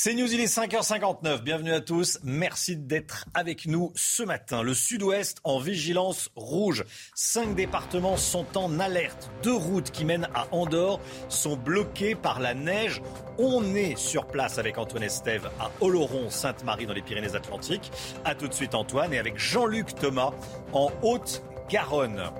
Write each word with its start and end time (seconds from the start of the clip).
C'est 0.00 0.14
News, 0.14 0.32
il 0.32 0.38
est 0.38 0.44
5h59. 0.44 1.42
Bienvenue 1.42 1.72
à 1.72 1.80
tous. 1.80 2.20
Merci 2.22 2.76
d'être 2.76 3.24
avec 3.34 3.66
nous 3.66 3.90
ce 3.96 4.22
matin. 4.22 4.62
Le 4.62 4.72
sud-ouest 4.72 5.38
en 5.42 5.58
vigilance 5.58 6.30
rouge. 6.36 6.84
Cinq 7.16 7.56
départements 7.56 8.16
sont 8.16 8.46
en 8.56 8.78
alerte. 8.78 9.28
Deux 9.42 9.56
routes 9.56 9.90
qui 9.90 10.04
mènent 10.04 10.28
à 10.36 10.46
Andorre 10.52 11.00
sont 11.28 11.56
bloquées 11.56 12.14
par 12.14 12.38
la 12.38 12.54
neige. 12.54 13.02
On 13.38 13.74
est 13.74 13.98
sur 13.98 14.28
place 14.28 14.58
avec 14.58 14.78
Antoine 14.78 15.02
Estève 15.02 15.50
à 15.58 15.72
Oloron, 15.80 16.30
Sainte-Marie 16.30 16.86
dans 16.86 16.94
les 16.94 17.02
Pyrénées-Atlantiques. 17.02 17.90
A 18.24 18.36
tout 18.36 18.46
de 18.46 18.54
suite 18.54 18.76
Antoine 18.76 19.12
et 19.12 19.18
avec 19.18 19.36
Jean-Luc 19.36 19.96
Thomas 19.96 20.30
en 20.72 20.92
Haute-Garonne. 21.02 22.30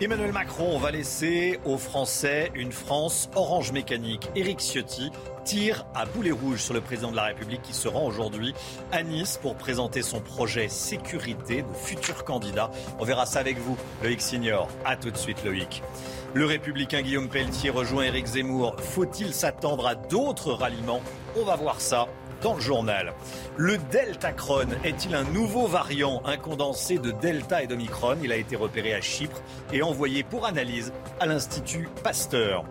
Emmanuel 0.00 0.30
Macron 0.30 0.78
va 0.78 0.92
laisser 0.92 1.58
aux 1.64 1.78
Français 1.78 2.52
une 2.54 2.70
France 2.70 3.28
orange 3.34 3.72
mécanique. 3.72 4.28
Éric 4.36 4.60
Ciotti 4.60 5.10
tire 5.46 5.86
à 5.94 6.06
boulet 6.06 6.32
rouge 6.32 6.60
sur 6.60 6.74
le 6.74 6.80
président 6.80 7.12
de 7.12 7.16
la 7.16 7.22
République 7.22 7.62
qui 7.62 7.72
se 7.72 7.86
rend 7.86 8.04
aujourd'hui 8.04 8.52
à 8.90 9.04
Nice 9.04 9.38
pour 9.40 9.54
présenter 9.54 10.02
son 10.02 10.18
projet 10.18 10.68
sécurité 10.68 11.62
de 11.62 11.72
futurs 11.72 12.24
candidats. 12.24 12.68
On 12.98 13.04
verra 13.04 13.26
ça 13.26 13.38
avec 13.38 13.56
vous, 13.58 13.76
Loïc 14.02 14.20
Signor. 14.20 14.68
A 14.84 14.96
tout 14.96 15.12
de 15.12 15.16
suite, 15.16 15.44
Loïc. 15.44 15.84
Le 16.34 16.46
républicain 16.46 17.00
Guillaume 17.00 17.28
Pelletier 17.28 17.70
rejoint 17.70 18.02
Éric 18.02 18.26
Zemmour. 18.26 18.74
Faut-il 18.80 19.32
s'attendre 19.32 19.86
à 19.86 19.94
d'autres 19.94 20.52
ralliements? 20.52 21.00
On 21.36 21.44
va 21.44 21.54
voir 21.54 21.80
ça 21.80 22.08
dans 22.46 22.54
le 22.54 22.60
journal. 22.60 23.12
Le 23.56 23.76
Deltacron 23.90 24.68
est-il 24.84 25.16
un 25.16 25.24
nouveau 25.24 25.66
variant, 25.66 26.22
un 26.24 26.36
condensé 26.36 26.96
de 26.96 27.10
Delta 27.10 27.64
et 27.64 27.66
d'Omicron? 27.66 28.18
Il 28.22 28.30
a 28.30 28.36
été 28.36 28.54
repéré 28.54 28.94
à 28.94 29.00
Chypre 29.00 29.42
et 29.72 29.82
envoyé 29.82 30.22
pour 30.22 30.46
analyse 30.46 30.92
à 31.18 31.26
l'Institut 31.26 31.88
Pasteur. 32.04 32.64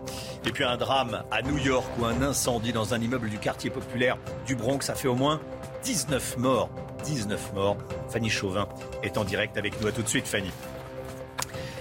Et 0.46 0.50
puis 0.50 0.64
un 0.64 0.78
drame 0.78 1.24
à 1.30 1.42
New 1.42 1.58
York 1.58 1.86
où 1.98 2.06
un 2.06 2.22
incendie 2.22 2.72
dans 2.72 2.94
un 2.94 3.00
immeuble 3.02 3.28
du 3.28 3.36
quartier 3.36 3.68
populaire 3.68 4.16
du 4.46 4.56
Bronx 4.56 4.88
a 4.88 4.94
fait 4.94 5.08
au 5.08 5.14
moins 5.14 5.42
19 5.84 6.38
morts. 6.38 6.70
19 7.04 7.52
morts. 7.52 7.76
Fanny 8.08 8.30
Chauvin 8.30 8.66
est 9.02 9.18
en 9.18 9.24
direct 9.24 9.58
avec 9.58 9.78
nous. 9.82 9.88
À 9.88 9.92
tout 9.92 10.02
de 10.02 10.08
suite, 10.08 10.26
Fanny. 10.26 10.52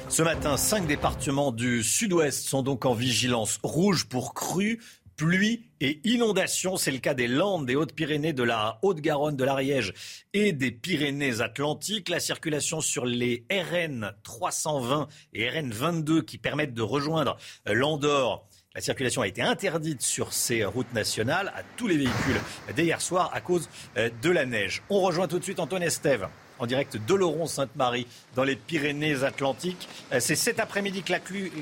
Ce 0.09 0.21
matin, 0.21 0.57
cinq 0.57 0.85
départements 0.85 1.53
du 1.53 1.81
sud-ouest 1.81 2.45
sont 2.45 2.61
donc 2.61 2.85
en 2.85 2.93
vigilance 2.93 3.57
rouge 3.63 4.05
pour 4.05 4.33
crues 4.33 4.81
pluie 5.15 5.65
et 5.79 5.99
inondations. 6.03 6.77
C'est 6.77 6.91
le 6.91 6.99
cas 6.99 7.13
des 7.13 7.27
Landes, 7.27 7.65
des 7.65 7.75
Hautes-Pyrénées, 7.75 8.33
de 8.33 8.43
la 8.43 8.79
Haute-Garonne, 8.81 9.35
de 9.35 9.43
l'Ariège 9.43 9.93
et 10.33 10.53
des 10.53 10.71
Pyrénées-Atlantiques. 10.71 12.09
La 12.09 12.19
circulation 12.19 12.81
sur 12.81 13.05
les 13.05 13.45
RN 13.51 14.13
320 14.23 15.07
et 15.33 15.49
RN 15.49 15.71
22 15.71 16.21
qui 16.21 16.37
permettent 16.37 16.73
de 16.73 16.81
rejoindre 16.81 17.37
l'Andorre. 17.65 18.47
La 18.73 18.81
circulation 18.81 19.21
a 19.21 19.27
été 19.27 19.41
interdite 19.41 20.01
sur 20.01 20.33
ces 20.33 20.65
routes 20.65 20.93
nationales 20.93 21.53
à 21.55 21.63
tous 21.77 21.87
les 21.87 21.95
véhicules 21.95 22.41
dès 22.75 22.83
hier 22.83 22.99
soir 23.01 23.31
à 23.33 23.39
cause 23.39 23.69
de 23.95 24.29
la 24.29 24.45
neige. 24.45 24.83
On 24.89 24.99
rejoint 24.99 25.29
tout 25.29 25.39
de 25.39 25.43
suite 25.45 25.59
Antoine 25.59 25.83
Estève 25.83 26.27
en 26.59 26.65
direct 26.65 26.97
d'Oloron-Sainte-Marie 26.97 28.07
dans 28.35 28.43
les 28.43 28.55
Pyrénées-Atlantiques. 28.55 29.87
C'est 30.19 30.35
cet 30.35 30.59
après-midi 30.59 31.03
que 31.03 31.11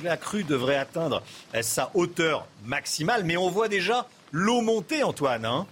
la 0.04 0.18
crue, 0.18 0.44
devrait 0.44 0.78
atteindre 0.78 1.24
sa 1.62 1.92
hauteur 1.94 2.48
maximale, 2.66 3.24
mais 3.24 3.38
on 3.38 3.50
voit 3.50 3.68
déjà 3.68 4.08
l'eau 4.32 4.62
monter, 4.62 5.04
Antoine. 5.04 5.46
Hein 5.46 5.68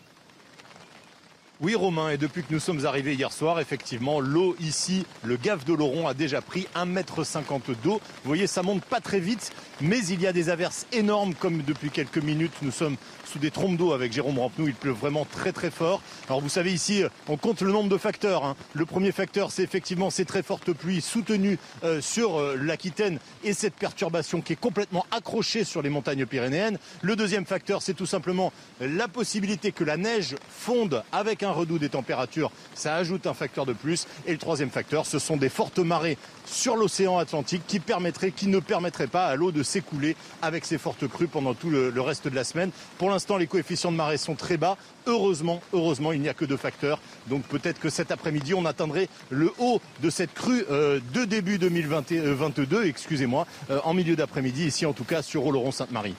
oui, 1.62 1.76
Romain, 1.76 2.10
et 2.10 2.18
depuis 2.18 2.42
que 2.42 2.52
nous 2.52 2.60
sommes 2.60 2.88
arrivés 2.88 3.14
hier 3.14 3.32
soir, 3.32 3.60
effectivement, 3.60 4.20
l'eau 4.20 4.56
ici, 4.60 5.06
le 5.24 5.38
gave 5.38 5.64
de 5.64 5.76
Laurent 5.76 6.08
a 6.08 6.16
déjà 6.16 6.42
pris 6.42 6.68
1,50 6.76 7.54
m 7.54 7.76
d'eau. 7.84 8.02
Vous 8.24 8.28
voyez, 8.28 8.48
ça 8.48 8.64
monte 8.64 8.84
pas 8.84 9.00
très 9.00 9.20
vite, 9.20 9.52
mais 9.80 10.00
il 10.08 10.20
y 10.22 10.26
a 10.26 10.34
des 10.34 10.50
averses 10.50 10.88
énormes, 10.92 11.36
comme 11.36 11.62
depuis 11.62 11.92
quelques 11.92 12.18
minutes, 12.18 12.54
nous 12.64 12.72
sommes 12.72 12.98
sous 13.32 13.40
des 13.40 13.52
trompes 13.52 13.78
d'eau 13.78 13.94
avec 13.94 14.12
Jérôme 14.12 14.40
Rampenou. 14.40 14.68
Il 14.68 14.74
pleut 14.74 14.92
vraiment 14.92 15.26
très 15.26 15.54
très 15.54 15.72
fort. 15.72 16.02
Alors 16.28 16.42
vous 16.42 16.50
savez 16.50 16.74
ici, 16.74 17.04
on 17.30 17.38
compte 17.38 17.62
le 17.62 17.72
nombre 17.72 17.90
de 17.90 17.98
facteurs. 17.98 18.44
Hein. 18.44 18.56
Le 18.74 18.86
premier 18.86 19.12
facteur, 19.12 19.52
c'est 19.52 19.64
effectivement 19.64 20.10
ces 20.10 20.26
très 20.26 20.44
fortes 20.44 20.74
pluies 20.74 21.02
soutenues 21.02 21.58
euh, 21.84 22.02
sur 22.02 22.40
euh, 22.40 22.58
l'Aquitaine 22.62 23.20
et 23.44 23.54
cette 23.54 23.76
perturbation 23.76 24.42
qui 24.42 24.54
est 24.54 24.60
complètement 24.60 25.06
accrochée 25.12 25.64
sur 25.64 25.82
les 25.82 25.90
montagnes 25.90 26.26
pyrénéennes. 26.26 26.78
Le 27.02 27.16
deuxième 27.16 27.46
facteur, 27.46 27.82
c'est 27.82 27.94
tout 27.94 28.06
simplement 28.06 28.52
la 28.82 29.08
possibilité 29.08 29.72
que 29.72 29.84
la 29.84 29.98
neige 29.98 30.36
fonde 30.50 31.04
avec 31.12 31.44
un 31.44 31.52
redout 31.52 31.80
des 31.80 31.90
températures. 31.90 32.52
Ça 32.74 32.96
ajoute 32.96 33.28
un 33.28 33.34
facteur 33.34 33.66
de 33.66 33.74
plus. 33.74 34.08
Et 34.28 34.34
le 34.34 34.38
troisième 34.38 34.70
facteur, 34.70 35.06
ce 35.06 35.20
sont 35.20 35.38
des 35.38 35.50
fortes 35.50 35.80
marées 35.80 36.18
sur 36.52 36.76
l'océan 36.76 37.18
Atlantique 37.18 37.64
qui 37.68 37.80
permettraient, 37.80 38.32
qui 38.32 38.48
ne 38.48 38.60
permettraient 38.60 39.08
pas 39.08 39.28
à 39.28 39.36
l'eau 39.36 39.52
de 39.52 39.64
s'écouler 39.64 40.16
avec 40.42 40.66
ces 40.66 40.78
fortes 40.78 41.08
crues 41.08 41.28
pendant 41.28 41.54
tout 41.54 41.70
le, 41.70 42.02
reste 42.02 42.28
de 42.28 42.36
la 42.36 42.44
semaine. 42.44 42.72
Pour 42.98 43.10
l'instant, 43.10 43.38
les 43.38 43.48
coefficients 43.48 43.92
de 43.92 43.98
marée 43.98 44.18
sont 44.18 44.36
très 44.36 44.58
bas. 44.58 44.78
Heureusement, 45.06 45.62
heureusement, 45.74 46.12
il 46.12 46.22
n'y 46.22 46.30
a 46.30 46.34
que 46.34 46.46
deux 46.46 46.58
facteurs. 46.58 47.00
Donc 47.28 47.44
peut-être 47.44 47.80
que 47.80 47.90
cet 47.90 48.12
après-midi, 48.12 48.54
on 48.54 48.66
atteindrait 48.66 49.08
le 49.30 49.52
haut 49.60 49.82
de 50.02 50.10
cette 50.10 50.34
crue 50.34 50.66
euh, 50.70 51.00
de 51.14 51.26
début 51.26 51.58
2022, 51.58 52.78
euh, 52.78 52.88
excusez-moi, 52.88 53.48
euh, 53.70 53.80
en 53.84 53.94
milieu 53.94 54.16
d'après-midi, 54.16 54.66
ici 54.66 54.86
en 54.86 54.94
tout 54.94 55.06
cas 55.06 55.22
sur 55.22 55.46
Oloron-Sainte-Marie. 55.46 56.16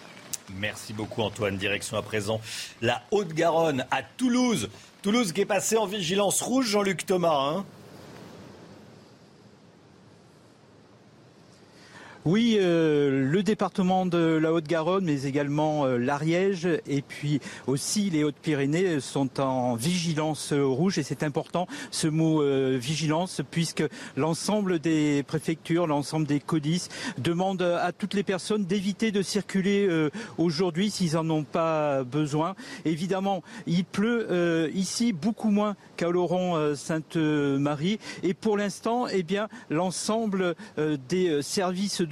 Merci 0.59 0.93
beaucoup 0.93 1.23
Antoine. 1.23 1.57
Direction 1.57 1.97
à 1.97 2.03
présent 2.03 2.41
la 2.81 3.03
Haute-Garonne 3.11 3.87
à 3.91 4.03
Toulouse. 4.03 4.69
Toulouse 5.03 5.33
qui 5.33 5.41
est 5.41 5.47
passé 5.47 5.77
en 5.77 5.87
vigilance 5.87 6.41
rouge, 6.43 6.67
Jean-Luc 6.67 7.07
Thomas. 7.07 7.39
Hein 7.39 7.65
Oui, 12.25 12.57
euh, 12.61 13.29
le 13.29 13.43
département 13.43 14.07
de 14.07 14.39
la 14.41 14.53
Haute-Garonne, 14.53 15.07
mais 15.07 15.25
également 15.25 15.87
euh, 15.87 15.99
l'Ariège 15.99 16.69
et 16.87 17.03
puis 17.03 17.41
aussi 17.67 18.11
les 18.11 18.23
Hautes-Pyrénées 18.23 19.01
sont 19.01 19.41
en 19.41 19.75
vigilance 19.75 20.53
rouge 20.53 20.99
et 20.99 21.03
c'est 21.03 21.25
important 21.25 21.67
ce 21.91 22.07
mot 22.07 22.41
euh, 22.41 22.79
vigilance 22.81 23.41
puisque 23.51 23.83
l'ensemble 24.17 24.79
des 24.79 25.25
préfectures, 25.25 25.89
l'ensemble 25.89 26.25
des 26.29 26.39
codices 26.39 26.91
demandent 27.19 27.63
à 27.63 27.91
toutes 27.91 28.15
les 28.15 28.23
personnes 28.23 28.67
d'éviter 28.67 29.11
de 29.11 29.23
circuler 29.23 29.89
aujourd'hui 30.39 30.91
s'ils 30.91 31.17
en 31.17 31.29
ont 31.29 31.43
pas 31.43 32.05
besoin. 32.05 32.55
Évidemment, 32.85 33.43
il 33.67 33.85
pleut 33.85 34.71
ici 34.75 35.13
beaucoup 35.13 35.51
moins 35.51 35.75
qu'à 35.97 36.09
Oloron-Sainte-Marie 36.09 37.99
et 38.23 38.35
pour 38.35 38.57
l'instant, 38.57 39.07
eh 39.09 39.23
bien, 39.23 39.49
l'ensemble 39.71 40.55
des 41.09 41.43
services 41.43 42.01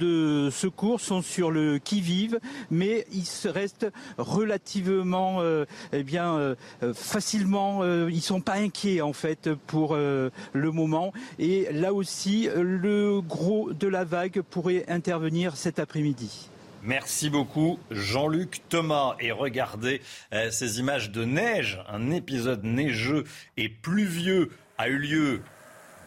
secours 0.51 1.01
sont 1.01 1.21
sur 1.21 1.51
le 1.51 1.79
qui-vive, 1.79 2.39
mais 2.69 3.05
ils 3.11 3.49
restent 3.49 3.87
relativement, 4.17 5.37
euh, 5.39 5.65
eh 5.93 6.03
bien, 6.03 6.35
euh, 6.35 6.55
facilement. 6.93 7.79
Euh, 7.81 8.09
ils 8.11 8.21
sont 8.21 8.41
pas 8.41 8.55
inquiets 8.55 9.01
en 9.01 9.13
fait 9.13 9.49
pour 9.67 9.95
le 9.95 10.71
moment. 10.71 11.13
Et 11.39 11.67
là 11.71 11.93
aussi, 11.93 12.49
le 12.55 13.21
gros 13.21 13.73
de 13.73 13.87
la 13.87 14.03
vague 14.03 14.41
pourrait 14.41 14.85
intervenir 14.87 15.55
cet 15.55 15.79
après-midi. 15.79 16.49
Merci 16.83 17.29
beaucoup 17.29 17.77
Jean-Luc 17.91 18.61
Thomas. 18.69 19.15
Et 19.19 19.31
regardez 19.31 20.01
euh, 20.33 20.49
ces 20.49 20.79
images 20.79 21.11
de 21.11 21.23
neige. 21.23 21.79
Un 21.87 22.09
épisode 22.11 22.63
neigeux 22.63 23.23
et 23.55 23.69
pluvieux 23.69 24.49
a 24.79 24.87
eu 24.87 24.97
lieu 24.97 25.41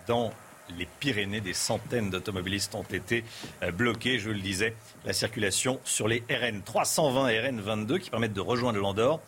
dans 0.09 0.33
les 0.77 0.87
Pyrénées. 1.01 1.41
Des 1.41 1.55
centaines 1.55 2.11
d'automobilistes 2.11 2.75
ont 2.75 2.83
été 2.83 3.25
euh, 3.63 3.71
bloqués, 3.71 4.19
je 4.19 4.31
le 4.31 4.41
disais. 4.41 4.75
La 5.05 5.13
circulation 5.13 5.81
sur 5.85 6.09
les 6.09 6.23
RN 6.31 6.63
320 6.63 7.29
et 7.29 7.41
RN 7.41 7.61
22 7.61 7.99
qui 7.99 8.11
permettent 8.11 8.33
de 8.33 8.41
rejoindre 8.41 8.79
l'Andorre 8.79 9.21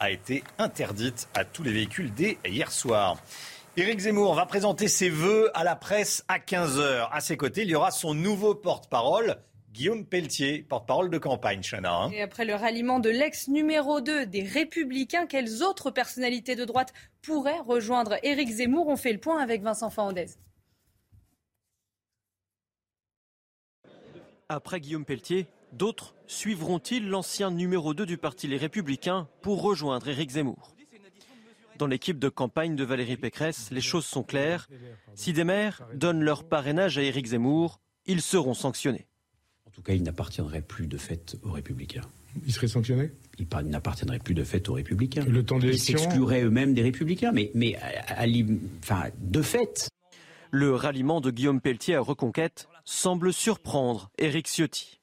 a 0.00 0.10
été 0.10 0.44
interdite 0.58 1.28
à 1.34 1.44
tous 1.44 1.62
les 1.62 1.72
véhicules 1.72 2.12
dès 2.14 2.38
hier 2.44 2.70
soir. 2.70 3.16
Éric 3.76 4.00
Zemmour 4.00 4.34
va 4.34 4.46
présenter 4.46 4.88
ses 4.88 5.08
vœux 5.08 5.50
à 5.54 5.62
la 5.62 5.76
presse 5.76 6.24
à 6.28 6.38
15h. 6.38 7.08
À 7.12 7.20
ses 7.20 7.36
côtés, 7.36 7.62
il 7.62 7.70
y 7.70 7.74
aura 7.74 7.90
son 7.92 8.12
nouveau 8.12 8.54
porte-parole, 8.54 9.36
Guillaume 9.72 10.04
Pelletier, 10.04 10.64
porte-parole 10.68 11.10
de 11.10 11.18
campagne, 11.18 11.62
Chana. 11.62 11.94
Hein. 11.94 12.10
Et 12.10 12.22
après 12.22 12.44
le 12.44 12.56
ralliement 12.56 12.98
de 12.98 13.10
l'ex 13.10 13.46
numéro 13.46 14.00
2 14.00 14.26
des 14.26 14.42
Républicains, 14.42 15.26
quelles 15.26 15.62
autres 15.62 15.92
personnalités 15.92 16.56
de 16.56 16.64
droite 16.64 16.92
pourraient 17.22 17.60
rejoindre 17.60 18.16
Éric 18.24 18.48
Zemmour? 18.48 18.88
On 18.88 18.96
fait 18.96 19.12
le 19.12 19.20
point 19.20 19.40
avec 19.40 19.62
Vincent 19.62 19.90
Fandez. 19.90 20.26
Après 24.50 24.80
Guillaume 24.80 25.04
Pelletier, 25.04 25.46
d'autres 25.74 26.14
suivront-ils 26.26 27.06
l'ancien 27.06 27.50
numéro 27.50 27.92
2 27.92 28.06
du 28.06 28.16
parti 28.16 28.48
Les 28.48 28.56
Républicains 28.56 29.28
pour 29.42 29.60
rejoindre 29.60 30.08
Éric 30.08 30.30
Zemmour? 30.30 30.74
Dans 31.76 31.86
l'équipe 31.86 32.18
de 32.18 32.30
campagne 32.30 32.74
de 32.74 32.82
Valérie 32.82 33.18
Pécresse, 33.18 33.70
les 33.70 33.82
choses 33.82 34.06
sont 34.06 34.22
claires. 34.22 34.66
Si 35.14 35.34
des 35.34 35.44
maires 35.44 35.86
donnent 35.92 36.22
leur 36.22 36.44
parrainage 36.44 36.96
à 36.96 37.02
Éric 37.02 37.26
Zemmour, 37.26 37.78
ils 38.06 38.22
seront 38.22 38.54
sanctionnés. 38.54 39.06
En 39.66 39.70
tout 39.70 39.82
cas, 39.82 39.92
il 39.92 40.02
n'appartiendrait 40.02 40.62
plus 40.62 40.86
de 40.86 40.96
fait 40.96 41.36
aux 41.42 41.52
Républicains. 41.52 42.08
Il 42.46 42.52
serait 42.54 42.68
sanctionné? 42.68 43.12
Il 43.38 43.46
n'appartiendrait 43.66 44.18
plus 44.18 44.34
de 44.34 44.44
fait 44.44 44.66
aux 44.70 44.72
Républicains. 44.72 45.26
Le 45.26 45.44
temps 45.44 45.60
Ils 45.60 45.78
s'excluraient 45.78 46.44
eux-mêmes 46.44 46.72
des 46.72 46.82
Républicains, 46.82 47.32
mais, 47.32 47.50
mais 47.52 47.76
à, 47.76 48.24
enfin, 48.82 49.10
de 49.18 49.42
fait. 49.42 49.90
Le 50.50 50.74
ralliement 50.74 51.20
de 51.20 51.30
Guillaume 51.30 51.60
Pelletier 51.60 51.96
à 51.96 52.00
Reconquête 52.00 52.66
semble 52.88 53.34
surprendre 53.34 54.10
Éric 54.16 54.48
Ciotti. 54.48 54.98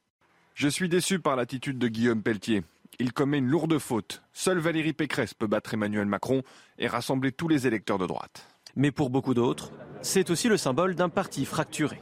Je 0.55 0.67
suis 0.67 0.89
déçu 0.89 1.19
par 1.19 1.35
l'attitude 1.35 1.77
de 1.77 1.87
Guillaume 1.87 2.23
Pelletier. 2.23 2.63
Il 2.97 3.13
commet 3.13 3.37
une 3.37 3.47
lourde 3.47 3.77
faute. 3.77 4.23
Seule 4.33 4.57
Valérie 4.57 4.93
Pécresse 4.93 5.35
peut 5.35 5.45
battre 5.45 5.75
Emmanuel 5.75 6.07
Macron 6.07 6.41
et 6.79 6.87
rassembler 6.87 7.31
tous 7.31 7.47
les 7.47 7.67
électeurs 7.67 7.99
de 7.99 8.07
droite. 8.07 8.47
Mais 8.75 8.89
pour 8.89 9.11
beaucoup 9.11 9.35
d'autres, 9.35 9.71
c'est 10.01 10.31
aussi 10.31 10.47
le 10.47 10.57
symbole 10.57 10.95
d'un 10.95 11.09
parti 11.09 11.45
fracturé. 11.45 12.01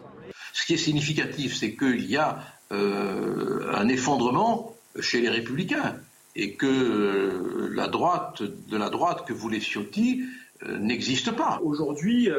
Ce 0.54 0.66
qui 0.66 0.76
est 0.76 0.78
significatif, 0.78 1.54
c'est 1.54 1.76
qu'il 1.76 2.06
y 2.06 2.16
a 2.16 2.40
euh, 2.72 3.70
un 3.76 3.90
effondrement 3.90 4.76
chez 5.02 5.20
les 5.20 5.30
républicains 5.30 5.98
et 6.38 6.54
que 6.54 6.66
euh, 6.66 7.70
la 7.74 7.90
droite 7.90 8.42
de 8.42 8.78
la 8.78 8.90
droite 8.90 9.26
que 9.28 9.34
voulait 9.34 9.60
Ciotti 9.60 10.24
euh, 10.66 10.78
n'existe 10.78 11.32
pas. 11.34 11.60
Aujourd'hui, 11.62 12.30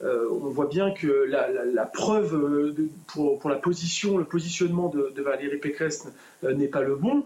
on 0.00 0.48
voit 0.48 0.66
bien 0.66 0.90
que 0.92 1.06
la, 1.06 1.86
preuve 1.86 2.74
pour, 3.06 3.48
la 3.48 3.56
position, 3.56 4.18
le 4.18 4.24
positionnement 4.24 4.88
de, 4.88 5.22
Valérie 5.22 5.58
Pécresse 5.58 6.08
n'est 6.42 6.68
pas 6.68 6.82
le 6.82 6.96
bon 6.96 7.24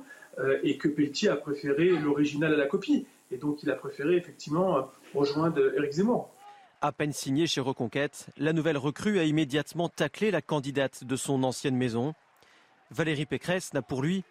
et 0.63 0.79
que 0.79 0.89
Pelletier 0.89 1.29
a 1.31 1.37
préféré 1.37 1.89
l'original 1.89 2.55
à 2.55 2.57
la 2.57 2.67
copie. 2.67 3.07
Et 3.31 3.37
donc 3.37 3.63
il 3.63 3.71
a 3.71 3.75
préféré 3.75 4.17
effectivement 4.17 4.89
rejoindre 5.15 5.75
Éric 5.77 5.93
Zemmour. 5.93 6.31
À 6.81 6.93
peine 6.93 7.13
signé 7.13 7.49
chez 7.49 7.61
Reconquête, 7.61 8.27
la 8.37 8.53
nouvelle 8.53 8.79
recrue 8.79 9.19
a 9.19 9.25
immédiatement 9.25 9.89
taclé 9.89 10.31
la 10.31 10.41
candidate 10.41 11.03
de 11.03 11.17
son 11.17 11.43
ancienne 11.43 11.77
maison. 11.77 12.15
Valérie 12.93 13.27
Pécresse 13.27 13.75
n'a 13.75 13.83
pour 13.83 14.01
lui 14.01 14.23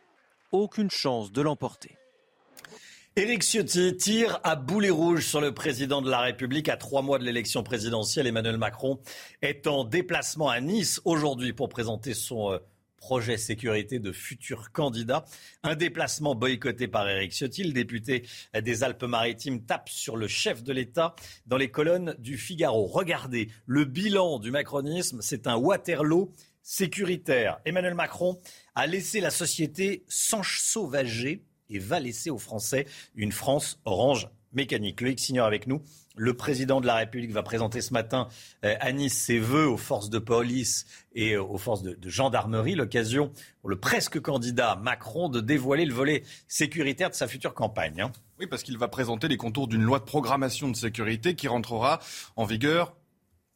aucune 0.54 0.90
chance 0.90 1.34
de 1.34 1.42
l'emporter. 1.42 1.98
Éric 3.18 3.42
Ciotti 3.42 3.98
tire 3.98 4.40
à 4.44 4.56
boulet 4.56 4.92
rouge 4.92 5.26
sur 5.26 5.42
le 5.42 5.52
président 5.52 6.04
de 6.04 6.10
la 6.12 6.20
République 6.20 6.70
à 6.70 6.78
trois 6.78 7.02
mois 7.02 7.18
de 7.18 7.24
l'élection 7.24 7.64
présidentielle. 7.64 8.28
Emmanuel 8.28 8.58
Macron 8.58 9.00
est 9.42 9.66
en 9.66 9.86
déplacement 9.86 10.50
à 10.50 10.62
Nice 10.62 11.02
aujourd'hui 11.04 11.52
pour 11.52 11.68
présenter 11.68 12.14
son 12.14 12.54
euh, 12.54 12.60
projet 12.98 13.38
sécurité 13.38 13.98
de 13.98 14.12
futurs 14.12 14.72
candidats. 14.72 15.26
Un 15.64 15.74
déplacement 15.74 16.36
boycotté 16.36 16.88
par 16.88 17.10
Éric 17.10 17.32
Ciotti. 17.32 17.64
Le 17.64 17.74
député 17.74 18.28
des 18.54 18.84
Alpes-Maritimes 18.84 19.66
tape 19.66 19.90
sur 19.90 20.16
le 20.16 20.28
chef 20.28 20.62
de 20.62 20.72
l'État 20.72 21.16
dans 21.48 21.58
les 21.58 21.72
colonnes 21.72 22.16
du 22.20 22.38
Figaro. 22.38 22.86
Regardez, 22.86 23.50
le 23.66 23.86
bilan 23.86 24.38
du 24.38 24.52
macronisme, 24.52 25.22
c'est 25.24 25.48
un 25.48 25.56
Waterloo 25.56 26.36
sécuritaire. 26.62 27.62
Emmanuel 27.66 27.96
Macron 27.96 28.40
a 28.76 28.86
laissé 28.86 29.22
la 29.22 29.32
société 29.32 30.04
s'ensauvager 30.08 31.47
et 31.70 31.80
va 31.80 32.00
laisser 32.00 32.30
aux 32.30 32.38
Français 32.38 32.86
une 33.16 33.32
France 33.32 33.80
orange 33.86 34.30
mécanique. 34.54 35.02
Loïc 35.02 35.20
Signor 35.20 35.46
avec 35.46 35.68
nous. 35.68 35.82
Le 36.16 36.34
président 36.34 36.82
de 36.82 36.88
la 36.88 36.96
République 36.96 37.32
va 37.32 37.44
présenter 37.44 37.80
ce 37.80 37.94
matin 37.94 38.28
euh, 38.66 38.76
à 38.80 38.92
Nice 38.92 39.16
ses 39.16 39.38
voeux 39.38 39.68
aux 39.68 39.78
forces 39.78 40.10
de 40.10 40.18
police 40.18 40.88
et 41.14 41.34
euh, 41.34 41.44
aux 41.44 41.60
forces 41.60 41.84
de, 41.84 41.96
gendarmerie. 42.10 42.74
L'occasion 42.74 43.32
pour 43.62 43.70
le 43.70 43.80
presque 43.80 44.20
candidat 44.20 44.76
Macron 44.78 45.30
de 45.30 45.42
dévoiler 45.42 45.86
le 45.86 45.94
volet 45.94 46.24
sécuritaire 46.48 47.12
de 47.12 47.16
sa 47.16 47.28
future 47.28 47.54
campagne. 47.54 48.02
Hein. 48.02 48.12
Oui, 48.40 48.48
parce 48.48 48.64
qu'il 48.64 48.80
va 48.80 48.88
présenter 48.88 49.28
les 49.28 49.38
contours 49.38 49.68
d'une 49.68 49.84
loi 49.84 50.00
de 50.00 50.06
programmation 50.06 50.70
de 50.70 50.76
sécurité 50.76 51.36
qui 51.36 51.48
rentrera 51.48 52.00
en 52.36 52.46
vigueur 52.46 52.97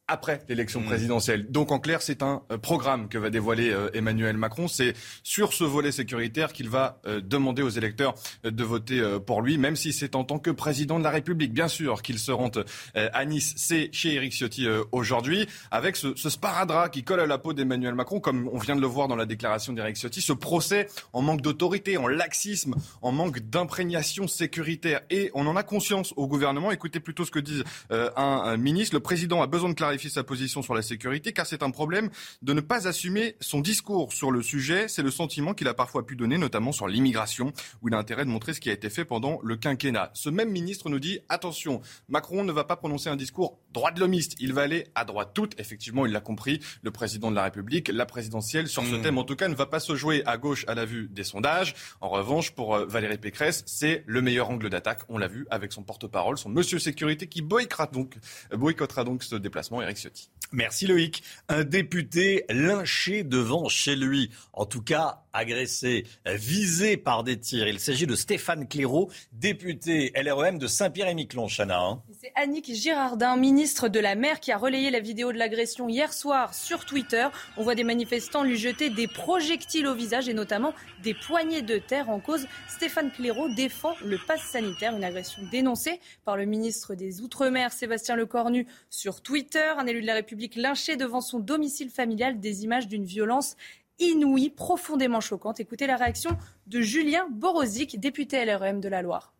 après 0.08 0.42
l'élection 0.48 0.80
mmh. 0.80 0.86
présidentielle. 0.86 1.50
Donc 1.50 1.70
en 1.70 1.78
clair, 1.78 2.02
c'est 2.02 2.22
un 2.22 2.42
euh, 2.50 2.58
programme 2.58 3.08
que 3.08 3.18
va 3.18 3.30
dévoiler 3.30 3.70
euh, 3.70 3.88
Emmanuel 3.94 4.36
Macron. 4.36 4.66
C'est 4.68 4.94
sur 5.22 5.52
ce 5.52 5.64
volet 5.64 5.92
sécuritaire 5.92 6.52
qu'il 6.52 6.68
va 6.68 7.00
euh, 7.06 7.20
demander 7.20 7.62
aux 7.62 7.68
électeurs 7.68 8.14
de 8.42 8.64
voter 8.64 9.00
pour 9.26 9.42
lui, 9.42 9.58
même 9.58 9.76
si 9.76 9.92
c'est 9.92 10.14
en 10.14 10.24
tant 10.24 10.38
que 10.38 10.50
président 10.50 10.98
de 10.98 11.04
la 11.04 11.10
République, 11.10 11.52
bien 11.52 11.68
sûr, 11.68 12.02
qu'il 12.02 12.18
se 12.18 12.32
rend 12.32 12.50
à 12.94 13.24
Nice. 13.24 13.54
C'est 13.56 13.90
chez 13.92 14.14
Éric 14.14 14.32
Ciotti 14.32 14.66
aujourd'hui, 14.90 15.46
avec 15.70 15.96
ce, 15.96 16.14
ce, 16.16 16.28
sparadrap 16.28 16.90
qui 16.90 17.04
colle 17.04 17.20
à 17.20 17.26
la 17.26 17.38
peau 17.38 17.52
d'Emmanuel 17.52 17.94
Macron, 17.94 18.20
comme 18.20 18.48
on 18.52 18.58
vient 18.58 18.76
de 18.76 18.80
le 18.80 18.86
voir 18.86 19.08
dans 19.08 19.16
la 19.16 19.26
déclaration 19.26 19.72
d'Éric 19.72 19.96
Ciotti, 19.96 20.20
ce 20.20 20.32
procès 20.32 20.88
en 21.12 21.22
manque 21.22 21.40
d'autorité, 21.40 21.96
en 21.96 22.06
laxisme, 22.06 22.74
en 23.00 23.12
manque 23.12 23.40
d'imprégnation 23.40 24.26
sécuritaire. 24.26 25.00
Et 25.10 25.30
on 25.34 25.46
en 25.46 25.56
a 25.56 25.62
conscience 25.62 26.12
au 26.16 26.26
gouvernement. 26.26 26.70
Écoutez 26.70 27.00
plutôt 27.00 27.24
ce 27.24 27.30
que 27.30 27.40
dit 27.40 27.62
un, 27.90 28.10
un 28.16 28.56
ministre. 28.56 28.94
Le 28.94 29.00
président 29.00 29.42
a 29.42 29.46
besoin 29.46 29.70
de 29.70 29.74
clarifier 29.74 30.01
sa 30.10 30.24
position 30.24 30.62
sur 30.62 30.74
la 30.74 30.82
sécurité, 30.82 31.32
car 31.32 31.46
c'est 31.46 31.62
un 31.62 31.70
problème 31.70 32.10
de 32.42 32.52
ne 32.52 32.60
pas 32.60 32.88
assumer 32.88 33.36
son 33.40 33.60
discours 33.60 34.12
sur 34.12 34.30
le 34.30 34.42
sujet. 34.42 34.88
C'est 34.88 35.02
le 35.02 35.10
sentiment 35.10 35.54
qu'il 35.54 35.68
a 35.68 35.74
parfois 35.74 36.06
pu 36.06 36.16
donner, 36.16 36.38
notamment 36.38 36.72
sur 36.72 36.88
l'immigration, 36.88 37.52
où 37.80 37.88
il 37.88 37.94
a 37.94 37.98
intérêt 37.98 38.24
de 38.24 38.30
montrer 38.30 38.54
ce 38.54 38.60
qui 38.60 38.70
a 38.70 38.72
été 38.72 38.90
fait 38.90 39.04
pendant 39.04 39.40
le 39.42 39.56
quinquennat. 39.56 40.10
Ce 40.14 40.30
même 40.30 40.50
ministre 40.50 40.88
nous 40.88 41.00
dit 41.00 41.20
attention, 41.28 41.80
Macron 42.08 42.44
ne 42.44 42.52
va 42.52 42.64
pas 42.64 42.76
prononcer 42.76 43.08
un 43.08 43.16
discours 43.16 43.58
droit 43.72 43.90
de 43.90 44.00
l'homiste, 44.00 44.36
il 44.38 44.52
va 44.52 44.62
aller 44.62 44.86
à 44.94 45.04
droite 45.04 45.30
toute. 45.34 45.58
Effectivement, 45.58 46.06
il 46.06 46.12
l'a 46.12 46.20
compris, 46.20 46.60
le 46.82 46.90
président 46.90 47.30
de 47.30 47.36
la 47.36 47.44
République, 47.44 47.88
la 47.88 48.06
présidentielle 48.06 48.68
sur 48.68 48.84
ce 48.84 48.94
hmm. 48.94 49.02
thème, 49.02 49.18
en 49.18 49.24
tout 49.24 49.36
cas, 49.36 49.48
ne 49.48 49.54
va 49.54 49.66
pas 49.66 49.80
se 49.80 49.94
jouer 49.94 50.22
à 50.26 50.36
gauche 50.36 50.64
à 50.68 50.74
la 50.74 50.84
vue 50.84 51.08
des 51.10 51.24
sondages. 51.24 51.74
En 52.00 52.08
revanche, 52.08 52.52
pour 52.52 52.74
euh, 52.74 52.86
Valérie 52.86 53.18
Pécresse, 53.18 53.62
c'est 53.66 54.04
le 54.06 54.22
meilleur 54.22 54.50
angle 54.50 54.70
d'attaque. 54.70 55.00
On 55.08 55.18
l'a 55.18 55.28
vu 55.28 55.46
avec 55.50 55.72
son 55.72 55.82
porte-parole, 55.82 56.38
son 56.38 56.48
monsieur 56.48 56.78
sécurité, 56.78 57.26
qui 57.26 57.42
boycottera 57.42 57.86
donc, 57.86 58.16
boycottera 58.52 59.04
donc 59.04 59.22
ce 59.22 59.36
déplacement. 59.36 59.81
Eric 59.82 59.96
Ciotti. 59.96 60.28
Merci 60.52 60.86
Loïc. 60.86 61.22
Un 61.48 61.64
député 61.64 62.44
lynché 62.50 63.24
devant 63.24 63.68
chez 63.68 63.96
lui, 63.96 64.30
en 64.52 64.66
tout 64.66 64.82
cas 64.82 65.22
agressé, 65.32 66.04
visé 66.26 66.96
par 66.96 67.24
des 67.24 67.38
tirs. 67.38 67.66
Il 67.66 67.80
s'agit 67.80 68.06
de 68.06 68.14
Stéphane 68.14 68.68
Clairaut, 68.68 69.10
député 69.32 70.12
LREM 70.14 70.58
de 70.58 70.66
Saint-Pierre-et-Miquelon, 70.66 71.48
Chana. 71.48 71.80
Hein. 71.80 72.02
C'est 72.20 72.32
Annick 72.34 72.72
Girardin, 72.74 73.36
ministre 73.36 73.88
de 73.88 73.98
la 73.98 74.14
Mer, 74.14 74.40
qui 74.40 74.52
a 74.52 74.58
relayé 74.58 74.90
la 74.90 75.00
vidéo 75.00 75.32
de 75.32 75.38
l'agression 75.38 75.88
hier 75.88 76.12
soir 76.12 76.52
sur 76.52 76.84
Twitter. 76.84 77.28
On 77.56 77.62
voit 77.62 77.74
des 77.74 77.84
manifestants 77.84 78.44
lui 78.44 78.58
jeter 78.58 78.90
des 78.90 79.08
projectiles 79.08 79.86
au 79.86 79.94
visage 79.94 80.28
et 80.28 80.34
notamment 80.34 80.74
des 81.02 81.14
poignées 81.14 81.62
de 81.62 81.78
terre 81.78 82.10
en 82.10 82.20
cause. 82.20 82.46
Stéphane 82.68 83.10
Clairaut 83.10 83.48
défend 83.54 83.94
le 84.04 84.18
pass 84.18 84.42
sanitaire, 84.42 84.94
une 84.94 85.04
agression 85.04 85.42
dénoncée 85.50 85.98
par 86.24 86.36
le 86.36 86.44
ministre 86.44 86.94
des 86.94 87.22
Outre-mer, 87.22 87.72
Sébastien 87.72 88.16
Lecornu, 88.16 88.66
sur 88.90 89.22
Twitter. 89.22 89.72
Un 89.78 89.86
élu 89.86 90.02
de 90.02 90.06
la 90.06 90.14
République 90.14 90.41
lynché 90.56 90.96
devant 90.96 91.20
son 91.20 91.38
domicile 91.38 91.90
familial, 91.90 92.40
des 92.40 92.64
images 92.64 92.88
d'une 92.88 93.04
violence 93.04 93.56
inouïe, 93.98 94.50
profondément 94.50 95.20
choquante. 95.20 95.60
Écoutez 95.60 95.86
la 95.86 95.96
réaction 95.96 96.30
de 96.66 96.80
Julien 96.80 97.26
Borozic, 97.30 98.00
député 98.00 98.44
LREM 98.44 98.80
de 98.80 98.88
la 98.88 99.02
Loire. 99.02 99.32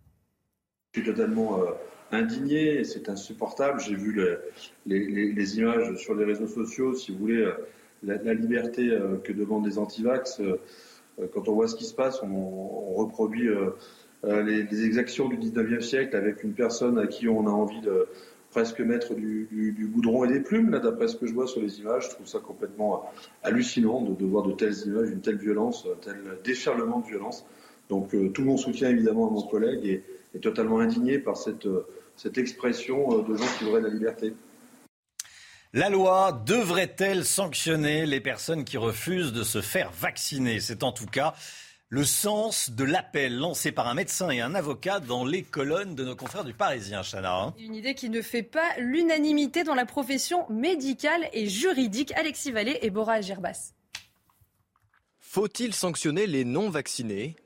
Je 0.95 1.01
suis 1.01 1.11
totalement 1.11 1.59
euh, 1.59 1.71
indigné, 2.11 2.85
c'est 2.85 3.09
insupportable. 3.09 3.81
J'ai 3.81 3.95
vu 3.95 4.21
les, 4.87 5.59
images 5.59 5.97
sur 5.97 6.15
les 6.15 6.25
réseaux 6.25 6.47
sociaux, 6.47 6.95
si 6.95 7.13
vous 7.13 7.19
voulez, 7.19 7.43
euh, 7.43 7.55
la, 8.03 8.35
liberté 8.35 8.91
euh, 8.91 9.17
que 9.17 9.33
demandent 9.33 9.67
les 9.67 9.79
antivax. 9.79 10.41
quand 11.33 11.49
on 11.49 11.55
voit 11.55 11.69
ce 11.69 11.77
qui 11.77 11.85
se 11.85 11.95
passe, 11.95 12.23
on, 12.23 12.95
reproduit 12.95 13.49
les, 14.25 14.65
les, 14.65 14.85
exactions 14.85 15.29
du 15.29 15.37
19e 15.37 15.81
siècle 15.81 16.15
avec 16.15 16.45
une 16.45 16.53
personne 16.53 16.99
à 16.99 17.07
qui 17.07 17.29
on 17.29 17.47
a 17.47 17.51
envie 17.51 17.81
de 17.81 18.07
presque 18.53 18.81
mettre 18.81 19.15
du, 19.15 19.91
goudron 19.93 20.25
et 20.25 20.29
des 20.29 20.41
plumes, 20.41 20.71
là, 20.71 20.79
d'après 20.79 21.09
ce 21.09 21.17
que 21.17 21.27
je 21.27 21.33
vois 21.33 21.49
sur 21.49 21.61
les 21.61 21.81
images. 21.81 22.05
Je 22.05 22.11
trouve 22.11 22.27
ça 22.27 22.39
complètement 22.39 23.11
hallucinant 23.43 24.03
de, 24.03 24.25
voir 24.25 24.47
de 24.47 24.53
telles 24.53 24.77
images, 24.87 25.09
une 25.09 25.21
telle 25.21 25.39
violence, 25.39 25.87
un 25.91 25.99
tel 26.01 26.19
déferlement 26.45 27.01
de 27.01 27.07
violence. 27.07 27.45
Donc 27.89 28.15
euh, 28.15 28.29
tout 28.29 28.45
mon 28.45 28.57
soutien 28.57 28.91
évidemment 28.91 29.29
à 29.29 29.31
mon 29.31 29.43
collègue 29.43 29.85
est, 29.85 30.05
est 30.35 30.41
totalement 30.41 30.79
indigné 30.79 31.19
par 31.19 31.37
cette, 31.37 31.67
euh, 31.67 31.87
cette 32.17 32.39
expression 32.39 33.19
euh, 33.19 33.23
de 33.23 33.37
gens 33.37 33.45
qui 33.59 33.65
voudraient 33.65 33.81
la 33.81 33.89
liberté. 33.89 34.35
La 35.75 35.89
loi 35.89 36.43
devrait-elle 36.47 37.25
sanctionner 37.25 38.05
les 38.05 38.21
personnes 38.21 38.65
qui 38.65 38.77
refusent 38.77 39.33
de 39.33 39.43
se 39.43 39.63
faire 39.63 39.91
vacciner? 39.91 40.61
C'est 40.61 40.83
en 40.85 40.93
tout 40.93 41.07
cas 41.07 41.35
le 41.93 42.05
sens 42.05 42.71
de 42.71 42.85
l'appel 42.85 43.37
lancé 43.37 43.71
par 43.71 43.87
un 43.87 43.93
médecin 43.93 44.31
et 44.31 44.41
un 44.41 44.55
avocat 44.55 44.99
dans 44.99 45.27
les 45.27 45.43
colonnes 45.43 45.95
de 45.95 46.07
nos 46.07 46.17
confrères 46.17 46.43
du 46.43 46.55
Parisien, 46.55 47.03
Chana. 47.03 47.39
Hein. 47.39 47.55
Une 47.59 47.75
idée 47.75 47.95
qui 47.95 48.09
ne 48.09 48.23
fait 48.23 48.43
pas 48.43 48.67
l'unanimité 48.79 49.63
dans 49.63 49.75
la 49.75 49.85
profession 49.85 50.49
médicale 50.49 51.29
et 51.35 51.51
juridique. 51.51 52.11
Alexis 52.13 52.51
Vallée 52.51 52.79
et 52.81 52.89
Bora 52.89 53.21
Gerbas. 53.21 53.75
Faut-il 55.21 55.75
sanctionner 55.75 56.27
les 56.27 56.47
non-vaccinés? 56.47 57.37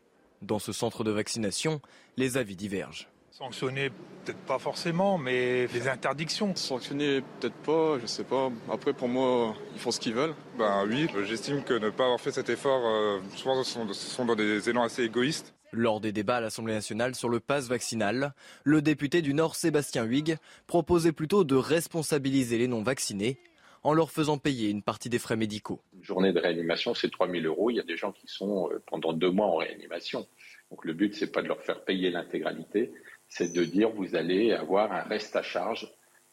Dans 0.43 0.61
ce 0.61 0.71
centre 0.71 1.03
de 1.03 1.11
vaccination, 1.11 1.81
les 2.17 2.37
avis 2.37 2.55
divergent. 2.55 3.09
Sanctionner, 3.39 3.91
peut-être 4.25 4.39
pas 4.47 4.59
forcément, 4.59 5.19
mais 5.19 5.67
des 5.67 5.89
interdictions. 5.89 6.57
Sanctionner, 6.57 7.21
peut-être 7.21 7.57
pas, 7.57 7.99
je 8.01 8.07
sais 8.07 8.25
pas. 8.25 8.51
Après, 8.73 8.95
pour 8.95 9.09
moi, 9.09 9.55
ils 9.75 9.79
font 9.79 9.91
ce 9.91 10.01
qu'ils 10.01 10.15
veulent. 10.15 10.35
Ben 10.57 10.87
oui, 10.89 11.07
j'estime 11.27 11.63
que 11.63 11.75
ne 11.75 11.91
pas 11.91 12.05
avoir 12.05 12.19
fait 12.19 12.31
cet 12.31 12.49
effort, 12.49 12.81
euh, 12.87 13.21
souvent 13.35 13.63
ce 13.63 13.71
sont, 13.71 13.87
ce 13.89 14.09
sont 14.09 14.25
dans 14.25 14.37
des 14.37 14.71
élans 14.71 14.85
assez 14.85 15.03
égoïstes. 15.03 15.53
Lors 15.71 16.01
des 16.01 16.13
débats 16.13 16.37
à 16.37 16.41
l'Assemblée 16.41 16.73
nationale 16.73 17.15
sur 17.15 17.29
le 17.29 17.39
pass 17.39 17.69
vaccinal, 17.69 18.33
le 18.65 18.81
député 18.81 19.21
du 19.21 19.35
Nord 19.35 19.55
Sébastien 19.55 20.05
Huyghe 20.05 20.39
proposait 20.67 21.13
plutôt 21.13 21.45
de 21.45 21.57
responsabiliser 21.57 22.57
les 22.57 22.69
non-vaccinés 22.69 23.39
en 23.83 23.93
leur 23.93 24.11
faisant 24.11 24.39
payer 24.39 24.71
une 24.71 24.83
partie 24.83 25.11
des 25.11 25.19
frais 25.19 25.37
médicaux. 25.37 25.83
Une 25.95 26.05
journée 26.05 26.33
de 26.33 26.41
réanimation, 26.41 26.95
c'est 26.95 27.11
3 27.11 27.31
000 27.31 27.45
euros. 27.45 27.71
Il 27.71 27.77
y 27.77 27.81
a 27.81 27.85
des 27.85 27.99
gens 27.99 28.13
qui 28.13 28.29
sont 28.29 28.71
euh, 28.73 28.83
pendant 28.87 29.13
deux 29.13 29.31
mois 29.31 29.47
en 29.47 29.57
réanimation. 29.57 30.27
Donc 30.71 30.85
le 30.85 30.93
but, 30.93 31.15
c'est 31.15 31.31
pas 31.31 31.43
de 31.43 31.49
leur 31.49 31.63
faire 31.63 31.85
payer 31.85 32.11
l'intégralité, 32.11 32.91
c'est 33.29 33.53
de 33.53 33.65
dire 33.65 33.91
vous 33.91 34.15
allez 34.15 34.53
avoir 34.53 34.93
un 34.93 35.03
reste 35.03 35.37
à 35.37 35.43
charge 35.43 35.89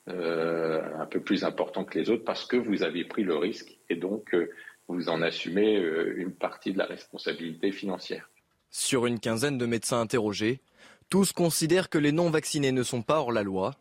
euh, 0.09 0.81
un 0.99 1.05
peu 1.05 1.21
plus 1.21 1.43
important 1.43 1.85
que 1.85 1.97
les 1.97 2.09
autres 2.09 2.25
parce 2.25 2.45
que 2.45 2.57
vous 2.57 2.83
avez 2.83 3.05
pris 3.05 3.23
le 3.23 3.37
risque 3.37 3.77
et 3.89 3.95
donc 3.95 4.33
euh, 4.33 4.51
vous 4.87 5.09
en 5.09 5.21
assumez 5.21 5.77
euh, 5.77 6.15
une 6.17 6.33
partie 6.33 6.73
de 6.73 6.77
la 6.77 6.85
responsabilité 6.85 7.71
financière. 7.71 8.29
Sur 8.69 9.05
une 9.05 9.19
quinzaine 9.19 9.57
de 9.57 9.65
médecins 9.65 10.01
interrogés, 10.01 10.59
tous 11.09 11.31
considèrent 11.31 11.89
que 11.89 11.97
les 11.97 12.11
non-vaccinés 12.11 12.71
ne 12.71 12.83
sont 12.83 13.01
pas 13.01 13.19
hors 13.19 13.31
la 13.31 13.43
loi. 13.43 13.75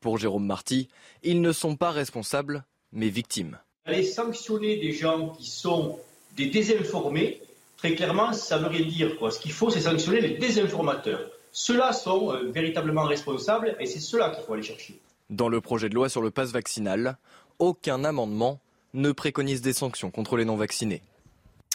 Pour 0.00 0.18
Jérôme 0.18 0.46
Marty, 0.46 0.88
ils 1.22 1.40
ne 1.40 1.52
sont 1.52 1.76
pas 1.76 1.90
responsables, 1.90 2.64
mais 2.92 3.08
victimes. 3.08 3.58
Aller 3.86 4.02
sanctionner 4.02 4.76
des 4.76 4.92
gens 4.92 5.30
qui 5.30 5.48
sont 5.48 5.98
des 6.36 6.46
désinformés, 6.46 7.40
très 7.76 7.94
clairement, 7.94 8.32
ça 8.32 8.58
veut 8.58 8.66
rien 8.66 8.84
dire. 8.84 9.16
Quoi. 9.16 9.30
Ce 9.30 9.40
qu'il 9.40 9.52
faut, 9.52 9.70
c'est 9.70 9.80
sanctionner 9.80 10.20
les 10.20 10.36
désinformateurs. 10.36 11.30
Ceux-là 11.58 11.94
sont 11.94 12.32
euh, 12.32 12.50
véritablement 12.50 13.04
responsables 13.04 13.78
et 13.80 13.86
c'est 13.86 13.98
ceux-là 13.98 14.28
qu'il 14.28 14.44
faut 14.44 14.52
aller 14.52 14.62
chercher. 14.62 15.00
Dans 15.30 15.48
le 15.48 15.62
projet 15.62 15.88
de 15.88 15.94
loi 15.94 16.10
sur 16.10 16.20
le 16.20 16.30
pass 16.30 16.50
vaccinal, 16.50 17.16
aucun 17.58 18.04
amendement 18.04 18.60
ne 18.92 19.10
préconise 19.10 19.62
des 19.62 19.72
sanctions 19.72 20.10
contre 20.10 20.36
les 20.36 20.44
non-vaccinés. 20.44 21.00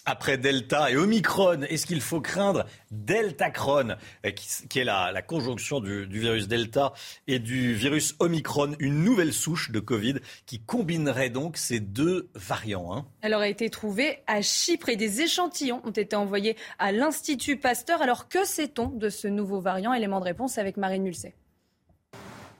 Après 0.05 0.39
Delta 0.39 0.89
et 0.89 0.97
Omicron, 0.97 1.61
est-ce 1.69 1.85
qu'il 1.85 2.01
faut 2.01 2.21
craindre 2.21 2.65
Deltacron, 2.89 3.89
euh, 4.25 4.31
qui, 4.31 4.79
est 4.79 4.83
la, 4.83 5.21
conjonction 5.21 5.79
du, 5.79 6.05
virus 6.05 6.47
Delta 6.47 6.93
et 7.27 7.37
du 7.37 7.75
virus 7.75 8.15
Omicron, 8.17 8.73
une 8.79 9.03
nouvelle 9.03 9.31
souche 9.31 9.69
de 9.69 9.79
Covid 9.79 10.15
qui 10.47 10.59
combinerait 10.59 11.29
donc 11.29 11.55
ces 11.55 11.79
deux 11.79 12.29
variants 12.33 12.91
hein? 12.95 13.05
Elle 13.21 13.35
aurait 13.35 13.51
été 13.51 13.69
trouvée 13.69 14.23
à 14.25 14.41
Chypre 14.41 14.89
et 14.89 14.95
des 14.95 15.21
échantillons 15.21 15.81
ont 15.85 15.91
été 15.91 16.15
envoyés 16.15 16.57
à 16.79 16.91
l'Institut 16.91 17.57
Pasteur. 17.57 18.01
Alors 18.01 18.27
que 18.27 18.43
sait-on 18.43 18.87
de 18.87 19.09
ce 19.09 19.27
nouveau 19.27 19.59
variant? 19.59 19.93
Élément 19.93 20.19
de 20.19 20.25
réponse 20.25 20.57
avec 20.57 20.77
Marine 20.77 21.03
Mulset. 21.03 21.35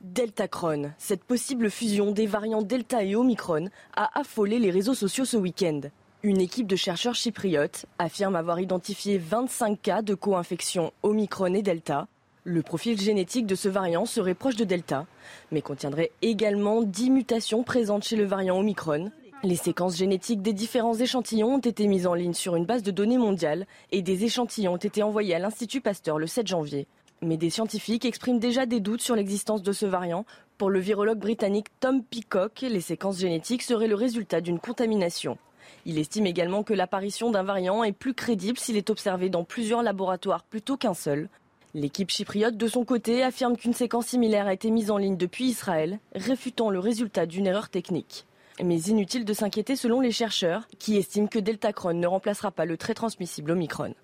Deltacron, 0.02 0.92
cette 1.00 1.24
possible 1.24 1.72
fusion 1.72 2.12
des 2.12 2.28
variants 2.28 2.62
Delta 2.62 3.04
et 3.04 3.16
Omicron, 3.16 3.70
a 3.96 4.20
affolé 4.20 4.60
les 4.60 4.70
réseaux 4.70 4.96
sociaux 4.96 5.26
ce 5.26 5.38
week-end. 5.38 5.82
Une 6.24 6.40
équipe 6.40 6.68
de 6.68 6.76
chercheurs 6.76 7.16
chypriotes 7.16 7.88
affirme 7.98 8.36
avoir 8.36 8.60
identifié 8.60 9.18
25 9.18 9.82
cas 9.82 10.02
de 10.04 10.14
co-infection 10.14 10.94
Omicron 11.02 11.56
et 11.56 11.64
Delta. 11.64 12.08
Le 12.44 12.62
profil 12.62 13.02
génétique 13.02 13.48
de 13.48 13.56
ce 13.56 13.68
variant 13.68 14.06
serait 14.06 14.36
proche 14.36 14.56
de 14.56 14.64
Delta, 14.64 15.08
mais 15.52 15.64
contiendrait 15.64 16.12
également 16.22 16.84
10 16.84 17.10
mutations 17.10 17.64
présentes 17.64 18.04
chez 18.04 18.18
le 18.18 18.26
variant 18.26 18.60
Omicron. 18.60 19.10
Les 19.42 19.56
séquences 19.56 19.98
génétiques 19.98 20.44
des 20.44 20.54
différents 20.54 20.94
échantillons 20.94 21.56
ont 21.56 21.60
été 21.60 21.88
mises 21.88 22.06
en 22.06 22.14
ligne 22.14 22.36
sur 22.36 22.56
une 22.56 22.68
base 22.68 22.84
de 22.84 22.92
données 22.92 23.18
mondiale 23.18 23.66
et 23.92 24.04
des 24.04 24.24
échantillons 24.24 24.74
ont 24.74 24.78
été 24.78 25.02
envoyés 25.02 25.34
à 25.34 25.40
l'Institut 25.40 25.82
Pasteur 25.82 26.20
le 26.20 26.28
7 26.28 26.46
janvier. 26.46 26.86
Mais 27.24 27.38
des 27.38 27.50
scientifiques 27.50 28.06
expriment 28.06 28.38
déjà 28.38 28.68
des 28.68 28.80
doutes 28.80 29.02
sur 29.02 29.16
l'existence 29.16 29.64
de 29.64 29.72
ce 29.72 29.88
variant. 29.88 30.28
Pour 30.60 30.70
le 30.70 30.80
virologue 30.80 31.18
britannique 31.18 31.70
Tom 31.80 32.04
Peacock, 32.04 32.62
les 32.62 32.82
séquences 32.82 33.18
génétiques 33.18 33.64
seraient 33.64 33.88
le 33.88 33.96
résultat 33.96 34.40
d'une 34.40 34.60
contamination. 34.60 35.40
Il 35.86 35.98
estime 35.98 36.26
également 36.26 36.64
que 36.64 36.74
l'apparition 36.74 37.32
d'un 37.32 37.44
variant 37.44 37.84
est 37.84 37.92
plus 37.92 38.14
crédible 38.14 38.58
s'il 38.58 38.78
est 38.78 38.90
observé 38.90 39.30
dans 39.30 39.44
plusieurs 39.44 39.84
laboratoires 39.84 40.44
plutôt 40.44 40.78
qu'un 40.78 40.94
seul. 40.94 41.30
L'équipe 41.74 42.10
chypriote, 42.10 42.58
de 42.58 42.68
son 42.68 42.84
côté, 42.84 43.24
affirme 43.24 43.56
qu'une 43.56 43.74
séquence 43.74 44.08
similaire 44.08 44.48
a 44.48 44.54
été 44.54 44.70
mise 44.72 44.92
en 44.92 44.98
ligne 44.98 45.16
depuis 45.16 45.46
Israël, 45.46 46.00
réfutant 46.14 46.70
le 46.70 46.80
résultat 46.80 47.26
d'une 47.26 47.48
erreur 47.48 47.70
technique. 47.70 48.26
Mais 48.62 48.82
inutile 48.82 49.26
de 49.26 49.34
s'inquiéter 49.34 49.76
selon 49.76 50.02
les 50.02 50.12
chercheurs, 50.12 50.68
qui 50.80 50.98
estiment 50.98 51.28
que 51.28 51.40
Deltacron 51.40 51.94
ne 51.94 52.08
remplacera 52.08 52.52
pas 52.52 52.66
le 52.66 52.78
très 52.78 52.94
transmissible 52.94 53.52
Omicron. 53.52 53.96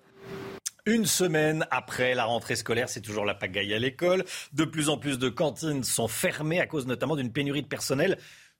Une 0.86 1.04
semaine 1.04 1.66
après 1.70 2.14
la 2.14 2.24
rentrée 2.24 2.56
scolaire, 2.56 2.88
c'est 2.88 3.02
toujours 3.02 3.26
la 3.26 3.34
pagaille 3.34 3.74
à 3.74 3.78
l'école. 3.78 4.24
De 4.54 4.64
plus 4.64 4.88
en 4.88 4.96
plus 4.96 5.18
de 5.18 5.28
cantines 5.28 5.84
sont 5.84 6.08
fermées 6.08 6.60
à 6.60 6.66
cause 6.66 6.86
notamment 6.86 7.14
d'une 7.14 7.30
pénurie 7.30 7.60
de 7.60 7.68
personnel 7.68 8.16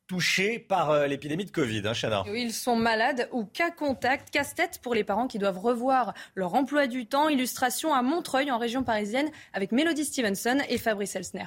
touchés 0.08 0.58
par 0.58 0.90
euh, 0.90 1.06
l'épidémie 1.06 1.44
de 1.44 1.50
Covid, 1.50 1.82
hein, 1.84 1.92
Chana. 1.92 2.24
Ils 2.34 2.52
sont 2.52 2.74
malades 2.74 3.28
ou 3.30 3.44
cas 3.44 3.70
contact, 3.70 4.30
casse-tête 4.30 4.80
pour 4.82 4.94
les 4.94 5.04
parents 5.04 5.28
qui 5.28 5.38
doivent 5.38 5.58
revoir 5.58 6.14
leur 6.34 6.54
emploi 6.54 6.88
du 6.88 7.06
temps. 7.06 7.28
Illustration 7.28 7.94
à 7.94 8.02
Montreuil, 8.02 8.50
en 8.50 8.58
région 8.58 8.82
parisienne, 8.82 9.30
avec 9.52 9.70
Mélodie 9.70 10.06
Stevenson 10.06 10.58
et 10.68 10.78
Fabrice 10.78 11.14
Elsner. 11.14 11.44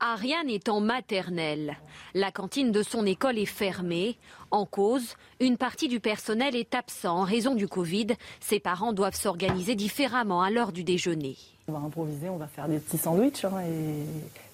Ariane 0.00 0.48
est 0.48 0.68
en 0.68 0.80
maternelle. 0.80 1.76
La 2.14 2.32
cantine 2.32 2.72
de 2.72 2.82
son 2.82 3.06
école 3.06 3.38
est 3.38 3.46
fermée. 3.46 4.18
En 4.50 4.66
cause, 4.66 5.14
une 5.38 5.56
partie 5.56 5.86
du 5.86 6.00
personnel 6.00 6.56
est 6.56 6.74
absent 6.74 7.18
en 7.18 7.22
raison 7.22 7.54
du 7.54 7.68
Covid. 7.68 8.08
Ses 8.40 8.58
parents 8.58 8.92
doivent 8.92 9.14
s'organiser 9.14 9.76
différemment 9.76 10.42
à 10.42 10.50
l'heure 10.50 10.72
du 10.72 10.82
déjeuner. 10.82 11.36
On 11.68 11.72
va 11.72 11.78
improviser, 11.78 12.28
on 12.28 12.36
va 12.36 12.48
faire 12.48 12.66
des 12.68 12.78
petits 12.78 12.98
sandwichs 12.98 13.44
hein, 13.44 13.60
et 13.60 14.04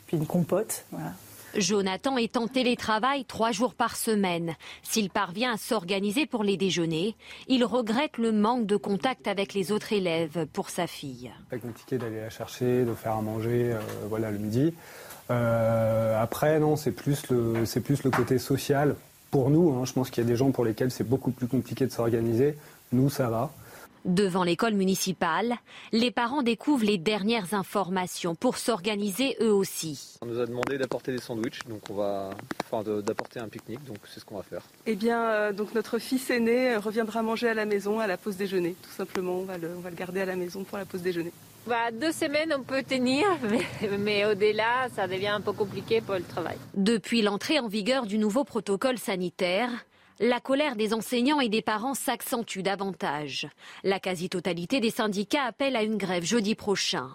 puis 0.07 0.19
une 0.19 0.27
compote. 0.27 0.85
Voilà. 0.91 1.12
Jonathan 1.57 2.17
est 2.17 2.37
en 2.37 2.47
télétravail 2.47 3.25
trois 3.25 3.52
jours 3.52 3.75
par 3.75 3.97
semaine. 3.97 4.55
S'il 4.83 5.11
parvient 5.11 5.52
à 5.55 5.57
s'organiser 5.57 6.26
pour 6.26 6.45
les 6.45 6.57
déjeuners, 6.57 7.14
il 7.49 7.64
regrette 7.64 8.19
le 8.19 8.33
manque 8.33 8.67
de 8.67 8.76
contact 8.76 9.26
avec 9.26 9.55
les 9.55 9.73
autres 9.73 9.93
élèves 9.93 10.47
pour 10.52 10.71
sa 10.71 10.87
fille. 10.87 11.31
C'est 11.50 11.61
compliqué 11.61 11.99
d'aller 11.99 12.21
la 12.21 12.31
chercher, 12.31 12.85
de 12.85 12.95
faire 12.95 13.12
à 13.12 13.23
manger 13.23 13.73
euh, 13.73 13.81
voilà, 14.09 14.31
le 14.31 14.38
midi. 14.38 14.75
Euh, 15.31 16.23
après, 16.23 16.59
non, 16.59 16.76
c'est 16.76 16.93
plus, 16.93 17.28
le, 17.31 17.64
plus 17.81 18.02
le 18.02 18.11
côté 18.11 18.38
social. 18.38 18.95
Pour 19.31 19.50
nous, 19.50 19.75
hein, 19.75 19.85
je 19.85 19.93
pense 19.93 20.11
qu'il 20.11 20.25
y 20.25 20.26
a 20.26 20.31
des 20.31 20.37
gens 20.37 20.50
pour 20.50 20.64
lesquels 20.64 20.90
c'est 20.90 21.09
beaucoup 21.09 21.31
plus 21.31 21.47
compliqué 21.47 21.87
de 21.87 21.93
s'organiser. 21.93 22.57
Nous, 22.93 23.11
ça 23.11 23.28
va. 23.28 23.50
Devant 24.05 24.45
l'école 24.45 24.75
municipale, 24.75 25.57
les 25.93 26.11
parents 26.11 26.43
découvrent 26.43 26.85
les 26.85 26.99
dernières 26.99 27.55
informations 27.55 28.35
pour 28.35 28.57
s'organiser 28.57 29.37
eux 29.40 29.52
aussi. 29.52 30.19
On 30.23 30.26
nous 30.26 30.40
a 30.40 30.47
demandé 30.47 30.78
d'apporter 30.78 31.12
des 31.12 31.21
sandwichs, 31.21 31.64
donc 31.69 31.83
on 31.90 31.95
va, 31.95 32.31
enfin, 32.71 32.83
d'apporter 33.02 33.40
un 33.40 33.49
pique-nique, 33.49 33.85
donc 33.85 33.99
c'est 34.07 34.21
ce 34.21 34.25
qu'on 34.25 34.37
va 34.37 34.43
faire. 34.43 34.62
Eh 34.87 34.95
bien, 34.95 35.23
euh, 35.23 35.52
donc 35.52 35.75
notre 35.75 35.99
fils 35.99 36.31
aîné 36.31 36.76
reviendra 36.76 37.23
manger 37.23 37.49
à 37.49 37.55
la 37.55 37.64
maison 37.64 37.99
à 37.99 38.07
la 38.07 38.17
pause 38.17 38.37
déjeuner, 38.37 38.75
tout 38.83 38.90
simplement. 38.97 39.38
On 39.38 39.45
va 39.45 39.59
le, 39.59 39.71
on 39.76 39.81
va 39.81 39.90
le 39.90 39.97
garder 39.97 40.21
à 40.21 40.26
la 40.26 40.37
maison 40.37 40.64
pour 40.64 40.78
la 40.78 40.85
pause 40.85 41.02
déjeuner. 41.02 41.33
Bah, 41.67 41.90
deux 41.93 42.12
semaines, 42.12 42.55
on 42.57 42.62
peut 42.62 42.83
tenir, 42.83 43.26
mais, 43.50 43.99
mais 43.99 44.25
au-delà, 44.25 44.88
ça 44.95 45.07
devient 45.07 45.28
un 45.28 45.40
peu 45.40 45.52
compliqué 45.52 46.00
pour 46.00 46.14
le 46.14 46.23
travail. 46.23 46.57
Depuis 46.75 47.21
l'entrée 47.21 47.59
en 47.59 47.69
vigueur 47.69 48.07
du 48.07 48.17
nouveau 48.17 48.45
protocole 48.45 48.99
sanitaire, 48.99 49.71
la 50.21 50.41
colère 50.41 50.77
des 50.77 50.95
enseignants 50.95 51.41
et 51.41 51.49
des 51.49 51.63
parents 51.63 51.95
s'accentue 51.95 52.61
davantage. 52.61 53.49
La 53.85 54.01
quasi-totalité 54.01 54.81
des 54.81 54.91
syndicats 54.91 55.45
appellent 55.45 55.77
à 55.77 55.83
une 55.83 55.97
grève 55.97 56.25
jeudi 56.25 56.55
prochain. 56.55 57.11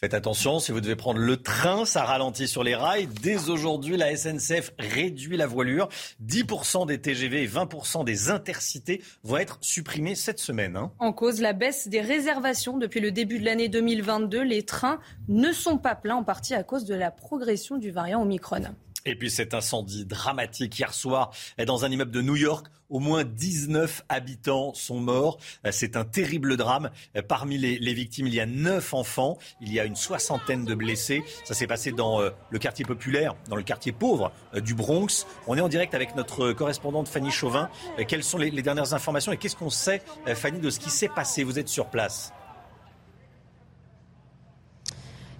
Faites 0.00 0.14
attention, 0.14 0.60
si 0.60 0.70
vous 0.70 0.80
devez 0.80 0.94
prendre 0.94 1.18
le 1.18 1.38
train, 1.38 1.84
ça 1.84 2.04
ralentit 2.04 2.46
sur 2.46 2.62
les 2.62 2.76
rails. 2.76 3.08
Dès 3.20 3.48
aujourd'hui, 3.48 3.96
la 3.96 4.16
SNCF 4.16 4.70
réduit 4.78 5.36
la 5.36 5.48
voilure. 5.48 5.88
10% 6.24 6.86
des 6.86 7.00
TGV 7.00 7.42
et 7.42 7.48
20% 7.48 8.04
des 8.04 8.30
intercités 8.30 9.02
vont 9.24 9.38
être 9.38 9.58
supprimés 9.60 10.14
cette 10.14 10.38
semaine. 10.38 10.76
Hein. 10.76 10.92
En 11.00 11.12
cause, 11.12 11.40
la 11.40 11.52
baisse 11.52 11.88
des 11.88 12.00
réservations 12.00 12.78
depuis 12.78 13.00
le 13.00 13.10
début 13.10 13.40
de 13.40 13.44
l'année 13.44 13.68
2022. 13.68 14.40
Les 14.40 14.62
trains 14.62 15.00
ne 15.26 15.50
sont 15.50 15.78
pas 15.78 15.96
pleins, 15.96 16.14
en 16.14 16.22
partie 16.22 16.54
à 16.54 16.62
cause 16.62 16.84
de 16.84 16.94
la 16.94 17.10
progression 17.10 17.76
du 17.76 17.90
variant 17.90 18.22
Omicron. 18.22 18.66
Et 19.08 19.16
puis 19.16 19.30
cet 19.30 19.54
incendie 19.54 20.04
dramatique 20.04 20.78
hier 20.78 20.92
soir 20.92 21.30
dans 21.66 21.84
un 21.84 21.90
immeuble 21.90 22.10
de 22.10 22.20
New 22.22 22.36
York. 22.36 22.66
Au 22.90 23.00
moins 23.00 23.24
19 23.24 24.04
habitants 24.08 24.72
sont 24.72 25.00
morts. 25.00 25.38
C'est 25.70 25.96
un 25.96 26.04
terrible 26.04 26.56
drame. 26.56 26.90
Parmi 27.26 27.58
les, 27.58 27.94
victimes, 27.94 28.26
il 28.26 28.34
y 28.34 28.40
a 28.40 28.46
9 28.46 28.94
enfants. 28.94 29.38
Il 29.60 29.72
y 29.72 29.80
a 29.80 29.84
une 29.84 29.96
soixantaine 29.96 30.64
de 30.64 30.74
blessés. 30.74 31.22
Ça 31.44 31.54
s'est 31.54 31.66
passé 31.66 31.92
dans 31.92 32.20
euh, 32.20 32.30
le 32.50 32.58
quartier 32.58 32.84
populaire, 32.84 33.34
dans 33.48 33.56
le 33.56 33.62
quartier 33.62 33.92
pauvre 33.92 34.32
euh, 34.54 34.60
du 34.60 34.74
Bronx. 34.74 35.26
On 35.46 35.56
est 35.56 35.60
en 35.60 35.68
direct 35.68 35.94
avec 35.94 36.16
notre 36.16 36.52
correspondante 36.52 37.08
Fanny 37.08 37.30
Chauvin. 37.30 37.68
Euh, 37.98 38.04
quelles 38.08 38.24
sont 38.24 38.38
les 38.38 38.50
dernières 38.62 38.94
informations 38.94 39.32
et 39.32 39.36
qu'est-ce 39.36 39.56
qu'on 39.56 39.70
sait, 39.70 40.02
Fanny, 40.34 40.58
de 40.58 40.70
ce 40.70 40.80
qui 40.80 40.90
s'est 40.90 41.08
passé? 41.08 41.44
Vous 41.44 41.58
êtes 41.58 41.68
sur 41.68 41.90
place. 41.90 42.32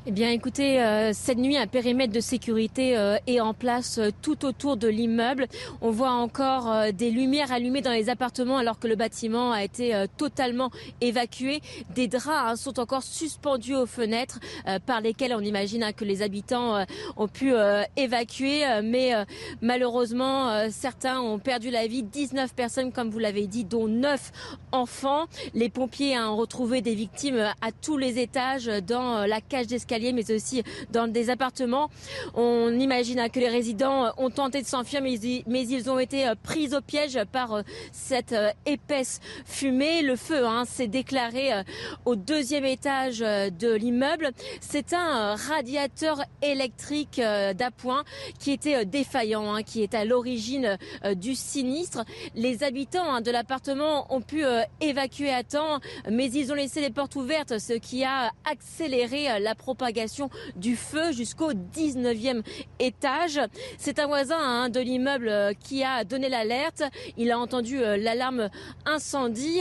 Eh 0.09 0.11
bien, 0.11 0.31
écoutez, 0.31 0.81
euh, 0.81 1.11
cette 1.13 1.37
nuit, 1.37 1.59
un 1.59 1.67
périmètre 1.67 2.15
de 2.15 2.21
sécurité 2.21 2.97
euh, 2.97 3.19
est 3.27 3.41
en 3.41 3.53
place 3.53 3.99
euh, 3.99 4.09
tout 4.23 4.47
autour 4.47 4.79
de 4.79 4.89
l'immeuble. 4.89 5.47
On 5.83 5.91
voit 5.91 6.13
encore 6.13 6.93
des 6.95 7.11
lumières 7.11 7.53
allumées 7.53 7.83
dans 7.83 7.93
les 7.93 8.09
appartements 8.09 8.57
alors 8.57 8.79
que 8.79 8.89
le 8.89 8.97
bâtiment 8.97 9.53
a 9.53 9.63
été 9.63 10.07
totalement 10.17 10.71
évacué. 11.03 11.61
Des 11.95 12.09
draps 12.09 12.27
hein, 12.27 12.57
sont 12.57 12.81
encore 12.81 13.03
suspendus 13.03 13.75
aux 13.75 13.85
fenêtres 13.85 14.41
par 14.87 15.03
lesquelles 15.03 15.35
on 15.35 15.41
imagine 15.41 15.83
hein, 15.83 15.93
que 15.93 16.07
les 16.07 16.23
habitants 16.23 16.85
ont 17.17 17.29
pu 17.29 17.53
évacuer. 17.97 18.65
mais 18.83 19.13
malheureusement, 19.61 20.69
certains 20.71 21.21
ont 21.21 21.39
perdu 21.39 21.71
la 21.71 21.87
vie. 21.87 22.03
19 22.03 22.55
personnes, 22.55 22.93
comme 22.93 23.11
vous 23.11 23.19
l'avez 23.19 23.47
dit, 23.47 23.65
dont 23.65 23.89
9 23.89 24.33
enfants. 24.73 25.27
Les 25.55 25.69
pompiers 25.69 26.17
hein, 26.17 26.31
ont 26.31 26.37
retrouvé 26.37 26.81
des 26.81 26.95
victimes 26.95 27.53
à 27.61 27.73
tous 27.73 27.99
les 27.99 28.19
étages 28.19 28.67
dans 28.87 29.27
la 29.27 29.41
cage 29.41 29.67
d'escalier 29.67 29.98
mais 30.13 30.31
aussi 30.31 30.63
dans 30.91 31.09
des 31.09 31.31
appartements. 31.31 31.91
On 32.35 32.73
imagine 32.79 33.19
hein, 33.19 33.29
que 33.29 33.41
les 33.41 33.49
résidents 33.49 34.13
ont 34.17 34.31
tenté 34.31 34.63
de 34.63 34.67
s'enfuir, 34.67 35.03
mais, 35.03 35.15
ils 35.15 35.91
ont 35.91 35.99
été 35.99 36.29
euh, 36.29 36.35
pris 36.41 36.75
au 36.75 36.81
piège 36.81 37.19
par 37.33 37.55
euh, 37.55 37.63
cette 37.93 38.33
euh, 38.33 38.51
épaisse 38.67 39.21
fumée. 39.45 40.03
Le 40.03 40.17
feu 40.17 40.47
hein, 40.47 40.65
s'est 40.65 40.87
déclaré 40.87 41.51
au 42.05 42.17
deuxième 42.17 42.65
étage 42.65 43.19
de 43.19 43.75
l'immeuble. 43.75 44.31
C'est 44.61 44.93
un 44.93 45.35
radiateur 45.35 46.23
électrique 46.43 47.21
d'appoint 47.55 48.05
qui 48.39 48.53
était 48.53 48.85
défaillant, 48.85 49.55
hein, 49.55 49.63
qui 49.63 49.83
est 49.83 49.95
à 49.95 50.05
l'origine 50.05 50.79
du 51.17 51.35
sinistre. 51.35 52.05
Les 52.35 52.63
habitants 52.63 53.21
de 53.21 53.31
l'appartement 53.31 54.13
ont 54.15 54.21
pu 54.21 54.43
évacuer 54.81 55.31
à 55.31 55.43
temps, 55.43 55.81
mais 56.11 56.31
ils 56.31 56.53
ont 56.53 56.55
laissé 56.55 56.81
les 56.81 56.91
portes 56.91 57.17
ouvertes, 57.17 57.59
ce 57.59 57.75
qui 57.75 58.05
a 58.05 58.31
accéléré 58.45 59.41
la 59.41 59.55
propagation 59.55 59.88
du 60.57 60.77
feu 60.77 61.13
jusqu'au 61.13 61.53
19e 61.53 62.43
étage. 62.79 63.41
C'est 63.79 63.99
un 63.99 64.07
voisin 64.07 64.39
hein, 64.39 64.69
de 64.69 64.81
l'immeuble 64.81 65.29
euh, 65.29 65.53
qui 65.53 65.83
a 65.83 66.05
donné 66.05 66.29
l'alerte. 66.29 66.83
Il 67.17 67.31
a 67.31 67.39
entendu 67.39 67.83
euh, 67.83 67.97
l'alarme 67.97 68.51
incendie. 68.85 69.61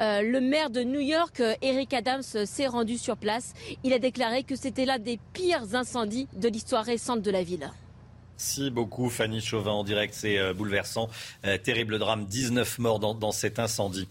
Euh, 0.00 0.22
le 0.22 0.40
maire 0.40 0.70
de 0.70 0.82
New 0.82 1.00
York, 1.00 1.42
Eric 1.62 1.94
Adams, 1.94 2.22
s'est 2.22 2.66
rendu 2.66 2.98
sur 2.98 3.16
place. 3.16 3.54
Il 3.84 3.92
a 3.92 3.98
déclaré 3.98 4.42
que 4.42 4.56
c'était 4.56 4.84
l'un 4.84 4.98
des 4.98 5.18
pires 5.32 5.74
incendies 5.74 6.28
de 6.34 6.48
l'histoire 6.48 6.84
récente 6.84 7.22
de 7.22 7.30
la 7.30 7.42
ville. 7.42 7.70
Merci 8.36 8.70
beaucoup 8.70 9.10
Fanny 9.10 9.40
Chauvin 9.40 9.72
en 9.72 9.84
direct, 9.84 10.14
c'est 10.14 10.54
bouleversant. 10.54 11.08
terrible 11.64 11.98
drame, 11.98 12.24
19 12.26 12.78
morts 12.78 13.00
dans, 13.00 13.32
cet 13.32 13.58
incendie. 13.58 14.06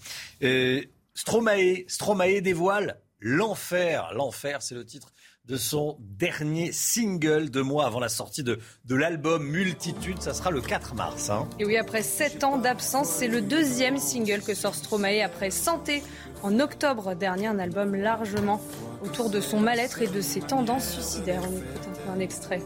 Stromae, 1.14 1.86
Stromae 1.88 2.42
dévoile 2.42 3.00
l'enfer. 3.20 4.12
L'enfer, 4.14 4.62
c'est 4.62 4.76
le 4.76 4.86
titre 4.86 5.14
de 5.48 5.56
son 5.56 5.98
dernier 6.00 6.72
single 6.72 7.50
deux 7.50 7.64
mois 7.64 7.86
avant 7.86 8.00
la 8.00 8.10
sortie 8.10 8.44
de, 8.44 8.60
de 8.86 8.96
l'album 8.96 9.46
Multitude. 9.46 10.22
Ça 10.22 10.34
sera 10.34 10.52
le 10.52 10.62
4 10.62 10.94
mars. 10.96 11.30
Hein. 11.30 11.48
Et 11.60 11.66
oui, 11.66 11.78
après 11.78 12.04
sept 12.04 12.44
ans 12.44 12.58
d'absence, 12.58 13.08
c'est 13.08 13.28
le 13.28 13.42
deuxième 13.42 13.98
single 13.98 14.42
que 14.42 14.54
sort 14.54 14.76
Stromae 14.76 15.24
après 15.24 15.52
Santé 15.52 16.04
en 16.44 16.60
octobre 16.60 17.16
dernier. 17.16 17.48
Un 17.48 17.60
album 17.60 17.96
largement 17.96 18.60
autour 19.04 19.30
de 19.30 19.40
son 19.40 19.60
mal-être 19.60 20.02
et 20.02 20.08
de 20.08 20.22
ses 20.22 20.42
tendances 20.42 20.90
suicidaires. 20.90 21.42
On 21.44 21.56
écoute 21.56 21.88
un 21.88 22.06
peu 22.06 22.10
un 22.18 22.20
extrait. 22.20 22.62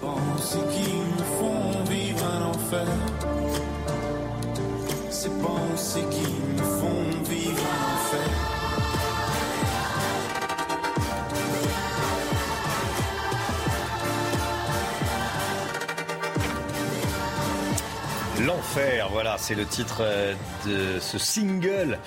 Pensées 0.00 0.58
qui 0.72 0.92
me 0.92 1.24
font 1.38 1.84
vivre 1.90 2.24
un 2.24 2.42
enfer. 2.50 2.86
Pensées 5.42 6.04
qui 6.10 6.32
me 6.56 6.62
font 6.62 7.22
vivre 7.28 7.60
un 7.60 7.94
enfer. 7.94 8.29
L'enfer, 18.50 19.08
voilà, 19.12 19.38
c'est 19.38 19.54
le 19.54 19.64
titre 19.64 19.98
euh, 20.00 20.34
de 20.66 20.98
ce 20.98 21.18
single 21.18 22.00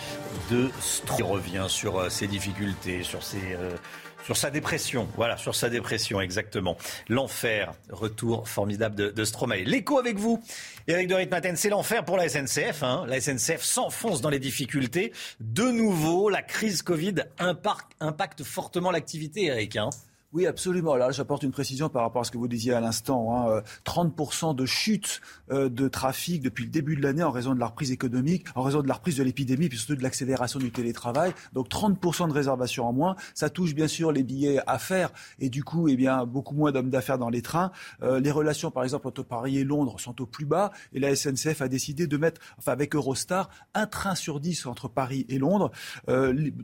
de 0.52 0.70
Stro. 0.82 1.16
Il 1.18 1.24
revient 1.24 1.66
sur 1.70 1.98
euh, 1.98 2.10
ses 2.10 2.28
difficultés, 2.28 3.02
sur 3.04 3.24
ses 3.24 3.54
euh, 3.54 3.78
sur 4.26 4.36
sa 4.36 4.52
dépression, 4.52 5.08
voilà, 5.16 5.38
sur 5.38 5.56
sa 5.56 5.70
dépression, 5.70 6.20
exactement. 6.20 6.76
L'enfer, 7.08 7.72
retour 7.89 8.50
formidable 8.50 8.96
de, 8.96 9.10
de 9.10 9.24
Stromae. 9.24 9.63
L'écho 9.63 9.98
avec 10.00 10.17
vous, 10.17 10.44
Eric 10.88 11.08
de 11.08 11.15
Ritmaten, 11.15 11.56
c'est 11.56 11.70
l'enfer 11.70 12.04
pour 12.04 12.17
la 12.17 12.28
SNCF. 12.28 12.84
Hein. 12.84 13.06
La 13.08 13.22
SNCF 13.22 13.62
s'enfonce 13.62 14.20
dans 14.20 14.30
les 14.30 14.39
difficultés. 14.39 15.13
De 15.39 15.72
nouveau, 15.72 16.28
la 16.28 16.41
crise 16.41 16.82
Covid 16.82 17.15
impacte, 17.39 17.94
impacte 18.02 18.44
fortement 18.44 18.91
l'activité, 18.91 19.46
Eric. 19.46 19.78
Hein. 19.78 19.91
Oui, 20.34 20.48
absolument. 20.48 20.93
Alors, 20.93 21.12
j'apporte 21.12 21.43
une 21.43 21.52
précision 21.52 21.89
par 21.89 22.02
rapport 22.02 22.22
à 22.22 22.24
ce 22.24 22.32
que 22.32 22.39
vous 22.39 22.48
disiez 22.48 22.74
à 22.74 22.80
l'instant. 22.80 23.48
Hein. 23.48 23.62
30% 23.86 24.50
euh, 24.50 24.54
de 24.56 24.65
chute 24.65 25.22
euh, 25.52 25.69
de 25.69 25.88
trafic 25.88 26.41
depuis 26.41 26.65
le 26.65 26.72
début 26.72 26.96
de 26.96 27.04
l'année 27.04 27.22
en 27.22 27.30
raison 27.30 27.54
de 27.54 27.60
la 27.60 27.67
reprise 27.67 27.91
économique, 27.91 28.48
en 28.56 28.63
raison 28.63 28.82
de 28.82 28.88
la 28.88 28.96
reprise 28.96 29.17
de 29.17 29.24
l'épidémie, 29.24 29.69
puis 29.69 29.78
surtout 29.78 29.96
de 29.96 30.02
l'accélération 30.02 30.58
du 30.58 30.72
télétravail. 30.72 31.34
Donc, 31.54 31.69
30% 31.69 32.30
de 32.30 32.34
réservations 32.34 32.88
en 32.88 32.93
moins. 32.93 33.15
Ça 33.36 33.52
touche 33.52 33.76
bien 33.76 33.88
sûr 33.88 34.12
les 34.12 34.24
billets 34.24 34.60
à 34.65 34.80
faire 34.80 35.12
et 35.38 35.50
du 35.50 35.63
coup, 35.63 35.88
eh 35.88 35.96
bien, 35.96 36.26
beaucoup 36.26 36.56
moins 36.56 36.72
d'hommes 36.72 36.89
d'affaires 36.89 37.19
dans 37.19 37.30
les 37.30 37.43
trains. 37.43 37.72
Euh, 38.02 38.19
les 38.19 38.32
relations, 38.32 38.72
par 38.72 38.84
exemple, 38.84 39.08
entre 39.08 39.22
Paris 39.22 39.60
et 39.60 39.63
Londres 39.63 40.00
sont 40.00 40.19
au 40.19 40.26
plus 40.26 40.46
bas 40.46 40.72
et 40.93 41.00
la 41.00 41.15
SNCF 41.15 41.62
a 41.62 41.67
décidé 41.67 42.08
de 42.08 42.17
mettre, 42.17 42.41
enfin, 42.58 42.72
avec 42.72 42.96
Eurostar, 42.96 43.52
un 43.76 43.86
train 43.86 44.15
sur 44.15 44.39
dix 44.39 44.65
entre 44.65 44.88
Paris 44.88 45.28
et 45.30 45.38
Londres. 45.38 45.69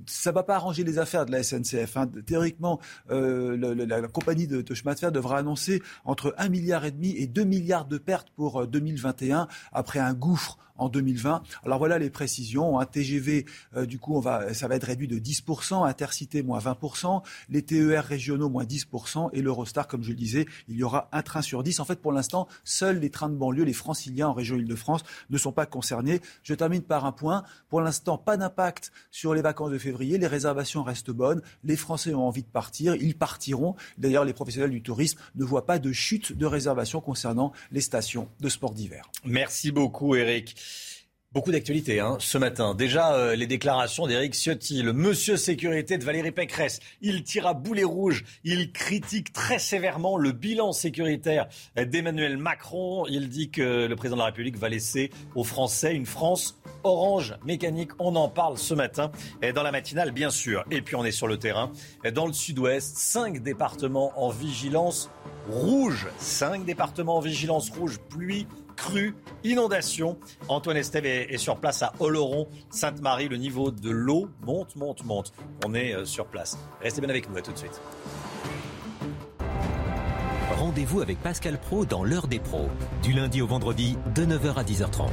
Ça 0.07 0.31
va 0.31 0.41
pas 0.41 0.55
arranger 0.55 0.83
les 0.83 0.97
affaires 0.97 1.27
de 1.27 1.31
la 1.31 1.43
SNCF. 1.43 1.97
Hein. 1.97 2.09
Théoriquement, 2.25 2.79
euh, 3.11 3.58
la, 3.59 4.07
compagnie 4.07 4.47
de, 4.47 4.61
de, 4.61 4.73
chemin 4.73 4.93
de 4.93 4.99
fer 4.99 5.11
devra 5.11 5.37
annoncer 5.37 5.81
entre 6.05 6.33
1 6.37 6.49
milliard 6.49 6.85
et 6.85 6.91
2 6.91 7.43
milliards 7.43 7.85
de 7.85 7.97
pertes 7.97 8.29
pour 8.35 8.67
2021 8.67 9.41
euh, 9.41 9.45
après 9.71 9.99
un 9.99 10.13
gouffre 10.13 10.57
en 10.79 10.89
2020. 10.89 11.43
Alors 11.65 11.77
voilà 11.77 11.99
les 11.99 12.09
précisions. 12.09 12.79
Un 12.79 12.85
TGV, 12.85 13.45
euh, 13.75 13.85
du 13.85 13.99
coup, 13.99 14.19
va, 14.19 14.53
ça 14.53 14.67
va 14.67 14.75
être 14.75 14.85
réduit 14.85 15.07
de 15.07 15.19
10%, 15.19 15.87
Intercité 15.87 16.41
moins 16.41 16.59
20%, 16.59 17.21
les 17.49 17.61
TER 17.61 18.03
régionaux 18.03 18.49
moins 18.49 18.63
10% 18.63 19.29
et 19.33 19.41
l'Eurostar, 19.41 19.87
comme 19.87 20.03
je 20.03 20.09
le 20.09 20.15
disais, 20.15 20.45
il 20.67 20.75
y 20.75 20.83
aura 20.83 21.09
un 21.11 21.21
train 21.21 21.41
sur 21.41 21.63
10. 21.63 21.79
En 21.79 21.85
fait, 21.85 21.99
pour 21.99 22.11
l'instant, 22.11 22.47
seuls 22.63 22.99
les 22.99 23.09
trains 23.09 23.29
de 23.29 23.35
banlieue, 23.35 23.63
les 23.63 23.73
franciliens 23.73 24.29
en 24.29 24.33
région 24.33 24.55
Île-de-France, 24.55 25.03
ne 25.29 25.37
sont 25.37 25.51
pas 25.51 25.65
concernés. 25.65 26.21
Je 26.43 26.53
termine 26.53 26.81
par 26.81 27.05
un 27.05 27.11
point. 27.11 27.43
Pour 27.69 27.81
l'instant, 27.81 28.17
pas 28.17 28.37
d'impact 28.37 28.91
sur 29.11 29.33
les 29.33 29.41
vacances 29.41 29.71
de 29.71 29.77
février. 29.77 30.17
Les 30.17 30.27
réservations 30.27 30.83
restent 30.83 31.11
bonnes. 31.11 31.41
Les 31.63 31.75
Français 31.75 32.13
ont 32.13 32.27
envie 32.27 32.43
de 32.43 32.47
partir. 32.47 32.95
Ils 32.95 33.15
partiront. 33.15 33.75
D'ailleurs, 33.97 34.25
les 34.25 34.33
professionnels 34.33 34.71
du 34.71 34.81
tourisme 34.81 35.19
ne 35.35 35.43
voient 35.43 35.65
pas 35.65 35.79
de 35.79 35.91
chute 35.91 36.37
de 36.37 36.45
réservations 36.45 37.01
concernant 37.01 37.51
les 37.71 37.81
stations 37.81 38.29
de 38.39 38.49
sport 38.49 38.73
d'hiver. 38.73 39.09
Merci 39.25 39.71
beaucoup, 39.71 40.15
Eric. 40.15 40.55
Beaucoup 41.31 41.51
d'actualités 41.51 41.99
hein, 41.99 42.17
ce 42.19 42.39
matin. 42.39 42.73
Déjà, 42.73 43.13
euh, 43.13 43.35
les 43.35 43.45
déclarations 43.45 44.07
d'Éric 44.07 44.33
Ciotti, 44.33 44.81
le 44.81 44.93
monsieur 44.93 45.37
sécurité 45.37 45.99
de 45.99 46.03
Valérie 46.03 46.31
Pécresse. 46.31 46.79
Il 47.01 47.21
tire 47.21 47.45
à 47.45 47.53
boulet 47.53 47.83
rouge. 47.83 48.23
Il 48.43 48.71
critique 48.71 49.31
très 49.31 49.59
sévèrement 49.59 50.17
le 50.17 50.31
bilan 50.31 50.71
sécuritaire 50.71 51.47
d'Emmanuel 51.75 52.37
Macron. 52.37 53.05
Il 53.07 53.29
dit 53.29 53.51
que 53.51 53.85
le 53.85 53.95
président 53.95 54.15
de 54.15 54.21
la 54.21 54.25
République 54.25 54.57
va 54.57 54.69
laisser 54.69 55.11
aux 55.35 55.43
Français 55.43 55.93
une 55.93 56.07
France 56.07 56.59
orange 56.83 57.35
mécanique. 57.45 57.91
On 57.99 58.15
en 58.15 58.27
parle 58.27 58.57
ce 58.57 58.73
matin 58.73 59.11
dans 59.53 59.61
la 59.61 59.71
matinale, 59.71 60.11
bien 60.11 60.31
sûr. 60.31 60.65
Et 60.71 60.81
puis 60.81 60.95
on 60.95 61.05
est 61.05 61.11
sur 61.11 61.27
le 61.27 61.37
terrain. 61.37 61.71
Dans 62.11 62.25
le 62.25 62.33
sud-ouest, 62.33 62.97
cinq 62.97 63.43
départements 63.43 64.13
en 64.15 64.29
vigilance 64.29 65.11
rouge. 65.47 66.07
Cinq 66.17 66.65
départements 66.65 67.17
en 67.17 67.21
vigilance 67.21 67.69
rouge. 67.69 67.99
Pluie 68.09 68.47
crue, 68.79 69.15
inondation. 69.43 70.17
Antoine 70.47 70.77
Estève 70.77 71.05
est, 71.05 71.37
sur 71.37 71.57
place 71.57 71.83
à 71.83 71.93
Oloron, 71.99 72.47
Sainte-Marie. 72.69 73.27
Le 73.27 73.37
niveau 73.37 73.71
de 73.71 73.89
l'eau 73.89 74.29
monte, 74.41 74.75
monte, 74.75 75.03
monte. 75.03 75.33
On 75.65 75.73
est 75.73 75.93
euh, 75.93 76.05
sur 76.05 76.25
place. 76.25 76.57
Restez 76.81 77.01
bien 77.01 77.09
avec 77.09 77.29
nous, 77.29 77.37
à 77.37 77.41
tout 77.41 77.51
de 77.51 77.57
suite. 77.57 77.81
Rendez-vous 80.55 81.01
avec 81.01 81.19
Pascal 81.21 81.59
Pro 81.59 81.85
dans 81.85 82.03
l'heure 82.03 82.27
des 82.27 82.39
pros, 82.39 82.69
du 83.03 83.13
lundi 83.13 83.41
au 83.41 83.47
vendredi 83.47 83.97
de 84.15 84.25
9h 84.25 84.55
à 84.55 84.63
10h30. 84.63 85.09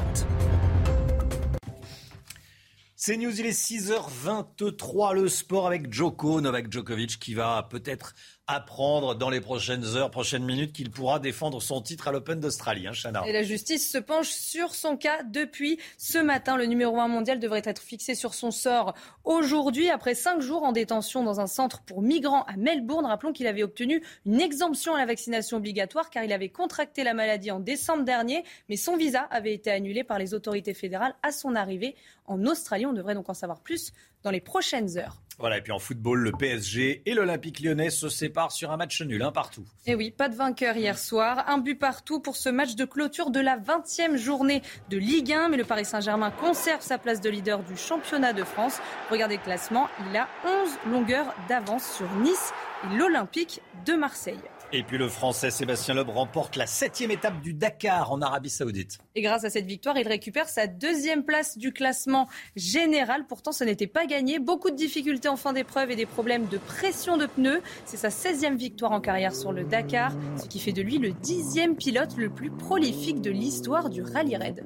C'est 2.98 3.16
News, 3.16 3.38
il 3.38 3.46
est 3.46 3.50
6h23, 3.50 5.14
le 5.14 5.29
sport 5.29 5.66
avec 5.66 5.92
Djoko, 5.92 6.40
Novak 6.40 6.72
Djokovic 6.72 7.18
qui 7.20 7.35
va 7.35 7.62
peut-être 7.70 8.14
apprendre 8.49 9.17
dans 9.17 9.29
les 9.29 9.41
prochaines 9.41 9.85
heures, 9.97 10.11
prochaines 10.11 10.45
minutes 10.45 10.73
qu'il 10.73 10.91
pourra 10.91 11.19
défendre 11.19 11.61
son 11.61 11.81
titre 11.81 12.07
à 12.07 12.13
l'Open 12.13 12.39
d'Australie. 12.39 12.87
Hein, 12.87 12.93
Et 13.27 13.33
la 13.33 13.43
justice 13.43 13.91
se 13.91 13.99
penche 13.99 14.31
sur 14.31 14.75
son 14.75 14.97
cas 14.97 15.25
depuis 15.25 15.81
ce 15.99 16.19
matin. 16.19 16.57
Le 16.57 16.67
numéro 16.67 17.01
1 17.01 17.09
mondial 17.09 17.41
devrait 17.41 17.63
être 17.65 17.83
fixé 17.83 18.15
sur 18.15 18.35
son 18.35 18.53
sort 18.53 18.95
aujourd'hui, 19.25 19.91
après 19.91 20.15
cinq 20.15 20.41
jours 20.41 20.63
en 20.63 20.71
détention 20.71 21.25
dans 21.25 21.41
un 21.41 21.49
centre 21.49 21.83
pour 21.83 22.03
migrants 22.03 22.45
à 22.45 22.57
Melbourne. 22.57 23.05
Rappelons 23.05 23.33
qu'il 23.33 23.49
avait 23.49 23.65
obtenu 23.65 24.03
une 24.25 24.41
exemption 24.41 24.95
à 24.95 24.99
la 24.99 25.07
vaccination 25.07 25.57
obligatoire 25.57 26.11
car 26.11 26.23
il 26.23 26.33
avait 26.33 26.49
contracté 26.49 27.03
la 27.03 27.15
maladie 27.15 27.51
en 27.51 27.59
décembre 27.59 28.05
dernier, 28.05 28.45
mais 28.69 28.77
son 28.77 28.97
visa 28.97 29.23
avait 29.23 29.55
été 29.55 29.73
annulé 29.73 30.05
par 30.05 30.21
les 30.21 30.35
autorités 30.35 30.75
fédérales 30.75 31.17
à 31.25 31.33
son 31.33 31.57
arrivée 31.57 31.97
en 32.27 32.45
Australie. 32.47 32.87
On 32.87 32.93
devrait 32.93 33.15
donc 33.15 33.29
en 33.29 33.35
savoir 33.35 33.61
plus 33.61 33.93
dans 34.23 34.31
les 34.31 34.41
prochaines 34.41 34.99
heures. 34.99 35.21
Voilà, 35.38 35.59
et 35.59 35.61
puis 35.61 35.72
en 35.72 35.79
football, 35.79 36.20
le 36.20 36.33
PSG 36.33 37.03
et 37.05 37.14
l'Olympique 37.14 37.61
lyonnais 37.61 37.90
se 37.90 38.09
séparent 38.09 38.53
sur 38.53 38.70
un 38.70 38.79
match 38.79 39.03
nul, 39.03 39.22
un 39.22 39.33
partout. 39.33 39.66
Et 39.87 39.94
oui, 39.94 40.11
pas 40.11 40.31
de 40.31 40.35
vainqueur 40.35 40.77
hier 40.77 40.96
soir. 40.96 41.44
Un 41.49 41.59
but 41.59 41.79
partout 41.79 42.20
pour 42.20 42.37
ce 42.37 42.49
match 42.49 42.75
de 42.75 42.87
clôture 42.87 43.31
de 43.31 43.40
la 43.40 43.59
20e 43.59 44.16
journée 44.16 44.62
de 44.88 44.96
Ligue 44.96 45.33
1. 45.33 45.49
Mais 45.51 45.59
le 45.59 45.64
Paris 45.64 45.85
Saint-Germain 45.85 46.31
conserve 46.31 46.81
sa 46.81 46.96
place 46.96 47.20
de 47.20 47.29
leader 47.29 47.62
du 47.62 47.77
championnat 47.77 48.33
de 48.33 48.44
France. 48.44 48.79
Regardez 49.11 49.37
le 49.37 49.42
classement, 49.42 49.88
il 50.09 50.16
a 50.16 50.27
11 50.46 50.92
longueurs 50.92 51.35
d'avance 51.49 51.85
sur 51.96 52.11
Nice 52.16 52.53
et 52.85 52.96
l'Olympique 52.96 53.61
de 53.85 53.92
Marseille. 53.92 54.40
Et 54.72 54.83
puis 54.83 54.98
le 54.98 55.09
Français 55.09 55.50
Sébastien 55.50 55.94
Loeb 55.94 56.09
remporte 56.09 56.57
la 56.57 56.66
septième 56.66 57.12
étape 57.12 57.40
du 57.40 57.55
Dakar 57.55 58.11
en 58.11 58.20
Arabie 58.20 58.50
Saoudite. 58.50 58.98
Et 59.14 59.22
grâce 59.22 59.44
à 59.44 59.50
cette 59.50 59.66
victoire, 59.66 59.96
il 59.96 60.09
récupère 60.09 60.48
sa 60.48 60.66
deuxième 60.66 61.24
place 61.24 61.57
du 61.57 61.72
classement 61.72 62.29
général. 62.57 63.26
Pourtant, 63.29 63.52
ce 63.52 63.62
n'était 63.62 63.87
pas 63.87 64.07
gagné. 64.07 64.40
Beaucoup 64.40 64.70
de 64.70 64.76
difficultés 64.76 65.29
en 65.29 65.37
fin 65.37 65.52
d'épreuve 65.52 65.92
et 65.92 65.96
des 65.96 66.07
problèmes 66.07 66.46
de 66.46 66.59
pression 66.59 67.16
de 67.16 67.26
pneus. 67.26 67.62
C'est 67.85 67.96
sa 67.96 68.09
16e 68.09 68.57
victoire 68.57 68.90
en 68.90 69.00
carrière 69.00 69.35
sur 69.37 69.52
le 69.52 69.62
Dakar, 69.62 70.12
ce 70.37 70.48
qui 70.48 70.59
fait 70.59 70.72
de 70.72 70.83
lui 70.83 70.98
le 70.98 71.12
dixième 71.12 71.76
pilote 71.76 72.16
le 72.16 72.29
plus 72.29 72.50
prolifique 72.50 73.20
de 73.20 73.31
l'histoire 73.31 73.88
du 73.88 74.02
rallye 74.02 74.37
raid. 74.37 74.64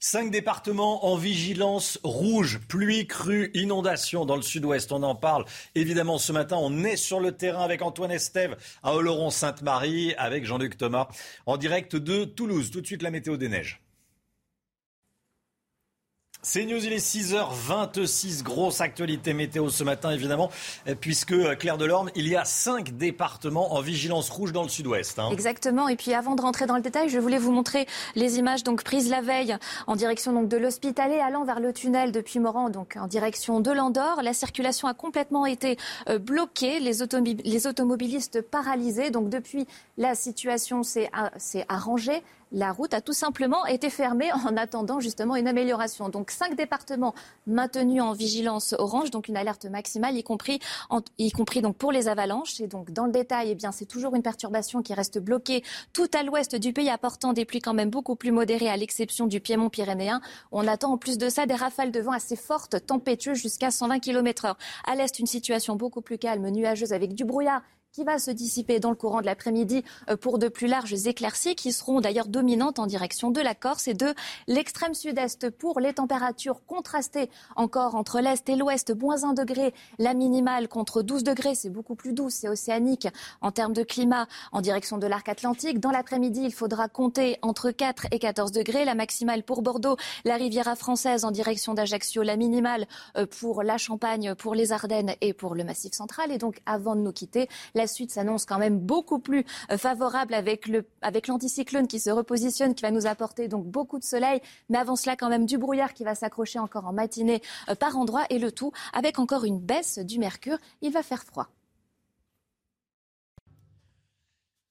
Cinq 0.00 0.30
départements 0.30 1.06
en 1.06 1.16
vigilance 1.16 1.98
rouge, 2.04 2.60
pluie, 2.68 3.08
crue, 3.08 3.50
inondation 3.54 4.24
dans 4.24 4.36
le 4.36 4.42
sud-ouest. 4.42 4.92
On 4.92 5.02
en 5.02 5.16
parle 5.16 5.44
évidemment 5.74 6.18
ce 6.18 6.30
matin. 6.30 6.56
On 6.56 6.84
est 6.84 6.94
sur 6.94 7.18
le 7.18 7.32
terrain 7.32 7.64
avec 7.64 7.82
Antoine 7.82 8.12
Estève 8.12 8.56
à 8.84 8.94
Oloron-Sainte-Marie, 8.94 10.14
avec 10.16 10.44
Jean-Luc 10.44 10.78
Thomas 10.78 11.08
en 11.46 11.56
direct 11.56 11.96
de 11.96 12.24
Toulouse. 12.24 12.70
Tout 12.70 12.80
de 12.80 12.86
suite 12.86 13.02
la 13.02 13.10
météo 13.10 13.36
des 13.36 13.48
neiges. 13.48 13.80
C'est 16.40 16.64
News, 16.64 16.84
il 16.84 16.92
est 16.92 17.04
6h26, 17.04 18.44
grosse 18.44 18.80
actualité 18.80 19.32
météo 19.32 19.70
ce 19.70 19.82
matin 19.82 20.12
évidemment, 20.12 20.50
puisque 21.00 21.32
euh, 21.32 21.56
Claire 21.56 21.78
Delorme, 21.78 22.10
il 22.14 22.28
y 22.28 22.36
a 22.36 22.44
cinq 22.44 22.96
départements 22.96 23.74
en 23.74 23.80
vigilance 23.80 24.30
rouge 24.30 24.52
dans 24.52 24.62
le 24.62 24.68
sud-ouest. 24.68 25.18
Hein. 25.18 25.30
Exactement, 25.32 25.88
et 25.88 25.96
puis 25.96 26.14
avant 26.14 26.36
de 26.36 26.40
rentrer 26.40 26.66
dans 26.66 26.76
le 26.76 26.80
détail, 26.80 27.08
je 27.08 27.18
voulais 27.18 27.38
vous 27.38 27.50
montrer 27.50 27.88
les 28.14 28.38
images 28.38 28.62
donc 28.62 28.84
prises 28.84 29.10
la 29.10 29.20
veille 29.20 29.56
en 29.88 29.96
direction 29.96 30.32
donc 30.32 30.48
de 30.48 30.56
l'hospitalet 30.56 31.20
allant 31.20 31.44
vers 31.44 31.58
le 31.58 31.72
tunnel 31.72 32.12
depuis 32.12 32.38
Moran, 32.38 32.70
donc 32.70 32.96
en 32.96 33.08
direction 33.08 33.58
de 33.58 33.72
l'Andorre. 33.72 34.22
La 34.22 34.32
circulation 34.32 34.86
a 34.86 34.94
complètement 34.94 35.44
été 35.44 35.76
euh, 36.08 36.20
bloquée, 36.20 36.78
les 36.78 37.02
automobilistes 37.66 38.42
paralysés, 38.42 39.10
donc 39.10 39.28
depuis 39.28 39.66
la 39.96 40.14
situation 40.14 40.84
s'est 40.84 41.10
arrangée 41.68 42.22
la 42.52 42.72
route 42.72 42.94
a 42.94 43.00
tout 43.00 43.12
simplement 43.12 43.66
été 43.66 43.90
fermée 43.90 44.30
en 44.32 44.56
attendant 44.56 45.00
justement 45.00 45.36
une 45.36 45.48
amélioration. 45.48 46.08
Donc 46.08 46.30
cinq 46.30 46.56
départements 46.56 47.14
maintenus 47.46 48.02
en 48.02 48.12
vigilance 48.12 48.74
orange, 48.78 49.10
donc 49.10 49.28
une 49.28 49.36
alerte 49.36 49.66
maximale, 49.66 50.16
y 50.16 50.22
compris, 50.22 50.60
donc 51.62 51.76
pour 51.76 51.92
les 51.92 52.08
avalanches. 52.08 52.60
Et 52.60 52.66
donc 52.66 52.90
dans 52.90 53.06
le 53.06 53.12
détail, 53.12 53.50
eh 53.50 53.68
c'est 53.72 53.86
toujours 53.86 54.14
une 54.14 54.22
perturbation 54.22 54.82
qui 54.82 54.94
reste 54.94 55.18
bloquée 55.18 55.62
tout 55.92 56.08
à 56.14 56.22
l'ouest 56.22 56.56
du 56.56 56.72
pays, 56.72 56.90
apportant 56.90 57.32
des 57.32 57.44
pluies 57.44 57.60
quand 57.60 57.74
même 57.74 57.90
beaucoup 57.90 58.16
plus 58.16 58.32
modérées, 58.32 58.68
à 58.68 58.76
l'exception 58.76 59.26
du 59.26 59.40
Piémont 59.40 59.68
pyrénéen. 59.68 60.20
On 60.52 60.66
attend 60.66 60.92
en 60.92 60.98
plus 60.98 61.18
de 61.18 61.28
ça 61.28 61.46
des 61.46 61.54
rafales 61.54 61.92
de 61.92 62.00
vent 62.00 62.12
assez 62.12 62.36
fortes, 62.36 62.84
tempétueuses 62.86 63.38
jusqu'à 63.38 63.70
120 63.70 63.98
km/h. 63.98 64.54
À 64.86 64.94
l'est, 64.94 65.18
une 65.18 65.26
situation 65.26 65.76
beaucoup 65.76 66.00
plus 66.00 66.18
calme, 66.18 66.48
nuageuse 66.50 66.92
avec 66.92 67.14
du 67.14 67.24
brouillard 67.24 67.62
qui 67.98 68.04
va 68.04 68.20
se 68.20 68.30
dissiper 68.30 68.78
dans 68.78 68.90
le 68.90 68.94
courant 68.94 69.22
de 69.22 69.26
l'après-midi 69.26 69.82
euh, 70.08 70.16
pour 70.16 70.38
de 70.38 70.46
plus 70.46 70.68
larges 70.68 71.08
éclaircies 71.08 71.56
qui 71.56 71.72
seront 71.72 72.00
d'ailleurs 72.00 72.28
dominantes 72.28 72.78
en 72.78 72.86
direction 72.86 73.32
de 73.32 73.40
la 73.40 73.56
Corse 73.56 73.88
et 73.88 73.94
de 73.94 74.14
l'extrême 74.46 74.94
sud-est 74.94 75.50
pour 75.50 75.80
les 75.80 75.94
températures 75.94 76.64
contrastées 76.64 77.28
encore 77.56 77.96
entre 77.96 78.20
l'est 78.20 78.48
et 78.48 78.54
l'ouest, 78.54 78.94
moins 78.96 79.24
1 79.24 79.32
degré, 79.32 79.74
la 79.98 80.14
minimale 80.14 80.68
contre 80.68 81.02
12 81.02 81.24
degrés, 81.24 81.56
c'est 81.56 81.70
beaucoup 81.70 81.96
plus 81.96 82.12
doux, 82.12 82.30
c'est 82.30 82.48
océanique 82.48 83.08
en 83.40 83.50
termes 83.50 83.72
de 83.72 83.82
climat 83.82 84.28
en 84.52 84.60
direction 84.60 84.96
de 84.98 85.08
l'arc 85.08 85.28
atlantique. 85.28 85.80
Dans 85.80 85.90
l'après-midi, 85.90 86.42
il 86.44 86.54
faudra 86.54 86.86
compter 86.86 87.36
entre 87.42 87.72
4 87.72 88.06
et 88.12 88.20
14 88.20 88.52
degrés, 88.52 88.84
la 88.84 88.94
maximale 88.94 89.42
pour 89.42 89.62
Bordeaux, 89.62 89.96
la 90.24 90.36
Riviera 90.36 90.76
française 90.76 91.24
en 91.24 91.32
direction 91.32 91.74
d'Ajaccio, 91.74 92.22
la 92.22 92.36
minimale 92.36 92.86
euh, 93.16 93.26
pour 93.26 93.64
la 93.64 93.76
Champagne, 93.76 94.36
pour 94.36 94.54
les 94.54 94.70
Ardennes 94.70 95.16
et 95.20 95.32
pour 95.32 95.56
le 95.56 95.64
Massif 95.64 95.94
central. 95.94 96.30
Et 96.30 96.38
donc, 96.38 96.60
avant 96.64 96.94
de 96.94 97.00
nous 97.00 97.12
quitter, 97.12 97.48
suite 97.88 98.12
s'annonce 98.12 98.44
quand 98.44 98.58
même 98.58 98.78
beaucoup 98.78 99.18
plus 99.18 99.44
euh, 99.72 99.78
favorable 99.78 100.34
avec 100.34 100.70
avec 101.02 101.26
l'anticyclone 101.26 101.88
qui 101.88 101.98
se 101.98 102.10
repositionne, 102.10 102.74
qui 102.74 102.82
va 102.82 102.90
nous 102.90 103.06
apporter 103.06 103.48
donc 103.48 103.66
beaucoup 103.66 103.98
de 103.98 104.04
soleil, 104.04 104.40
mais 104.68 104.78
avant 104.78 104.96
cela 104.96 105.16
quand 105.16 105.28
même 105.28 105.46
du 105.46 105.58
brouillard 105.58 105.94
qui 105.94 106.04
va 106.04 106.14
s'accrocher 106.14 106.58
encore 106.58 106.86
en 106.86 106.92
matinée 106.92 107.42
euh, 107.68 107.74
par 107.74 107.96
endroits 107.96 108.26
et 108.30 108.38
le 108.38 108.52
tout 108.52 108.72
avec 108.92 109.18
encore 109.18 109.44
une 109.44 109.58
baisse 109.58 109.98
du 109.98 110.18
mercure. 110.18 110.58
Il 110.82 110.92
va 110.92 111.02
faire 111.02 111.24
froid. 111.24 111.48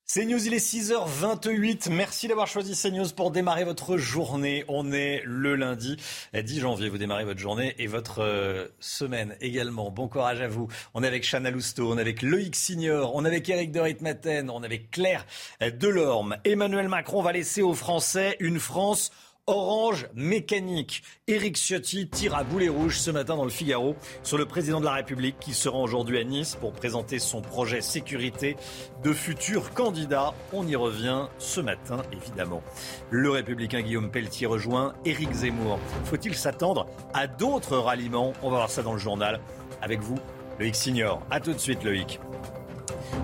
CNews, 0.07 0.47
il 0.47 0.53
est 0.53 0.65
6h28. 0.65 1.91
Merci 1.91 2.29
d'avoir 2.29 2.47
choisi 2.47 2.81
CNews 2.81 3.09
pour 3.13 3.29
démarrer 3.29 3.65
votre 3.65 3.97
journée. 3.97 4.63
On 4.69 4.93
est 4.93 5.21
le 5.25 5.57
lundi 5.57 5.97
10 6.33 6.61
janvier. 6.61 6.87
Vous 6.87 6.97
démarrez 6.97 7.25
votre 7.25 7.41
journée 7.41 7.75
et 7.77 7.87
votre 7.87 8.19
euh, 8.23 8.67
semaine 8.79 9.35
également. 9.41 9.91
Bon 9.91 10.07
courage 10.07 10.39
à 10.39 10.47
vous. 10.47 10.69
On 10.93 11.03
est 11.03 11.07
avec 11.07 11.29
Chana 11.29 11.51
Lousteau, 11.51 11.91
on 11.91 11.97
est 11.97 12.01
avec 12.01 12.21
Loïc 12.21 12.55
Signor, 12.55 13.15
on 13.15 13.25
est 13.25 13.27
avec 13.27 13.49
Eric 13.49 13.73
de 13.73 13.81
Ritmaten, 13.81 14.49
on 14.49 14.63
est 14.63 14.65
avec 14.65 14.91
Claire 14.91 15.25
Delorme. 15.59 16.37
Emmanuel 16.45 16.87
Macron 16.87 17.21
va 17.21 17.33
laisser 17.33 17.61
aux 17.61 17.73
Français 17.73 18.37
une 18.39 18.61
France 18.61 19.11
Orange 19.49 20.09
mécanique. 20.13 21.03
Éric 21.25 21.55
Ciotti 21.55 22.09
tire 22.09 22.35
à 22.35 22.43
boulet 22.43 22.67
rouge 22.67 22.99
ce 22.99 23.11
matin 23.11 23.37
dans 23.37 23.45
le 23.45 23.49
Figaro 23.49 23.95
sur 24.21 24.37
le 24.37 24.45
président 24.45 24.81
de 24.81 24.85
la 24.85 24.91
République 24.91 25.39
qui 25.39 25.53
sera 25.53 25.77
aujourd'hui 25.77 26.19
à 26.19 26.25
Nice 26.25 26.57
pour 26.59 26.73
présenter 26.73 27.17
son 27.17 27.41
projet 27.41 27.79
sécurité 27.79 28.57
de 29.05 29.13
futurs 29.13 29.73
candidats. 29.73 30.33
On 30.51 30.67
y 30.67 30.75
revient 30.75 31.27
ce 31.37 31.61
matin 31.61 32.01
évidemment. 32.11 32.61
Le 33.09 33.29
républicain 33.29 33.81
Guillaume 33.81 34.11
Pelletier 34.11 34.47
rejoint 34.47 34.93
Éric 35.05 35.31
Zemmour. 35.31 35.79
Faut-il 36.03 36.35
s'attendre 36.35 36.85
à 37.13 37.27
d'autres 37.27 37.77
ralliements? 37.77 38.33
On 38.43 38.49
va 38.49 38.57
voir 38.57 38.69
ça 38.69 38.83
dans 38.83 38.91
le 38.93 38.99
journal 38.99 39.39
avec 39.81 40.01
vous, 40.01 40.19
Loïc 40.59 40.75
Signor. 40.75 41.21
A 41.31 41.39
tout 41.39 41.53
de 41.53 41.57
suite 41.57 41.85
Loïc. 41.85 42.19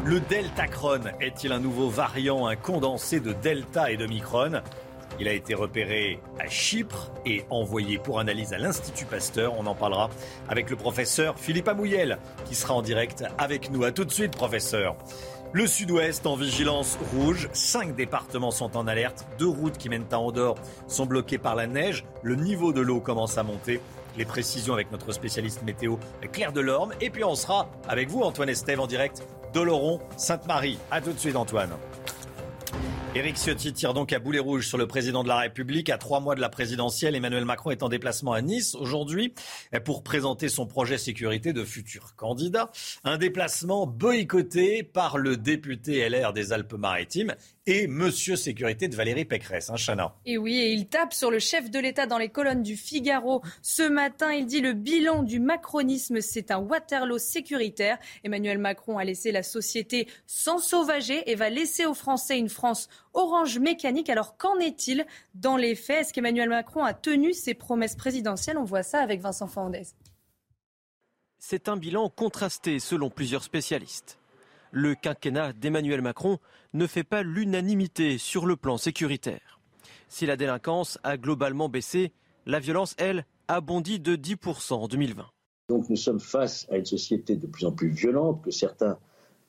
Le 0.06 0.22
Deltacron 0.22 1.02
est-il 1.20 1.52
un 1.52 1.60
nouveau 1.60 1.90
variant, 1.90 2.48
un 2.48 2.56
condensé 2.56 3.20
de 3.20 3.34
Delta 3.34 3.92
et 3.92 3.98
de 3.98 4.08
Micron 4.08 4.62
il 5.19 5.28
a 5.28 5.34
été 5.34 5.54
repéré 5.54 6.19
à 6.39 6.47
Chypre 6.47 7.12
et 7.26 7.45
envoyé 7.49 7.97
pour 7.97 8.19
analyse 8.19 8.54
à 8.54 8.58
l'Institut 8.58 9.06
Pasteur. 9.06 9.54
On 9.58 9.65
en 9.65 9.76
parlera 9.76 10.10
avec 10.49 10.69
le 10.69 10.76
professeur 10.76 11.39
Philippe 11.39 11.67
Amouyel 11.67 12.17
qui 12.45 12.56
sera 12.56 12.73
en 12.73 12.82
direct 12.82 13.23
avec 13.38 13.71
nous. 13.71 13.84
A 13.84 13.91
tout 13.91 14.06
de 14.06 14.12
suite, 14.12 14.36
professeur. 14.36 14.95
Le 15.52 15.67
sud-ouest 15.67 16.26
en 16.26 16.36
vigilance 16.36 16.97
rouge. 17.13 17.47
Cinq 17.54 17.95
départements 17.95 18.49
sont 18.49 18.76
en 18.76 18.88
alerte. 18.88 19.28
Deux 19.38 19.49
routes 19.49 19.78
qui 19.78 19.88
mènent 19.88 20.08
à 20.12 20.17
Andorre 20.17 20.56
sont 20.88 21.06
bloquées 21.06 21.38
par 21.38 21.56
la 21.56 21.67
neige. 21.67 22.06
Le 22.23 22.36
niveau 22.36 22.73
de 22.73 22.82
l'eau 22.82 22.99
commence 22.99 23.38
à 23.38 23.43
monter. 23.43 23.80
Les 24.17 24.26
précisions 24.26 24.73
avec 24.73 24.91
notre 24.91 25.12
spécialiste 25.12 25.62
météo 25.62 25.97
Claire 26.32 26.54
Delorme. 26.54 26.93
Et 27.02 27.12
puis 27.12 27.23
on 27.23 27.36
sera 27.36 27.69
avec 27.88 28.10
vous, 28.10 28.21
Antoine 28.21 28.49
Estève, 28.49 28.80
en 28.80 28.88
direct 28.88 29.23
d'Oloron, 29.54 29.99
Sainte-Marie. 30.17 30.80
A 30.89 31.02
tout 31.02 31.13
de 31.13 31.19
suite, 31.19 31.36
Antoine. 31.36 31.69
Éric 33.15 33.38
Ciotti 33.38 33.71
tire 33.73 33.93
donc 33.93 34.12
à 34.12 34.17
boulet 34.17 34.39
rouge 34.39 34.67
sur 34.67 34.80
le 34.80 34.88
président 34.88 35.21
de 35.21 35.28
la 35.28 35.38
République. 35.38 35.91
À 35.91 35.99
trois 35.99 36.19
mois 36.19 36.34
de 36.34 36.41
la 36.41 36.49
présidentielle, 36.49 37.13
Emmanuel 37.13 37.45
Macron 37.45 37.69
est 37.69 37.84
en 37.84 37.89
déplacement 37.89 38.34
à 38.34 38.41
Nice 38.41 38.73
aujourd'hui 38.73 39.36
pour 39.86 40.02
présenter 40.02 40.49
son 40.49 40.65
projet 40.65 40.97
sécurité 40.97 41.54
de 41.54 41.63
futur 41.63 42.15
candidat. 42.15 42.71
Un 43.04 43.19
déplacement 43.19 43.86
boycotté 43.86 44.82
par 44.82 45.19
le 45.19 45.38
député 45.38 46.10
LR 46.10 46.34
des 46.34 46.54
Alpes-Maritimes 46.54 47.36
et 47.65 47.88
Monsieur 47.88 48.36
Sécurité 48.36 48.88
de 48.88 48.95
Valérie 48.95 49.26
Pécresse, 49.26 49.69
hein, 49.69 49.76
Chana. 49.78 50.15
Et 50.26 50.38
oui, 50.38 50.58
et 50.58 50.71
il 50.71 50.88
tape 50.88 51.13
sur 51.13 51.32
le 51.32 51.39
chef 51.39 51.71
de 51.71 51.80
l'État 51.80 52.06
dans 52.06 52.17
les 52.17 52.30
colonnes 52.30 52.63
du 52.63 52.76
Figaro. 52.76 53.41
Ce 53.62 53.84
matin, 53.84 54.34
il 54.34 54.45
dit 54.45 54.60
le 54.60 54.73
bilan 54.73 55.23
du 55.23 55.39
macronisme, 55.39 56.19
c'est 56.19 56.52
un 56.52 56.60
Waterloo 56.60 57.17
sécuritaire. 57.17 57.97
Emmanuel 58.23 58.58
Macron 58.58 58.97
a 58.97 59.04
laissé 59.04 59.32
la 59.32 59.43
société 59.43 60.08
sans 60.28 60.58
sauvager 60.58 61.30
et 61.32 61.36
va 61.36 61.49
laisser 61.49 61.86
aux 61.86 61.93
Français 61.93 62.38
une 62.38 62.49
France 62.49 62.89
orange 63.13 63.60
mécanique. 63.60 64.10
Alors 64.10 64.38
qu'en 64.38 64.60
est-il 64.60 65.06
dans 65.34 65.56
les 65.56 65.76
faits? 65.76 66.02
Est-ce 66.02 66.13
qu'Emmanuel 66.13 66.49
Macron 66.49 66.84
a 66.84 66.93
tenu 66.93 67.34
ses 67.34 67.54
promesses 67.54 67.95
présidentielles? 67.95 68.58
On 68.58 68.65
voit 68.65 68.84
ça 68.84 68.99
avec 68.99 69.21
Vincent 69.21 69.47
Fandez. 69.47 69.84
C'est 71.39 71.69
un 71.69 71.78
bilan 71.78 72.10
contrasté 72.10 72.80
selon 72.80 73.10
plusieurs 73.10 73.43
spécialistes 73.43 74.17
le 74.74 74.96
quinquennat 74.96 75.54
d'Emmanuel 75.54 76.02
Macron 76.02 76.40
ne 76.74 76.88
fait 76.88 77.04
pas 77.04 77.22
l'unanimité 77.22 78.18
sur 78.18 78.48
le 78.48 78.56
plan 78.56 78.78
sécuritaire. 78.78 79.60
Si 80.10 80.26
la 80.26 80.36
délinquance 80.36 80.98
a 81.04 81.16
globalement 81.18 81.70
baissé, 81.70 82.12
la 82.48 82.60
violence, 82.60 82.96
elle, 82.98 83.26
a 83.48 83.62
bondi 83.62 84.00
de 84.00 84.16
10% 84.16 84.74
en 84.74 84.88
2020. 84.88 85.26
Donc 85.70 85.90
nous 85.90 85.96
sommes 85.96 86.20
face 86.20 86.68
à 86.72 86.78
une 86.78 86.86
société 86.86 87.36
de 87.36 87.46
plus 87.46 87.66
en 87.66 87.72
plus 87.72 87.90
violente 87.90 88.42
que 88.44 88.52
certains 88.52 88.98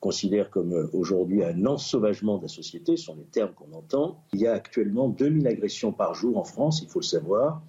considère 0.05 0.51
comme 0.51 0.73
euh, 0.73 0.87
aujourd'hui 0.93 1.43
un 1.43 1.65
ensauvagement 1.65 2.37
de 2.37 2.43
la 2.43 2.47
société, 2.47 2.95
ce 2.95 3.05
sont 3.05 3.15
les 3.15 3.23
termes 3.23 3.53
qu'on 3.53 3.73
entend. 3.73 4.23
Il 4.33 4.39
y 4.39 4.45
a 4.45 4.53
actuellement 4.53 5.09
2000 5.09 5.47
agressions 5.47 5.91
par 5.91 6.13
jour 6.13 6.37
en 6.37 6.43
France, 6.43 6.81
il 6.83 6.89
faut 6.89 6.99
le 6.99 7.05
savoir. 7.05 7.63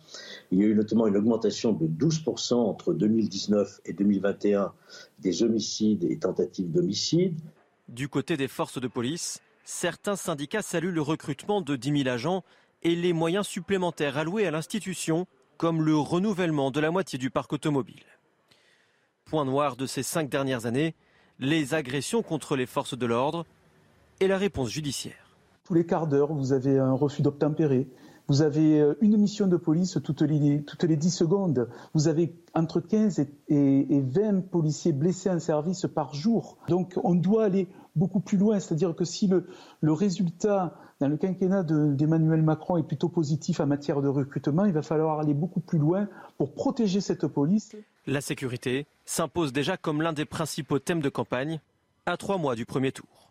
Il 0.51 0.59
y 0.59 0.63
a 0.63 0.67
eu 0.67 0.75
notamment 0.75 1.07
une 1.07 1.17
augmentation 1.17 1.73
de 1.73 1.87
12% 1.87 2.55
entre 2.55 2.93
2019 2.93 3.81
et 3.85 3.93
2021 3.93 4.73
des 5.19 5.43
homicides 5.43 6.05
et 6.05 6.19
tentatives 6.19 6.71
d'homicide. 6.71 7.39
Du 7.89 8.09
côté 8.09 8.37
des 8.37 8.49
forces 8.49 8.81
de 8.81 8.89
police, 8.89 9.41
certains 9.65 10.17
syndicats 10.17 10.63
saluent 10.63 10.93
le 10.93 11.03
recrutement 11.03 11.61
de 11.61 11.77
10 11.77 12.05
000 12.05 12.09
agents 12.09 12.45
et 12.83 12.95
les 12.95 13.13
moyens 13.13 13.47
supplémentaires 13.47 14.19
alloués 14.19 14.47
à 14.47 14.51
l'institution, 14.51 15.27
comme 15.57 15.83
le 15.83 15.97
renouvellement 15.97 16.71
de 16.71 16.81
la 16.81 16.91
moitié 16.91 17.19
du 17.19 17.31
parc 17.31 17.53
automobile. 17.53 18.05
Point 19.25 19.45
noir 19.45 19.77
de 19.77 19.87
ces 19.87 20.03
cinq 20.03 20.29
dernières 20.29 20.67
années, 20.67 20.95
les 21.39 21.75
agressions 21.75 22.23
contre 22.23 22.57
les 22.57 22.67
forces 22.67 22.97
de 22.97 23.07
l'ordre 23.07 23.45
et 24.21 24.29
la 24.29 24.39
réponse 24.39 24.71
judiciaire. 24.71 25.37
Tous 25.65 25.75
les 25.75 25.85
quarts 25.85 26.07
d'heure, 26.07 26.33
vous 26.33 26.53
avez 26.53 26.79
un 26.79 26.93
refus 26.93 27.23
d'obtempérer. 27.23 27.89
Vous 28.29 28.43
avez 28.43 28.81
euh, 28.81 28.95
une 29.01 29.17
mission 29.17 29.47
de 29.47 29.57
police 29.57 29.99
toutes 30.03 30.23
les, 30.23 30.63
toutes 30.63 30.83
les 30.85 30.97
10 30.97 31.11
secondes. 31.11 31.69
Vous 31.95 32.09
avez 32.09 32.35
entre 32.55 32.81
15 32.81 33.21
et, 33.21 33.29
et 33.49 34.01
20 34.01 34.49
policiers 34.51 34.93
blessés 34.93 35.31
en 35.31 35.39
service 35.39 35.87
par 35.95 36.15
jour. 36.15 36.59
Donc 36.69 36.95
on 37.05 37.15
doit 37.15 37.45
aller 37.45 37.69
beaucoup 37.95 38.21
plus 38.21 38.39
loin. 38.39 38.59
C'est-à-dire 38.59 38.95
que 38.95 39.05
si 39.05 39.27
le, 39.27 39.47
le 39.81 39.93
résultat 39.93 40.75
dans 41.01 41.09
le 41.09 41.17
quinquennat 41.17 41.63
d'Emmanuel 41.63 42.43
Macron 42.43 42.79
est 42.79 42.83
plutôt 42.83 43.09
positif 43.09 43.61
en 43.61 43.67
matière 43.67 44.01
de 44.01 44.09
recrutement, 44.09 44.65
il 44.65 44.73
va 44.73 44.83
falloir 44.83 45.21
aller 45.21 45.35
beaucoup 45.35 45.61
plus 45.61 45.79
loin 45.79 46.09
pour 46.39 46.55
protéger 46.55 47.01
cette 47.01 47.27
police. 47.27 47.77
La 48.07 48.21
sécurité 48.21 48.87
s'impose 49.05 49.53
déjà 49.53 49.77
comme 49.77 50.01
l'un 50.01 50.13
des 50.13 50.25
principaux 50.25 50.79
thèmes 50.79 51.01
de 51.03 51.09
campagne 51.09 51.61
à 52.07 52.17
trois 52.17 52.39
mois 52.39 52.55
du 52.55 52.65
premier 52.65 52.93
tour. 52.93 53.26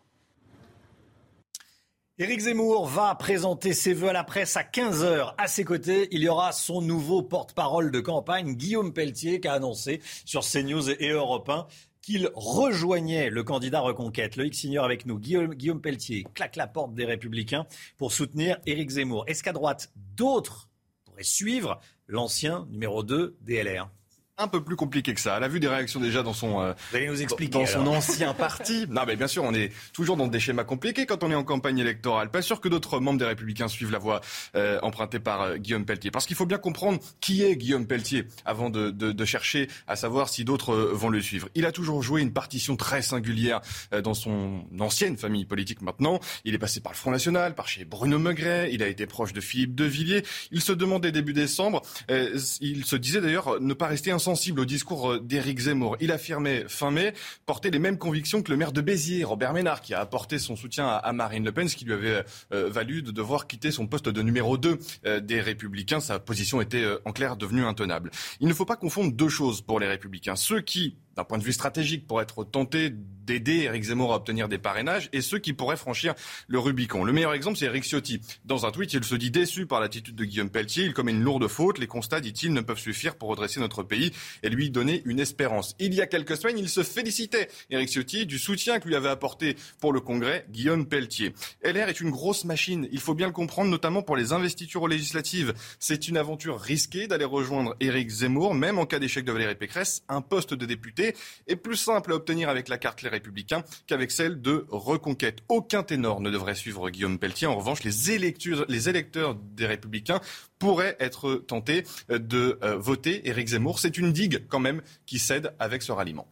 Éric 2.18 2.40
Zemmour 2.40 2.86
va 2.86 3.14
présenter 3.14 3.74
ses 3.74 3.92
vœux 3.92 4.08
à 4.08 4.14
la 4.14 4.24
presse 4.24 4.56
à 4.56 4.62
15h. 4.62 5.34
À 5.36 5.46
ses 5.48 5.64
côtés, 5.64 6.08
il 6.12 6.22
y 6.22 6.28
aura 6.30 6.50
son 6.52 6.80
nouveau 6.80 7.22
porte-parole 7.22 7.90
de 7.90 8.00
campagne, 8.00 8.54
Guillaume 8.54 8.94
Pelletier, 8.94 9.38
qui 9.38 9.48
a 9.48 9.52
annoncé 9.52 10.00
sur 10.24 10.40
CNews 10.40 10.88
et 10.88 11.10
Europe 11.10 11.50
1 11.50 11.66
qu'il 12.00 12.30
rejoignait 12.34 13.28
le 13.28 13.44
candidat 13.44 13.80
Reconquête. 13.80 14.36
Loïc 14.36 14.54
Signor 14.54 14.86
avec 14.86 15.04
nous. 15.04 15.18
Guillaume, 15.18 15.82
Pelletier 15.82 16.24
claque 16.32 16.56
la 16.56 16.66
porte 16.66 16.94
des 16.94 17.04
Républicains 17.04 17.66
pour 17.98 18.12
soutenir 18.12 18.58
Éric 18.64 18.88
Zemmour. 18.88 19.24
Est-ce 19.26 19.42
qu'à 19.42 19.52
droite, 19.52 19.92
d'autres 20.16 20.70
pourraient 21.04 21.22
suivre 21.22 21.80
l'ancien 22.08 22.66
numéro 22.70 23.02
2 23.02 23.36
DLR 23.42 23.90
un 24.38 24.48
peu 24.48 24.62
plus 24.62 24.76
compliqué 24.76 25.14
que 25.14 25.20
ça. 25.20 25.36
À 25.36 25.40
la 25.40 25.48
vue 25.48 25.60
des 25.60 25.68
réactions 25.68 25.98
déjà 25.98 26.22
dans 26.22 26.34
son, 26.34 26.60
euh, 26.60 26.74
nous 26.92 27.22
expliquer, 27.22 27.58
dans 27.58 27.66
son 27.66 27.86
ancien 27.86 28.34
parti. 28.38 28.86
Non, 28.90 29.02
mais 29.06 29.16
bien 29.16 29.28
sûr, 29.28 29.42
on 29.44 29.54
est 29.54 29.72
toujours 29.94 30.18
dans 30.18 30.26
des 30.26 30.40
schémas 30.40 30.64
compliqués 30.64 31.06
quand 31.06 31.24
on 31.24 31.30
est 31.30 31.34
en 31.34 31.44
campagne 31.44 31.78
électorale. 31.78 32.30
Pas 32.30 32.42
sûr 32.42 32.60
que 32.60 32.68
d'autres 32.68 33.00
membres 33.00 33.18
des 33.18 33.24
Républicains 33.24 33.68
suivent 33.68 33.92
la 33.92 33.98
voie 33.98 34.20
euh, 34.54 34.78
empruntée 34.82 35.20
par 35.20 35.40
euh, 35.40 35.56
Guillaume 35.56 35.86
Pelletier. 35.86 36.10
Parce 36.10 36.26
qu'il 36.26 36.36
faut 36.36 36.44
bien 36.44 36.58
comprendre 36.58 36.98
qui 37.20 37.44
est 37.44 37.56
Guillaume 37.56 37.86
Pelletier 37.86 38.26
avant 38.44 38.68
de, 38.68 38.90
de, 38.90 39.10
de 39.10 39.24
chercher 39.24 39.68
à 39.86 39.96
savoir 39.96 40.28
si 40.28 40.44
d'autres 40.44 40.74
vont 40.74 41.08
le 41.08 41.22
suivre. 41.22 41.48
Il 41.54 41.64
a 41.64 41.72
toujours 41.72 42.02
joué 42.02 42.20
une 42.20 42.32
partition 42.32 42.76
très 42.76 43.00
singulière 43.00 43.62
dans 44.04 44.14
son 44.14 44.64
ancienne 44.78 45.16
famille 45.16 45.46
politique 45.46 45.80
maintenant. 45.80 46.20
Il 46.44 46.54
est 46.54 46.58
passé 46.58 46.80
par 46.80 46.92
le 46.92 46.98
Front 46.98 47.10
National, 47.10 47.54
par 47.54 47.68
chez 47.68 47.86
Bruno 47.86 48.18
Megret. 48.18 48.68
Il 48.72 48.82
a 48.82 48.88
été 48.88 49.06
proche 49.06 49.32
de 49.32 49.40
Philippe 49.40 49.74
de 49.74 49.84
Villiers. 49.84 50.24
Il 50.50 50.60
se 50.60 50.72
demandait 50.72 51.10
début 51.10 51.32
décembre, 51.32 51.80
il 52.08 52.84
se 52.84 52.96
disait 52.96 53.22
d'ailleurs 53.22 53.60
ne 53.60 53.72
pas 53.72 53.86
rester 53.86 54.10
un 54.10 54.18
sensible 54.26 54.58
au 54.58 54.64
discours 54.64 55.12
euh, 55.12 55.20
d'Éric 55.20 55.60
Zemmour. 55.60 55.96
Il 56.00 56.10
affirmait 56.10 56.64
fin 56.66 56.90
mai 56.90 57.14
porter 57.46 57.70
les 57.70 57.78
mêmes 57.78 57.96
convictions 57.96 58.42
que 58.42 58.50
le 58.50 58.56
maire 58.56 58.72
de 58.72 58.80
Béziers, 58.80 59.22
Robert 59.22 59.52
Ménard, 59.52 59.80
qui 59.80 59.94
a 59.94 60.00
apporté 60.00 60.40
son 60.40 60.56
soutien 60.56 60.88
à 60.88 61.12
Marine 61.12 61.44
Le 61.44 61.52
Pen, 61.52 61.68
ce 61.68 61.76
qui 61.76 61.84
lui 61.84 61.92
avait 61.92 62.24
euh, 62.52 62.68
valu 62.68 63.02
de 63.02 63.12
devoir 63.12 63.46
quitter 63.46 63.70
son 63.70 63.86
poste 63.86 64.08
de 64.08 64.22
numéro 64.22 64.58
2 64.58 64.78
euh, 65.06 65.20
des 65.20 65.40
Républicains. 65.40 66.00
Sa 66.00 66.18
position 66.18 66.60
était 66.60 66.84
en 67.04 67.12
clair 67.12 67.36
devenue 67.36 67.64
intenable. 67.64 68.10
Il 68.40 68.48
ne 68.48 68.54
faut 68.54 68.64
pas 68.64 68.74
confondre 68.74 69.12
deux 69.12 69.28
choses 69.28 69.62
pour 69.62 69.78
les 69.78 69.86
Républicains. 69.86 70.34
Ceux 70.34 70.60
qui 70.60 70.96
d'un 71.16 71.24
point 71.24 71.38
de 71.38 71.44
vue 71.44 71.52
stratégique 71.52 72.06
pour 72.06 72.20
être 72.20 72.44
tenté 72.44 72.92
d'aider 73.26 73.62
Eric 73.62 73.82
Zemmour 73.82 74.12
à 74.12 74.16
obtenir 74.16 74.48
des 74.48 74.58
parrainages 74.58 75.08
et 75.12 75.20
ceux 75.20 75.38
qui 75.38 75.52
pourraient 75.52 75.76
franchir 75.76 76.14
le 76.46 76.58
Rubicon. 76.58 77.04
Le 77.04 77.12
meilleur 77.12 77.34
exemple, 77.34 77.58
c'est 77.58 77.66
Eric 77.66 77.84
Ciotti. 77.84 78.20
Dans 78.44 78.66
un 78.66 78.70
tweet, 78.70 78.92
il 78.92 79.04
se 79.04 79.16
dit 79.16 79.30
déçu 79.30 79.66
par 79.66 79.80
l'attitude 79.80 80.14
de 80.14 80.24
Guillaume 80.24 80.50
Pelletier. 80.50 80.84
Il 80.84 80.94
commet 80.94 81.12
une 81.12 81.22
lourde 81.22 81.48
faute. 81.48 81.78
Les 81.78 81.88
constats, 81.88 82.20
dit-il, 82.20 82.52
ne 82.52 82.60
peuvent 82.60 82.78
suffire 82.78 83.16
pour 83.16 83.28
redresser 83.28 83.58
notre 83.58 83.82
pays 83.82 84.12
et 84.42 84.48
lui 84.48 84.70
donner 84.70 85.02
une 85.04 85.18
espérance. 85.18 85.74
Il 85.80 85.92
y 85.92 86.00
a 86.00 86.06
quelques 86.06 86.36
semaines, 86.36 86.58
il 86.58 86.68
se 86.68 86.82
félicitait, 86.82 87.48
Eric 87.70 87.88
Ciotti, 87.88 88.26
du 88.26 88.38
soutien 88.38 88.78
que 88.78 88.86
lui 88.86 88.94
avait 88.94 89.08
apporté 89.08 89.56
pour 89.80 89.92
le 89.92 90.00
Congrès 90.00 90.46
Guillaume 90.50 90.86
Pelletier. 90.86 91.34
LR 91.64 91.88
est 91.88 92.00
une 92.00 92.10
grosse 92.10 92.44
machine. 92.44 92.88
Il 92.92 93.00
faut 93.00 93.14
bien 93.14 93.26
le 93.26 93.32
comprendre, 93.32 93.70
notamment 93.70 94.02
pour 94.02 94.16
les 94.16 94.32
investitures 94.32 94.86
législatives. 94.86 95.54
C'est 95.80 96.06
une 96.06 96.16
aventure 96.16 96.60
risquée 96.60 97.08
d'aller 97.08 97.24
rejoindre 97.24 97.74
Eric 97.80 98.08
Zemmour, 98.08 98.54
même 98.54 98.78
en 98.78 98.86
cas 98.86 99.00
d'échec 99.00 99.24
de 99.24 99.32
Valérie 99.32 99.56
Pécresse, 99.56 100.02
un 100.08 100.20
poste 100.20 100.54
de 100.54 100.66
député 100.66 101.05
est 101.46 101.56
plus 101.56 101.76
simple 101.76 102.12
à 102.12 102.16
obtenir 102.16 102.48
avec 102.48 102.68
la 102.68 102.78
carte 102.78 103.02
Les 103.02 103.08
Républicains 103.08 103.62
qu'avec 103.86 104.10
celle 104.10 104.40
de 104.40 104.66
Reconquête. 104.68 105.38
Aucun 105.48 105.82
ténor 105.82 106.20
ne 106.20 106.30
devrait 106.30 106.54
suivre 106.54 106.90
Guillaume 106.90 107.18
Pelletier. 107.18 107.46
En 107.46 107.56
revanche, 107.56 107.84
les 107.84 108.10
électeurs, 108.10 109.34
des 109.34 109.66
Républicains 109.66 110.20
pourraient 110.58 110.96
être 111.00 111.34
tentés 111.34 111.84
de 112.08 112.58
euh, 112.62 112.76
voter 112.76 113.28
Éric 113.28 113.48
Zemmour. 113.48 113.78
C'est 113.78 113.98
une 113.98 114.12
digue 114.12 114.44
quand 114.48 114.60
même 114.60 114.82
qui 115.04 115.18
cède 115.18 115.52
avec 115.58 115.82
ce 115.82 115.92
ralliement. 115.92 116.26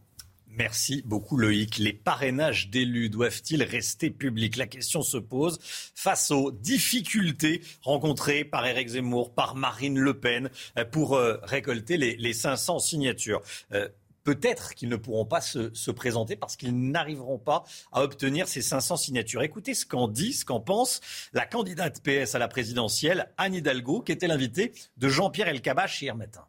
Merci 0.56 1.02
beaucoup 1.04 1.36
Loïc. 1.36 1.78
Les 1.78 1.92
parrainages 1.92 2.70
d'élus 2.70 3.10
doivent-ils 3.10 3.62
rester 3.64 4.10
publics? 4.10 4.56
La 4.56 4.68
question 4.68 5.02
se 5.02 5.16
pose 5.16 5.58
face 5.94 6.30
aux 6.30 6.52
difficultés 6.52 7.60
rencontrées 7.82 8.44
par 8.44 8.64
Éric 8.64 8.88
Zemmour, 8.90 9.34
par 9.34 9.56
Marine 9.56 9.98
Le 9.98 10.14
Pen 10.14 10.50
euh, 10.78 10.84
pour 10.84 11.16
euh, 11.16 11.38
récolter 11.42 11.96
les 11.96 12.32
500 12.32 12.78
signatures 12.78 13.42
peut-être 14.24 14.74
qu'ils 14.74 14.88
ne 14.88 14.96
pourront 14.96 15.26
pas 15.26 15.40
se, 15.40 15.90
présenter 15.90 16.34
parce 16.34 16.56
qu'ils 16.56 16.76
n'arriveront 16.90 17.38
pas 17.38 17.64
à 17.92 18.02
obtenir 18.02 18.48
ces 18.48 18.62
500 18.62 18.96
signatures. 18.96 19.42
Écoutez 19.42 19.74
ce 19.74 19.86
qu'en 19.86 20.08
dit, 20.08 20.32
ce 20.32 20.44
qu'en 20.44 20.60
pense 20.60 21.00
la 21.32 21.46
candidate 21.46 22.02
PS 22.02 22.34
à 22.34 22.38
la 22.38 22.48
présidentielle, 22.48 23.30
Anne 23.36 23.54
Hidalgo, 23.54 24.00
qui 24.00 24.12
était 24.12 24.26
l'invitée 24.26 24.72
de 24.96 25.08
Jean-Pierre 25.08 25.48
Elkabbach 25.48 26.02
hier 26.02 26.16
matin. 26.16 26.44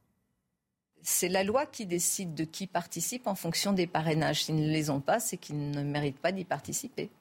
C'est 1.04 1.30
la 1.30 1.44
loi 1.44 1.68
qui 1.68 1.86
décide 1.86 2.34
de 2.34 2.46
qui 2.46 2.66
participe 2.66 3.28
en 3.28 3.36
fonction 3.36 3.74
des 3.74 3.86
parrainages. 3.86 4.46
S'ils 4.46 4.56
ne 4.56 4.72
les 4.72 4.90
ont 4.90 5.02
pas, 5.02 5.20
c'est 5.20 5.38
qu'ils 5.38 5.70
ne 5.70 5.84
méritent 5.84 6.20
pas 6.20 6.32
d'y 6.32 6.46
participer. 6.46 7.12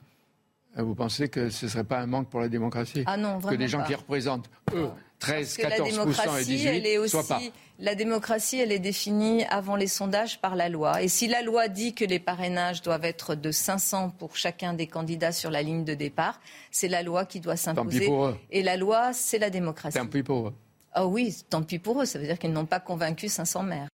Euh, 0.76 0.82
vous 0.82 0.94
pensez 0.94 1.28
que 1.28 1.50
ce 1.50 1.66
ne 1.66 1.70
serait 1.70 1.84
pas 1.84 1.98
un 1.98 2.06
manque 2.06 2.28
pour 2.28 2.40
la 2.40 2.48
démocratie 2.48 3.04
Ah 3.06 3.16
non, 3.16 3.38
vraiment 3.38 3.50
Que 3.50 3.54
des 3.54 3.68
gens 3.68 3.84
qui 3.84 3.94
représentent, 3.94 4.50
eux, 4.74 4.88
13, 5.20 5.56
14 5.56 6.40
et 6.40 6.44
18 6.44 6.66
elle 6.66 6.86
est 6.86 6.98
aussi, 6.98 7.16
pas. 7.28 7.40
La 7.78 7.94
démocratie, 7.94 8.58
elle 8.58 8.72
est 8.72 8.78
définie 8.78 9.44
avant 9.44 9.76
les 9.76 9.86
sondages 9.86 10.40
par 10.40 10.54
la 10.54 10.68
loi. 10.68 11.02
Et 11.02 11.08
si 11.08 11.26
la 11.26 11.42
loi 11.42 11.68
dit 11.68 11.94
que 11.94 12.04
les 12.04 12.18
parrainages 12.18 12.82
doivent 12.82 13.04
être 13.04 13.34
de 13.34 13.50
500 13.50 14.10
pour 14.10 14.36
chacun 14.36 14.74
des 14.74 14.86
candidats 14.86 15.32
sur 15.32 15.50
la 15.50 15.62
ligne 15.62 15.84
de 15.84 15.94
départ, 15.94 16.40
c'est 16.70 16.88
la 16.88 17.02
loi 17.02 17.24
qui 17.24 17.40
doit 17.40 17.56
s'imposer. 17.56 18.10
Et 18.50 18.62
la 18.62 18.76
loi, 18.76 19.12
c'est 19.12 19.38
la 19.38 19.50
démocratie. 19.50 19.98
Tant 19.98 20.06
pis 20.06 20.22
pour 20.22 20.48
eux. 20.48 20.54
Ah 20.92 21.06
oui, 21.06 21.36
tant 21.50 21.62
pis 21.62 21.78
pour 21.78 22.00
eux. 22.00 22.04
Ça 22.04 22.18
veut 22.18 22.26
dire 22.26 22.38
qu'ils 22.38 22.52
n'ont 22.52 22.66
pas 22.66 22.80
convaincu 22.80 23.28
500 23.28 23.62
maires. 23.64 23.88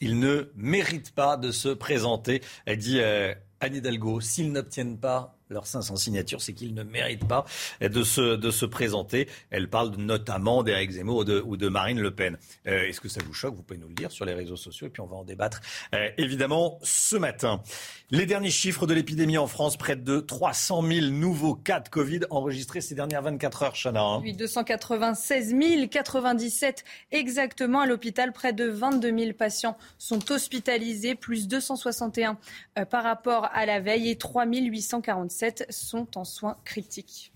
Ils 0.00 0.18
ne 0.18 0.50
méritent 0.56 1.14
pas 1.14 1.36
de 1.36 1.50
se 1.52 1.68
présenter, 1.68 2.42
elle 2.66 2.78
dit 2.78 2.98
euh, 3.00 3.34
Anne 3.60 3.76
Hidalgo. 3.76 4.20
S'ils 4.20 4.50
n'obtiennent 4.50 4.98
pas 4.98 5.38
leurs 5.52 5.66
500 5.66 5.96
signatures, 5.96 6.42
c'est 6.42 6.52
qu'ils 6.52 6.74
ne 6.74 6.82
méritent 6.82 7.26
pas 7.26 7.44
de 7.80 8.02
se, 8.02 8.36
de 8.36 8.50
se 8.50 8.66
présenter. 8.66 9.28
Elle 9.50 9.68
parle 9.68 9.94
notamment 9.96 10.62
d'Éric 10.62 10.92
Zemmour 10.92 11.18
ou 11.18 11.24
de, 11.24 11.42
ou 11.44 11.56
de, 11.56 11.68
Marine 11.68 12.00
Le 12.00 12.10
Pen. 12.10 12.38
Euh, 12.66 12.88
est-ce 12.88 13.00
que 13.00 13.08
ça 13.08 13.20
vous 13.24 13.34
choque? 13.34 13.54
Vous 13.54 13.62
pouvez 13.62 13.78
nous 13.78 13.88
le 13.88 13.94
dire 13.94 14.10
sur 14.10 14.24
les 14.24 14.34
réseaux 14.34 14.56
sociaux 14.56 14.86
et 14.86 14.90
puis 14.90 15.00
on 15.00 15.06
va 15.06 15.16
en 15.16 15.24
débattre 15.24 15.60
euh, 15.94 16.08
évidemment 16.18 16.78
ce 16.82 17.16
matin. 17.16 17.62
Les 18.10 18.26
derniers 18.26 18.50
chiffres 18.50 18.86
de 18.86 18.94
l'épidémie 18.94 19.38
en 19.38 19.46
France, 19.46 19.76
près 19.76 19.96
de 19.96 20.20
300 20.20 20.82
000 20.82 21.06
nouveaux 21.06 21.54
cas 21.54 21.80
de 21.80 21.88
Covid 21.88 22.20
enregistrés 22.30 22.80
ces 22.80 22.94
dernières 22.94 23.22
24 23.22 23.62
heures, 23.62 23.74
Chana. 23.74 24.02
Hein. 24.02 24.20
Oui, 24.22 24.34
296 24.34 25.54
097 25.90 26.84
exactement 27.10 27.80
à 27.80 27.86
l'hôpital. 27.86 28.32
Près 28.32 28.52
de 28.52 28.66
22 28.66 29.18
000 29.18 29.32
patients 29.32 29.76
sont 29.98 30.30
hospitalisés, 30.30 31.14
plus 31.14 31.48
261 31.48 32.36
euh, 32.78 32.84
par 32.84 33.02
rapport 33.02 33.48
à 33.52 33.66
la 33.66 33.80
veille 33.80 34.10
et 34.10 34.16
3 34.16 34.46
847 34.46 35.41
sont 35.70 36.16
en 36.16 36.24
soins 36.24 36.56
critiques. 36.64 37.32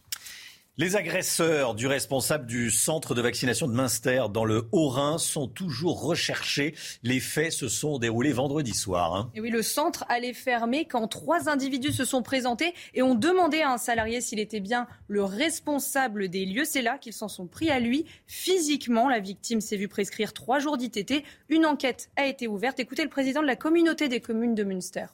Les 0.79 0.95
agresseurs 0.95 1.75
du 1.75 1.87
responsable 1.87 2.45
du 2.45 2.71
centre 2.71 3.15
de 3.15 3.23
vaccination 3.23 3.67
de 3.67 3.73
Münster 3.73 4.25
dans 4.31 4.45
le 4.45 4.69
Haut-Rhin 4.73 5.17
sont 5.17 5.49
toujours 5.49 6.03
recherchés. 6.03 6.75
Les 7.03 7.19
faits 7.19 7.53
se 7.53 7.67
sont 7.69 7.99
déroulés 7.99 8.35
vendredi 8.35 8.75
soir. 8.75 9.15
Hein. 9.15 9.31
Et 9.35 9.41
oui, 9.41 9.49
le 9.49 9.63
centre 9.63 10.05
allait 10.11 10.35
fermer 10.35 10.85
quand 10.85 11.09
trois 11.09 11.49
individus 11.49 11.95
se 11.95 12.05
sont 12.05 12.23
présentés 12.23 12.75
et 12.93 13.03
ont 13.03 13.15
demandé 13.15 13.63
à 13.63 13.71
un 13.71 13.79
salarié 13.79 14.21
s'il 14.21 14.39
était 14.39 14.61
bien 14.61 14.87
le 15.09 15.25
responsable 15.25 16.29
des 16.29 16.45
lieux. 16.45 16.67
C'est 16.67 16.83
là 16.83 16.99
qu'ils 16.99 17.15
s'en 17.15 17.29
sont 17.29 17.47
pris 17.47 17.71
à 17.71 17.81
lui 17.81 18.05
physiquement. 18.27 19.09
La 19.09 19.21
victime 19.21 19.63
s'est 19.63 19.79
vue 19.79 19.89
prescrire 19.89 20.35
trois 20.35 20.59
jours 20.59 20.77
d'ITT. 20.77 21.25
Une 21.49 21.65
enquête 21.65 22.11
a 22.17 22.27
été 22.27 22.49
ouverte. 22.49 22.81
Écoutez 22.81 23.03
le 23.03 23.09
président 23.09 23.41
de 23.41 23.47
la 23.47 23.57
communauté 23.57 24.09
des 24.09 24.21
communes 24.21 24.55
de 24.55 24.65
Münster. 24.65 25.07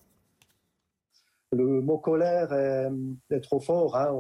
Le 1.53 1.83
mot 1.83 1.99
colère 1.99 2.53
est, 2.53 3.41
trop 3.41 3.61
fort. 3.61 3.97
Hein. 3.97 4.11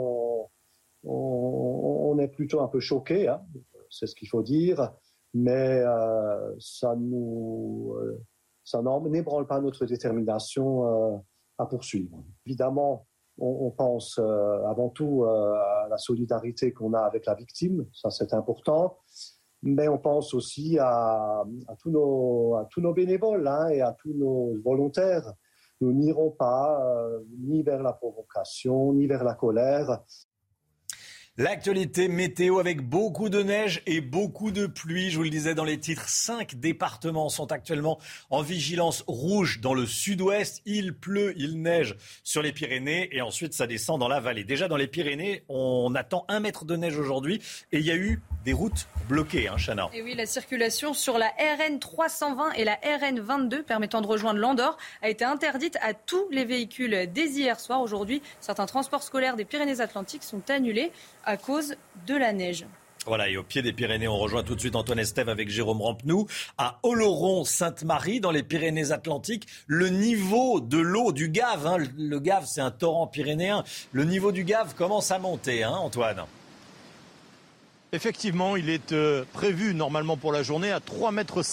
On, 1.04 2.18
est 2.18 2.28
plutôt 2.28 2.60
un 2.60 2.68
peu 2.68 2.78
choqué, 2.78 3.26
hein. 3.26 3.42
c'est 3.88 4.06
ce 4.06 4.14
qu'il 4.14 4.28
faut 4.28 4.42
dire, 4.42 4.92
mais 5.34 5.80
euh, 5.80 6.54
ça 6.60 6.94
nous, 6.94 7.94
euh, 7.98 8.22
ça 8.64 8.82
n'ébranle 8.82 9.46
pas 9.46 9.60
notre 9.60 9.86
détermination 9.86 11.14
euh, 11.14 11.16
à 11.58 11.66
poursuivre. 11.66 12.22
Évidemment, 12.46 13.06
on, 13.38 13.70
pense 13.70 14.18
avant 14.18 14.90
tout 14.90 15.24
à 15.24 15.86
la 15.88 15.96
solidarité 15.96 16.72
qu'on 16.72 16.92
a 16.92 17.00
avec 17.00 17.24
la 17.24 17.34
victime, 17.34 17.86
ça 17.94 18.10
c'est 18.10 18.34
important, 18.34 18.98
mais 19.62 19.88
on 19.88 19.98
pense 19.98 20.34
aussi 20.34 20.78
à, 20.78 21.42
tous, 21.80 21.90
nos, 21.90 22.56
à 22.56 22.66
tous 22.70 22.82
nos 22.82 22.92
bénévoles 22.92 23.48
hein, 23.48 23.68
et 23.68 23.80
à 23.80 23.96
tous 23.98 24.12
nos 24.12 24.60
volontaires. 24.62 25.32
Nous 25.82 25.92
n'irons 25.92 26.30
pas 26.30 26.80
ni 27.40 27.64
vers 27.64 27.82
la 27.82 27.92
provocation, 27.92 28.92
ni 28.92 29.08
vers 29.08 29.24
la 29.24 29.34
colère. 29.34 29.98
L'actualité 31.36 32.06
météo 32.06 32.60
avec 32.60 32.82
beaucoup 32.82 33.28
de 33.28 33.42
neige 33.42 33.82
et 33.86 34.00
beaucoup 34.00 34.52
de 34.52 34.66
pluie. 34.66 35.10
Je 35.10 35.16
vous 35.16 35.24
le 35.24 35.30
disais 35.30 35.56
dans 35.56 35.64
les 35.64 35.80
titres, 35.80 36.08
cinq 36.08 36.54
départements 36.54 37.30
sont 37.30 37.50
actuellement 37.50 37.98
en 38.30 38.42
vigilance 38.42 39.02
rouge 39.08 39.60
dans 39.60 39.74
le 39.74 39.84
sud-ouest. 39.84 40.62
Il 40.66 40.94
pleut, 40.94 41.32
il 41.36 41.60
neige 41.60 41.96
sur 42.22 42.42
les 42.42 42.52
Pyrénées 42.52 43.08
et 43.10 43.20
ensuite 43.20 43.52
ça 43.52 43.66
descend 43.66 43.98
dans 43.98 44.08
la 44.08 44.20
vallée. 44.20 44.44
Déjà 44.44 44.68
dans 44.68 44.76
les 44.76 44.86
Pyrénées, 44.86 45.42
on 45.48 45.96
attend 45.96 46.26
un 46.28 46.38
mètre 46.38 46.64
de 46.64 46.76
neige 46.76 46.96
aujourd'hui 46.96 47.40
et 47.72 47.78
il 47.78 47.84
y 47.86 47.90
a 47.90 47.96
eu 47.96 48.22
des 48.44 48.52
routes 48.52 48.86
bloquées, 49.08 49.48
hein, 49.48 49.56
Chana. 49.56 49.88
Et 49.92 50.02
oui, 50.02 50.14
la 50.14 50.26
circulation 50.26 50.94
sur 50.94 51.18
la 51.18 51.28
RN 51.28 51.78
320 51.78 52.52
et 52.52 52.64
la 52.64 52.74
RN 52.74 53.20
22 53.20 53.62
permettant 53.62 54.00
de 54.00 54.06
rejoindre 54.06 54.38
l'Andorre 54.38 54.76
a 55.02 55.08
été 55.08 55.24
interdite 55.24 55.78
à 55.82 55.94
tous 55.94 56.28
les 56.30 56.44
véhicules 56.44 57.08
dès 57.12 57.28
hier 57.28 57.60
soir. 57.60 57.80
Aujourd'hui, 57.80 58.22
certains 58.40 58.66
transports 58.66 59.02
scolaires 59.02 59.36
des 59.36 59.44
Pyrénées-Atlantiques 59.44 60.24
sont 60.24 60.50
annulés 60.50 60.92
à 61.24 61.36
cause 61.36 61.76
de 62.06 62.16
la 62.16 62.32
neige. 62.32 62.66
Voilà, 63.04 63.28
et 63.28 63.36
au 63.36 63.42
pied 63.42 63.62
des 63.62 63.72
Pyrénées, 63.72 64.06
on 64.06 64.16
rejoint 64.16 64.44
tout 64.44 64.54
de 64.54 64.60
suite 64.60 64.76
Antoine 64.76 65.00
Estève 65.00 65.28
avec 65.28 65.48
Jérôme 65.48 65.82
Rampenou. 65.82 66.28
À 66.56 66.78
Oloron-Sainte-Marie, 66.84 68.20
dans 68.20 68.30
les 68.30 68.44
Pyrénées-Atlantiques, 68.44 69.48
le 69.66 69.88
niveau 69.88 70.60
de 70.60 70.78
l'eau 70.78 71.10
du 71.10 71.28
Gave, 71.28 71.66
hein, 71.66 71.78
le 71.98 72.20
Gave 72.20 72.44
c'est 72.46 72.60
un 72.60 72.70
torrent 72.70 73.08
pyrénéen, 73.08 73.64
le 73.90 74.04
niveau 74.04 74.30
du 74.30 74.44
Gave 74.44 74.74
commence 74.76 75.10
à 75.10 75.18
monter, 75.18 75.64
hein, 75.64 75.72
Antoine 75.72 76.22
Effectivement, 77.94 78.56
il 78.56 78.70
est 78.70 78.92
euh, 78.92 79.22
prévu 79.34 79.74
normalement 79.74 80.16
pour 80.16 80.32
la 80.32 80.42
journée 80.42 80.72
à 80.72 80.78
3,50 80.78 81.12
mètres 81.12 81.44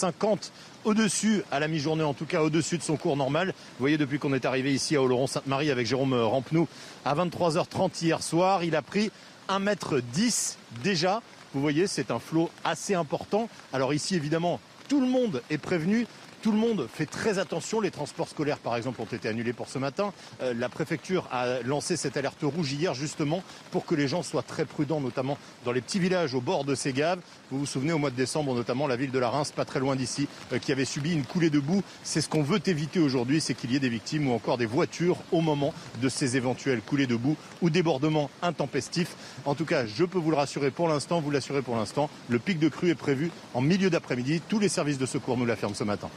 au-dessus, 0.84 1.42
à 1.50 1.60
la 1.60 1.68
mi-journée 1.68 2.02
en 2.02 2.14
tout 2.14 2.24
cas, 2.24 2.40
au-dessus 2.40 2.78
de 2.78 2.82
son 2.82 2.96
cours 2.96 3.14
normal. 3.14 3.48
Vous 3.48 3.80
voyez, 3.80 3.98
depuis 3.98 4.18
qu'on 4.18 4.32
est 4.32 4.46
arrivé 4.46 4.72
ici 4.72 4.96
à 4.96 5.02
Oloron-Sainte-Marie 5.02 5.70
avec 5.70 5.86
Jérôme 5.86 6.14
Rampenou 6.14 6.66
à 7.04 7.14
23h30 7.14 8.02
hier 8.02 8.22
soir, 8.22 8.64
il 8.64 8.74
a 8.74 8.80
pris 8.80 9.10
1m10 9.50 10.56
déjà. 10.82 11.20
Vous 11.52 11.60
voyez, 11.60 11.86
c'est 11.86 12.10
un 12.10 12.18
flot 12.18 12.48
assez 12.64 12.94
important. 12.94 13.50
Alors 13.74 13.92
ici, 13.92 14.14
évidemment, 14.14 14.60
tout 14.88 15.02
le 15.02 15.08
monde 15.08 15.42
est 15.50 15.58
prévenu. 15.58 16.06
Tout 16.42 16.52
le 16.52 16.58
monde 16.58 16.88
fait 16.90 17.04
très 17.04 17.38
attention. 17.38 17.82
Les 17.82 17.90
transports 17.90 18.28
scolaires, 18.28 18.58
par 18.58 18.74
exemple, 18.74 19.02
ont 19.02 19.04
été 19.04 19.28
annulés 19.28 19.52
pour 19.52 19.68
ce 19.68 19.78
matin. 19.78 20.14
Euh, 20.40 20.54
la 20.54 20.70
préfecture 20.70 21.28
a 21.30 21.60
lancé 21.64 21.98
cette 21.98 22.16
alerte 22.16 22.42
rouge 22.42 22.72
hier, 22.72 22.94
justement, 22.94 23.42
pour 23.70 23.84
que 23.84 23.94
les 23.94 24.08
gens 24.08 24.22
soient 24.22 24.42
très 24.42 24.64
prudents, 24.64 25.02
notamment 25.02 25.36
dans 25.66 25.72
les 25.72 25.82
petits 25.82 25.98
villages 25.98 26.34
au 26.34 26.40
bord 26.40 26.64
de 26.64 26.74
ces 26.74 26.94
gaves. 26.94 27.20
Vous 27.50 27.58
vous 27.58 27.66
souvenez, 27.66 27.92
au 27.92 27.98
mois 27.98 28.08
de 28.08 28.16
décembre, 28.16 28.54
notamment, 28.54 28.86
la 28.86 28.96
ville 28.96 29.10
de 29.10 29.18
la 29.18 29.28
Reims, 29.28 29.52
pas 29.54 29.66
très 29.66 29.80
loin 29.80 29.96
d'ici, 29.96 30.28
euh, 30.54 30.58
qui 30.58 30.72
avait 30.72 30.86
subi 30.86 31.12
une 31.12 31.26
coulée 31.26 31.50
de 31.50 31.60
boue. 31.60 31.82
C'est 32.04 32.22
ce 32.22 32.28
qu'on 32.30 32.42
veut 32.42 32.60
éviter 32.64 33.00
aujourd'hui, 33.00 33.42
c'est 33.42 33.52
qu'il 33.52 33.70
y 33.72 33.76
ait 33.76 33.80
des 33.80 33.90
victimes 33.90 34.30
ou 34.30 34.34
encore 34.34 34.56
des 34.56 34.64
voitures 34.64 35.18
au 35.32 35.42
moment 35.42 35.74
de 36.00 36.08
ces 36.08 36.38
éventuelles 36.38 36.80
coulées 36.80 37.06
de 37.06 37.16
boue 37.16 37.36
ou 37.60 37.68
débordements 37.68 38.30
intempestifs. 38.40 39.14
En 39.44 39.54
tout 39.54 39.66
cas, 39.66 39.84
je 39.84 40.04
peux 40.04 40.18
vous 40.18 40.30
le 40.30 40.36
rassurer 40.36 40.70
pour 40.70 40.88
l'instant, 40.88 41.20
vous 41.20 41.30
l'assurer 41.30 41.60
pour 41.60 41.76
l'instant, 41.76 42.08
le 42.30 42.38
pic 42.38 42.58
de 42.58 42.70
crue 42.70 42.88
est 42.88 42.94
prévu 42.94 43.30
en 43.52 43.60
milieu 43.60 43.90
d'après-midi. 43.90 44.40
Tous 44.48 44.58
les 44.58 44.70
services 44.70 44.98
de 44.98 45.06
secours 45.06 45.36
nous 45.36 45.44
l'affirment 45.44 45.74
ce 45.74 45.84
matin. 45.84 46.08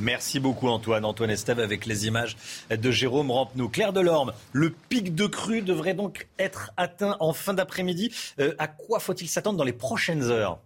Merci 0.00 0.40
beaucoup 0.40 0.68
Antoine. 0.68 1.04
Antoine 1.04 1.30
Estève 1.30 1.60
avec 1.60 1.86
les 1.86 2.06
images 2.06 2.36
de 2.70 2.90
Jérôme 2.90 3.30
Rampenou. 3.30 3.68
Claire 3.68 3.92
Delorme, 3.92 4.32
le 4.52 4.70
pic 4.70 5.14
de 5.14 5.26
crue 5.26 5.62
devrait 5.62 5.94
donc 5.94 6.28
être 6.38 6.72
atteint 6.76 7.16
en 7.20 7.32
fin 7.32 7.54
d'après-midi. 7.54 8.10
Euh, 8.40 8.54
à 8.58 8.68
quoi 8.68 9.00
faut-il 9.00 9.28
s'attendre 9.28 9.58
dans 9.58 9.64
les 9.64 9.72
prochaines 9.72 10.24
heures? 10.24 10.58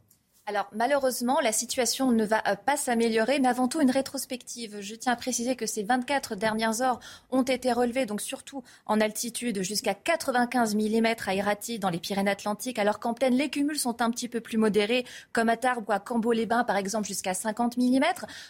Alors 0.49 0.69
malheureusement, 0.73 1.41
la 1.43 1.51
situation 1.51 2.13
ne 2.13 2.25
va 2.25 2.41
euh, 2.47 2.55
pas 2.55 2.77
s'améliorer, 2.77 3.41
mais 3.41 3.49
avant 3.49 3.67
tout 3.67 3.81
une 3.81 3.91
rétrospective. 3.91 4.81
Je 4.81 4.95
tiens 4.95 5.13
à 5.13 5.17
préciser 5.17 5.57
que 5.57 5.67
ces 5.67 5.83
24 5.83 6.37
dernières 6.37 6.83
heures 6.83 7.01
ont 7.33 7.43
été 7.43 7.73
relevées, 7.73 8.07
donc 8.07 8.21
surtout 8.21 8.63
en 8.87 9.01
altitude, 9.01 9.63
jusqu'à 9.63 9.95
95 9.95 10.77
mm 10.77 11.07
à 11.27 11.35
Irati 11.35 11.81
dans 11.81 11.91
les 11.91 11.99
Pyrénées-Atlantiques, 11.99 12.79
alors 12.79 13.01
qu'en 13.01 13.13
pleine, 13.13 13.35
les 13.35 13.51
cumuls 13.51 13.79
sont 13.79 14.01
un 14.01 14.11
petit 14.13 14.29
peu 14.29 14.41
plus 14.41 14.57
modérés, 14.57 15.05
comme 15.33 15.49
à 15.49 15.57
Tarbes 15.57 15.85
ou 15.89 15.93
à 15.93 15.99
Cambo-les-Bains, 15.99 16.63
par 16.63 16.77
exemple, 16.77 17.09
jusqu'à 17.09 17.35
50 17.35 17.77
mm. 17.77 18.05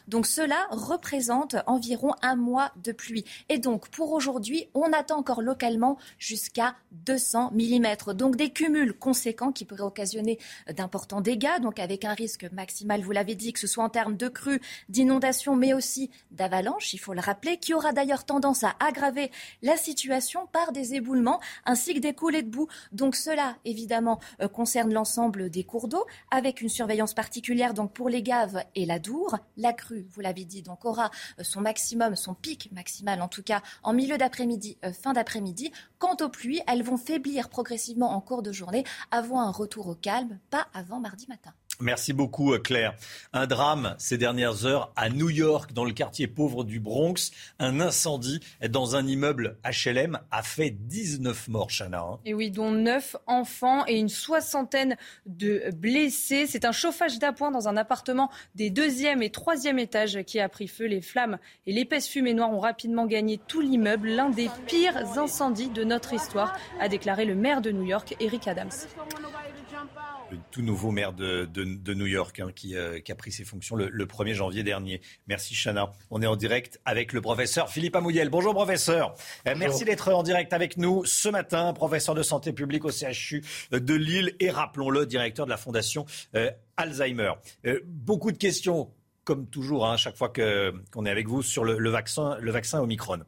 Donc 0.06 0.26
cela 0.26 0.66
représente 0.70 1.56
environ 1.66 2.12
un 2.20 2.36
mois 2.36 2.72
de 2.84 2.92
pluie. 2.92 3.24
Et 3.48 3.58
donc 3.58 3.88
pour 3.88 4.12
aujourd'hui, 4.12 4.68
on 4.74 4.92
attend 4.92 5.16
encore 5.16 5.40
localement 5.40 5.96
jusqu'à 6.18 6.74
200 6.92 7.52
mm. 7.54 8.12
Donc 8.12 8.36
des 8.36 8.50
cumuls 8.50 8.92
conséquents 8.92 9.50
qui 9.50 9.64
pourraient 9.64 9.80
occasionner 9.80 10.38
d'importants 10.68 11.22
dégâts. 11.22 11.58
Donc 11.62 11.80
avec 11.86 12.04
un 12.04 12.14
risque 12.14 12.50
maximal, 12.50 13.00
vous 13.00 13.12
l'avez 13.12 13.36
dit, 13.36 13.52
que 13.52 13.60
ce 13.60 13.68
soit 13.68 13.84
en 13.84 13.88
termes 13.88 14.16
de 14.16 14.26
crues, 14.26 14.60
d'inondations, 14.88 15.54
mais 15.54 15.72
aussi 15.72 16.10
d'avalanches, 16.32 16.94
il 16.94 16.98
faut 16.98 17.14
le 17.14 17.20
rappeler, 17.20 17.58
qui 17.58 17.74
aura 17.74 17.92
d'ailleurs 17.92 18.24
tendance 18.24 18.64
à 18.64 18.74
aggraver 18.80 19.30
la 19.62 19.76
situation 19.76 20.48
par 20.48 20.72
des 20.72 20.94
éboulements 20.94 21.40
ainsi 21.64 21.94
que 21.94 22.00
des 22.00 22.12
coulées 22.12 22.42
de 22.42 22.50
boue. 22.50 22.66
Donc 22.90 23.14
cela, 23.14 23.56
évidemment, 23.64 24.18
euh, 24.42 24.48
concerne 24.48 24.92
l'ensemble 24.92 25.48
des 25.48 25.62
cours 25.62 25.86
d'eau, 25.86 26.04
avec 26.32 26.60
une 26.60 26.68
surveillance 26.68 27.14
particulière 27.14 27.72
donc 27.72 27.92
pour 27.92 28.08
les 28.08 28.24
gaves 28.24 28.64
et 28.74 28.84
la 28.84 28.98
Dour. 28.98 29.38
La 29.56 29.72
crue, 29.72 30.08
vous 30.10 30.20
l'avez 30.20 30.44
dit, 30.44 30.62
donc 30.62 30.84
aura 30.84 31.12
euh, 31.38 31.44
son 31.44 31.60
maximum, 31.60 32.16
son 32.16 32.34
pic 32.34 32.68
maximal 32.72 33.22
en 33.22 33.28
tout 33.28 33.44
cas, 33.44 33.62
en 33.84 33.92
milieu 33.92 34.18
d'après-midi, 34.18 34.76
euh, 34.84 34.92
fin 34.92 35.12
d'après-midi. 35.12 35.70
Quant 36.00 36.16
aux 36.20 36.30
pluies, 36.30 36.62
elles 36.66 36.82
vont 36.82 36.96
faiblir 36.96 37.48
progressivement 37.48 38.10
en 38.10 38.20
cours 38.20 38.42
de 38.42 38.50
journée 38.50 38.82
avant 39.12 39.40
un 39.40 39.52
retour 39.52 39.86
au 39.86 39.94
calme, 39.94 40.40
pas 40.50 40.66
avant 40.74 40.98
mardi 40.98 41.26
matin. 41.28 41.54
Merci 41.80 42.12
beaucoup 42.12 42.54
euh, 42.54 42.58
Claire. 42.58 42.94
Un 43.32 43.46
drame 43.46 43.94
ces 43.98 44.18
dernières 44.18 44.66
heures 44.66 44.92
à 44.96 45.10
New 45.10 45.30
York, 45.30 45.72
dans 45.72 45.84
le 45.84 45.92
quartier 45.92 46.26
pauvre 46.26 46.64
du 46.64 46.80
Bronx. 46.80 47.30
Un 47.58 47.80
incendie 47.80 48.40
dans 48.68 48.96
un 48.96 49.06
immeuble 49.06 49.56
HLM 49.64 50.18
a 50.30 50.42
fait 50.42 50.70
19 50.70 51.48
morts, 51.48 51.70
Chana. 51.70 52.00
Hein. 52.00 52.18
Et 52.24 52.34
oui, 52.34 52.50
dont 52.50 52.70
9 52.70 53.16
enfants 53.26 53.84
et 53.86 53.98
une 53.98 54.08
soixantaine 54.08 54.96
de 55.26 55.70
blessés. 55.74 56.46
C'est 56.46 56.64
un 56.64 56.72
chauffage 56.72 57.18
d'appoint 57.18 57.50
dans 57.50 57.68
un 57.68 57.76
appartement 57.76 58.30
des 58.54 58.70
deuxième 58.70 59.22
et 59.22 59.30
troisième 59.30 59.78
étages 59.78 60.22
qui 60.26 60.40
a 60.40 60.48
pris 60.48 60.68
feu. 60.68 60.86
Les 60.86 61.00
flammes 61.00 61.38
et 61.66 61.72
l'épaisse 61.72 62.08
fumée 62.08 62.34
noire 62.34 62.52
ont 62.52 62.60
rapidement 62.60 63.06
gagné 63.06 63.38
tout 63.38 63.60
l'immeuble. 63.60 64.08
L'un 64.08 64.30
des 64.30 64.50
pires 64.66 65.18
incendies 65.18 65.68
de 65.68 65.84
notre 65.84 66.12
histoire, 66.12 66.56
a 66.80 66.88
déclaré 66.88 67.24
le 67.24 67.34
maire 67.34 67.60
de 67.60 67.70
New 67.70 67.84
York, 67.84 68.16
Eric 68.20 68.48
Adams 68.48 68.70
le 70.30 70.38
tout 70.50 70.62
nouveau 70.62 70.90
maire 70.90 71.12
de, 71.12 71.46
New 71.94 72.06
York 72.06 72.40
hein, 72.40 72.48
euh, 72.72 73.00
qui, 73.00 73.12
a 73.12 73.14
pris 73.14 73.32
ses 73.32 73.44
fonctions 73.44 73.76
le, 73.76 74.06
1er 74.06 74.34
janvier 74.34 74.62
dernier. 74.62 75.00
Merci 75.26 75.54
Chana. 75.54 75.92
On 76.10 76.22
est 76.22 76.26
en 76.26 76.36
direct 76.36 76.80
avec 76.84 77.12
le 77.12 77.20
professeur 77.20 77.68
Philippe 77.68 77.96
Amouyel. 77.96 78.28
Bonjour 78.28 78.54
professeur. 78.54 79.14
Euh, 79.46 79.54
merci 79.56 79.84
d'être 79.84 80.12
en 80.12 80.22
direct 80.22 80.52
avec 80.52 80.76
nous 80.76 81.04
ce 81.04 81.28
matin, 81.28 81.72
professeur 81.72 82.14
de 82.14 82.22
santé 82.22 82.52
publique 82.52 82.84
au 82.84 82.90
CHU 82.90 83.44
de 83.70 83.94
Lille 83.94 84.34
et 84.40 84.50
rappelons-le, 84.50 85.06
directeur 85.06 85.46
de 85.46 85.50
la 85.50 85.56
fondation 85.56 86.06
euh, 86.34 86.50
Alzheimer. 86.76 87.32
beaucoup 87.84 88.32
de 88.32 88.38
questions 88.38 88.90
comme 89.24 89.48
toujours, 89.48 89.84
à 89.84 89.92
hein, 89.92 89.96
chaque 89.96 90.16
fois 90.16 90.28
qu'on 90.32 91.04
est 91.04 91.10
avec 91.10 91.26
vous, 91.26 91.42
sur 91.42 91.64
le, 91.64 91.90
vaccin, 91.90 92.38
le 92.40 92.52
vaccin 92.52 92.80
Omicron. 92.80 93.18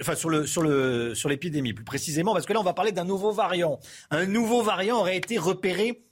enfin, 0.00 0.16
sur, 0.16 0.30
le, 0.30 0.46
sur, 0.46 0.62
le, 0.62 1.14
sur 1.14 1.28
l'épidémie, 1.28 1.72
plus 1.72 1.84
précisément, 1.84 2.34
parce 2.34 2.44
que 2.44 2.52
là, 2.52 2.58
on 2.58 2.64
va 2.64 2.72
parler 2.72 2.90
d'un 2.90 3.04
nouveau 3.04 3.30
variant. 3.30 3.78
Un 4.10 4.26
nouveau 4.26 4.62
variant 4.62 4.98
aurait 4.98 5.16
été 5.16 5.38
repéré 5.38 6.02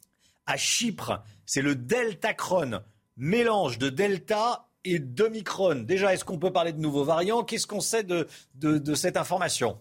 à 0.46 0.56
Chypre. 0.56 1.22
C'est 1.44 1.62
le 1.62 1.74
Deltacron, 1.74 2.80
mélange 3.16 3.78
de 3.78 3.88
Delta 3.88 4.66
et 4.84 4.98
d'Omicron. 4.98 5.84
Déjà, 5.84 6.14
est-ce 6.14 6.24
qu'on 6.24 6.38
peut 6.38 6.52
parler 6.52 6.72
de 6.72 6.80
nouveaux 6.80 7.04
variants? 7.04 7.44
Qu'est-ce 7.44 7.66
qu'on 7.66 7.80
sait 7.80 8.04
de, 8.04 8.26
cette 8.94 9.16
information? 9.16 9.78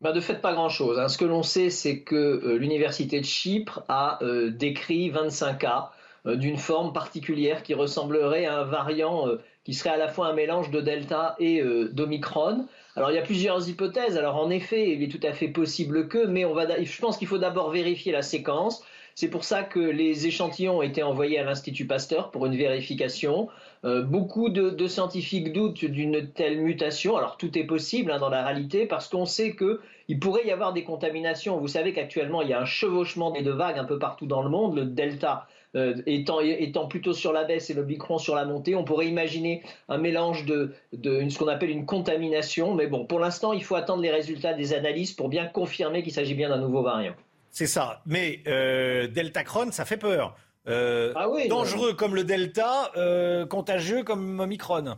Bah 0.00 0.12
de 0.12 0.20
fait, 0.20 0.40
pas 0.40 0.52
grand-chose. 0.52 0.98
Hein. 0.98 1.08
Ce 1.08 1.16
que 1.16 1.24
l'on 1.24 1.44
sait, 1.44 1.70
c'est 1.70 2.00
que 2.00 2.16
euh, 2.16 2.56
l'Université 2.56 3.20
de 3.20 3.24
Chypre 3.24 3.84
a 3.88 4.18
euh, 4.24 4.50
décrit 4.50 5.10
25 5.10 5.58
cas 5.58 5.90
euh, 6.26 6.34
d'une 6.34 6.56
forme 6.56 6.92
particulière 6.92 7.62
qui 7.62 7.72
ressemblerait 7.74 8.46
à 8.46 8.60
un 8.60 8.64
variant 8.64 9.28
qui 9.62 9.74
serait 9.74 9.90
à 9.90 9.96
la 9.96 10.08
fois 10.08 10.26
un 10.26 10.32
mélange 10.32 10.72
de 10.72 10.80
Delta 10.80 11.36
et 11.38 11.62
d'Omicron. 11.92 12.66
Alors 12.96 13.12
il 13.12 13.14
y 13.14 13.18
a 13.18 13.22
plusieurs 13.22 13.68
hypothèses. 13.68 14.18
Alors 14.18 14.34
en 14.34 14.50
effet, 14.50 14.90
il 14.90 15.04
est 15.04 15.08
tout 15.08 15.24
à 15.24 15.32
fait 15.32 15.46
possible 15.46 16.08
que, 16.08 16.26
mais 16.26 16.44
on 16.44 16.52
va, 16.52 16.82
je 16.82 17.00
pense 17.00 17.16
qu'il 17.16 17.28
faut 17.28 17.38
d'abord 17.38 17.70
vérifier 17.70 18.10
la 18.10 18.22
séquence 18.22 18.82
C'est 19.14 19.28
pour 19.28 19.44
ça 19.44 19.62
que 19.62 19.78
les 19.78 20.26
échantillons 20.26 20.78
ont 20.78 20.82
été 20.82 21.02
envoyés 21.02 21.38
à 21.38 21.44
l'Institut 21.44 21.86
Pasteur 21.86 22.30
pour 22.30 22.46
une 22.46 22.56
vérification. 22.56 23.48
Euh, 23.84 24.02
beaucoup 24.02 24.48
de, 24.48 24.86
scientifiques 24.86 25.52
doutent 25.52 25.84
d'une 25.84 26.30
telle 26.32 26.60
mutation. 26.60 27.16
Alors 27.16 27.36
tout 27.36 27.56
est 27.58 27.64
possible 27.64 28.10
hein, 28.10 28.18
dans 28.18 28.30
la 28.30 28.44
réalité 28.44 28.86
parce 28.86 29.08
qu'on 29.08 29.26
sait 29.26 29.54
qu'il 29.56 30.18
pourrait 30.20 30.46
y 30.46 30.50
avoir 30.50 30.72
des 30.72 30.84
contaminations. 30.84 31.58
Vous 31.58 31.68
savez 31.68 31.92
qu'actuellement 31.92 32.42
il 32.42 32.48
y 32.48 32.52
a 32.52 32.60
un 32.60 32.64
chevauchement 32.64 33.30
des 33.30 33.42
deux 33.42 33.52
vagues 33.52 33.78
un 33.78 33.84
peu 33.84 33.98
partout 33.98 34.26
dans 34.26 34.42
le 34.42 34.48
monde. 34.48 34.76
Le 34.76 34.84
delta 34.84 35.46
euh, 35.74 36.02
étant, 36.06 36.86
plutôt 36.86 37.12
sur 37.12 37.32
la 37.32 37.44
baisse 37.44 37.70
et 37.70 37.74
le 37.74 37.84
micron 37.84 38.18
sur 38.18 38.34
la 38.34 38.44
montée, 38.44 38.74
on 38.74 38.84
pourrait 38.84 39.08
imaginer 39.08 39.62
un 39.88 39.98
mélange 39.98 40.44
de 40.44 40.74
ce 40.92 41.38
qu'on 41.38 41.48
appelle 41.48 41.70
une 41.70 41.86
contamination. 41.86 42.74
Mais 42.74 42.86
bon, 42.86 43.06
pour 43.06 43.20
l'instant, 43.20 43.52
il 43.52 43.64
faut 43.64 43.74
attendre 43.74 44.02
les 44.02 44.10
résultats 44.10 44.54
des 44.54 44.74
analyses 44.74 45.12
pour 45.12 45.28
bien 45.28 45.46
confirmer 45.46 46.02
qu'il 46.02 46.12
s'agit 46.12 46.34
bien 46.34 46.50
d'un 46.50 46.58
nouveau 46.58 46.82
variant. 46.82 47.14
C'est 47.52 47.66
ça. 47.66 48.02
Mais 48.06 48.40
euh, 48.48 49.06
Delta 49.06 49.44
Cron, 49.44 49.70
ça 49.70 49.84
fait 49.84 49.98
peur. 49.98 50.36
Euh, 50.68 51.12
ah 51.16 51.26
dangereux 51.48 51.92
comme 51.92 52.14
le 52.14 52.24
Delta, 52.24 52.90
euh, 52.96 53.46
contagieux 53.46 54.04
comme 54.04 54.40
Omicron. 54.40 54.96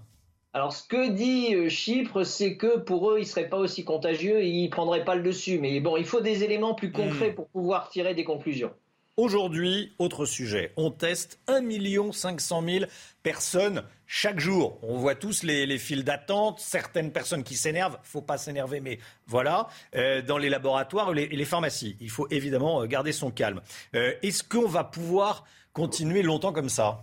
Alors, 0.53 0.73
ce 0.73 0.87
que 0.87 1.09
dit 1.11 1.55
euh, 1.55 1.69
Chypre, 1.69 2.23
c'est 2.23 2.57
que 2.57 2.79
pour 2.79 3.11
eux, 3.11 3.19
il 3.19 3.23
ne 3.23 3.27
serait 3.27 3.49
pas 3.49 3.57
aussi 3.57 3.85
contagieux 3.85 4.41
et 4.41 4.47
il 4.47 4.67
ne 4.67 4.71
prendrait 4.71 5.05
pas 5.05 5.17
le 5.17 5.23
dessus. 5.23 5.59
Mais 5.59 5.81
bon, 5.81 5.97
il 5.97 6.05
faut 6.05 6.21
des 6.21 6.45
éléments 6.45 6.75
plus 6.75 6.93
concrets 6.93 7.31
hmm. 7.31 7.35
pour 7.35 7.49
pouvoir 7.49 7.89
tirer 7.89 8.15
des 8.15 8.25
conclusions. 8.25 8.71
Aujourd'hui, 9.17 9.93
autre 10.01 10.27
sujet. 10.27 10.73
On 10.77 10.91
teste 10.91 11.39
1 11.47 12.11
500 12.11 12.63
000 12.67 12.85
personnes 13.23 13.85
chaque 14.09 14.41
jour. 14.41 14.81
On 14.83 14.97
voit 14.97 15.15
tous 15.15 15.45
les, 15.45 15.79
files 15.79 16.03
d'attente, 16.03 16.59
certaines 16.59 17.13
personnes 17.13 17.45
qui 17.45 17.55
s'énervent. 17.55 17.97
faut 18.03 18.23
pas 18.23 18.39
s'énerver, 18.39 18.81
mais 18.81 18.99
voilà. 19.29 19.69
Euh, 19.95 20.21
dans 20.21 20.37
les 20.37 20.49
laboratoires 20.49 21.17
et 21.17 21.29
les, 21.29 21.45
pharmacies. 21.45 21.97
Il 22.01 22.11
faut 22.11 22.27
évidemment 22.33 22.83
euh, 22.83 22.87
garder 22.87 23.13
son 23.13 23.31
calme. 23.31 23.61
Euh, 23.95 24.15
est-ce 24.25 24.43
qu'on 24.43 24.67
va 24.67 24.83
pouvoir 24.83 25.45
continuer 25.73 26.23
longtemps 26.23 26.53
comme 26.53 26.69
ça? 26.69 27.03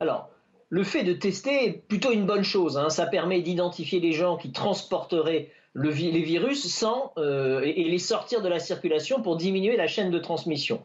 Alors, 0.00 0.30
le 0.70 0.84
fait 0.84 1.04
de 1.04 1.12
tester 1.12 1.66
est 1.66 1.72
plutôt 1.72 2.12
une 2.12 2.24
bonne 2.24 2.44
chose. 2.44 2.78
Hein. 2.78 2.88
Ça 2.88 3.04
permet 3.04 3.42
d'identifier 3.42 4.00
les 4.00 4.12
gens 4.12 4.38
qui 4.38 4.52
transporteraient 4.52 5.50
les 5.74 6.22
virus 6.22 6.66
sans, 6.66 7.12
et 7.16 7.84
les 7.84 7.98
sortir 7.98 8.42
de 8.42 8.48
la 8.48 8.58
circulation 8.58 9.22
pour 9.22 9.36
diminuer 9.36 9.76
la 9.76 9.86
chaîne 9.86 10.10
de 10.10 10.18
transmission. 10.18 10.82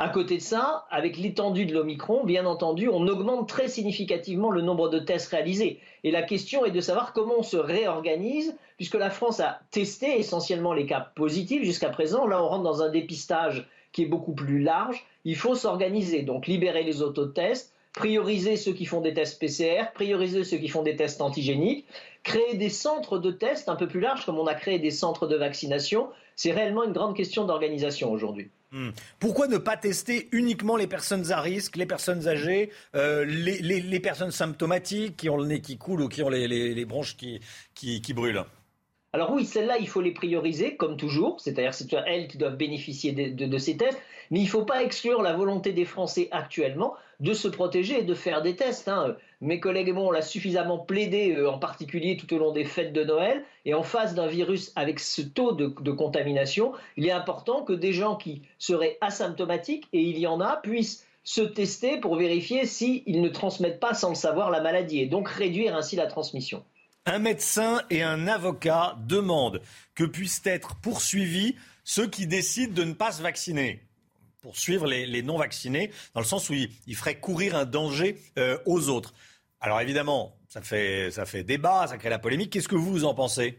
À 0.00 0.08
côté 0.10 0.36
de 0.36 0.42
ça, 0.42 0.86
avec 0.92 1.16
l'étendue 1.16 1.66
de 1.66 1.74
l'Omicron, 1.74 2.22
bien 2.22 2.46
entendu, 2.46 2.88
on 2.88 3.08
augmente 3.08 3.48
très 3.48 3.66
significativement 3.66 4.50
le 4.50 4.62
nombre 4.62 4.88
de 4.88 5.00
tests 5.00 5.28
réalisés. 5.30 5.80
Et 6.04 6.12
la 6.12 6.22
question 6.22 6.64
est 6.64 6.70
de 6.70 6.80
savoir 6.80 7.12
comment 7.12 7.34
on 7.38 7.42
se 7.42 7.56
réorganise, 7.56 8.54
puisque 8.76 8.94
la 8.94 9.10
France 9.10 9.40
a 9.40 9.58
testé 9.72 10.16
essentiellement 10.20 10.72
les 10.72 10.86
cas 10.86 11.10
positifs 11.16 11.64
jusqu'à 11.64 11.88
présent. 11.88 12.28
Là, 12.28 12.40
on 12.40 12.46
rentre 12.46 12.62
dans 12.62 12.80
un 12.80 12.90
dépistage 12.90 13.68
qui 13.90 14.02
est 14.02 14.06
beaucoup 14.06 14.34
plus 14.34 14.62
large. 14.62 15.04
Il 15.24 15.34
faut 15.34 15.56
s'organiser, 15.56 16.22
donc 16.22 16.46
libérer 16.46 16.84
les 16.84 17.02
autotests, 17.02 17.74
prioriser 17.92 18.56
ceux 18.56 18.74
qui 18.74 18.84
font 18.84 19.00
des 19.00 19.14
tests 19.14 19.40
PCR, 19.40 19.86
prioriser 19.94 20.44
ceux 20.44 20.58
qui 20.58 20.68
font 20.68 20.82
des 20.82 20.94
tests 20.94 21.20
antigéniques, 21.20 21.86
créer 22.28 22.54
des 22.56 22.68
centres 22.68 23.18
de 23.18 23.30
tests 23.30 23.70
un 23.70 23.76
peu 23.76 23.88
plus 23.88 24.00
larges, 24.00 24.26
comme 24.26 24.38
on 24.38 24.46
a 24.46 24.54
créé 24.54 24.78
des 24.78 24.90
centres 24.90 25.26
de 25.26 25.34
vaccination. 25.34 26.10
C'est 26.36 26.52
réellement 26.52 26.84
une 26.84 26.92
grande 26.92 27.16
question 27.16 27.46
d'organisation 27.46 28.12
aujourd'hui. 28.12 28.50
Hmm. 28.70 28.90
Pourquoi 29.18 29.48
ne 29.48 29.56
pas 29.56 29.78
tester 29.78 30.28
uniquement 30.32 30.76
les 30.76 30.86
personnes 30.86 31.32
à 31.32 31.40
risque, 31.40 31.76
les 31.76 31.86
personnes 31.86 32.28
âgées, 32.28 32.70
euh, 32.94 33.24
les, 33.24 34.00
personnes 34.00 34.30
symptomatiques 34.30 35.16
qui 35.16 35.30
ont 35.30 35.38
le 35.38 35.46
nez 35.46 35.62
qui 35.62 35.78
coule 35.78 36.02
ou 36.02 36.08
qui 36.08 36.22
ont 36.22 36.28
les, 36.28 36.84
bronches 36.84 37.16
qui, 37.16 37.40
qui 37.74 38.12
brûlent? 38.12 38.44
Alors 39.14 39.32
oui, 39.32 39.46
celles-là, 39.46 39.78
il 39.78 39.88
faut 39.88 40.02
les 40.02 40.12
prioriser, 40.12 40.76
comme 40.76 40.98
toujours, 40.98 41.40
c'est-à-dire 41.40 41.72
c'est 41.72 41.90
elles 42.06 42.28
qui 42.28 42.36
doivent 42.36 42.58
bénéficier 42.58 43.12
de, 43.12 43.58
ces 43.58 43.78
tests, 43.78 43.98
mais 44.30 44.40
il 44.40 44.44
ne 44.44 44.48
faut 44.50 44.66
pas 44.66 44.82
exclure 44.82 45.22
la 45.22 45.32
volonté 45.32 45.72
des 45.72 45.86
Français 45.86 46.28
actuellement 46.30 46.94
de 47.18 47.32
se 47.32 47.48
protéger 47.48 48.00
et 48.00 48.02
de 48.02 48.12
faire 48.12 48.42
des 48.42 48.54
tests. 48.54 48.86
Hein. 48.86 49.16
Mes 49.40 49.60
collègues 49.60 49.88
et 49.88 49.92
moi, 49.92 50.04
on 50.04 50.10
l'a 50.10 50.20
suffisamment 50.20 50.76
plaidé, 50.76 51.34
euh, 51.34 51.50
en 51.50 51.58
particulier 51.58 52.18
tout 52.18 52.32
au 52.34 52.38
long 52.38 52.52
des 52.52 52.66
fêtes 52.66 52.92
de 52.92 53.02
Noël, 53.02 53.44
et 53.64 53.72
en 53.72 53.82
face 53.82 54.14
d'un 54.14 54.26
virus 54.26 54.72
avec 54.76 55.00
ce 55.00 55.22
taux 55.22 55.52
de, 55.52 55.74
de 55.80 55.90
contamination, 55.90 56.74
il 56.98 57.06
est 57.06 57.10
important 57.10 57.62
que 57.62 57.72
des 57.72 57.94
gens 57.94 58.16
qui 58.16 58.42
seraient 58.58 58.98
asymptomatiques, 59.00 59.88
et 59.94 60.02
il 60.02 60.18
y 60.18 60.26
en 60.26 60.42
a, 60.42 60.56
puissent 60.56 61.06
se 61.24 61.40
tester 61.40 61.98
pour 61.98 62.16
vérifier 62.16 62.66
s'ils 62.66 63.22
ne 63.22 63.28
transmettent 63.30 63.80
pas 63.80 63.94
sans 63.94 64.10
le 64.10 64.16
savoir 64.16 64.50
la 64.50 64.60
maladie, 64.60 65.00
et 65.00 65.06
donc 65.06 65.30
réduire 65.30 65.74
ainsi 65.74 65.96
la 65.96 66.08
transmission. 66.08 66.62
Un 67.10 67.20
médecin 67.20 67.80
et 67.88 68.02
un 68.02 68.28
avocat 68.28 68.96
demandent 69.06 69.62
que 69.94 70.04
puissent 70.04 70.42
être 70.44 70.76
poursuivis 70.76 71.56
ceux 71.82 72.06
qui 72.06 72.26
décident 72.26 72.74
de 72.74 72.84
ne 72.84 72.92
pas 72.92 73.12
se 73.12 73.22
vacciner 73.22 73.82
poursuivre 74.42 74.86
les, 74.86 75.22
non-vaccinés, 75.22 75.90
dans 76.14 76.20
le 76.20 76.26
sens 76.26 76.48
où 76.48 76.54
ils, 76.54 76.96
feraient 76.96 77.18
courir 77.18 77.56
un 77.56 77.64
danger 77.64 78.18
euh, 78.38 78.56
aux 78.66 78.88
autres. 78.88 79.14
Alors 79.60 79.80
évidemment, 79.80 80.36
ça 80.48 80.60
fait, 80.60 81.42
débat, 81.44 81.86
ça 81.86 81.96
crée 81.96 82.10
la 82.10 82.18
polémique. 82.18 82.52
Qu'est-ce 82.52 82.68
que 82.68 82.76
vous, 82.76 82.90
vous 82.90 83.04
en 83.04 83.14
pensez? 83.14 83.58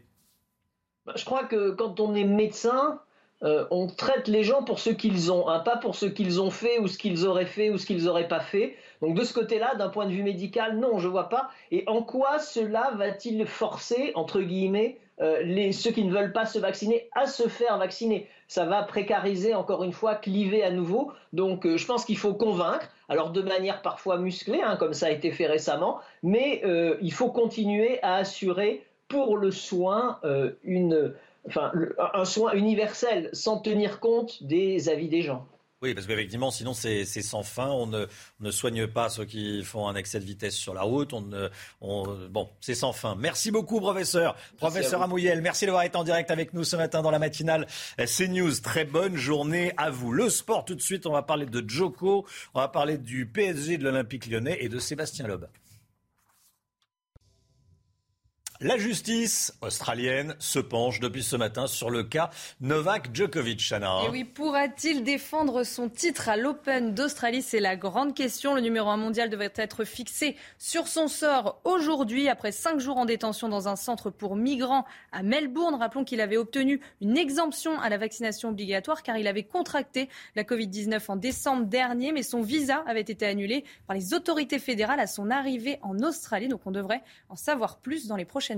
Bah, 1.04 1.12
Je 1.16 1.24
crois 1.24 1.44
que 1.44 1.72
quand 1.72 2.00
on 2.00 2.14
est 2.14 2.24
médecin, 2.24 3.02
euh, 3.42 3.66
on 3.70 3.88
traite 3.88 4.28
les 4.28 4.44
gens 4.44 4.62
pour 4.62 4.78
ce 4.78 4.90
qu'ils 4.90 5.32
ont, 5.32 5.48
hein, 5.48 5.60
pas 5.60 5.76
pour 5.76 5.96
ce 5.96 6.06
qu'ils 6.06 6.40
ont 6.40 6.50
fait 6.50 6.78
ou 6.78 6.86
ce 6.86 6.98
qu'ils 6.98 7.26
auraient 7.26 7.46
fait 7.46 7.70
ou 7.70 7.78
ce 7.78 7.86
qu'ils 7.86 8.04
n'auraient 8.04 8.28
pas 8.28 8.40
fait. 8.40 8.76
Donc 9.02 9.14
de 9.14 9.24
ce 9.24 9.32
côté-là, 9.32 9.74
d'un 9.76 9.88
point 9.88 10.06
de 10.06 10.12
vue 10.12 10.22
médical, 10.22 10.78
non, 10.78 10.98
je 10.98 11.06
ne 11.06 11.12
vois 11.12 11.28
pas. 11.28 11.50
Et 11.70 11.84
en 11.86 12.02
quoi 12.02 12.38
cela 12.38 12.92
va-t-il 12.96 13.46
forcer, 13.46 14.12
entre 14.14 14.40
guillemets, 14.40 14.98
euh, 15.20 15.72
ceux 15.72 15.90
qui 15.90 16.04
ne 16.04 16.12
veulent 16.12 16.32
pas 16.32 16.46
se 16.46 16.58
vacciner 16.58 17.08
à 17.14 17.26
se 17.26 17.48
faire 17.48 17.78
vacciner? 17.78 18.28
Ça 18.48 18.66
va 18.66 18.82
précariser, 18.82 19.54
encore 19.54 19.84
une 19.84 19.92
fois, 19.92 20.16
cliver 20.16 20.62
à 20.62 20.70
nouveau. 20.70 21.12
Donc 21.32 21.66
euh, 21.66 21.76
je 21.76 21.86
pense 21.86 22.04
qu'il 22.04 22.18
faut 22.18 22.34
convaincre, 22.34 22.88
alors 23.08 23.30
de 23.30 23.40
manière 23.42 23.80
parfois 23.82 24.18
musclée, 24.18 24.60
hein, 24.62 24.76
comme 24.76 24.92
ça 24.92 25.06
a 25.06 25.10
été 25.10 25.30
fait 25.30 25.46
récemment, 25.46 26.00
mais 26.22 26.62
il 27.00 27.12
faut 27.12 27.30
continuer 27.30 28.02
à 28.02 28.16
assurer 28.16 28.84
pour 29.08 29.36
le 29.36 29.50
soin 29.50 30.20
un 31.44 32.24
soin 32.24 32.52
universel 32.52 33.30
sans 33.32 33.58
tenir 33.58 33.98
compte 34.00 34.42
des 34.42 34.88
avis 34.88 35.08
des 35.08 35.22
gens. 35.22 35.46
Oui, 35.82 35.94
parce 35.94 36.06
qu'effectivement, 36.06 36.50
sinon 36.50 36.74
c'est 36.74 37.04
sans 37.06 37.42
fin. 37.42 37.68
On 37.68 37.86
ne, 37.86 38.04
ne, 38.40 38.50
soigne 38.50 38.86
pas 38.86 39.08
ceux 39.08 39.24
qui 39.24 39.64
font 39.64 39.88
un 39.88 39.94
excès 39.94 40.20
de 40.20 40.26
vitesse 40.26 40.54
sur 40.54 40.74
la 40.74 40.82
route. 40.82 41.14
On, 41.14 41.24
on 41.80 42.28
bon, 42.28 42.50
c'est 42.60 42.74
sans 42.74 42.92
fin. 42.92 43.14
Merci 43.14 43.50
beaucoup, 43.50 43.80
professeur. 43.80 44.36
professeur 44.58 45.00
Amouyel, 45.00 45.40
merci 45.40 45.64
d'avoir 45.64 45.84
été 45.84 45.96
en 45.96 46.04
direct 46.04 46.30
avec 46.30 46.52
nous 46.52 46.64
ce 46.64 46.76
matin 46.76 47.00
dans 47.00 47.10
la 47.10 47.18
matinale 47.18 47.66
CNews. 47.96 48.60
Très 48.62 48.84
bonne 48.84 49.16
journée 49.16 49.72
à 49.78 49.90
vous. 49.90 50.12
Le 50.12 50.28
sport, 50.28 50.66
tout 50.66 50.74
de 50.74 50.82
suite, 50.82 51.06
on 51.06 51.12
va 51.12 51.22
parler 51.22 51.46
de 51.46 51.64
Joko, 51.66 52.26
on 52.52 52.60
va 52.60 52.68
parler 52.68 52.98
du 52.98 53.24
PSG 53.24 53.78
de 53.78 53.84
l'Olympique 53.84 54.26
lyonnais 54.26 54.58
et 54.60 54.68
de 54.68 54.78
Sébastien 54.78 55.26
Loeb. 55.26 55.46
La 58.62 58.76
justice 58.76 59.54
australienne 59.62 60.36
se 60.38 60.58
penche 60.58 61.00
depuis 61.00 61.22
ce 61.22 61.34
matin 61.34 61.66
sur 61.66 61.88
le 61.88 62.02
cas 62.02 62.28
Novak 62.60 63.08
Djokovic. 63.14 63.58
Chana. 63.58 64.02
Et 64.04 64.10
oui, 64.10 64.24
pourra-t-il 64.24 65.02
défendre 65.02 65.64
son 65.64 65.88
titre 65.88 66.28
à 66.28 66.36
l'Open 66.36 66.92
d'Australie? 66.92 67.40
C'est 67.40 67.58
la 67.58 67.76
grande 67.76 68.14
question. 68.14 68.54
Le 68.54 68.60
numéro 68.60 68.90
1 68.90 68.98
mondial 68.98 69.30
devrait 69.30 69.54
être 69.56 69.84
fixé 69.84 70.36
sur 70.58 70.88
son 70.88 71.08
sort 71.08 71.62
aujourd'hui, 71.64 72.28
après 72.28 72.52
cinq 72.52 72.80
jours 72.80 72.98
en 72.98 73.06
détention 73.06 73.48
dans 73.48 73.66
un 73.66 73.76
centre 73.76 74.10
pour 74.10 74.36
migrants 74.36 74.84
à 75.10 75.22
Melbourne. 75.22 75.76
Rappelons 75.76 76.04
qu'il 76.04 76.20
avait 76.20 76.36
obtenu 76.36 76.82
une 77.00 77.16
exemption 77.16 77.80
à 77.80 77.88
la 77.88 77.96
vaccination 77.96 78.50
obligatoire 78.50 79.02
car 79.02 79.16
il 79.16 79.26
avait 79.26 79.44
contracté 79.44 80.10
la 80.36 80.42
Covid-19 80.42 81.00
en 81.08 81.16
décembre 81.16 81.64
dernier, 81.64 82.12
mais 82.12 82.22
son 82.22 82.42
visa 82.42 82.84
avait 82.86 83.00
été 83.00 83.24
annulé 83.24 83.64
par 83.86 83.96
les 83.96 84.12
autorités 84.12 84.58
fédérales 84.58 85.00
à 85.00 85.06
son 85.06 85.30
arrivée 85.30 85.78
en 85.80 85.98
Australie. 86.00 86.48
Donc 86.48 86.60
on 86.66 86.72
devrait 86.72 87.00
en 87.30 87.36
savoir 87.36 87.78
plus 87.78 88.06
dans 88.06 88.16
les 88.16 88.26
prochaines 88.26 88.49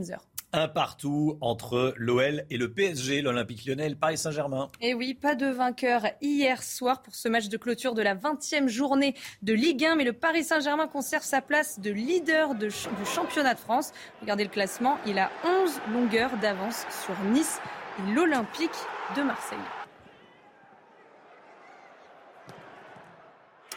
un 0.53 0.68
partout 0.68 1.38
entre 1.40 1.95
l'OL 1.97 2.45
et 2.51 2.57
le 2.59 2.70
PSG, 2.70 3.22
l'Olympique 3.22 3.64
lyonnais 3.64 3.86
et 3.86 3.88
le 3.88 3.97
Paris 3.97 4.18
Saint-Germain. 4.18 4.68
Et 4.80 4.93
oui, 4.93 5.14
pas 5.14 5.34
de 5.34 5.47
vainqueur 5.47 6.03
hier 6.20 6.62
soir 6.62 7.03
pour 7.03 7.14
ce 7.14 7.28
match 7.28 7.49
de 7.49 7.57
clôture 7.57 7.95
de 7.95 8.03
la 8.03 8.14
20e 8.14 8.68
journée 8.68 9.14
de 9.43 9.55
Ligue 9.55 9.84
1, 9.84 9.97
mais 9.97 10.05
le 10.05 10.12
Paris 10.12 10.45
Saint-Germain 10.45 10.88
conserve 10.88 11.24
sa 11.24 11.40
place 11.40 11.80
de 11.80 11.90
leader 11.90 12.55
du 12.55 12.70
championnat 13.05 13.55
de 13.55 13.61
France. 13.61 13.93
Regardez 14.20 14.45
le 14.45 14.51
classement, 14.51 14.99
il 15.07 15.18
a 15.18 15.30
11 15.45 15.80
longueurs 15.93 16.36
d'avance 16.38 16.84
sur 17.05 17.18
Nice 17.30 17.61
et 17.99 18.12
l'Olympique 18.12 18.70
de 19.16 19.22
Marseille. 19.22 19.59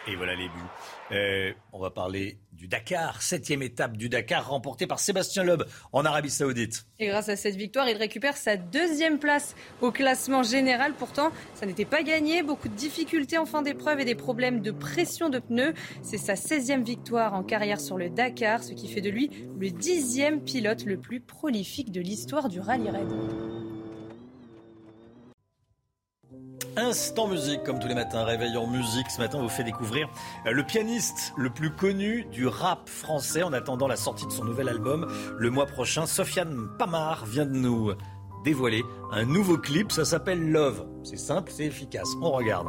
Et 0.07 0.15
voilà 0.15 0.35
les 0.35 0.47
buts. 0.49 0.69
Euh, 1.11 1.51
on 1.71 1.79
va 1.79 1.91
parler 1.91 2.39
du 2.51 2.67
Dakar, 2.67 3.21
septième 3.21 3.61
étape 3.61 3.95
du 3.95 4.09
Dakar 4.09 4.49
remportée 4.49 4.87
par 4.87 4.99
Sébastien 4.99 5.43
Loeb 5.43 5.63
en 5.93 6.03
Arabie 6.03 6.31
Saoudite. 6.31 6.85
Et 6.99 7.07
grâce 7.07 7.29
à 7.29 7.35
cette 7.35 7.55
victoire, 7.55 7.87
il 7.87 7.97
récupère 7.97 8.37
sa 8.37 8.57
deuxième 8.57 9.19
place 9.19 9.55
au 9.81 9.91
classement 9.91 10.41
général. 10.41 10.93
Pourtant, 10.97 11.31
ça 11.53 11.65
n'était 11.65 11.85
pas 11.85 12.01
gagné. 12.01 12.41
Beaucoup 12.41 12.69
de 12.69 12.75
difficultés 12.75 13.37
en 13.37 13.45
fin 13.45 13.61
d'épreuve 13.61 13.99
et 13.99 14.05
des 14.05 14.15
problèmes 14.15 14.61
de 14.61 14.71
pression 14.71 15.29
de 15.29 15.39
pneus. 15.39 15.73
C'est 16.01 16.17
sa 16.17 16.33
16e 16.33 16.83
victoire 16.83 17.33
en 17.33 17.43
carrière 17.43 17.79
sur 17.79 17.97
le 17.97 18.09
Dakar, 18.09 18.63
ce 18.63 18.73
qui 18.73 18.87
fait 18.87 19.01
de 19.01 19.09
lui 19.09 19.29
le 19.59 19.69
dixième 19.69 20.41
pilote 20.41 20.85
le 20.85 20.97
plus 20.97 21.19
prolifique 21.19 21.91
de 21.91 22.01
l'histoire 22.01 22.49
du 22.49 22.59
rallye 22.59 22.89
raid. 22.89 23.74
Instant 26.77 27.29
musique, 27.29 27.63
comme 27.63 27.79
tous 27.79 27.87
les 27.87 27.95
matins, 27.95 28.25
réveil 28.25 28.57
en 28.57 28.67
musique. 28.67 29.09
Ce 29.09 29.21
matin, 29.21 29.37
on 29.37 29.43
vous 29.43 29.49
fait 29.49 29.63
découvrir 29.63 30.09
euh, 30.45 30.51
le 30.51 30.61
pianiste 30.63 31.33
le 31.37 31.49
plus 31.49 31.71
connu 31.71 32.25
du 32.25 32.47
rap 32.47 32.89
français 32.89 33.43
en 33.43 33.53
attendant 33.53 33.87
la 33.87 33.95
sortie 33.95 34.25
de 34.25 34.31
son 34.31 34.43
nouvel 34.43 34.67
album 34.67 35.07
le 35.37 35.49
mois 35.49 35.67
prochain. 35.67 36.05
Sofiane 36.05 36.67
Pamar 36.77 37.25
vient 37.25 37.45
de 37.45 37.55
nous 37.55 37.93
dévoiler 38.43 38.83
un 39.13 39.23
nouveau 39.23 39.57
clip. 39.57 39.89
Ça 39.89 40.03
s'appelle 40.03 40.51
Love. 40.51 40.85
C'est 41.03 41.17
simple, 41.17 41.49
c'est 41.55 41.63
efficace. 41.63 42.09
On 42.21 42.31
regarde. 42.31 42.67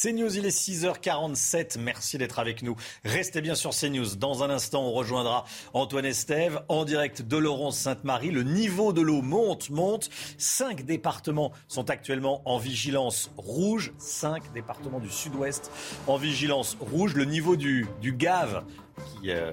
CNews, 0.00 0.34
il 0.34 0.46
est 0.46 0.56
6h47. 0.56 1.78
Merci 1.78 2.16
d'être 2.16 2.38
avec 2.38 2.62
nous. 2.62 2.74
Restez 3.04 3.42
bien 3.42 3.54
sur 3.54 3.72
CNews. 3.72 4.16
Dans 4.16 4.42
un 4.42 4.48
instant, 4.48 4.82
on 4.82 4.92
rejoindra 4.92 5.44
Antoine 5.74 6.06
Estève 6.06 6.62
en 6.68 6.86
direct 6.86 7.20
de 7.20 7.36
Laurence 7.36 7.78
Sainte-Marie. 7.78 8.30
Le 8.30 8.42
niveau 8.42 8.94
de 8.94 9.02
l'eau 9.02 9.20
monte, 9.20 9.68
monte. 9.68 10.08
Cinq 10.38 10.86
départements 10.86 11.52
sont 11.68 11.90
actuellement 11.90 12.40
en 12.46 12.56
vigilance 12.56 13.30
rouge. 13.36 13.92
Cinq 13.98 14.50
départements 14.54 15.00
du 15.00 15.10
sud-ouest 15.10 15.70
en 16.06 16.16
vigilance 16.16 16.78
rouge. 16.80 17.12
Le 17.12 17.26
niveau 17.26 17.56
du, 17.56 17.86
du 18.00 18.14
Gave 18.14 18.64
qui, 18.96 19.30
euh, 19.30 19.52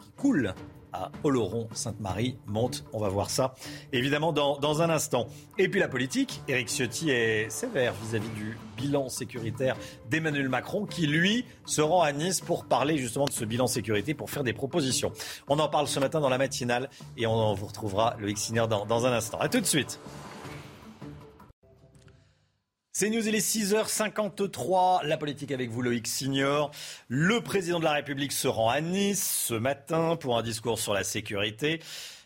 qui 0.00 0.10
coule 0.16 0.54
Oloron, 1.24 1.68
Sainte-Marie, 1.72 2.36
monte. 2.46 2.84
On 2.92 2.98
va 2.98 3.08
voir 3.08 3.30
ça 3.30 3.54
évidemment 3.92 4.32
dans, 4.32 4.82
un 4.82 4.90
instant. 4.90 5.26
Et 5.58 5.68
puis 5.68 5.80
la 5.80 5.88
politique, 5.88 6.42
Éric 6.48 6.68
Ciotti 6.68 7.10
est 7.10 7.50
sévère 7.50 7.94
vis-à-vis 8.02 8.28
du 8.30 8.58
bilan 8.76 9.08
sécuritaire 9.08 9.76
d'Emmanuel 10.10 10.48
Macron 10.48 10.86
qui, 10.86 11.06
lui, 11.06 11.44
se 11.64 11.80
rend 11.80 12.02
à 12.02 12.12
Nice 12.12 12.40
pour 12.40 12.64
parler 12.64 12.98
justement 12.98 13.24
de 13.24 13.32
ce 13.32 13.44
bilan 13.44 13.66
sécurité, 13.66 14.14
pour 14.14 14.30
faire 14.30 14.44
des 14.44 14.52
propositions. 14.52 15.12
On 15.48 15.58
en 15.58 15.68
parle 15.68 15.88
ce 15.88 15.98
matin 16.00 16.20
dans 16.20 16.28
la 16.28 16.38
matinale 16.38 16.90
et 17.16 17.26
on 17.26 17.54
vous 17.54 17.66
retrouvera 17.66 18.14
le 18.18 18.30
Xiner 18.30 18.66
dans, 18.68 18.86
dans 18.86 19.06
un 19.06 19.12
instant. 19.12 19.38
A 19.38 19.48
tout 19.48 19.60
de 19.60 19.66
suite. 19.66 19.98
C'est 23.00 23.10
News, 23.10 23.28
il 23.28 23.36
est 23.36 23.48
6h53. 23.48 25.06
La 25.06 25.16
politique 25.16 25.52
avec 25.52 25.70
vous, 25.70 25.82
Loïc 25.82 26.08
Signor. 26.08 26.72
Le 27.06 27.40
président 27.40 27.78
de 27.78 27.84
la 27.84 27.92
République 27.92 28.32
se 28.32 28.48
rend 28.48 28.70
à 28.70 28.80
Nice 28.80 29.44
ce 29.46 29.54
matin 29.54 30.16
pour 30.16 30.36
un 30.36 30.42
discours 30.42 30.80
sur 30.80 30.94
la 30.94 31.04
sécurité. 31.04 31.80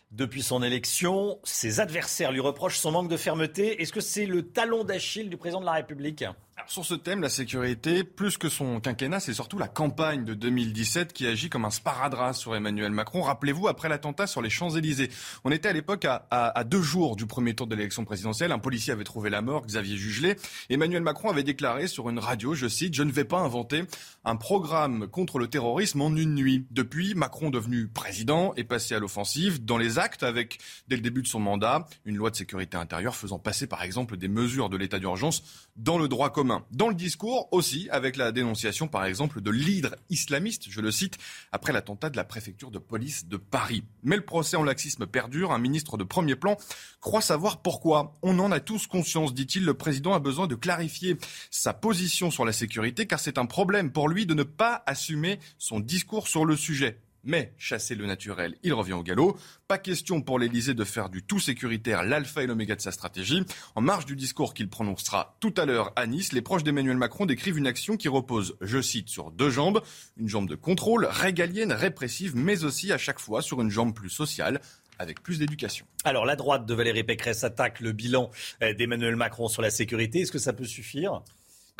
Depuis 0.09 0.41
son 0.41 0.63
élection, 0.63 1.37
ses 1.43 1.79
adversaires 1.79 2.31
lui 2.31 2.39
reprochent 2.39 2.79
son 2.79 2.91
manque 2.91 3.07
de 3.07 3.17
fermeté. 3.17 3.83
Est-ce 3.83 3.93
que 3.93 4.01
c'est 4.01 4.25
le 4.25 4.47
talon 4.47 4.83
d'Achille 4.83 5.29
du 5.29 5.37
président 5.37 5.61
de 5.61 5.65
la 5.67 5.73
République? 5.73 6.25
Sur 6.67 6.85
ce 6.85 6.93
thème, 6.93 7.21
la 7.21 7.29
sécurité, 7.29 8.03
plus 8.03 8.37
que 8.37 8.47
son 8.47 8.79
quinquennat, 8.79 9.19
c'est 9.19 9.33
surtout 9.33 9.57
la 9.57 9.67
campagne 9.67 10.23
de 10.23 10.33
2017 10.33 11.11
qui 11.11 11.27
agit 11.27 11.49
comme 11.49 11.65
un 11.65 11.69
sparadrap 11.69 12.35
sur 12.35 12.55
Emmanuel 12.55 12.91
Macron. 12.91 13.21
Rappelez-vous, 13.21 13.67
après 13.67 13.89
l'attentat 13.89 14.27
sur 14.27 14.41
les 14.41 14.49
Champs-Élysées, 14.49 15.09
on 15.43 15.51
était 15.51 15.69
à 15.69 15.73
l'époque 15.73 16.05
à, 16.05 16.63
deux 16.63 16.81
jours 16.81 17.15
du 17.15 17.25
premier 17.25 17.53
tour 17.53 17.67
de 17.67 17.75
l'élection 17.75 18.05
présidentielle. 18.05 18.51
Un 18.51 18.59
policier 18.59 18.93
avait 18.93 19.03
trouvé 19.03 19.29
la 19.29 19.41
mort, 19.41 19.65
Xavier 19.65 19.97
Jugelet. 19.97 20.35
Emmanuel 20.69 21.01
Macron 21.01 21.29
avait 21.29 21.43
déclaré 21.43 21.87
sur 21.87 22.09
une 22.09 22.19
radio, 22.19 22.53
je 22.53 22.67
cite, 22.67 22.93
Je 22.93 23.03
ne 23.03 23.11
vais 23.11 23.25
pas 23.25 23.39
inventer 23.39 23.83
un 24.23 24.35
programme 24.35 25.07
contre 25.07 25.39
le 25.39 25.47
terrorisme 25.47 26.01
en 26.01 26.15
une 26.15 26.35
nuit. 26.35 26.65
Depuis, 26.71 27.13
Macron 27.15 27.49
devenu 27.49 27.87
président 27.87 28.53
est 28.55 28.63
passé 28.63 28.95
à 28.95 28.99
l'offensive 28.99 29.65
dans 29.65 29.77
les 29.77 29.99
actes 29.99 30.23
avec, 30.23 30.59
dès 30.87 30.95
le 30.95 31.01
début 31.01 31.23
de 31.23 31.27
son 31.27 31.39
mandat, 31.39 31.87
une 32.05 32.15
loi 32.15 32.29
de 32.29 32.35
sécurité 32.35 32.77
intérieure 32.77 33.15
faisant 33.15 33.39
passer 33.39 33.67
par 33.67 33.83
exemple 33.83 34.17
des 34.17 34.27
mesures 34.27 34.69
de 34.69 34.77
l'état 34.77 34.99
d'urgence 34.99 35.43
dans 35.75 35.97
le 35.97 36.07
droit 36.07 36.29
commun. 36.31 36.42
Dans 36.71 36.89
le 36.89 36.95
discours 36.95 37.47
aussi, 37.51 37.87
avec 37.91 38.17
la 38.17 38.31
dénonciation 38.31 38.87
par 38.87 39.05
exemple 39.05 39.41
de 39.41 39.51
l'hydre 39.51 39.95
islamiste, 40.09 40.65
je 40.69 40.81
le 40.81 40.91
cite, 40.91 41.17
après 41.51 41.73
l'attentat 41.73 42.09
de 42.09 42.17
la 42.17 42.23
préfecture 42.23 42.71
de 42.71 42.79
police 42.79 43.27
de 43.27 43.37
Paris. 43.37 43.83
Mais 44.03 44.15
le 44.15 44.25
procès 44.25 44.57
en 44.57 44.63
laxisme 44.63 45.07
perdure. 45.07 45.51
Un 45.51 45.59
ministre 45.59 45.97
de 45.97 46.03
premier 46.03 46.35
plan 46.35 46.57
croit 46.99 47.21
savoir 47.21 47.61
pourquoi. 47.61 48.13
On 48.21 48.39
en 48.39 48.51
a 48.51 48.59
tous 48.59 48.87
conscience, 48.87 49.33
dit-il. 49.33 49.65
Le 49.65 49.73
président 49.73 50.13
a 50.13 50.19
besoin 50.19 50.47
de 50.47 50.55
clarifier 50.55 51.17
sa 51.51 51.73
position 51.73 52.31
sur 52.31 52.45
la 52.45 52.53
sécurité 52.53 53.05
car 53.05 53.19
c'est 53.19 53.37
un 53.37 53.45
problème 53.45 53.91
pour 53.91 54.09
lui 54.09 54.25
de 54.25 54.33
ne 54.33 54.43
pas 54.43 54.83
assumer 54.85 55.39
son 55.57 55.79
discours 55.79 56.27
sur 56.27 56.45
le 56.45 56.55
sujet. 56.55 56.99
Mais 57.23 57.53
chasser 57.57 57.95
le 57.95 58.05
naturel, 58.05 58.55
il 58.63 58.73
revient 58.73 58.93
au 58.93 59.03
galop. 59.03 59.37
Pas 59.67 59.77
question 59.77 60.21
pour 60.21 60.39
l'Elysée 60.39 60.73
de 60.73 60.83
faire 60.83 61.09
du 61.09 61.23
tout 61.23 61.39
sécuritaire 61.39 62.03
l'alpha 62.03 62.43
et 62.43 62.47
l'oméga 62.47 62.75
de 62.75 62.81
sa 62.81 62.91
stratégie. 62.91 63.43
En 63.75 63.81
marge 63.81 64.05
du 64.05 64.17
discours 64.17 64.53
qu'il 64.53 64.69
prononcera 64.69 65.37
tout 65.39 65.53
à 65.55 65.65
l'heure 65.65 65.93
à 65.95 66.05
Nice, 66.05 66.33
les 66.33 66.41
proches 66.41 66.63
d'Emmanuel 66.63 66.97
Macron 66.97 67.25
décrivent 67.25 67.57
une 67.57 67.67
action 67.67 67.95
qui 67.95 68.09
repose, 68.09 68.57
je 68.59 68.81
cite, 68.81 69.07
sur 69.07 69.31
deux 69.31 69.49
jambes. 69.49 69.81
Une 70.17 70.27
jambe 70.27 70.49
de 70.49 70.55
contrôle, 70.55 71.05
régalienne, 71.09 71.71
répressive, 71.71 72.35
mais 72.35 72.65
aussi 72.65 72.91
à 72.91 72.97
chaque 72.97 73.19
fois 73.19 73.41
sur 73.41 73.61
une 73.61 73.69
jambe 73.69 73.93
plus 73.93 74.09
sociale, 74.09 74.59
avec 74.99 75.23
plus 75.23 75.39
d'éducation. 75.39 75.85
Alors 76.03 76.25
la 76.25 76.35
droite 76.35 76.65
de 76.65 76.73
Valérie 76.73 77.03
Pécresse 77.03 77.43
attaque 77.45 77.79
le 77.79 77.93
bilan 77.93 78.31
euh, 78.61 78.73
d'Emmanuel 78.73 79.15
Macron 79.15 79.47
sur 79.47 79.61
la 79.61 79.71
sécurité. 79.71 80.19
Est-ce 80.21 80.31
que 80.31 80.39
ça 80.39 80.51
peut 80.51 80.65
suffire? 80.65 81.23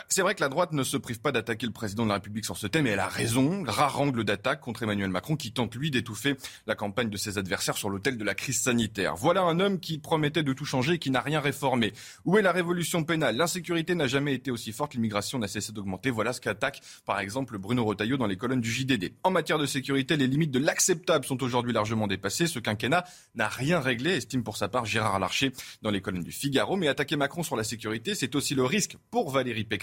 C'est 0.10 0.24
vrai 0.24 0.34
que 0.34 0.42
la 0.42 0.50
droite 0.50 0.74
ne 0.74 0.82
se 0.84 0.98
prive 0.98 1.22
pas 1.22 1.32
d'attaquer 1.32 1.68
le 1.68 1.72
président 1.72 2.04
de 2.04 2.10
la 2.10 2.16
République 2.16 2.46
sur 2.46 2.58
ce 2.58 2.66
thème 2.66 2.88
et 2.88 2.92
elle 2.92 3.00
a 3.00 3.08
raison. 3.08 3.64
Rare 3.68 4.02
angle 4.02 4.24
d'attaque 4.24 4.60
contre 4.60 4.82
Emmanuel 4.82 5.12
Macron 5.12 5.36
qui 5.36 5.52
tente, 5.52 5.76
lui, 5.76 5.92
d'étouffer 5.92 6.36
la 6.66 6.74
campagne 6.74 7.12
de 7.12 7.18
ses 7.18 7.38
adversaires 7.38 7.78
sur 7.78 7.92
l'autel 7.92 8.18
de 8.18 8.24
la 8.24 8.34
crise 8.34 8.60
sanitaire. 8.60 9.16
Voilà 9.16 9.42
un 9.42 9.60
homme 9.60 9.80
qui 9.80 10.00
promettait 10.00 10.42
de 10.42 10.52
tout 10.52 10.66
changer 10.66 10.94
et 10.94 11.00
qui 11.00 11.12
n'a 11.12 11.22
rien 11.22 11.40
réformé. 11.40 11.94
Où 12.26 12.40
est 12.40 12.42
la 12.42 12.52
révolution 12.52 13.04
pénale? 13.04 13.38
L'insécurité 13.38 13.94
n'a 13.94 14.08
jamais 14.08 14.34
été 14.34 14.50
aussi 14.50 14.72
forte, 14.72 14.96
l'immigration 14.96 15.38
n'a 15.38 15.48
cessé 15.48 15.72
d'augmenter. 15.72 16.10
Voilà 16.10 16.34
ce 16.34 16.42
qu'attaque, 16.42 16.82
par 17.06 17.20
exemple, 17.20 17.60
Bruno 17.60 17.86
Retailleau 17.86 18.18
dans 18.18 18.28
les 18.28 18.38
colonnes 18.38 18.62
du 18.62 18.72
JDD. 18.72 19.14
En 19.22 19.30
matière 19.30 19.60
de 19.60 19.68
sécurité, 19.68 20.18
les 20.18 20.28
limites 20.28 20.52
de 20.52 20.60
l'acceptable 20.60 21.24
sont 21.24 21.44
aujourd'hui 21.44 21.72
largement 21.72 22.08
dépassées. 22.08 22.48
Ce 22.48 22.58
quinquennat 22.58 23.06
n'a 23.36 23.48
rien 23.48 23.80
réglé, 23.80 24.18
estime 24.18 24.44
pour 24.44 24.58
sa 24.58 24.70
part 24.70 24.86
Gérard 24.86 25.20
Larcher 25.20 25.52
dans 25.84 25.92
les 25.92 26.02
colonnes 26.02 26.24
du 26.24 26.32
Figaro. 26.32 26.78
Mais 26.78 26.88
attaquer 26.88 27.16
Macron 27.16 27.44
sur 27.44 27.56
la 27.56 27.64
sécurité, 27.64 28.16
c'est 28.16 28.34
aussi 28.34 28.56
le 28.56 28.64
risque 28.64 28.98
pour 29.12 29.30
Valérie 29.30 29.66
Pécresse 29.66 29.83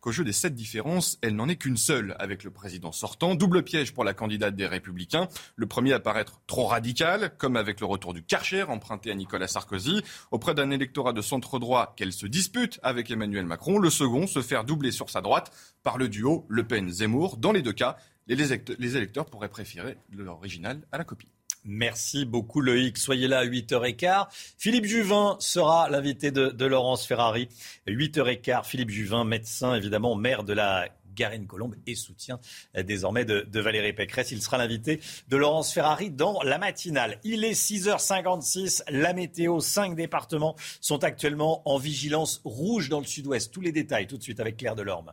qu'au 0.00 0.12
jeu 0.12 0.24
des 0.24 0.32
sept 0.32 0.54
différences, 0.54 1.18
elle 1.22 1.36
n'en 1.36 1.48
est 1.48 1.56
qu'une 1.56 1.76
seule 1.76 2.16
avec 2.18 2.44
le 2.44 2.50
président 2.50 2.92
sortant. 2.92 3.34
Double 3.34 3.62
piège 3.62 3.94
pour 3.94 4.04
la 4.04 4.14
candidate 4.14 4.56
des 4.56 4.66
Républicains. 4.66 5.28
Le 5.56 5.66
premier 5.66 5.92
à 5.92 6.00
paraître 6.00 6.40
trop 6.46 6.66
radical, 6.66 7.32
comme 7.38 7.56
avec 7.56 7.80
le 7.80 7.86
retour 7.86 8.14
du 8.14 8.22
Karcher 8.22 8.64
emprunté 8.64 9.10
à 9.10 9.14
Nicolas 9.14 9.48
Sarkozy, 9.48 10.02
auprès 10.30 10.54
d'un 10.54 10.70
électorat 10.70 11.12
de 11.12 11.22
centre 11.22 11.58
droit 11.58 11.94
qu'elle 11.96 12.12
se 12.12 12.26
dispute 12.26 12.80
avec 12.82 13.10
Emmanuel 13.10 13.46
Macron. 13.46 13.78
Le 13.78 13.90
second, 13.90 14.26
se 14.26 14.42
faire 14.42 14.64
doubler 14.64 14.92
sur 14.92 15.10
sa 15.10 15.20
droite 15.20 15.52
par 15.82 15.98
le 15.98 16.08
duo 16.08 16.44
Le 16.48 16.64
Pen-Zemmour. 16.64 17.36
Dans 17.36 17.52
les 17.52 17.62
deux 17.62 17.72
cas, 17.72 17.96
les 18.26 18.96
électeurs 18.96 19.26
pourraient 19.26 19.48
préférer 19.48 19.96
l'original 20.10 20.86
à 20.92 20.98
la 20.98 21.04
copie. 21.04 21.32
Merci 21.64 22.24
beaucoup 22.24 22.60
Loïc. 22.60 22.98
Soyez 22.98 23.28
là 23.28 23.40
à 23.40 23.44
8h15. 23.44 24.26
Philippe 24.58 24.84
Juvin 24.84 25.36
sera 25.40 25.88
l'invité 25.90 26.30
de, 26.30 26.64
Laurence 26.64 27.06
Ferrari. 27.06 27.48
8h15, 27.86 28.64
Philippe 28.64 28.90
Juvin, 28.90 29.24
médecin 29.24 29.74
évidemment, 29.74 30.14
maire 30.14 30.44
de 30.44 30.52
la 30.52 30.88
Garenne-Colombe 31.14 31.74
et 31.86 31.94
soutien 31.94 32.38
euh, 32.76 32.82
désormais 32.82 33.24
de, 33.24 33.40
de, 33.40 33.60
Valérie 33.60 33.92
Pécresse. 33.92 34.30
Il 34.30 34.40
sera 34.40 34.56
l'invité 34.56 35.00
de 35.28 35.36
Laurence 35.36 35.72
Ferrari 35.72 36.10
dans 36.10 36.40
la 36.42 36.58
matinale. 36.58 37.18
Il 37.24 37.44
est 37.44 37.52
6h56. 37.52 38.84
La 38.90 39.12
météo, 39.12 39.60
cinq 39.60 39.96
départements 39.96 40.54
sont 40.80 41.02
actuellement 41.04 41.62
en 41.68 41.78
vigilance 41.78 42.40
rouge 42.44 42.88
dans 42.88 43.00
le 43.00 43.06
sud-ouest. 43.06 43.52
Tous 43.52 43.60
les 43.60 43.72
détails 43.72 44.06
tout 44.06 44.16
de 44.16 44.22
suite 44.22 44.40
avec 44.40 44.56
Claire 44.56 44.76
Delorme. 44.76 45.12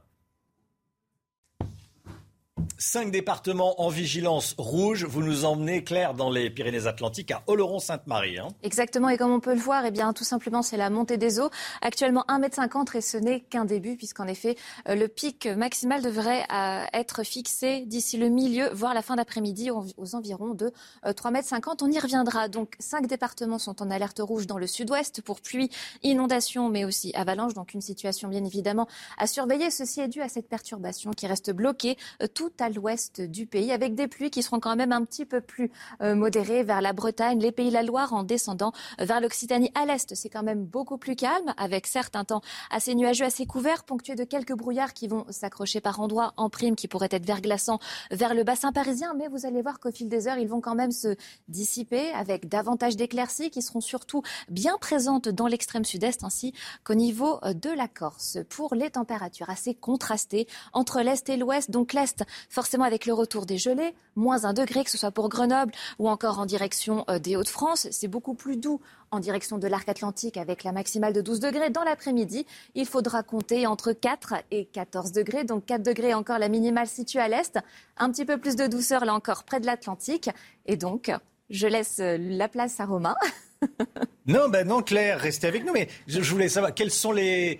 Cinq 2.77 3.11
départements 3.11 3.81
en 3.81 3.89
vigilance 3.89 4.53
rouge. 4.57 5.05
Vous 5.05 5.23
nous 5.23 5.45
emmenez, 5.45 5.83
Claire, 5.83 6.13
dans 6.13 6.29
les 6.29 6.49
Pyrénées-Atlantiques, 6.49 7.31
à 7.31 7.41
Oloron-Sainte-Marie. 7.47 8.37
Hein. 8.37 8.49
Exactement, 8.63 9.09
et 9.09 9.17
comme 9.17 9.31
on 9.31 9.39
peut 9.39 9.53
le 9.53 9.59
voir, 9.59 9.85
eh 9.85 9.91
bien, 9.91 10.11
tout 10.11 10.23
simplement, 10.23 10.61
c'est 10.61 10.75
la 10.75 10.89
montée 10.89 11.17
des 11.17 11.39
eaux. 11.39 11.49
Actuellement 11.81 12.25
1,50 12.27 12.79
m 12.79 12.85
et 12.95 13.01
ce 13.01 13.17
n'est 13.17 13.41
qu'un 13.41 13.65
début, 13.65 13.95
puisqu'en 13.95 14.27
effet, 14.27 14.57
euh, 14.89 14.95
le 14.95 15.07
pic 15.07 15.47
maximal 15.47 16.01
devrait 16.01 16.43
euh, 16.53 16.83
être 16.93 17.23
fixé 17.23 17.85
d'ici 17.85 18.17
le 18.17 18.29
milieu, 18.29 18.69
voire 18.73 18.93
la 18.93 19.01
fin 19.01 19.15
d'après-midi, 19.15 19.71
aux 19.71 20.15
environs 20.15 20.53
de 20.53 20.71
3,50 21.05 21.55
m. 21.55 21.75
On 21.81 21.91
y 21.91 21.99
reviendra. 21.99 22.49
Donc, 22.49 22.75
cinq 22.79 23.07
départements 23.07 23.59
sont 23.59 23.81
en 23.81 23.89
alerte 23.89 24.19
rouge 24.19 24.47
dans 24.47 24.57
le 24.57 24.67
sud-ouest 24.67 25.21
pour 25.21 25.39
pluie, 25.39 25.69
inondation, 26.03 26.69
mais 26.69 26.83
aussi 26.83 27.13
avalanche. 27.15 27.53
Donc, 27.53 27.73
une 27.73 27.81
situation, 27.81 28.27
bien 28.27 28.43
évidemment, 28.43 28.87
à 29.17 29.27
surveiller. 29.27 29.71
Ceci 29.71 30.01
est 30.01 30.07
dû 30.07 30.21
à 30.21 30.29
cette 30.29 30.49
perturbation 30.49 31.11
qui 31.11 31.27
reste 31.27 31.51
bloquée 31.51 31.97
tout 32.33 32.51
à 32.61 32.69
l'ouest 32.69 33.21
du 33.21 33.45
pays, 33.45 33.71
avec 33.71 33.95
des 33.95 34.07
pluies 34.07 34.29
qui 34.29 34.43
seront 34.43 34.59
quand 34.59 34.75
même 34.75 34.91
un 34.91 35.03
petit 35.05 35.25
peu 35.25 35.41
plus 35.41 35.71
euh, 36.01 36.15
modérées 36.15 36.63
vers 36.63 36.81
la 36.81 36.93
Bretagne, 36.93 37.39
les 37.39 37.51
Pays 37.51 37.69
de 37.69 37.73
la 37.73 37.83
Loire, 37.83 38.13
en 38.13 38.23
descendant 38.23 38.71
vers 38.99 39.21
l'Occitanie 39.21 39.71
à 39.75 39.85
l'est. 39.85 40.15
C'est 40.15 40.29
quand 40.29 40.43
même 40.43 40.65
beaucoup 40.65 40.97
plus 40.97 41.15
calme, 41.15 41.53
avec 41.57 41.87
certes 41.87 42.15
un 42.15 42.23
temps 42.23 42.41
assez 42.71 42.95
nuageux, 42.95 43.25
assez 43.25 43.45
couvert, 43.45 43.83
ponctué 43.83 44.15
de 44.15 44.23
quelques 44.23 44.53
brouillards 44.53 44.93
qui 44.93 45.07
vont 45.07 45.25
s'accrocher 45.29 45.81
par 45.81 45.99
endroits 45.99 46.33
en 46.37 46.49
prime, 46.49 46.75
qui 46.75 46.87
pourraient 46.87 47.09
être 47.11 47.25
verglaçants 47.25 47.79
vers 48.11 48.33
le 48.33 48.43
bassin 48.43 48.71
parisien. 48.71 49.13
Mais 49.17 49.27
vous 49.27 49.45
allez 49.45 49.61
voir 49.61 49.79
qu'au 49.79 49.91
fil 49.91 50.09
des 50.09 50.27
heures, 50.27 50.37
ils 50.37 50.47
vont 50.47 50.61
quand 50.61 50.75
même 50.75 50.91
se 50.91 51.15
dissiper 51.47 52.11
avec 52.11 52.47
davantage 52.47 52.95
d'éclaircies 52.95 53.49
qui 53.49 53.61
seront 53.61 53.81
surtout 53.81 54.21
bien 54.49 54.77
présentes 54.79 55.29
dans 55.29 55.47
l'extrême 55.47 55.85
sud-est 55.85 56.23
ainsi 56.23 56.53
qu'au 56.83 56.95
niveau 56.95 57.39
de 57.43 57.69
la 57.69 57.87
Corse. 57.87 58.37
Pour 58.49 58.75
les 58.75 58.89
températures 58.89 59.49
assez 59.49 59.73
contrastées 59.73 60.47
entre 60.73 61.01
l'est 61.01 61.27
et 61.29 61.37
l'ouest, 61.37 61.71
donc 61.71 61.93
l'est 61.93 62.23
forcément 62.49 62.83
avec 62.83 63.05
le 63.05 63.13
retour 63.13 63.45
des 63.45 63.57
gelées, 63.57 63.95
moins 64.15 64.45
un 64.45 64.53
degré, 64.53 64.83
que 64.83 64.89
ce 64.89 64.97
soit 64.97 65.11
pour 65.11 65.29
Grenoble 65.29 65.71
ou 65.99 66.09
encore 66.09 66.39
en 66.39 66.45
direction 66.45 67.05
euh, 67.09 67.19
des 67.19 67.35
Hauts-de-France. 67.35 67.87
C'est 67.91 68.07
beaucoup 68.07 68.33
plus 68.33 68.57
doux 68.57 68.81
en 69.11 69.19
direction 69.19 69.57
de 69.57 69.67
l'arc 69.67 69.87
atlantique 69.87 70.37
avec 70.37 70.63
la 70.63 70.71
maximale 70.71 71.13
de 71.13 71.21
12 71.21 71.39
degrés. 71.39 71.69
Dans 71.69 71.83
l'après-midi, 71.83 72.45
il 72.75 72.85
faudra 72.85 73.23
compter 73.23 73.67
entre 73.67 73.93
4 73.93 74.35
et 74.51 74.65
14 74.65 75.11
degrés. 75.11 75.43
Donc 75.43 75.65
4 75.65 75.83
degrés 75.83 76.13
encore 76.13 76.39
la 76.39 76.49
minimale 76.49 76.87
située 76.87 77.19
à 77.19 77.27
l'est. 77.27 77.59
Un 77.97 78.11
petit 78.11 78.25
peu 78.25 78.37
plus 78.37 78.55
de 78.55 78.67
douceur 78.67 79.05
là 79.05 79.13
encore 79.13 79.43
près 79.43 79.59
de 79.59 79.65
l'Atlantique. 79.65 80.29
Et 80.65 80.77
donc, 80.77 81.11
je 81.49 81.67
laisse 81.67 81.99
euh, 81.99 82.17
la 82.19 82.47
place 82.47 82.79
à 82.79 82.85
Romain. 82.85 83.15
non, 84.27 84.49
ben 84.49 84.67
non, 84.67 84.81
Claire, 84.81 85.19
restez 85.19 85.47
avec 85.47 85.65
nous. 85.65 85.73
Mais 85.73 85.87
je, 86.07 86.19
voulais 86.21 86.49
savoir 86.49 86.73
quels 86.73 86.91
sont 86.91 87.11
les, 87.11 87.59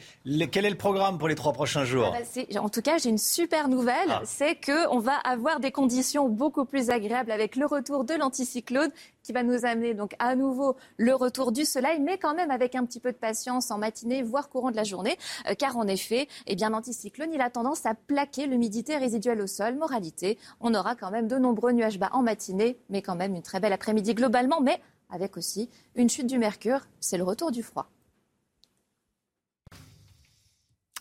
quel 0.52 0.66
est 0.66 0.70
le 0.70 0.78
programme 0.78 1.18
pour 1.18 1.28
les 1.28 1.36
trois 1.36 1.54
prochains 1.54 1.86
jours. 1.86 2.14
Ah 2.16 2.20
bah, 2.22 2.62
en 2.62 2.70
tout 2.70 2.82
cas, 2.82 2.98
j'ai 2.98 3.10
une 3.10 3.18
super 3.18 3.68
nouvelle, 3.68 4.10
ah. 4.10 4.22
c'est 4.26 4.56
que 4.56 4.88
on 4.90 5.00
va 5.00 5.16
avoir 5.16 5.60
des 5.60 5.72
conditions 5.72 6.30
beaucoup 6.30 6.66
plus 6.66 6.90
agréables 6.90 7.32
avec 7.32 7.56
le 7.56 7.66
retour 7.66 8.04
de 8.04 8.14
l'anticyclone 8.14 8.92
qui 9.26 9.34
va 9.34 9.42
nous 9.42 9.66
amener 9.66 9.96
donc 9.96 10.16
à 10.20 10.36
nouveau 10.36 10.78
le 10.98 11.16
retour 11.16 11.52
du 11.52 11.66
soleil, 11.66 12.00
mais 12.00 12.20
quand 12.20 12.36
même 12.36 12.52
avec 12.52 12.76
un 12.76 12.86
petit 12.86 13.00
peu 13.00 13.12
de 13.12 13.18
patience 13.18 13.72
en 13.72 13.80
matinée, 13.80 14.22
voire 14.22 14.50
courant 14.50 14.70
de 14.70 14.76
la 14.76 14.84
journée, 14.84 15.18
euh, 15.50 15.56
car 15.56 15.78
en 15.78 15.88
effet, 15.88 16.28
eh 16.46 16.56
bien 16.56 16.70
l'anticyclone, 16.70 17.34
il 17.34 17.42
a 17.42 17.50
tendance 17.50 17.86
à 17.88 17.96
plaquer 17.96 18.46
l'humidité 18.46 18.98
résiduelle 18.98 19.42
au 19.42 19.48
sol. 19.48 19.76
Moralité, 19.76 20.38
on 20.62 20.76
aura 20.76 20.96
quand 20.96 21.10
même 21.10 21.28
de 21.28 21.38
nombreux 21.38 21.72
nuages 21.72 21.98
bas 21.98 22.12
en 22.14 22.22
matinée, 22.22 22.78
mais 22.90 23.02
quand 23.02 23.16
même 23.16 23.36
une 23.36 23.42
très 23.42 23.60
belle 23.60 23.74
après-midi 23.74 24.14
globalement, 24.14 24.62
mais 24.62 24.80
avec 25.10 25.38
aussi 25.38 25.70
une 25.96 26.10
chute 26.10 26.28
du 26.28 26.38
mercure. 26.38 26.82
C'est 27.00 27.18
le 27.18 27.24
retour 27.24 27.52
du 27.52 27.64
froid. 27.64 27.90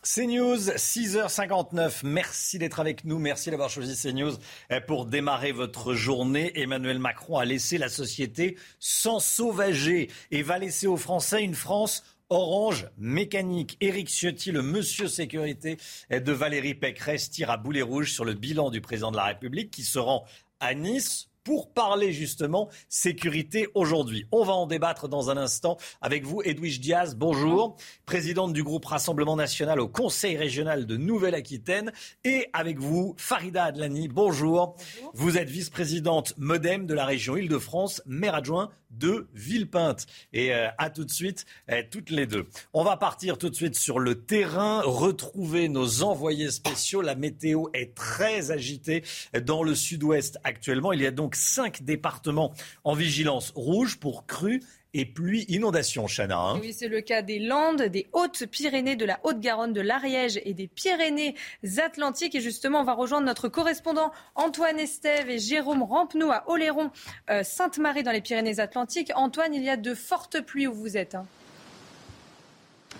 CNews, 0.04 0.56
6h59. 0.56 2.00
Merci 2.04 2.58
d'être 2.58 2.78
avec 2.78 3.06
nous. 3.06 3.18
Merci 3.18 3.50
d'avoir 3.50 3.70
choisi 3.70 3.96
CNews 3.96 4.34
eh, 4.68 4.80
pour 4.82 5.06
démarrer 5.06 5.52
votre 5.52 5.94
journée. 5.94 6.52
Emmanuel 6.60 6.98
Macron 6.98 7.38
a 7.38 7.46
laissé 7.46 7.78
la 7.78 7.88
société 7.88 8.58
sans 8.78 9.18
sauvager 9.18 10.10
et 10.30 10.42
va 10.42 10.58
laisser 10.58 10.86
aux 10.86 10.98
Français 10.98 11.42
une 11.42 11.54
France 11.54 12.04
orange 12.28 12.86
mécanique. 12.98 13.78
Éric 13.80 14.08
Ciotti, 14.10 14.52
le 14.52 14.60
monsieur 14.60 15.08
sécurité 15.08 15.78
eh, 16.10 16.20
de 16.20 16.32
Valérie 16.32 16.74
Pécresse, 16.74 17.30
tire 17.30 17.50
à 17.50 17.56
boulet 17.56 17.80
rouge 17.80 18.12
sur 18.12 18.26
le 18.26 18.34
bilan 18.34 18.70
du 18.70 18.82
président 18.82 19.10
de 19.10 19.16
la 19.16 19.24
République 19.24 19.70
qui 19.70 19.84
se 19.84 19.98
rend 19.98 20.26
à 20.60 20.74
Nice 20.74 21.30
pour 21.44 21.70
parler 21.70 22.12
justement 22.12 22.70
sécurité 22.88 23.68
aujourd'hui. 23.74 24.26
On 24.32 24.44
va 24.44 24.54
en 24.54 24.66
débattre 24.66 25.08
dans 25.08 25.30
un 25.30 25.36
instant 25.36 25.76
avec 26.00 26.24
vous, 26.24 26.42
Edwige 26.42 26.80
Diaz. 26.80 27.14
Bonjour, 27.14 27.76
présidente 28.06 28.54
du 28.54 28.62
groupe 28.62 28.86
Rassemblement 28.86 29.36
National 29.36 29.78
au 29.78 29.86
Conseil 29.86 30.36
régional 30.36 30.86
de 30.86 30.96
Nouvelle-Aquitaine. 30.96 31.92
Et 32.24 32.48
avec 32.54 32.78
vous, 32.78 33.14
Farida 33.18 33.64
Adlani. 33.64 34.08
Bonjour. 34.08 34.76
Vous 35.12 35.36
êtes 35.36 35.50
vice-présidente 35.50 36.34
Modem 36.38 36.86
de 36.86 36.94
la 36.94 37.04
région 37.04 37.36
Île-de-France, 37.36 38.02
maire 38.06 38.34
adjoint 38.34 38.70
de 38.98 39.28
Villepinte. 39.34 40.06
Et 40.32 40.54
euh, 40.54 40.68
à 40.78 40.90
tout 40.90 41.04
de 41.04 41.10
suite, 41.10 41.44
euh, 41.70 41.82
toutes 41.90 42.10
les 42.10 42.26
deux. 42.26 42.46
On 42.72 42.84
va 42.84 42.96
partir 42.96 43.38
tout 43.38 43.50
de 43.50 43.54
suite 43.54 43.74
sur 43.74 43.98
le 43.98 44.24
terrain, 44.24 44.82
retrouver 44.82 45.68
nos 45.68 46.02
envoyés 46.02 46.50
spéciaux. 46.50 47.02
La 47.02 47.14
météo 47.14 47.66
est 47.74 47.94
très 47.94 48.50
agitée 48.50 49.02
dans 49.42 49.62
le 49.62 49.74
sud-ouest 49.74 50.38
actuellement. 50.44 50.92
Il 50.92 51.02
y 51.02 51.06
a 51.06 51.10
donc 51.10 51.33
cinq 51.34 51.82
départements 51.82 52.52
en 52.84 52.94
vigilance 52.94 53.52
rouge 53.54 53.98
pour 53.98 54.26
crues 54.26 54.62
et 54.94 55.04
pluie 55.04 55.44
inondation, 55.48 56.06
Chana. 56.06 56.38
Hein. 56.38 56.58
Oui, 56.60 56.72
c'est 56.72 56.88
le 56.88 57.00
cas 57.00 57.20
des 57.20 57.40
Landes, 57.40 57.82
des 57.82 58.06
Hautes-Pyrénées, 58.12 58.94
de 58.94 59.04
la 59.04 59.18
Haute-Garonne, 59.24 59.72
de 59.72 59.80
l'Ariège 59.80 60.40
et 60.44 60.54
des 60.54 60.68
Pyrénées-Atlantiques. 60.68 62.36
Et 62.36 62.40
justement, 62.40 62.80
on 62.80 62.84
va 62.84 62.94
rejoindre 62.94 63.26
notre 63.26 63.48
correspondant 63.48 64.12
Antoine 64.36 64.78
Estève 64.78 65.28
et 65.28 65.40
Jérôme 65.40 65.82
Rampenou 65.82 66.30
à 66.30 66.44
Oléron, 66.48 66.90
euh, 67.28 67.42
Sainte-Marie 67.42 68.04
dans 68.04 68.12
les 68.12 68.20
Pyrénées-Atlantiques. 68.20 69.10
Antoine, 69.16 69.52
il 69.52 69.64
y 69.64 69.68
a 69.68 69.76
de 69.76 69.94
fortes 69.94 70.40
pluies 70.40 70.68
où 70.68 70.74
vous 70.74 70.96
êtes. 70.96 71.16
Hein. 71.16 71.26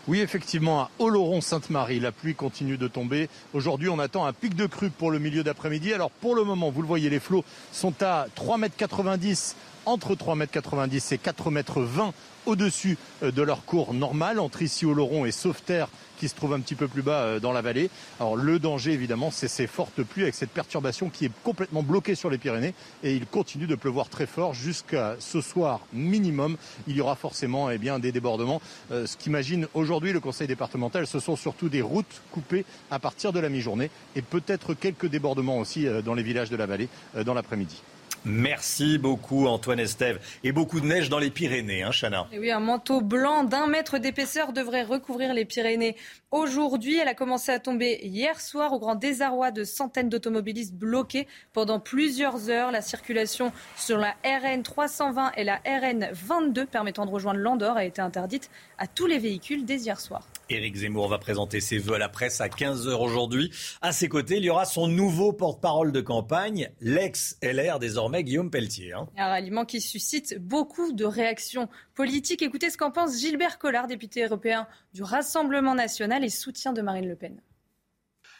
Oui, 0.06 0.20
effectivement, 0.20 0.82
à 0.82 0.90
Oloron-Sainte-Marie, 0.98 1.98
la 1.98 2.12
pluie 2.12 2.34
continue 2.34 2.76
de 2.76 2.88
tomber. 2.88 3.28
Aujourd'hui, 3.54 3.88
on 3.88 3.98
attend 3.98 4.26
un 4.26 4.32
pic 4.32 4.54
de 4.54 4.66
crue 4.66 4.90
pour 4.90 5.10
le 5.10 5.18
milieu 5.18 5.42
d'après-midi. 5.42 5.94
Alors, 5.94 6.10
pour 6.10 6.34
le 6.34 6.44
moment, 6.44 6.70
vous 6.70 6.82
le 6.82 6.88
voyez, 6.88 7.08
les 7.08 7.20
flots 7.20 7.44
sont 7.72 7.94
à 8.02 8.26
3,90 8.36 9.30
m 9.30 9.56
entre 9.86 10.14
3,90 10.14 10.34
m 10.34 10.42
et 10.42 11.16
4,20 11.16 12.06
m 12.06 12.12
au-dessus 12.46 12.98
euh, 13.22 13.30
de 13.30 13.42
leur 13.42 13.64
cours 13.64 13.94
normal, 13.94 14.38
entre 14.38 14.62
ici 14.62 14.84
Oloron 14.86 15.24
et 15.24 15.32
Sauveterre 15.32 15.88
qui 16.18 16.28
se 16.28 16.34
trouve 16.34 16.52
un 16.52 16.60
petit 16.60 16.74
peu 16.74 16.88
plus 16.88 17.02
bas 17.02 17.22
euh, 17.22 17.40
dans 17.40 17.52
la 17.52 17.62
vallée. 17.62 17.90
Alors 18.20 18.36
le 18.36 18.58
danger 18.58 18.92
évidemment 18.92 19.30
c'est 19.30 19.48
ces 19.48 19.66
fortes 19.66 20.02
pluies 20.02 20.22
avec 20.22 20.34
cette 20.34 20.50
perturbation 20.50 21.10
qui 21.10 21.26
est 21.26 21.32
complètement 21.42 21.82
bloquée 21.82 22.14
sur 22.14 22.30
les 22.30 22.38
Pyrénées 22.38 22.74
et 23.02 23.14
il 23.14 23.26
continue 23.26 23.66
de 23.66 23.74
pleuvoir 23.74 24.08
très 24.08 24.26
fort 24.26 24.54
jusqu'à 24.54 25.16
ce 25.18 25.40
soir 25.40 25.80
minimum. 25.92 26.56
Il 26.86 26.96
y 26.96 27.00
aura 27.00 27.16
forcément 27.16 27.70
eh 27.70 27.78
bien, 27.78 27.98
des 27.98 28.12
débordements. 28.12 28.60
Euh, 28.92 29.06
ce 29.06 29.16
qu'imagine 29.16 29.66
aujourd'hui 29.74 30.12
le 30.12 30.20
conseil 30.20 30.46
départemental 30.46 31.06
ce 31.06 31.18
sont 31.18 31.36
surtout 31.36 31.68
des 31.68 31.82
routes 31.82 32.22
coupées 32.30 32.64
à 32.90 32.98
partir 32.98 33.32
de 33.32 33.40
la 33.40 33.48
mi-journée 33.48 33.90
et 34.16 34.22
peut-être 34.22 34.74
quelques 34.74 35.06
débordements 35.06 35.58
aussi 35.58 35.86
dans 36.04 36.14
les 36.14 36.22
villages 36.22 36.50
de 36.50 36.56
la 36.56 36.66
vallée 36.66 36.88
dans 37.24 37.34
l'après-midi. 37.34 37.82
Merci 38.24 38.96
beaucoup 38.96 39.46
Antoine 39.46 39.80
Estève. 39.80 40.18
Et 40.42 40.52
beaucoup 40.52 40.80
de 40.80 40.86
neige 40.86 41.10
dans 41.10 41.18
les 41.18 41.30
Pyrénées, 41.30 41.82
hein, 41.82 41.90
Chana. 41.90 42.26
Et 42.32 42.38
oui, 42.38 42.50
un 42.50 42.60
manteau 42.60 43.02
blanc 43.02 43.44
d'un 43.44 43.66
mètre 43.66 43.98
d'épaisseur 43.98 44.52
devrait 44.52 44.82
recouvrir 44.82 45.34
les 45.34 45.44
Pyrénées 45.44 45.96
aujourd'hui. 46.30 46.96
Elle 46.98 47.08
a 47.08 47.14
commencé 47.14 47.52
à 47.52 47.58
tomber 47.58 48.00
hier 48.02 48.40
soir 48.40 48.72
au 48.72 48.78
grand 48.78 48.94
désarroi 48.94 49.50
de 49.50 49.64
centaines 49.64 50.08
d'automobilistes 50.08 50.74
bloqués 50.74 51.28
pendant 51.52 51.80
plusieurs 51.80 52.48
heures. 52.48 52.70
La 52.70 52.80
circulation 52.80 53.52
sur 53.76 53.98
la 53.98 54.14
RN 54.24 54.62
320 54.62 55.32
et 55.36 55.44
la 55.44 55.60
RN 55.66 56.08
22 56.12 56.64
permettant 56.66 57.04
de 57.04 57.10
rejoindre 57.10 57.40
l'Andorre 57.40 57.76
a 57.76 57.84
été 57.84 58.00
interdite 58.00 58.50
à 58.78 58.86
tous 58.86 59.06
les 59.06 59.18
véhicules 59.18 59.66
dès 59.66 59.76
hier 59.76 60.00
soir. 60.00 60.26
Éric 60.50 60.76
Zemmour 60.76 61.08
va 61.08 61.18
présenter 61.18 61.60
ses 61.60 61.78
vœux 61.78 61.94
à 61.94 61.98
la 61.98 62.08
presse 62.08 62.40
à 62.40 62.48
15h 62.48 63.02
aujourd'hui. 63.02 63.50
À 63.80 63.92
ses 63.92 64.08
côtés, 64.08 64.36
il 64.36 64.44
y 64.44 64.50
aura 64.50 64.64
son 64.64 64.88
nouveau 64.88 65.32
porte-parole 65.32 65.92
de 65.92 66.00
campagne, 66.00 66.70
l'ex-LR 66.80 67.78
désormais 67.78 68.24
Guillaume 68.24 68.50
Pelletier. 68.50 68.92
Hein. 68.92 69.08
Un 69.16 69.28
ralliement 69.28 69.64
qui 69.64 69.80
suscite 69.80 70.38
beaucoup 70.38 70.92
de 70.92 71.04
réactions 71.04 71.68
politiques. 71.94 72.42
Écoutez 72.42 72.70
ce 72.70 72.76
qu'en 72.76 72.90
pense 72.90 73.18
Gilbert 73.18 73.58
Collard, 73.58 73.86
député 73.86 74.24
européen 74.24 74.66
du 74.92 75.02
Rassemblement 75.02 75.74
national 75.74 76.24
et 76.24 76.30
soutien 76.30 76.72
de 76.72 76.82
Marine 76.82 77.08
Le 77.08 77.16
Pen. 77.16 77.40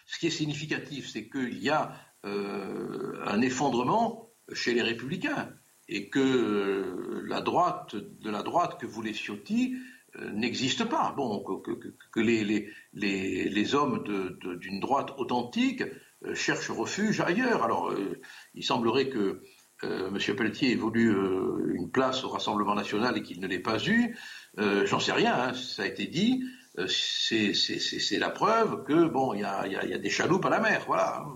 Ce 0.07 0.19
qui 0.19 0.27
est 0.27 0.31
significatif, 0.31 1.09
c'est 1.11 1.29
qu'il 1.29 1.63
y 1.63 1.71
a 1.71 1.93
euh, 2.27 3.19
un 3.27 3.41
effondrement 3.41 4.31
chez 4.53 4.75
les 4.75 4.83
républicains 4.83 5.51
et 5.89 6.09
que 6.09 6.21
euh, 6.21 7.23
la 7.27 7.41
droite, 7.41 7.97
de 7.97 8.31
la 8.31 8.43
droite 8.43 8.79
que 8.79 8.87
voulait 8.87 9.15
Ciotti, 9.15 9.77
n'existe 10.33 10.85
pas. 10.85 11.12
Bon, 11.17 11.43
que, 11.43 12.21
les, 12.21 13.75
hommes 13.75 14.05
d'une 14.61 14.81
droite 14.81 15.11
authentique 15.19 15.83
euh, 16.25 16.35
cherchent 16.35 16.71
refuge 16.71 17.21
ailleurs. 17.21 17.62
Alors, 17.62 17.91
euh, 17.91 18.21
il 18.55 18.65
semblerait 18.65 19.09
que 19.09 19.43
M. 19.83 20.17
Pelletier 20.37 20.73
ait 20.73 20.77
voulu 20.77 21.15
une 21.75 21.91
place 21.91 22.25
au 22.25 22.31
Rassemblement 22.31 22.75
national 22.75 23.19
et 23.19 23.23
qu'il 23.23 23.39
ne 23.41 23.47
l'ait 23.47 23.59
pas 23.59 23.77
eu. 23.85 24.17
J'en 24.57 24.99
sais 24.99 25.12
rien, 25.12 25.35
hein, 25.35 25.53
ça 25.53 25.83
a 25.83 25.87
été 25.87 26.07
dit. 26.07 26.43
C'est 26.89 28.19
la 28.19 28.31
preuve 28.31 28.85
que 28.85 29.07
bon, 29.09 29.35
il 29.35 29.41
y 29.41 29.45
a, 29.45 29.99
des 29.99 30.09
chaloupes 30.09 30.47
à 30.47 30.51
la 30.51 30.61
mer, 30.61 30.85
voilà. 30.87 31.27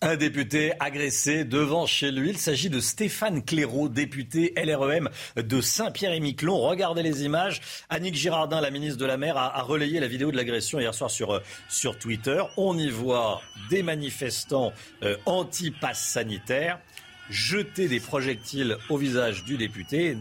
Un 0.00 0.14
député 0.14 0.72
agressé 0.78 1.44
devant 1.44 1.84
chez 1.84 2.12
lui. 2.12 2.30
Il 2.30 2.38
s'agit 2.38 2.70
de 2.70 2.78
Stéphane 2.78 3.44
Clairaut, 3.44 3.88
député 3.88 4.54
LREM 4.56 5.08
de 5.36 5.60
Saint-Pierre-et-Miquelon. 5.60 6.56
Regardez 6.56 7.02
les 7.02 7.24
images. 7.24 7.60
Annick 7.88 8.14
Girardin, 8.14 8.60
la 8.60 8.70
ministre 8.70 8.98
de 8.98 9.06
la 9.06 9.16
Mer, 9.16 9.36
a, 9.36 9.60
relayé 9.60 9.98
la 9.98 10.06
vidéo 10.06 10.30
de 10.30 10.36
l'agression 10.36 10.78
hier 10.78 10.94
soir 10.94 11.10
sur, 11.10 11.32
euh, 11.32 11.92
Twitter. 11.98 12.40
On 12.56 12.78
y 12.78 12.90
voit 12.90 13.42
des 13.70 13.82
manifestants 13.82 14.72
euh, 15.02 15.16
anti-pass 15.26 15.98
sanitaire 15.98 16.78
jeter 17.30 17.88
des 17.88 18.00
projectiles 18.00 18.76
au 18.88 18.96
visage 18.96 19.44
du 19.44 19.56
député, 19.56 20.16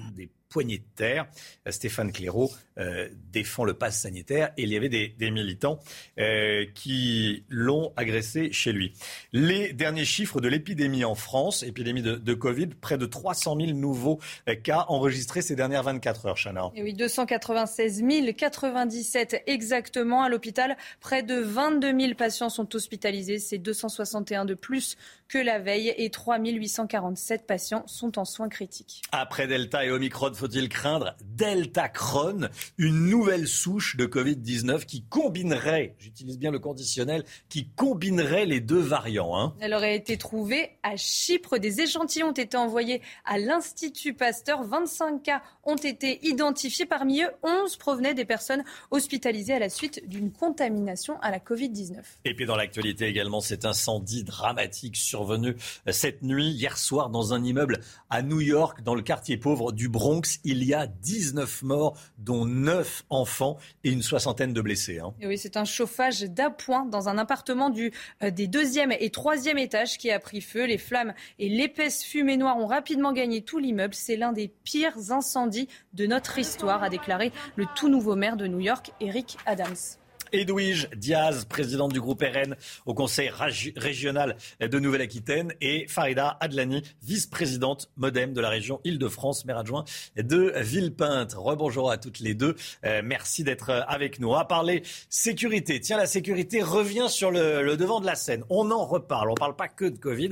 poignée 0.49 0.79
de 0.79 0.83
terre. 0.95 1.27
Stéphane 1.69 2.11
Clairaut 2.11 2.51
euh, 2.77 3.09
défend 3.31 3.63
le 3.63 3.73
pass 3.73 4.01
sanitaire 4.01 4.51
et 4.57 4.63
il 4.63 4.69
y 4.69 4.77
avait 4.77 4.89
des, 4.89 5.31
militants 5.31 5.79
euh, 6.19 6.65
qui 6.75 7.43
l'ont 7.49 7.91
agressé 7.95 8.51
chez 8.51 8.71
lui. 8.71 8.93
Les 9.33 9.73
derniers 9.73 10.05
chiffres 10.05 10.41
de 10.41 10.47
l'épidémie 10.47 11.03
en 11.03 11.15
France, 11.15 11.63
épidémie 11.63 12.01
de, 12.01 12.33
Covid, 12.33 12.67
près 12.67 12.97
de 12.97 13.05
300 13.05 13.57
000 13.59 13.71
nouveaux 13.71 14.19
euh, 14.47 14.55
cas 14.55 14.85
enregistrés 14.89 15.41
ces 15.41 15.55
dernières 15.55 15.83
24 15.83 16.25
heures, 16.27 16.37
Chana. 16.37 16.71
Et 16.75 16.83
oui, 16.83 16.93
296 16.93 18.03
097 18.37 19.43
exactement 19.47 20.23
à 20.23 20.29
l'hôpital. 20.29 20.77
Près 21.01 21.23
de 21.23 21.35
22 21.35 21.99
000 21.99 22.13
patients 22.13 22.49
sont 22.49 22.75
hospitalisés. 22.75 23.39
C'est 23.39 23.57
261 23.57 24.45
de 24.45 24.53
plus 24.53 24.97
que 25.27 25.37
la 25.37 25.59
veille 25.59 25.93
et 25.97 26.09
3 26.09 26.39
847 26.39 27.45
patients 27.45 27.83
sont 27.87 28.17
en 28.17 28.25
soins 28.25 28.49
critiques. 28.49 29.01
Après 29.11 29.47
Delta 29.47 29.85
et 29.85 29.91
Omicron, 29.91 30.33
faut-il 30.33 30.69
craindre 30.69 31.15
Delta 31.23 31.89
Cron, 31.89 32.49
une 32.77 33.09
nouvelle 33.09 33.47
souche 33.47 33.97
de 33.97 34.05
Covid-19 34.05 34.85
qui 34.85 35.03
combinerait, 35.03 35.95
j'utilise 35.99 36.37
bien 36.37 36.51
le 36.51 36.59
conditionnel, 36.59 37.23
qui 37.49 37.67
combinerait 37.69 38.45
les 38.45 38.59
deux 38.59 38.79
variants. 38.79 39.37
Hein? 39.37 39.53
Elle 39.59 39.73
aurait 39.73 39.95
été 39.95 40.17
trouvée 40.17 40.71
à 40.83 40.95
Chypre. 40.95 41.57
Des 41.57 41.81
échantillons 41.81 42.29
ont 42.29 42.31
été 42.31 42.57
envoyés 42.57 43.01
à 43.25 43.37
l'Institut 43.37 44.13
Pasteur. 44.13 44.63
25 44.63 45.23
cas 45.23 45.41
ont 45.63 45.75
été 45.75 46.25
identifiés. 46.25 46.85
Parmi 46.85 47.21
eux, 47.21 47.31
11 47.43 47.75
provenaient 47.77 48.13
des 48.13 48.25
personnes 48.25 48.63
hospitalisées 48.91 49.53
à 49.53 49.59
la 49.59 49.69
suite 49.69 50.07
d'une 50.07 50.31
contamination 50.31 51.19
à 51.21 51.31
la 51.31 51.39
Covid-19. 51.39 51.95
Et 52.25 52.33
puis 52.33 52.45
dans 52.45 52.55
l'actualité 52.55 53.05
également, 53.05 53.41
cet 53.41 53.65
incendie 53.65 54.23
dramatique 54.23 54.95
survenu 55.17 55.55
cette 55.89 56.21
nuit, 56.21 56.51
hier 56.51 56.77
soir, 56.77 57.09
dans 57.09 57.33
un 57.33 57.43
immeuble 57.43 57.79
à 58.11 58.21
New 58.21 58.39
York, 58.39 58.83
dans 58.83 58.93
le 58.93 59.01
quartier 59.01 59.37
pauvre 59.37 59.71
du 59.71 59.89
Bronx. 59.89 60.39
Il 60.43 60.63
y 60.63 60.75
a 60.75 60.85
19 60.85 61.63
morts, 61.63 61.97
dont 62.19 62.45
9 62.45 63.05
enfants 63.09 63.57
et 63.83 63.89
une 63.89 64.03
soixantaine 64.03 64.53
de 64.53 64.61
blessés. 64.61 64.99
Hein. 64.99 65.13
oui, 65.23 65.39
c'est 65.39 65.57
un 65.57 65.65
chauffage 65.65 66.21
d'appoint 66.21 66.85
dans 66.85 67.09
un 67.09 67.17
appartement 67.17 67.71
du, 67.71 67.91
euh, 68.21 68.29
des 68.29 68.45
deuxième 68.47 68.91
et 68.91 69.09
troisième 69.09 69.57
étages 69.57 69.97
qui 69.97 70.11
a 70.11 70.19
pris 70.19 70.41
feu. 70.41 70.65
Les 70.67 70.77
flammes 70.77 71.15
et 71.39 71.49
l'épaisse 71.49 72.03
fumée 72.03 72.37
noire 72.37 72.57
ont 72.57 72.67
rapidement 72.67 73.11
gagné 73.11 73.41
tout 73.41 73.57
l'immeuble. 73.57 73.95
C'est 73.95 74.17
l'un 74.17 74.33
des 74.33 74.49
pires 74.63 75.11
incendies 75.11 75.67
de 75.93 76.05
notre 76.05 76.37
histoire, 76.37 76.83
a 76.83 76.89
déclaré 76.89 77.31
le 77.55 77.65
tout 77.75 77.89
nouveau 77.89 78.15
maire 78.15 78.37
de 78.37 78.45
New 78.45 78.59
York, 78.59 78.91
Eric 79.01 79.37
Adams. 79.47 79.97
Edwige 80.31 80.89
Diaz, 80.95 81.45
présidente 81.45 81.93
du 81.93 82.01
groupe 82.01 82.21
RN 82.21 82.55
au 82.85 82.93
Conseil 82.93 83.31
régional 83.75 84.37
de 84.59 84.79
Nouvelle-Aquitaine, 84.79 85.53
et 85.61 85.87
Farida 85.87 86.37
Adlani, 86.39 86.83
vice-présidente 87.03 87.89
modem 87.95 88.33
de 88.33 88.41
la 88.41 88.49
région 88.49 88.79
Île-de-France, 88.83 89.45
maire 89.45 89.57
adjoint 89.57 89.85
de 90.15 90.53
Villepinte. 90.57 91.33
Rebonjour 91.33 91.91
à 91.91 91.97
toutes 91.97 92.19
les 92.19 92.33
deux. 92.33 92.55
Euh, 92.85 93.01
merci 93.03 93.43
d'être 93.43 93.69
avec 93.87 94.19
nous. 94.19 94.29
On 94.29 94.35
va 94.35 94.45
parler 94.45 94.83
sécurité. 95.09 95.79
Tiens, 95.79 95.97
la 95.97 96.07
sécurité 96.07 96.61
revient 96.61 97.07
sur 97.09 97.31
le, 97.31 97.61
le 97.61 97.77
devant 97.77 97.99
de 97.99 98.05
la 98.05 98.15
scène. 98.15 98.43
On 98.49 98.71
en 98.71 98.85
reparle. 98.85 99.29
On 99.29 99.33
ne 99.33 99.37
parle 99.37 99.55
pas 99.55 99.67
que 99.67 99.85
de 99.85 99.97
Covid. 99.97 100.31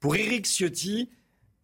Pour 0.00 0.16
Éric 0.16 0.46
Ciotti, 0.46 1.08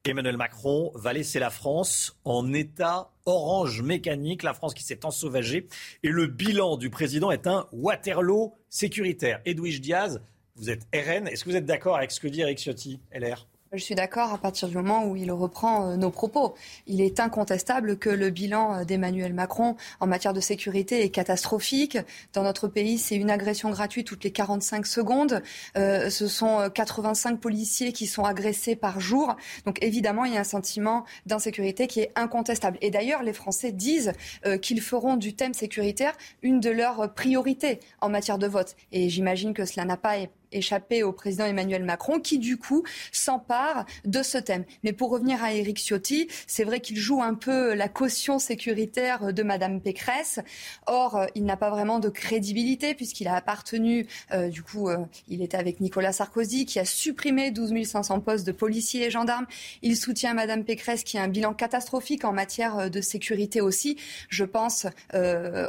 Emmanuel 0.05 0.37
Macron 0.37 0.91
va 0.95 1.13
laisser 1.13 1.39
la 1.39 1.51
France 1.51 2.19
en 2.25 2.53
état 2.53 3.13
orange 3.25 3.83
mécanique, 3.83 4.43
la 4.43 4.53
France 4.53 4.75
qui 4.75 4.83
s'est 4.83 5.05
ensauvagée. 5.05 5.69
Et 6.03 6.09
le 6.09 6.27
bilan 6.27 6.77
du 6.77 6.91
président 6.91 7.31
est 7.31 7.47
un 7.47 7.69
Waterloo 7.73 8.53
sécuritaire. 8.69 9.41
Edwige 9.45 9.81
Diaz, 9.81 10.21
vous 10.57 10.71
êtes 10.71 10.89
RN. 10.93 11.29
Est-ce 11.29 11.45
que 11.45 11.51
vous 11.51 11.57
êtes 11.57 11.67
d'accord 11.67 11.97
avec 11.97 12.11
ce 12.11 12.19
que 12.19 12.27
dit 12.27 12.41
Eric 12.41 12.59
Ciotti, 12.59 13.01
LR 13.13 13.47
je 13.75 13.83
suis 13.83 13.95
d'accord 13.95 14.33
à 14.33 14.39
partir 14.39 14.69
du 14.69 14.77
moment 14.77 15.07
où 15.07 15.17
il 15.17 15.33
reprend 15.33 15.89
euh, 15.89 15.97
nos 15.97 16.11
propos. 16.11 16.55
Il 16.87 17.01
est 17.01 17.21
incontestable 17.21 17.99
que 17.99 18.11
le 18.11 18.29
bilan 18.29 18.75
euh, 18.75 18.85
d'Emmanuel 18.85 19.33
Macron 19.33 19.77
en 20.01 20.07
matière 20.07 20.35
de 20.35 20.41
sécurité 20.41 21.03
est 21.03 21.09
catastrophique. 21.09 21.97
Dans 22.35 22.43
notre 22.43 22.69
pays, 22.69 22.99
c'est 22.99 23.17
une 23.17 23.31
agression 23.31 23.71
gratuite 23.71 24.07
toutes 24.07 24.25
les 24.25 24.31
45 24.31 24.87
secondes. 24.87 25.43
Euh, 25.79 26.11
ce 26.11 26.27
sont 26.29 26.69
85 26.73 27.41
policiers 27.41 27.93
qui 27.93 28.07
sont 28.07 28.25
agressés 28.25 28.77
par 28.77 29.01
jour. 29.01 29.37
Donc 29.65 29.83
évidemment, 29.83 30.25
il 30.25 30.35
y 30.35 30.37
a 30.37 30.41
un 30.41 30.45
sentiment 30.45 31.05
d'insécurité 31.25 31.87
qui 31.87 32.01
est 32.01 32.13
incontestable. 32.15 32.77
Et 32.83 32.91
d'ailleurs, 32.91 33.23
les 33.23 33.33
Français 33.33 33.73
disent 33.73 34.13
qu'ils 34.61 34.81
feront 34.81 35.17
du 35.17 35.35
thème 35.35 35.55
sécuritaire 35.55 36.13
une 36.43 36.61
de 36.61 36.71
leurs 36.71 37.15
priorités 37.15 37.81
en 38.01 38.09
matière 38.09 38.39
de 38.39 38.47
vote. 38.47 38.77
Et 38.93 39.09
j'imagine 39.09 39.55
que 39.55 39.65
cela 39.65 39.85
n'a 39.85 39.97
pas 39.97 40.19
échappé 40.53 41.03
au 41.03 41.13
président 41.13 41.45
Emmanuel 41.45 41.85
Macron, 41.85 42.21
qui 42.21 42.39
du 42.39 42.57
coup 42.57 42.83
s'empare 43.11 43.87
de 44.05 44.23
ce 44.23 44.39
thème. 44.39 44.65
Mais 44.83 44.93
pour 44.93 45.11
revenir 45.11 45.43
à 45.43 45.53
Éric 45.53 45.79
Ciotti, 45.79 46.29
c'est 46.47 46.65
vrai 46.65 46.81
qu'il 46.81 46.97
joue 46.97 47.23
un 47.23 47.35
peu 47.35 47.75
la 47.75 47.89
caution 47.89 48.39
sécuritaire 48.39 49.33
de 49.33 49.43
Madame 49.43 49.81
Pécresse. 49.81 50.41
Or, 50.87 51.17
euh, 51.17 51.27
il 51.35 51.45
n'a 51.45 51.57
pas 51.57 51.71
vraiment 51.71 51.99
de 51.99 52.09
crédibilité 52.09 52.95
puisqu'il 52.95 53.29
a 53.29 53.35
appartenu, 53.35 54.07
euh, 54.33 54.49
du 54.49 54.63
coup, 54.63 54.89
euh, 54.89 54.99
il 55.29 55.43
était 55.43 55.57
avec 55.57 55.81
Nicolas 55.81 56.13
Sarkozy 56.13 56.67
qui 56.67 56.79
a 56.79 56.85
supprimé 56.85 57.51
12 57.51 57.73
500 57.85 58.21
postes 58.21 58.47
de 58.47 58.53
policiers 58.53 59.07
et 59.07 59.11
gendarmes. 59.11 59.47
Il 59.83 59.97
soutient 59.97 60.35
Madame 60.35 60.65
Pécresse 60.65 61.05
qui 61.05 61.19
a 61.19 61.23
un 61.23 61.29
bilan 61.29 61.55
catastrophique 61.55 62.25
en 62.25 62.33
matière 62.33 62.91
de 62.91 63.01
sécurité 63.01 63.61
aussi. 63.61 63.97
Je 64.29 64.45
pense 64.45 64.87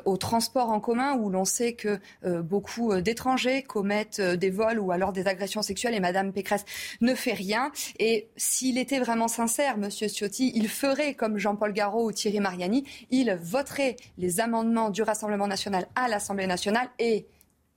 au 0.06 0.18
transport 0.18 0.70
en 0.70 0.80
commun 0.80 1.16
où 1.16 1.30
l'on 1.30 1.46
sait 1.46 1.74
que 1.74 2.00
beaucoup 2.42 3.00
d'étrangers 3.02 3.64
commettent 3.64 4.22
des 4.22 4.50
vols 4.50 4.73
ou 4.80 4.92
alors 4.92 5.14
des 5.14 5.28
agressions 5.28 5.62
sexuelles 5.62 5.94
et 5.94 6.00
Madame 6.00 6.34
Pécresse 6.34 6.66
ne 7.02 7.16
fait 7.16 7.34
rien. 7.34 7.72
Et 8.00 8.30
s'il 8.38 8.78
était 8.78 9.00
vraiment 9.00 9.28
sincère, 9.28 9.78
Monsieur 9.78 10.08
Ciotti, 10.08 10.52
il 10.56 10.68
ferait 10.68 11.14
comme 11.14 11.38
Jean-Paul 11.38 11.74
Garot 11.74 12.08
ou 12.08 12.12
Thierry 12.12 12.40
Mariani, 12.40 12.86
il 13.12 13.38
voterait 13.42 13.96
les 14.18 14.40
amendements 14.40 14.90
du 14.90 15.02
Rassemblement 15.02 15.48
national 15.48 15.88
à 15.96 16.08
l'Assemblée 16.08 16.48
nationale 16.48 16.90
et 17.00 17.26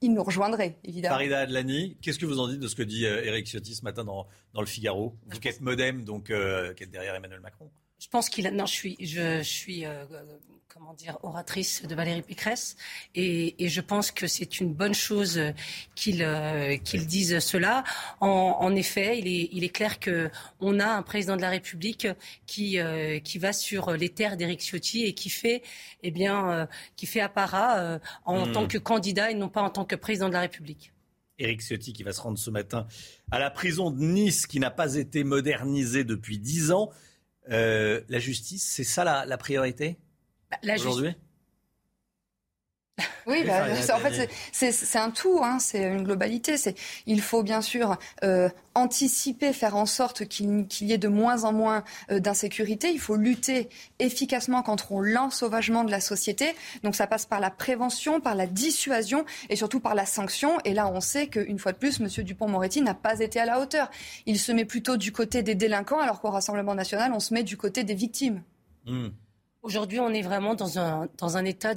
il 0.03 0.13
nous 0.13 0.23
rejoindrait, 0.23 0.77
évidemment. 0.85 1.15
Farida 1.15 1.41
Adlani, 1.41 1.97
qu'est-ce 2.03 2.19
que 2.19 2.27
vous 2.27 2.39
en 2.39 2.49
dites 2.49 2.61
de 2.61 2.69
ce 2.69 2.75
que 2.75 2.83
dit 2.83 3.07
euh, 3.07 3.25
Éric 3.25 3.47
Ciotti 3.47 3.75
ce 3.75 3.83
matin 3.83 4.05
dans, 4.05 4.27
dans 4.53 4.61
le 4.61 4.67
Figaro? 4.67 5.15
Vous 5.27 5.41
qui 5.41 5.49
êtes 5.49 5.61
modem, 5.61 6.05
donc 6.05 6.31
euh, 6.31 6.75
qui 6.75 6.85
êtes 6.85 6.91
derrière 6.91 7.15
Emmanuel 7.15 7.41
Macron. 7.41 7.71
Je 7.99 8.09
pense 8.09 8.29
qu'il 8.29 8.47
a. 8.47 8.51
Non, 8.51 8.67
je 8.67 8.73
suis, 8.73 8.97
je, 9.01 9.43
suis 9.43 9.87
euh, 9.87 10.05
comment 10.77 10.93
dire, 10.93 11.17
oratrice 11.23 11.87
de 11.87 11.95
Valérie 11.95 12.21
Pécresse. 12.21 12.77
Et, 13.15 13.55
je 13.67 13.81
pense 13.81 14.11
que 14.11 14.27
c'est 14.27 14.61
une 14.61 14.75
bonne 14.75 14.93
chose 14.93 15.41
qu'il 15.95 16.23
euh, 16.23 16.77
dise 17.07 17.39
cela. 17.39 17.83
En, 18.21 18.75
effet, 18.75 19.19
il 19.19 19.27
est, 19.27 19.49
il 19.53 19.65
est 19.65 19.71
clair 19.71 19.99
qu'on 19.99 20.79
a 20.79 20.87
un 20.87 21.03
président 21.03 21.37
de 21.37 21.41
la 21.41 21.49
République 21.49 22.09
qui, 22.47 22.79
euh, 22.79 23.19
qui 23.21 23.39
va 23.39 23.55
sur 23.55 23.93
les 23.93 24.11
terres 24.11 24.37
d'Éric 24.37 24.61
Ciotti 24.61 25.05
et 25.05 25.15
qui 25.15 25.31
fait, 25.31 25.63
eh 26.03 26.11
bien, 26.11 26.51
euh, 26.51 26.67
qui 26.95 27.07
fait 27.07 27.21
apparat 27.21 27.99
en 28.27 28.47
hmm. 28.47 28.53
tant 28.53 28.69
que 28.69 28.77
candidat 28.77 29.31
et 29.31 29.35
non 29.35 29.49
pas 29.49 29.63
en 29.63 29.71
tant 29.71 29.87
que 29.87 29.97
président 29.97 30.29
de 30.29 30.35
la 30.35 30.41
République. 30.41 30.93
Éric 31.39 31.63
Ciotti 31.63 31.95
qui 31.95 32.03
va 32.03 32.13
se 32.13 32.21
rendre 32.21 32.39
ce 32.39 32.51
matin 32.51 32.87
à 33.31 33.39
la 33.39 33.51
prison 33.51 33.91
de 33.91 34.03
Nice 34.03 34.47
qui 34.47 34.61
n'a 34.61 34.71
pas 34.71 34.97
été 34.97 35.25
modernisée 35.25 36.05
depuis 36.05 36.39
dix 36.39 36.71
ans. 36.71 36.91
la 37.49 38.19
justice, 38.19 38.71
c'est 38.71 38.85
ça 38.85 39.25
la 39.25 39.39
priorité? 39.39 39.97
La 40.63 40.75
Aujourd'hui? 40.75 41.15
Oui, 43.27 43.43
bah, 43.45 43.67
en 43.93 43.99
fait, 43.99 44.31
c'est 44.53 44.99
un 44.99 45.11
tout, 45.11 45.41
hein, 45.43 45.59
c'est 45.59 45.83
une 45.83 46.05
globalité. 46.05 46.55
Il 47.07 47.21
faut 47.21 47.43
bien 47.43 47.61
sûr 47.61 47.99
euh, 48.23 48.49
anticiper, 48.75 49.53
faire 49.53 49.77
en 49.77 49.85
sorte 49.85 50.27
qu'il 50.27 50.67
y 50.81 50.93
ait 50.93 50.99
de 50.99 51.09
moins 51.09 51.45
en 51.45 51.53
moins 51.53 51.83
euh, 52.11 52.21
d'insécurité. 52.21 52.91
Il 52.91 53.01
faut 53.01 53.17
lutter 53.17 53.69
efficacement 53.99 54.63
contre 54.63 55.01
l'ensauvagement 55.01 55.85
de 55.85 55.91
la 55.91 56.01
société. 56.01 56.55
Donc 56.85 56.95
ça 56.95 57.07
passe 57.07 57.27
par 57.27 57.41
la 57.41 57.51
prévention, 57.51 58.21
par 58.21 58.35
la 58.35 58.47
dissuasion 58.47 59.25
et 59.51 59.57
surtout 59.57 59.81
par 59.81 59.95
la 59.95 60.07
sanction. 60.07 60.59
Et 60.65 60.73
là, 60.73 60.89
on 60.89 61.01
sait 61.01 61.27
qu'une 61.27 61.59
fois 61.59 61.73
de 61.73 61.79
plus, 61.79 62.01
M. 62.01 62.07
Dupont-Moretti 62.07 62.81
n'a 62.81 62.95
pas 62.95 63.19
été 63.19 63.41
à 63.41 63.45
la 63.45 63.61
hauteur. 63.61 63.91
Il 64.27 64.39
se 64.39 64.53
met 64.53 64.65
plutôt 64.65 64.97
du 64.97 65.11
côté 65.13 65.43
des 65.43 65.57
délinquants, 65.57 65.99
alors 66.01 66.21
qu'au 66.21 66.31
Rassemblement 66.31 66.75
national, 66.75 67.13
on 67.13 67.21
se 67.21 67.35
met 67.35 67.43
du 67.43 67.57
côté 67.57 67.83
des 67.83 67.95
victimes. 67.95 68.43
Mmh. 68.87 69.09
Aujourd'hui, 69.67 69.99
on 69.99 70.11
est 70.11 70.23
vraiment 70.23 70.55
dans 70.55 70.79
un, 70.79 71.45
état 71.45 71.73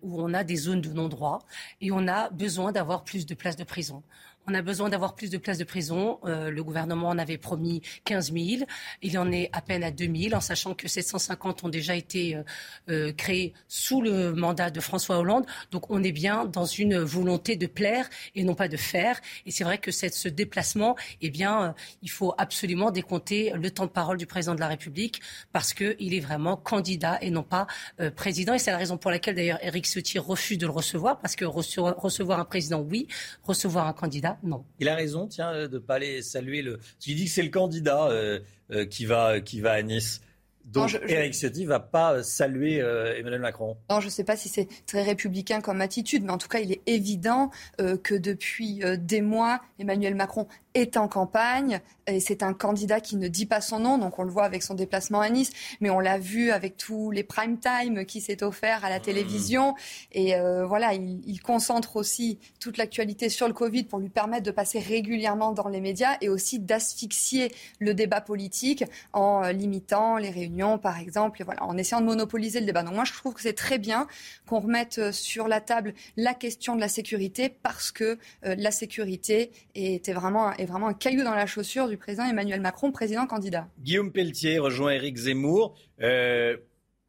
où 0.00 0.22
on 0.22 0.32
a 0.32 0.42
des 0.42 0.56
zones 0.56 0.80
de 0.80 0.88
non-droit 0.88 1.40
et 1.82 1.92
on 1.92 2.08
a 2.08 2.30
besoin 2.30 2.72
d'avoir 2.72 3.04
plus 3.04 3.26
de 3.26 3.34
places 3.34 3.56
de 3.56 3.64
prison. 3.64 4.02
On 4.48 4.54
a 4.54 4.62
besoin 4.62 4.88
d'avoir 4.88 5.16
plus 5.16 5.28
de 5.28 5.38
places 5.38 5.58
de 5.58 5.64
prison. 5.64 6.20
Euh, 6.24 6.52
le 6.52 6.62
gouvernement 6.62 7.08
en 7.08 7.18
avait 7.18 7.36
promis 7.36 7.82
15 8.04 8.32
000. 8.32 8.64
Il 9.02 9.18
en 9.18 9.32
est 9.32 9.50
à 9.52 9.60
peine 9.60 9.82
à 9.82 9.90
2 9.90 10.04
000, 10.04 10.34
en 10.36 10.40
sachant 10.40 10.74
que 10.74 10.86
750 10.86 11.64
ont 11.64 11.68
déjà 11.68 11.96
été 11.96 12.36
euh, 12.36 12.42
euh, 12.88 13.12
créés 13.12 13.54
sous 13.66 14.00
le 14.00 14.34
mandat 14.34 14.70
de 14.70 14.78
François 14.78 15.18
Hollande. 15.18 15.46
Donc 15.72 15.90
on 15.90 16.00
est 16.04 16.12
bien 16.12 16.44
dans 16.44 16.64
une 16.64 16.96
volonté 16.96 17.56
de 17.56 17.66
plaire 17.66 18.08
et 18.36 18.44
non 18.44 18.54
pas 18.54 18.68
de 18.68 18.76
faire. 18.76 19.20
Et 19.46 19.50
c'est 19.50 19.64
vrai 19.64 19.78
que 19.78 19.90
cette, 19.90 20.14
ce 20.14 20.28
déplacement, 20.28 20.94
eh 21.22 21.30
bien, 21.30 21.74
il 22.02 22.10
faut 22.10 22.32
absolument 22.38 22.92
décompter 22.92 23.52
le 23.52 23.72
temps 23.72 23.86
de 23.86 23.90
parole 23.90 24.16
du 24.16 24.26
président 24.26 24.54
de 24.54 24.60
la 24.60 24.68
République 24.68 25.22
parce 25.52 25.74
qu'il 25.74 26.14
est 26.14 26.20
vraiment 26.20 26.56
candidat 26.56 27.18
et 27.20 27.30
non 27.30 27.42
pas 27.42 27.66
président. 28.14 28.54
Et 28.54 28.60
c'est 28.60 28.70
la 28.70 28.78
raison 28.78 28.96
pour 28.96 29.10
laquelle 29.10 29.34
d'ailleurs 29.34 29.58
Éric 29.62 29.86
Ciotti 29.86 30.20
refuse 30.20 30.58
de 30.58 30.66
le 30.66 30.72
recevoir 30.72 31.18
parce 31.18 31.34
que 31.34 31.44
recevoir 31.44 32.38
un 32.38 32.44
président, 32.44 32.80
oui, 32.80 33.08
recevoir 33.42 33.88
un 33.88 33.92
candidat, 33.92 34.35
non. 34.42 34.64
Il 34.78 34.88
a 34.88 34.94
raison, 34.94 35.26
tiens, 35.26 35.52
euh, 35.52 35.68
de 35.68 35.74
ne 35.74 35.78
pas 35.78 35.96
aller 35.96 36.22
saluer 36.22 36.62
le. 36.62 36.76
Parce 36.76 36.96
qu'il 37.00 37.16
dit 37.16 37.24
que 37.24 37.30
c'est 37.30 37.42
le 37.42 37.50
candidat 37.50 38.08
euh, 38.08 38.40
euh, 38.70 38.86
qui, 38.86 39.04
va, 39.04 39.40
qui 39.40 39.60
va 39.60 39.72
à 39.72 39.82
Nice. 39.82 40.20
Donc 40.64 40.98
Eric 41.06 41.32
Ciotti 41.32 41.62
ne 41.62 41.68
va 41.68 41.78
pas 41.78 42.24
saluer 42.24 42.78
Emmanuel 42.78 43.40
Macron. 43.40 43.76
Non, 43.88 44.00
je 44.00 44.06
ne 44.06 44.10
sais 44.10 44.24
pas 44.24 44.36
si 44.36 44.48
c'est 44.48 44.66
très 44.84 45.04
républicain 45.04 45.60
comme 45.60 45.80
attitude, 45.80 46.24
mais 46.24 46.32
en 46.32 46.38
tout 46.38 46.48
cas, 46.48 46.58
il 46.58 46.72
est 46.72 46.82
évident 46.86 47.52
que 47.78 48.16
depuis 48.16 48.80
des 48.98 49.20
mois, 49.20 49.60
Emmanuel 49.78 50.16
Macron 50.16 50.48
est 50.76 50.96
en 50.96 51.08
campagne 51.08 51.80
et 52.06 52.20
c'est 52.20 52.42
un 52.42 52.52
candidat 52.52 53.00
qui 53.00 53.16
ne 53.16 53.26
dit 53.26 53.46
pas 53.46 53.60
son 53.60 53.80
nom, 53.80 53.98
donc 53.98 54.18
on 54.18 54.22
le 54.22 54.30
voit 54.30 54.44
avec 54.44 54.62
son 54.62 54.74
déplacement 54.74 55.20
à 55.20 55.28
Nice, 55.28 55.50
mais 55.80 55.90
on 55.90 55.98
l'a 55.98 56.18
vu 56.18 56.50
avec 56.50 56.76
tous 56.76 57.10
les 57.10 57.24
prime 57.24 57.58
time 57.58 58.04
qui 58.04 58.20
s'est 58.20 58.44
offert 58.44 58.84
à 58.84 58.90
la 58.90 59.00
télévision 59.00 59.74
et 60.12 60.36
euh, 60.36 60.64
voilà, 60.66 60.92
il, 60.94 61.40
concentre 61.42 61.96
aussi 61.96 62.38
toute 62.60 62.76
l'actualité 62.76 63.28
sur 63.28 63.46
le 63.46 63.54
Covid 63.54 63.84
pour 63.84 63.98
lui 63.98 64.08
permettre 64.08 64.44
de 64.44 64.50
passer 64.50 64.78
régulièrement 64.78 65.52
dans 65.52 65.68
les 65.68 65.80
médias 65.80 66.16
et 66.20 66.28
aussi 66.28 66.58
d'asphyxier 66.58 67.52
le 67.78 67.94
débat 67.94 68.20
politique 68.20 68.84
en 69.12 69.44
euh, 69.44 69.52
limitant 69.52 70.16
les 70.16 70.30
réunions 70.30 70.78
par 70.78 70.98
exemple, 70.98 71.42
et 71.42 71.44
voilà, 71.44 71.64
en 71.64 71.76
essayant 71.76 72.00
de 72.00 72.06
monopoliser 72.06 72.60
le 72.60 72.66
débat. 72.66 72.82
Donc 72.82 72.94
moi 72.94 73.04
je 73.04 73.12
trouve 73.12 73.34
que 73.34 73.40
c'est 73.40 73.52
très 73.52 73.78
bien 73.78 74.06
qu'on 74.46 74.60
remette 74.60 74.98
euh, 74.98 75.12
sur 75.12 75.48
la 75.48 75.60
table 75.60 75.94
la 76.16 76.34
question 76.34 76.76
de 76.76 76.80
la 76.80 76.88
sécurité 76.88 77.48
parce 77.48 77.90
que 77.90 78.18
la 78.42 78.70
sécurité 78.70 79.50
était 79.74 80.12
vraiment 80.12 80.52
vraiment 80.66 80.88
un 80.88 80.94
caillou 80.94 81.24
dans 81.24 81.34
la 81.34 81.46
chaussure 81.46 81.88
du 81.88 81.96
président 81.96 82.24
Emmanuel 82.24 82.60
Macron, 82.60 82.92
président 82.92 83.26
candidat. 83.26 83.68
Guillaume 83.80 84.12
Pelletier 84.12 84.58
rejoint 84.58 84.92
Éric 84.92 85.16
Zemmour. 85.16 85.76
Euh, 86.02 86.56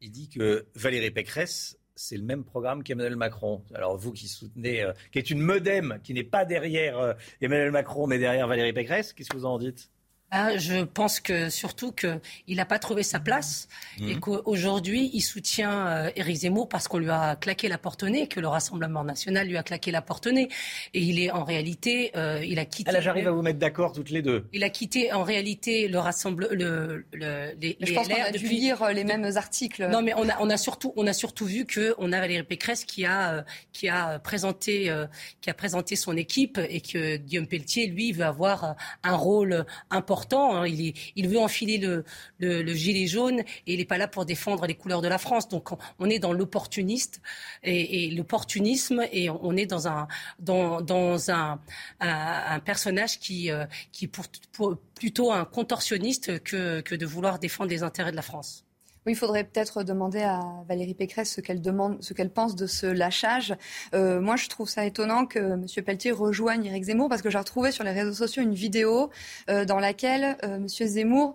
il 0.00 0.10
dit 0.10 0.28
que 0.28 0.66
Valérie 0.74 1.10
Pécresse 1.10 1.78
c'est 1.98 2.16
le 2.16 2.22
même 2.22 2.44
programme 2.44 2.82
qu'Emmanuel 2.84 3.16
Macron. 3.16 3.62
Alors 3.74 3.96
vous 3.96 4.12
qui 4.12 4.28
soutenez, 4.28 4.82
euh, 4.82 4.92
qui 5.12 5.18
est 5.18 5.30
une 5.30 5.40
modem, 5.40 5.98
qui 6.04 6.14
n'est 6.14 6.22
pas 6.22 6.44
derrière 6.44 6.98
euh, 6.98 7.12
Emmanuel 7.40 7.72
Macron, 7.72 8.06
mais 8.06 8.18
derrière 8.18 8.46
Valérie 8.46 8.72
Pécresse, 8.72 9.12
qu'est-ce 9.12 9.28
que 9.28 9.36
vous 9.36 9.46
en 9.46 9.58
dites? 9.58 9.90
Ah, 10.30 10.58
je 10.58 10.84
pense 10.84 11.20
que 11.20 11.48
surtout 11.48 11.90
qu'il 11.90 12.56
n'a 12.56 12.66
pas 12.66 12.78
trouvé 12.78 13.02
sa 13.02 13.18
place 13.18 13.66
et 13.98 14.14
mhm. 14.14 14.20
qu'aujourd'hui 14.20 15.10
il 15.14 15.22
soutient 15.22 15.86
euh, 15.86 16.10
Éric 16.16 16.36
Zemmour 16.36 16.68
parce 16.68 16.86
qu'on 16.86 16.98
lui 16.98 17.08
a 17.08 17.34
claqué 17.34 17.66
la 17.68 17.78
porte 17.78 18.02
au 18.02 18.10
nez, 18.10 18.28
que 18.28 18.38
le 18.38 18.46
Rassemblement 18.46 19.04
national 19.04 19.48
lui 19.48 19.56
a 19.56 19.62
claqué 19.62 19.90
la 19.90 20.02
porte 20.02 20.26
au 20.26 20.32
nez. 20.32 20.48
Et 20.92 21.00
il 21.00 21.18
est 21.18 21.30
en 21.30 21.44
réalité, 21.44 22.10
euh, 22.14 22.44
il 22.44 22.58
a 22.58 22.66
quitté. 22.66 22.90
Ah, 22.90 22.92
là, 22.92 23.00
j'arrive 23.00 23.26
à 23.26 23.30
vous 23.30 23.40
mettre 23.40 23.58
d'accord 23.58 23.92
toutes 23.92 24.10
les 24.10 24.20
deux. 24.20 24.46
Il 24.52 24.64
a 24.64 24.68
quitté 24.68 25.14
en 25.14 25.22
réalité 25.22 25.88
le 25.88 25.98
Rassemblement, 25.98 26.52
le, 26.52 27.06
le, 27.14 27.54
les, 27.58 27.78
Je 27.80 27.94
pense 27.94 28.08
qu'on 28.08 28.22
a 28.22 28.30
dû 28.30 28.48
lire 28.48 28.86
les 28.92 29.04
mêmes 29.04 29.30
articles. 29.36 29.88
Non, 29.88 30.02
mais 30.02 30.12
on 30.14 30.28
a, 30.28 30.36
on 30.40 30.50
a 30.50 30.58
surtout, 30.58 30.92
on 30.96 31.06
a 31.06 31.14
surtout 31.14 31.46
vu 31.46 31.64
que 31.64 31.94
on 31.96 32.12
a 32.12 32.20
Valérie 32.20 32.42
Pécresse 32.42 32.84
qui 32.84 33.06
a, 33.06 33.32
euh, 33.32 33.42
qui 33.72 33.88
a 33.88 34.18
présenté, 34.18 34.92
qui 35.40 35.48
a 35.48 35.54
présenté 35.54 35.96
son 35.96 36.18
équipe 36.18 36.60
et 36.68 36.82
que 36.82 37.16
Guillaume 37.16 37.46
Pelletier, 37.46 37.86
lui, 37.86 38.12
veut 38.12 38.26
avoir 38.26 38.76
un 39.02 39.16
rôle 39.16 39.64
important 39.88 40.17
Hein. 40.56 40.66
Il, 40.66 41.28
veut 41.28 41.38
enfiler 41.38 41.78
le, 41.78 42.74
gilet 42.74 43.06
jaune 43.06 43.40
et 43.40 43.74
il 43.74 43.78
n'est 43.78 43.84
pas 43.84 43.98
là 43.98 44.08
pour 44.08 44.24
défendre 44.24 44.66
les 44.66 44.74
couleurs 44.74 45.02
de 45.02 45.08
la 45.08 45.18
France. 45.18 45.48
Donc 45.48 45.70
on, 45.98 46.10
est 46.10 46.18
dans 46.18 46.32
l'opportuniste 46.32 47.20
et, 47.62 48.10
l'opportunisme 48.10 49.04
et 49.12 49.30
on 49.30 49.56
est 49.56 49.66
dans 49.66 49.88
un, 49.88 50.08
dans, 50.38 51.30
un, 51.30 51.60
un, 52.00 52.60
personnage 52.60 53.18
qui, 53.18 53.50
euh, 53.50 53.64
qui 53.92 54.06
est 54.06 54.12
plutôt 54.94 55.32
un 55.32 55.44
contorsionniste 55.44 56.42
que 56.42 56.94
de 56.94 57.06
vouloir 57.06 57.38
défendre 57.38 57.70
les 57.70 57.82
intérêts 57.82 58.10
de 58.10 58.16
la 58.16 58.22
France. 58.22 58.67
Oui, 59.08 59.14
il 59.14 59.16
faudrait 59.16 59.44
peut-être 59.44 59.84
demander 59.84 60.20
à 60.20 60.42
Valérie 60.68 60.92
Pécresse 60.92 61.32
ce 61.32 61.40
qu'elle 61.40 61.62
demande, 61.62 61.96
ce 62.02 62.12
qu'elle 62.12 62.28
pense 62.28 62.54
de 62.54 62.66
ce 62.66 62.84
lâchage. 62.84 63.56
Euh, 63.94 64.20
moi, 64.20 64.36
je 64.36 64.48
trouve 64.48 64.68
ça 64.68 64.84
étonnant 64.84 65.24
que 65.24 65.38
M. 65.38 65.64
Pelletier 65.82 66.12
rejoigne 66.12 66.66
Éric 66.66 66.84
Zemmour 66.84 67.08
parce 67.08 67.22
que 67.22 67.30
j'ai 67.30 67.38
retrouvé 67.38 67.72
sur 67.72 67.84
les 67.84 67.92
réseaux 67.92 68.12
sociaux 68.12 68.42
une 68.42 68.52
vidéo 68.52 69.08
euh, 69.48 69.64
dans 69.64 69.80
laquelle 69.80 70.36
euh, 70.44 70.56
M. 70.56 70.68
Zemmour 70.68 71.34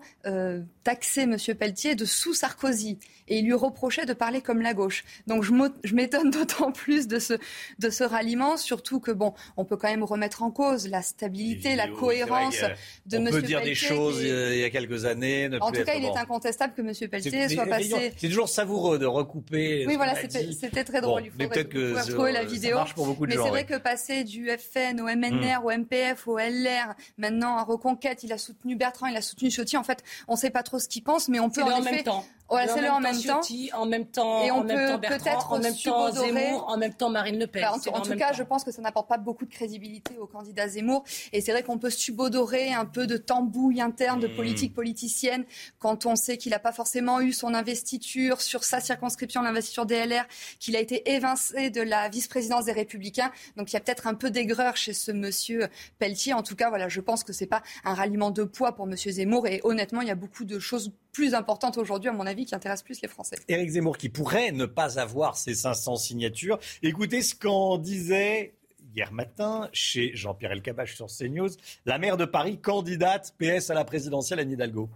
taxait 0.84 1.22
M. 1.22 1.36
Pelletier 1.58 1.94
de 1.94 2.04
sous 2.04 2.34
Sarkozy 2.34 2.98
et 3.26 3.38
il 3.38 3.46
lui 3.46 3.54
reprochait 3.54 4.04
de 4.04 4.12
parler 4.12 4.42
comme 4.42 4.60
la 4.60 4.74
gauche. 4.74 5.04
Donc 5.26 5.42
je 5.42 5.94
m'étonne 5.94 6.30
d'autant 6.30 6.72
plus 6.84 7.08
de 7.08 7.18
ce, 7.18 7.34
de 7.78 7.90
ce 7.90 8.04
ralliement, 8.04 8.56
surtout 8.56 9.00
que 9.00 9.10
bon, 9.10 9.34
on 9.56 9.64
peut 9.64 9.76
quand 9.76 9.88
même 9.88 10.04
remettre 10.04 10.42
en 10.42 10.50
cause 10.50 10.88
la 10.88 11.02
stabilité, 11.02 11.74
la 11.74 11.88
cohérence 11.88 12.60
de 13.06 13.16
M. 13.16 13.24
Pelletier. 13.24 13.38
On 13.38 13.40
peut 13.40 13.46
dire 13.46 13.62
des 13.62 13.74
choses 13.74 14.22
il 14.22 14.58
y 14.58 14.64
a 14.64 14.70
quelques 14.70 15.04
années. 15.04 15.48
en 15.60 15.72
tout 15.72 15.82
cas, 15.84 15.94
il 15.94 16.04
est 16.04 16.16
incontestable 16.16 16.74
que 16.74 16.82
M. 16.82 17.08
Pelletier 17.08 17.48
soit 17.48 17.66
passé. 17.66 18.12
C'est 18.16 18.28
toujours 18.28 18.48
savoureux 18.48 18.98
de 18.98 19.06
recouper. 19.06 19.84
Oui, 19.86 19.96
voilà, 19.96 20.14
c'était 20.14 20.84
très 20.84 21.00
drôle. 21.00 21.22
il 21.24 21.30
faudrait 21.30 21.48
peut-être 21.48 21.68
que 21.68 21.98
retrouver 21.98 22.32
la 22.32 22.44
vidéo. 22.44 22.78
pour 22.94 23.06
beaucoup 23.06 23.26
de 23.26 23.34
mais 23.34 23.42
c'est 23.42 23.48
vrai 23.48 23.64
que 23.64 23.78
passer 23.78 24.24
du 24.24 24.50
FN 24.50 25.00
au 25.00 25.04
MNR, 25.04 25.60
hmm. 25.60 25.64
au 25.64 25.70
MPF, 25.70 26.28
au 26.28 26.38
LR, 26.38 26.94
maintenant 27.18 27.56
à 27.56 27.64
Reconquête, 27.64 28.22
il 28.22 28.32
a 28.32 28.38
soutenu 28.38 28.76
Bertrand, 28.76 29.06
il 29.06 29.16
a 29.16 29.22
soutenu 29.22 29.50
Ciotti. 29.50 29.76
En 29.76 29.82
fait, 29.84 30.02
on 30.28 30.34
ne 30.34 30.38
sait 30.38 30.50
pas 30.50 30.62
trop 30.62 30.73
ce 30.78 30.88
qu'il 30.88 31.02
pense, 31.02 31.28
mais 31.28 31.40
on 31.40 31.50
peut 31.50 31.62
en, 31.62 31.80
effet. 31.80 31.90
Même 31.92 32.04
temps. 32.04 32.24
Voilà, 32.48 32.72
c'est 32.72 32.82
le 32.82 32.90
en 32.90 33.00
même 33.00 33.20
temps. 33.20 33.40
En 33.72 33.86
même 33.86 34.06
temps, 34.06 34.44
et 34.44 34.50
on 34.50 34.58
en 34.58 34.62
peut 34.62 34.68
même 34.68 34.88
temps 34.88 34.98
Bertrand, 34.98 35.56
en 35.56 35.58
même 35.60 35.74
temps 35.74 36.12
Zemmour, 36.12 36.66
en 36.68 36.76
même 36.76 36.92
temps 36.92 37.08
Marine 37.08 37.38
Le 37.38 37.46
Pen. 37.46 37.62
Bah, 37.62 37.72
en, 37.72 38.00
tout 38.02 38.16
cas, 38.16 38.32
je 38.32 38.42
pense 38.42 38.64
que 38.64 38.70
ça 38.70 38.82
n'apporte 38.82 39.08
pas 39.08 39.16
beaucoup 39.16 39.46
de 39.46 39.50
crédibilité 39.50 40.18
au 40.18 40.26
candidat 40.26 40.68
Zemmour. 40.68 41.04
Et 41.32 41.40
c'est 41.40 41.52
vrai 41.52 41.62
qu'on 41.62 41.78
peut 41.78 41.90
subodorer 41.90 42.72
un 42.72 42.84
peu 42.84 43.06
de 43.06 43.16
tambouille 43.16 43.80
interne 43.80 44.20
de 44.20 44.28
mmh. 44.28 44.36
politique 44.36 44.74
politicienne 44.74 45.44
quand 45.78 46.04
on 46.04 46.16
sait 46.16 46.36
qu'il 46.36 46.50
n'a 46.50 46.58
pas 46.58 46.72
forcément 46.72 47.20
eu 47.20 47.32
son 47.32 47.54
investiture 47.54 48.42
sur 48.42 48.62
sa 48.62 48.80
circonscription, 48.80 49.40
l'investiture 49.40 49.86
DLR, 49.86 50.24
qu'il 50.60 50.76
a 50.76 50.80
été 50.80 51.10
évincé 51.12 51.70
de 51.70 51.80
la 51.80 52.10
vice-présidence 52.10 52.66
des 52.66 52.72
Républicains. 52.72 53.32
Donc 53.56 53.70
il 53.70 53.74
y 53.74 53.76
a 53.76 53.80
peut-être 53.80 54.06
un 54.06 54.14
peu 54.14 54.30
d'aigreur 54.30 54.76
chez 54.76 54.92
ce 54.92 55.12
monsieur 55.12 55.68
Pelletier. 55.98 56.34
En 56.34 56.42
tout 56.42 56.56
cas, 56.56 56.68
voilà, 56.68 56.88
je 56.88 57.00
pense 57.00 57.24
que 57.24 57.32
c'est 57.32 57.46
pas 57.46 57.62
un 57.84 57.94
ralliement 57.94 58.30
de 58.30 58.44
poids 58.44 58.72
pour 58.72 58.86
monsieur 58.86 59.12
Zemmour. 59.12 59.46
Et 59.46 59.60
honnêtement, 59.64 60.02
il 60.02 60.08
y 60.08 60.12
a 60.12 60.14
beaucoup 60.14 60.44
de 60.44 60.58
choses 60.64 60.92
plus 61.12 61.34
importante 61.34 61.78
aujourd'hui, 61.78 62.10
à 62.10 62.12
mon 62.12 62.26
avis, 62.26 62.44
qui 62.44 62.54
intéresse 62.54 62.82
plus 62.82 63.00
les 63.00 63.08
Français. 63.08 63.36
Éric 63.48 63.70
Zemmour 63.70 63.96
qui 63.96 64.08
pourrait 64.08 64.52
ne 64.52 64.66
pas 64.66 64.98
avoir 64.98 65.36
ses 65.36 65.54
500 65.54 65.96
signatures. 65.96 66.58
Écoutez 66.82 67.22
ce 67.22 67.34
qu'en 67.34 67.78
disait 67.78 68.54
hier 68.94 69.12
matin 69.12 69.68
chez 69.72 70.14
Jean-Pierre 70.14 70.52
Elkabach 70.52 70.94
sur 70.94 71.06
CNews, 71.06 71.50
la 71.86 71.98
maire 71.98 72.16
de 72.16 72.24
Paris, 72.24 72.58
candidate 72.58 73.34
PS 73.38 73.70
à 73.70 73.74
la 73.74 73.84
présidentielle, 73.84 74.40
Anne 74.40 74.52
Hidalgo. 74.52 74.88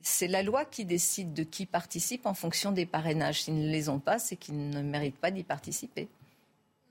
C'est 0.00 0.28
la 0.28 0.42
loi 0.42 0.64
qui 0.64 0.84
décide 0.84 1.32
de 1.32 1.44
qui 1.44 1.64
participe 1.64 2.26
en 2.26 2.34
fonction 2.34 2.72
des 2.72 2.86
parrainages. 2.86 3.42
S'ils 3.42 3.54
ne 3.54 3.70
les 3.70 3.88
ont 3.88 4.00
pas, 4.00 4.18
c'est 4.18 4.36
qu'ils 4.36 4.68
ne 4.68 4.82
méritent 4.82 5.18
pas 5.18 5.30
d'y 5.30 5.44
participer. 5.44 6.08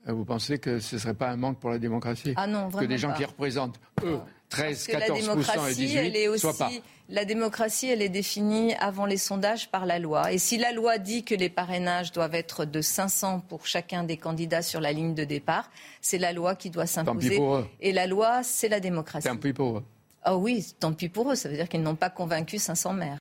Euh, 0.08 0.12
vous 0.12 0.24
pensez 0.24 0.58
que 0.58 0.78
ce 0.78 0.96
ne 0.96 1.00
serait 1.00 1.14
pas 1.14 1.28
un 1.28 1.36
manque 1.36 1.60
pour 1.60 1.70
la 1.70 1.78
démocratie? 1.78 2.32
Ah 2.36 2.46
non, 2.46 2.68
vraiment 2.68 2.80
Que 2.80 2.86
des 2.86 2.98
gens 2.98 3.12
qui 3.12 3.24
représentent, 3.24 3.78
eux, 4.02 4.18
13, 4.52 4.86
14 4.86 5.70
et 5.70 5.74
18, 5.74 5.96
elle 5.96 6.16
est 6.16 6.28
aussi, 6.28 6.46
pas. 6.58 6.70
La 7.08 7.24
démocratie, 7.24 7.88
elle 7.88 8.02
est 8.02 8.08
définie 8.08 8.74
avant 8.74 9.06
les 9.06 9.16
sondages 9.16 9.70
par 9.70 9.86
la 9.86 9.98
loi. 9.98 10.32
Et 10.32 10.38
si 10.38 10.58
la 10.58 10.72
loi 10.72 10.98
dit 10.98 11.24
que 11.24 11.34
les 11.34 11.48
parrainages 11.48 12.12
doivent 12.12 12.34
être 12.34 12.64
de 12.64 12.80
500 12.80 13.40
pour 13.48 13.66
chacun 13.66 14.04
des 14.04 14.16
candidats 14.16 14.62
sur 14.62 14.80
la 14.80 14.92
ligne 14.92 15.14
de 15.14 15.24
départ, 15.24 15.70
c'est 16.00 16.18
la 16.18 16.32
loi 16.32 16.54
qui 16.54 16.70
doit 16.70 16.86
s'imposer. 16.86 17.40
Et 17.80 17.92
la 17.92 18.06
loi, 18.06 18.42
c'est 18.42 18.68
la 18.68 18.80
démocratie. 18.80 19.26
Tant 19.26 19.36
pis 19.36 19.52
pour 19.52 19.78
eux. 19.78 19.84
Ah 20.22 20.36
oui, 20.36 20.64
tant 20.78 20.92
pis 20.92 21.08
pour 21.08 21.30
eux. 21.30 21.34
Ça 21.34 21.48
veut 21.48 21.56
dire 21.56 21.68
qu'ils 21.68 21.82
n'ont 21.82 21.96
pas 21.96 22.10
convaincu 22.10 22.58
500 22.58 22.92
maires. 22.92 23.18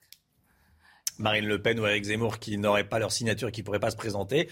Marine 1.18 1.46
Le 1.46 1.62
Pen 1.62 1.80
ou 1.80 1.86
Eric 1.86 2.04
Zemmour 2.06 2.40
qui 2.40 2.58
n'auraient 2.58 2.88
pas 2.88 3.00
leur 3.00 3.12
signature 3.12 3.50
et 3.50 3.52
qui 3.52 3.62
ne 3.62 3.66
pourraient 3.66 3.80
pas 3.80 3.92
se 3.92 3.96
présenter, 3.96 4.50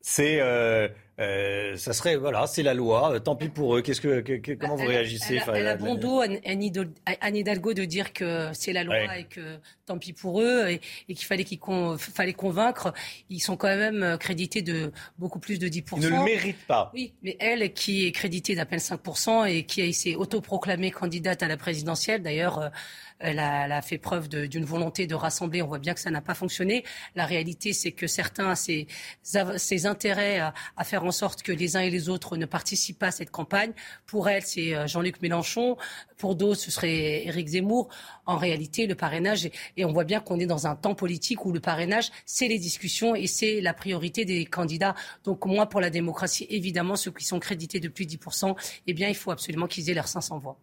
c'est 0.00 0.40
euh, 0.40 0.88
euh, 1.18 1.76
ça 1.76 1.94
serait 1.94 2.16
voilà, 2.16 2.46
c'est 2.46 2.62
la 2.62 2.74
loi. 2.74 3.14
Euh, 3.14 3.18
tant 3.18 3.36
pis 3.36 3.48
pour 3.48 3.76
eux. 3.76 3.82
Qu'est-ce 3.82 4.00
que, 4.00 4.54
comment 4.54 4.76
vous 4.76 4.86
réagissez 4.86 5.40
Elle, 5.54 5.66
a, 5.66 5.76
bon 5.76 5.94
dos 5.94 6.20
Anne 6.20 7.36
Hidalgo 7.36 7.72
de 7.72 7.84
dire 7.84 8.12
que 8.12 8.50
c'est 8.52 8.72
la 8.72 8.84
loi 8.84 9.18
et 9.18 9.24
que 9.24 9.58
tant 9.86 9.98
pis 9.98 10.12
pour 10.12 10.42
eux 10.42 10.68
et, 10.68 10.80
qu'il 11.14 11.26
fallait 11.26 11.44
qu'il 11.44 11.58
fallait 11.98 12.34
convaincre. 12.34 12.92
Ils 13.30 13.40
sont 13.40 13.56
quand 13.56 13.74
même 13.74 14.18
crédités 14.18 14.60
de 14.60 14.92
beaucoup 15.18 15.38
plus 15.38 15.58
de 15.58 15.68
10 15.68 15.84
Ils 15.96 16.02
ne 16.02 16.08
le 16.08 16.24
méritent 16.24 16.66
pas. 16.66 16.90
Oui, 16.92 17.14
mais 17.22 17.36
elle 17.40 17.72
qui 17.72 18.06
est 18.06 18.12
créditée 18.12 18.54
d'à 18.54 18.66
peine 18.66 18.78
5 18.78 19.00
et 19.48 19.64
qui 19.64 19.92
s'est 19.94 20.16
autoproclamée 20.16 20.90
candidate 20.90 21.42
à 21.42 21.48
la 21.48 21.56
présidentielle, 21.56 22.22
d'ailleurs. 22.22 22.70
Elle 23.18 23.38
a, 23.38 23.80
fait 23.80 23.96
preuve 23.96 24.28
d'une 24.28 24.64
volonté 24.64 25.06
de 25.06 25.14
rassembler. 25.14 25.62
On 25.62 25.66
voit 25.66 25.78
bien 25.78 25.94
que 25.94 26.00
ça 26.00 26.10
n'a 26.10 26.20
pas 26.20 26.34
fonctionné. 26.34 26.84
La 27.14 27.24
réalité, 27.24 27.72
c'est 27.72 27.92
que 27.92 28.06
certains, 28.06 28.54
ces, 28.54 28.86
ces 29.22 29.86
intérêts 29.86 30.38
à, 30.38 30.84
faire 30.84 31.02
en 31.06 31.12
sorte 31.12 31.42
que 31.42 31.52
les 31.52 31.76
uns 31.76 31.80
et 31.80 31.90
les 31.90 32.08
autres 32.08 32.36
ne 32.36 32.46
participent 32.46 32.98
pas 32.98 33.08
à 33.08 33.10
cette 33.10 33.30
campagne. 33.30 33.72
Pour 34.06 34.28
elle, 34.28 34.42
c'est 34.42 34.74
euh, 34.74 34.86
Jean-Luc 34.86 35.22
Mélenchon. 35.22 35.76
Pour 36.18 36.34
d'autres, 36.34 36.60
ce 36.60 36.70
serait 36.70 37.26
Éric 37.26 37.48
Zemmour. 37.48 37.88
En 38.26 38.36
réalité, 38.36 38.86
le 38.86 38.94
parrainage, 38.94 39.48
et 39.76 39.84
on 39.84 39.92
voit 39.92 40.04
bien 40.04 40.20
qu'on 40.20 40.38
est 40.38 40.46
dans 40.46 40.66
un 40.66 40.76
temps 40.76 40.94
politique 40.94 41.44
où 41.44 41.52
le 41.52 41.60
parrainage, 41.60 42.10
c'est 42.24 42.48
les 42.48 42.58
discussions 42.58 43.14
et 43.14 43.26
c'est 43.26 43.60
la 43.60 43.74
priorité 43.74 44.24
des 44.24 44.44
candidats. 44.46 44.94
Donc 45.24 45.44
moi, 45.46 45.66
pour 45.66 45.80
la 45.80 45.90
démocratie, 45.90 46.46
évidemment, 46.50 46.96
ceux 46.96 47.10
qui 47.10 47.24
sont 47.24 47.38
crédités 47.38 47.80
de 47.80 47.88
plus 47.88 48.06
de 48.06 48.12
10%, 48.16 48.56
eh 48.86 48.94
bien, 48.94 49.08
il 49.08 49.14
faut 49.14 49.30
absolument 49.30 49.66
qu'ils 49.66 49.90
aient 49.90 49.94
leurs 49.94 50.08
500 50.08 50.38
voix. 50.38 50.58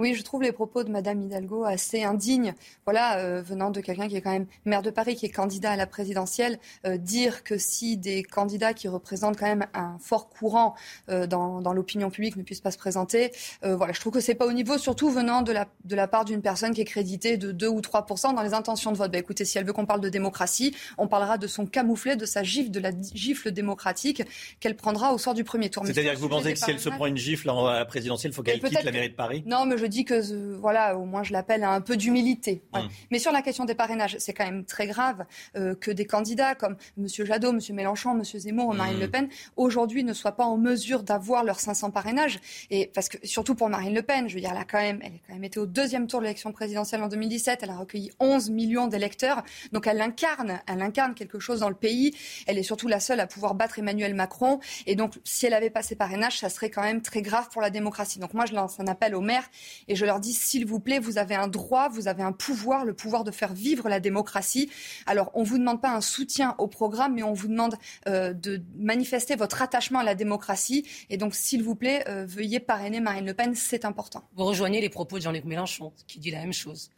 Oui, 0.00 0.14
je 0.14 0.22
trouve 0.22 0.42
les 0.42 0.50
propos 0.50 0.82
de 0.82 0.90
Madame 0.90 1.20
Hidalgo 1.20 1.64
assez 1.64 2.02
indignes. 2.04 2.54
Voilà, 2.86 3.18
euh, 3.18 3.42
venant 3.42 3.70
de 3.70 3.82
quelqu'un 3.82 4.08
qui 4.08 4.16
est 4.16 4.22
quand 4.22 4.32
même 4.32 4.46
maire 4.64 4.80
de 4.80 4.88
Paris, 4.88 5.14
qui 5.14 5.26
est 5.26 5.30
candidat 5.30 5.72
à 5.72 5.76
la 5.76 5.86
présidentielle, 5.86 6.58
euh, 6.86 6.96
dire 6.96 7.44
que 7.44 7.58
si 7.58 7.98
des 7.98 8.22
candidats 8.22 8.72
qui 8.72 8.88
représentent 8.88 9.38
quand 9.38 9.44
même 9.44 9.66
un 9.74 9.98
fort 10.00 10.30
courant 10.30 10.74
euh, 11.10 11.26
dans, 11.26 11.60
dans 11.60 11.74
l'opinion 11.74 12.08
publique 12.08 12.36
ne 12.36 12.42
puissent 12.42 12.62
pas 12.62 12.70
se 12.70 12.78
présenter, 12.78 13.30
voilà, 13.62 13.92
je 13.92 14.00
trouve 14.00 14.14
que 14.14 14.20
c'est 14.20 14.34
pas 14.34 14.46
au 14.46 14.52
niveau, 14.52 14.78
surtout 14.78 15.10
venant 15.10 15.42
de 15.42 15.52
la, 15.52 15.68
de 15.84 15.94
la 15.94 16.08
part 16.08 16.24
d'une 16.24 16.40
personne 16.40 16.72
qui 16.72 16.80
est 16.80 16.86
créditée 16.86 17.36
de 17.36 17.52
2 17.52 17.68
ou 17.68 17.80
3% 17.80 18.34
dans 18.34 18.42
les 18.42 18.54
intentions 18.54 18.92
de 18.92 18.96
vote. 18.96 19.12
Bah, 19.12 19.18
écoutez, 19.18 19.44
si 19.44 19.58
elle 19.58 19.66
veut 19.66 19.74
qu'on 19.74 19.84
parle 19.84 20.00
de 20.00 20.08
démocratie, 20.08 20.74
on 20.96 21.08
parlera 21.08 21.36
de 21.36 21.46
son 21.46 21.66
camouflet, 21.66 22.16
de 22.16 22.24
sa 22.24 22.42
gifle, 22.42 22.70
de 22.70 22.80
la 22.80 22.92
gifle 23.14 23.50
démocratique 23.50 24.22
qu'elle 24.60 24.76
prendra 24.76 25.12
au 25.12 25.18
sort 25.18 25.34
du 25.34 25.44
premier 25.44 25.68
tour. 25.68 25.84
C'est-à-dire 25.84 26.14
que 26.14 26.18
vous 26.18 26.30
pensez 26.30 26.54
que 26.54 26.58
si 26.58 26.70
elle 26.70 26.80
se 26.80 26.88
prend 26.88 27.04
une 27.04 27.18
gifle 27.18 27.50
à 27.50 27.80
la 27.80 27.84
présidentielle, 27.84 28.32
il 28.32 28.34
faut 28.34 28.42
qu'elle 28.42 28.60
quitte 28.60 28.82
la 28.82 28.92
mairie 28.92 29.10
de 29.10 29.14
Paris? 29.14 29.42
Non, 29.46 29.66
mais 29.66 29.76
je 29.76 29.89
dis 29.90 30.04
que, 30.04 30.14
euh, 30.14 30.56
voilà, 30.58 30.96
au 30.96 31.04
moins 31.04 31.22
je 31.22 31.32
l'appelle 31.32 31.64
à 31.64 31.72
un 31.72 31.80
peu 31.80 31.96
d'humilité. 31.96 32.62
Hum. 32.72 32.88
Mais 33.10 33.18
sur 33.18 33.32
la 33.32 33.42
question 33.42 33.64
des 33.64 33.74
parrainages, 33.74 34.16
c'est 34.18 34.32
quand 34.32 34.44
même 34.44 34.64
très 34.64 34.86
grave 34.86 35.24
euh, 35.56 35.74
que 35.74 35.90
des 35.90 36.06
candidats 36.06 36.54
comme 36.54 36.76
M. 36.98 37.06
Jadot, 37.08 37.50
M. 37.50 37.60
Mélenchon, 37.72 38.12
M. 38.12 38.24
Zemmour, 38.24 38.74
Marine 38.74 38.94
hum. 38.94 39.00
Le 39.00 39.10
Pen, 39.10 39.28
aujourd'hui 39.56 40.04
ne 40.04 40.12
soient 40.12 40.32
pas 40.32 40.44
en 40.44 40.56
mesure 40.56 41.02
d'avoir 41.02 41.44
leurs 41.44 41.60
500 41.60 41.90
parrainages. 41.90 42.40
Et 42.70 42.90
parce 42.94 43.08
que, 43.08 43.18
surtout 43.26 43.54
pour 43.54 43.68
Marine 43.68 43.94
Le 43.94 44.02
Pen, 44.02 44.28
je 44.28 44.34
veux 44.34 44.40
dire, 44.40 44.50
elle 44.52 44.58
a 44.58 44.64
quand 44.64 44.80
même, 44.80 45.00
elle 45.02 45.12
a 45.12 45.18
quand 45.26 45.34
même 45.34 45.44
été 45.44 45.58
au 45.58 45.66
deuxième 45.66 46.06
tour 46.06 46.20
de 46.20 46.24
l'élection 46.24 46.52
présidentielle 46.52 47.02
en 47.02 47.08
2017. 47.08 47.60
Elle 47.62 47.70
a 47.70 47.76
recueilli 47.76 48.10
11 48.20 48.50
millions 48.50 48.86
d'électeurs. 48.86 49.42
Donc 49.72 49.86
elle 49.86 50.00
incarne, 50.00 50.60
elle 50.66 50.82
incarne 50.82 51.14
quelque 51.14 51.38
chose 51.38 51.60
dans 51.60 51.68
le 51.68 51.74
pays. 51.74 52.14
Elle 52.46 52.58
est 52.58 52.62
surtout 52.62 52.88
la 52.88 53.00
seule 53.00 53.20
à 53.20 53.26
pouvoir 53.26 53.54
battre 53.54 53.78
Emmanuel 53.78 54.14
Macron. 54.14 54.60
Et 54.86 54.94
donc, 54.94 55.14
si 55.24 55.46
elle 55.46 55.54
avait 55.54 55.70
pas 55.70 55.82
ses 55.82 55.96
parrainages, 55.96 56.38
ça 56.38 56.48
serait 56.48 56.70
quand 56.70 56.82
même 56.82 57.02
très 57.02 57.22
grave 57.22 57.48
pour 57.50 57.62
la 57.62 57.70
démocratie. 57.70 58.18
Donc 58.18 58.34
moi, 58.34 58.46
je 58.46 58.54
lance 58.54 58.80
un 58.80 58.86
appel 58.86 59.14
aux 59.14 59.20
maires 59.20 59.48
et 59.88 59.96
je 59.96 60.04
leur 60.04 60.20
dit 60.20 60.32
s'il 60.32 60.66
vous 60.66 60.80
plaît, 60.80 60.98
vous 60.98 61.18
avez 61.18 61.34
un 61.34 61.48
droit, 61.48 61.88
vous 61.88 62.08
avez 62.08 62.22
un 62.22 62.32
pouvoir, 62.32 62.84
le 62.84 62.94
pouvoir 62.94 63.24
de 63.24 63.30
faire 63.30 63.52
vivre 63.52 63.88
la 63.88 64.00
démocratie. 64.00 64.70
Alors, 65.06 65.30
on 65.34 65.40
ne 65.40 65.46
vous 65.46 65.58
demande 65.58 65.80
pas 65.80 65.90
un 65.90 66.00
soutien 66.00 66.54
au 66.58 66.66
programme, 66.66 67.14
mais 67.14 67.22
on 67.22 67.32
vous 67.32 67.48
demande 67.48 67.76
euh, 68.08 68.32
de 68.32 68.62
manifester 68.76 69.36
votre 69.36 69.62
attachement 69.62 70.00
à 70.00 70.04
la 70.04 70.14
démocratie. 70.14 70.86
Et 71.08 71.16
donc, 71.16 71.34
s'il 71.34 71.62
vous 71.62 71.74
plaît, 71.74 72.04
euh, 72.08 72.24
veuillez 72.26 72.60
parrainer 72.60 73.00
Marine 73.00 73.26
Le 73.26 73.34
Pen, 73.34 73.54
c'est 73.54 73.84
important. 73.84 74.24
Vous 74.36 74.44
rejoignez 74.44 74.80
les 74.80 74.88
propos 74.88 75.18
de 75.18 75.22
Jean-Luc 75.22 75.44
Mélenchon, 75.44 75.92
qui 76.06 76.18
dit 76.18 76.30
la 76.30 76.40
même 76.40 76.52
chose. 76.52 76.90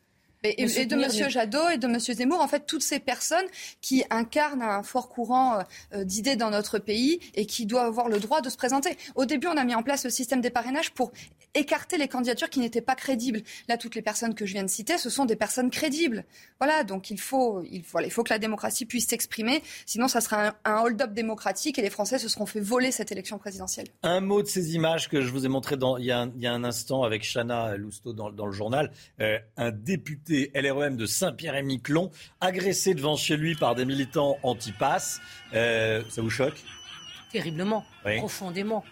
Et, 0.44 0.66
de 0.66 0.96
M. 0.96 1.30
Jadot 1.30 1.68
et 1.70 1.78
de 1.78 1.86
M. 1.86 2.00
Zemmour, 2.00 2.40
en 2.40 2.48
fait, 2.48 2.66
toutes 2.66 2.82
ces 2.82 2.98
personnes 2.98 3.46
qui 3.80 4.04
incarnent 4.10 4.62
un 4.62 4.82
fort 4.82 5.08
courant 5.08 5.58
euh, 5.58 5.62
euh, 5.94 6.04
d'idées 6.04 6.36
dans 6.36 6.50
notre 6.50 6.78
pays 6.78 7.20
et 7.34 7.46
qui 7.46 7.64
doivent 7.64 7.86
avoir 7.86 8.08
le 8.08 8.18
droit 8.18 8.40
de 8.40 8.50
se 8.50 8.56
présenter. 8.56 8.96
Au 9.14 9.24
début, 9.24 9.46
on 9.46 9.56
a 9.56 9.64
mis 9.64 9.74
en 9.74 9.82
place 9.82 10.04
le 10.04 10.10
système 10.10 10.40
des 10.40 10.50
parrainages 10.50 10.90
pour 10.92 11.12
écarter 11.54 11.96
les 11.96 12.08
candidatures 12.08 12.50
qui 12.50 12.60
n'étaient 12.60 12.80
pas 12.80 12.94
crédibles. 12.94 13.42
Là, 13.68 13.76
toutes 13.76 13.94
les 13.94 14.02
personnes 14.02 14.34
que 14.34 14.46
je 14.46 14.54
viens 14.54 14.64
de 14.64 14.70
citer, 14.70 14.98
ce 14.98 15.10
sont 15.10 15.26
des 15.26 15.36
personnes 15.36 15.70
crédibles. 15.70 16.24
Voilà, 16.58 16.82
donc 16.82 17.10
il 17.10 17.20
faut, 17.20 17.62
il, 17.62 17.84
il 18.04 18.10
faut 18.10 18.24
que 18.24 18.32
la 18.32 18.38
démocratie 18.38 18.84
puisse 18.84 19.06
s'exprimer. 19.08 19.62
Sinon, 19.86 20.08
ça 20.08 20.20
sera 20.20 20.54
un, 20.64 20.82
hold-up 20.82 21.12
démocratique 21.12 21.78
et 21.78 21.82
les 21.82 21.90
Français 21.90 22.18
se 22.18 22.28
seront 22.28 22.46
fait 22.46 22.60
voler 22.60 22.90
cette 22.90 23.12
élection 23.12 23.38
présidentielle. 23.38 23.86
Un 24.02 24.20
mot 24.20 24.42
de 24.42 24.48
ces 24.48 24.74
images 24.74 25.08
que 25.08 25.20
je 25.20 25.30
vous 25.30 25.44
ai 25.44 25.48
montrées 25.48 25.76
dans, 25.76 25.98
il, 25.98 26.06
y 26.06 26.10
a 26.10 26.20
un, 26.20 26.64
instant 26.64 27.04
avec 27.04 27.22
Chana 27.22 27.76
Lousteau 27.76 28.12
dans, 28.12 28.46
le 28.46 28.52
journal. 28.52 28.90
Euh, 29.20 29.38
un 29.56 29.70
député 29.70 30.31
LREM 30.54 30.96
de 30.96 31.06
Saint-Pierre-et-Miquelon, 31.06 32.10
agressé 32.40 32.94
devant 32.94 33.16
chez 33.16 33.36
lui 33.36 33.54
par 33.54 33.74
des 33.74 33.84
militants 33.84 34.38
anti-pass. 34.42 35.20
Euh, 35.54 36.02
ça 36.08 36.22
vous 36.22 36.30
choque? 36.30 36.60
Terriblement, 37.30 37.84
profondément. 38.18 38.84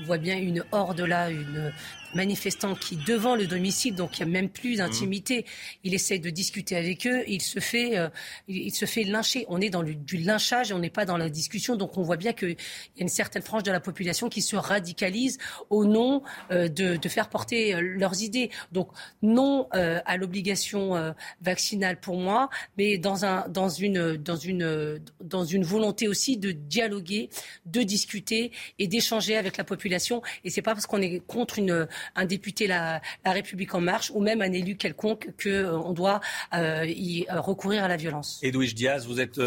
On 0.00 0.04
voit 0.04 0.18
bien 0.18 0.38
une 0.38 0.64
horde 0.70 1.00
là, 1.00 1.30
une, 1.30 1.72
manifestant 2.14 2.74
qui, 2.74 2.96
devant 2.96 3.36
le 3.36 3.46
domicile, 3.46 3.94
donc 3.94 4.18
il 4.18 4.26
n'y 4.26 4.30
a 4.30 4.32
même 4.32 4.48
plus 4.48 4.76
d'intimité, 4.76 5.44
il 5.84 5.94
essaie 5.94 6.18
de 6.18 6.30
discuter 6.30 6.76
avec 6.76 7.06
eux, 7.06 7.24
il 7.26 7.42
se 7.42 7.60
fait, 7.60 7.98
euh, 7.98 8.08
il, 8.48 8.74
se 8.74 8.84
fait 8.84 9.04
lyncher. 9.04 9.44
On 9.48 9.60
est 9.60 9.70
dans 9.70 9.82
du 9.82 10.16
lynchage 10.18 10.72
on 10.72 10.78
n'est 10.78 10.90
pas 10.90 11.04
dans 11.04 11.16
la 11.16 11.28
discussion. 11.28 11.76
Donc 11.76 11.96
on 11.96 12.02
voit 12.02 12.16
bien 12.16 12.32
qu'il 12.32 12.50
y 12.50 12.52
a 12.52 13.02
une 13.02 13.08
certaine 13.08 13.42
frange 13.42 13.62
de 13.62 13.70
la 13.70 13.80
population 13.80 14.28
qui 14.28 14.42
se 14.42 14.56
radicalise 14.56 15.38
au 15.70 15.84
nom 15.84 16.22
euh, 16.50 16.68
de, 16.68 16.96
de, 16.96 17.08
faire 17.08 17.28
porter 17.28 17.74
euh, 17.74 17.80
leurs 17.80 18.22
idées. 18.22 18.50
Donc 18.72 18.88
non 19.22 19.68
à 19.72 20.16
l'obligation 20.16 21.14
vaccinale 21.40 22.00
pour 22.00 22.16
moi, 22.16 22.48
mais 22.76 22.98
dans, 22.98 23.24
un, 23.24 23.48
dans, 23.48 23.68
une, 23.68 24.16
dans, 24.16 24.36
une, 24.36 25.00
dans 25.22 25.44
une 25.44 25.64
volonté 25.64 26.08
aussi 26.08 26.36
de 26.36 26.52
dialoguer, 26.52 27.28
de 27.66 27.82
discuter 27.82 28.52
et 28.78 28.86
d'échanger 28.86 29.36
avec 29.36 29.56
la 29.56 29.64
population. 29.64 30.22
Et 30.44 30.50
c'est 30.50 30.62
pas 30.62 30.74
parce 30.74 30.86
qu'on 30.86 31.02
est 31.02 31.20
contre 31.26 31.58
une 31.58 31.86
un 32.16 32.24
député 32.24 32.66
la, 32.66 33.00
la 33.24 33.32
République 33.32 33.74
en 33.74 33.80
marche 33.80 34.10
ou 34.14 34.20
même 34.20 34.42
un 34.42 34.52
élu 34.52 34.76
quelconque 34.76 35.30
qu'on 35.42 35.48
euh, 35.48 35.92
doit 35.92 36.20
euh, 36.54 36.84
y 36.86 37.26
euh, 37.30 37.40
recourir 37.40 37.84
à 37.84 37.88
la 37.88 37.96
violence. 37.96 38.40
Edwige 38.42 38.74
Diaz, 38.74 39.06
vous 39.06 39.20
êtes 39.20 39.40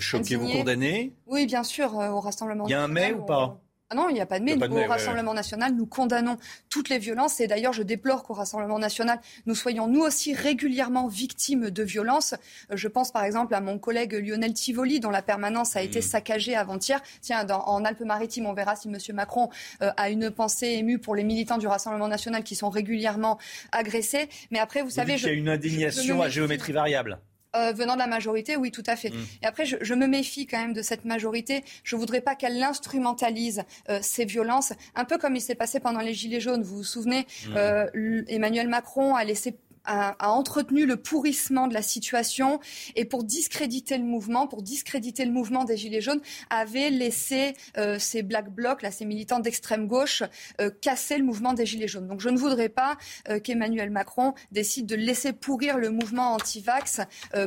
choqué, 0.00 0.36
vous 0.36 0.48
condamnez 0.48 1.12
Oui, 1.26 1.46
bien 1.46 1.64
sûr, 1.64 1.94
au 1.94 2.20
Rassemblement 2.20 2.66
Il 2.66 2.70
y 2.70 2.74
a 2.74 2.82
un 2.82 2.88
mais 2.88 3.12
ou 3.12 3.24
pas? 3.24 3.60
Ah 3.92 3.94
non, 3.94 4.08
il 4.08 4.14
n'y 4.14 4.22
a 4.22 4.26
pas 4.26 4.38
de 4.38 4.44
mais. 4.44 4.56
au 4.56 4.88
Rassemblement 4.88 5.34
national, 5.34 5.74
nous 5.74 5.84
condamnons 5.84 6.38
toutes 6.70 6.88
les 6.88 6.98
violences. 6.98 7.40
Et 7.40 7.46
d'ailleurs, 7.46 7.74
je 7.74 7.82
déplore 7.82 8.22
qu'au 8.22 8.32
Rassemblement 8.32 8.78
national, 8.78 9.20
nous 9.44 9.54
soyons 9.54 9.86
nous 9.86 10.00
aussi 10.00 10.32
régulièrement 10.32 11.08
victimes 11.08 11.68
de 11.68 11.82
violences. 11.82 12.32
Euh, 12.70 12.76
je 12.76 12.88
pense 12.88 13.12
par 13.12 13.24
exemple 13.24 13.54
à 13.54 13.60
mon 13.60 13.78
collègue 13.78 14.14
Lionel 14.14 14.54
Tivoli, 14.54 14.98
dont 14.98 15.10
la 15.10 15.20
permanence 15.20 15.76
a 15.76 15.82
été 15.82 15.98
mmh. 15.98 16.02
saccagée 16.02 16.56
avant-hier. 16.56 17.02
Tiens, 17.20 17.46
en 17.50 17.84
Alpes-Maritimes, 17.84 18.46
on 18.46 18.54
verra 18.54 18.76
si 18.76 18.88
M. 18.88 18.96
Macron 19.12 19.50
euh, 19.82 19.90
a 19.98 20.08
une 20.08 20.30
pensée 20.30 20.68
émue 20.68 20.98
pour 20.98 21.14
les 21.14 21.24
militants 21.24 21.58
du 21.58 21.66
Rassemblement 21.66 22.08
national 22.08 22.44
qui 22.44 22.54
sont 22.54 22.70
régulièrement 22.70 23.38
agressés. 23.72 24.30
Mais 24.50 24.58
après, 24.58 24.80
vous, 24.80 24.90
savez... 24.90 25.16
Il 25.16 25.24
y 25.24 25.28
a 25.28 25.32
une 25.32 25.50
indignation 25.50 26.22
à 26.22 26.30
géométrie 26.30 26.72
variable. 26.72 27.18
Euh, 27.54 27.72
venant 27.72 27.94
de 27.94 27.98
la 27.98 28.06
majorité, 28.06 28.56
oui, 28.56 28.70
tout 28.70 28.82
à 28.86 28.96
fait. 28.96 29.10
Mm. 29.10 29.26
Et 29.42 29.46
après, 29.46 29.66
je, 29.66 29.94
me 29.94 30.06
méfie 30.06 30.46
quand 30.46 30.58
même 30.58 30.72
de 30.72 30.80
cette 30.80 31.04
majorité. 31.04 31.62
Je 31.84 31.96
voudrais 31.96 32.22
pas 32.22 32.34
qu'elle 32.34 32.62
instrumentalise 32.62 33.64
euh, 33.90 33.98
ces 34.00 34.24
violences, 34.24 34.72
un 34.94 35.04
peu 35.04 35.18
comme 35.18 35.36
il 35.36 35.42
s'est 35.42 35.54
passé 35.54 35.78
pendant 35.78 36.00
les 36.00 36.14
Gilets 36.14 36.40
jaunes. 36.40 36.62
Vous 36.62 36.78
vous 36.78 36.84
souvenez, 36.84 37.26
mm. 37.48 37.54
euh, 37.56 38.22
Emmanuel 38.28 38.68
Macron 38.68 39.14
a 39.16 39.24
laissé 39.24 39.54
a, 39.84 40.16
entretenu 40.28 40.86
le 40.86 40.96
pourrissement 40.96 41.66
de 41.66 41.74
la 41.74 41.82
situation 41.82 42.60
et 42.96 43.04
pour 43.04 43.24
discréditer 43.24 43.98
le 43.98 44.04
mouvement, 44.04 44.46
pour 44.46 44.62
discréditer 44.62 45.24
le 45.24 45.32
mouvement 45.32 45.64
des 45.64 45.76
Gilets 45.76 46.00
jaunes, 46.00 46.20
avait 46.50 46.90
laissé 46.90 47.54
euh, 47.76 47.98
ces 47.98 48.22
black 48.22 48.50
blocs, 48.50 48.82
là, 48.82 48.90
ces 48.90 49.04
militants 49.04 49.40
d'extrême 49.40 49.86
gauche, 49.86 50.22
euh, 50.60 50.70
casser 50.80 51.18
le 51.18 51.24
mouvement 51.24 51.52
des 51.52 51.66
Gilets 51.66 51.88
jaunes. 51.88 52.06
Donc 52.06 52.20
je 52.20 52.28
ne 52.28 52.36
voudrais 52.36 52.68
pas 52.68 52.96
euh, 53.28 53.40
qu'Emmanuel 53.40 53.90
Macron 53.90 54.34
décide 54.52 54.86
de 54.86 54.96
laisser 54.96 55.32
pourrir 55.32 55.78
le 55.78 55.90
mouvement 55.90 56.34
anti-vax 56.34 57.00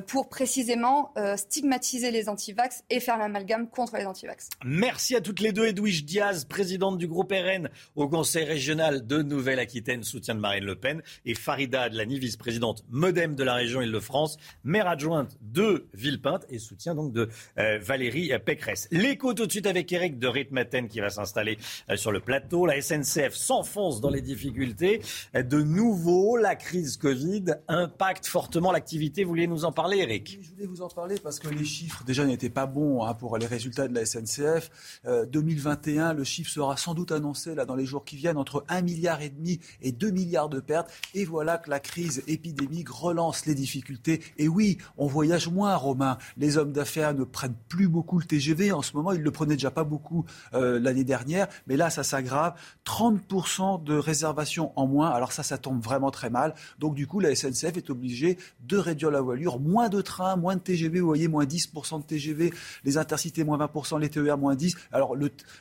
pour 0.07 0.29
précisément 0.29 1.13
stigmatiser 1.37 2.11
les 2.11 2.29
anti-vax 2.29 2.83
et 2.89 2.99
faire 2.99 3.17
l'amalgame 3.17 3.69
contre 3.69 3.97
les 3.97 4.05
anti-vax. 4.05 4.49
Merci 4.63 5.15
à 5.15 5.21
toutes 5.21 5.39
les 5.39 5.51
deux. 5.51 5.65
Edwige 5.65 6.05
Diaz, 6.05 6.45
présidente 6.45 6.97
du 6.97 7.07
groupe 7.07 7.31
RN 7.31 7.69
au 7.95 8.07
Conseil 8.07 8.45
régional 8.45 9.05
de 9.05 9.21
Nouvelle-Aquitaine, 9.21 10.03
soutien 10.03 10.35
de 10.35 10.39
Marine 10.39 10.65
Le 10.65 10.75
Pen, 10.75 11.01
et 11.25 11.33
Farida 11.35 11.89
de 11.89 11.97
la 11.97 12.05
vice-présidente 12.25 12.83
modem 12.89 13.35
de 13.35 13.43
la 13.43 13.53
région 13.53 13.81
Île-de-France, 13.81 14.37
maire 14.63 14.87
adjointe 14.87 15.37
de 15.41 15.85
Villepinte 15.93 16.45
et 16.49 16.57
soutien 16.57 16.95
donc 16.95 17.13
de 17.13 17.29
euh, 17.59 17.77
Valérie 17.79 18.31
Pécresse. 18.43 18.87
L'écho 18.91 19.35
tout 19.35 19.45
de 19.45 19.51
suite 19.51 19.67
avec 19.67 19.91
Eric 19.91 20.17
de 20.17 20.27
Ritmaten 20.27 20.87
qui 20.87 20.99
va 21.01 21.11
s'installer 21.11 21.59
euh, 21.91 21.97
sur 21.97 22.11
le 22.11 22.19
plateau. 22.19 22.65
La 22.65 22.81
SNCF 22.81 23.33
s'enfonce 23.33 24.01
dans 24.01 24.09
les 24.09 24.21
difficultés. 24.21 25.01
Euh, 25.35 25.43
de 25.43 25.61
nouveau, 25.61 26.35
la 26.35 26.55
crise 26.55 26.97
Covid 26.97 27.45
impacte 27.67 28.25
fortement 28.25 28.71
l'activité. 28.71 29.23
Vous 29.23 29.29
vouliez 29.29 29.47
nous 29.47 29.65
en 29.65 29.71
parler, 29.71 29.97
Eric 29.97 30.39
Je 30.41 30.49
voulais 30.49 30.65
vous 30.65 30.81
en 30.81 30.89
parler 30.89 31.17
parce 31.21 31.37
que 31.37 31.47
les 31.47 31.65
chiffres 31.65 32.03
déjà 32.05 32.25
n'étaient 32.25 32.49
pas 32.49 32.65
bons 32.65 33.03
hein, 33.03 33.13
pour 33.13 33.37
les 33.37 33.45
résultats 33.45 33.87
de 33.87 33.93
la 33.93 34.05
SNCF. 34.05 34.71
2021, 35.05 36.13
le 36.13 36.23
chiffre 36.23 36.49
sera 36.49 36.75
sans 36.75 36.95
doute 36.95 37.11
annoncé 37.11 37.53
là 37.53 37.65
dans 37.65 37.75
les 37.75 37.85
jours 37.85 38.03
qui 38.03 38.15
viennent 38.15 38.37
entre 38.37 38.65
1 38.67 38.81
milliard 38.81 39.21
et 39.21 39.29
demi 39.29 39.59
et 39.81 39.91
2 39.91 40.09
milliards 40.09 40.49
de 40.49 40.59
pertes. 40.59 40.91
Et 41.13 41.25
voilà 41.25 41.59
que 41.59 41.69
la 41.69 41.79
crise 41.79 42.14
reprise 42.15 42.23
épidémique 42.27 42.89
relance 42.89 43.45
les 43.45 43.55
difficultés. 43.55 44.21
Et 44.37 44.47
oui, 44.47 44.77
on 44.97 45.07
voyage 45.07 45.47
moins, 45.49 45.75
Romain. 45.75 46.17
Les 46.37 46.57
hommes 46.57 46.71
d'affaires 46.71 47.13
ne 47.13 47.23
prennent 47.23 47.55
plus 47.69 47.87
beaucoup 47.87 48.19
le 48.19 48.25
TGV. 48.25 48.71
En 48.71 48.81
ce 48.81 48.95
moment, 48.95 49.11
ils 49.11 49.19
ne 49.19 49.23
le 49.23 49.31
prenaient 49.31 49.55
déjà 49.55 49.71
pas 49.71 49.83
beaucoup 49.83 50.25
euh, 50.53 50.79
l'année 50.79 51.03
dernière. 51.03 51.47
Mais 51.67 51.77
là, 51.77 51.89
ça 51.89 52.03
s'aggrave. 52.03 52.53
30% 52.85 53.83
de 53.83 53.95
réservations 53.95 54.71
en 54.75 54.87
moins. 54.87 55.09
Alors 55.09 55.31
ça, 55.31 55.43
ça 55.43 55.57
tombe 55.57 55.81
vraiment 55.81 56.11
très 56.11 56.29
mal. 56.29 56.53
Donc 56.79 56.95
du 56.95 57.07
coup, 57.07 57.19
la 57.19 57.33
SNCF 57.35 57.77
est 57.77 57.89
obligée 57.89 58.37
de 58.67 58.77
réduire 58.77 59.11
la 59.11 59.21
voilure. 59.21 59.59
Moins 59.59 59.89
de 59.89 60.01
trains, 60.01 60.35
moins 60.35 60.55
de 60.55 60.61
TGV. 60.61 60.99
Vous 60.99 61.07
voyez, 61.07 61.27
moins 61.27 61.45
10% 61.45 62.01
de 62.01 62.05
TGV. 62.05 62.53
Les 62.83 62.97
intercités, 62.97 63.43
moins 63.43 63.57
20%. 63.57 63.99
Les 63.99 64.09
TER, 64.09 64.37
moins 64.37 64.55
10. 64.55 64.75
Alors 64.91 65.15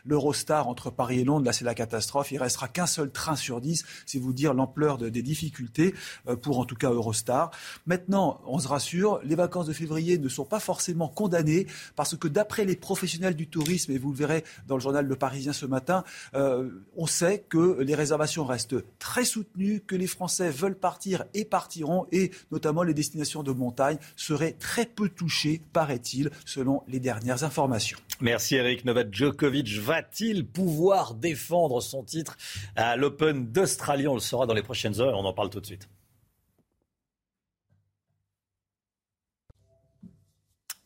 l'Eurostar 0.05 0.69
entre 0.69 0.91
Paris 0.91 1.21
et 1.21 1.25
Londres, 1.25 1.45
là, 1.45 1.53
c'est 1.53 1.65
la 1.65 1.75
catastrophe. 1.75 2.33
Il 2.33 2.39
restera 2.39 2.69
qu'un 2.69 2.87
seul 2.87 3.11
train 3.11 3.37
sur 3.37 3.61
10. 3.61 3.85
C'est 4.07 4.19
vous 4.19 4.33
dire 4.33 4.55
l'ampleur 4.55 4.99
des 4.99 5.23
difficultés 5.23 5.95
euh, 6.29 6.37
pour 6.45 6.59
en 6.59 6.67
tout 6.67 6.77
cas 6.77 6.91
Eurostar. 6.91 7.51
Maintenant, 7.87 8.41
on 8.47 8.59
se 8.59 8.69
rassure, 8.69 9.19
les 9.25 9.35
vacances 9.35 9.67
de 9.67 9.73
février 9.73 10.19
ne 10.19 10.29
sont 10.29 10.45
pas 10.45 10.61
forcément 10.61 11.09
condamnées 11.09 11.67
parce 11.97 12.17
que 12.17 12.29
d'après 12.29 12.67
les 12.67 12.77
professionnels 12.77 13.35
du 13.35 13.49
tourisme, 13.49 13.93
et 13.93 13.99
vous 13.99 14.11
le 14.11 14.17
verrez 14.17 14.45
dans 14.69 14.77
le 14.77 14.81
journal 14.81 15.07
Le 15.07 15.17
Parisien 15.17 15.55
ce 15.55 15.65
matin, 15.65 16.05
euh, 16.35 16.69
on 16.97 17.07
sait 17.07 17.45
que 17.49 17.81
les 17.81 17.95
réservations 17.95 18.45
restent 18.45 18.77
très 18.99 19.25
soutenues, 19.25 19.81
que 19.81 19.97
les 19.97 20.07
Français 20.07 20.51
veulent 20.51 20.79
partir 20.79 21.25
et 21.33 21.47
partiront, 21.47 22.07
et 22.13 22.31
notamment 22.53 22.83
les 22.83 22.95
destinations 22.95 23.43
de 23.43 23.53
montagne 23.53 23.97
seraient 24.17 24.53
très 24.53 24.85
peu 24.85 25.09
touchées, 25.09 25.63
paraît-il, 25.73 26.31
selon 26.45 26.83
les 26.89 27.01
dernières 27.01 27.43
informations. 27.43 27.99
Merci 28.21 28.57
Eric. 28.57 28.85
Novak 28.85 29.13
Djokovic 29.13 29.79
va-t-il 29.79 30.47
pouvoir 30.47 31.15
défendre 31.15 31.81
son 31.81 32.03
titre 32.03 32.37
à 32.77 32.97
l'Open 32.97 33.51
d'Australie? 33.51 34.07
On 34.07 34.15
le 34.15 34.21
saura 34.21 34.47
dans 34.47 34.55
les 34.55 34.63
prochaines 34.63 35.01
heures. 35.01 35.19
On 35.19 35.25
en 35.25 35.33
parle 35.33 35.51
tout 35.51 35.61
de 35.61 35.67
suite. 35.67 35.89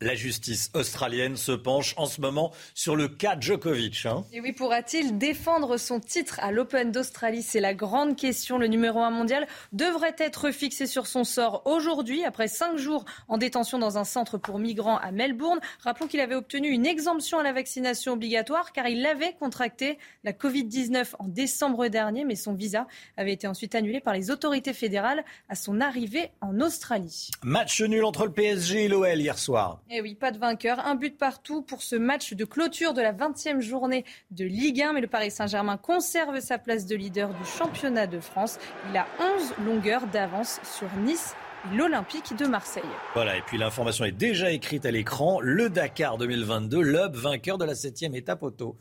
La 0.01 0.15
justice 0.15 0.71
australienne 0.75 1.37
se 1.37 1.51
penche 1.51 1.95
en 1.97 2.07
ce 2.07 2.21
moment 2.21 2.53
sur 2.73 2.95
le 2.95 3.09
cas 3.09 3.37
Djokovic. 3.37 4.07
Hein. 4.07 4.25
Et 4.33 4.41
oui, 4.41 4.53
pourra-t-il 4.53 5.19
défendre 5.19 5.77
son 5.77 5.99
titre 5.99 6.39
à 6.41 6.53
l'Open 6.53 6.93
d'Australie? 6.93 7.43
C'est 7.43 7.59
la 7.59 7.75
grande 7.75 8.15
question. 8.15 8.59
Le 8.59 8.69
numéro 8.69 9.01
1 9.01 9.11
mondial 9.11 9.49
devrait 9.73 10.15
être 10.19 10.53
fixé 10.53 10.87
sur 10.87 11.09
son 11.09 11.25
sort 11.25 11.63
aujourd'hui, 11.65 12.25
après 12.25 12.47
cinq 12.47 12.77
jours 12.77 13.07
en 13.27 13.39
détention 13.39 13.81
dans 13.81 13.99
un 13.99 14.05
centre 14.05 14.39
pour 14.39 14.61
migrants 14.61 14.99
à 14.99 15.11
Melbourne. 15.11 15.59
Rappelons 15.83 16.07
qu'il 16.07 16.21
avait 16.21 16.37
obtenu 16.37 16.69
une 16.69 16.87
exemption 16.87 17.41
à 17.41 17.43
la 17.43 17.53
vaccination 17.53 18.13
obligatoire 18.13 18.73
car 18.73 18.87
il 18.87 19.05
avait 19.05 19.33
contracté 19.33 19.99
la 20.23 20.31
Covid-19 20.31 21.15
en 21.19 21.27
décembre 21.27 21.89
dernier, 21.89 22.25
mais 22.25 22.37
son 22.37 22.55
visa 22.55 22.87
avait 23.17 23.33
été 23.33 23.49
ensuite 23.49 23.75
annulé 23.75 23.99
par 23.99 24.15
les 24.15 24.31
autorités 24.31 24.75
fédérales 24.75 25.25
à 25.49 25.57
son 25.57 25.81
arrivée 25.81 26.31
en 26.41 26.61
Australie. 26.61 27.33
Match 27.43 27.83
nul 27.83 28.05
entre 28.05 28.27
le 28.27 28.33
PSG 28.33 28.85
et 28.85 28.89
l'OL 28.89 29.21
hier 29.21 29.37
soir. 29.37 29.81
Eh 29.91 30.03
oui, 30.03 30.15
pas 30.15 30.33
de 30.33 30.39
vainqueur. 30.39 30.81
Un 30.81 30.97
but 30.97 31.17
partout 31.17 31.63
pour 31.63 31.83
ce 31.83 31.97
match 31.97 32.35
de 32.35 32.45
clôture 32.45 32.93
de 32.93 33.01
la 33.01 33.15
20e 33.15 33.61
journée 33.61 34.05
de 34.31 34.45
Ligue 34.45 34.83
1. 34.83 34.93
Mais 34.93 35.01
le 35.01 35.07
Paris 35.07 35.31
Saint-Germain 35.31 35.79
conserve 35.79 36.41
sa 36.41 36.59
place 36.59 36.85
de 36.85 36.95
leader 36.95 37.31
du 37.31 37.45
championnat 37.47 38.07
de 38.07 38.21
France. 38.21 38.59
Il 38.91 38.97
a 38.99 39.07
11 39.19 39.55
longueurs 39.65 40.07
d'avance 40.09 40.61
sur 40.63 40.89
Nice 40.99 41.35
et 41.73 41.77
l'Olympique 41.77 42.37
de 42.37 42.47
Marseille. 42.47 42.83
Voilà, 43.15 43.39
et 43.39 43.43
puis 43.43 43.57
l'information 43.57 44.05
est 44.05 44.13
déjà 44.13 44.51
écrite 44.51 44.85
à 44.85 44.91
l'écran. 44.91 45.41
Le 45.41 45.71
Dakar 45.71 46.19
2022, 46.19 46.83
l'UB 46.83 47.15
vainqueur 47.15 47.57
de 47.57 47.65
la 47.65 47.73
7e 47.73 48.15
étape 48.15 48.43
auto. 48.43 48.77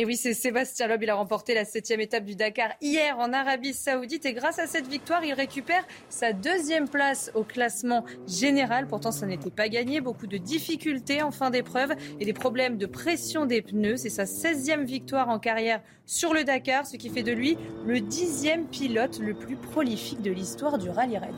Et 0.00 0.04
oui, 0.04 0.16
c'est 0.16 0.32
Sébastien 0.32 0.86
Loeb. 0.86 1.02
Il 1.02 1.10
a 1.10 1.16
remporté 1.16 1.54
la 1.54 1.64
septième 1.64 1.98
étape 1.98 2.24
du 2.24 2.36
Dakar 2.36 2.70
hier 2.80 3.18
en 3.18 3.32
Arabie 3.32 3.74
Saoudite. 3.74 4.26
Et 4.26 4.32
grâce 4.32 4.60
à 4.60 4.68
cette 4.68 4.86
victoire, 4.86 5.24
il 5.24 5.32
récupère 5.32 5.84
sa 6.08 6.32
deuxième 6.32 6.88
place 6.88 7.32
au 7.34 7.42
classement 7.42 8.04
général. 8.28 8.86
Pourtant, 8.86 9.10
ça 9.10 9.26
n'était 9.26 9.50
pas 9.50 9.68
gagné. 9.68 10.00
Beaucoup 10.00 10.28
de 10.28 10.36
difficultés 10.36 11.20
en 11.20 11.32
fin 11.32 11.50
d'épreuve 11.50 11.94
et 12.20 12.24
des 12.24 12.32
problèmes 12.32 12.78
de 12.78 12.86
pression 12.86 13.44
des 13.44 13.60
pneus. 13.60 13.96
C'est 13.96 14.08
sa 14.08 14.22
16e 14.22 14.84
victoire 14.84 15.30
en 15.30 15.40
carrière 15.40 15.82
sur 16.06 16.32
le 16.32 16.44
Dakar, 16.44 16.86
ce 16.86 16.96
qui 16.96 17.08
fait 17.10 17.24
de 17.24 17.32
lui 17.32 17.58
le 17.84 17.98
dixième 17.98 18.68
pilote 18.68 19.18
le 19.18 19.34
plus 19.34 19.56
prolifique 19.56 20.22
de 20.22 20.30
l'histoire 20.30 20.78
du 20.78 20.90
rallye 20.90 21.18
raid. 21.18 21.34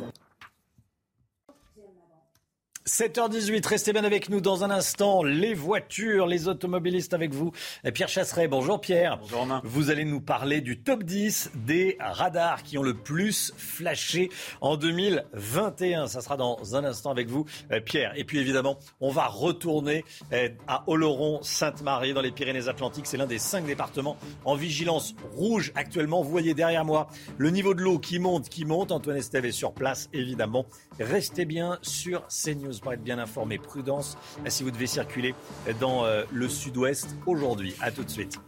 7h18, 2.91 3.69
restez 3.69 3.93
bien 3.93 4.03
avec 4.03 4.31
nous 4.31 4.41
dans 4.41 4.65
un 4.65 4.71
instant. 4.71 5.23
Les 5.23 5.55
voitures, 5.55 6.27
les 6.27 6.49
automobilistes 6.49 7.15
avec 7.15 7.33
vous. 7.33 7.53
Pierre 7.95 8.09
Chasseret, 8.09 8.49
bonjour 8.49 8.81
Pierre. 8.81 9.17
Bonjour 9.19 9.39
Romain. 9.39 9.61
Vous 9.63 9.91
allez 9.91 10.05
nous 10.05 10.21
parler 10.21 10.61
du 10.61 10.83
top 10.83 11.05
10 11.05 11.53
des 11.55 11.97
radars 12.01 12.65
qui 12.65 12.79
ont 12.79 12.83
le 12.83 12.95
plus 12.95 13.53
flashé 13.57 14.29
en 14.61 14.77
2021. 14.77 16.09
Ça 16.09 16.21
sera 16.21 16.37
dans 16.37 16.75
un 16.75 16.83
instant 16.83 17.13
avec 17.13 17.29
vous 17.29 17.47
euh, 17.71 17.81
Pierre. 17.81 18.13
Et 18.17 18.25
puis 18.25 18.41
évidemment, 18.41 18.77
on 19.01 19.13
va 19.13 19.29
retourner 19.29 20.05
euh, 20.33 20.49
à 20.67 20.83
Oloron-Sainte-Marie 20.89 22.13
dans 22.13 22.23
les 22.23 22.33
Pyrénées-Atlantiques. 22.33 23.07
C'est 23.07 23.17
l'un 23.17 23.27
des 23.27 23.39
cinq 23.39 23.67
départements 23.67 24.17
en 24.45 24.57
vigilance 24.57 25.15
rouge 25.37 25.71
actuellement. 25.77 26.23
Vous 26.23 26.31
voyez 26.31 26.55
derrière 26.55 26.85
moi 26.85 27.07
le 27.39 27.51
niveau 27.51 27.73
de 27.73 27.83
l'eau 27.83 28.01
qui 28.01 28.19
monte, 28.19 28.49
qui 28.49 28.65
monte. 28.65 28.91
Antoine 28.91 29.17
Estève 29.17 29.45
est 29.45 29.53
sur 29.53 29.75
place 29.75 30.09
évidemment. 30.13 30.67
Restez 31.01 31.47
bien 31.47 31.79
sur 31.81 32.27
CNews 32.29 32.79
pour 32.83 32.93
être 32.93 33.03
bien 33.03 33.19
informé. 33.19 33.59
Prudence 33.59 34.19
si 34.49 34.63
vous 34.63 34.71
devez 34.71 34.87
circuler 34.87 35.35
dans 35.81 36.05
euh, 36.05 36.25
le 36.31 36.47
sud-ouest 36.47 37.17
aujourd'hui. 37.27 37.75
A 37.81 37.91
tout 37.91 38.05
de 38.05 38.11
suite. 38.11 38.39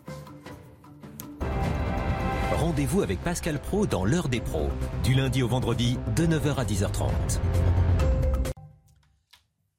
Rendez-vous 2.52 3.00
avec 3.02 3.20
Pascal 3.20 3.58
Pro 3.58 3.86
dans 3.86 4.04
l'heure 4.04 4.28
des 4.28 4.40
pros, 4.40 4.68
du 5.02 5.14
lundi 5.14 5.42
au 5.42 5.48
vendredi 5.48 5.98
de 6.14 6.26
9h 6.26 6.56
à 6.56 6.64
10h30. 6.64 7.10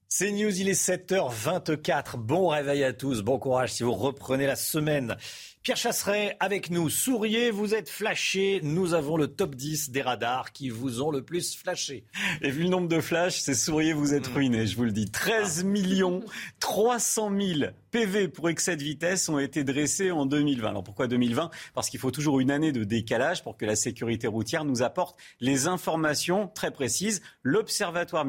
C'est 0.09 0.31
News, 0.31 0.59
il 0.59 0.67
est 0.67 0.79
7h24. 0.79 2.17
Bon 2.17 2.47
réveil 2.47 2.83
à 2.83 2.93
tous, 2.93 3.21
bon 3.21 3.39
courage 3.39 3.73
si 3.73 3.83
vous 3.83 3.93
reprenez 3.93 4.47
la 4.47 4.55
semaine. 4.55 5.15
Pierre 5.63 5.77
Chasseret 5.77 6.35
avec 6.41 6.71
nous. 6.71 6.89
Souriez, 6.89 7.49
vous 7.49 7.73
êtes 7.73 7.89
flashé. 7.89 8.59
Nous 8.63 8.93
avons 8.93 9.15
le 9.15 9.27
top 9.27 9.55
10 9.55 9.91
des 9.91 10.01
radars 10.01 10.51
qui 10.51 10.67
vous 10.67 11.01
ont 11.01 11.09
le 11.09 11.21
plus 11.21 11.55
flashé. 11.55 12.03
Et 12.41 12.51
vu 12.51 12.63
le 12.63 12.69
nombre 12.69 12.89
de 12.89 12.99
flashs, 12.99 13.39
c'est 13.39 13.53
souriez, 13.53 13.93
vous 13.93 14.13
êtes 14.13 14.27
ruiné, 14.27 14.67
je 14.67 14.75
vous 14.75 14.83
le 14.83 14.91
dis. 14.91 15.09
13 15.09 15.63
millions 15.63 16.19
300 16.59 17.31
000 17.39 17.71
PV 17.93 18.27
pour 18.27 18.49
excès 18.49 18.75
de 18.75 18.81
vitesse 18.81 19.29
ont 19.29 19.37
été 19.37 19.63
dressés 19.63 20.09
en 20.09 20.25
2020. 20.25 20.67
Alors 20.67 20.83
pourquoi 20.83 21.05
2020 21.05 21.51
Parce 21.75 21.91
qu'il 21.91 21.99
faut 21.99 22.09
toujours 22.09 22.39
une 22.39 22.49
année 22.49 22.71
de 22.71 22.83
décalage 22.83 23.43
pour 23.43 23.55
que 23.55 23.67
la 23.67 23.75
sécurité 23.75 24.25
routière 24.25 24.65
nous 24.65 24.81
apporte 24.81 25.15
les 25.39 25.67
informations 25.67 26.47
très 26.47 26.71
précises. 26.71 27.21
L'Observatoire 27.43 28.25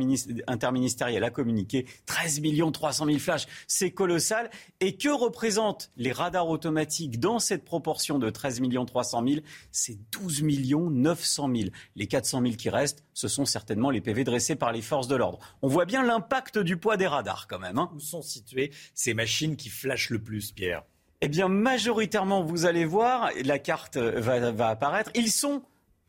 interministériel 0.48 1.24
a 1.24 1.30
communiqué 1.30 1.86
13 2.04 2.40
millions 2.40 2.72
300 2.72 3.06
000 3.06 3.18
flashs. 3.18 3.46
C'est 3.66 3.90
colossal. 3.90 4.50
Et 4.80 4.98
que 4.98 5.08
représentent 5.08 5.90
les 5.96 6.12
radars 6.12 6.50
automatiques 6.50 7.18
dans 7.18 7.38
cette 7.38 7.64
proportion 7.64 8.18
de 8.18 8.28
13 8.28 8.60
300 8.86 9.24
000, 9.26 9.40
c'est 9.72 9.96
12 10.12 10.42
900 10.42 11.50
000. 11.56 11.70
Les 11.96 12.06
400 12.06 12.42
000 12.42 12.54
qui 12.56 12.68
restent, 12.68 13.02
ce 13.14 13.28
sont 13.28 13.46
certainement 13.46 13.88
les 13.88 14.02
PV 14.02 14.24
dressés 14.24 14.56
par 14.56 14.72
les 14.72 14.82
forces 14.82 15.08
de 15.08 15.16
l'ordre. 15.16 15.38
On 15.62 15.68
voit 15.68 15.86
bien 15.86 16.02
l'impact 16.02 16.58
du 16.58 16.76
poids 16.76 16.98
des 16.98 17.06
radars 17.06 17.46
quand 17.48 17.58
même. 17.58 17.78
Hein. 17.78 17.90
Où 17.94 18.00
sont 18.00 18.20
situées 18.20 18.70
ces 18.92 19.14
machines 19.14 19.53
qui 19.56 19.68
flashent 19.68 20.10
le 20.10 20.22
plus, 20.22 20.52
Pierre 20.52 20.82
Eh 21.20 21.28
bien, 21.28 21.48
majoritairement, 21.48 22.42
vous 22.42 22.66
allez 22.66 22.84
voir, 22.84 23.30
la 23.44 23.58
carte 23.58 23.96
va, 23.96 24.50
va 24.50 24.68
apparaître, 24.68 25.10
ils 25.14 25.30
sont 25.30 25.62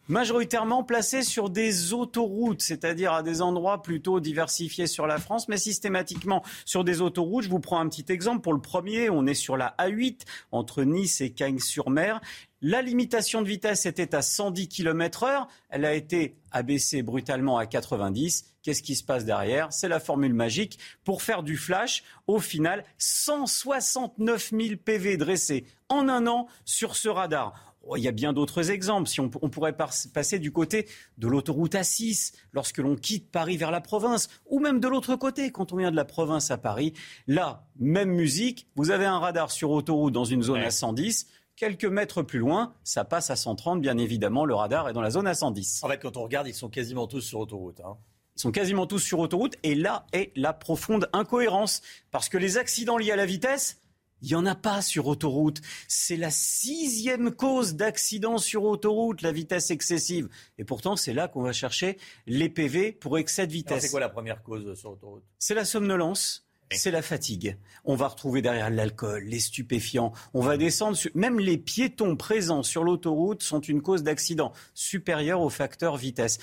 majoritairement 0.08 0.84
placés 0.84 1.24
sur 1.24 1.50
des 1.50 1.94
autoroutes, 1.94 2.62
c'est-à-dire 2.62 3.14
à 3.14 3.24
des 3.24 3.42
endroits 3.42 3.82
plutôt 3.82 4.20
diversifiés 4.20 4.88
sur 4.88 5.08
la 5.08 5.18
France, 5.18 5.48
mais 5.48 5.58
systématiquement 5.58 6.44
sur 6.66 6.84
des 6.84 7.02
autoroutes. 7.02 7.46
Je 7.46 7.50
vous 7.50 7.60
prends 7.60 7.80
un 7.80 7.90
petit 7.90 8.06
exemple. 8.10 8.42
Pour 8.42 8.54
le 8.54 8.62
premier, 8.62 9.10
on 9.10 9.26
est 9.26 9.34
sur 9.34 9.58
la 9.58 9.76
A8 9.80 10.22
entre 10.52 10.84
Nice 10.84 11.22
et 11.22 11.32
Cagnes-sur-Mer. 11.32 12.22
La 12.62 12.82
limitation 12.82 13.42
de 13.42 13.48
vitesse 13.48 13.86
était 13.86 14.16
à 14.16 14.22
110 14.22 14.68
km 14.68 15.24
heure. 15.24 15.48
Elle 15.70 15.86
a 15.86 15.94
été 15.94 16.36
abaissée 16.52 17.02
brutalement 17.02 17.58
à 17.58 17.66
90. 17.66 18.55
Qu'est-ce 18.66 18.82
qui 18.82 18.96
se 18.96 19.04
passe 19.04 19.26
derrière? 19.26 19.72
C'est 19.72 19.88
la 19.88 20.00
formule 20.00 20.34
magique. 20.34 20.80
Pour 21.04 21.22
faire 21.22 21.44
du 21.44 21.56
flash, 21.56 22.04
au 22.26 22.40
final, 22.40 22.84
169 22.98 24.50
000 24.50 24.78
PV 24.84 25.18
dressés 25.18 25.66
en 25.88 26.10
un 26.10 26.26
an 26.26 26.48
sur 26.66 26.96
ce 26.96 27.08
radar. 27.08 27.76
Oh, 27.84 27.96
il 27.96 28.02
y 28.02 28.08
a 28.08 28.12
bien 28.12 28.34
d'autres 28.34 28.72
exemples. 28.72 29.08
Si 29.08 29.20
on, 29.20 29.30
pourrait 29.30 29.78
passer 29.78 30.40
du 30.40 30.52
côté 30.52 30.88
de 31.20 31.28
l'autoroute 31.28 31.76
A6 31.76 32.34
lorsque 32.54 32.80
l'on 32.80 32.96
quitte 32.96 33.30
Paris 33.30 33.56
vers 33.56 33.70
la 33.70 33.82
province, 33.82 34.30
ou 34.48 34.60
même 34.60 34.80
de 34.80 34.88
l'autre 34.88 35.16
côté 35.16 35.52
quand 35.52 35.72
on 35.72 35.76
vient 35.76 35.92
de 35.92 35.96
la 35.96 36.04
province 36.04 36.50
à 36.50 36.58
Paris. 36.58 36.94
Là, 37.28 37.68
même 37.78 38.10
musique. 38.10 38.68
Vous 38.76 38.90
avez 38.90 39.06
un 39.06 39.20
radar 39.20 39.52
sur 39.52 39.70
autoroute 39.70 40.12
dans 40.12 40.26
une 40.26 40.42
zone 40.42 40.62
à 40.62 40.72
110. 40.72 41.28
Quelques 41.56 41.86
mètres 41.86 42.24
plus 42.24 42.40
loin, 42.40 42.74
ça 42.84 43.06
passe 43.06 43.30
à 43.30 43.36
130. 43.36 43.80
Bien 43.80 44.00
évidemment, 44.00 44.44
le 44.44 44.56
radar 44.56 44.90
est 44.90 44.94
dans 44.94 45.02
la 45.02 45.12
zone 45.12 45.28
à 45.28 45.36
110. 45.36 45.84
En 45.84 45.88
fait, 45.88 46.00
quand 46.00 46.18
on 46.18 46.24
regarde, 46.24 46.48
ils 46.48 46.56
sont 46.56 46.70
quasiment 46.70 47.06
tous 47.06 47.22
sur 47.22 47.42
autoroute. 47.42 47.80
Hein. 47.82 47.96
Ils 48.36 48.42
sont 48.42 48.52
quasiment 48.52 48.86
tous 48.88 49.00
sur 49.00 49.20
autoroute. 49.20 49.56
Et 49.64 49.76
là 49.76 50.06
est 50.12 50.32
la 50.36 50.54
profonde 50.54 51.10
incohérence. 51.14 51.82
Parce 52.12 52.30
que 52.30 52.38
les 52.38 52.58
accidents 52.58 52.98
liés 52.98 53.12
à 53.12 53.16
la 53.16 53.26
vitesse, 53.26 53.80
Il 54.22 54.30
n'y 54.30 54.36
en 54.36 54.46
a 54.46 54.56
pas 54.56 54.82
sur 54.82 55.08
autoroute. 55.08 55.62
C'est 55.88 56.18
la 56.18 56.32
sixième 56.32 57.32
cause 57.32 57.76
d'accident 57.76 58.38
sur 58.38 58.64
autoroute, 58.64 59.22
la 59.22 59.32
vitesse 59.32 59.72
excessive. 59.72 60.30
Et 60.58 60.64
pourtant, 60.64 60.96
c'est 60.96 61.14
là 61.14 61.28
qu'on 61.28 61.42
va 61.42 61.54
chercher 61.54 61.98
les 62.26 62.50
PV 62.50 62.92
pour 62.92 63.18
excès 63.18 63.46
de 63.46 63.52
vitesse. 63.52 63.84
C'est 63.84 63.90
quoi 63.90 64.00
la 64.00 64.10
première 64.10 64.42
cause 64.42 64.74
sur 64.80 64.92
autoroute? 64.92 65.24
C'est 65.38 65.54
la 65.54 65.66
somnolence. 65.66 66.48
C'est 66.72 66.90
la 66.90 67.04
fatigue. 67.04 67.58
On 67.84 67.96
va 67.96 68.08
retrouver 68.08 68.42
derrière 68.42 68.72
l'alcool, 68.72 69.24
les 69.26 69.40
stupéfiants. 69.40 70.12
On 70.34 70.42
va 70.42 70.58
descendre. 70.58 70.98
Même 71.14 71.40
les 71.40 71.60
piétons 71.60 72.16
présents 72.16 72.64
sur 72.64 72.84
l'autoroute 72.84 73.44
sont 73.44 73.60
une 73.60 73.84
cause 73.84 74.02
d'accident 74.02 74.52
supérieure 74.74 75.42
au 75.42 75.50
facteur 75.50 75.96
vitesse. 75.96 76.40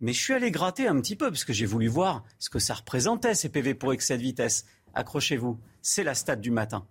Mais 0.00 0.12
je 0.12 0.20
suis 0.20 0.34
allé 0.34 0.50
gratter 0.50 0.88
un 0.88 1.00
petit 1.00 1.16
peu 1.16 1.30
parce 1.30 1.44
que 1.44 1.52
j'ai 1.52 1.66
voulu 1.66 1.88
voir 1.88 2.24
ce 2.38 2.50
que 2.50 2.58
ça 2.58 2.74
représentait 2.74 3.34
ces 3.34 3.48
PV 3.48 3.74
pour 3.74 3.92
excès 3.92 4.16
de 4.16 4.22
vitesse. 4.22 4.66
Accrochez-vous, 4.94 5.58
c'est 5.82 6.04
la 6.04 6.14
stade 6.14 6.40
du 6.40 6.50
matin 6.50 6.86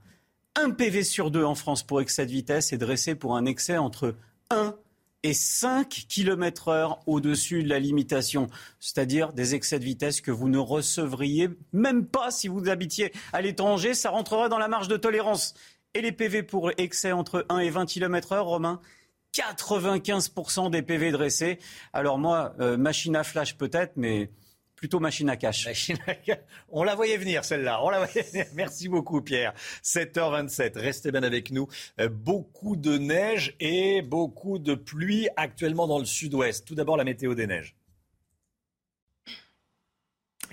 un 0.55 0.71
PV 0.71 1.03
sur 1.03 1.31
deux 1.31 1.43
en 1.43 1.55
France 1.55 1.83
pour 1.83 2.01
excès 2.01 2.25
de 2.25 2.31
vitesse 2.31 2.71
est 2.71 2.77
dressé 2.77 3.15
pour 3.15 3.35
un 3.35 3.45
excès 3.45 3.77
entre 3.77 4.15
1 4.49 4.75
et 5.23 5.33
5 5.33 6.05
km 6.07 6.69
heure 6.69 6.99
au-dessus 7.07 7.63
de 7.63 7.69
la 7.69 7.79
limitation, 7.79 8.47
c'est-à-dire 8.79 9.33
des 9.33 9.55
excès 9.55 9.79
de 9.79 9.83
vitesse 9.83 10.21
que 10.21 10.31
vous 10.31 10.47
ne 10.47 10.57
recevriez 10.57 11.49
même 11.73 12.05
pas 12.05 12.31
si 12.31 12.47
vous 12.47 12.69
habitiez 12.69 13.11
à 13.33 13.41
l'étranger, 13.41 13.93
ça 13.93 14.11
rentrerait 14.11 14.49
dans 14.49 14.57
la 14.57 14.67
marge 14.67 14.87
de 14.87 14.97
tolérance. 14.97 15.55
Et 15.93 16.01
les 16.01 16.11
PV 16.11 16.43
pour 16.43 16.71
excès 16.77 17.11
entre 17.11 17.45
1 17.49 17.59
et 17.59 17.69
20 17.69 17.85
km 17.85 18.33
heure, 18.33 18.45
Romain 18.45 18.79
95% 19.35 20.71
des 20.71 20.81
PV 20.81 21.11
dressés. 21.11 21.59
Alors 21.93 22.17
moi, 22.17 22.55
euh, 22.59 22.77
machine 22.77 23.15
à 23.15 23.23
flash 23.23 23.57
peut-être, 23.57 23.93
mais 23.97 24.29
plutôt 24.75 24.99
machine 24.99 25.29
à 25.29 25.35
cash. 25.35 25.91
On 26.69 26.83
la 26.83 26.95
voyait 26.95 27.17
venir 27.17 27.43
celle-là. 27.43 27.83
On 27.83 27.89
la 27.89 28.05
voyait 28.05 28.21
venir. 28.21 28.45
Merci 28.53 28.87
beaucoup 28.87 29.21
Pierre. 29.21 29.53
7h27. 29.83 30.79
Restez 30.79 31.11
bien 31.11 31.23
avec 31.23 31.51
nous. 31.51 31.67
Euh, 31.99 32.07
beaucoup 32.09 32.75
de 32.75 32.97
neige 32.97 33.55
et 33.59 34.01
beaucoup 34.01 34.59
de 34.59 34.75
pluie 34.75 35.27
actuellement 35.35 35.87
dans 35.87 35.99
le 35.99 36.05
sud-ouest. 36.05 36.65
Tout 36.65 36.75
d'abord 36.75 36.97
la 36.97 37.03
météo 37.03 37.35
des 37.35 37.47
neiges. 37.47 37.75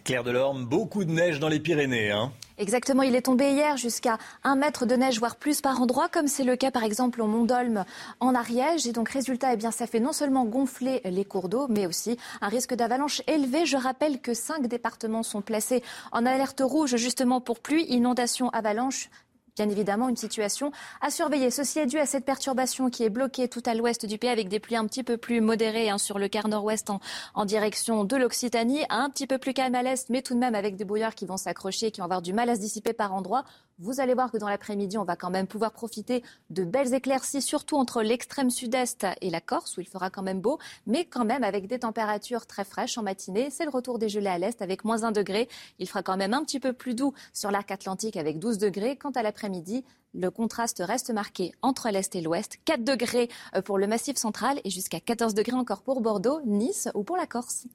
Claire 0.04 0.24
Delorme, 0.24 0.64
beaucoup 0.64 1.04
de 1.04 1.12
neige 1.12 1.38
dans 1.38 1.48
les 1.48 1.60
Pyrénées. 1.60 2.10
Hein. 2.10 2.32
Exactement, 2.58 3.02
il 3.02 3.14
est 3.14 3.22
tombé 3.22 3.52
hier 3.52 3.76
jusqu'à 3.76 4.18
un 4.44 4.56
mètre 4.56 4.84
de 4.84 4.94
neige, 4.94 5.18
voire 5.18 5.36
plus 5.36 5.60
par 5.60 5.80
endroit, 5.80 6.08
comme 6.08 6.26
c'est 6.26 6.44
le 6.44 6.56
cas 6.56 6.70
par 6.70 6.82
exemple 6.82 7.22
au 7.22 7.26
Mont 7.26 7.44
d'Olme 7.44 7.84
en 8.20 8.34
Ariège. 8.34 8.86
Et 8.86 8.92
donc 8.92 9.08
résultat, 9.08 9.54
eh 9.54 9.56
bien, 9.56 9.70
ça 9.70 9.86
fait 9.86 10.00
non 10.00 10.12
seulement 10.12 10.44
gonfler 10.44 11.00
les 11.04 11.24
cours 11.24 11.48
d'eau, 11.48 11.66
mais 11.68 11.86
aussi 11.86 12.18
un 12.40 12.48
risque 12.48 12.74
d'avalanche 12.74 13.22
élevé. 13.26 13.64
Je 13.64 13.76
rappelle 13.76 14.20
que 14.20 14.34
cinq 14.34 14.66
départements 14.66 15.22
sont 15.22 15.40
placés 15.40 15.82
en 16.10 16.26
alerte 16.26 16.62
rouge 16.64 16.96
justement 16.96 17.40
pour 17.40 17.60
pluie, 17.60 17.84
inondation, 17.88 18.48
avalanche 18.50 19.08
bien 19.56 19.68
évidemment 19.68 20.08
une 20.08 20.16
situation 20.16 20.72
à 21.00 21.10
surveiller. 21.10 21.50
Ceci 21.50 21.78
est 21.78 21.86
dû 21.86 21.98
à 21.98 22.06
cette 22.06 22.24
perturbation 22.24 22.88
qui 22.90 23.04
est 23.04 23.10
bloquée 23.10 23.48
tout 23.48 23.62
à 23.66 23.74
l'ouest 23.74 24.06
du 24.06 24.18
pays 24.18 24.30
avec 24.30 24.48
des 24.48 24.60
pluies 24.60 24.76
un 24.76 24.86
petit 24.86 25.02
peu 25.02 25.16
plus 25.16 25.40
modérées 25.40 25.90
hein, 25.90 25.98
sur 25.98 26.18
le 26.18 26.28
quart 26.28 26.48
nord-ouest 26.48 26.90
en, 27.34 27.44
direction 27.44 28.04
de 28.04 28.16
l'Occitanie, 28.16 28.84
un 28.88 29.10
petit 29.10 29.26
peu 29.26 29.38
plus 29.38 29.52
calme 29.52 29.74
à 29.74 29.82
l'est, 29.82 30.08
mais 30.08 30.22
tout 30.22 30.34
de 30.34 30.38
même 30.38 30.54
avec 30.54 30.76
des 30.76 30.84
brouillards 30.84 31.14
qui 31.14 31.26
vont 31.26 31.36
s'accrocher 31.36 31.86
et 31.86 31.90
qui 31.90 32.00
vont 32.00 32.04
avoir 32.04 32.22
du 32.22 32.32
mal 32.32 32.48
à 32.48 32.54
se 32.54 32.60
dissiper 32.60 32.92
par 32.92 33.12
endroits. 33.12 33.44
Vous 33.78 34.00
allez 34.00 34.14
voir 34.14 34.30
que 34.30 34.36
dans 34.36 34.48
l'après-midi, 34.48 34.98
on 34.98 35.04
va 35.04 35.16
quand 35.16 35.30
même 35.30 35.46
pouvoir 35.46 35.72
profiter 35.72 36.22
de 36.50 36.64
belles 36.64 36.94
éclaircies, 36.94 37.42
surtout 37.42 37.76
entre 37.76 38.02
l'extrême 38.02 38.50
sud-est 38.50 39.06
et 39.20 39.30
la 39.30 39.40
Corse, 39.40 39.76
où 39.76 39.80
il 39.80 39.88
fera 39.88 40.10
quand 40.10 40.22
même 40.22 40.40
beau, 40.40 40.58
mais 40.86 41.04
quand 41.04 41.24
même 41.24 41.42
avec 41.42 41.66
des 41.66 41.80
températures 41.80 42.46
très 42.46 42.64
fraîches 42.64 42.98
en 42.98 43.02
matinée. 43.02 43.50
C'est 43.50 43.64
le 43.64 43.70
retour 43.70 43.98
des 43.98 44.08
gelées 44.08 44.28
à 44.28 44.38
l'est 44.38 44.62
avec 44.62 44.84
moins 44.84 45.04
1 45.04 45.12
degré. 45.12 45.48
Il 45.78 45.88
fera 45.88 46.02
quand 46.02 46.16
même 46.16 46.34
un 46.34 46.44
petit 46.44 46.60
peu 46.60 46.72
plus 46.72 46.94
doux 46.94 47.12
sur 47.32 47.50
l'arc 47.50 47.70
atlantique 47.70 48.16
avec 48.16 48.38
12 48.38 48.58
degrés. 48.58 48.96
Quant 48.96 49.10
à 49.10 49.22
l'après-midi, 49.22 49.84
le 50.14 50.30
contraste 50.30 50.82
reste 50.84 51.10
marqué 51.10 51.52
entre 51.62 51.88
l'Est 51.90 52.14
et 52.14 52.20
l'Ouest. 52.20 52.58
4 52.64 52.84
degrés 52.84 53.30
pour 53.64 53.78
le 53.78 53.86
Massif 53.86 54.16
central 54.16 54.60
et 54.64 54.70
jusqu'à 54.70 55.00
14 55.00 55.34
degrés 55.34 55.56
encore 55.56 55.82
pour 55.82 56.00
Bordeaux, 56.02 56.40
Nice 56.44 56.88
ou 56.94 57.02
pour 57.02 57.16
la 57.16 57.26
Corse. 57.26 57.66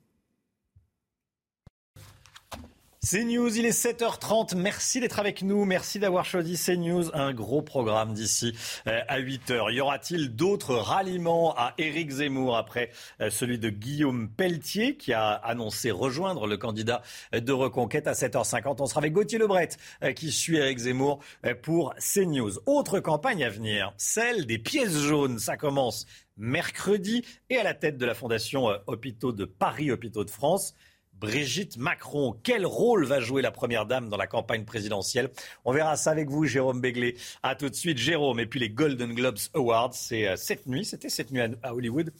CNews, 3.09 3.57
il 3.57 3.65
est 3.65 3.85
7h30. 3.85 4.57
Merci 4.57 4.99
d'être 4.99 5.17
avec 5.17 5.41
nous. 5.41 5.63
Merci 5.63 5.97
d'avoir 5.97 6.25
choisi 6.25 6.57
CNews. 6.57 7.15
Un 7.15 7.33
gros 7.33 7.61
programme 7.61 8.13
d'ici 8.13 8.53
euh, 8.85 8.99
à 9.07 9.21
8h. 9.21 9.71
Y 9.73 9.79
aura-t-il 9.79 10.35
d'autres 10.35 10.75
ralliements 10.75 11.55
à 11.55 11.73
Éric 11.77 12.09
Zemmour 12.09 12.57
après 12.57 12.89
euh, 13.21 13.29
celui 13.29 13.59
de 13.59 13.69
Guillaume 13.69 14.27
Pelletier 14.27 14.97
qui 14.97 15.13
a 15.13 15.31
annoncé 15.31 15.89
rejoindre 15.89 16.47
le 16.47 16.57
candidat 16.57 17.01
de 17.31 17.51
reconquête 17.53 18.07
à 18.07 18.11
7h50 18.11 18.75
On 18.79 18.87
sera 18.87 18.99
avec 18.99 19.13
Gauthier 19.13 19.37
Lebret 19.37 19.69
euh, 20.03 20.11
qui 20.11 20.29
suit 20.29 20.57
Éric 20.57 20.79
Zemmour 20.79 21.19
pour 21.61 21.93
CNews. 21.95 22.59
Autre 22.65 22.99
campagne 22.99 23.45
à 23.45 23.49
venir, 23.49 23.93
celle 23.95 24.45
des 24.45 24.57
pièces 24.57 24.97
jaunes. 24.97 25.39
Ça 25.39 25.55
commence 25.55 26.07
mercredi 26.35 27.23
et 27.49 27.55
à 27.55 27.63
la 27.63 27.73
tête 27.73 27.97
de 27.97 28.05
la 28.05 28.15
Fondation 28.15 28.67
Hôpitaux 28.85 29.31
de 29.31 29.45
Paris, 29.45 29.91
Hôpitaux 29.91 30.25
de 30.25 30.29
France. 30.29 30.73
Brigitte 31.19 31.77
Macron. 31.77 32.35
Quel 32.43 32.65
rôle 32.65 33.05
va 33.05 33.19
jouer 33.19 33.41
la 33.41 33.51
Première 33.51 33.85
Dame 33.85 34.09
dans 34.09 34.17
la 34.17 34.27
campagne 34.27 34.65
présidentielle? 34.65 35.31
On 35.65 35.73
verra 35.73 35.95
ça 35.95 36.11
avec 36.11 36.29
vous, 36.29 36.45
Jérôme 36.45 36.79
Béglé. 36.79 37.15
A 37.43 37.55
tout 37.55 37.69
de 37.69 37.75
suite, 37.75 37.97
Jérôme. 37.97 38.39
Et 38.39 38.45
puis 38.45 38.59
les 38.59 38.69
Golden 38.69 39.13
Globes 39.13 39.39
Awards, 39.53 39.93
c'est 39.93 40.27
euh, 40.27 40.35
cette 40.35 40.67
nuit, 40.67 40.85
c'était 40.85 41.09
cette 41.09 41.31
nuit 41.31 41.41
à 41.63 41.73
Hollywood. 41.73 42.11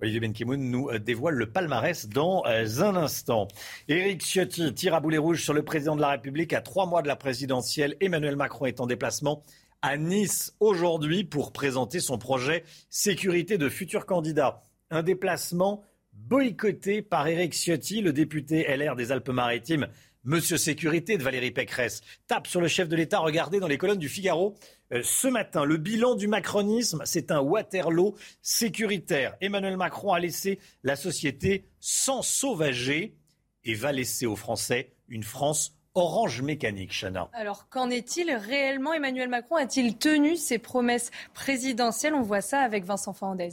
Olivier 0.00 0.20
Benkimoun 0.20 0.70
nous 0.70 0.88
euh, 0.88 0.98
dévoile 0.98 1.34
le 1.34 1.50
palmarès 1.50 2.08
dans 2.08 2.42
euh, 2.46 2.80
un 2.80 2.96
instant. 2.96 3.48
Éric 3.88 4.22
Ciotti 4.22 4.72
tire 4.72 4.94
à 4.94 5.00
boulet 5.00 5.18
rouge 5.18 5.42
sur 5.42 5.52
le 5.52 5.62
président 5.62 5.94
de 5.94 6.00
la 6.00 6.08
République 6.08 6.54
à 6.54 6.62
trois 6.62 6.86
mois 6.86 7.02
de 7.02 7.08
la 7.08 7.16
présidentielle. 7.16 7.96
Emmanuel 8.00 8.36
Macron 8.36 8.64
est 8.66 8.80
en 8.80 8.86
déplacement 8.86 9.42
à 9.82 9.96
Nice 9.96 10.54
aujourd'hui 10.60 11.24
pour 11.24 11.52
présenter 11.52 12.00
son 12.00 12.18
projet 12.18 12.64
sécurité 12.88 13.58
de 13.58 13.68
futurs 13.68 14.06
candidats. 14.06 14.62
Un 14.90 15.02
déplacement 15.02 15.84
boycotté 16.30 17.02
par 17.02 17.26
Éric 17.26 17.52
Ciotti, 17.52 18.02
le 18.02 18.12
député 18.12 18.64
LR 18.76 18.94
des 18.94 19.10
Alpes-Maritimes. 19.10 19.88
Monsieur 20.22 20.58
Sécurité 20.58 21.18
de 21.18 21.24
Valérie 21.24 21.50
Pécresse 21.50 22.02
tape 22.28 22.46
sur 22.46 22.60
le 22.60 22.68
chef 22.68 22.88
de 22.88 22.94
l'État. 22.94 23.18
Regardez 23.18 23.58
dans 23.58 23.66
les 23.66 23.78
colonnes 23.78 23.98
du 23.98 24.08
Figaro 24.08 24.54
euh, 24.92 25.00
ce 25.02 25.26
matin. 25.26 25.64
Le 25.64 25.76
bilan 25.76 26.14
du 26.14 26.28
macronisme, 26.28 27.02
c'est 27.04 27.32
un 27.32 27.40
Waterloo 27.40 28.14
sécuritaire. 28.42 29.34
Emmanuel 29.40 29.76
Macron 29.76 30.12
a 30.12 30.20
laissé 30.20 30.60
la 30.84 30.94
société 30.94 31.64
sans 31.80 32.22
sauvager 32.22 33.16
et 33.64 33.74
va 33.74 33.90
laisser 33.90 34.26
aux 34.26 34.36
Français 34.36 34.92
une 35.08 35.24
France 35.24 35.74
orange 35.94 36.42
mécanique, 36.42 36.92
Chana. 36.92 37.28
Alors, 37.32 37.68
qu'en 37.68 37.90
est-il 37.90 38.30
réellement? 38.30 38.92
Emmanuel 38.92 39.28
Macron 39.28 39.56
a-t-il 39.56 39.98
tenu 39.98 40.36
ses 40.36 40.58
promesses 40.58 41.10
présidentielles? 41.34 42.14
On 42.14 42.22
voit 42.22 42.40
ça 42.40 42.60
avec 42.60 42.84
Vincent 42.84 43.14
Fernandez. 43.14 43.50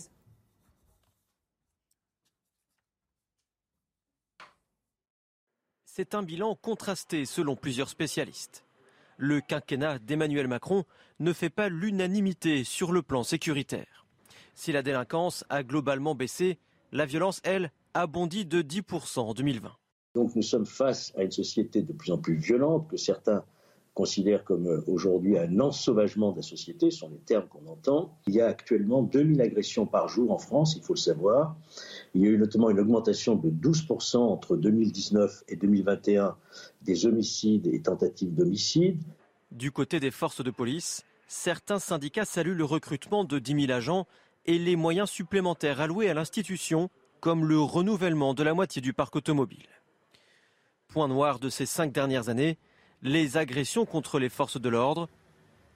C'est 5.98 6.14
un 6.14 6.22
bilan 6.22 6.54
contrasté 6.54 7.26
selon 7.26 7.56
plusieurs 7.56 7.90
spécialistes. 7.90 8.64
Le 9.18 9.42
quinquennat 9.42 9.98
d'Emmanuel 9.98 10.48
Macron 10.48 10.84
ne 11.20 11.34
fait 11.34 11.50
pas 11.50 11.70
l'unanimité 11.70 12.64
sur 12.64 12.92
le 12.92 13.02
plan 13.02 13.24
sécuritaire. 13.24 14.06
Si 14.54 14.72
la 14.72 14.84
délinquance 14.84 15.44
a 15.50 15.64
globalement 15.64 16.14
baissé, 16.14 16.60
la 16.92 17.08
violence, 17.08 17.42
elle, 17.44 17.72
a 17.96 18.06
bondi 18.06 18.46
de 18.46 18.62
10% 18.62 19.22
en 19.22 19.34
2020. 19.34 19.72
Donc 20.14 20.36
nous 20.36 20.44
sommes 20.44 20.68
face 20.68 21.14
à 21.18 21.24
une 21.24 21.32
société 21.32 21.82
de 21.82 21.94
plus 21.94 22.12
en 22.12 22.20
plus 22.20 22.36
violente 22.36 22.88
que 22.88 22.98
certains 22.98 23.44
considère 23.98 24.44
comme 24.44 24.68
euh, 24.68 24.84
aujourd'hui 24.86 25.40
un 25.40 25.60
ensauvagement 25.60 26.32
de 26.32 26.38
la 26.38 26.42
société, 26.44 26.92
ce 26.92 27.00
sont 27.00 27.10
les 27.10 27.18
termes 27.18 27.48
qu'on 27.48 27.66
entend. 27.66 28.16
Il 28.28 28.36
y 28.36 28.42
a 28.42 28.46
actuellement 28.46 29.02
2000 29.02 29.42
agressions 29.42 29.88
par 29.88 30.08
jour 30.08 30.32
en 30.32 30.38
France, 30.38 30.76
il 30.78 30.84
faut 30.84 30.94
le 30.94 31.00
savoir. 31.00 31.56
Il 32.14 32.22
y 32.22 32.28
a 32.28 32.30
eu 32.30 32.38
notamment 32.38 32.70
une 32.70 32.80
augmentation 32.80 33.36
de 33.36 33.50
12% 33.50 34.18
entre 34.18 34.56
2019 34.56 35.46
et 35.48 35.56
2021 35.56 36.36
des 36.84 37.08
homicides 37.08 37.66
et 37.66 37.82
tentatives 37.82 38.36
d'homicide. 38.36 39.02
Du 39.52 39.72
côté 39.72 40.00
des 40.00 40.12
forces 40.12 40.44
de 40.44 40.52
police, 40.52 41.04
certains 41.28 41.80
syndicats 41.80 42.26
saluent 42.26 42.54
le 42.54 42.66
recrutement 42.66 43.24
de 43.24 43.40
10 43.40 43.62
000 43.66 43.72
agents 43.72 44.06
et 44.46 44.60
les 44.60 44.76
moyens 44.76 45.10
supplémentaires 45.10 45.82
alloués 45.82 46.08
à 46.08 46.14
l'institution, 46.14 46.92
comme 47.20 47.46
le 47.46 47.60
renouvellement 47.60 48.36
de 48.36 48.44
la 48.44 48.54
moitié 48.54 48.80
du 48.80 48.94
parc 48.94 49.16
automobile. 49.16 49.70
Point 50.88 51.08
noir 51.08 51.40
de 51.40 51.50
ces 51.50 51.66
cinq 51.66 51.92
dernières 51.92 52.30
années, 52.30 52.60
les 53.02 53.38
agressions 53.38 53.86
contre 53.86 54.20
les 54.20 54.30
forces 54.30 54.60
de 54.60 54.70
l'ordre 54.70 55.10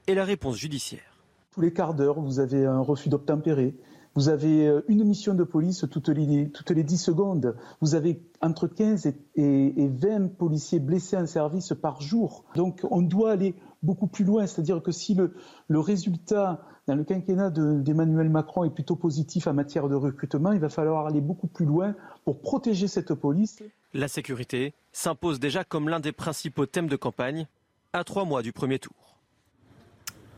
et 0.08 0.16
la 0.16 0.26
réponse 0.26 0.58
judiciaire. 0.58 1.24
Tous 1.52 1.62
les 1.62 1.74
quarts 1.74 1.94
d'heure, 1.94 2.20
vous 2.20 2.40
avez 2.40 2.66
un 2.66 2.80
refus 2.80 3.10
d'obtempérer. 3.10 3.76
Vous 4.16 4.28
avez 4.28 4.68
euh, 4.68 4.82
une 4.88 5.06
mission 5.06 5.34
de 5.34 5.44
police 5.44 5.86
toutes 5.90 6.10
les, 6.10 6.50
toutes 6.50 6.72
les 6.72 6.84
10 6.84 6.98
secondes. 6.98 7.56
Vous 7.80 7.96
avez 7.96 8.22
entre 8.42 8.68
15 8.68 9.06
et, 9.36 9.74
20 9.78 10.36
policiers 10.36 10.80
blessés 10.80 11.18
en 11.18 11.26
service 11.26 11.74
par 11.82 12.02
jour. 12.02 12.44
Donc 12.56 12.86
on 12.90 13.02
doit 13.02 13.32
aller 13.32 13.56
beaucoup 13.84 14.08
plus 14.08 14.26
loin. 14.26 14.48
C'est-à-dire 14.48 14.82
que 14.84 14.92
si 14.92 15.14
le, 15.14 15.34
le, 15.70 15.80
résultat 15.80 16.62
dans 16.88 16.96
le 16.96 17.04
quinquennat 17.04 17.52
d'Emmanuel 17.52 18.30
Macron 18.30 18.66
est 18.66 18.70
plutôt 18.70 18.96
positif 18.96 19.48
en 19.48 19.54
matière 19.54 19.88
de 19.88 19.96
recrutement, 19.96 20.52
il 20.52 20.60
va 20.60 20.70
falloir 20.70 21.06
aller 21.06 21.22
beaucoup 21.22 21.48
plus 21.48 21.66
loin 21.66 21.96
pour 22.26 22.42
protéger 22.42 22.88
cette 22.88 23.14
police. 23.14 23.64
La 23.94 24.08
sécurité 24.08 24.74
s'impose 24.92 25.40
déjà 25.40 25.64
comme 25.64 25.88
l'un 25.88 26.00
des 26.00 26.12
principaux 26.12 26.66
thèmes 26.66 26.88
de 26.88 26.96
campagne 26.96 27.48
à 27.94 28.04
trois 28.04 28.26
mois 28.26 28.42
du 28.42 28.52
premier 28.52 28.80
tour. 28.80 29.11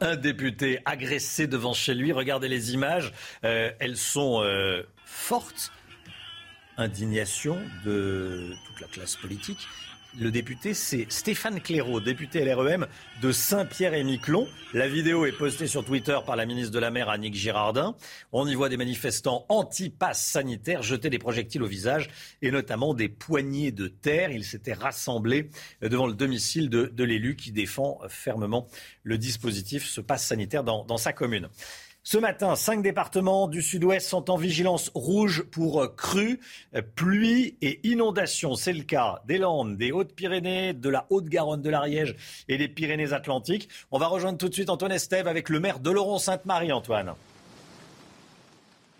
Un 0.03 0.17
député 0.17 0.79
agressé 0.83 1.47
devant 1.47 1.73
chez 1.73 1.93
lui. 1.93 2.11
Regardez 2.11 2.49
les 2.49 2.73
images. 2.73 3.13
Euh, 3.45 3.71
elles 3.79 3.95
sont 3.95 4.41
euh, 4.43 4.83
fortes. 5.05 5.71
Indignation 6.75 7.57
de 7.85 8.53
toute 8.67 8.81
la 8.81 8.87
classe 8.87 9.15
politique 9.15 9.65
le 10.19 10.31
député, 10.31 10.73
c'est 10.73 11.11
Stéphane 11.11 11.59
Clairaut, 11.59 11.99
député 11.99 12.45
LREM 12.45 12.87
de 13.21 13.31
Saint-Pierre-et-Miquelon. 13.31 14.47
La 14.73 14.87
vidéo 14.87 15.25
est 15.25 15.31
postée 15.31 15.67
sur 15.67 15.83
Twitter 15.83 16.17
par 16.25 16.35
la 16.35 16.45
ministre 16.45 16.71
de 16.71 16.79
la 16.79 16.91
Mer, 16.91 17.09
Annick 17.09 17.33
Girardin. 17.33 17.95
On 18.31 18.47
y 18.47 18.53
voit 18.53 18.69
des 18.69 18.77
manifestants 18.77 19.45
anti-pass 19.49 20.23
sanitaires 20.23 20.83
jeter 20.83 21.09
des 21.09 21.19
projectiles 21.19 21.63
au 21.63 21.67
visage 21.67 22.09
et 22.41 22.51
notamment 22.51 22.93
des 22.93 23.09
poignées 23.09 23.71
de 23.71 23.87
terre. 23.87 24.31
Ils 24.31 24.45
s'étaient 24.45 24.73
rassemblés 24.73 25.49
devant 25.81 26.07
le 26.07 26.13
domicile 26.13 26.69
de, 26.69 27.03
l'élu 27.03 27.35
qui 27.35 27.51
défend 27.51 27.99
fermement 28.07 28.67
le 29.03 29.17
dispositif, 29.17 29.85
ce 29.85 30.01
pass 30.01 30.25
sanitaire 30.25 30.63
dans 30.63 30.97
sa 30.97 31.13
commune. 31.13 31.49
Ce 32.05 32.17
matin, 32.17 32.57
cinq 32.57 32.81
départements 32.81 33.47
du 33.47 33.61
sud-ouest 33.61 34.09
sont 34.09 34.29
en 34.29 34.35
vigilance 34.35 34.91
rouge 34.93 35.43
pour 35.43 35.95
crues, 35.95 36.41
pluie 36.95 37.55
et 37.61 37.79
inondations. 37.87 38.55
C'est 38.55 38.73
le 38.73 38.83
cas 38.83 39.21
des 39.25 39.37
Landes, 39.37 39.77
des 39.77 39.93
Hautes-Pyrénées, 39.93 40.73
de 40.73 40.89
la 40.89 41.05
Haute-Garonne, 41.09 41.61
de 41.61 41.69
l'Ariège 41.69 42.17
et 42.49 42.57
des 42.57 42.67
Pyrénées-Atlantiques. 42.67 43.69
On 43.89 43.99
va 43.99 44.07
rejoindre 44.07 44.37
tout 44.37 44.49
de 44.49 44.53
suite 44.53 44.69
Antoine 44.69 44.91
Estève 44.91 45.29
avec 45.29 45.47
le 45.47 45.61
maire 45.61 45.79
de 45.79 45.91
Laurent-Sainte-Marie, 45.91 46.73
Antoine. 46.73 47.13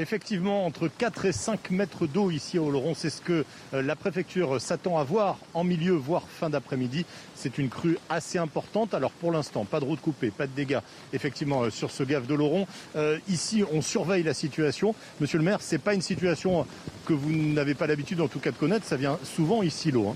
Effectivement, 0.03 0.65
entre 0.65 0.89
4 0.89 1.27
et 1.27 1.31
5 1.31 1.71
mètres 1.71 2.07
d'eau 2.07 2.29
ici 2.29 2.59
au 2.59 2.69
Laurent, 2.69 2.93
c'est 2.93 3.09
ce 3.09 3.21
que 3.21 3.45
euh, 3.73 3.81
la 3.81 3.95
préfecture 3.95 4.59
s'attend 4.59 4.97
à 4.97 5.05
voir 5.05 5.37
en 5.53 5.63
milieu, 5.63 5.93
voire 5.93 6.23
fin 6.27 6.49
d'après-midi. 6.49 7.05
C'est 7.35 7.57
une 7.57 7.69
crue 7.69 7.97
assez 8.09 8.37
importante. 8.37 8.93
Alors 8.93 9.11
pour 9.11 9.31
l'instant, 9.31 9.63
pas 9.63 9.79
de 9.79 9.85
route 9.85 10.01
coupée, 10.01 10.29
pas 10.29 10.45
de 10.45 10.51
dégâts 10.51 10.81
effectivement 11.13 11.61
euh, 11.61 11.69
sur 11.69 11.89
ce 11.89 12.03
gave 12.03 12.27
Laurent. 12.27 12.67
Euh, 12.97 13.17
ici, 13.29 13.63
on 13.71 13.81
surveille 13.81 14.23
la 14.23 14.33
situation. 14.33 14.93
Monsieur 15.21 15.37
le 15.37 15.45
maire, 15.45 15.61
ce 15.61 15.75
n'est 15.75 15.79
pas 15.79 15.93
une 15.93 16.01
situation 16.01 16.67
que 17.05 17.13
vous 17.13 17.31
n'avez 17.31 17.73
pas 17.73 17.87
l'habitude 17.87 18.19
en 18.19 18.27
tout 18.27 18.39
cas 18.39 18.51
de 18.51 18.57
connaître. 18.57 18.85
Ça 18.85 18.97
vient 18.97 19.17
souvent 19.23 19.63
ici 19.63 19.89
l'eau. 19.89 20.09
Hein. 20.09 20.15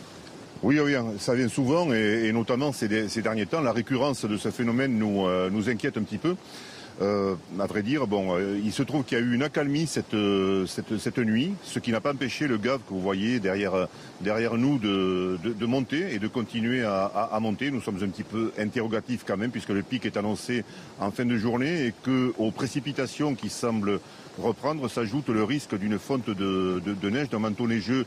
Oui, 0.64 0.82
oui, 0.82 0.96
ça 1.18 1.34
vient 1.34 1.48
souvent 1.48 1.94
et, 1.94 2.30
notamment 2.34 2.74
ces, 2.74 2.90
derniers 2.90 3.46
temps, 3.46 3.62
la 3.62 3.72
récurrence 3.72 4.26
de 4.26 4.36
ce 4.36 4.52
phénomène 4.52 4.98
nous 4.98 5.70
inquiète 5.70 5.98
un 5.98 6.04
petit 6.04 6.18
peu. 6.18 6.36
Euh, 7.00 7.36
à 7.60 7.68
vrai 7.68 7.84
dire, 7.84 8.08
bon, 8.08 8.36
euh, 8.36 8.60
il 8.64 8.72
se 8.74 8.82
trouve 8.82 9.04
qu'il 9.04 9.18
y 9.20 9.22
a 9.22 9.24
eu 9.24 9.36
une 9.36 9.44
accalmie 9.44 9.86
cette, 9.86 10.16
euh, 10.16 10.66
cette, 10.66 10.98
cette 10.98 11.20
nuit, 11.20 11.54
ce 11.64 11.78
qui 11.78 11.92
n'a 11.92 12.02
pas 12.02 12.12
empêché 12.12 12.48
le 12.48 12.58
gave 12.58 12.80
que 12.80 12.94
vous 12.94 13.02
voyez 13.02 13.40
derrière, 13.40 13.88
derrière 14.22 14.56
nous 14.56 14.80
de, 14.80 15.38
de, 15.44 15.66
monter 15.68 16.16
et 16.16 16.18
de 16.18 16.28
continuer 16.28 16.84
à, 16.84 17.06
à, 17.06 17.40
monter. 17.40 17.70
Nous 17.70 17.82
sommes 17.82 18.02
un 18.02 18.08
petit 18.08 18.24
peu 18.24 18.52
interrogatifs 18.58 19.24
quand 19.28 19.38
même, 19.38 19.52
puisque 19.52 19.70
le 19.70 19.84
pic 19.84 20.08
est 20.08 20.18
annoncé 20.18 20.64
en 21.00 21.12
fin 21.12 21.26
de 21.26 21.38
journée 21.38 21.86
et 21.86 21.94
qu'aux 22.04 22.52
précipitations 22.52 23.36
qui 23.36 23.50
semblent 23.50 24.00
reprendre 24.42 24.88
s'ajoute 24.90 25.30
le 25.30 25.44
risque 25.44 25.78
d'une 25.78 26.00
fonte 26.00 26.30
de, 26.30 26.82
de 26.84 27.10
neige, 27.10 27.30
d'un 27.30 27.40
manteau 27.40 27.68
neigeux 27.68 28.06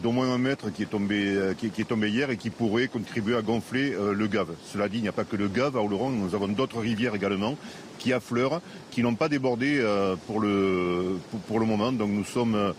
d'au 0.00 0.12
moins 0.12 0.32
un 0.32 0.38
mètre 0.38 0.72
qui 0.72 0.82
est, 0.82 0.86
tombé, 0.86 1.34
euh, 1.36 1.54
qui, 1.54 1.66
est 1.66 1.88
tombé 1.88 2.08
hier 2.08 2.30
et 2.30 2.36
qui 2.36 2.50
pourrait 2.50 2.88
contribuer 2.88 3.36
à 3.36 3.42
gonfler 3.42 3.92
euh, 3.92 4.12
le 4.12 4.26
Gave. 4.26 4.54
Cela 4.64 4.88
dit, 4.88 4.98
il 4.98 5.02
n'y 5.02 5.08
a 5.08 5.12
pas 5.12 5.24
que 5.24 5.36
le 5.36 5.48
Gave 5.48 5.76
à 5.76 5.82
Oloron, 5.82 6.10
nous 6.10 6.34
avons 6.34 6.48
d'autres 6.48 6.80
rivières 6.80 7.14
également 7.14 7.56
qui 7.98 8.12
affleurent, 8.12 8.60
qui 8.90 9.02
n'ont 9.02 9.14
pas 9.14 9.28
débordé 9.28 9.78
euh, 9.78 10.16
pour, 10.26 10.40
le, 10.40 11.18
moment. 11.66 11.92
Donc 11.92 12.10
nous 12.10 12.24
sommes 12.24 12.74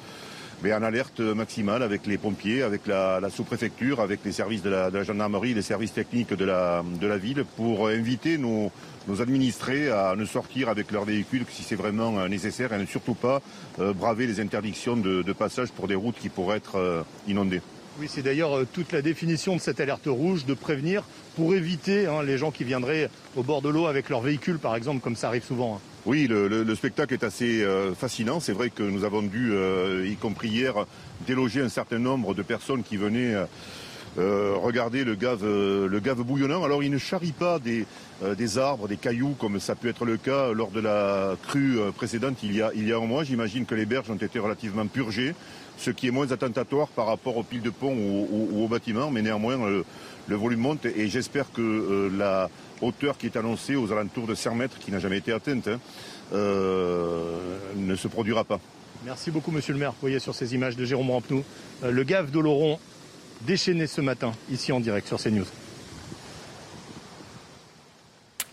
en 0.65 0.83
alerte 0.83 1.19
maximale 1.19 1.83
avec 1.83 2.07
les 2.07 2.17
pompiers, 2.17 2.63
avec 2.63 2.87
la, 2.87 3.21
sous-préfecture, 3.29 3.99
avec 3.99 4.19
les 4.25 4.31
services 4.31 4.61
de 4.61 4.69
la, 4.69 5.03
gendarmerie, 5.03 5.53
les 5.53 5.61
services 5.61 5.93
techniques 5.93 6.33
de 6.33 6.45
la 6.45 7.17
ville 7.17 7.45
pour 7.55 7.87
inviter 7.87 8.37
nos, 8.37 8.71
nos 9.07 9.21
administrés 9.21 9.89
à 9.89 10.15
ne 10.15 10.25
sortir 10.25 10.69
avec 10.69 10.91
leur 10.91 11.05
véhicule 11.05 11.45
que 11.45 11.51
si 11.51 11.63
c'est 11.63 11.75
vraiment 11.75 12.19
euh, 12.19 12.27
nécessaire 12.27 12.73
et 12.73 12.77
ne 12.77 12.85
surtout 12.85 13.15
pas 13.15 13.41
euh, 13.79 13.93
braver 13.93 14.27
les 14.27 14.39
interdictions 14.39 14.95
de, 14.95 15.33
passage 15.33 15.71
pour 15.71 15.87
des 15.87 15.95
routes 15.95 16.15
qui 16.19 16.29
pourraient 16.29 16.57
être 16.57 16.77
euh, 16.77 17.01
inondées. 17.27 17.61
Oui, 17.99 18.07
c'est 18.09 18.21
d'ailleurs 18.21 18.65
toute 18.71 18.91
la 18.91 19.01
définition 19.01 19.55
de 19.55 19.61
cette 19.61 19.79
alerte 19.79 20.07
rouge, 20.07 20.45
de 20.45 20.53
prévenir 20.53 21.03
pour 21.35 21.53
éviter 21.53 22.07
hein, 22.07 22.23
les 22.23 22.37
gens 22.37 22.49
qui 22.49 22.63
viendraient 22.63 23.09
au 23.35 23.43
bord 23.43 23.61
de 23.61 23.69
l'eau 23.69 23.85
avec 23.85 24.09
leur 24.09 24.21
véhicule, 24.21 24.57
par 24.57 24.75
exemple, 24.75 25.01
comme 25.01 25.15
ça 25.15 25.27
arrive 25.27 25.43
souvent. 25.43 25.75
Hein. 25.75 25.79
Oui, 26.05 26.27
le, 26.27 26.75
spectacle 26.75 27.13
est 27.13 27.23
assez 27.23 27.65
fascinant. 27.97 28.39
C'est 28.39 28.51
vrai 28.51 28.69
que 28.71 28.83
nous 28.83 29.05
avons 29.05 29.21
dû, 29.21 29.53
y 30.05 30.15
compris 30.15 30.49
hier, 30.49 30.73
déloger 31.25 31.61
un 31.61 31.69
certain 31.69 31.99
nombre 31.99 32.33
de 32.33 32.41
personnes 32.41 32.83
qui 32.83 32.97
venaient 32.97 33.35
regarder 34.17 35.03
le 35.03 35.15
gave, 35.15 35.43
le 35.43 35.99
gave 35.99 36.21
bouillonnant. 36.21 36.63
Alors, 36.63 36.83
il 36.83 36.91
ne 36.91 36.97
charrie 36.97 37.31
pas 37.31 37.59
des, 37.59 37.85
euh, 38.23 38.35
des 38.35 38.57
arbres, 38.57 38.87
des 38.87 38.95
cailloux, 38.95 39.35
comme 39.39 39.59
ça 39.59 39.75
peut 39.75 39.89
être 39.89 40.05
le 40.05 40.17
cas 40.17 40.53
lors 40.53 40.69
de 40.69 40.79
la 40.79 41.35
crue 41.47 41.79
euh, 41.79 41.91
précédente 41.91 42.37
il 42.43 42.55
y 42.55 42.61
a, 42.61 42.71
il 42.75 42.87
y 42.87 42.93
a 42.93 42.97
un 42.97 43.05
mois. 43.05 43.23
J'imagine 43.23 43.65
que 43.65 43.75
les 43.75 43.85
berges 43.85 44.09
ont 44.09 44.15
été 44.15 44.39
relativement 44.39 44.85
purgées, 44.87 45.35
ce 45.77 45.89
qui 45.89 46.07
est 46.07 46.11
moins 46.11 46.31
attentatoire 46.31 46.87
par 46.89 47.07
rapport 47.07 47.35
aux 47.37 47.43
piles 47.43 47.61
de 47.61 47.69
pont 47.69 47.93
ou, 47.93 48.63
aux 48.63 48.67
bâtiments, 48.67 49.11
mais 49.11 49.21
néanmoins 49.21 49.57
le, 49.57 50.35
volume 50.35 50.61
monte 50.61 50.85
et 50.85 51.09
j'espère 51.09 51.51
que 51.51 51.61
euh, 51.61 52.09
la 52.17 52.49
hauteur 52.81 53.17
qui 53.17 53.25
est 53.25 53.35
annoncée 53.35 53.75
aux 53.75 53.91
alentours 53.91 54.27
de 54.27 54.35
100 54.35 54.55
mètres, 54.55 54.77
qui 54.79 54.91
n'a 54.91 54.99
jamais 54.99 55.17
été 55.17 55.33
atteinte, 55.33 55.67
hein, 55.67 55.79
ne 56.31 57.95
se 57.95 58.07
produira 58.07 58.43
pas. 58.43 58.59
Merci 59.05 59.31
beaucoup, 59.31 59.51
monsieur 59.51 59.73
le 59.73 59.79
maire. 59.79 59.91
Vous 59.91 60.01
voyez 60.01 60.19
sur 60.19 60.33
ces 60.33 60.55
images 60.55 60.77
de 60.77 60.85
Jérôme 60.85 61.11
Rampenou, 61.11 61.43
le 61.83 62.03
gave 62.03 62.31
d'Oloron 62.31 62.79
déchaîné 63.45 63.87
ce 63.87 64.01
matin, 64.01 64.33
ici 64.49 64.71
en 64.71 64.79
direct 64.79 65.07
sur 65.07 65.21
CNews. 65.21 65.45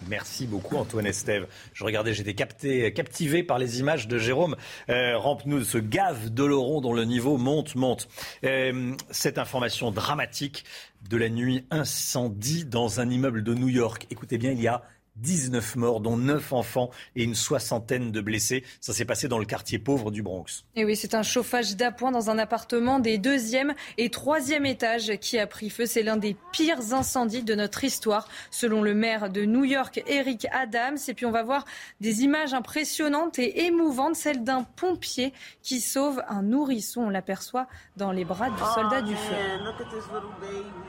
Merci 0.09 0.47
beaucoup 0.47 0.77
Antoine 0.77 1.07
Estève. 1.07 1.47
Je 1.75 1.85
regardais, 1.85 2.15
j'étais 2.15 2.35
captivé 2.35 3.43
par 3.43 3.59
les 3.59 3.81
images 3.81 4.09
de 4.09 4.19
Jérôme 4.19 4.57
euh, 4.89 5.17
Rampenou, 5.19 5.63
ce 5.63 5.79
gave 5.79 6.31
d'Oloron 6.31 6.81
dont 6.81 6.95
le 6.95 7.05
niveau 7.05 7.37
monte, 7.37 7.75
monte. 7.75 8.09
Euh, 8.45 8.95
cette 9.11 9.39
information 9.39 9.91
dramatique 9.91 10.65
de 11.09 11.17
la 11.17 11.29
nuit 11.29 11.65
incendie 11.71 12.65
dans 12.65 13.01
un 13.01 13.11
immeuble 13.11 13.43
de 13.45 13.55
New 13.55 13.69
York. 13.69 14.07
Écoutez 14.11 14.39
bien, 14.39 14.53
il 14.53 14.61
y 14.61 14.69
a 14.69 14.83
19 15.17 15.77
morts, 15.77 16.01
dont 16.01 16.17
9 16.17 16.53
enfants 16.53 16.91
et 17.17 17.25
une 17.25 17.35
soixantaine 17.35 18.11
de 18.11 18.21
blessés. 18.21 18.65
Ça 18.81 18.93
s'est 18.93 19.05
passé 19.05 19.29
dans 19.29 19.39
le 19.39 19.45
quartier 19.45 19.79
pauvre 19.79 20.11
du 20.11 20.23
Bronx. 20.23 20.65
Et 20.77 20.85
oui, 20.85 20.97
c'est 20.97 21.15
un 21.15 21.23
chauffage 21.23 21.77
d'appoint 21.77 22.11
dans 22.11 22.31
un 22.31 22.39
appartement 22.39 22.99
des 22.99 23.19
deuxième 23.19 23.75
et 23.99 24.11
troisième 24.11 24.67
étages 24.67 25.13
qui 25.21 25.39
a 25.39 25.47
pris 25.47 25.71
feu. 25.71 25.87
C'est 25.87 26.03
l'un 26.03 26.17
des 26.17 26.37
pires 26.53 26.93
incendies 26.93 27.43
de 27.43 27.55
notre 27.55 27.85
histoire, 27.85 28.29
selon 28.51 28.83
le 28.83 28.95
maire 28.95 29.31
de 29.31 29.45
New 29.45 29.65
York, 29.65 30.03
Eric 30.07 30.47
Adams. 30.53 30.99
Et 31.09 31.15
puis 31.15 31.27
on 31.27 31.31
va 31.31 31.43
voir 31.43 31.65
des 32.01 32.23
images 32.23 32.55
impressionnantes 32.55 33.39
et 33.39 33.67
émouvantes, 33.67 34.17
celles 34.17 34.43
d'un 34.43 34.63
pompier 34.63 35.33
qui 35.63 35.81
sauve 35.81 36.23
un 36.29 36.43
nourrisson. 36.43 37.03
On 37.03 37.11
l'aperçoit 37.11 37.67
dans 37.97 38.13
les 38.13 38.25
bras 38.25 38.51
du 38.51 38.63
soldat 38.75 39.03
du 39.03 39.15
feu. 39.15 39.35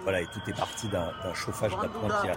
Voilà, 0.03 0.21
et 0.21 0.25
tout 0.25 0.41
est 0.47 0.55
parti 0.55 0.87
d'un 0.87 1.33
chauffage 1.33 1.71
d'appoint 1.71 2.21
qui 2.21 2.27
a 2.29 2.35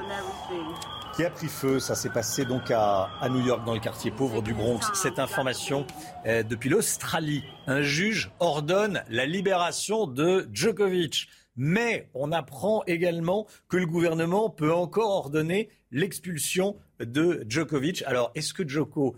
qui 1.15 1.25
a 1.25 1.31
pris 1.31 1.49
feu. 1.49 1.79
Ça 1.79 1.95
s'est 1.95 2.11
passé 2.11 2.45
donc 2.45 2.71
à, 2.71 3.09
New 3.31 3.45
York, 3.45 3.65
dans 3.65 3.75
le 3.75 3.81
quartier 3.81 4.11
pauvre 4.11 4.43
du 4.43 4.53
Bronx. 4.53 4.81
Cette 4.95 5.19
information 5.19 5.87
euh, 6.27 6.43
depuis 6.43 6.69
l'Australie. 6.69 7.45
Un 7.67 7.83
juge 7.83 8.33
ordonne 8.41 9.03
la 9.09 9.27
libération 9.27 10.07
de 10.07 10.49
Djokovic. 10.53 11.29
Mais 11.57 12.09
on 12.15 12.33
apprend 12.33 12.83
également 12.87 13.47
que 13.69 13.77
le 13.77 13.87
gouvernement 13.87 14.51
peut 14.51 14.73
encore 14.73 15.11
ordonner 15.11 15.69
l'expulsion 15.93 16.77
de 16.99 17.45
Djokovic. 17.49 18.03
Alors, 18.07 18.33
est-ce 18.35 18.53
que 18.53 18.67
Djoko 18.67 19.15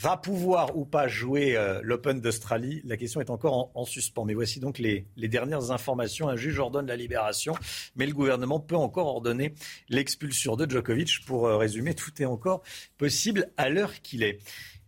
va 0.00 0.16
pouvoir 0.16 0.76
ou 0.76 0.84
pas 0.84 1.06
jouer 1.06 1.56
euh, 1.56 1.80
l'Open 1.82 2.20
d'Australie 2.20 2.80
La 2.84 2.96
question 2.96 3.20
est 3.20 3.30
encore 3.30 3.70
en, 3.74 3.84
suspens. 3.84 4.24
Mais 4.24 4.34
voici 4.34 4.60
donc 4.60 4.78
les, 4.78 5.06
dernières 5.16 5.70
informations. 5.70 6.28
Un 6.28 6.36
juge 6.36 6.58
ordonne 6.58 6.86
la 6.86 6.96
libération, 6.96 7.54
mais 7.96 8.06
le 8.06 8.14
gouvernement 8.14 8.60
peut 8.60 8.76
encore 8.76 9.06
ordonner 9.06 9.54
l'expulsion 9.88 10.56
de 10.56 10.68
Djokovic. 10.68 11.24
Pour 11.26 11.46
euh, 11.46 11.56
résumer, 11.56 11.94
tout 11.94 12.22
est 12.22 12.26
encore 12.26 12.62
possible 12.96 13.50
à 13.56 13.68
l'heure 13.68 14.00
qu'il 14.02 14.22
est. 14.22 14.38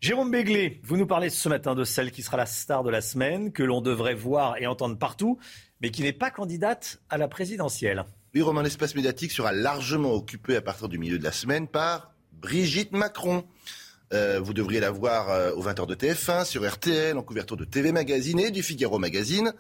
Jérôme 0.01 0.31
Béglé, 0.31 0.81
vous 0.85 0.97
nous 0.97 1.07
parlez 1.07 1.31
ce 1.31 1.49
matin 1.49 1.75
de 1.75 1.85
celle 1.85 2.11
qui 2.11 2.23
sera 2.23 2.37
la 2.37 2.47
star 2.47 2.83
de 2.83 2.91
la 2.91 3.01
semaine, 3.01 3.53
que 3.53 3.63
l'on 3.63 3.81
devrait 3.81 4.15
voir 4.15 4.59
et 4.59 4.67
entendre 4.67 4.99
partout, 4.99 5.39
mais 5.81 5.91
qui 5.91 6.03
n'est 6.03 6.13
pas 6.13 6.31
candidate 6.31 7.01
à 7.09 7.17
la 7.17 7.29
présidentielle. 7.29 8.05
Oui, 8.35 8.43
Romain, 8.43 8.63
l'espace 8.63 8.95
médiatique 8.95 9.31
sera 9.31 9.53
largement 9.53 10.13
occupé 10.13 10.57
à 10.57 10.61
partir 10.61 10.89
du 10.89 10.99
milieu 10.99 11.19
de 11.19 11.25
la 11.25 11.33
semaine 11.33 11.69
par 11.69 12.13
Brigitte 12.33 12.93
Macron. 12.93 13.45
Euh, 14.15 14.39
vous 14.41 14.55
devriez 14.55 14.79
la 14.79 14.93
voir 14.93 15.29
euh, 15.31 15.51
aux 15.55 15.65
20h 15.65 15.89
de 15.89 15.95
TF1, 15.97 16.45
sur 16.45 16.69
RTL, 16.69 17.19
en 17.19 17.23
couverture 17.23 17.57
de 17.57 17.65
TV 17.65 17.91
Magazine 17.91 18.39
et 18.39 18.53
du 18.53 18.63
Figaro 18.63 19.01
Magazine. 19.01 19.53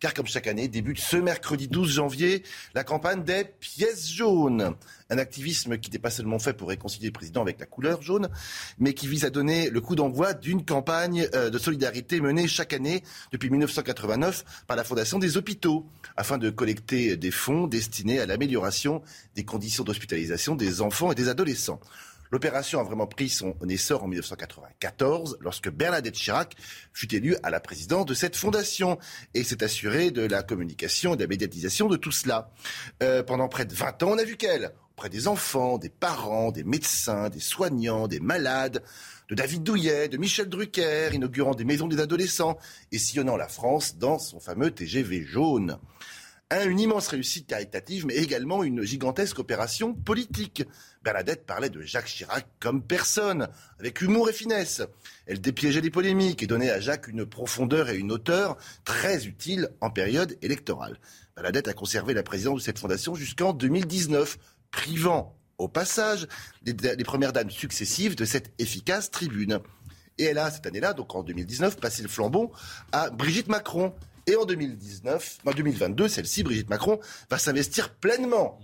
Car 0.00 0.12
comme 0.12 0.26
chaque 0.26 0.48
année, 0.48 0.68
débute 0.68 0.98
ce 0.98 1.16
mercredi 1.16 1.66
12 1.66 1.88
janvier 1.88 2.42
la 2.74 2.84
campagne 2.84 3.24
des 3.24 3.44
pièces 3.44 4.10
jaunes. 4.10 4.74
Un 5.08 5.18
activisme 5.18 5.78
qui 5.78 5.90
n'est 5.90 5.98
pas 5.98 6.10
seulement 6.10 6.38
fait 6.38 6.52
pour 6.52 6.68
réconcilier 6.68 7.06
le 7.06 7.12
président 7.12 7.40
avec 7.40 7.58
la 7.58 7.64
couleur 7.64 8.02
jaune, 8.02 8.28
mais 8.78 8.92
qui 8.92 9.06
vise 9.06 9.24
à 9.24 9.30
donner 9.30 9.70
le 9.70 9.80
coup 9.80 9.94
d'envoi 9.94 10.34
d'une 10.34 10.62
campagne 10.62 11.28
euh, 11.34 11.48
de 11.48 11.58
solidarité 11.58 12.20
menée 12.20 12.48
chaque 12.48 12.74
année 12.74 13.02
depuis 13.30 13.48
1989 13.48 14.44
par 14.66 14.76
la 14.76 14.84
Fondation 14.84 15.18
des 15.18 15.38
hôpitaux, 15.38 15.86
afin 16.16 16.36
de 16.36 16.50
collecter 16.50 17.16
des 17.16 17.30
fonds 17.30 17.66
destinés 17.66 18.20
à 18.20 18.26
l'amélioration 18.26 19.02
des 19.36 19.44
conditions 19.44 19.84
d'hospitalisation 19.84 20.54
des 20.54 20.82
enfants 20.82 21.12
et 21.12 21.14
des 21.14 21.28
adolescents. 21.28 21.80
L'opération 22.32 22.80
a 22.80 22.82
vraiment 22.82 23.06
pris 23.06 23.28
son 23.28 23.54
essor 23.68 24.04
en 24.04 24.08
1994, 24.08 25.36
lorsque 25.40 25.70
Bernadette 25.70 26.14
Chirac 26.14 26.56
fut 26.94 27.14
élue 27.14 27.36
à 27.42 27.50
la 27.50 27.60
présidence 27.60 28.06
de 28.06 28.14
cette 28.14 28.36
fondation 28.36 28.98
et 29.34 29.44
s'est 29.44 29.62
assurée 29.62 30.10
de 30.10 30.22
la 30.22 30.42
communication 30.42 31.12
et 31.12 31.16
de 31.18 31.22
la 31.22 31.28
médiatisation 31.28 31.88
de 31.88 31.96
tout 31.96 32.10
cela. 32.10 32.50
Euh, 33.02 33.22
pendant 33.22 33.48
près 33.48 33.66
de 33.66 33.74
20 33.74 34.02
ans, 34.02 34.12
on 34.12 34.18
a 34.18 34.24
vu 34.24 34.38
qu'elle, 34.38 34.72
auprès 34.92 35.10
des 35.10 35.28
enfants, 35.28 35.76
des 35.76 35.90
parents, 35.90 36.52
des 36.52 36.64
médecins, 36.64 37.28
des 37.28 37.38
soignants, 37.38 38.08
des 38.08 38.20
malades, 38.20 38.82
de 39.28 39.34
David 39.34 39.62
Douillet, 39.62 40.08
de 40.08 40.16
Michel 40.16 40.48
Drucker, 40.48 41.10
inaugurant 41.12 41.54
des 41.54 41.64
maisons 41.64 41.86
des 41.86 42.00
adolescents 42.00 42.56
et 42.92 42.98
sillonnant 42.98 43.36
la 43.36 43.48
France 43.48 43.98
dans 43.98 44.18
son 44.18 44.40
fameux 44.40 44.70
TGV 44.70 45.22
jaune. 45.22 45.76
Une 46.60 46.80
immense 46.80 47.08
réussite 47.08 47.46
caritative, 47.46 48.04
mais 48.04 48.16
également 48.16 48.62
une 48.62 48.82
gigantesque 48.82 49.38
opération 49.38 49.94
politique. 49.94 50.64
Bernadette 51.02 51.46
parlait 51.46 51.70
de 51.70 51.80
Jacques 51.80 52.06
Chirac 52.06 52.46
comme 52.60 52.82
personne, 52.82 53.48
avec 53.78 54.02
humour 54.02 54.28
et 54.28 54.34
finesse. 54.34 54.82
Elle 55.26 55.40
dépiégeait 55.40 55.80
les 55.80 55.90
polémiques 55.90 56.42
et 56.42 56.46
donnait 56.46 56.70
à 56.70 56.78
Jacques 56.78 57.08
une 57.08 57.24
profondeur 57.24 57.88
et 57.88 57.96
une 57.96 58.12
hauteur 58.12 58.58
très 58.84 59.26
utiles 59.26 59.70
en 59.80 59.90
période 59.90 60.36
électorale. 60.42 60.98
Bernadette 61.36 61.68
a 61.68 61.72
conservé 61.72 62.12
la 62.12 62.22
présidence 62.22 62.58
de 62.60 62.64
cette 62.64 62.78
fondation 62.78 63.14
jusqu'en 63.14 63.54
2019, 63.54 64.38
privant 64.70 65.34
au 65.56 65.68
passage 65.68 66.28
les, 66.64 66.74
premières 67.04 67.32
dames 67.32 67.50
successives 67.50 68.14
de 68.14 68.26
cette 68.26 68.52
efficace 68.58 69.10
tribune. 69.10 69.60
Et 70.18 70.24
elle 70.24 70.38
a, 70.38 70.50
cette 70.50 70.66
année-là, 70.66 70.92
donc 70.92 71.14
en 71.14 71.22
2019, 71.22 71.78
passé 71.78 72.02
le 72.02 72.08
flambeau 72.08 72.52
à 72.92 73.08
Brigitte 73.10 73.48
Macron. 73.48 73.94
Et 74.26 74.36
en 74.36 74.44
2019, 74.44 75.38
en 75.46 75.50
2022, 75.50 76.06
celle-ci, 76.06 76.44
Brigitte 76.44 76.70
Macron, 76.70 77.00
va 77.28 77.38
s'investir 77.38 77.92
pleinement. 77.94 78.60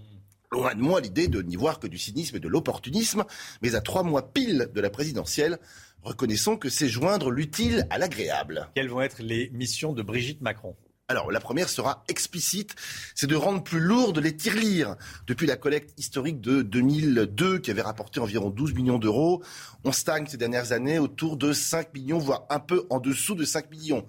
Loin 0.52 0.74
de 0.74 0.80
moi 0.80 1.01
l'idée 1.01 1.28
de 1.28 1.43
n'y 1.43 1.56
voir 1.56 1.80
que 1.80 1.89
du 1.89 1.98
cynisme 1.98 2.36
et 2.36 2.40
de 2.40 2.48
l'opportunisme, 2.48 3.24
mais 3.60 3.74
à 3.74 3.80
trois 3.80 4.02
mois 4.02 4.32
pile 4.32 4.70
de 4.72 4.80
la 4.80 4.89
présidentielle, 4.89 5.59
reconnaissons 6.02 6.56
que 6.56 6.68
c'est 6.68 6.89
joindre 6.89 7.30
l'utile 7.30 7.86
à 7.90 7.98
l'agréable. 7.98 8.68
Quelles 8.74 8.89
vont 8.89 9.02
être 9.02 9.20
les 9.20 9.51
missions 9.51 9.93
de 9.93 10.02
Brigitte 10.02 10.40
Macron? 10.40 10.76
Alors, 11.10 11.32
la 11.32 11.40
première 11.40 11.70
sera 11.70 12.05
explicite, 12.09 12.74
c'est 13.14 13.26
de 13.26 13.35
rendre 13.35 13.64
plus 13.64 13.80
lourdes 13.80 14.18
les 14.18 14.36
tirelires. 14.36 14.94
Depuis 15.26 15.47
la 15.47 15.56
collecte 15.56 15.98
historique 15.98 16.40
de 16.40 16.60
2002, 16.60 17.60
qui 17.60 17.70
avait 17.70 17.82
rapporté 17.82 18.20
environ 18.20 18.51
12 18.51 18.74
millions 18.74 18.98
d'euros, 18.98 19.43
on 19.85 19.93
stagne 19.93 20.26
ces 20.26 20.36
dernières 20.36 20.72
années 20.72 20.98
autour 20.98 21.39
de 21.39 21.55
5 21.55 21.94
millions, 21.94 22.18
voire 22.18 22.44
un 22.51 22.60
peu 22.60 22.86
en 22.90 23.01
dessous 23.01 23.35
de 23.35 23.47
5 23.47 23.70
millions. 23.70 24.06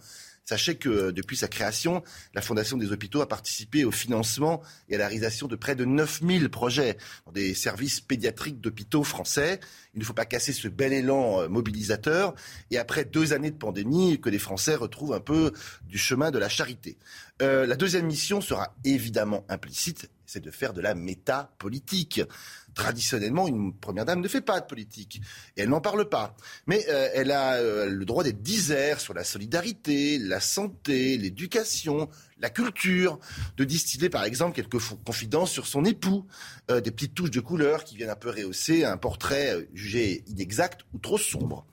Sachez 0.49 0.77
que 0.77 0.89
euh, 0.89 1.11
depuis 1.11 1.37
sa 1.37 1.47
création, 1.47 2.01
la 2.33 2.41
Fondation 2.41 2.75
des 2.75 2.91
hôpitaux 2.91 3.21
a 3.21 3.27
participé 3.27 3.85
au 3.85 3.91
financement 3.91 4.63
et 4.87 4.95
à 4.95 4.97
la 4.97 5.05
réalisation 5.07 5.45
de 5.45 5.55
près 5.55 5.75
de 5.75 5.85
9000 5.85 6.49
projets 6.49 6.97
dans 7.27 7.31
des 7.31 7.53
services 7.53 8.01
pédiatriques 8.01 8.59
d'hôpitaux 8.59 9.03
français. 9.03 9.59
Il 9.93 9.99
ne 9.99 10.03
faut 10.03 10.13
pas 10.13 10.25
casser 10.25 10.51
ce 10.51 10.67
bel 10.67 10.91
élan 10.91 11.41
euh, 11.41 11.47
mobilisateur. 11.49 12.33
Et 12.71 12.79
après 12.79 13.05
deux 13.05 13.31
années 13.31 13.51
de 13.51 13.57
pandémie, 13.57 14.19
que 14.19 14.31
les 14.31 14.39
Français 14.39 14.73
retrouvent 14.73 15.13
un 15.13 15.19
peu 15.19 15.53
du 15.83 15.99
chemin 15.99 16.31
de 16.31 16.39
la 16.39 16.49
charité. 16.49 16.97
Euh, 17.43 17.67
la 17.67 17.75
deuxième 17.75 18.07
mission 18.07 18.41
sera 18.41 18.75
évidemment 18.83 19.45
implicite, 19.49 20.09
c'est 20.25 20.43
de 20.43 20.49
faire 20.49 20.73
de 20.73 20.81
la 20.81 20.95
métapolitique. 20.95 22.21
Traditionnellement, 22.79 23.47
une 23.47 23.73
première 23.73 24.05
dame 24.05 24.21
ne 24.21 24.27
fait 24.27 24.41
pas 24.41 24.59
de 24.59 24.65
politique 24.65 25.21
et 25.57 25.61
elle 25.61 25.69
n'en 25.69 25.81
parle 25.81 26.07
pas. 26.07 26.35
Mais 26.65 26.85
euh, 26.89 27.09
elle 27.13 27.31
a 27.31 27.55
euh, 27.55 27.89
le 27.89 28.05
droit 28.05 28.23
d'être 28.23 28.41
disert 28.41 28.99
sur 28.99 29.13
la 29.13 29.23
solidarité, 29.23 30.17
la 30.17 30.39
santé, 30.39 31.17
l'éducation, 31.17 32.09
la 32.39 32.49
culture, 32.49 33.19
de 33.57 33.63
distiller 33.65 34.09
par 34.09 34.23
exemple 34.23 34.55
quelques 34.55 34.79
confidences 35.05 35.51
sur 35.51 35.67
son 35.67 35.83
époux, 35.83 36.25
des 36.69 36.91
petites 36.91 37.13
touches 37.13 37.31
de 37.31 37.41
couleur 37.41 37.83
qui 37.83 37.97
viennent 37.97 38.09
un 38.09 38.15
peu 38.15 38.29
rehausser 38.29 38.85
un 38.85 38.95
portrait 38.95 39.67
jugé 39.73 40.23
inexact 40.27 40.81
ou 40.93 40.99
trop 40.99 41.17
sombre 41.17 41.65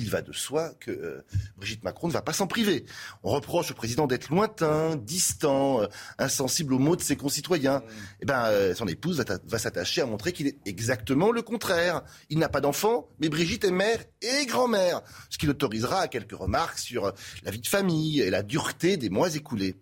il 0.00 0.10
va 0.10 0.22
de 0.22 0.32
soi 0.32 0.72
que 0.80 0.90
euh, 0.90 1.24
Brigitte 1.56 1.84
Macron 1.84 2.08
ne 2.08 2.12
va 2.12 2.22
pas 2.22 2.32
s'en 2.32 2.46
priver. 2.46 2.84
On 3.22 3.30
reproche 3.30 3.70
au 3.70 3.74
président 3.74 4.06
d'être 4.06 4.30
lointain, 4.30 4.96
distant, 4.96 5.82
euh, 5.82 5.86
insensible 6.18 6.72
aux 6.74 6.78
mots 6.78 6.96
de 6.96 7.02
ses 7.02 7.16
concitoyens. 7.16 7.82
Eh 8.20 8.26
ben, 8.26 8.46
euh, 8.46 8.74
son 8.74 8.88
épouse 8.88 9.22
va, 9.44 9.58
s'attacher 9.58 10.00
à 10.00 10.06
montrer 10.06 10.32
qu'il 10.32 10.46
est 10.46 10.56
exactement 10.64 11.30
le 11.30 11.42
contraire. 11.42 12.02
Il 12.30 12.38
n'a 12.38 12.48
pas 12.48 12.60
d'enfant, 12.60 13.08
mais 13.20 13.28
Brigitte 13.28 13.64
est 13.64 13.70
mère 13.70 14.02
et 14.22 14.46
grand-mère, 14.46 15.02
ce 15.28 15.38
qui 15.38 15.46
l'autorisera 15.46 16.00
à 16.00 16.08
quelques 16.08 16.32
remarques 16.32 16.78
sur 16.78 17.12
la 17.42 17.50
vie 17.50 17.60
de 17.60 17.68
famille 17.68 18.20
et 18.20 18.30
la 18.30 18.42
dureté 18.42 18.96
des 18.96 19.10
mois 19.10 19.34
écoulés. 19.34 19.76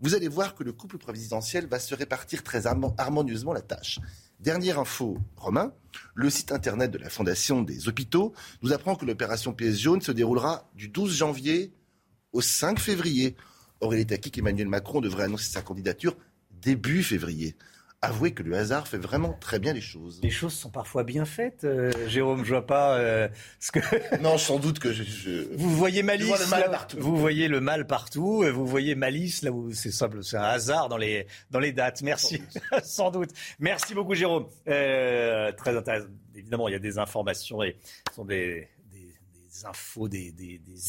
Vous 0.00 0.14
allez 0.14 0.28
voir 0.28 0.54
que 0.54 0.64
le 0.64 0.72
couple 0.72 0.98
présidentiel 0.98 1.66
va 1.66 1.78
se 1.78 1.94
répartir 1.94 2.42
très 2.42 2.66
harmonieusement 2.66 3.52
la 3.52 3.60
tâche. 3.60 4.00
Dernière 4.40 4.78
info, 4.78 5.18
Romain, 5.36 5.74
le 6.14 6.30
site 6.30 6.50
internet 6.50 6.90
de 6.90 6.96
la 6.96 7.10
Fondation 7.10 7.60
des 7.60 7.88
hôpitaux 7.88 8.32
nous 8.62 8.72
apprend 8.72 8.96
que 8.96 9.04
l'opération 9.04 9.52
PS 9.52 9.76
Jaune 9.76 10.00
se 10.00 10.12
déroulera 10.12 10.70
du 10.74 10.88
12 10.88 11.14
janvier 11.14 11.74
au 12.32 12.40
5 12.40 12.78
février. 12.78 13.36
Or, 13.80 13.94
il 13.94 14.00
est 14.00 14.12
acquis 14.12 14.30
qu'Emmanuel 14.30 14.68
Macron 14.68 15.02
devrait 15.02 15.24
annoncer 15.24 15.52
sa 15.52 15.60
candidature 15.60 16.16
début 16.62 17.02
février 17.02 17.54
avouez 18.02 18.32
que 18.32 18.42
le 18.42 18.56
hasard 18.56 18.88
fait 18.88 18.98
vraiment 18.98 19.34
très 19.34 19.58
bien 19.58 19.72
les 19.72 19.80
choses. 19.80 20.20
Les 20.22 20.30
choses 20.30 20.54
sont 20.54 20.70
parfois 20.70 21.04
bien 21.04 21.24
faites, 21.24 21.64
euh, 21.64 21.92
Jérôme. 22.08 22.44
Je 22.44 22.50
vois 22.50 22.66
pas 22.66 22.96
euh, 22.96 23.28
ce 23.58 23.72
que. 23.72 23.80
non, 24.22 24.38
sans 24.38 24.58
doute 24.58 24.78
que 24.78 24.92
je. 24.92 25.54
Vous 25.54 25.70
voyez 25.70 26.02
malice. 26.02 26.32
Vous 26.96 27.16
voyez 27.16 27.48
le 27.48 27.60
mal 27.60 27.86
partout. 27.86 28.44
Vous 28.52 28.66
voyez 28.66 28.94
malice 28.94 29.42
là 29.42 29.52
où 29.52 29.72
c'est 29.72 29.90
simple, 29.90 30.22
c'est 30.22 30.38
un 30.38 30.42
hasard 30.42 30.88
dans 30.88 30.96
les 30.96 31.26
dans 31.50 31.60
les 31.60 31.72
dates. 31.72 32.02
Merci, 32.02 32.42
sans 32.82 33.10
doute. 33.10 33.30
Merci 33.58 33.94
beaucoup, 33.94 34.14
Jérôme. 34.14 34.46
Euh, 34.68 35.52
très 35.52 35.76
intéressant. 35.76 36.06
Évidemment, 36.34 36.68
il 36.68 36.72
y 36.72 36.76
a 36.76 36.80
des 36.80 36.98
informations 36.98 37.62
et 37.62 37.76
ce 38.08 38.14
sont 38.14 38.24
des 38.24 38.68
infos, 39.66 40.08
des, 40.08 40.34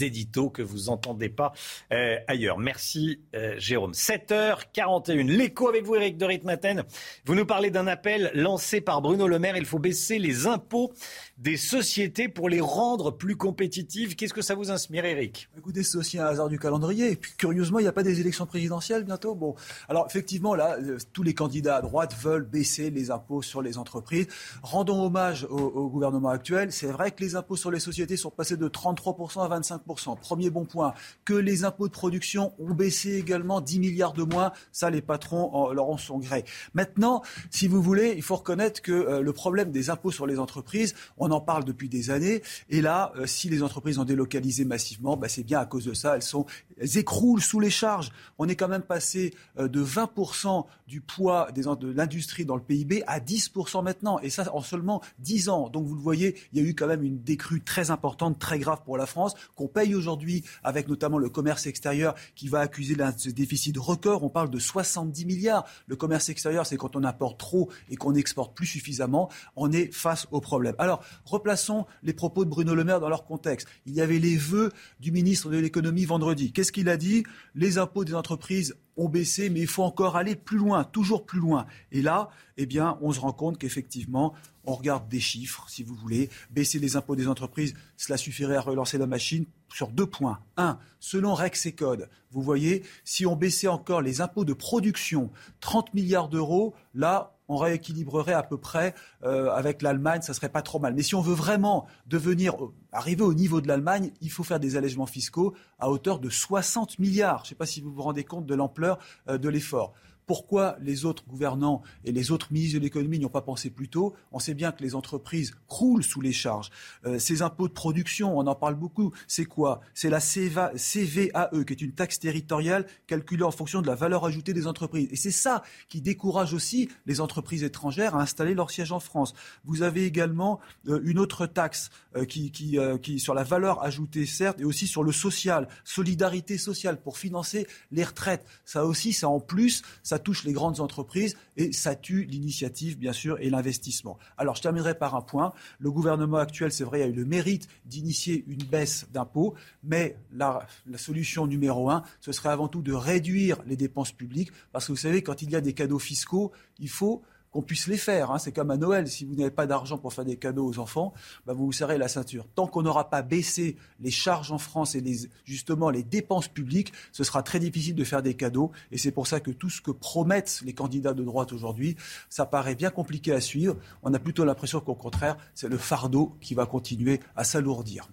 éditos 0.02 0.50
que 0.50 0.62
vous 0.62 0.86
n'entendez 0.86 1.30
pas 1.30 1.54
euh, 1.92 2.18
ailleurs. 2.28 2.58
Merci 2.58 3.20
euh, 3.36 3.56
Jérôme. 3.58 3.92
7h41, 3.92 5.26
l'écho 5.28 5.68
avec 5.68 5.86
vous 5.86 5.96
Eric 5.96 6.18
de 6.18 6.26
Ritmaten. 6.26 6.84
Vous 7.26 7.36
nous 7.36 7.46
parlez 7.46 7.72
d'un 7.72 7.88
appel 7.88 8.32
lancé 8.34 8.82
par 8.82 9.02
Bruno 9.02 9.28
Le 9.28 9.40
Maire. 9.40 9.58
Il 9.58 9.66
faut 9.66 9.80
baisser 9.80 10.20
les 10.20 10.48
impôts 10.48 10.92
des 11.38 11.58
sociétés 11.58 12.30
pour 12.30 12.50
les 12.50 12.62
rendre 12.62 13.12
plus 13.12 13.36
compétitives. 13.36 14.16
Qu'est-ce 14.16 14.34
que 14.34 14.42
ça 14.42 14.56
vous 14.56 14.72
inspire, 14.72 15.06
Eric 15.06 15.50
Écoutez, 15.58 15.84
c'est 15.84 15.98
aussi 15.98 16.20
un 16.20 16.26
hasard 16.26 16.50
du 16.50 16.60
calendrier. 16.60 17.12
Et 17.12 17.16
puis, 17.16 17.32
curieusement, 17.38 17.80
il 17.80 17.84
n'y 17.84 17.88
a 17.88 17.94
pas 17.94 18.04
des 18.04 18.20
élections 18.20 18.46
présidentielles 18.46 19.04
bientôt? 19.04 19.36
Bon, 19.36 19.56
alors 19.90 20.06
effectivement, 20.08 20.54
là, 20.54 20.78
euh, 20.80 20.98
tous 21.14 21.24
les 21.24 21.34
candidats 21.34 21.78
à 21.78 21.82
droite 21.82 22.16
veulent 22.22 22.46
baisser 22.46 22.90
les 22.90 23.12
impôts 23.12 23.42
sur 23.42 23.62
les 23.62 23.78
entreprises. 23.78 24.28
Rendons 24.62 25.04
hommage 25.04 25.46
au, 25.50 25.90
gouvernement 25.90 26.30
actuel. 26.30 26.72
C'est 26.72 26.88
vrai 26.88 27.12
que 27.12 27.22
les 27.22 27.36
impôts 27.36 27.56
sur 27.56 27.72
les 27.72 27.80
sociétés 27.80 28.18
sont 28.18 28.30
passés 28.30 28.58
de 28.58 28.61
33% 28.68 29.52
à 29.52 29.60
25%. 29.60 30.20
Premier 30.20 30.50
bon 30.50 30.66
point. 30.66 30.94
Que 31.26 31.34
les 31.34 31.64
impôts 31.64 31.88
de 31.88 31.94
production 31.94 32.54
ont 32.60 32.74
baissé 32.74 33.16
également 33.16 33.62
10 33.62 33.80
milliards 33.80 34.14
de 34.14 34.24
moins. 34.24 34.52
Ça, 34.72 34.90
les 34.90 35.02
patrons 35.02 35.72
leur 35.72 35.90
ont 35.90 35.98
son 35.98 36.20
gré. 36.20 36.46
Maintenant, 36.76 37.24
si 37.50 37.68
vous 37.68 37.82
voulez, 37.82 38.14
il 38.16 38.22
faut 38.22 38.36
reconnaître 38.36 38.82
que 38.82 38.92
euh, 38.92 39.22
le 39.22 39.34
problème 39.34 39.72
des 39.72 39.90
impôts 39.90 40.12
sur 40.12 40.28
les 40.28 40.38
entreprises, 40.38 40.94
on 41.18 41.32
on 41.32 41.36
en 41.36 41.42
parle 41.42 41.64
depuis 41.64 41.88
des 41.88 42.10
années. 42.10 42.42
Et 42.70 42.82
là, 42.82 43.14
euh, 43.16 43.26
si 43.26 43.50
les 43.50 43.64
entreprises 43.64 43.98
ont 43.98 44.04
délocalisé 44.04 44.66
massivement, 44.66 45.16
bah, 45.16 45.30
c'est 45.30 45.44
bien 45.44 45.60
à 45.60 45.66
cause 45.66 45.86
de 45.86 45.94
ça. 45.94 46.16
Elles, 46.16 46.22
sont, 46.22 46.46
elles 46.78 46.98
écroulent 46.98 47.42
sous 47.42 47.60
les 47.60 47.70
charges. 47.70 48.12
On 48.38 48.48
est 48.50 48.56
quand 48.56 48.68
même 48.68 48.82
passé 48.82 49.34
euh, 49.58 49.68
de 49.68 49.84
20% 49.84 50.66
du 50.92 51.00
poids 51.00 51.54
de 51.54 51.88
l'industrie 51.88 52.44
dans 52.44 52.58
le 52.58 52.62
PIB 52.62 53.04
à 53.08 53.22
10% 53.22 53.82
maintenant. 53.82 54.20
Et 54.20 54.30
ça 54.30 54.54
en 54.54 54.60
seulement 54.62 55.02
10 55.20 55.48
ans. 55.48 55.70
Donc 55.70 55.88
vous 55.88 55.96
le 55.96 56.02
voyez, 56.02 56.36
il 56.52 56.62
y 56.62 56.66
a 56.66 56.68
eu 56.68 56.76
quand 56.76 56.88
même 56.88 57.02
une 57.04 57.24
décrue 57.24 57.62
très 57.62 57.92
importante, 57.92 58.38
très 58.40 58.60
grave 58.60 58.82
pour 58.84 58.98
la 58.98 59.06
France, 59.06 59.34
qu'on 59.56 59.70
paye 59.70 59.96
aujourd'hui 59.96 60.44
avec 60.66 60.90
notamment 60.90 61.18
le 61.18 61.30
commerce 61.30 61.66
extérieur 61.66 62.14
qui 62.36 62.50
va 62.50 62.60
accuser 62.60 62.96
d'un 62.96 63.14
déficit 63.28 63.78
record. 63.78 64.22
On 64.26 64.30
parle 64.30 64.50
de 64.50 64.60
70 64.60 65.26
milliards. 65.26 65.66
Le 65.88 65.96
commerce 65.96 66.28
extérieur, 66.28 66.66
c'est 66.66 66.76
quand 66.76 66.98
on 66.98 67.06
importe 67.06 67.40
trop 67.40 67.72
et 67.90 67.96
qu'on 67.96 68.14
exporte 68.14 68.54
plus 68.54 68.68
suffisamment. 68.68 69.30
On 69.56 69.72
est 69.72 69.94
face 69.94 70.28
au 70.32 70.42
problème. 70.42 70.76
Alors, 70.78 71.02
Replaçons 71.32 71.86
les 72.04 72.12
propos 72.12 72.44
de 72.44 72.50
Bruno 72.50 72.76
Le 72.76 72.84
Maire 72.84 73.00
dans 73.00 73.08
leur 73.08 73.24
contexte. 73.24 73.66
Il 73.86 73.94
y 73.94 74.02
avait 74.02 74.20
les 74.20 74.36
vœux 74.36 74.72
du 75.00 75.14
ministre 75.14 75.50
de 75.50 75.58
l'économie 75.58 76.04
vendredi. 76.04 76.52
Qu'est-ce 76.52 76.74
qu'il 76.74 76.90
a 76.90 76.98
dit? 76.98 77.24
Les 77.56 77.78
impôts 77.78 78.04
des 78.04 78.16
entreprises 78.16 78.76
ont 78.98 79.10
baissé, 79.10 79.50
mais 79.50 79.62
il 79.62 79.68
faut 79.68 79.84
encore 79.84 80.16
aller 80.16 80.36
plus 80.36 80.58
loin, 80.58 80.84
toujours 80.84 81.26
plus 81.26 81.40
loin. 81.40 81.66
Et 81.92 82.02
là, 82.02 82.30
eh 82.58 82.66
bien, 82.66 82.98
on 83.02 83.12
se 83.12 83.20
rend 83.20 83.34
compte 83.34 83.58
qu'effectivement, 83.58 84.34
on 84.66 84.74
regarde 84.74 85.08
des 85.10 85.20
chiffres, 85.20 85.66
si 85.70 85.84
vous 85.84 85.96
voulez. 85.96 86.30
Baisser 86.52 86.80
les 86.80 86.96
impôts 86.96 87.16
des 87.16 87.28
entreprises, 87.28 87.74
cela 87.98 88.18
suffirait 88.18 88.56
à 88.56 88.62
relancer 88.62 88.98
la 88.98 89.08
machine 89.08 89.46
sur 89.74 89.88
deux 89.88 90.06
points. 90.06 90.40
Un, 90.58 90.78
selon 91.00 91.34
Rex 91.34 91.66
et 91.66 91.72
Code, 91.74 92.10
vous 92.32 92.42
voyez, 92.42 92.84
si 93.04 93.26
on 93.26 93.36
baissait 93.36 93.68
encore 93.68 94.02
les 94.02 94.22
impôts 94.22 94.46
de 94.46 94.54
production, 94.54 95.32
30 95.62 95.94
milliards 95.94 96.30
d'euros, 96.30 96.74
là, 96.94 97.38
on 97.52 97.58
rééquilibrerait 97.58 98.34
à 98.34 98.44
peu 98.44 98.58
près 98.58 98.96
euh, 99.24 99.52
avec 99.52 99.82
l'Allemagne, 99.82 100.22
ça 100.22 100.34
serait 100.34 100.50
pas 100.50 100.62
trop 100.62 100.80
mal. 100.80 100.94
Mais 100.94 101.04
si 101.04 101.16
on 101.16 101.22
veut 101.22 101.34
vraiment 101.34 101.86
devenir, 102.08 102.56
euh, 102.64 102.74
arriver 102.92 103.24
au 103.24 103.34
niveau 103.34 103.62
de 103.62 103.68
l'Allemagne, 103.68 104.12
il 104.22 104.32
faut 104.32 104.44
faire 104.44 104.60
des 104.60 104.78
allègements 104.78 105.06
fiscaux 105.06 105.54
à 105.80 105.90
hauteur 105.90 106.20
de 106.20 106.30
60 106.30 107.00
milliards. 107.00 107.40
Je 107.40 107.44
ne 107.44 107.48
sais 107.50 107.56
pas 107.56 107.66
si 107.66 107.82
vous 107.82 107.92
vous 107.92 108.02
rendez 108.02 108.24
compte 108.24 108.46
de 108.46 108.56
l'ampleur 108.56 109.00
euh, 109.28 109.38
de 109.38 109.50
l'effort. 109.50 109.94
Pourquoi 110.26 110.78
les 110.82 111.06
autres 111.06 111.24
gouvernants 111.28 111.82
et 112.06 112.12
les 112.12 112.32
autres 112.32 112.52
ministres 112.52 112.78
de 112.78 112.84
l'économie 112.84 113.20
n'y 113.20 113.26
ont 113.26 113.30
pas 113.30 113.42
pensé 113.42 113.70
plus 113.70 113.90
tôt 113.90 114.16
On 114.32 114.40
sait 114.40 114.54
bien 114.54 114.72
que 114.72 114.84
les 114.84 114.96
entreprises 114.96 115.54
croulent 115.68 116.04
sous 116.04 116.22
les 116.22 116.32
charges. 116.32 116.70
Euh, 117.06 117.20
ces 117.20 117.42
impôts 117.42 117.68
de 117.68 117.74
production, 117.74 118.38
on 118.38 118.48
en 118.48 118.56
parle 118.56 118.76
beaucoup. 118.76 119.12
C'est 119.28 119.46
quoi? 119.46 119.82
C'est 119.94 120.10
la 120.10 120.20
CVAE, 120.20 121.64
qui 121.66 121.74
est 121.74 121.82
une 121.82 121.94
taxe 121.94 122.20
territoriale 122.20 122.86
calculée 123.08 123.44
en 123.44 123.52
fonction 123.52 123.82
de 123.82 123.88
la 123.88 123.96
valeur 123.96 124.26
ajoutée 124.26 124.54
des 124.54 124.68
entreprises. 124.68 125.08
Et 125.12 125.16
c'est 125.16 125.32
ça 125.32 125.64
qui 125.90 126.02
décourage 126.02 126.54
aussi 126.54 126.90
les 127.06 127.22
entreprises 127.22 127.64
étrangères 127.64 128.16
à 128.16 128.22
installer 128.22 128.54
leur 128.54 128.72
siège 128.72 128.92
en 128.92 129.00
France. 129.00 129.34
Vous 129.66 129.84
avez 129.84 130.06
également 130.06 130.60
euh, 130.88 131.02
une 131.04 131.20
autre 131.20 131.46
taxe 131.46 131.90
euh, 132.16 132.26
qui, 132.26 132.52
qui, 132.52 133.20
sur 133.20 133.34
la 133.34 133.44
valeur 133.44 133.84
ajoutée, 133.84 134.26
certes, 134.26 134.60
et 134.60 134.66
aussi 134.66 134.88
sur 134.88 135.04
le 135.04 135.12
social, 135.12 135.68
solidarité 135.84 136.58
sociale 136.58 137.02
pour 137.02 137.18
financer 137.18 137.68
les 137.92 138.04
retraites. 138.04 138.46
Ça 138.66 138.86
aussi, 138.86 139.14
ça 139.14 139.30
en 139.30 139.40
plus, 139.40 139.82
ça 140.12 140.20
touche 140.20 140.44
les 140.44 140.52
grandes 140.52 140.82
entreprises 140.82 141.38
et 141.56 141.72
ça 141.72 141.96
tue 141.96 142.26
l'initiative, 142.26 142.98
bien 142.98 143.14
sûr, 143.14 143.38
et 143.40 143.50
l'investissement. 143.50 144.18
Alors, 144.38 144.58
je 144.58 144.62
terminerai 144.62 144.94
par 144.98 145.16
un 145.16 145.22
point. 145.22 145.54
Le 145.80 145.90
gouvernement 145.90 146.36
actuel, 146.36 146.74
c'est 146.74 146.84
vrai, 146.84 147.02
a 147.02 147.08
eu 147.08 147.14
le 147.14 147.24
mérite 147.24 147.70
d'initier 147.86 148.44
une 148.50 148.62
baisse 148.62 149.08
d'impôts, 149.14 149.54
mais 149.86 150.18
la, 150.34 150.68
solution 150.98 151.48
numéro 151.48 151.90
un, 151.90 152.04
ce 152.20 152.34
serait 152.34 152.50
avant 152.50 152.68
tout 152.68 152.82
de 152.82 152.92
réduire 152.92 153.64
les 153.66 153.78
dépenses 153.78 154.12
publiques, 154.12 154.52
parce 154.74 154.88
que 154.88 154.92
vous 154.92 154.98
savez, 154.98 155.24
quand 155.24 155.42
il 155.42 155.50
y 155.50 155.56
a 155.56 155.62
des 155.62 155.72
cadeaux 155.72 155.98
fiscaux, 155.98 156.52
il 156.78 156.90
faut 156.90 157.22
qu'on 157.52 157.62
puisse 157.62 157.88
les 157.88 157.98
faire. 157.98 158.32
Hein. 158.32 158.40
C'est 158.40 158.52
comme 158.52 158.72
à 158.72 158.78
Noël, 158.78 159.08
si 159.08 159.26
vous 159.26 159.36
n'avez 159.36 159.52
pas 159.52 159.68
d'argent 159.68 159.98
pour 159.98 160.14
faire 160.14 160.26
des 160.26 160.38
cadeaux 160.38 160.66
aux 160.66 160.80
enfants, 160.80 161.14
bah 161.46 161.54
vous 161.54 161.66
vous 161.66 161.72
serrez 161.72 161.98
la 161.98 162.08
ceinture. 162.08 162.48
Tant 162.56 162.66
qu'on 162.66 162.82
n'aura 162.82 163.10
pas 163.10 163.22
baissé 163.22 163.76
les 164.00 164.12
charges 164.12 164.52
en 164.52 164.58
France 164.58 164.96
et 164.96 165.04
justement 165.44 165.90
les 165.90 166.04
dépenses 166.04 166.48
publiques, 166.48 166.94
ce 167.12 167.24
sera 167.24 167.44
très 167.44 167.60
difficile 167.60 167.96
de 167.96 168.04
faire 168.04 168.24
des 168.24 168.36
cadeaux. 168.36 168.72
Et 168.92 168.98
c'est 168.98 169.12
pour 169.12 169.28
ça 169.28 169.40
que 169.40 169.52
tout 169.52 169.70
ce 169.70 169.82
que 169.82 169.92
promettent 169.92 170.62
les 170.66 170.74
candidats 170.74 171.14
de 171.14 171.24
droite 171.24 171.52
aujourd'hui, 171.52 171.98
ça 172.30 172.46
paraît 172.46 172.76
bien 172.76 172.90
compliqué 172.90 173.34
à 173.34 173.42
suivre. 173.42 173.76
On 174.02 174.14
a 174.14 174.20
plutôt 174.20 174.46
l'impression 174.46 174.80
qu'au 174.80 174.96
contraire, 174.96 175.38
c'est 175.54 175.70
le 175.70 175.78
fardeau 175.78 176.38
qui 176.40 176.56
va 176.56 176.66
continuer 176.66 177.20
à 177.36 177.44
s'alourdir. 177.44 178.08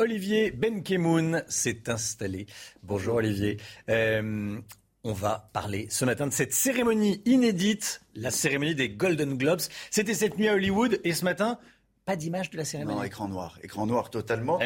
Olivier 0.00 0.52
Benkemoun 0.52 1.42
s'est 1.48 1.90
installé. 1.90 2.46
Bonjour 2.84 3.16
Olivier. 3.16 3.56
Euh, 3.88 4.60
on 5.08 5.12
va 5.12 5.48
parler 5.54 5.86
ce 5.88 6.04
matin 6.04 6.26
de 6.26 6.32
cette 6.32 6.52
cérémonie 6.52 7.22
inédite, 7.24 8.02
la 8.14 8.30
cérémonie 8.30 8.74
des 8.74 8.90
Golden 8.90 9.38
Globes. 9.38 9.62
C'était 9.90 10.12
cette 10.12 10.38
nuit 10.38 10.48
à 10.48 10.54
Hollywood 10.54 11.00
et 11.02 11.14
ce 11.14 11.24
matin, 11.24 11.58
pas 12.04 12.14
d'image 12.14 12.50
de 12.50 12.58
la 12.58 12.66
cérémonie. 12.66 12.98
Non, 12.98 13.04
écran 13.04 13.26
noir. 13.26 13.58
Écran 13.62 13.86
noir 13.86 14.10
totalement. 14.10 14.58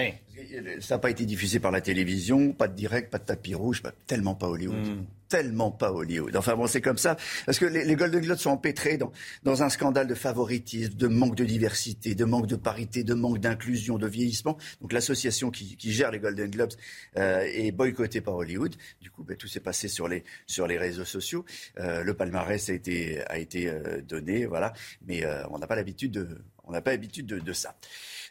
Ça 0.81 0.97
n'a 0.97 0.99
pas 0.99 1.11
été 1.11 1.27
diffusé 1.27 1.61
par 1.61 1.71
la 1.71 1.81
télévision, 1.81 2.53
pas 2.53 2.67
de 2.67 2.75
direct, 2.75 3.11
pas 3.11 3.19
de 3.19 3.25
tapis 3.25 3.55
rouge, 3.55 3.83
tellement 4.09 4.35
pas 4.35 4.49
Hollywood. 4.49 4.85
Hmm. 4.85 5.05
Tellement 5.33 5.71
pas 5.71 5.91
Hollywood. 5.91 6.37
Enfin 6.37 6.57
bon, 6.57 6.67
c'est 6.67 6.83
comme 6.83 6.99
ça. 6.99 7.17
Parce 7.47 7.59
que 7.59 7.65
les, 7.65 7.97
Golden 7.97 8.21
Globes 8.21 8.37
sont 8.37 8.51
empêtrés 8.51 8.99
dans, 8.99 9.13
dans 9.45 9.63
un 9.63 9.71
scandale 9.71 10.07
de 10.07 10.15
favoritisme, 10.15 10.93
de 10.93 11.09
manque 11.09 11.37
de 11.37 11.47
diversité, 11.47 12.15
de 12.15 12.27
manque 12.27 12.47
de 12.47 12.57
parité, 12.57 13.03
de 13.03 13.15
manque 13.15 13.39
d'inclusion, 13.39 13.97
de 13.97 14.07
vieillissement. 14.07 14.59
Donc 14.83 14.93
l'association 14.93 15.51
qui, 15.51 15.79
qui, 15.79 15.91
gère 15.91 16.11
les 16.11 16.19
Golden 16.19 16.51
Globes 16.51 16.75
euh, 17.17 17.49
est 17.51 17.73
boycottée 17.73 18.21
par 18.21 18.35
Hollywood. 18.35 18.77
Du 19.01 19.11
coup, 19.11 19.25
ben, 19.25 19.35
tout 19.35 19.49
s'est 19.49 19.61
passé 19.61 19.89
sur 19.89 20.07
les, 20.07 20.23
sur 20.47 20.67
les 20.67 20.77
réseaux 20.77 21.07
sociaux. 21.07 21.47
Euh, 21.81 22.03
le 22.05 22.13
palmarès 22.13 22.69
a 22.69 22.75
été, 22.75 23.25
a 23.27 23.39
été 23.39 23.71
euh, 23.71 24.03
donné, 24.03 24.45
voilà. 24.45 24.75
Mais 25.07 25.25
euh, 25.25 25.45
on 25.49 25.59
n'a 25.59 25.67
pas 25.67 25.77
l'habitude 25.77 26.13
de, 26.13 26.29
on 26.65 26.73
n'a 26.73 26.83
pas 26.83 26.91
l'habitude 26.91 27.25
de, 27.25 27.39
de 27.39 27.53
ça. 27.55 27.75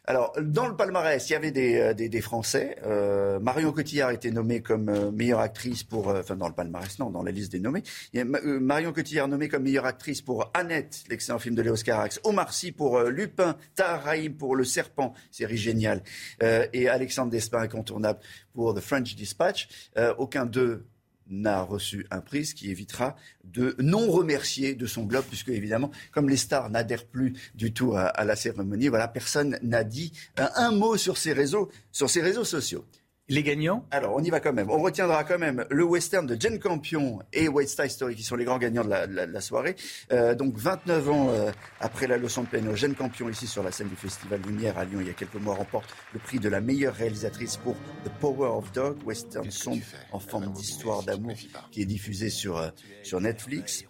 Alors, 0.06 0.34
dans 0.42 0.68
le 0.68 0.76
palmarès, 0.76 1.30
il 1.30 1.34
y 1.34 1.36
avait 1.36 1.52
des, 1.52 1.78
euh, 1.78 1.94
des, 1.94 2.10
des 2.10 2.22
Français. 2.22 2.76
Euh, 2.84 3.40
Marion 3.40 3.72
Cotillard 3.72 4.10
a 4.10 4.14
été 4.16 4.32
nommée 4.32 4.62
comme 4.62 4.90
euh, 4.90 5.12
meilleure 5.12 5.40
actrice 5.40 5.84
pour... 5.84 6.10
Euh, 6.10 6.22
enfin, 6.22 6.36
dans 6.36 6.48
le 6.48 6.56
palmarès, 6.56 6.98
non, 6.98 7.12
dans 7.12 7.22
la 7.22 7.30
liste 7.30 7.52
des 7.52 7.60
nommés. 7.60 7.84
Il 8.12 8.18
y 8.18 8.22
a 8.22 8.26
Marion 8.26 8.94
Cotillard 8.94 9.28
nommée 9.28 9.48
comme 9.48 9.62
meilleure 9.62 9.86
actrice 9.86 10.24
pour 10.24 10.50
Annette, 10.56 11.04
l'excellent 11.08 11.38
film 11.38 11.54
de 11.54 11.62
Léo 11.62 11.76
Carax. 11.76 12.20
Omar 12.24 12.52
Sy 12.52 12.72
pour 12.72 13.00
Lupin. 13.02 13.56
Tahar 13.76 14.16
pour 14.40 14.56
Le 14.56 14.64
Serpent, 14.64 15.14
série 15.30 15.58
géniale. 15.58 16.02
et 16.42 16.90
Alexandre 16.90 17.32
Despins, 17.32 17.60
incontournable, 17.62 18.20
pour 18.54 18.74
The 18.74 18.80
French 18.80 19.16
Dispatch. 19.16 19.70
aucun 20.18 20.46
d'eux 20.46 20.86
n'a 21.32 21.62
reçu 21.62 22.06
un 22.12 22.20
prix, 22.20 22.46
ce 22.46 22.54
qui 22.54 22.70
évitera 22.70 23.16
de 23.44 23.76
non 23.80 24.12
remercier 24.12 24.76
de 24.76 24.86
son 24.86 25.04
globe, 25.04 25.26
puisque 25.28 25.50
évidemment, 25.50 25.90
comme 26.12 26.30
les 26.30 26.38
stars 26.38 26.70
n'adhèrent 26.70 27.06
plus 27.06 27.34
du 27.56 27.74
tout 27.74 27.94
à, 27.96 28.24
la 28.24 28.36
cérémonie, 28.36 28.90
voilà, 28.90 29.08
personne 29.08 29.58
n'a 29.64 29.84
dit 29.84 30.12
un, 30.38 30.72
mot 30.72 30.98
sur 30.98 31.18
ces 31.18 31.34
réseaux, 31.34 31.72
sur 31.92 32.10
ces 32.10 32.22
réseaux 32.22 32.44
sociaux. 32.44 32.86
Les 33.32 33.44
gagnants 33.44 33.86
Alors, 33.92 34.14
on 34.18 34.22
y 34.22 34.30
va 34.30 34.42
quand 34.42 34.52
même. 34.52 34.70
On 34.70 34.80
retiendra 34.80 35.24
quand 35.24 35.40
même 35.40 35.64
le 35.70 35.86
western 35.86 36.28
de 36.28 36.36
Jane 36.38 36.60
Campion 36.60 37.20
et 37.32 37.48
West 37.48 37.80
Side 37.80 37.90
Story, 37.90 38.14
qui 38.14 38.24
sont 38.24 38.36
les 38.36 38.44
grands 38.44 38.58
gagnants 38.58 38.84
de 38.84 38.90
la, 38.90 39.40
soirée. 39.40 39.78
Euh, 40.12 40.36
donc, 40.36 40.58
29 40.58 41.10
ans 41.10 41.30
euh, 41.30 41.50
après 41.80 42.08
la 42.08 42.18
leçon 42.18 42.44
de 42.44 42.48
piano, 42.48 42.76
Jane 42.76 42.94
Campion, 42.94 43.30
ici 43.30 43.48
sur 43.48 43.64
la 43.64 43.72
scène 43.72 43.88
du 43.88 43.96
Festival 43.96 44.42
Lumière 44.46 44.78
à 44.78 44.84
Lyon, 44.84 44.98
il 45.00 45.08
y 45.08 45.10
a 45.10 45.14
quelques 45.14 45.36
mois, 45.36 45.56
remporte 45.56 45.96
le 46.12 46.20
prix 46.20 46.40
de 46.40 46.50
la 46.50 46.60
meilleure 46.60 46.94
réalisatrice 46.94 47.56
pour 47.56 47.76
The 48.04 48.10
Power 48.20 48.50
of 48.50 48.70
Dog, 48.74 48.98
western 49.06 49.50
son 49.50 49.80
en 50.12 50.20
forme 50.20 50.52
d'histoire 50.52 51.02
d'amour, 51.04 51.38
qui 51.72 51.84
est 51.84 51.86
diffusé 51.86 52.30
sur, 52.30 52.58
euh, 52.58 52.70
sur 53.02 53.22
Netflix. 53.22 53.86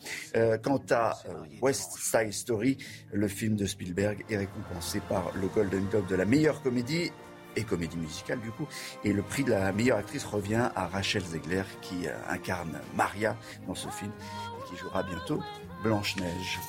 quant 0.61 0.84
à 0.91 1.18
West 1.63 1.93
Side 1.97 2.31
Story, 2.31 2.77
le 3.11 3.27
film 3.27 3.55
de 3.55 3.65
Spielberg 3.65 4.23
est 4.30 4.38
récompensé 4.38 4.99
par 5.09 5.31
le 5.35 5.47
Golden 5.47 5.85
Globe 5.85 6.05
de 6.05 6.15
la 6.15 6.26
meilleure 6.26 6.61
comédie 6.61 7.11
et 7.56 7.64
comédie 7.64 7.98
musicale 7.98 8.40
du 8.40 8.52
coup. 8.52 8.68
Et 9.03 9.14
le 9.14 9.22
prix 9.22 9.44
de 9.44 9.52
la 9.52 9.72
meilleure 9.72 9.98
actrice 9.98 10.26
revient 10.26 10.69
à 10.76 10.88
Rachel 10.88 11.23
Zegler 11.23 11.64
qui 11.82 12.07
euh, 12.07 12.14
incarne 12.30 12.80
Maria 12.95 13.36
dans 13.68 13.76
ce 13.76 13.90
film 13.90 14.11
et 14.60 14.69
qui 14.69 14.78
jouera 14.78 15.03
bientôt 15.03 15.41
Blanche-Neige. 15.84 16.60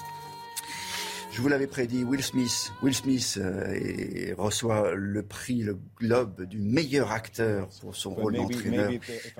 Je 1.33 1.41
vous 1.41 1.49
l'avais 1.49 1.67
prédit, 1.67 2.05
Will 2.05 2.23
Smith, 2.23 2.75
Will 2.83 2.95
Smith 2.95 3.39
euh, 3.41 4.35
reçoit 4.37 4.93
le 4.95 5.23
prix, 5.23 5.63
le 5.63 5.79
Globe 5.99 6.43
du 6.45 6.59
meilleur 6.59 7.11
acteur 7.11 7.71
pour 7.81 7.97
son 7.97 8.11
rôle 8.15 8.35
d'entraîneur 8.35 8.93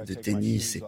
de 0.07 0.15
tennis 0.15 0.77
et 0.77 0.83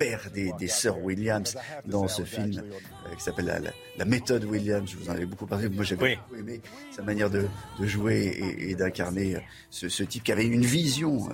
père 0.00 0.30
des, 0.34 0.52
des 0.58 0.66
sœurs 0.66 1.00
Williams 1.00 1.56
dans 1.86 2.08
ce 2.08 2.24
film 2.24 2.58
euh, 2.58 3.14
qui 3.14 3.22
s'appelle 3.22 3.72
la, 3.96 4.04
méthode 4.04 4.44
Williams. 4.46 4.90
Je 4.90 4.96
vous 4.96 5.08
en 5.08 5.12
avais 5.12 5.26
beaucoup 5.26 5.46
parlé. 5.46 5.68
Moi, 5.68 5.84
j'avais 5.84 6.16
beaucoup 6.16 6.34
aimé 6.34 6.60
sa 6.90 7.02
manière 7.02 7.30
de, 7.30 7.46
jouer 7.80 8.56
et, 8.58 8.74
d'incarner 8.74 9.36
euh, 9.36 9.40
ce, 9.70 10.02
type 10.02 10.24
qui 10.24 10.32
avait 10.32 10.46
une 10.46 10.64
vision, 10.64 11.28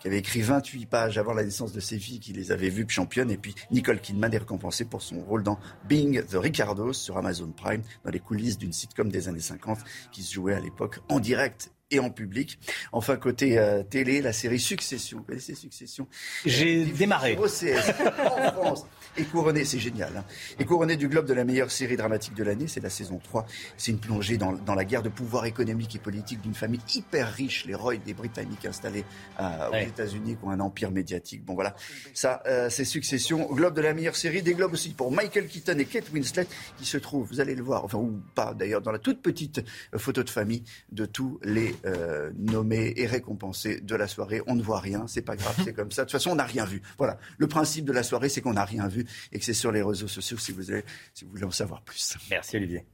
qui 0.00 0.08
avait 0.08 0.18
écrit 0.18 0.40
28 0.40 0.86
pages 0.86 1.16
avant 1.16 1.32
la 1.32 1.44
naissance 1.44 1.72
de 1.72 1.80
ses 1.80 2.00
filles, 2.00 2.18
qui 2.18 2.32
les 2.32 2.50
avait 2.50 2.70
vues 2.70 2.86
championnes. 2.88 3.30
Et 3.30 3.36
puis 3.36 3.54
Nicole 3.70 4.00
Kidman 4.00 4.34
est 4.34 4.38
récompensée 4.38 4.84
pour 4.84 5.00
son 5.00 5.20
rôle 5.20 5.44
dans 5.44 5.60
Being 5.88 6.22
the 6.24 6.34
Ricardos 6.34 6.94
sur 6.94 7.16
Amazon 7.18 7.52
Prime, 7.56 7.82
dans 8.04 8.10
les 8.10 8.18
coulisses 8.18 8.58
d'une 8.64 8.72
sitcom 8.72 9.10
des 9.10 9.28
années 9.28 9.40
50 9.40 9.78
qui 10.10 10.22
se 10.22 10.32
jouait 10.32 10.54
à 10.54 10.60
l'époque 10.60 11.00
en 11.10 11.20
direct 11.20 11.73
et 11.94 12.00
en 12.00 12.10
public. 12.10 12.58
Enfin, 12.92 13.16
côté 13.16 13.58
euh, 13.58 13.82
télé, 13.82 14.20
la 14.20 14.32
série 14.32 14.58
Succession. 14.58 15.18
Vous 15.18 15.24
connaissez 15.24 15.54
Succession? 15.54 16.06
J'ai 16.44 16.84
euh, 16.84 16.92
démarré. 16.92 17.36
en 17.38 17.46
France. 18.52 18.86
Et 19.16 19.24
couronné, 19.24 19.64
c'est 19.64 19.78
génial. 19.78 20.12
Hein. 20.16 20.24
Et 20.58 20.64
couronné 20.64 20.96
du 20.96 21.08
Globe 21.08 21.26
de 21.26 21.34
la 21.34 21.44
meilleure 21.44 21.70
série 21.70 21.96
dramatique 21.96 22.34
de 22.34 22.42
l'année, 22.42 22.66
c'est 22.66 22.82
la 22.82 22.90
saison 22.90 23.20
3. 23.22 23.46
C'est 23.76 23.92
une 23.92 24.00
plongée 24.00 24.36
dans, 24.36 24.52
dans, 24.52 24.74
la 24.74 24.84
guerre 24.84 25.02
de 25.02 25.08
pouvoir 25.08 25.46
économique 25.46 25.94
et 25.94 26.00
politique 26.00 26.40
d'une 26.40 26.54
famille 26.54 26.80
hyper 26.94 27.32
riche, 27.32 27.64
les 27.66 27.74
Roy 27.74 27.96
des 27.96 28.14
Britanniques 28.14 28.64
installés 28.66 29.04
euh, 29.40 29.70
aux 29.70 29.88
États-Unis, 29.88 30.36
qui 30.36 30.44
ont 30.44 30.50
un 30.50 30.60
empire 30.60 30.90
médiatique. 30.90 31.44
Bon 31.44 31.54
voilà, 31.54 31.76
ça, 32.12 32.42
c'est 32.70 32.84
Succession. 32.84 33.46
Globe 33.52 33.74
de 33.74 33.80
la 33.80 33.94
meilleure 33.94 34.16
série, 34.16 34.42
des 34.42 34.54
Globes 34.54 34.72
aussi 34.72 34.90
pour 34.90 35.12
Michael 35.12 35.46
Keaton 35.46 35.78
et 35.78 35.84
Kate 35.84 36.12
Winslet, 36.12 36.46
qui 36.76 36.84
se 36.84 36.98
trouvent, 36.98 37.28
vous 37.28 37.40
allez 37.40 37.54
le 37.54 37.62
voir, 37.62 37.84
enfin 37.84 37.98
ou 37.98 38.20
pas 38.34 38.54
d'ailleurs, 38.54 38.80
dans 38.80 38.92
la 38.92 38.98
toute 38.98 39.22
petite 39.22 39.62
photo 39.96 40.22
de 40.22 40.30
famille 40.30 40.64
de 40.90 41.06
tous 41.06 41.38
les 41.42 41.74
euh, 41.84 42.30
nommé 42.36 42.92
et 42.96 43.06
récompensé 43.06 43.80
de 43.80 43.94
la 43.94 44.08
soirée. 44.08 44.40
On 44.46 44.54
ne 44.54 44.62
voit 44.62 44.80
rien, 44.80 45.06
c'est 45.06 45.22
pas 45.22 45.36
grave, 45.36 45.54
c'est 45.64 45.72
comme 45.74 45.90
ça. 45.90 46.02
De 46.02 46.06
toute 46.06 46.12
façon, 46.12 46.30
on 46.30 46.36
n'a 46.36 46.44
rien 46.44 46.64
vu. 46.64 46.82
Voilà. 46.98 47.18
Le 47.38 47.46
principe 47.46 47.84
de 47.84 47.92
la 47.92 48.02
soirée, 48.02 48.28
c'est 48.28 48.40
qu'on 48.40 48.54
n'a 48.54 48.64
rien 48.64 48.88
vu 48.88 49.06
et 49.32 49.38
que 49.38 49.44
c'est 49.44 49.54
sur 49.54 49.72
les 49.72 49.82
réseaux 49.82 50.08
sociaux 50.08 50.38
si 50.38 50.52
vous, 50.52 50.62
si 50.62 51.24
vous 51.24 51.30
voulez 51.30 51.44
en 51.44 51.50
savoir 51.50 51.82
plus. 51.82 52.16
Merci 52.30 52.56
Olivier. 52.56 52.84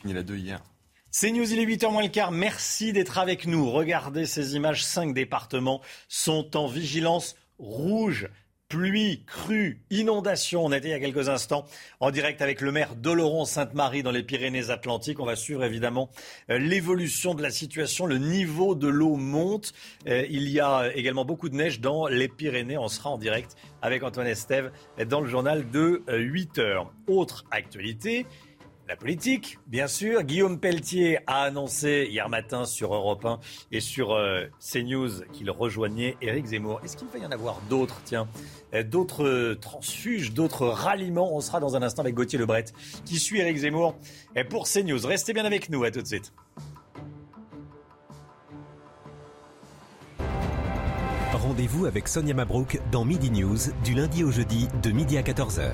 Fini 0.00 0.14
la 0.14 0.22
2 0.22 0.36
hier. 0.36 0.62
C'est 1.14 1.30
News, 1.30 1.52
il 1.52 1.58
est 1.58 1.66
8h 1.66 1.92
moins 1.92 2.02
le 2.02 2.08
quart. 2.08 2.32
Merci 2.32 2.92
d'être 2.92 3.18
avec 3.18 3.46
nous. 3.46 3.70
Regardez 3.70 4.24
ces 4.24 4.56
images. 4.56 4.84
Cinq 4.84 5.12
départements 5.12 5.82
sont 6.08 6.56
en 6.56 6.66
vigilance 6.66 7.36
rouge 7.58 8.28
pluie, 8.72 9.22
crue, 9.26 9.82
inondation. 9.90 10.64
On 10.64 10.72
était 10.72 10.88
il 10.88 10.92
y 10.92 10.94
a 10.94 10.98
quelques 10.98 11.28
instants 11.28 11.66
en 12.00 12.10
direct 12.10 12.40
avec 12.40 12.62
le 12.62 12.72
maire 12.72 12.94
d'Oloron-Sainte-Marie 12.96 14.02
dans 14.02 14.10
les 14.10 14.22
Pyrénées-Atlantiques. 14.22 15.20
On 15.20 15.26
va 15.26 15.36
suivre 15.36 15.62
évidemment 15.62 16.08
euh, 16.48 16.56
l'évolution 16.56 17.34
de 17.34 17.42
la 17.42 17.50
situation. 17.50 18.06
Le 18.06 18.16
niveau 18.16 18.74
de 18.74 18.88
l'eau 18.88 19.16
monte. 19.16 19.74
Euh, 20.08 20.24
il 20.30 20.48
y 20.48 20.58
a 20.58 20.90
également 20.94 21.26
beaucoup 21.26 21.50
de 21.50 21.54
neige 21.54 21.80
dans 21.80 22.06
les 22.06 22.28
Pyrénées. 22.28 22.78
On 22.78 22.88
sera 22.88 23.10
en 23.10 23.18
direct 23.18 23.56
avec 23.82 24.02
Antoine 24.04 24.26
Estève 24.26 24.72
dans 25.06 25.20
le 25.20 25.28
journal 25.28 25.68
de 25.70 26.02
8 26.08 26.58
euh, 26.58 26.62
heures. 26.62 26.94
Autre 27.08 27.44
actualité. 27.50 28.24
La 28.88 28.96
politique, 28.96 29.58
bien 29.66 29.86
sûr. 29.86 30.22
Guillaume 30.22 30.58
Pelletier 30.58 31.18
a 31.26 31.42
annoncé 31.42 32.08
hier 32.10 32.28
matin 32.28 32.64
sur 32.64 32.94
Europe 32.94 33.24
1 33.24 33.38
et 33.70 33.80
sur 33.80 34.12
euh, 34.12 34.46
CNews 34.60 35.22
qu'il 35.32 35.50
rejoignait 35.50 36.16
Éric 36.20 36.46
Zemmour. 36.46 36.80
Est-ce 36.84 36.96
qu'il 36.96 37.08
va 37.08 37.18
y 37.18 37.26
en 37.26 37.30
avoir 37.30 37.60
d'autres, 37.70 38.00
tiens 38.04 38.28
euh, 38.74 38.82
D'autres 38.82 39.54
transfuges, 39.60 40.32
d'autres 40.32 40.66
ralliements? 40.66 41.34
On 41.34 41.40
sera 41.40 41.60
dans 41.60 41.76
un 41.76 41.82
instant 41.82 42.02
avec 42.02 42.14
Gauthier 42.14 42.38
Lebret 42.38 42.66
qui 43.04 43.18
suit 43.18 43.40
Éric 43.40 43.58
Zemmour 43.58 43.96
pour 44.50 44.66
CNews. 44.66 45.06
Restez 45.06 45.32
bien 45.32 45.44
avec 45.44 45.70
nous, 45.70 45.84
à 45.84 45.90
tout 45.90 46.02
de 46.02 46.06
suite. 46.06 46.32
Rendez-vous 51.32 51.86
avec 51.86 52.08
Sonia 52.08 52.34
Mabrouk 52.34 52.80
dans 52.92 53.04
Midi 53.04 53.30
News 53.30 53.58
du 53.84 53.94
lundi 53.94 54.22
au 54.22 54.30
jeudi 54.30 54.68
de 54.82 54.90
midi 54.90 55.18
à 55.18 55.22
14h. 55.22 55.72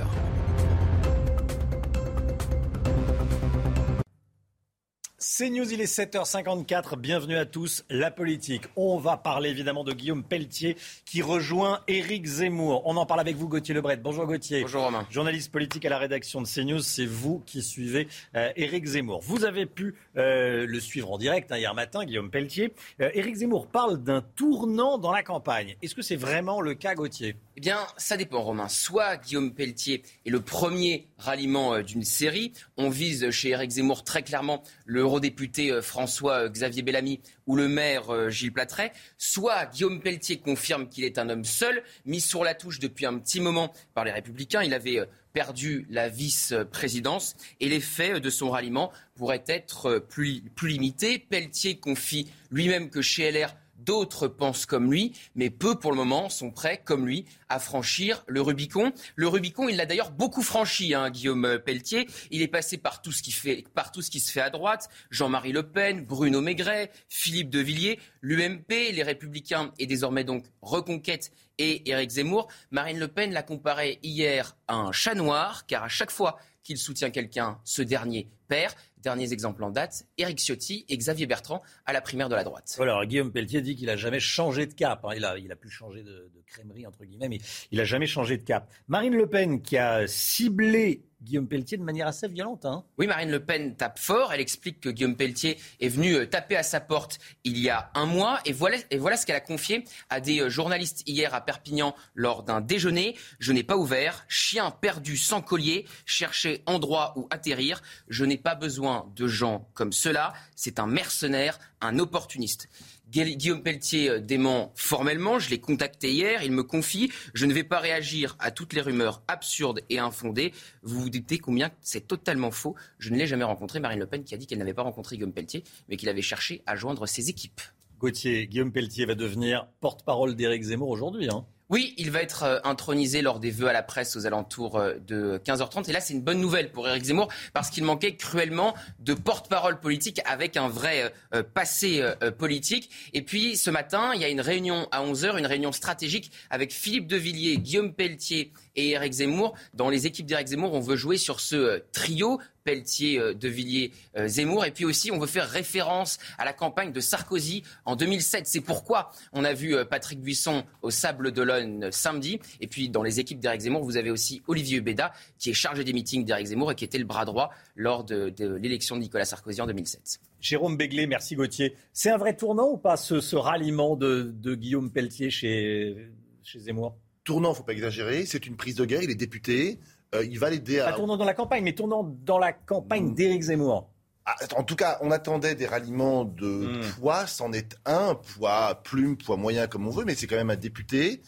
C'est 5.38 5.50
News, 5.50 5.72
il 5.72 5.80
est 5.80 5.84
7h54. 5.84 6.96
Bienvenue 6.96 7.36
à 7.36 7.46
tous. 7.46 7.84
La 7.90 8.10
politique. 8.10 8.64
On 8.74 8.98
va 8.98 9.16
parler 9.16 9.50
évidemment 9.50 9.84
de 9.84 9.92
Guillaume 9.92 10.24
Pelletier 10.24 10.76
qui 11.04 11.22
rejoint 11.22 11.78
Éric 11.86 12.26
Zemmour. 12.26 12.82
On 12.86 12.96
en 12.96 13.06
parle 13.06 13.20
avec 13.20 13.36
vous, 13.36 13.46
Gauthier 13.46 13.72
Lebret. 13.72 13.98
Bonjour 13.98 14.26
Gauthier. 14.26 14.62
Bonjour 14.62 14.82
Romain. 14.82 15.06
Journaliste 15.10 15.52
politique 15.52 15.84
à 15.84 15.90
la 15.90 15.98
rédaction 15.98 16.42
de 16.42 16.46
CNews. 16.48 16.80
C'est 16.80 17.06
vous 17.06 17.40
qui 17.46 17.62
suivez 17.62 18.08
euh, 18.34 18.50
Éric 18.56 18.84
Zemmour. 18.84 19.20
Vous 19.22 19.44
avez 19.44 19.66
pu 19.66 19.94
euh, 20.16 20.66
le 20.66 20.80
suivre 20.80 21.12
en 21.12 21.18
direct 21.18 21.52
hein, 21.52 21.58
hier 21.58 21.72
matin, 21.72 22.04
Guillaume 22.04 22.32
Pelletier. 22.32 22.72
Euh, 23.00 23.08
Éric 23.14 23.36
Zemmour 23.36 23.68
parle 23.68 24.02
d'un 24.02 24.22
tournant 24.34 24.98
dans 24.98 25.12
la 25.12 25.22
campagne. 25.22 25.76
Est-ce 25.82 25.94
que 25.94 26.02
c'est 26.02 26.16
vraiment 26.16 26.60
le 26.60 26.74
cas, 26.74 26.96
Gauthier? 26.96 27.36
Eh 27.58 27.60
bien, 27.60 27.88
ça 27.96 28.16
dépend, 28.16 28.40
Romain. 28.40 28.68
Soit 28.68 29.16
Guillaume 29.16 29.52
Pelletier 29.52 30.04
est 30.24 30.30
le 30.30 30.40
premier 30.40 31.08
ralliement 31.18 31.74
euh, 31.74 31.82
d'une 31.82 32.04
série. 32.04 32.52
On 32.76 32.88
vise 32.88 33.32
chez 33.32 33.48
Éric 33.48 33.72
Zemmour 33.72 34.04
très 34.04 34.22
clairement 34.22 34.62
l'eurodéputé 34.86 35.72
euh, 35.72 35.82
François-Xavier 35.82 36.82
euh, 36.82 36.84
Bellamy 36.84 37.20
ou 37.48 37.56
le 37.56 37.66
maire 37.66 38.30
Gilles 38.30 38.52
Platret. 38.52 38.92
Soit 39.16 39.66
Guillaume 39.72 40.00
Pelletier 40.00 40.38
confirme 40.38 40.88
qu'il 40.88 41.02
est 41.02 41.18
un 41.18 41.28
homme 41.30 41.44
seul, 41.44 41.82
mis 42.06 42.20
sur 42.20 42.44
la 42.44 42.54
touche 42.54 42.78
depuis 42.78 43.06
un 43.06 43.18
petit 43.18 43.40
moment 43.40 43.72
par 43.92 44.04
les 44.04 44.12
Républicains. 44.12 44.62
Il 44.62 44.72
avait 44.72 45.00
perdu 45.32 45.84
la 45.90 46.08
vice-présidence 46.08 47.34
et 47.58 47.68
l'effet 47.68 48.20
de 48.20 48.30
son 48.30 48.50
ralliement 48.50 48.92
pourrait 49.16 49.42
être 49.48 49.98
plus, 49.98 50.42
plus 50.54 50.68
limité. 50.68 51.18
Pelletier 51.18 51.78
confie 51.78 52.30
lui-même 52.52 52.88
que 52.88 53.02
chez 53.02 53.32
LR, 53.32 53.52
D'autres 53.78 54.28
pensent 54.28 54.66
comme 54.66 54.90
lui, 54.90 55.12
mais 55.34 55.50
peu 55.50 55.78
pour 55.78 55.92
le 55.92 55.96
moment 55.96 56.28
sont 56.28 56.50
prêts, 56.50 56.82
comme 56.84 57.06
lui, 57.06 57.24
à 57.48 57.58
franchir 57.58 58.24
le 58.26 58.40
Rubicon. 58.40 58.92
Le 59.14 59.28
Rubicon, 59.28 59.68
il 59.68 59.76
l'a 59.76 59.86
d'ailleurs 59.86 60.10
beaucoup 60.10 60.42
franchi, 60.42 60.94
hein, 60.94 61.10
Guillaume 61.10 61.58
Pelletier. 61.64 62.08
Il 62.30 62.42
est 62.42 62.48
passé 62.48 62.76
par 62.76 63.02
tout, 63.02 63.12
ce 63.12 63.22
qui 63.22 63.30
se 63.30 64.32
fait 64.32 64.40
à 64.40 64.50
droite. 64.50 64.88
Jean-Marie 65.10 65.52
Le 65.52 65.62
Pen, 65.62 66.04
Bruno 66.04 66.40
Maigret, 66.40 66.90
Philippe 67.08 67.50
de 67.50 67.60
Villiers, 67.60 68.00
l'UMP, 68.20 68.68
les 68.68 69.02
Républicains 69.02 69.72
et 69.78 69.86
désormais 69.86 70.24
donc 70.24 70.44
Reconquête 70.60 71.30
et 71.58 71.88
Éric 71.88 72.10
Zemmour. 72.10 72.48
Marine 72.70 72.98
Le 72.98 73.08
Pen 73.08 73.32
l'a 73.32 73.42
comparé 73.42 73.98
hier 74.02 74.56
à 74.66 74.74
un 74.74 74.92
chat 74.92 75.14
noir, 75.14 75.66
car 75.66 75.84
à 75.84 75.88
chaque 75.88 76.10
fois 76.10 76.38
qu'il 76.62 76.78
soutient 76.78 77.10
quelqu'un, 77.10 77.58
ce 77.64 77.82
dernier 77.82 78.28
perd. 78.48 78.74
Derniers 79.02 79.32
exemples 79.32 79.62
en 79.64 79.70
date, 79.70 80.06
Éric 80.18 80.38
Ciotti 80.40 80.84
et 80.88 80.96
Xavier 80.96 81.26
Bertrand 81.26 81.62
à 81.86 81.92
la 81.92 82.00
primaire 82.00 82.28
de 82.28 82.34
la 82.34 82.44
droite. 82.44 82.76
Alors 82.80 83.04
Guillaume 83.04 83.32
Pelletier 83.32 83.62
dit 83.62 83.76
qu'il 83.76 83.86
n'a 83.86 83.96
jamais 83.96 84.20
changé 84.20 84.66
de 84.66 84.74
cap. 84.74 85.04
Hein. 85.04 85.10
Il, 85.16 85.24
a, 85.24 85.38
il 85.38 85.50
a 85.52 85.56
pu 85.56 85.68
changer 85.68 86.02
de, 86.02 86.30
de 86.34 86.86
entre 86.86 87.04
guillemets, 87.04 87.28
mais 87.28 87.38
il 87.70 87.78
n'a 87.78 87.84
jamais 87.84 88.06
changé 88.06 88.36
de 88.36 88.42
cap. 88.42 88.70
Marine 88.88 89.14
Le 89.14 89.26
Pen 89.26 89.62
qui 89.62 89.76
a 89.76 90.06
ciblé 90.06 91.02
Guillaume 91.20 91.48
Pelletier 91.48 91.78
de 91.78 91.82
manière 91.82 92.06
assez 92.06 92.28
violente. 92.28 92.64
Hein. 92.64 92.84
Oui, 92.96 93.06
Marine 93.06 93.30
Le 93.30 93.44
Pen 93.44 93.74
tape 93.74 93.98
fort. 93.98 94.32
Elle 94.32 94.40
explique 94.40 94.80
que 94.80 94.88
Guillaume 94.88 95.16
Pelletier 95.16 95.58
est 95.80 95.88
venu 95.88 96.14
euh, 96.14 96.26
taper 96.26 96.56
à 96.56 96.62
sa 96.62 96.80
porte 96.80 97.18
il 97.44 97.58
y 97.58 97.68
a 97.68 97.90
un 97.94 98.06
mois. 98.06 98.40
Et 98.44 98.52
voilà, 98.52 99.16
ce 99.16 99.26
qu'elle 99.26 99.36
a 99.36 99.40
confié 99.40 99.84
à 100.10 100.20
des 100.20 100.40
euh, 100.40 100.48
journalistes 100.48 101.02
hier 101.06 101.34
à 101.34 101.40
Perpignan 101.40 101.94
lors 102.14 102.42
d'un 102.42 102.60
déjeuner. 102.60 103.16
Je 103.40 103.52
n'ai 103.52 103.64
pas 103.64 103.76
ouvert. 103.76 104.24
Chien 104.28 104.70
perdu 104.70 105.16
sans 105.16 105.42
collier. 105.42 105.86
Chercher 106.06 106.62
endroit 106.66 107.14
où 107.16 107.26
atterrir. 107.30 107.82
Je 108.08 108.24
n'ai 108.24 108.38
pas 108.38 108.54
besoin 108.54 109.10
de 109.16 109.26
gens 109.26 109.68
comme 109.74 109.92
cela. 109.92 110.32
C'est 110.54 110.78
un 110.78 110.86
mercenaire, 110.86 111.58
un 111.80 111.98
opportuniste. 111.98 112.68
Guillaume 113.10 113.62
Pelletier 113.62 114.10
euh, 114.10 114.20
dément 114.20 114.72
formellement, 114.74 115.38
je 115.38 115.48
l'ai 115.48 115.60
contacté 115.60 116.12
hier, 116.12 116.42
il 116.42 116.52
me 116.52 116.62
confie, 116.62 117.10
je 117.32 117.46
ne 117.46 117.54
vais 117.54 117.64
pas 117.64 117.78
réagir 117.78 118.36
à 118.38 118.50
toutes 118.50 118.74
les 118.74 118.82
rumeurs 118.82 119.22
absurdes 119.28 119.80
et 119.88 119.98
infondées. 119.98 120.52
Vous 120.82 121.00
vous 121.00 121.10
doutez 121.10 121.38
combien 121.38 121.70
c'est 121.80 122.06
totalement 122.06 122.50
faux. 122.50 122.74
Je 122.98 123.10
ne 123.10 123.16
l'ai 123.16 123.26
jamais 123.26 123.44
rencontré, 123.44 123.80
Marine 123.80 124.00
Le 124.00 124.06
Pen 124.06 124.24
qui 124.24 124.34
a 124.34 124.36
dit 124.36 124.46
qu'elle 124.46 124.58
n'avait 124.58 124.74
pas 124.74 124.82
rencontré 124.82 125.16
Guillaume 125.16 125.32
Pelletier, 125.32 125.64
mais 125.88 125.96
qu'il 125.96 126.08
avait 126.08 126.22
cherché 126.22 126.62
à 126.66 126.76
joindre 126.76 127.06
ses 127.06 127.30
équipes. 127.30 127.62
Gauthier, 127.98 128.46
Guillaume 128.46 128.72
Pelletier 128.72 129.06
va 129.06 129.14
devenir 129.14 129.66
porte-parole 129.80 130.36
d'Éric 130.36 130.62
Zemmour 130.62 130.90
aujourd'hui. 130.90 131.28
Hein. 131.30 131.46
Oui, 131.70 131.92
il 131.98 132.10
va 132.10 132.22
être 132.22 132.44
euh, 132.44 132.58
intronisé 132.64 133.20
lors 133.20 133.40
des 133.40 133.50
vœux 133.50 133.68
à 133.68 133.74
la 133.74 133.82
presse 133.82 134.16
aux 134.16 134.24
alentours 134.24 134.78
euh, 134.78 134.94
de 135.06 135.38
15h30. 135.44 135.90
Et 135.90 135.92
là, 135.92 136.00
c'est 136.00 136.14
une 136.14 136.22
bonne 136.22 136.40
nouvelle 136.40 136.72
pour 136.72 136.88
Éric 136.88 137.04
Zemmour 137.04 137.28
parce 137.52 137.68
qu'il 137.68 137.84
manquait 137.84 138.16
cruellement 138.16 138.74
de 139.00 139.12
porte-parole 139.12 139.78
politique 139.78 140.22
avec 140.24 140.56
un 140.56 140.68
vrai 140.68 141.12
euh, 141.34 141.42
passé 141.42 142.02
politique. 142.38 142.90
Et 143.12 143.22
puis, 143.22 143.56
ce 143.56 143.70
matin, 143.70 144.12
il 144.14 144.20
y 144.20 144.24
a 144.24 144.28
une 144.28 144.40
réunion 144.40 144.88
à 144.92 145.04
11h, 145.04 145.38
une 145.38 145.46
réunion 145.46 145.72
stratégique 145.72 146.32
avec 146.48 146.72
Philippe 146.72 147.06
Devilliers, 147.06 147.58
Guillaume 147.58 147.92
Pelletier 147.92 148.52
et 148.78 148.90
Éric 148.90 149.12
Zemmour. 149.12 149.54
Dans 149.74 149.90
les 149.90 150.06
équipes 150.06 150.26
d'Éric 150.26 150.48
Zemmour, 150.48 150.72
on 150.72 150.80
veut 150.80 150.96
jouer 150.96 151.16
sur 151.18 151.40
ce 151.40 151.82
trio 151.92 152.40
Pelletier, 152.62 153.18
euh, 153.18 153.34
De 153.34 153.48
Villiers, 153.48 153.92
euh, 154.16 154.28
Zemmour. 154.28 154.64
Et 154.64 154.70
puis 154.70 154.84
aussi, 154.84 155.10
on 155.10 155.18
veut 155.18 155.26
faire 155.26 155.48
référence 155.48 156.18
à 156.38 156.44
la 156.44 156.52
campagne 156.52 156.92
de 156.92 157.00
Sarkozy 157.00 157.64
en 157.84 157.96
2007. 157.96 158.46
C'est 158.46 158.60
pourquoi 158.60 159.10
on 159.32 159.44
a 159.44 159.52
vu 159.52 159.74
euh, 159.74 159.84
Patrick 159.84 160.20
Buisson 160.20 160.64
au 160.82 160.90
Sable 160.90 161.32
d'Olonne 161.32 161.90
samedi. 161.90 162.40
Et 162.60 162.66
puis, 162.66 162.88
dans 162.88 163.02
les 163.02 163.20
équipes 163.20 163.40
d'Éric 163.40 163.62
Zemmour, 163.62 163.82
vous 163.82 163.96
avez 163.96 164.10
aussi 164.10 164.42
Olivier 164.46 164.80
Béda, 164.80 165.12
qui 165.38 165.50
est 165.50 165.54
chargé 165.54 165.82
des 165.82 165.92
meetings 165.92 166.24
d'Éric 166.24 166.46
Zemmour 166.46 166.72
et 166.72 166.74
qui 166.74 166.84
était 166.84 166.98
le 166.98 167.04
bras 167.04 167.24
droit 167.24 167.50
lors 167.74 168.04
de, 168.04 168.32
l'élection 168.60 168.96
de 168.96 169.00
Nicolas 169.00 169.24
Sarkozy 169.24 169.60
en 169.60 169.66
2007. 169.66 170.20
Jérôme 170.40 170.76
Béglé, 170.76 171.06
merci 171.06 171.34
Gauthier. 171.34 171.74
C'est 171.92 172.10
un 172.10 172.16
vrai 172.16 172.36
tournant 172.36 172.68
ou 172.68 172.76
pas, 172.76 172.96
ce, 172.96 173.34
ralliement 173.34 173.96
de, 173.96 174.54
Guillaume 174.54 174.92
Pelletier 174.92 175.30
chez, 175.30 176.10
chez 176.44 176.60
Zemmour? 176.60 176.96
Tournant, 177.28 177.52
faut 177.52 177.62
pas 177.62 177.74
exagérer. 177.74 178.24
C'est 178.24 178.46
une 178.46 178.56
prise 178.56 178.74
de 178.76 178.86
guerre. 178.86 179.02
Il 179.02 179.10
est 179.10 179.14
député. 179.14 179.80
Euh, 180.14 180.24
il 180.24 180.38
va 180.38 180.48
l'aider 180.48 180.80
à. 180.80 180.86
Pas 180.86 180.92
tournant 180.94 181.18
dans 181.18 181.26
la 181.26 181.34
campagne, 181.34 181.62
mais 181.62 181.74
tournant 181.74 182.02
dans 182.24 182.38
la 182.38 182.54
campagne 182.54 183.14
d'Éric 183.14 183.42
Zemmour. 183.42 183.90
Ah, 184.24 184.34
en 184.56 184.62
tout 184.62 184.76
cas, 184.76 184.96
on 185.02 185.10
attendait 185.10 185.54
des 185.54 185.66
ralliements 185.66 186.24
de 186.24 186.46
hmm. 186.46 186.80
poids, 186.98 187.26
c'en 187.26 187.52
est 187.52 187.76
un, 187.84 188.14
poids 188.14 188.80
plume, 188.82 189.18
poids 189.18 189.36
moyen 189.36 189.66
comme 189.66 189.86
on 189.86 189.90
veut, 189.90 190.06
mais 190.06 190.14
c'est 190.14 190.26
quand 190.26 190.36
même 190.36 190.48
un 190.48 190.56
député, 190.56 191.20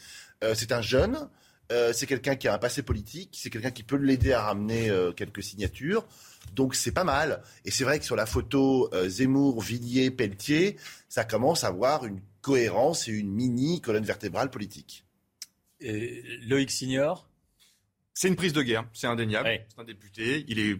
euh, 0.43 0.55
c'est 0.55 0.73
un 0.73 0.81
jeune, 0.81 1.29
euh, 1.71 1.93
c'est 1.93 2.07
quelqu'un 2.07 2.35
qui 2.35 2.49
a 2.49 2.55
un 2.55 2.59
passé 2.59 2.83
politique, 2.83 3.37
c'est 3.39 3.51
quelqu'un 3.51 3.71
qui 3.71 3.83
peut 3.83 3.97
l'aider 3.97 4.33
à 4.33 4.41
ramener 4.41 4.91
quelques 5.17 5.43
signatures, 5.43 6.07
donc 6.55 6.75
c'est 6.75 6.93
pas 6.93 7.05
mal. 7.05 7.43
Et 7.67 7.71
c'est 7.71 7.85
vrai 7.85 7.99
que 7.99 8.07
sur 8.07 8.17
la 8.17 8.25
photo 8.25 8.91
Zemmour, 9.07 9.61
Villiers, 9.61 10.11
Pelletier, 10.11 10.79
ça 11.11 11.25
commence 11.25 11.63
à 11.63 11.67
avoir 11.67 12.07
une 12.07 12.23
cohérence 12.41 13.07
et 13.07 13.13
une 13.13 13.31
mini 13.31 13.83
colonne 13.83 14.05
vertébrale 14.05 14.49
politique. 14.49 15.05
Loïc 15.81 16.71
Signor 16.71 17.31
c'est 18.21 18.29
une 18.29 18.37
prise 18.37 18.53
de 18.53 18.61
guerre, 18.61 18.85
c'est 18.93 19.07
indéniable. 19.07 19.49
C'est 19.69 19.81
un 19.81 19.85
député, 19.85 20.45
il 20.47 20.59
est 20.59 20.77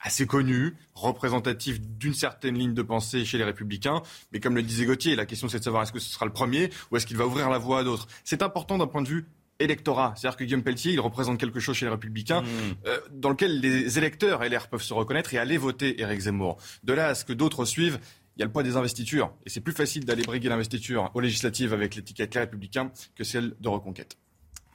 assez 0.00 0.26
connu, 0.26 0.74
représentatif 0.94 1.80
d'une 1.80 2.14
certaine 2.14 2.58
ligne 2.58 2.74
de 2.74 2.82
pensée 2.82 3.24
chez 3.24 3.38
les 3.38 3.44
Républicains. 3.44 4.02
Mais 4.32 4.40
comme 4.40 4.56
le 4.56 4.62
disait 4.62 4.86
Gauthier, 4.86 5.14
la 5.14 5.24
question 5.24 5.48
c'est 5.48 5.58
de 5.58 5.62
savoir 5.62 5.84
est-ce 5.84 5.92
que 5.92 6.00
ce 6.00 6.10
sera 6.10 6.26
le 6.26 6.32
premier 6.32 6.70
ou 6.90 6.96
est-ce 6.96 7.06
qu'il 7.06 7.16
va 7.16 7.26
ouvrir 7.26 7.48
la 7.48 7.58
voie 7.58 7.80
à 7.80 7.84
d'autres. 7.84 8.08
C'est 8.24 8.42
important 8.42 8.76
d'un 8.76 8.88
point 8.88 9.02
de 9.02 9.08
vue 9.08 9.26
électorat. 9.60 10.14
C'est-à-dire 10.16 10.36
que 10.36 10.42
Guillaume 10.42 10.64
Pelletier, 10.64 10.92
il 10.92 10.98
représente 11.00 11.38
quelque 11.38 11.60
chose 11.60 11.76
chez 11.76 11.84
les 11.84 11.92
Républicains 11.92 12.40
mmh. 12.40 12.46
euh, 12.86 12.98
dans 13.12 13.28
lequel 13.28 13.60
les 13.60 13.98
électeurs 13.98 14.42
LR 14.42 14.68
peuvent 14.68 14.82
se 14.82 14.94
reconnaître 14.94 15.32
et 15.32 15.38
aller 15.38 15.58
voter 15.58 16.00
Éric 16.00 16.20
Zemmour. 16.20 16.56
De 16.82 16.92
là 16.92 17.08
à 17.08 17.14
ce 17.14 17.24
que 17.24 17.34
d'autres 17.34 17.66
suivent, 17.66 18.00
il 18.36 18.40
y 18.40 18.42
a 18.42 18.46
le 18.46 18.52
poids 18.52 18.64
des 18.64 18.76
investitures. 18.76 19.32
Et 19.46 19.50
c'est 19.50 19.60
plus 19.60 19.74
facile 19.74 20.06
d'aller 20.06 20.22
briguer 20.22 20.48
l'investiture 20.48 21.10
aux 21.14 21.20
législatives 21.20 21.72
avec 21.72 21.94
l'étiquette 21.94 22.34
Les 22.34 22.40
Républicains 22.40 22.90
que 23.14 23.22
celle 23.22 23.54
de 23.60 23.68
Reconquête. 23.68 24.16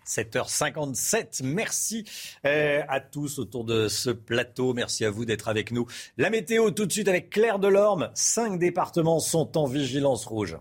7h57. 0.05 1.43
Merci 1.43 2.05
euh, 2.45 2.81
à 2.87 2.99
tous 2.99 3.39
autour 3.39 3.63
de 3.63 3.87
ce 3.87 4.09
plateau. 4.09 4.73
Merci 4.73 5.05
à 5.05 5.09
vous 5.09 5.25
d'être 5.25 5.47
avec 5.47 5.71
nous. 5.71 5.85
La 6.17 6.29
météo 6.29 6.71
tout 6.71 6.85
de 6.85 6.91
suite 6.91 7.07
avec 7.07 7.29
Claire 7.29 7.59
Delorme. 7.59 8.09
Cinq 8.13 8.59
départements 8.59 9.19
sont 9.19 9.57
en 9.57 9.65
vigilance 9.65 10.25
rouge. 10.25 10.57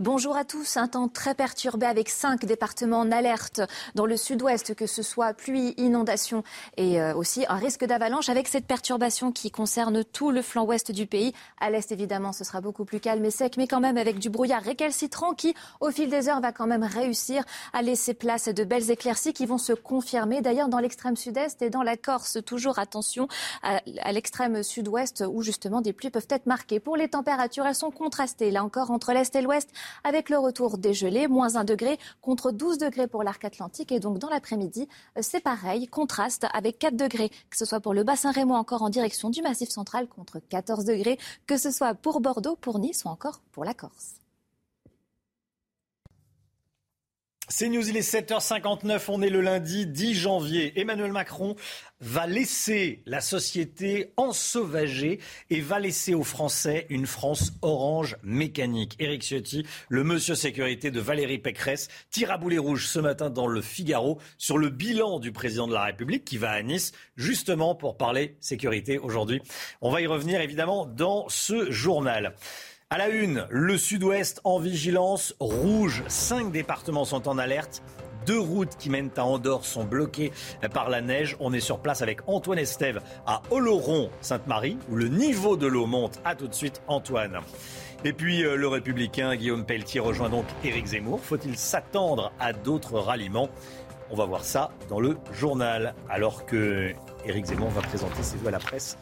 Bonjour 0.00 0.36
à 0.36 0.44
tous. 0.44 0.76
Un 0.76 0.86
temps 0.86 1.08
très 1.08 1.34
perturbé 1.34 1.84
avec 1.84 2.08
cinq 2.08 2.44
départements 2.44 3.00
en 3.00 3.10
alerte 3.10 3.60
dans 3.96 4.06
le 4.06 4.16
sud-ouest, 4.16 4.76
que 4.76 4.86
ce 4.86 5.02
soit 5.02 5.34
pluie, 5.34 5.74
inondation 5.76 6.44
et 6.76 7.00
euh, 7.00 7.16
aussi 7.16 7.44
un 7.48 7.56
risque 7.56 7.84
d'avalanche 7.84 8.28
avec 8.28 8.46
cette 8.46 8.64
perturbation 8.64 9.32
qui 9.32 9.50
concerne 9.50 10.04
tout 10.04 10.30
le 10.30 10.40
flanc 10.40 10.64
ouest 10.66 10.92
du 10.92 11.08
pays. 11.08 11.32
À 11.60 11.68
l'est, 11.70 11.90
évidemment, 11.90 12.32
ce 12.32 12.44
sera 12.44 12.60
beaucoup 12.60 12.84
plus 12.84 13.00
calme 13.00 13.24
et 13.24 13.32
sec, 13.32 13.56
mais 13.56 13.66
quand 13.66 13.80
même 13.80 13.96
avec 13.96 14.20
du 14.20 14.30
brouillard 14.30 14.62
récalcitrant 14.62 15.34
qui, 15.34 15.52
au 15.80 15.90
fil 15.90 16.08
des 16.08 16.28
heures, 16.28 16.40
va 16.40 16.52
quand 16.52 16.68
même 16.68 16.84
réussir 16.84 17.42
à 17.72 17.82
laisser 17.82 18.14
place 18.14 18.46
à 18.46 18.52
de 18.52 18.62
belles 18.62 18.92
éclaircies 18.92 19.32
qui 19.32 19.46
vont 19.46 19.58
se 19.58 19.72
confirmer. 19.72 20.42
D'ailleurs, 20.42 20.68
dans 20.68 20.78
l'extrême 20.78 21.16
sud-est 21.16 21.60
et 21.60 21.70
dans 21.70 21.82
la 21.82 21.96
Corse, 21.96 22.38
toujours 22.46 22.78
attention 22.78 23.26
à, 23.64 23.80
à 24.02 24.12
l'extrême 24.12 24.62
sud-ouest 24.62 25.24
où 25.28 25.42
justement 25.42 25.80
des 25.80 25.92
pluies 25.92 26.10
peuvent 26.10 26.28
être 26.30 26.46
marquées. 26.46 26.78
Pour 26.78 26.96
les 26.96 27.08
températures, 27.08 27.66
elles 27.66 27.74
sont 27.74 27.90
contrastées, 27.90 28.52
là 28.52 28.62
encore, 28.62 28.92
entre 28.92 29.12
l'est 29.12 29.34
et 29.34 29.42
l'ouest 29.42 29.68
avec 30.04 30.30
le 30.30 30.38
retour 30.38 30.78
des 30.78 30.94
moins 31.28 31.56
1 31.56 31.64
degré 31.64 31.98
contre 32.20 32.50
12 32.50 32.78
degrés 32.78 33.06
pour 33.06 33.22
l'arc 33.22 33.44
atlantique. 33.44 33.92
Et 33.92 34.00
donc 34.00 34.18
dans 34.18 34.28
l'après-midi, 34.28 34.88
euh, 35.16 35.20
c'est 35.22 35.40
pareil, 35.40 35.86
contraste 35.88 36.46
avec 36.52 36.78
4 36.78 36.96
degrés, 36.96 37.30
que 37.50 37.56
ce 37.56 37.64
soit 37.64 37.80
pour 37.80 37.94
le 37.94 38.04
bassin 38.04 38.30
rémois 38.30 38.58
encore 38.58 38.82
en 38.82 38.90
direction 38.90 39.30
du 39.30 39.42
massif 39.42 39.68
central 39.68 40.08
contre 40.08 40.38
14 40.38 40.84
degrés, 40.84 41.18
que 41.46 41.56
ce 41.56 41.70
soit 41.70 41.94
pour 41.94 42.20
Bordeaux, 42.20 42.56
pour 42.56 42.78
Nice 42.78 43.04
ou 43.04 43.08
encore 43.08 43.40
pour 43.52 43.64
la 43.64 43.74
Corse. 43.74 44.27
C'est 47.50 47.70
News, 47.70 47.88
il 47.88 47.96
est 47.96 48.00
7h59, 48.00 49.04
on 49.08 49.22
est 49.22 49.30
le 49.30 49.40
lundi 49.40 49.86
10 49.86 50.14
janvier. 50.14 50.78
Emmanuel 50.78 51.12
Macron 51.12 51.56
va 51.98 52.26
laisser 52.26 53.00
la 53.06 53.22
société 53.22 54.12
ensauvager 54.18 55.18
et 55.48 55.62
va 55.62 55.78
laisser 55.78 56.12
aux 56.12 56.24
Français 56.24 56.84
une 56.90 57.06
France 57.06 57.54
orange 57.62 58.18
mécanique. 58.22 58.96
Éric 58.98 59.22
Ciotti, 59.22 59.64
le 59.88 60.04
monsieur 60.04 60.34
sécurité 60.34 60.90
de 60.90 61.00
Valérie 61.00 61.38
Pécresse, 61.38 61.88
tire 62.10 62.30
à 62.32 62.36
boulet 62.36 62.58
rouge 62.58 62.86
ce 62.86 62.98
matin 62.98 63.30
dans 63.30 63.46
le 63.46 63.62
Figaro 63.62 64.18
sur 64.36 64.58
le 64.58 64.68
bilan 64.68 65.18
du 65.18 65.32
président 65.32 65.66
de 65.66 65.72
la 65.72 65.84
République 65.84 66.26
qui 66.26 66.36
va 66.36 66.50
à 66.50 66.62
Nice 66.62 66.92
justement 67.16 67.74
pour 67.74 67.96
parler 67.96 68.36
sécurité 68.40 68.98
aujourd'hui. 68.98 69.40
On 69.80 69.90
va 69.90 70.02
y 70.02 70.06
revenir 70.06 70.42
évidemment 70.42 70.84
dans 70.84 71.26
ce 71.30 71.70
journal. 71.70 72.34
À 72.90 72.96
la 72.96 73.10
une, 73.10 73.46
le 73.50 73.76
sud-ouest 73.76 74.40
en 74.44 74.58
vigilance 74.58 75.34
rouge. 75.40 76.02
Cinq 76.08 76.52
départements 76.52 77.04
sont 77.04 77.28
en 77.28 77.36
alerte. 77.36 77.82
Deux 78.24 78.40
routes 78.40 78.78
qui 78.78 78.88
mènent 78.88 79.10
à 79.18 79.26
Andorre 79.26 79.66
sont 79.66 79.84
bloquées 79.84 80.32
par 80.72 80.88
la 80.88 81.02
neige. 81.02 81.36
On 81.38 81.52
est 81.52 81.60
sur 81.60 81.80
place 81.80 82.00
avec 82.00 82.26
Antoine 82.26 82.58
Estève 82.58 83.02
à 83.26 83.42
Oloron-Sainte-Marie, 83.50 84.78
où 84.90 84.96
le 84.96 85.08
niveau 85.08 85.58
de 85.58 85.66
l'eau 85.66 85.84
monte. 85.84 86.18
À 86.24 86.34
tout 86.34 86.48
de 86.48 86.54
suite, 86.54 86.80
Antoine. 86.88 87.40
Et 88.06 88.14
puis 88.14 88.42
euh, 88.42 88.56
le 88.56 88.68
républicain 88.68 89.36
Guillaume 89.36 89.66
Pelletier 89.66 90.00
rejoint 90.00 90.30
donc 90.30 90.46
Éric 90.64 90.86
Zemmour. 90.86 91.20
Faut-il 91.20 91.58
s'attendre 91.58 92.32
à 92.40 92.54
d'autres 92.54 92.98
ralliements? 92.98 93.50
On 94.10 94.16
va 94.16 94.24
voir 94.24 94.44
ça 94.44 94.70
dans 94.88 95.00
le 95.00 95.18
journal, 95.34 95.94
alors 96.08 96.46
que 96.46 96.94
Éric 97.26 97.44
Zemmour 97.44 97.68
va 97.68 97.82
présenter 97.82 98.22
ses 98.22 98.38
voix 98.38 98.48
à 98.48 98.52
la 98.52 98.58
presse 98.58 98.96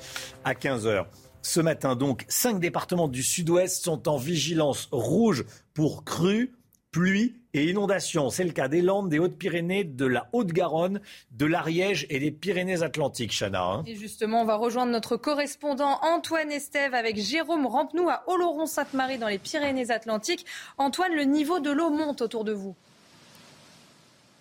à 0.44 0.54
15h. 0.54 1.04
Ce 1.42 1.60
matin, 1.60 1.96
donc, 1.96 2.24
cinq 2.28 2.60
départements 2.60 3.08
du 3.08 3.22
sud-ouest 3.22 3.82
sont 3.82 4.08
en 4.08 4.16
vigilance 4.16 4.88
rouge 4.90 5.44
pour 5.74 6.04
crues, 6.04 6.52
pluie 6.90 7.34
et 7.54 7.68
inondations. 7.68 8.30
C'est 8.30 8.44
le 8.44 8.52
cas 8.52 8.68
des 8.68 8.82
Landes, 8.82 9.08
des 9.08 9.18
Hautes-Pyrénées, 9.18 9.84
de 9.84 10.06
la 10.06 10.28
Haute-Garonne, 10.32 11.00
de 11.30 11.46
l'Ariège 11.46 12.06
et 12.10 12.18
des 12.18 12.30
Pyrénées-Atlantiques, 12.30 13.32
Chana. 13.32 13.62
Hein. 13.62 13.84
Et 13.86 13.94
justement, 13.94 14.42
on 14.42 14.44
va 14.44 14.56
rejoindre 14.56 14.92
notre 14.92 15.16
correspondant 15.16 15.98
Antoine 16.02 16.50
Estève 16.50 16.94
avec 16.94 17.16
Jérôme 17.16 17.66
Rampenou 17.66 18.08
à 18.08 18.24
Oloron-Sainte-Marie 18.26 19.18
dans 19.18 19.28
les 19.28 19.38
Pyrénées-Atlantiques. 19.38 20.46
Antoine, 20.78 21.12
le 21.14 21.24
niveau 21.24 21.60
de 21.60 21.70
l'eau 21.70 21.90
monte 21.90 22.22
autour 22.22 22.44
de 22.44 22.52
vous. 22.52 22.74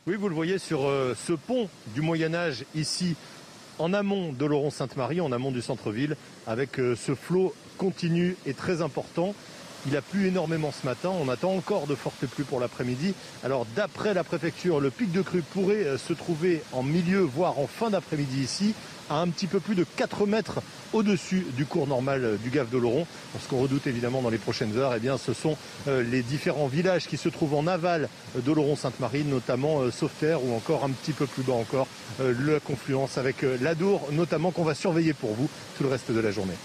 Oui, 0.08 0.16
vous 0.18 0.30
le 0.30 0.36
voyez 0.36 0.60
sur 0.60 0.86
euh, 0.86 1.16
ce 1.16 1.34
pont 1.34 1.68
du 1.96 2.02
Moyen 2.02 2.36
Âge 2.36 2.64
ici 2.76 3.16
en 3.80 3.94
amont 3.94 4.32
de 4.32 4.46
Laurent-Sainte-Marie, 4.46 5.22
en 5.22 5.32
amont 5.32 5.52
du 5.52 5.62
centre-ville, 5.62 6.16
avec 6.48 6.80
euh, 6.80 6.96
ce 6.96 7.16
flot 7.16 7.54
continu 7.78 8.38
et 8.46 8.54
très 8.54 8.82
important. 8.82 9.36
Il 9.88 9.96
a 9.96 10.02
plu 10.02 10.28
énormément 10.28 10.72
ce 10.72 10.86
matin. 10.86 11.12
On 11.22 11.30
attend 11.30 11.54
encore 11.54 11.86
de 11.86 11.94
fortes 11.94 12.26
pluies 12.26 12.44
pour 12.44 12.60
l'après-midi. 12.60 13.14
Alors, 13.44 13.68
d'après 13.76 14.16
la 14.16 14.24
préfecture, 14.24 14.80
le 14.80 14.90
pic 14.90 15.12
de 15.12 15.22
crue 15.22 15.44
pourrait 15.44 15.86
euh, 15.86 15.98
se 15.98 16.14
trouver 16.14 16.64
en 16.72 16.84
milieu, 16.84 17.20
voire 17.20 17.60
en 17.60 17.68
fin 17.68 17.90
d'après-midi 17.90 18.42
ici 18.42 18.74
à 19.10 19.20
un 19.22 19.30
petit 19.30 19.48
peu 19.48 19.60
plus 19.60 19.76
de 19.76 19.86
4 19.96 20.26
mètres 20.26 20.62
au-dessus 20.94 21.46
du 21.56 21.66
cours 21.66 21.88
normal 21.88 22.38
du 22.44 22.50
Gave 22.50 22.70
de 22.70 22.78
Laurent. 22.78 23.08
Ce 23.42 23.48
qu'on 23.50 23.62
redoute 23.62 23.88
évidemment 23.88 24.22
dans 24.22 24.30
les 24.30 24.38
prochaines 24.38 24.78
heures, 24.78 24.94
eh 24.96 25.00
bien, 25.00 25.18
ce 25.18 25.34
sont 25.34 25.58
euh, 25.88 26.04
les 26.04 26.22
différents 26.22 26.68
villages 26.68 27.08
qui 27.08 27.18
se 27.18 27.30
trouvent 27.30 27.56
en 27.56 27.68
aval 27.68 28.10
de 28.36 28.52
Laurent-Sainte-Marie, 28.52 29.24
notamment 29.24 29.82
euh, 29.82 29.92
Sauveterre 29.92 30.44
ou 30.44 30.56
encore 30.56 30.84
un 30.84 30.90
petit 30.90 31.14
peu 31.14 31.26
plus 31.26 31.44
bas 31.44 31.54
encore 31.54 31.88
euh, 32.22 32.34
la 32.46 32.60
confluence 32.60 33.18
avec 33.18 33.46
l'Adour, 33.62 34.08
notamment 34.12 34.52
qu'on 34.52 34.64
va 34.64 34.76
surveiller 34.76 35.14
pour 35.14 35.34
vous 35.34 35.50
tout 35.78 35.84
le 35.84 35.90
reste 35.90 36.12
de 36.12 36.20
la 36.20 36.32
journée. 36.32 36.56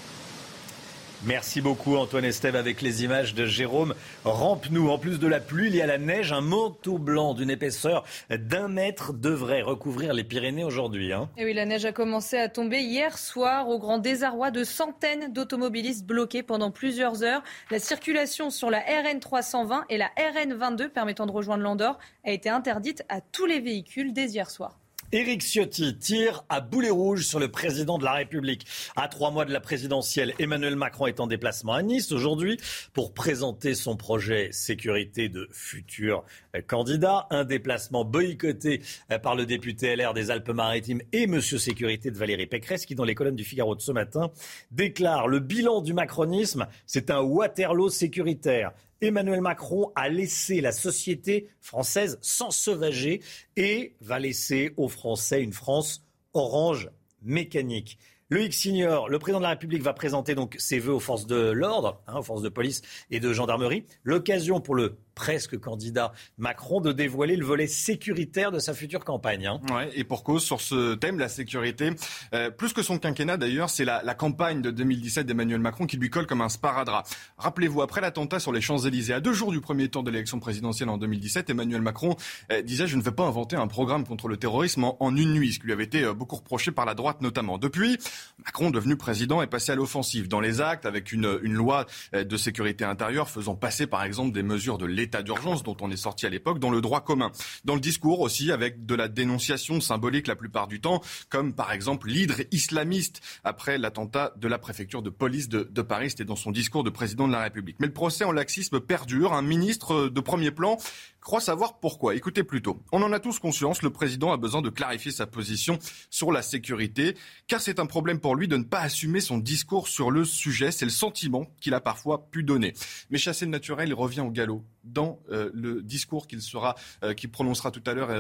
Merci 1.27 1.61
beaucoup 1.61 1.97
Antoine 1.97 2.25
Estève 2.25 2.57
avec 2.57 2.81
les 2.81 3.05
images 3.05 3.35
de 3.35 3.45
Jérôme 3.45 3.95
Rampe-nous. 4.25 4.89
En 4.89 4.97
plus 4.97 5.19
de 5.19 5.27
la 5.27 5.39
pluie, 5.39 5.67
il 5.67 5.77
y 5.77 5.83
a 5.83 5.87
la 5.87 5.99
neige. 5.99 6.33
Un 6.33 6.41
manteau 6.41 6.97
blanc 6.97 7.35
d'une 7.35 7.51
épaisseur 7.51 8.05
d'un 8.31 8.69
mètre 8.69 9.13
devrait 9.13 9.61
recouvrir 9.61 10.15
les 10.15 10.25
Pyrénées 10.25 10.65
aujourd'hui. 10.65 11.13
Hein. 11.13 11.29
Oui, 11.37 11.53
la 11.53 11.67
neige 11.67 11.85
a 11.85 11.93
commencé 11.93 12.39
à 12.39 12.49
tomber 12.49 12.81
hier 12.81 13.19
soir 13.19 13.69
au 13.69 13.79
grand 13.79 13.99
désarroi 13.99 14.51
de 14.51 14.65
centaines 14.65 15.31
d'automobilistes 15.31 16.07
bloqués 16.07 16.43
pendant 16.43 16.71
plusieurs 16.71 17.23
heures. 17.23 17.43
La 17.71 17.81
circulation 17.81 18.49
sur 18.49 18.71
la 18.71 18.79
RN 18.79 19.21
320 19.21 19.85
et 19.91 19.99
la 19.99 20.11
RN 20.17 20.55
22 20.55 20.89
permettant 20.89 21.27
de 21.27 21.33
rejoindre 21.33 21.63
l'Andorre 21.63 21.99
a 22.25 22.31
été 22.31 22.49
interdite 22.49 23.05
à 23.11 23.21
tous 23.21 23.45
les 23.45 23.61
véhicules 23.61 24.15
dès 24.15 24.29
hier 24.29 24.49
soir. 24.49 24.79
Éric 25.13 25.43
Ciotti 25.43 25.99
tire 25.99 26.45
à 26.49 26.61
boulet 26.61 26.91
rouge 26.91 27.27
sur 27.27 27.41
le 27.41 27.49
président 27.49 27.99
de 27.99 28.05
la 28.05 28.13
République. 28.13 28.65
À 28.95 29.09
trois 29.09 29.33
mois 29.33 29.45
de 29.45 29.53
la 29.53 29.59
présidentielle, 29.59 30.35
Emmanuel 30.39 30.77
Macron 30.77 31.09
est 31.09 31.19
en 31.19 31.27
déplacement 31.27 31.73
à 31.73 31.83
Nice 31.83 32.13
aujourd'hui 32.13 32.61
pour 32.93 33.13
présenter 33.13 33.75
son 33.75 33.97
projet 33.97 34.51
sécurité 34.53 35.29
de 35.29 35.49
futurs 35.51 36.23
candidats. 36.69 37.27
Un 37.31 37.43
déplacement 37.43 38.05
boycotté 38.05 38.83
par 39.25 39.35
le 39.35 39.47
député 39.47 39.97
LR 39.97 40.15
des 40.15 40.31
Alpes-Maritimes 40.31 41.03
et 41.13 41.27
Monsieur 41.27 41.59
Sécurité 41.59 42.13
de 42.13 42.17
Valérie 42.17 42.47
Pécresse 42.47 42.87
qui, 42.87 42.95
dans 42.95 43.03
les 43.03 43.17
colonnes 43.17 43.35
du 43.35 43.45
Figaro 43.45 43.75
de 43.75 43.81
ce 43.81 43.91
matin, 43.91 44.31
déclare 44.71 45.27
le 45.27 45.41
bilan 45.41 45.81
du 45.81 45.93
macronisme, 45.93 46.69
c'est 46.87 47.11
un 47.11 47.21
Waterloo 47.21 47.89
sécuritaire. 47.89 48.71
Emmanuel 49.01 49.41
Macron 49.41 49.93
a 49.95 50.09
laissé 50.09 50.61
la 50.61 50.73
société 50.73 51.49
française 51.61 52.19
s'ensauvager 52.21 53.23
et 53.57 53.97
va 54.01 54.19
laisser 54.19 54.73
aux 54.77 54.89
Français 54.89 55.43
une 55.43 55.53
France 55.53 56.05
orange 56.35 56.91
mécanique. 57.23 57.99
Loïc 58.29 58.55
Signor, 58.55 59.09
le 59.09 59.19
président 59.19 59.41
de 59.41 59.45
la 59.45 59.51
République 59.51 59.83
va 59.83 59.93
présenter 59.93 60.37
donc 60.37 60.55
ses 60.59 60.79
vœux 60.79 60.95
aux 60.95 61.01
forces 61.01 61.27
de 61.27 61.51
l'ordre, 61.51 62.01
hein, 62.07 62.19
aux 62.19 62.23
forces 62.23 62.43
de 62.43 62.49
police 62.49 62.83
et 63.11 63.19
de 63.19 63.33
gendarmerie. 63.33 63.85
L'occasion 64.05 64.61
pour 64.61 64.77
le 64.77 64.99
presque 65.15 65.59
candidat 65.59 66.13
Macron 66.39 66.81
de 66.81 66.93
dévoiler 66.93 67.37
le 67.37 67.45
volet 67.45 67.67
sécuritaire 67.67 68.53
de 68.53 68.59
sa 68.59 68.75
future 68.75 69.05
campagne. 69.05 69.47
Hein. 69.47 69.61
Ouais, 69.71 69.91
et 69.95 70.05
pour 70.05 70.25
cause, 70.25 70.43
sur 70.43 70.61
ce 70.61 70.95
thème, 70.95 71.19
la 71.19 71.29
sécurité, 71.29 71.91
euh, 72.35 72.51
plus 72.51 72.73
que 72.73 72.83
son 72.83 72.99
quinquennat 72.99 73.37
d'ailleurs, 73.37 73.71
c'est 73.71 73.85
la, 73.85 74.01
campagne 74.15 74.61
de 74.61 74.71
2017 74.71 75.27
d'Emmanuel 75.27 75.61
Macron 75.61 75.87
qui 75.87 75.97
lui 75.97 76.11
colle 76.11 76.27
comme 76.27 76.41
un 76.41 76.49
sparadrap. 76.49 77.07
Rappelez-vous, 77.39 77.81
après 77.81 78.01
l'attentat 78.01 78.39
sur 78.39 78.53
les 78.53 78.61
Champs-Élysées, 78.61 79.15
à 79.15 79.21
deux 79.21 79.33
jours 79.33 79.53
du 79.53 79.61
premier 79.61 79.89
tour 79.89 80.03
de 80.03 80.11
l'élection 80.11 80.41
présidentielle 80.41 80.89
en 80.89 80.99
2017, 80.99 81.49
Emmanuel 81.49 81.81
Macron 81.81 82.17
euh, 82.53 82.61
disait 82.63 82.87
Je 82.87 82.97
ne 82.97 83.03
vais 83.03 83.13
pas 83.13 83.25
inventer 83.25 83.57
un 83.57 83.67
programme 83.67 84.05
contre 84.05 84.29
le 84.29 84.37
terrorisme 84.37 84.85
en, 84.85 85.17
une 85.17 85.33
nuit, 85.33 85.55
ce 85.55 85.59
qui 85.59 85.67
lui 85.67 85.73
avait 85.73 85.85
été 85.85 86.03
euh, 86.03 86.13
beaucoup 86.13 86.37
reproché 86.37 86.71
par 86.71 86.85
la 86.85 86.95
droite 86.95 87.21
notamment. 87.21 87.57
Depuis, 87.57 87.99
Macron, 88.45 88.71
devenu 88.71 88.97
président, 88.97 89.41
est 89.43 89.47
passé 89.47 89.73
à 89.73 89.75
l'offensive 89.75 90.29
dans 90.29 90.41
les 90.41 90.61
actes 90.61 90.87
avec 90.87 91.13
une, 91.13 91.39
une 91.43 91.55
loi 91.55 91.87
de 92.13 92.37
sécurité 92.37 92.85
intérieure 92.85 93.29
faisant 93.29 93.55
passer 93.55 93.87
par 93.87 94.05
exemple 94.05 94.33
des 94.33 94.43
mesures 94.43 94.79
de 94.79 94.87
l'état 95.01 95.23
d'urgence 95.23 95.63
dont 95.63 95.77
on 95.81 95.91
est 95.91 95.97
sorti 95.97 96.27
à 96.27 96.29
l'époque 96.29 96.59
dans 96.59 96.71
le 96.71 96.81
droit 96.81 97.01
commun. 97.01 97.33
Dans 97.65 97.75
le 97.75 97.81
discours 97.81 98.21
aussi 98.21 98.53
avec 98.53 98.87
de 98.87 98.95
la 98.95 99.09
dénonciation 99.09 99.81
symbolique 99.81 100.27
la 100.27 100.37
plupart 100.37 100.69
du 100.69 100.81
temps, 100.81 101.03
comme 101.29 101.53
par 101.53 101.73
exemple 101.73 102.09
l'hydre 102.09 102.37
islamiste 102.53 103.21
après 103.45 103.79
l'attentat 103.79 104.33
de 104.37 104.49
la 104.49 104.59
préfecture 104.59 105.03
de 105.03 105.11
police 105.11 105.49
de, 105.49 105.69
de 105.71 105.83
Paris. 105.83 106.11
C'était 106.11 106.25
dans 106.25 106.37
son 106.37 106.51
discours 106.51 106.85
de 106.85 106.91
président 106.91 107.27
de 107.27 107.33
la 107.33 107.43
République. 107.43 107.77
Mais 107.81 107.87
le 107.87 107.93
procès 107.93 108.25
en 108.25 108.33
laxisme 108.33 108.81
perdure. 108.81 109.33
Un 109.33 109.43
ministre 109.43 110.09
de 110.09 110.21
premier 110.21 110.51
plan 110.51 110.79
croit 111.21 111.41
savoir 111.41 111.79
pourquoi. 111.79 112.15
Écoutez 112.15 112.45
plutôt. 112.45 112.83
On 112.93 113.03
en 113.03 113.13
a 113.13 113.21
tous 113.21 113.39
conscience, 113.39 113.83
le 113.83 113.91
président 113.91 114.33
a 114.33 114.37
besoin 114.37 114.63
de 114.63 114.71
clarifier 114.71 115.13
sa 115.13 115.27
position 115.27 115.79
sur 116.11 116.33
la 116.33 116.43
sécurité, 116.43 117.17
car 117.47 117.61
c'est 117.61 117.79
un 117.79 117.87
problème 117.87 118.21
pour 118.21 118.37
lui 118.37 118.49
de 118.49 118.57
ne 118.57 118.65
pas 118.65 118.81
assumer 118.81 119.21
son 119.21 119.39
discours 119.39 119.89
sur 119.89 120.11
le 120.11 120.25
sujet. 120.25 120.71
C'est 120.71 120.85
le 120.85 120.91
sentiment 120.91 121.47
qu'il 121.61 121.75
a 121.75 121.81
parfois 121.81 122.27
pu 122.31 122.43
donner. 122.43 122.75
Mais 123.11 123.19
chasser 123.19 123.45
le 123.45 123.51
naturel, 123.51 123.89
il 123.89 123.95
revient 123.95 124.21
au 124.21 124.31
galop 124.31 124.65
dans 124.85 125.21
le 125.29 125.83
discours 125.83 126.27
qu'il 126.27 126.41
sera, 126.41 126.75
qui 127.17 127.29
prononcera 127.29 127.71
tout 127.71 127.83
à 127.87 127.93
l'heure 127.93 128.11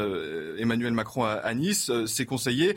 Emmanuel 0.58 0.92
Macron 0.92 1.24
à, 1.24 1.54
Nice. 1.54 1.90
ses 2.06 2.26
conseillers 2.26 2.74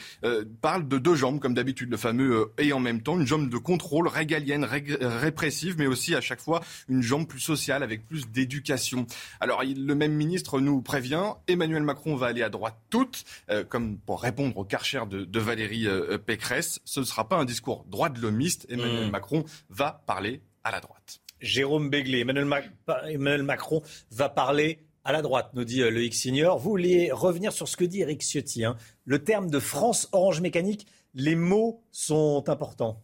parlent 0.62 0.88
de 0.88 0.98
deux 0.98 1.16
jambes, 1.16 1.40
comme 1.40 1.54
d'habitude, 1.54 1.91
le 1.91 1.98
fameux 1.98 2.52
et 2.58 2.72
en 2.72 2.80
même 2.80 3.02
temps, 3.02 3.20
une 3.20 3.28
jambe 3.28 3.50
de 3.50 3.58
contrôle 3.58 4.08
régalienne, 4.08 4.66
répressive, 4.66 5.76
mais 5.78 5.88
aussi 5.88 6.16
à 6.16 6.22
chaque 6.22 6.40
fois 6.40 6.62
une 6.88 7.02
jambe 7.02 7.28
plus 7.28 7.41
sociale, 7.41 7.84
avec 7.84 8.08
plus 8.08 8.30
d'éducation. 8.30 9.06
Alors, 9.40 9.64
le 9.64 9.95
même 9.95 10.12
ministre 10.14 10.60
nous 10.60 10.81
prévient, 10.81 11.34
Emmanuel 11.48 11.84
Macron 11.84 12.15
va 12.15 12.27
aller 12.27 12.44
à 12.44 12.49
droite 12.49 12.77
toute, 12.90 13.23
comme 13.69 13.98
pour 13.98 14.22
répondre 14.22 14.57
au 14.57 14.64
karcher 14.64 15.03
de, 15.10 15.26
de 15.26 15.40
Valérie 15.40 15.88
Pécresse. 16.26 16.80
Ce 16.85 16.99
ne 16.99 17.06
sera 17.06 17.27
pas 17.27 17.38
un 17.38 17.45
discours 17.45 17.85
droit 17.90 18.10
de 18.10 18.19
l'homiste. 18.19 18.65
Emmanuel 18.69 19.07
mmh. 19.07 19.11
Macron 19.11 19.44
va 19.69 20.03
parler 20.06 20.41
à 20.64 20.72
la 20.72 20.80
droite. 20.80 21.19
Jérôme 21.44 21.90
Béglé, 21.90 22.19
Emmanuel, 22.19 23.44
Macron 23.44 23.81
va 24.11 24.30
parler 24.30 24.80
à 25.03 25.11
la 25.11 25.22
droite, 25.22 25.52
nous 25.53 25.65
dit 25.65 25.81
euh, 25.81 25.91
le 25.91 26.03
X-Signor. 26.06 26.57
Vous 26.57 26.69
vouliez 26.72 27.11
revenir 27.11 27.52
sur 27.52 27.68
ce 27.68 27.76
que 27.76 27.84
dit 27.84 27.99
Eric 27.99 28.22
Ciotti. 28.22 28.64
Hein. 28.64 28.77
Le 29.03 29.22
terme 29.23 29.49
de 29.49 29.60
France 29.60 30.07
Orange 30.14 30.40
Mécanique, 30.40 30.88
les 31.14 31.35
mots 31.35 31.84
sont 31.91 32.45
importants. 32.48 33.02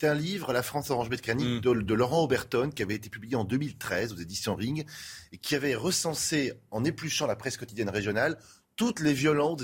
C'est 0.00 0.06
un 0.06 0.14
livre, 0.14 0.52
La 0.52 0.62
France 0.62 0.90
Orange 0.90 1.10
Mécanique, 1.10 1.64
mmh. 1.64 1.72
de, 1.82 1.94
Laurent 1.94 2.22
Auberton, 2.22 2.70
qui 2.70 2.82
avait 2.82 2.94
été 2.94 3.08
publié 3.08 3.34
en 3.34 3.44
2013 3.44 4.12
aux 4.12 4.16
éditions 4.16 4.54
Ring, 4.54 4.86
et 5.32 5.38
qui 5.38 5.56
avait 5.56 5.74
recensé, 5.74 6.52
en 6.70 6.84
épluchant 6.84 7.26
la 7.26 7.34
presse 7.34 7.56
quotidienne 7.56 7.90
régionale, 7.90 8.38
toutes 8.76 9.00
les 9.00 9.12
violences, 9.12 9.56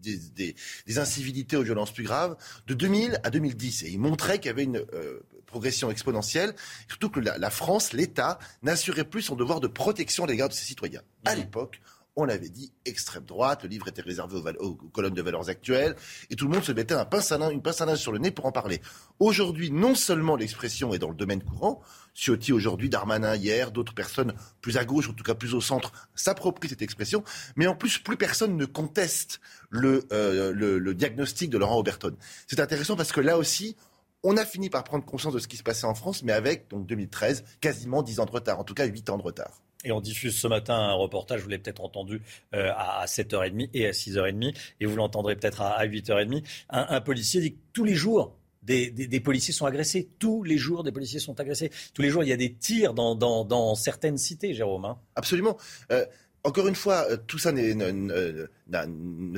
des, 0.00 0.54
des, 0.86 0.98
incivilités 0.98 1.56
aux 1.56 1.62
violences 1.62 1.90
plus 1.90 2.04
graves, 2.04 2.36
de 2.66 2.74
2000 2.74 3.18
à 3.24 3.30
2010. 3.30 3.84
Et 3.84 3.90
il 3.90 3.98
montrait 3.98 4.38
qu'il 4.38 4.48
y 4.48 4.50
avait 4.50 4.64
une 4.64 4.84
euh, 4.92 5.20
progression 5.46 5.90
exponentielle, 5.90 6.54
surtout 6.86 7.08
que 7.08 7.20
la, 7.20 7.50
France, 7.50 7.94
l'État, 7.94 8.38
n'assurait 8.62 9.04
plus 9.04 9.22
son 9.22 9.36
devoir 9.36 9.60
de 9.60 9.68
protection 9.68 10.24
à 10.24 10.26
l'égard 10.26 10.50
de 10.50 10.54
ses 10.54 10.66
citoyens. 10.66 11.02
À 11.24 11.34
mmh. 11.34 11.38
l'époque, 11.38 11.80
on 12.16 12.24
l'avait 12.24 12.48
dit, 12.48 12.72
extrême 12.84 13.24
droite, 13.24 13.62
le 13.62 13.68
livre 13.68 13.88
était 13.88 14.02
réservé 14.02 14.36
aux, 14.58 14.74
colonnes 14.74 15.14
de 15.14 15.22
valeurs 15.22 15.48
actuelles, 15.48 15.96
et 16.30 16.36
tout 16.36 16.46
le 16.46 16.52
monde 16.52 16.64
se 16.64 16.72
mettait 16.72 16.94
un 16.94 17.04
pince 17.04 17.32
à 17.32 17.50
une 17.50 17.62
pince 17.62 17.80
à 17.80 17.96
sur 17.96 18.12
le 18.12 18.18
nez 18.18 18.30
pour 18.30 18.46
en 18.46 18.52
parler. 18.52 18.82
Aujourd'hui, 19.18 19.70
non 19.70 19.94
seulement 19.94 20.36
l'expression 20.36 20.92
est 20.92 20.98
dans 20.98 21.08
le 21.08 21.14
domaine 21.14 21.42
courant, 21.42 21.82
Ciotti 22.14 22.52
aujourd'hui, 22.52 22.90
Darmanin 22.90 23.34
hier, 23.34 23.70
d'autres 23.70 23.94
personnes 23.94 24.34
plus 24.60 24.76
à 24.76 24.84
gauche, 24.84 25.08
en 25.08 25.14
tout 25.14 25.24
cas 25.24 25.34
plus 25.34 25.54
au 25.54 25.60
centre, 25.60 25.92
s'approprient 26.14 26.68
cette 26.68 26.82
expression. 26.82 27.24
Mais 27.56 27.66
en 27.66 27.74
plus, 27.74 27.98
plus 27.98 28.16
personne 28.16 28.56
ne 28.56 28.66
conteste 28.66 29.40
le, 29.70 30.06
euh, 30.12 30.52
le, 30.52 30.94
diagnostic 30.94 31.48
de 31.48 31.56
Laurent 31.56 31.78
Oberton. 31.78 32.14
C'est 32.46 32.60
intéressant 32.60 32.96
parce 32.96 33.12
que 33.12 33.20
là 33.20 33.38
aussi, 33.38 33.76
on 34.22 34.36
a 34.36 34.44
fini 34.44 34.68
par 34.68 34.84
prendre 34.84 35.04
conscience 35.04 35.32
de 35.32 35.38
ce 35.38 35.48
qui 35.48 35.56
se 35.56 35.62
passait 35.62 35.86
en 35.86 35.94
France, 35.94 36.22
mais 36.22 36.32
avec, 36.32 36.68
donc 36.68 36.86
2013, 36.86 37.44
quasiment 37.60 38.02
10 38.02 38.20
ans 38.20 38.26
de 38.26 38.30
retard, 38.30 38.60
en 38.60 38.64
tout 38.64 38.74
cas 38.74 38.84
8 38.84 39.10
ans 39.10 39.18
de 39.18 39.22
retard. 39.22 39.62
Et 39.84 39.92
on 39.92 40.00
diffuse 40.00 40.36
ce 40.36 40.46
matin 40.46 40.74
un 40.74 40.92
reportage, 40.92 41.42
vous 41.42 41.48
l'avez 41.48 41.62
peut-être 41.62 41.82
entendu, 41.82 42.22
euh, 42.54 42.70
à 42.76 43.04
7h30 43.06 43.70
et 43.74 43.86
à 43.86 43.90
6h30, 43.90 44.54
et 44.80 44.86
vous 44.86 44.96
l'entendrez 44.96 45.36
peut-être 45.36 45.60
à, 45.60 45.84
8h30. 45.86 46.44
Un, 46.70 46.86
un 46.88 47.00
policier 47.00 47.40
dit 47.40 47.54
que 47.54 47.58
tous 47.72 47.84
les 47.84 47.94
jours, 47.94 48.36
des, 48.62 49.20
policiers 49.20 49.52
sont 49.52 49.66
agressés. 49.66 50.08
Tous 50.18 50.42
les 50.42 50.56
jours, 50.56 50.84
des 50.84 50.92
policiers 50.92 51.20
sont 51.20 51.38
agressés. 51.40 51.70
Tous 51.94 52.02
les 52.02 52.10
jours, 52.10 52.22
il 52.22 52.28
y 52.28 52.32
a 52.32 52.36
des 52.36 52.54
tirs 52.54 52.94
dans, 52.94 53.74
certaines 53.74 54.18
cités, 54.18 54.54
Jérôme. 54.54 54.84
Hein. 54.84 54.98
Absolument. 55.16 55.56
Euh, 55.90 56.06
encore 56.44 56.66
une 56.66 56.74
fois, 56.74 57.06
euh, 57.08 57.16
tout 57.26 57.38
ça 57.38 57.52
ne, 57.52 58.48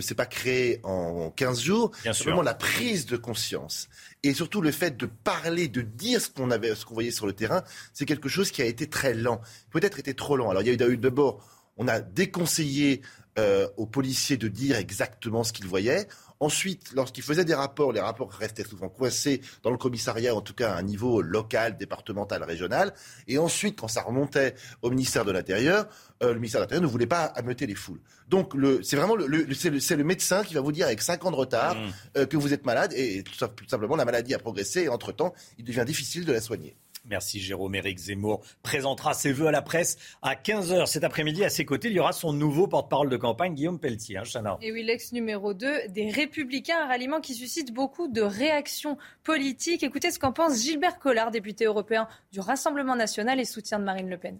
s'est 0.00 0.14
pas 0.14 0.26
créé 0.26 0.80
en 0.84 1.30
15 1.30 1.60
jours. 1.60 1.90
Bien 2.02 2.12
Simplement 2.12 2.42
la 2.42 2.54
prise 2.54 3.06
de 3.06 3.16
conscience 3.16 3.88
et 4.22 4.32
surtout 4.32 4.60
le 4.60 4.70
fait 4.70 4.96
de 4.96 5.06
parler, 5.06 5.68
de 5.68 5.82
dire 5.82 6.20
ce 6.20 6.30
qu'on 6.30 6.50
avait, 6.50 6.74
ce 6.74 6.84
qu'on 6.86 6.94
voyait 6.94 7.10
sur 7.10 7.26
le 7.26 7.34
terrain, 7.34 7.62
c'est 7.92 8.06
quelque 8.06 8.28
chose 8.28 8.50
qui 8.50 8.62
a 8.62 8.64
été 8.64 8.86
très 8.88 9.14
lent. 9.14 9.40
Peut-être 9.70 9.98
été 9.98 10.14
trop 10.14 10.36
lent. 10.36 10.48
Alors 10.50 10.62
il 10.62 10.68
y 10.68 10.82
a 10.82 10.88
eu 10.88 10.96
d'abord, 10.96 11.46
on 11.76 11.88
a 11.88 12.00
déconseillé 12.00 13.02
euh, 13.38 13.68
aux 13.76 13.86
policiers 13.86 14.36
de 14.36 14.48
dire 14.48 14.76
exactement 14.76 15.44
ce 15.44 15.52
qu'ils 15.52 15.66
voyaient. 15.66 16.08
Ensuite, 16.44 16.92
lorsqu'ils 16.94 17.24
faisaient 17.24 17.46
des 17.46 17.54
rapports, 17.54 17.90
les 17.90 18.00
rapports 18.00 18.30
restaient 18.30 18.64
souvent 18.64 18.90
coincés 18.90 19.40
dans 19.62 19.70
le 19.70 19.78
commissariat, 19.78 20.34
en 20.34 20.42
tout 20.42 20.52
cas 20.52 20.74
à 20.74 20.76
un 20.76 20.82
niveau 20.82 21.22
local, 21.22 21.78
départemental, 21.78 22.42
régional. 22.42 22.92
Et 23.26 23.38
ensuite, 23.38 23.80
quand 23.80 23.88
ça 23.88 24.02
remontait 24.02 24.54
au 24.82 24.90
ministère 24.90 25.24
de 25.24 25.32
l'Intérieur, 25.32 25.86
euh, 26.22 26.34
le 26.34 26.40
ministère 26.40 26.60
de 26.60 26.64
l'Intérieur 26.64 26.82
ne 26.82 26.86
voulait 26.86 27.06
pas 27.06 27.24
ameuter 27.24 27.66
les 27.66 27.74
foules. 27.74 28.02
Donc, 28.28 28.52
c'est 28.82 28.96
vraiment 28.96 29.16
le, 29.16 29.54
c'est 29.54 29.96
le, 29.96 30.04
médecin 30.04 30.44
qui 30.44 30.52
va 30.52 30.60
vous 30.60 30.72
dire 30.72 30.84
avec 30.84 31.00
5 31.00 31.24
ans 31.24 31.30
de 31.30 31.36
retard 31.36 31.76
mmh. 31.76 31.92
euh, 32.18 32.26
que 32.26 32.36
vous 32.36 32.52
êtes 32.52 32.66
malade 32.66 32.92
et 32.94 33.22
tout, 33.22 33.32
tout 33.46 33.68
simplement 33.68 33.96
la 33.96 34.04
maladie 34.04 34.34
a 34.34 34.38
progressé 34.38 34.82
et 34.82 34.88
entre-temps, 34.90 35.32
il 35.56 35.64
devient 35.64 35.84
difficile 35.86 36.26
de 36.26 36.32
la 36.32 36.42
soigner. 36.42 36.76
Merci 37.06 37.40
Jérôme. 37.40 37.74
Éric 37.74 37.98
Zemmour 37.98 38.42
présentera 38.62 39.12
ses 39.14 39.32
vœux 39.32 39.46
à 39.46 39.50
la 39.50 39.62
presse 39.62 39.98
à 40.22 40.34
15h 40.34 40.86
cet 40.86 41.04
après-midi. 41.04 41.44
À 41.44 41.50
ses 41.50 41.64
côtés, 41.64 41.88
il 41.88 41.94
y 41.94 42.00
aura 42.00 42.12
son 42.12 42.32
nouveau 42.32 42.66
porte-parole 42.66 43.10
de 43.10 43.16
campagne, 43.16 43.54
Guillaume 43.54 43.78
Pelletier. 43.78 44.18
Hein, 44.18 44.58
Et 44.62 44.72
oui, 44.72 44.82
l'ex 44.82 45.12
numéro 45.12 45.52
2 45.52 45.88
des 45.88 46.10
Républicains, 46.10 46.82
un 46.82 46.86
ralliement 46.86 47.20
qui 47.20 47.34
suscite 47.34 47.72
beaucoup 47.72 48.08
de 48.08 48.22
réactions 48.22 48.96
politiques. 49.22 49.82
Écoutez 49.82 50.10
ce 50.10 50.18
qu'en 50.18 50.32
pense 50.32 50.62
Gilbert 50.62 50.98
Collard, 50.98 51.30
député 51.30 51.66
européen 51.66 52.08
du 52.32 52.40
Rassemblement 52.40 52.96
national 52.96 53.38
et 53.38 53.44
soutien 53.44 53.78
de 53.78 53.84
Marine 53.84 54.08
Le 54.08 54.18
Pen. 54.18 54.38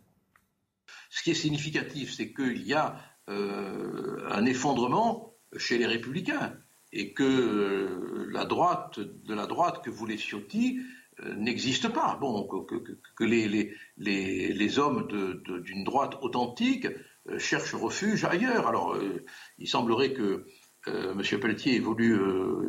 Ce 1.11 1.23
qui 1.23 1.31
est 1.31 1.35
significatif, 1.35 2.15
c'est 2.15 2.33
qu'il 2.33 2.67
y 2.67 2.75
a 2.75 2.97
euh, 3.29 4.27
un 4.31 4.45
effondrement 4.47 5.35
chez 5.57 5.79
les 5.79 5.87
Républicains 5.87 6.57
et 6.93 7.13
que 7.13 7.23
euh, 7.23 8.29
la 8.33 8.45
droite, 8.45 9.01
de 9.01 9.35
la 9.35 9.47
droite 9.47 9.83
que 9.85 9.91
voulait 9.91 10.17
Ciotti, 10.17 10.81
n'existe 11.37 11.89
pas. 11.89 12.17
Bon, 12.21 12.47
que, 12.47 13.25
les, 13.25 14.79
hommes 14.79 15.09
d'une 15.65 15.85
droite 15.85 16.15
authentique 16.23 16.89
euh, 17.29 17.39
cherchent 17.39 17.75
refuge 17.75 18.25
ailleurs. 18.25 18.67
Alors, 18.67 18.95
euh, 18.95 19.25
il 19.59 19.69
semblerait 19.69 20.13
que 20.13 20.47
M. 20.87 21.23
Pelletier 21.41 21.77
ait 21.77 21.81
voulu 21.81 22.15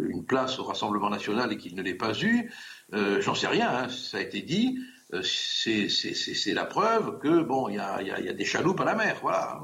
une 0.10 0.26
place 0.26 0.58
au 0.60 0.64
Rassemblement 0.64 1.10
national 1.10 1.52
et 1.52 1.58
qu'il 1.58 1.76
ne 1.76 1.82
l'ait 1.82 1.96
pas 1.96 2.18
eu. 2.22 2.50
J'en 2.94 3.36
sais 3.36 3.48
rien, 3.48 3.70
hein, 3.70 3.90
ça 3.90 4.20
a 4.20 4.22
été 4.22 4.42
dit. 4.42 4.80
c'est 5.22 6.54
la 6.54 6.64
preuve 6.64 7.20
que 7.20 7.44
bon, 7.44 7.68
il 7.68 7.76
y 7.76 7.80
a, 7.80 8.02
y 8.02 8.30
a, 8.30 8.34
des 8.34 8.46
chaloupes 8.46 8.80
à 8.80 8.86
la 8.86 8.96
mer, 8.96 9.20
voilà. 9.22 9.60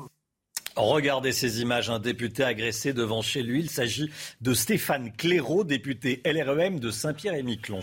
Regardez 0.76 1.34
ces 1.34 1.62
images, 1.62 1.90
un 1.90 2.00
député 2.00 2.44
agressé 2.44 2.94
devant 2.94 3.22
chez 3.22 3.44
lui. 3.44 3.60
Il 3.60 3.70
s'agit 3.70 4.10
de 4.40 4.54
Stéphane 4.54 5.12
Clairaut, 5.12 5.64
député 5.64 6.22
LREM 6.26 6.80
de 6.80 6.92
Saint-Pierre-et-Miquelon, 6.92 7.82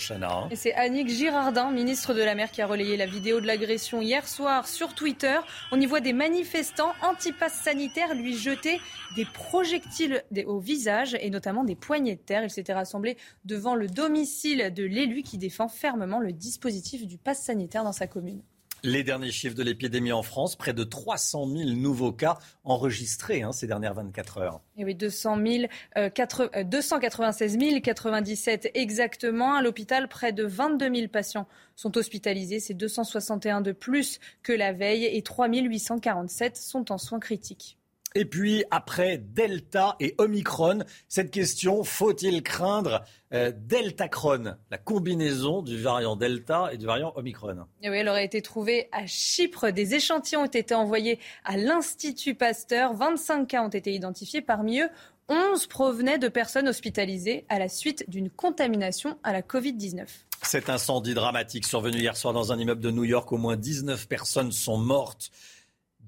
Et 0.50 0.56
c'est 0.56 0.72
Annick 0.74 1.08
Girardin, 1.08 1.70
ministre 1.70 2.14
de 2.14 2.22
la 2.22 2.34
Mer, 2.34 2.50
qui 2.50 2.62
a 2.62 2.66
relayé 2.66 2.96
la 2.96 3.06
vidéo 3.06 3.40
de 3.40 3.46
l'agression 3.46 4.00
hier 4.00 4.26
soir 4.26 4.66
sur 4.66 4.94
Twitter. 4.94 5.38
On 5.70 5.80
y 5.80 5.86
voit 5.86 6.00
des 6.00 6.14
manifestants 6.14 6.92
anti-pass 7.02 7.52
sanitaires 7.62 8.14
lui 8.14 8.36
jeter 8.36 8.80
des 9.16 9.26
projectiles 9.26 10.24
au 10.46 10.58
visage 10.58 11.16
et 11.20 11.30
notamment 11.30 11.64
des 11.64 11.76
poignées 11.76 12.16
de 12.16 12.20
terre. 12.20 12.42
Il 12.42 12.50
s'était 12.50 12.72
rassemblé 12.72 13.16
devant 13.44 13.74
le 13.74 13.86
domicile 13.86 14.72
de 14.74 14.84
l'élu 14.84 15.22
qui 15.22 15.36
défend 15.36 15.68
fermement 15.68 16.20
le 16.20 16.32
dispositif 16.32 17.06
du 17.06 17.18
pass 17.18 17.42
sanitaire 17.42 17.84
dans 17.84 17.92
sa 17.92 18.06
commune. 18.06 18.42
Les 18.84 19.02
derniers 19.02 19.32
chiffres 19.32 19.56
de 19.56 19.62
l'épidémie 19.62 20.12
en 20.12 20.22
France, 20.22 20.56
près 20.56 20.72
de 20.72 20.84
300 20.84 21.48
000 21.48 21.70
nouveaux 21.70 22.12
cas 22.12 22.38
enregistrés 22.64 23.42
hein, 23.42 23.52
ces 23.52 23.66
dernières 23.66 23.94
24 23.94 24.38
heures. 24.38 24.60
Et 24.76 24.84
oui, 24.84 24.94
200 24.94 25.38
296 26.64 27.58
097 27.82 28.70
exactement. 28.74 29.54
À 29.54 29.62
l'hôpital, 29.62 30.08
près 30.08 30.32
de 30.32 30.44
22 30.44 30.94
000 30.94 31.08
patients 31.08 31.48
sont 31.74 31.96
hospitalisés. 31.96 32.60
C'est 32.60 32.74
261 32.74 33.60
de 33.60 33.72
plus 33.72 34.20
que 34.42 34.52
la 34.52 34.72
veille 34.72 35.06
et 35.06 35.22
3 35.22 35.48
847 35.48 36.56
sont 36.56 36.92
en 36.92 36.98
soins 36.98 37.20
critiques. 37.20 37.77
Et 38.14 38.24
puis, 38.24 38.64
après 38.70 39.18
Delta 39.18 39.96
et 40.00 40.14
Omicron, 40.18 40.80
cette 41.08 41.30
question, 41.30 41.84
faut-il 41.84 42.42
craindre 42.42 43.04
euh, 43.34 43.52
Deltacron, 43.54 44.56
la 44.70 44.78
combinaison 44.78 45.62
du 45.62 45.78
variant 45.78 46.16
Delta 46.16 46.70
et 46.72 46.78
du 46.78 46.86
variant 46.86 47.12
Omicron? 47.16 47.66
Et 47.82 47.90
Oui, 47.90 47.96
elle 47.98 48.08
aurait 48.08 48.24
été 48.24 48.40
trouvée 48.40 48.88
à 48.92 49.06
Chypre. 49.06 49.70
Des 49.70 49.94
échantillons 49.94 50.42
ont 50.42 50.46
été 50.46 50.74
envoyés 50.74 51.18
à 51.44 51.56
l'Institut 51.56 52.34
Pasteur. 52.34 52.94
25 52.94 53.46
cas 53.46 53.62
ont 53.62 53.68
été 53.68 53.92
identifiés. 53.92 54.40
Parmi 54.40 54.80
eux, 54.80 54.88
11 55.28 55.66
provenaient 55.66 56.18
de 56.18 56.28
personnes 56.28 56.68
hospitalisées 56.68 57.44
à 57.50 57.58
la 57.58 57.68
suite 57.68 58.08
d'une 58.08 58.30
contamination 58.30 59.18
à 59.22 59.32
la 59.32 59.42
Covid-19. 59.42 60.06
Cet 60.42 60.70
incendie 60.70 61.14
dramatique 61.14 61.66
survenu 61.66 61.98
hier 61.98 62.16
soir 62.16 62.32
dans 62.32 62.52
un 62.52 62.58
immeuble 62.58 62.80
de 62.80 62.90
New 62.90 63.04
York, 63.04 63.30
au 63.32 63.36
moins 63.36 63.56
19 63.56 64.08
personnes 64.08 64.52
sont 64.52 64.78
mortes 64.78 65.30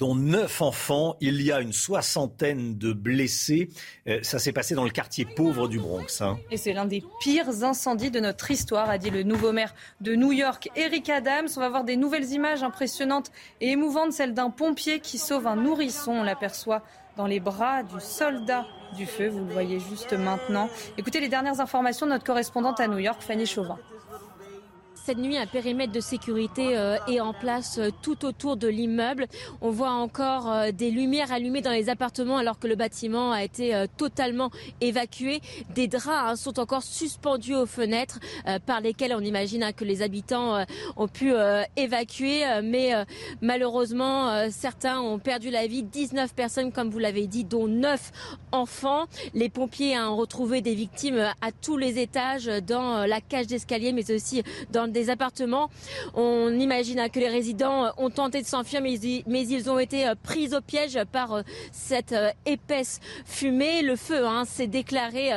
dont 0.01 0.15
neuf 0.15 0.63
enfants. 0.63 1.17
Il 1.21 1.43
y 1.43 1.53
a 1.53 1.61
une 1.61 1.75
soixantaine 1.75 2.77
de 2.79 2.93
blessés. 2.93 3.69
Euh, 4.09 4.19
ça 4.23 4.39
s'est 4.39 4.53
passé 4.53 4.75
dans 4.75 4.85
le 4.85 4.91
quartier 4.91 5.27
pauvre 5.27 5.69
du 5.69 5.79
Bronx. 5.79 6.23
Hein. 6.23 6.39
Et 6.51 6.57
c'est 6.57 6.73
l'un 6.73 6.87
des 6.87 7.05
pires 7.21 7.63
incendies 7.63 8.11
de 8.11 8.19
notre 8.19 8.51
histoire, 8.51 8.89
a 8.89 8.99
dit 8.99 9.11
le 9.11 9.23
nouveau 9.23 9.53
maire 9.53 9.75
de 10.01 10.15
New 10.15 10.33
York, 10.33 10.71
Eric 10.75 11.11
Adams. 11.11 11.49
On 11.55 11.61
va 11.61 11.69
voir 11.69 11.85
des 11.85 11.97
nouvelles 11.97 12.33
images 12.33 12.63
impressionnantes 12.63 13.31
et 13.61 13.73
émouvantes, 13.73 14.13
celle 14.13 14.33
d'un 14.33 14.51
pompier 14.51 15.01
qui 15.01 15.19
sauve 15.19 15.47
un 15.47 15.57
nourrisson. 15.57 16.13
On 16.13 16.23
l'aperçoit 16.23 16.83
dans 17.17 17.27
les 17.27 17.41
bras 17.41 17.83
du 17.83 18.01
soldat 18.01 18.67
du 18.97 19.05
feu. 19.05 19.29
Vous 19.29 19.45
le 19.45 19.53
voyez 19.53 19.79
juste 19.81 20.15
maintenant. 20.15 20.71
Écoutez 20.97 21.21
les 21.21 21.29
dernières 21.29 21.61
informations 21.61 22.07
de 22.07 22.13
notre 22.13 22.25
correspondante 22.25 22.81
à 22.81 22.89
New 22.89 22.99
York, 22.99 23.21
Fanny 23.21 23.45
Chauvin. 23.45 23.79
Cette 25.03 25.17
nuit, 25.17 25.39
un 25.39 25.47
périmètre 25.47 25.93
de 25.93 26.01
sécurité 26.01 26.77
euh, 26.77 26.99
est 27.09 27.21
en 27.21 27.33
place 27.33 27.79
euh, 27.79 27.89
tout 28.03 28.27
autour 28.27 28.59
de 28.59 28.69
l'immeuble. 28.69 29.29
On 29.63 29.71
voit 29.71 29.93
encore 29.93 30.53
euh, 30.53 30.73
des 30.73 30.91
lumières 30.91 31.33
allumées 31.33 31.63
dans 31.63 31.71
les 31.71 31.89
appartements 31.89 32.37
alors 32.37 32.59
que 32.59 32.67
le 32.67 32.77
bâtiment 32.77 33.33
a 33.33 33.43
été 33.43 33.87
totalement 33.97 34.51
évacué. 34.83 35.41
Des 35.75 35.89
draps 35.89 36.09
hein, 36.09 36.37
sont 36.37 36.61
encore 36.61 36.83
suspendus 36.83 37.55
aux 37.55 37.67
fenêtres 37.67 38.19
par 38.67 38.81
lesquelles 38.81 39.15
on 39.15 39.21
imagine 39.21 39.63
hein, 39.63 39.73
que 39.73 39.85
les 39.85 40.03
habitants 40.03 40.65
ont 40.97 41.09
pu 41.09 41.33
évacuer. 41.77 42.45
Mais 42.63 42.93
malheureusement, 43.41 44.49
certains 44.51 45.01
ont 45.01 45.19
perdu 45.19 45.51
la 45.51 45.67
vie. 45.67 45.83
19 45.83 46.35
personnes, 46.35 46.73
comme 46.73 46.91
vous 46.91 46.99
l'avez 46.99 47.27
dit, 47.27 47.45
dont 47.45 47.69
9 47.69 48.13
enfants. 48.53 49.07
Les 49.35 49.49
pompiers 49.49 49.99
ont 49.99 50.17
retrouvé 50.17 50.61
des 50.61 50.75
victimes 50.75 51.25
à 51.41 51.53
tous 51.53 51.77
les 51.77 51.99
étages 51.99 52.47
dans 52.67 53.07
la 53.07 53.21
cage 53.21 53.47
d'escalier, 53.47 53.93
mais 53.93 54.11
aussi 54.11 54.43
dans 54.71 54.90
des 54.91 55.11
appartements. 55.11 55.71
On 56.15 56.53
imagine 56.59 57.01
hein, 57.01 57.09
que 57.09 57.19
les 57.19 57.29
résidents 57.29 57.93
ont 57.97 58.11
tenté 58.11 58.43
de 58.43 58.47
s'enfuir, 58.47 58.81
mais, 58.83 58.95
ils 58.95 59.71
ont 59.71 59.79
été 59.79 60.07
euh, 60.07 60.15
pris 60.21 60.55
au 60.55 60.61
piège 60.61 60.99
par 61.13 61.33
euh, 61.33 61.43
cette 61.73 62.13
euh, 62.13 62.31
épaisse 62.47 63.01
fumée. 63.25 63.83
Le 63.83 63.97
feu 63.97 64.27
hein, 64.27 64.45
s'est 64.45 64.67
déclaré 64.67 65.31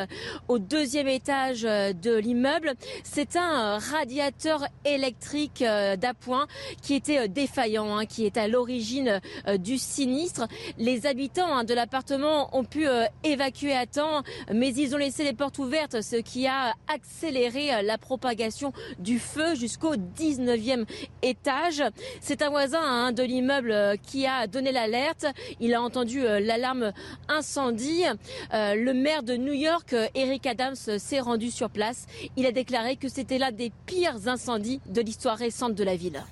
au 0.48 0.60
deuxième 0.60 1.08
étage 1.08 1.62
de 1.62 2.16
l'immeuble. 2.18 2.74
C'est 3.04 3.36
un 3.36 3.78
radiateur 3.78 4.66
électrique 4.86 5.64
d'appoint 5.64 6.48
qui 6.82 6.96
était 6.96 7.28
défaillant, 7.28 7.98
hein, 7.98 8.06
qui 8.06 8.26
est 8.26 8.38
à 8.38 8.48
l'origine 8.48 9.20
du 9.60 9.78
sinistre. 9.78 10.48
Les 10.78 11.06
habitants 11.06 11.64
de 11.64 11.74
l'appartement 11.74 12.56
ont 12.56 12.64
pu 12.64 12.86
évacuer 13.24 13.74
à 13.74 13.86
temps, 13.86 14.24
mais 14.54 14.74
ils 14.74 14.96
ont 14.96 14.98
laissé 14.98 15.24
les 15.24 15.34
portes 15.34 15.60
ouvertes, 15.60 16.02
ce 16.02 16.18
qui 16.18 16.48
a 16.48 16.74
accéléré 16.94 17.84
la 17.84 17.98
propagation 17.98 18.74
du 19.00 19.20
feu 19.20 19.43
jusqu'au 19.56 19.96
19e 19.96 20.86
étage. 21.22 21.84
C'est 22.22 22.42
un 22.42 22.50
voisin 22.50 22.82
hein, 22.82 23.12
de 23.12 23.24
l'immeuble 23.24 23.72
euh, 23.72 23.96
qui 23.96 24.26
a 24.26 24.48
donné 24.48 24.72
l'alerte. 24.72 25.26
Il 25.60 25.74
a 25.74 25.82
entendu 25.82 26.26
euh, 26.26 26.40
l'alarme 26.40 26.92
incendie. 27.28 28.04
Euh, 28.54 28.76
le 28.76 28.94
maire 28.94 29.24
de 29.24 29.36
New 29.36 29.54
York, 29.54 29.96
Eric 30.16 30.46
Adams, 30.46 30.76
s'est 30.76 31.20
rendu 31.20 31.52
sur 31.52 31.70
place. 31.70 32.06
Il 32.36 32.46
a 32.46 32.52
déclaré 32.52 32.96
que 32.96 33.08
c'était 33.08 33.38
l'un 33.38 33.52
des 33.52 33.72
pires 33.86 34.28
incendies 34.28 34.82
de 34.88 35.02
l'histoire 35.02 35.38
récente 35.38 35.76
de 35.76 35.84
la 35.84 35.96
ville. 35.96 36.24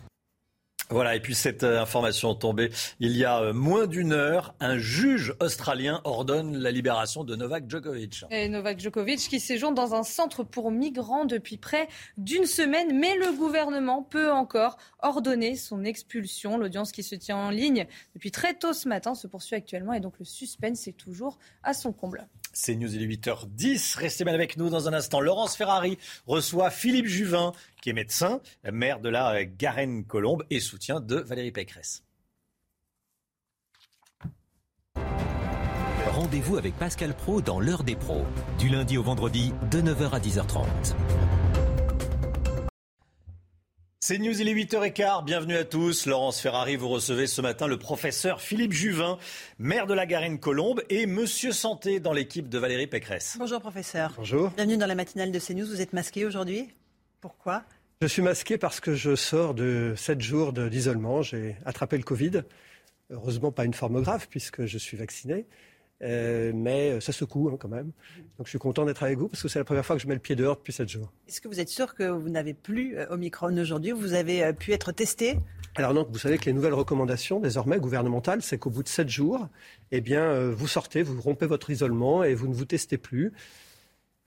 Voilà, 0.91 1.15
et 1.15 1.21
puis 1.21 1.35
cette 1.35 1.63
euh, 1.63 1.81
information 1.81 2.35
tombée 2.35 2.69
il 2.99 3.15
y 3.15 3.23
a 3.23 3.39
euh, 3.39 3.53
moins 3.53 3.87
d'une 3.87 4.11
heure, 4.11 4.53
un 4.59 4.77
juge 4.77 5.33
australien 5.39 6.01
ordonne 6.03 6.57
la 6.57 6.69
libération 6.69 7.23
de 7.23 7.33
Novak 7.37 7.69
Djokovic. 7.69 8.25
Et 8.29 8.49
Novak 8.49 8.77
Djokovic 8.81 9.19
qui 9.19 9.39
séjourne 9.39 9.73
dans 9.73 9.95
un 9.95 10.03
centre 10.03 10.43
pour 10.43 10.69
migrants 10.69 11.23
depuis 11.23 11.55
près 11.55 11.87
d'une 12.17 12.45
semaine, 12.45 12.99
mais 12.99 13.15
le 13.15 13.37
gouvernement 13.37 14.03
peut 14.03 14.33
encore 14.33 14.77
ordonner 14.99 15.55
son 15.55 15.85
expulsion. 15.85 16.57
L'audience 16.57 16.91
qui 16.91 17.03
se 17.03 17.15
tient 17.15 17.37
en 17.37 17.51
ligne 17.51 17.87
depuis 18.13 18.31
très 18.31 18.53
tôt 18.53 18.73
ce 18.73 18.89
matin 18.89 19.15
se 19.15 19.27
poursuit 19.27 19.55
actuellement 19.55 19.93
et 19.93 20.01
donc 20.01 20.19
le 20.19 20.25
suspense 20.25 20.89
est 20.89 20.97
toujours 20.97 21.39
à 21.63 21.73
son 21.73 21.93
comble. 21.93 22.27
C'est 22.53 22.75
News, 22.75 22.93
il 22.93 23.01
est 23.01 23.15
8h10. 23.15 23.97
Restez 23.97 24.25
bien 24.25 24.33
avec 24.33 24.57
nous 24.57 24.69
dans 24.69 24.87
un 24.87 24.93
instant. 24.93 25.21
Laurence 25.21 25.55
Ferrari 25.55 25.97
reçoit 26.27 26.69
Philippe 26.69 27.07
Juvin, 27.07 27.53
qui 27.81 27.89
est 27.89 27.93
médecin, 27.93 28.41
maire 28.71 28.99
de 28.99 29.09
la 29.09 29.45
Garenne-Colombe 29.45 30.43
et 30.49 30.59
soutien 30.59 30.99
de 30.99 31.15
Valérie 31.15 31.51
Pécresse. 31.51 32.03
Rendez-vous 36.07 36.57
avec 36.57 36.77
Pascal 36.77 37.15
Pro 37.15 37.41
dans 37.41 37.59
l'heure 37.59 37.83
des 37.83 37.95
pros, 37.95 38.25
du 38.59 38.67
lundi 38.67 38.97
au 38.97 39.03
vendredi 39.03 39.53
de 39.71 39.81
9h 39.81 40.11
à 40.11 40.19
10h30. 40.19 40.65
C'est 44.11 44.17
News, 44.17 44.41
il 44.41 44.49
est 44.49 44.53
8h15. 44.53 45.23
Bienvenue 45.23 45.55
à 45.55 45.63
tous. 45.63 46.05
Laurence 46.05 46.41
Ferrari, 46.41 46.75
vous 46.75 46.89
recevez 46.89 47.27
ce 47.27 47.39
matin 47.39 47.65
le 47.65 47.79
professeur 47.79 48.41
Philippe 48.41 48.73
Juvin, 48.73 49.17
maire 49.57 49.87
de 49.87 49.93
la 49.93 50.05
Garenne-Colombe 50.05 50.83
et 50.89 51.05
Monsieur 51.05 51.53
Santé 51.53 52.01
dans 52.01 52.11
l'équipe 52.11 52.49
de 52.49 52.57
Valérie 52.59 52.87
Pécresse. 52.87 53.37
Bonjour 53.39 53.61
professeur. 53.61 54.11
Bonjour. 54.17 54.49
Bienvenue 54.49 54.75
dans 54.75 54.85
la 54.85 54.95
matinale 54.95 55.31
de 55.31 55.39
CNews. 55.39 55.65
Vous 55.65 55.79
êtes 55.79 55.93
masqué 55.93 56.25
aujourd'hui? 56.25 56.67
Pourquoi? 57.21 57.63
Je 58.01 58.07
suis 58.07 58.21
masqué 58.21 58.57
parce 58.57 58.81
que 58.81 58.95
je 58.95 59.15
sors 59.15 59.53
de 59.53 59.93
7 59.95 60.19
jours 60.19 60.51
d'isolement. 60.51 61.21
J'ai 61.21 61.55
attrapé 61.65 61.95
le 61.95 62.03
Covid. 62.03 62.41
Heureusement 63.11 63.53
pas 63.53 63.63
une 63.63 63.73
forme 63.73 64.01
grave 64.01 64.27
puisque 64.29 64.65
je 64.65 64.77
suis 64.77 64.97
vacciné. 64.97 65.45
Euh, 66.03 66.51
mais 66.55 66.99
ça 66.99 67.11
secoue 67.11 67.49
hein, 67.49 67.57
quand 67.59 67.67
même. 67.67 67.91
Donc 68.37 68.45
je 68.45 68.49
suis 68.49 68.59
content 68.59 68.85
d'être 68.85 69.03
avec 69.03 69.19
vous 69.19 69.27
parce 69.27 69.41
que 69.43 69.47
c'est 69.47 69.59
la 69.59 69.65
première 69.65 69.85
fois 69.85 69.95
que 69.95 70.01
je 70.01 70.07
mets 70.07 70.15
le 70.15 70.19
pied 70.19 70.35
dehors 70.35 70.57
depuis 70.57 70.73
7 70.73 70.89
jours. 70.89 71.11
Est-ce 71.27 71.41
que 71.41 71.47
vous 71.47 71.59
êtes 71.59 71.69
sûr 71.69 71.93
que 71.93 72.03
vous 72.03 72.29
n'avez 72.29 72.53
plus 72.53 72.97
euh, 72.97 73.05
Omicron 73.09 73.55
aujourd'hui? 73.57 73.91
Vous 73.91 74.13
avez 74.13 74.43
euh, 74.43 74.53
pu 74.53 74.71
être 74.71 74.91
testé? 74.91 75.37
Alors 75.75 75.93
non, 75.93 76.07
vous 76.09 76.19
savez 76.19 76.37
que 76.37 76.45
les 76.45 76.53
nouvelles 76.53 76.73
recommandations 76.73 77.39
désormais 77.39 77.79
gouvernementales, 77.79 78.41
c'est 78.41 78.57
qu'au 78.57 78.71
bout 78.71 78.83
de 78.83 78.89
7 78.89 79.07
jours, 79.07 79.47
eh 79.91 80.01
bien, 80.01 80.49
vous 80.49 80.67
sortez, 80.67 81.01
vous 81.01 81.21
rompez 81.21 81.45
votre 81.45 81.69
isolement 81.69 82.25
et 82.25 82.33
vous 82.33 82.49
ne 82.49 82.53
vous 82.53 82.65
testez 82.65 82.97
plus. 82.97 83.31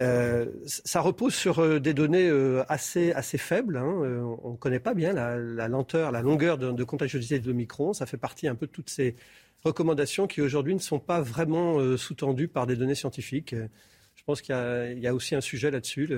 ça 0.01 1.01
repose 1.03 1.35
sur 1.35 1.81
des 1.83 1.93
données 1.93 2.31
assez, 2.69 3.13
assez 3.13 3.37
faibles. 3.37 3.77
Hein. 3.77 3.93
on 4.43 4.53
ne 4.53 4.57
connaît 4.57 4.81
pas 4.81 4.95
bien 4.95 5.13
la, 5.13 5.69
lenteur, 5.69 6.13
la 6.13 6.23
longueur 6.23 6.57
de, 6.57 6.73
de 6.73 6.85
contagiosité 6.85 7.39
de 7.39 7.47
l'Omicron. 7.47 7.93
Ça 7.93 8.07
fait 8.07 8.17
partie 8.17 8.49
un 8.49 8.55
peu 8.55 8.67
de 8.67 8.73
toutes 8.73 8.89
ces 8.89 9.15
recommandations 9.65 10.27
qui 10.27 10.41
aujourd'hui 10.41 10.75
ne 10.75 10.81
sont 10.81 10.99
pas 10.99 11.21
vraiment 11.21 11.79
euh, 11.79 11.97
sous-tendues 11.97 12.49
par 12.49 12.67
des 12.67 12.77
données 12.77 12.95
scientifiques. 12.95 13.55
Je 14.15 14.23
pense 14.25 14.41
qu'il 14.41 14.55
y, 14.55 15.07
a 15.07 15.15
aussi 15.15 15.35
un 15.35 15.41
sujet 15.41 15.71
là-dessus. 15.71 16.09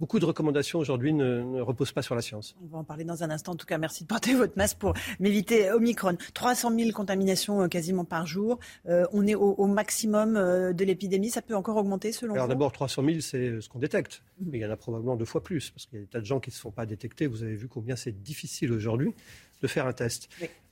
beaucoup 0.00 0.18
de 0.18 0.24
recommandations 0.24 0.78
aujourd'hui 0.80 1.14
ne, 1.14 1.60
reposent 1.60 1.92
pas 1.92 2.02
sur 2.02 2.14
la 2.14 2.20
science. 2.20 2.56
On 2.62 2.66
va 2.66 2.78
en 2.78 2.84
parler 2.84 3.04
dans 3.04 3.22
un 3.22 3.30
instant. 3.30 3.52
En 3.52 3.56
tout 3.56 3.66
cas, 3.66 3.78
merci 3.78 4.02
de 4.02 4.08
porter 4.08 4.34
votre 4.36 4.58
masque 4.58 4.78
pour 4.78 4.94
m'éviter 5.20 5.70
Omicron. 5.70 6.16
300 6.34 6.76
000 6.76 6.90
contaminations 6.90 7.62
euh, 7.62 7.68
quasiment 7.68 8.04
par 8.04 8.26
jour. 8.26 8.58
Euh, 8.88 9.06
on 9.12 9.26
est 9.26 9.36
au, 9.36 9.66
maximum 9.66 10.34
de 10.34 10.84
l'épidémie. 10.84 11.30
Ça 11.30 11.40
peut 11.40 11.54
encore 11.54 11.76
augmenter 11.76 12.12
selon 12.12 12.34
Alors 12.34 12.46
vous? 12.46 12.52
d'abord, 12.52 12.72
300 12.72 13.04
000, 13.04 13.20
c'est 13.20 13.60
ce 13.60 13.68
qu'on 13.68 13.78
détecte. 13.78 14.22
Mhm. 14.40 14.48
Mais 14.50 14.58
il 14.58 14.60
y 14.62 14.66
en 14.66 14.70
a 14.70 14.76
probablement 14.76 15.16
deux 15.16 15.24
fois 15.24 15.42
plus. 15.42 15.70
Parce 15.70 15.86
qu'il 15.86 15.98
y 15.98 16.02
a 16.02 16.04
des 16.04 16.10
tas 16.10 16.20
de 16.20 16.26
gens 16.26 16.40
qui 16.40 16.50
ne 16.50 16.54
se 16.54 16.60
font 16.60 16.72
pas 16.72 16.84
détecter. 16.84 17.28
Vous 17.28 17.44
avez 17.44 17.54
vu 17.54 17.68
combien 17.68 17.94
c'est 17.94 18.22
difficile 18.22 18.72
aujourd'hui 18.72 19.14
de 19.62 19.66
faire 19.66 19.86
un 19.86 19.92
test. 19.92 20.28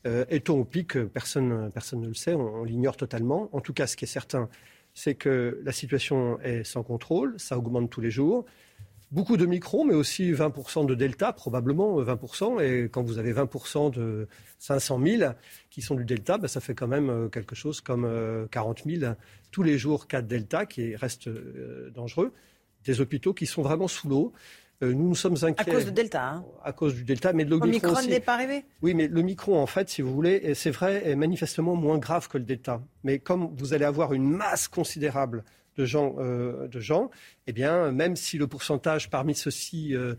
Euh, 0.07 0.25
est-on 0.29 0.61
au 0.61 0.65
pic 0.65 0.99
Personne, 1.07 1.71
personne 1.73 2.01
ne 2.01 2.09
le 2.09 2.15
sait, 2.15 2.35
on, 2.35 2.65
l'ignore 2.65 2.97
totalement. 2.97 3.49
En 3.53 3.61
tout 3.61 3.73
cas, 3.73 3.87
ce 3.87 3.97
qui 3.97 4.05
est 4.05 4.09
certain, 4.09 4.49
c'est 4.93 5.15
que 5.15 5.61
la 5.65 5.73
situation 5.73 6.39
est 6.41 6.65
sans 6.65 6.83
contrôle, 6.83 7.35
ça 7.39 7.59
augmente 7.59 7.91
tous 7.91 8.01
les 8.01 8.11
jours. 8.11 8.45
Beaucoup 9.11 9.37
de 9.37 9.47
micros, 9.47 9.85
mais 9.85 9.95
aussi 9.95 10.33
20% 10.33 10.87
de 10.87 10.95
delta, 10.95 11.33
probablement 11.33 12.03
20%. 12.03 12.61
Et 12.61 12.89
quand 12.89 13.03
vous 13.03 13.19
avez 13.19 13.33
20% 13.33 13.93
de 13.93 14.29
500 14.59 15.01
000 15.05 15.33
qui 15.71 15.83
sont 15.83 15.95
du 15.95 16.05
delta, 16.05 16.37
ben, 16.37 16.49
ça 16.49 16.61
fait 16.61 16.75
quand 16.75 16.89
même 16.89 17.11
euh, 17.11 17.29
quelque 17.29 17.55
chose 17.55 17.81
comme 17.81 18.09
40 18.51 18.83
euh, 18.87 18.99
000 18.99 19.15
tous 19.53 19.63
les 19.63 19.79
jours 19.79 20.09
cas 20.09 20.21
de 20.21 20.27
delta 20.27 20.67
qui 20.67 20.97
restent 20.97 21.31
dangereux. 21.95 22.33
Des 22.85 23.01
hôpitaux 23.01 23.33
qui 23.33 23.47
sont 23.47 23.63
vraiment 23.63 23.89
sous 23.89 24.09
l'eau. 24.09 24.33
Euh, 24.83 24.93
nous 24.93 25.09
nous 25.09 25.15
sommes 25.15 25.37
inquiets. 25.43 25.71
À 25.71 25.73
cause 25.73 25.87
de 25.87 25.91
Delta. 25.91 26.29
Hein. 26.29 26.45
À 26.63 26.73
cause 26.73 26.95
du 26.95 27.05
Delta, 27.05 27.33
mais 27.33 27.45
de 27.45 27.51
l'Omicron. 27.51 27.95
n'est 28.03 28.21
pas 28.21 28.35
arrivé? 28.35 28.65
Oui, 28.83 28.95
mais 28.95 29.09
le 29.09 29.23
micron, 29.23 29.59
en 29.61 29.67
fait, 29.67 29.89
si 29.89 30.03
vous 30.03 30.13
voulez, 30.13 30.55
c'est 30.55 30.71
vrai, 30.71 31.09
est 31.09 31.17
manifestement 31.17 31.77
moins 31.77 31.99
grave 31.99 32.29
que 32.29 32.39
le 32.39 32.45
Delta. 32.45 32.83
Mais 33.05 33.19
comme 33.19 33.55
vous 33.57 33.73
allez 33.73 33.85
avoir 33.85 34.13
une 34.13 34.29
masse 34.29 34.69
considérable 34.69 35.45
de 35.77 35.85
gens, 35.85 36.17
euh, 36.19 36.69
de 36.69 36.81
gens 36.81 37.11
eh 37.47 37.53
bien, 37.53 37.91
même 37.93 38.17
si 38.17 38.39
le 38.39 38.47
pourcentage 38.47 39.11
parmi 39.11 39.35
ceux-ci 39.35 39.95
euh, 39.95 40.15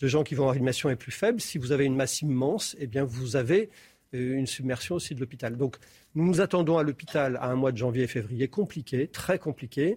de 0.00 0.06
gens 0.06 0.22
qui 0.22 0.34
vont 0.34 0.44
en 0.44 0.50
réanimation 0.50 0.88
est 0.90 0.96
plus 0.96 1.12
faible, 1.12 1.40
si 1.40 1.58
vous 1.58 1.72
avez 1.72 1.84
une 1.84 1.96
masse 1.96 2.22
immense, 2.22 2.76
eh 2.78 2.86
bien, 2.86 3.04
vous 3.04 3.36
avez 3.36 3.70
une 4.12 4.46
submersion 4.46 4.96
aussi 4.96 5.14
de 5.14 5.20
l'hôpital. 5.20 5.56
Donc, 5.56 5.76
nous 6.16 6.26
nous 6.26 6.40
attendons 6.40 6.78
à 6.78 6.82
l'hôpital 6.82 7.36
à 7.36 7.46
un 7.46 7.54
mois 7.54 7.70
de 7.70 7.76
janvier 7.76 8.04
et 8.04 8.08
février 8.08 8.48
compliqué, 8.48 9.06
très 9.06 9.38
compliqué, 9.38 9.94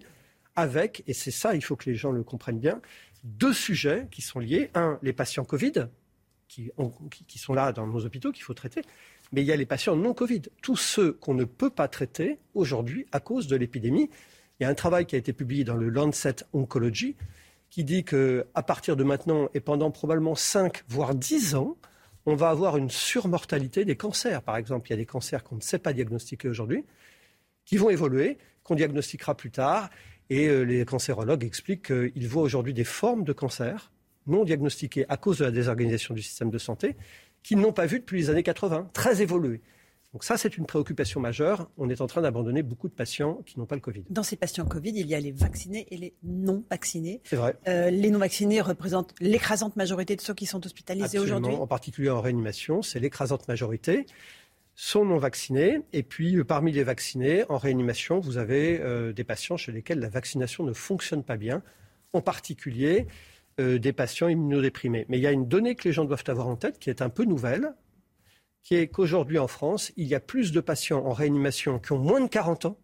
avec, 0.54 1.02
et 1.08 1.14
c'est 1.14 1.32
ça, 1.32 1.56
il 1.56 1.64
faut 1.64 1.74
que 1.74 1.90
les 1.90 1.96
gens 1.96 2.12
le 2.12 2.22
comprennent 2.22 2.60
bien, 2.60 2.80
deux 3.24 3.52
sujets 3.52 4.06
qui 4.10 4.22
sont 4.22 4.38
liés. 4.38 4.70
Un, 4.74 4.98
les 5.02 5.12
patients 5.12 5.44
Covid, 5.44 5.88
qui, 6.46 7.38
sont 7.38 7.54
là 7.54 7.72
dans 7.72 7.86
nos 7.86 8.04
hôpitaux, 8.04 8.30
qu'il 8.30 8.44
faut 8.44 8.54
traiter. 8.54 8.82
Mais 9.32 9.42
il 9.42 9.46
y 9.46 9.52
a 9.52 9.56
les 9.56 9.66
patients 9.66 9.96
non 9.96 10.14
Covid, 10.14 10.42
tous 10.62 10.76
ceux 10.76 11.12
qu'on 11.12 11.34
ne 11.34 11.44
peut 11.44 11.70
pas 11.70 11.88
traiter 11.88 12.38
aujourd'hui 12.54 13.06
à 13.10 13.20
cause 13.20 13.46
de 13.48 13.56
l'épidémie. 13.56 14.10
Il 14.60 14.62
y 14.62 14.66
a 14.66 14.68
un 14.68 14.74
travail 14.74 15.06
qui 15.06 15.16
a 15.16 15.18
été 15.18 15.32
publié 15.32 15.64
dans 15.64 15.74
le 15.74 15.88
Lancet 15.88 16.36
Oncology 16.52 17.16
qui 17.70 17.82
dit 17.82 18.04
qu'à 18.04 18.62
partir 18.62 18.96
de 18.96 19.02
maintenant 19.02 19.48
et 19.52 19.58
pendant 19.58 19.90
probablement 19.90 20.36
5 20.36 20.84
voire 20.86 21.12
10 21.14 21.56
ans, 21.56 21.76
on 22.24 22.36
va 22.36 22.50
avoir 22.50 22.76
une 22.76 22.90
surmortalité 22.90 23.84
des 23.84 23.96
cancers. 23.96 24.42
Par 24.42 24.56
exemple, 24.56 24.88
il 24.88 24.90
y 24.92 24.94
a 24.94 24.96
des 24.96 25.06
cancers 25.06 25.42
qu'on 25.42 25.56
ne 25.56 25.60
sait 25.60 25.78
pas 25.78 25.92
diagnostiquer 25.92 26.48
aujourd'hui, 26.48 26.84
qui 27.64 27.76
vont 27.76 27.90
évoluer, 27.90 28.38
qu'on 28.62 28.76
diagnostiquera 28.76 29.36
plus 29.36 29.50
tard, 29.50 29.90
et 30.30 30.46
euh, 30.48 30.62
les 30.62 30.84
cancérologues 30.84 31.44
expliquent 31.44 31.86
qu'ils 31.86 32.28
voient 32.28 32.42
aujourd'hui 32.42 32.74
des 32.74 32.84
formes 32.84 33.24
de 33.24 33.32
cancer 33.32 33.92
non 34.26 34.44
diagnostiquées 34.44 35.04
à 35.08 35.16
cause 35.16 35.38
de 35.38 35.44
la 35.44 35.50
désorganisation 35.50 36.14
du 36.14 36.22
système 36.22 36.50
de 36.50 36.58
santé 36.58 36.96
qu'ils 37.42 37.58
n'ont 37.58 37.72
pas 37.72 37.86
vues 37.86 38.00
depuis 38.00 38.18
les 38.18 38.30
années 38.30 38.42
80, 38.42 38.88
très 38.92 39.20
évoluées. 39.20 39.60
Donc 40.14 40.22
ça, 40.22 40.38
c'est 40.38 40.56
une 40.56 40.64
préoccupation 40.64 41.20
majeure. 41.20 41.68
On 41.76 41.90
est 41.90 42.00
en 42.00 42.06
train 42.06 42.22
d'abandonner 42.22 42.62
beaucoup 42.62 42.88
de 42.88 42.94
patients 42.94 43.40
qui 43.44 43.58
n'ont 43.58 43.66
pas 43.66 43.74
le 43.74 43.80
Covid. 43.80 44.04
Dans 44.10 44.22
ces 44.22 44.36
patients 44.36 44.64
Covid, 44.64 44.92
il 44.94 45.08
y 45.08 45.14
a 45.14 45.18
les 45.18 45.32
vaccinés 45.32 45.88
et 45.90 45.96
les 45.96 46.14
non 46.22 46.62
vaccinés. 46.70 47.20
C'est 47.24 47.34
vrai. 47.34 47.56
Euh, 47.66 47.90
les 47.90 48.10
non 48.10 48.20
vaccinés 48.20 48.60
représentent 48.60 49.12
l'écrasante 49.20 49.74
majorité 49.74 50.14
de 50.14 50.20
ceux 50.20 50.32
qui 50.32 50.46
sont 50.46 50.64
hospitalisés 50.64 51.18
aujourd'hui. 51.18 51.52
En 51.54 51.66
particulier 51.66 52.10
en 52.10 52.20
réanimation, 52.20 52.80
c'est 52.80 53.00
l'écrasante 53.00 53.48
majorité 53.48 54.06
sont 54.74 55.04
non 55.04 55.18
vaccinés. 55.18 55.80
Et 55.92 56.02
puis, 56.02 56.36
euh, 56.36 56.44
parmi 56.44 56.72
les 56.72 56.84
vaccinés, 56.84 57.44
en 57.48 57.58
réanimation, 57.58 58.20
vous 58.20 58.38
avez 58.38 58.80
euh, 58.80 59.12
des 59.12 59.24
patients 59.24 59.56
chez 59.56 59.72
lesquels 59.72 60.00
la 60.00 60.08
vaccination 60.08 60.64
ne 60.64 60.72
fonctionne 60.72 61.22
pas 61.22 61.36
bien, 61.36 61.62
en 62.12 62.20
particulier 62.20 63.06
des 63.56 63.92
patients 63.92 64.26
immunodéprimés. 64.26 65.06
Mais 65.08 65.16
il 65.16 65.20
y 65.20 65.28
a 65.28 65.30
une 65.30 65.46
donnée 65.46 65.76
que 65.76 65.86
les 65.86 65.92
gens 65.92 66.04
doivent 66.04 66.24
avoir 66.26 66.48
en 66.48 66.56
tête 66.56 66.80
qui 66.80 66.90
est 66.90 67.02
un 67.02 67.08
peu 67.08 67.24
nouvelle, 67.24 67.72
qui 68.64 68.74
est 68.74 68.88
qu'aujourd'hui 68.88 69.38
en 69.38 69.46
France, 69.46 69.92
il 69.96 70.08
y 70.08 70.14
a 70.16 70.20
plus 70.20 70.50
de 70.50 70.60
patients 70.60 71.06
en 71.06 71.12
réanimation 71.12 71.78
qui 71.78 71.92
ont 71.92 71.98
moins 71.98 72.20
de 72.20 72.26
40 72.26 72.64
ans 72.64 72.78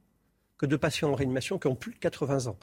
que 0.58 0.66
de 0.66 0.76
patients 0.76 1.10
en 1.10 1.14
réanimation 1.14 1.58
qui 1.58 1.66
ont 1.66 1.74
plus 1.74 1.92
de 1.92 1.98
80 1.98 2.46
ans. 2.46 2.58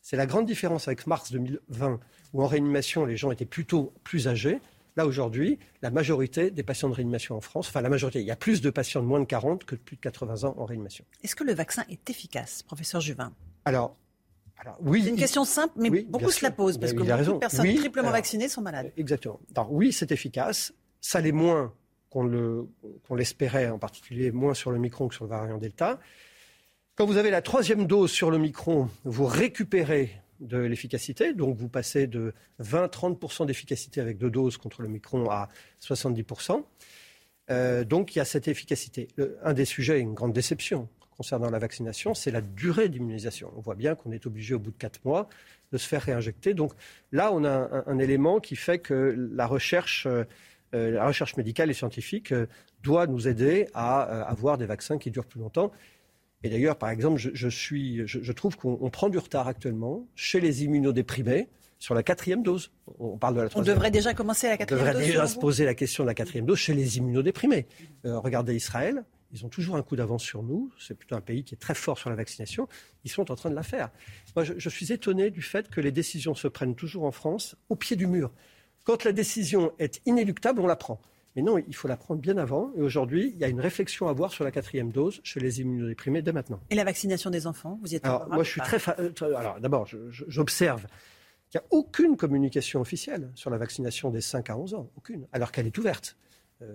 C'est 0.00 0.16
la 0.16 0.26
grande 0.26 0.46
différence 0.46 0.86
avec 0.86 1.06
mars 1.06 1.32
2020, 1.32 1.98
où 2.32 2.42
en 2.42 2.46
réanimation, 2.46 3.06
les 3.06 3.16
gens 3.16 3.30
étaient 3.30 3.44
plutôt 3.44 3.92
plus 4.04 4.28
âgés. 4.28 4.60
Là, 4.96 5.06
aujourd'hui, 5.06 5.58
la 5.82 5.90
majorité 5.90 6.50
des 6.50 6.62
patients 6.62 6.88
de 6.88 6.94
réanimation 6.94 7.36
en 7.36 7.40
France, 7.40 7.68
enfin 7.68 7.80
la 7.80 7.88
majorité, 7.88 8.20
il 8.20 8.26
y 8.26 8.30
a 8.30 8.36
plus 8.36 8.60
de 8.60 8.70
patients 8.70 9.02
de 9.02 9.06
moins 9.06 9.20
de 9.20 9.24
40 9.24 9.64
que 9.64 9.74
de 9.74 9.80
plus 9.80 9.96
de 9.96 10.00
80 10.00 10.44
ans 10.44 10.54
en 10.56 10.64
réanimation. 10.64 11.04
Est-ce 11.22 11.34
que 11.34 11.42
le 11.42 11.52
vaccin 11.52 11.84
est 11.90 12.08
efficace, 12.08 12.62
professeur 12.62 13.00
Juvin? 13.00 13.32
Alors, 13.64 13.96
alors, 14.56 14.76
oui, 14.80 15.02
c'est 15.02 15.10
une 15.10 15.16
question 15.16 15.44
simple, 15.44 15.74
mais 15.76 15.90
beaucoup 16.04 16.30
se 16.30 16.44
la 16.44 16.52
posent 16.52 16.78
parce 16.78 16.92
que 16.92 16.98
beaucoup 16.98 17.32
de 17.32 17.38
personnes 17.38 17.74
triplement 17.74 18.10
vaccinées 18.10 18.48
sont 18.48 18.62
malades. 18.62 18.92
Exactement. 18.96 19.40
Alors, 19.56 19.72
oui, 19.72 19.92
c'est 19.92 20.12
efficace. 20.12 20.72
Ça 21.00 21.20
l'est 21.20 21.32
moins 21.32 21.74
qu'on 22.08 23.16
l'espérait, 23.16 23.68
en 23.68 23.80
particulier 23.80 24.30
moins 24.30 24.54
sur 24.54 24.70
le 24.70 24.78
micron 24.78 25.08
que 25.08 25.14
sur 25.16 25.24
le 25.24 25.30
variant 25.30 25.58
Delta. 25.58 25.98
Quand 26.94 27.06
vous 27.06 27.16
avez 27.16 27.30
la 27.30 27.42
troisième 27.42 27.88
dose 27.88 28.12
sur 28.12 28.30
le 28.30 28.38
micron, 28.38 28.88
vous 29.02 29.26
récupérez 29.26 30.22
de 30.44 30.58
l'efficacité, 30.58 31.32
donc 31.34 31.56
vous 31.56 31.68
passez 31.68 32.06
de 32.06 32.32
20-30% 32.62 33.46
d'efficacité 33.46 34.00
avec 34.00 34.18
deux 34.18 34.30
doses 34.30 34.56
contre 34.56 34.82
le 34.82 34.88
micron 34.88 35.30
à 35.30 35.48
70%. 35.82 36.62
Euh, 37.50 37.84
donc 37.84 38.14
il 38.14 38.18
y 38.18 38.20
a 38.20 38.24
cette 38.24 38.48
efficacité. 38.48 39.08
un 39.42 39.52
des 39.52 39.64
sujets, 39.64 40.00
une 40.00 40.14
grande 40.14 40.32
déception 40.32 40.88
concernant 41.16 41.50
la 41.50 41.58
vaccination, 41.58 42.14
c'est 42.14 42.30
la 42.30 42.40
durée 42.40 42.88
d'immunisation. 42.88 43.52
On 43.56 43.60
voit 43.60 43.76
bien 43.76 43.94
qu'on 43.94 44.10
est 44.12 44.26
obligé 44.26 44.54
au 44.54 44.58
bout 44.58 44.72
de 44.72 44.76
quatre 44.76 45.04
mois 45.04 45.28
de 45.72 45.78
se 45.78 45.86
faire 45.86 46.02
réinjecter. 46.02 46.54
Donc 46.54 46.72
là, 47.12 47.32
on 47.32 47.44
a 47.44 47.84
un, 47.86 47.98
élément 47.98 48.40
qui 48.40 48.56
fait 48.56 48.78
que 48.78 49.14
la 49.32 49.46
recherche 49.46 50.06
euh, 50.06 50.24
euh, 50.74 50.90
la 50.90 51.06
recherche 51.06 51.36
médicale 51.36 51.70
et 51.70 51.74
scientifique 51.74 52.34
doit 52.82 53.06
nous 53.06 53.28
aider 53.28 53.68
à 53.74 54.00
avoir 54.22 54.58
des 54.58 54.66
vaccins 54.66 54.98
qui 54.98 55.12
durent 55.12 55.26
plus 55.26 55.38
longtemps. 55.38 55.70
Et 56.44 56.50
d'ailleurs, 56.50 56.76
par 56.76 56.90
exemple, 56.90 57.18
je, 57.18 57.48
suis, 57.48 58.06
je, 58.06 58.32
trouve 58.32 58.56
qu'on 58.58 58.90
prend 58.90 59.08
du 59.08 59.16
retard 59.16 59.48
actuellement 59.48 60.06
chez 60.14 60.40
les 60.40 60.62
immunodéprimés 60.62 61.48
sur 61.78 61.94
la 61.94 62.02
quatrième 62.02 62.42
dose. 62.42 62.70
On 62.98 63.16
parle 63.16 63.36
de 63.36 63.40
la 63.40 63.48
On 63.54 63.62
devrait 63.62 63.90
déjà 63.90 64.12
commencer 64.12 64.48
la 64.48 64.58
quatrième 64.58 64.84
dose. 64.84 64.94
On 64.94 64.98
devrait 64.98 65.06
déjà 65.06 65.26
se 65.26 65.38
poser 65.38 65.64
la 65.64 65.74
question 65.74 66.04
de 66.04 66.08
la 66.08 66.14
quatrième 66.14 66.44
dose 66.44 66.58
chez 66.58 66.74
les 66.74 66.98
immunodéprimés. 66.98 67.66
regardez 68.04 68.54
Israël, 68.54 69.04
ils 69.32 69.46
ont 69.46 69.48
toujours 69.48 69.76
un 69.76 69.82
coup 69.82 69.96
d'avance 69.96 70.22
sur 70.22 70.42
nous. 70.42 70.70
C'est 70.78 70.94
plutôt 70.94 71.16
un 71.16 71.22
pays 71.22 71.44
qui 71.44 71.54
est 71.54 71.58
très 71.58 71.74
fort 71.74 71.98
sur 71.98 72.10
la 72.10 72.16
vaccination. 72.16 72.68
Ils 73.04 73.10
sont 73.10 73.30
en 73.32 73.36
train 73.36 73.48
de 73.48 73.54
la 73.54 73.62
faire. 73.62 73.90
Moi, 74.36 74.44
je, 74.44 74.52
je 74.58 74.68
suis 74.68 74.92
étonné 74.92 75.30
du 75.30 75.40
fait 75.40 75.70
que 75.70 75.80
les 75.80 75.92
décisions 75.92 76.34
se 76.34 76.46
prennent 76.46 76.74
toujours 76.74 77.04
en 77.04 77.10
France 77.10 77.56
au 77.70 77.76
pied 77.76 77.96
du 77.96 78.06
mur. 78.06 78.30
Quand 78.84 79.04
la 79.04 79.12
décision 79.12 79.72
est 79.78 80.02
inéluctable, 80.04 80.60
on 80.60 80.66
la 80.66 80.76
prend. 80.76 81.00
Mais 81.36 81.42
non, 81.42 81.58
il 81.58 81.74
faut 81.74 81.88
la 81.88 81.96
prendre 81.96 82.20
bien 82.20 82.38
avant. 82.38 82.70
Et 82.76 82.80
aujourd'hui, 82.80 83.32
il 83.34 83.40
y 83.40 83.44
a 83.44 83.48
une 83.48 83.60
réflexion 83.60 84.06
à 84.06 84.10
avoir 84.10 84.30
sur 84.30 84.44
la 84.44 84.52
quatrième 84.52 84.92
dose 84.92 85.20
chez 85.24 85.40
les 85.40 85.60
immunodéprimés 85.60 86.22
dès 86.22 86.32
maintenant. 86.32 86.60
Et 86.70 86.76
la 86.76 86.84
vaccination 86.84 87.30
des 87.30 87.46
enfants 87.46 87.78
Vous 87.82 87.92
y 87.92 87.96
êtes 87.96 88.04
Alors, 88.04 88.28
moi, 88.28 88.44
je 88.44 88.50
suis 88.50 88.60
très. 88.60 88.78
Euh, 89.00 89.36
alors, 89.36 89.58
d'abord, 89.60 89.88
j'observe 90.10 90.86
qu'il 91.50 91.60
n'y 91.60 91.66
a 91.66 91.68
aucune 91.70 92.16
communication 92.16 92.80
officielle 92.80 93.30
sur 93.34 93.50
la 93.50 93.58
vaccination 93.58 94.10
des 94.10 94.20
5 94.20 94.50
à 94.50 94.56
11 94.56 94.74
ans. 94.74 94.90
Aucune. 94.96 95.26
Alors 95.32 95.50
qu'elle 95.50 95.66
est 95.66 95.76
ouverte. 95.76 96.16
Euh, 96.62 96.74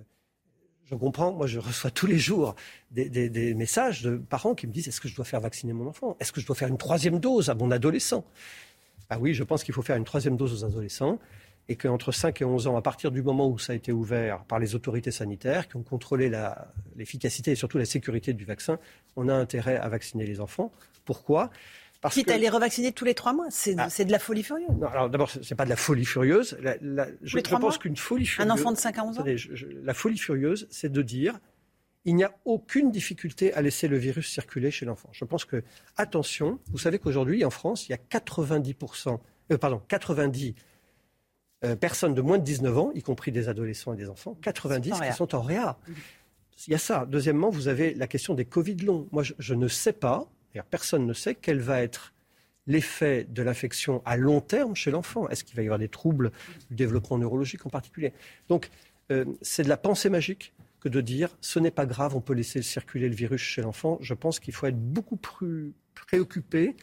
je 0.89 0.95
comprends, 0.95 1.31
moi 1.31 1.45
je 1.45 1.59
reçois 1.59 1.91
tous 1.91 2.07
les 2.07 2.17
jours 2.17 2.55
des, 2.89 3.53
messages 3.53 4.01
de 4.01 4.17
parents 4.17 4.55
qui 4.55 4.65
me 4.65 4.71
disent 4.71 4.87
est-ce 4.87 4.99
que 4.99 5.07
je 5.07 5.15
dois 5.15 5.23
faire 5.23 5.39
vacciner 5.39 5.71
mon 5.71 5.85
enfant? 5.85 6.17
Est-ce 6.19 6.31
que 6.31 6.41
je 6.41 6.47
dois 6.47 6.55
faire 6.55 6.67
une 6.67 6.79
troisième 6.79 7.19
dose 7.19 7.51
à 7.51 7.53
mon 7.53 7.69
adolescent? 7.69 8.25
Ah 9.07 9.19
oui, 9.19 9.35
je 9.35 9.43
pense 9.43 9.63
qu'il 9.63 9.73
faut 9.73 9.83
faire 9.83 9.97
une 9.97 10.03
troisième 10.03 10.35
dose 10.35 10.63
aux 10.63 10.65
adolescents 10.65 11.19
et 11.69 11.75
qu'entre 11.75 12.11
5 12.11 12.41
et 12.41 12.45
11 12.45 12.67
ans, 12.67 12.75
à 12.75 12.81
partir 12.81 13.11
du 13.11 13.21
moment 13.21 13.47
où 13.47 13.59
ça 13.59 13.73
a 13.73 13.75
été 13.75 13.91
ouvert 13.91 14.43
par 14.45 14.57
les 14.57 14.73
autorités 14.73 15.11
sanitaires, 15.11 15.67
qui 15.67 15.77
ont 15.77 15.83
contrôlé 15.83 16.31
l'efficacité 16.95 17.51
et 17.51 17.55
surtout 17.55 17.77
la 17.77 17.85
sécurité 17.85 18.33
du 18.33 18.43
vaccin, 18.43 18.79
on 19.15 19.29
a 19.29 19.33
intérêt 19.33 19.77
à 19.77 19.87
vacciner 19.87 20.25
les 20.25 20.41
enfants. 20.41 20.71
Pourquoi? 21.05 21.51
Parce 22.01 22.15
Quitte 22.15 22.31
à 22.31 22.37
les 22.37 22.49
revacciner 22.49 22.91
tous 22.91 23.05
les 23.05 23.13
trois 23.13 23.33
mois, 23.33 23.47
c'est 23.51 23.75
ah. 23.77 23.87
de 23.87 24.11
la 24.11 24.19
folie 24.19 24.41
furieuse. 24.41 24.69
Non, 24.79 24.87
alors 24.87 25.09
d'abord, 25.09 25.29
c'est 25.29 25.55
pas 25.55 25.65
de 25.65 25.69
la 25.69 25.75
folie 25.75 26.05
furieuse. 26.05 26.57
je, 27.21 27.39
pense 27.57 27.77
qu'une 27.77 27.97
folie 27.97 28.25
furieuse. 28.25 28.49
Un 28.49 28.53
enfant 28.53 28.71
de 28.71 28.77
5 28.77 28.97
à 28.97 29.03
11 29.03 29.19
ans. 29.19 29.25
la 29.83 29.93
folie 29.93 30.17
furieuse, 30.17 30.67
c'est 30.71 30.91
de 30.91 31.01
dire 31.03 31.39
il 32.05 32.15
n'y 32.15 32.23
a 32.23 32.33
aucune 32.45 32.89
difficulté 32.91 33.53
à 33.53 33.61
laisser 33.61 33.87
le 33.87 33.97
virus 33.97 34.31
circuler 34.31 34.71
chez 34.71 34.85
l'enfant. 34.85 35.09
Je 35.11 35.25
pense 35.25 35.45
que, 35.45 35.63
attention, 35.97 36.59
vous 36.71 36.77
savez 36.77 36.97
qu'aujourd'hui, 36.97 37.43
en 37.45 37.49
France, 37.49 37.87
il 37.87 37.91
y 37.91 37.93
a 37.93 37.97
90%, 37.97 39.19
euh, 39.51 39.57
pardon, 39.57 39.81
90 39.89 40.55
euh, 41.65 41.75
personnes 41.75 42.13
de 42.13 42.21
moins 42.21 42.37
de 42.37 42.43
19 42.43 42.77
ans, 42.77 42.91
y 42.95 43.01
compris 43.01 43.31
des 43.31 43.49
adolescents 43.49 43.93
et 43.93 43.97
des 43.97 44.09
enfants, 44.09 44.37
90 44.41 44.91
qui 44.91 45.13
sont 45.13 45.35
en 45.35 45.41
réa. 45.41 45.77
Il 46.67 46.71
y 46.71 46.75
a 46.75 46.79
ça. 46.79 47.05
Deuxièmement, 47.05 47.49
vous 47.49 47.67
avez 47.67 47.93
la 47.93 48.07
question 48.07 48.33
des 48.33 48.45
Covid 48.45 48.77
longs. 48.77 49.07
Moi, 49.11 49.23
je, 49.23 49.53
ne 49.53 49.67
sais 49.67 49.93
pas, 49.93 50.27
personne 50.69 51.05
ne 51.05 51.13
sait 51.13 51.35
quel 51.35 51.59
va 51.59 51.81
être 51.81 52.13
l'effet 52.67 53.25
de 53.29 53.41
l'infection 53.41 54.01
à 54.05 54.17
long 54.17 54.41
terme 54.41 54.75
chez 54.75 54.91
l'enfant. 54.91 55.27
Est-ce 55.29 55.43
qu'il 55.43 55.55
va 55.55 55.63
y 55.63 55.65
avoir 55.65 55.79
des 55.79 55.89
troubles 55.89 56.31
du 56.69 56.75
développement 56.75 57.17
neurologique 57.17 57.65
en 57.65 57.69
particulier? 57.69 58.13
Donc, 58.47 58.69
euh, 59.11 59.25
c'est 59.41 59.63
de 59.63 59.69
la 59.69 59.77
pensée 59.77 60.09
magique 60.09 60.53
que 60.79 60.87
de 60.89 61.01
dire 61.01 61.35
ce 61.41 61.59
n'est 61.59 61.71
pas 61.71 61.85
grave, 61.85 62.15
on 62.15 62.21
peut 62.21 62.33
laisser 62.33 62.61
circuler 62.61 63.09
le 63.09 63.15
virus 63.15 63.41
chez 63.41 63.61
l'enfant. 63.61 63.97
Je 64.01 64.13
pense 64.13 64.39
qu'il 64.39 64.53
faut 64.53 64.67
être 64.67 64.79
beaucoup 64.79 65.17
plus 65.17 65.73
préoccupé 65.93 66.75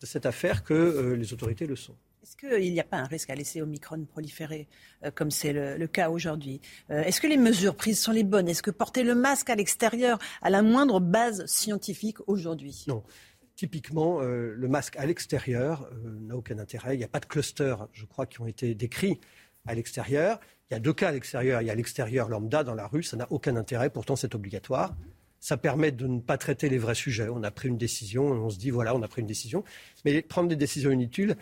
de 0.00 0.06
cette 0.06 0.26
affaire 0.26 0.64
que 0.64 0.74
euh, 0.74 1.16
les 1.16 1.32
autorités 1.32 1.66
le 1.66 1.76
sont. 1.76 1.96
Est-ce 2.24 2.38
qu'il 2.38 2.72
n'y 2.72 2.80
a 2.80 2.84
pas 2.84 2.96
un 2.96 3.04
risque 3.04 3.28
à 3.28 3.34
laisser 3.34 3.60
Omicron 3.60 4.02
proliférer 4.06 4.66
euh, 5.04 5.10
comme 5.10 5.30
c'est 5.30 5.52
le, 5.52 5.86
cas 5.86 6.08
aujourd'hui 6.08 6.62
euh, 6.88 7.02
Est-ce 7.02 7.20
que 7.20 7.26
les 7.26 7.36
mesures 7.36 7.76
prises 7.76 8.00
sont 8.00 8.12
les 8.12 8.24
bonnes? 8.24 8.48
Est-ce 8.48 8.62
que 8.62 8.70
porter 8.70 9.02
le 9.02 9.14
masque 9.14 9.50
à 9.50 9.54
l'extérieur 9.54 10.18
a 10.40 10.48
la 10.48 10.62
moindre 10.62 11.00
base 11.00 11.44
scientifique 11.44 12.16
aujourd'hui? 12.26 12.86
Non. 12.88 13.02
Typiquement, 13.56 14.22
euh, 14.22 14.54
le 14.56 14.68
masque 14.68 14.96
à 14.96 15.04
l'extérieur 15.04 15.86
n'a 16.02 16.34
aucun 16.34 16.58
intérêt. 16.58 16.94
Il 16.94 16.98
n'y 16.98 17.04
a 17.04 17.08
pas 17.08 17.20
de 17.20 17.26
cluster, 17.26 17.76
je 17.92 18.06
crois, 18.06 18.24
qui 18.24 18.40
ont 18.40 18.46
été 18.46 18.74
décrits 18.74 19.20
à 19.66 19.74
l'extérieur. 19.74 20.40
Il 20.70 20.72
y 20.72 20.76
a 20.78 20.80
deux 20.80 20.94
cas 20.94 21.08
à 21.08 21.12
l'extérieur. 21.12 21.60
Il 21.60 21.66
y 21.66 21.70
a 21.70 21.74
l'extérieur 21.74 22.30
lambda 22.30 22.64
dans 22.64 22.74
la 22.74 22.86
rue, 22.86 23.02
ça 23.02 23.18
n'a 23.18 23.26
aucun 23.28 23.54
intérêt, 23.56 23.90
pourtant 23.90 24.16
c'est 24.16 24.34
obligatoire. 24.34 24.96
Ça 25.40 25.58
permet 25.58 25.92
de 25.92 26.06
ne 26.06 26.20
pas 26.20 26.38
traiter 26.38 26.70
les 26.70 26.78
vrais 26.78 26.94
sujets. 26.94 27.28
On 27.28 27.42
a 27.42 27.50
pris 27.50 27.68
une 27.68 27.76
décision, 27.76 28.24
on 28.24 28.48
se 28.48 28.58
dit 28.58 28.70
voilà, 28.70 28.94
on 28.94 29.02
a 29.02 29.08
pris 29.08 29.20
une 29.20 29.26
décision. 29.26 29.62
Mais 30.06 30.22
prendre 30.22 30.48
des 30.48 30.56
décisions 30.56 30.90
inutiles, 30.90 31.36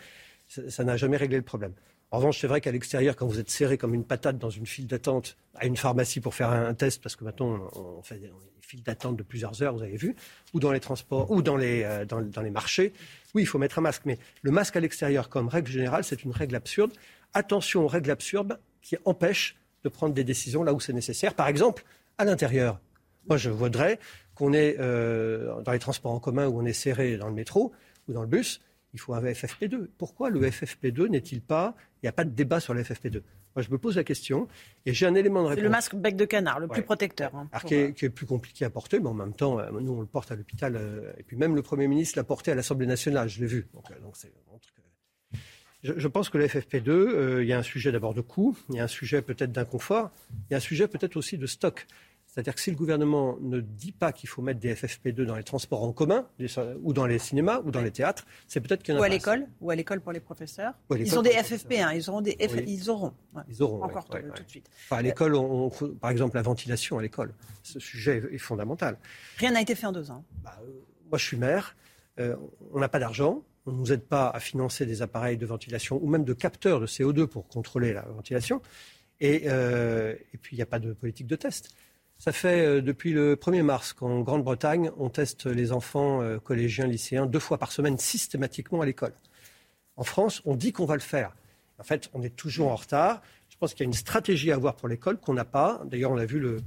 ça 0.69 0.83
n'a 0.83 0.97
jamais 0.97 1.17
réglé 1.17 1.37
le 1.37 1.43
problème. 1.43 1.73
En 2.11 2.17
revanche, 2.17 2.39
c'est 2.41 2.47
vrai 2.47 2.61
qu'à 2.61 2.71
l'extérieur, 2.71 3.15
quand 3.15 3.25
vous 3.25 3.39
êtes 3.39 3.49
serré 3.49 3.77
comme 3.77 3.95
une 3.95 4.03
patate 4.03 4.37
dans 4.37 4.51
une 4.51 4.67
file 4.67 4.85
d'attente 4.85 5.35
à 5.55 5.65
une 5.65 5.75
pharmacie 5.75 6.19
pour 6.19 6.35
faire 6.35 6.49
un, 6.49 6.73
test, 6.75 7.01
parce 7.01 7.15
que 7.15 7.23
maintenant 7.23 7.67
on 7.73 8.03
fait 8.03 8.19
des 8.19 8.29
files 8.61 8.83
d'attente 8.83 9.17
de 9.17 9.23
plusieurs 9.23 9.61
heures, 9.63 9.73
vous 9.73 9.81
avez 9.81 9.97
vu, 9.97 10.15
ou 10.53 10.59
dans 10.59 10.71
les 10.71 10.79
transports, 10.79 11.31
ou 11.31 11.41
dans 11.41 11.57
les, 11.57 11.83
euh, 11.83 12.05
dans, 12.05 12.41
les 12.41 12.51
marchés, 12.51 12.93
oui, 13.33 13.41
il 13.41 13.45
faut 13.45 13.57
mettre 13.57 13.79
un 13.79 13.81
masque. 13.81 14.03
Mais 14.05 14.19
le 14.43 14.51
masque 14.51 14.75
à 14.75 14.79
l'extérieur, 14.79 15.29
comme 15.29 15.47
règle 15.47 15.71
générale, 15.71 16.03
c'est 16.03 16.23
une 16.23 16.31
règle 16.31 16.55
absurde. 16.55 16.91
Attention 17.33 17.83
aux 17.83 17.87
règles 17.87 18.11
absurdes 18.11 18.59
qui 18.81 18.95
empêchent 19.05 19.55
de 19.83 19.89
prendre 19.89 20.13
des 20.13 20.23
décisions 20.23 20.63
là 20.63 20.73
où 20.73 20.79
c'est 20.79 20.93
nécessaire. 20.93 21.33
Par 21.33 21.47
exemple, 21.47 21.83
à 22.17 22.25
l'intérieur. 22.25 22.79
Moi, 23.27 23.37
je 23.37 23.49
voudrais 23.49 23.99
qu'on 24.35 24.53
est 24.53 24.75
euh, 24.79 25.61
dans 25.61 25.71
les 25.71 25.79
transports 25.79 26.11
en 26.11 26.19
commun 26.19 26.47
où 26.47 26.59
on 26.59 26.65
est 26.65 26.73
serré 26.73 27.17
dans 27.17 27.27
le 27.27 27.33
métro 27.33 27.71
ou 28.07 28.13
dans 28.13 28.21
le 28.21 28.27
bus, 28.27 28.61
il 28.93 28.99
faut 28.99 29.13
un 29.13 29.21
FFP2. 29.21 29.87
Pourquoi 29.97 30.29
le 30.29 30.41
FFP2 30.41 31.07
n'est-il 31.07 31.41
pas 31.41 31.75
Il 32.01 32.05
n'y 32.05 32.09
a 32.09 32.11
pas 32.11 32.23
de 32.23 32.29
débat 32.29 32.59
sur 32.59 32.73
le 32.73 32.83
FFP2. 32.83 33.21
Moi, 33.55 33.61
je 33.61 33.69
me 33.69 33.77
pose 33.77 33.97
la 33.97 34.03
question 34.03 34.47
et 34.85 34.93
j'ai 34.93 35.05
un 35.05 35.13
élément 35.15 35.43
de 35.43 35.47
réponse. 35.47 35.59
C'est 35.59 35.63
le 35.63 35.69
masque 35.69 35.95
bec 35.95 36.15
de 36.15 36.25
canard, 36.25 36.59
le 36.59 36.67
plus 36.67 36.81
protecteur. 36.81 37.35
Hein, 37.35 37.47
qui, 37.65 37.75
est, 37.75 38.09
plus 38.09 38.25
compliqué 38.25 38.65
à 38.65 38.69
porter, 38.69 38.99
mais 38.99 39.09
en 39.09 39.13
même 39.13 39.33
temps, 39.33 39.59
euh, 39.59 39.69
nous, 39.79 39.93
on 39.93 40.01
le 40.01 40.07
porte 40.07 40.31
à 40.31 40.35
l'hôpital. 40.35 40.75
Euh, 40.75 41.13
et 41.17 41.23
puis 41.23 41.37
même 41.37 41.55
le 41.55 41.61
Premier 41.61 41.87
ministre 41.87 42.17
l'a 42.17 42.23
porté 42.23 42.51
à 42.51 42.55
l'Assemblée 42.55 42.87
nationale, 42.87 43.29
je 43.29 43.39
l'ai 43.41 43.47
vu. 43.47 43.67
Donc, 43.73 43.91
euh, 43.91 43.95
je, 45.83 46.07
pense 46.07 46.29
que 46.29 46.37
le 46.37 46.47
FFP2, 46.47 47.41
il 47.41 47.47
y 47.47 47.53
a 47.53 47.59
un 47.59 47.63
sujet 47.63 47.91
d'abord 47.91 48.13
de 48.13 48.21
coût, 48.21 48.57
il 48.69 48.75
y 48.75 48.79
a 48.79 48.85
un 48.85 48.87
sujet 48.87 49.21
peut-être 49.21 49.51
d'inconfort, 49.51 50.11
il 50.49 50.51
y 50.51 50.53
a 50.53 50.57
un 50.57 50.61
sujet 50.61 50.87
peut-être 50.87 51.17
aussi 51.17 51.37
de 51.37 51.45
stock. 51.45 51.85
C'est-à-dire 52.33 52.55
que 52.55 52.61
si 52.61 52.71
le 52.71 52.75
gouvernement 52.75 53.37
ne 53.41 53.59
dit 53.59 53.91
pas 53.91 54.11
qu'il 54.11 54.27
faut 54.27 54.41
mettre 54.41 54.59
des 54.59 54.73
FFP2 54.73 55.21
dans 55.23 55.35
les 55.35 55.43
transports 55.43 55.83
en 55.83 55.91
commun, 55.93 56.25
ou 56.81 56.91
dans 56.91 57.05
les 57.05 57.19
cinémas, 57.19 57.61
ou 57.63 57.69
dans 57.69 57.81
les 57.81 57.91
théâtres, 57.91 58.25
c'est 58.47 58.59
peut-être 58.59 58.81
qu'il 58.81 58.95
y 58.95 58.97
en 58.97 58.99
a 58.99 59.01
Ou 59.01 59.05
à 59.05 59.09
l'école, 59.09 59.45
ou 59.61 59.69
à 59.69 59.75
l'école 59.75 60.01
pour 60.01 60.11
les 60.13 60.19
professeurs. 60.19 60.73
Ils 60.97 61.19
ont 61.19 61.21
des 61.21 61.29
les 61.29 61.43
FFP, 61.43 61.73
hein, 61.73 61.93
ils 61.93 62.09
auront 62.09 62.21
des 62.21 62.31
F- 62.31 62.55
Oui. 62.55 62.63
ils 62.67 62.89
auront. 62.89 63.13
ouais. 63.35 63.43
Ils 63.49 63.61
auront, 63.61 63.83
Encore 63.83 64.07
ouais, 64.11 64.21
tout, 64.21 64.25
ouais, 64.25 64.31
tout 64.33 64.39
ouais. 64.39 64.45
de 64.45 64.49
suite. 64.49 64.67
Enfin, 64.85 64.97
à 64.97 65.01
l'école, 65.03 65.35
on- 65.35 65.69
par 66.01 66.09
exemple, 66.09 66.35
la 66.35 66.41
ventilation 66.41 66.97
à 66.97 67.03
l'école, 67.03 67.35
ce 67.61 67.79
sujet 67.79 68.23
est- 68.31 68.37
fondamental. 68.39 68.97
Rien 69.37 69.51
n'a 69.51 69.61
été 69.61 69.75
fait 69.75 69.85
en 69.85 69.91
deux 69.91 70.09
ans. 70.09 70.25
Moi, 71.11 71.19
je 71.19 71.23
suis 71.23 71.37
maire, 71.37 71.75
euh, 72.19 72.35
on 72.71 72.79
n'a 72.79 72.89
pas 72.89 72.97
d'argent, 72.97 73.43
on 73.67 73.71
ne 73.73 73.77
nous 73.77 73.93
aide 73.93 74.01
pas 74.05 74.29
à 74.31 74.39
financer 74.39 74.87
des 74.87 75.03
appareils 75.03 75.37
de 75.37 75.45
ventilation 75.45 75.99
ou 76.01 76.09
même 76.09 76.23
de 76.23 76.33
capteurs 76.33 76.79
de 76.79 76.87
CO2 76.87 77.27
pour 77.27 77.47
contrôler 77.47 77.93
la 77.93 78.01
ventilation. 78.01 78.59
Et, 79.19 79.43
euh, 79.45 80.15
et 80.33 80.37
puis, 80.37 80.55
il 80.55 80.57
n'y 80.57 80.63
a 80.63 80.65
pas 80.65 80.79
de 80.79 80.93
politique 80.93 81.27
de 81.27 81.35
test. 81.35 81.69
Ça 82.23 82.31
fait 82.31 82.65
euh, 82.65 82.81
depuis 82.81 83.11
le 83.11 83.35
1er 83.35 83.63
mars 83.63 83.91
qu'en 83.91 84.21
Grande-Bretagne, 84.21 84.91
on 84.97 85.09
teste 85.09 85.45
les 85.45 85.73
enfants 85.73 86.21
euh, 86.21 86.39
collégiens, 86.39 86.87
lycéens 86.87 87.25
deux 87.25 87.39
fois 87.39 87.57
par 87.57 87.73
semaine 87.73 87.97
systématiquement 87.97 88.79
à 88.79 88.85
l'école. 88.85 89.11
En 89.97 90.05
France, 90.05 90.41
on 90.45 90.55
dit 90.55 90.71
qu'on 90.71 90.85
va 90.85 90.93
le 90.93 91.01
faire. 91.01 91.35
En 91.79 91.83
fait, 91.83 92.09
on 92.13 92.21
est 92.23 92.33
toujours 92.33 92.71
en 92.71 92.77
retard. 92.77 93.21
Je 93.49 93.57
pense 93.57 93.73
qu'il 93.73 93.81
y 93.81 93.87
a 93.87 93.87
une 93.89 93.93
stratégie 93.93 94.53
à 94.53 94.55
avoir 94.55 94.77
pour 94.77 94.87
l'école 94.87 95.17
qu'on 95.19 95.33
n'a 95.33 95.43
pas. 95.43 95.81
D'ailleurs, 95.83 96.11
on 96.11 96.17
a 96.17 96.23
vu 96.25 96.39
le, 96.39 96.61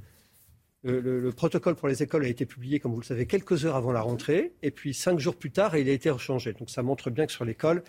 le, 0.82 1.00
le- 1.00 1.20
le 1.20 1.32
protocole 1.32 1.74
pour 1.74 1.88
les 1.88 2.02
écoles 2.02 2.26
a 2.26 2.28
été 2.28 2.44
publié, 2.44 2.78
comme 2.78 2.92
vous 2.92 3.00
le 3.00 3.06
savez, 3.06 3.24
quelques 3.26 3.64
heures 3.64 3.76
avant 3.76 3.92
la 3.92 4.02
rentrée. 4.02 4.52
Et 4.62 4.70
puis, 4.70 4.92
cinq 4.92 5.18
jours 5.18 5.36
plus 5.36 5.52
tard, 5.52 5.74
il 5.78 5.88
a 5.88 5.92
été 5.92 6.10
rechangé. 6.10 6.52
Donc, 6.52 6.68
ça 6.68 6.82
montre 6.82 7.08
bien 7.08 7.24
que 7.24 7.32
sur 7.32 7.46
l'école, 7.46 7.82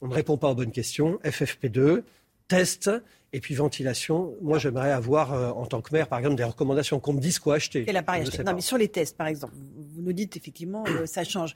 on 0.00 0.08
ne 0.08 0.14
répond 0.14 0.38
pas 0.38 0.48
aux 0.48 0.54
bonnes 0.54 0.72
questions. 0.72 1.20
FFP2, 1.24 2.04
test, 2.48 2.90
et 3.32 3.40
puis 3.40 3.54
ventilation. 3.54 4.34
Moi, 4.42 4.58
j'aimerais 4.58 4.92
avoir, 4.92 5.32
euh, 5.32 5.50
en 5.50 5.66
tant 5.66 5.80
que 5.80 5.92
maire, 5.92 6.08
par 6.08 6.18
exemple, 6.18 6.36
des 6.36 6.44
recommandations, 6.44 7.00
qu'on 7.00 7.14
me 7.14 7.20
dise 7.20 7.38
quoi 7.38 7.54
acheter. 7.54 7.84
Quel 7.84 7.96
appareil 7.96 8.22
Je 8.22 8.26
ne 8.26 8.28
acheter 8.28 8.36
sais 8.38 8.44
Non, 8.44 8.54
mais 8.54 8.60
sur 8.60 8.76
les 8.78 8.88
tests, 8.88 9.16
par 9.16 9.26
exemple, 9.26 9.54
vous 9.54 10.02
nous 10.02 10.12
dites 10.12 10.36
effectivement, 10.36 10.84
euh, 10.86 11.06
ça 11.06 11.24
change. 11.24 11.54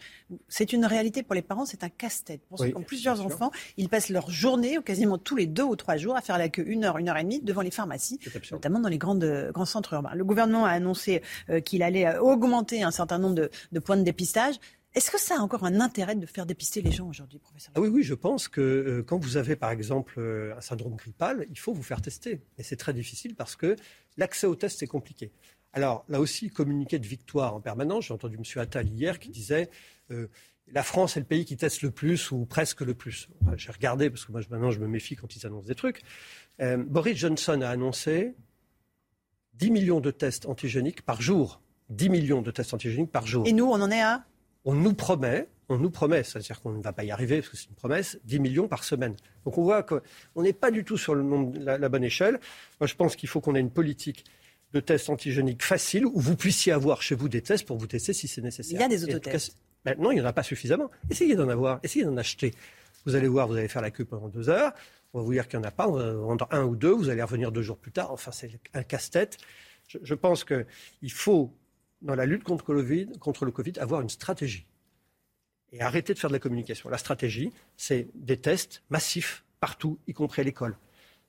C'est 0.49 0.73
une 0.73 0.87
réalité 0.87 1.23
pour 1.23 1.35
les 1.35 1.43
parents, 1.43 1.67
c'est 1.67 1.85
un 1.85 1.89
casse-tête. 1.89 2.41
Pour 2.49 2.59
ceux 2.59 2.65
Oui, 2.65 2.71
qui 2.73 2.77
ont 2.77 2.83
plusieurs 2.83 3.21
enfants, 3.21 3.51
ils 3.77 3.89
passent 3.89 4.09
leur 4.09 4.31
journée, 4.31 4.79
ou 4.79 4.83
quasiment 4.83 5.19
tous 5.19 5.37
les 5.37 5.47
deux 5.47 5.65
ou 5.65 5.77
trois 5.77 5.97
jours, 5.97 6.17
à 6.17 6.23
faire 6.23 6.39
la 6.39 6.49
queue 6.49 6.65
une 6.67 6.85
heure, 6.85 6.99
une 6.99 7.09
heure 7.09 7.19
et 7.19 7.23
demie 7.23 7.41
devant 7.41 7.63
les 7.63 7.71
pharmacies, 7.71 8.19
notamment 8.51 8.81
dans 8.81 8.89
les 8.89 8.99
grandes, 8.99 9.25
euh, 9.25 9.53
grands 9.53 9.65
centres 9.67 9.93
urbains. 9.93 10.15
Le 10.15 10.25
gouvernement 10.25 10.65
a 10.65 10.71
annoncé 10.71 11.23
euh, 11.51 11.61
qu'il 11.61 11.83
allait 11.83 12.07
euh, 12.07 12.21
augmenter 12.21 12.83
un 12.83 12.91
certain 12.91 13.19
nombre 13.19 13.35
de, 13.35 13.51
de 13.73 13.81
points 13.81 13.97
de 13.97 14.03
dépistage. 14.03 14.55
Est-ce 14.97 15.11
que 15.11 15.21
ça 15.21 15.37
a 15.37 15.41
encore 15.41 15.65
un 15.65 15.79
intérêt 15.81 16.15
de 16.15 16.25
faire 16.25 16.47
dépister 16.47 16.81
les 16.81 16.91
gens 16.91 17.07
aujourd'hui, 17.07 17.39
professeur 17.39 17.71
Ah 17.77 17.81
oui, 17.81 17.89
oui, 17.89 18.03
je 18.03 18.15
pense 18.15 18.49
que 18.49 18.63
euh, 18.63 19.03
quand 19.03 19.19
vous 19.19 19.37
avez 19.37 19.55
par 19.55 19.71
exemple 19.71 20.15
euh, 20.17 20.57
un 20.57 20.63
syndrome 20.63 20.97
grippal, 20.97 21.47
il 21.51 21.59
faut 21.59 21.75
vous 21.75 21.83
faire 21.83 22.01
tester. 22.01 22.41
Et 22.57 22.63
c'est 22.63 22.77
très 22.77 22.95
difficile 22.95 23.35
parce 23.35 23.57
que 23.57 23.77
l'accès 24.17 24.47
au 24.47 24.55
test, 24.55 24.79
c'est 24.79 24.87
compliqué. 24.87 25.33
Alors 25.75 26.07
là 26.09 26.19
aussi, 26.19 26.49
communiquer 26.49 26.99
de 26.99 27.07
victoire 27.07 27.55
en 27.55 27.61
permanence. 27.61 28.07
J'ai 28.07 28.15
entendu 28.15 28.39
M. 28.39 28.63
Attal 28.63 28.89
hier 28.89 29.19
qui 29.19 29.29
disait 29.29 29.69
euh, 30.11 30.29
la 30.73 30.83
France 30.83 31.19
est 31.19 31.21
le 31.21 31.27
pays 31.27 31.45
qui 31.45 31.59
teste 31.59 31.83
le 31.83 31.91
plus 31.91 32.31
ou 32.31 32.47
presque 32.47 32.81
le 32.81 32.95
plus. 32.95 33.29
Enfin, 33.43 33.55
J'ai 33.59 33.73
regardé 33.73 34.09
parce 34.09 34.25
que 34.25 34.33
moi 34.33 34.41
maintenant 34.49 34.71
je 34.71 34.81
me 34.81 34.89
méfie 34.89 35.15
quand 35.15 35.37
ils 35.37 35.47
annoncent 35.47 35.69
des 35.69 35.75
trucs. 35.75 36.01
Boris 36.59 37.19
Johnson 37.19 37.61
a 37.61 37.69
annoncé 37.69 38.35
10 39.57 39.71
millions 39.71 40.01
de 40.01 40.11
tests 40.11 40.47
antigéniques 40.47 41.03
par 41.03 41.21
jour. 41.21 41.61
10 41.91 42.09
millions 42.09 42.41
de 42.41 42.51
tests 42.51 42.73
antigéniques 42.73 43.13
par 43.13 43.27
jour. 43.27 43.47
Et 43.47 43.53
nous, 43.53 43.67
on 43.67 43.75
en 43.75 43.91
est 43.91 44.01
à 44.01 44.25
On 44.67 44.75
nous 44.75 44.93
promet, 44.93 45.49
on 45.71 45.79
nous 45.79 45.91
promet, 45.91 46.23
c'est-à-dire 46.23 46.61
qu'on 46.61 46.73
ne 46.73 46.83
va 46.83 46.93
pas 46.93 47.05
y 47.05 47.11
arriver 47.11 47.37
parce 47.39 47.49
que 47.49 47.57
c'est 47.57 47.69
une 47.69 47.75
promesse, 47.75 48.19
10 48.25 48.39
millions 48.41 48.69
par 48.69 48.85
semaine. 48.85 49.15
Donc 49.45 49.57
on 49.57 49.63
voit 49.63 49.83
qu'on 49.83 50.03
n'est 50.43 50.53
pas 50.53 50.71
du 50.71 50.85
tout 50.85 50.99
sur 50.99 51.15
le 51.15 51.23
nombre- 51.23 51.59
la, 51.59 51.79
la 51.79 51.89
bonne 51.89 52.05
échelle. 52.05 52.39
Moi, 52.81 52.87
je 52.87 52.95
pense 52.95 53.17
qu'il 53.17 53.29
faut 53.29 53.41
qu'on 53.41 53.55
ait 53.55 53.61
une 53.61 53.71
politique 53.71 54.25
de 54.73 54.81
tests 54.81 55.09
antigéniques 55.09 55.63
facile 55.63 56.05
où 56.05 56.21
vous 56.21 56.37
puissiez 56.37 56.73
avoir 56.73 57.01
chez 57.01 57.15
vous 57.15 57.29
des 57.29 57.41
tests 57.41 57.65
pour 57.67 57.79
vous 57.79 57.87
tester 57.87 58.13
si 58.13 58.29
c'est 58.29 58.43
nécessaire. 58.43 58.79
Il 58.79 58.83
y 58.83 58.85
a 58.85 58.89
des 58.89 59.05
autotests. 59.05 59.57
non, 59.99 60.11
il 60.11 60.17
n'y 60.17 60.21
en 60.21 60.25
a 60.27 60.33
pas 60.33 60.43
suffisamment. 60.43 60.91
Essayez 61.11 61.35
d'en 61.37 61.49
avoir, 61.49 61.79
essayez 61.85 62.05
d'en 62.05 62.17
acheter. 62.17 62.53
Vous 63.07 63.15
allez 63.15 63.29
voir, 63.29 63.47
vous 63.47 63.55
allez 63.57 63.69
faire 63.69 63.83
la 63.83 63.93
queue 63.93 64.05
pendant 64.05 64.29
deux 64.29 64.49
heures. 64.49 64.73
On 65.15 65.21
va 65.21 65.25
vous 65.25 65.33
dire 65.33 65.47
qu'il 65.47 65.61
n'y 65.61 65.65
en 65.65 65.69
a 65.69 65.71
pas. 65.71 65.89
On 65.89 65.93
va 65.93 66.13
vendre 66.13 66.49
un 66.51 66.65
ou 66.65 66.75
deux. 66.75 66.91
Vous 66.91 67.09
allez 67.09 67.23
revenir 67.23 67.53
deux 67.53 67.63
jours 67.63 67.79
plus 67.79 67.93
tard. 67.93 68.11
Enfin, 68.13 68.33
c'est 68.33 68.51
un 68.75 68.83
casse-tête. 68.83 69.39
Je, 69.87 69.99
je 70.03 70.15
pense 70.15 70.43
qu'il 70.45 71.13
faut, 71.13 71.55
dans 72.03 72.15
la 72.15 72.27
lutte 72.27 72.45
contre 72.45 72.73
le, 72.73 72.83
Covid, 72.83 73.13
contre 73.19 73.45
le 73.45 73.53
avoir 73.81 74.01
une 74.01 74.09
stratégie. 74.09 74.67
Et 75.73 75.81
arrêter 75.81 76.15
de 76.15 76.19
faire 76.19 76.31
de 76.31 76.35
la 76.35 76.39
communication. 76.39 76.89
La 76.89 76.99
stratégie, 76.99 77.53
c'est 77.77 78.09
des 78.15 78.37
tests 78.37 78.83
massifs 78.91 79.45
partout, 79.61 79.99
y 80.07 80.13
compris 80.13 80.43
à 80.43 80.45
l'école. 80.45 80.77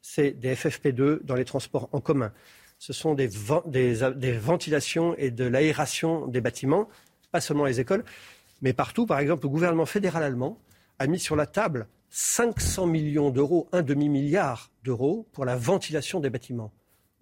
C'est 0.02 0.32
des 0.32 0.56
FFP2 0.56 1.24
dans 1.24 1.36
les 1.36 1.46
transports 1.46 1.90
en 1.92 2.00
commun. 2.00 2.32
Ce 2.78 2.94
sont 2.94 3.16
des 3.16 3.28
ventilations 3.28 5.16
et 5.18 5.32
de 5.32 5.46
l'aération 5.46 6.28
des 6.28 6.42
bâtiments, 6.42 6.88
pas 7.32 7.42
seulement 7.42 7.66
les 7.66 7.80
écoles, 7.80 8.04
mais 8.62 8.74
partout. 8.74 9.06
Par 9.06 9.20
exemple, 9.20 9.44
le 9.44 9.50
gouvernement 9.50 9.88
fédéral 9.88 10.24
allemand 10.24 10.60
a 11.00 11.08
mis 11.08 11.20
sur 11.20 11.36
la 11.36 11.48
table 11.48 11.88
500 12.10 12.88
millions 12.88 13.32
d'euros, 13.32 13.68
un 13.72 13.82
demi-milliard 13.82 14.72
d'euros 14.84 15.28
pour 15.34 15.46
la 15.46 15.56
ventilation 15.56 16.20
des 16.20 16.30
bâtiments. 16.30 16.72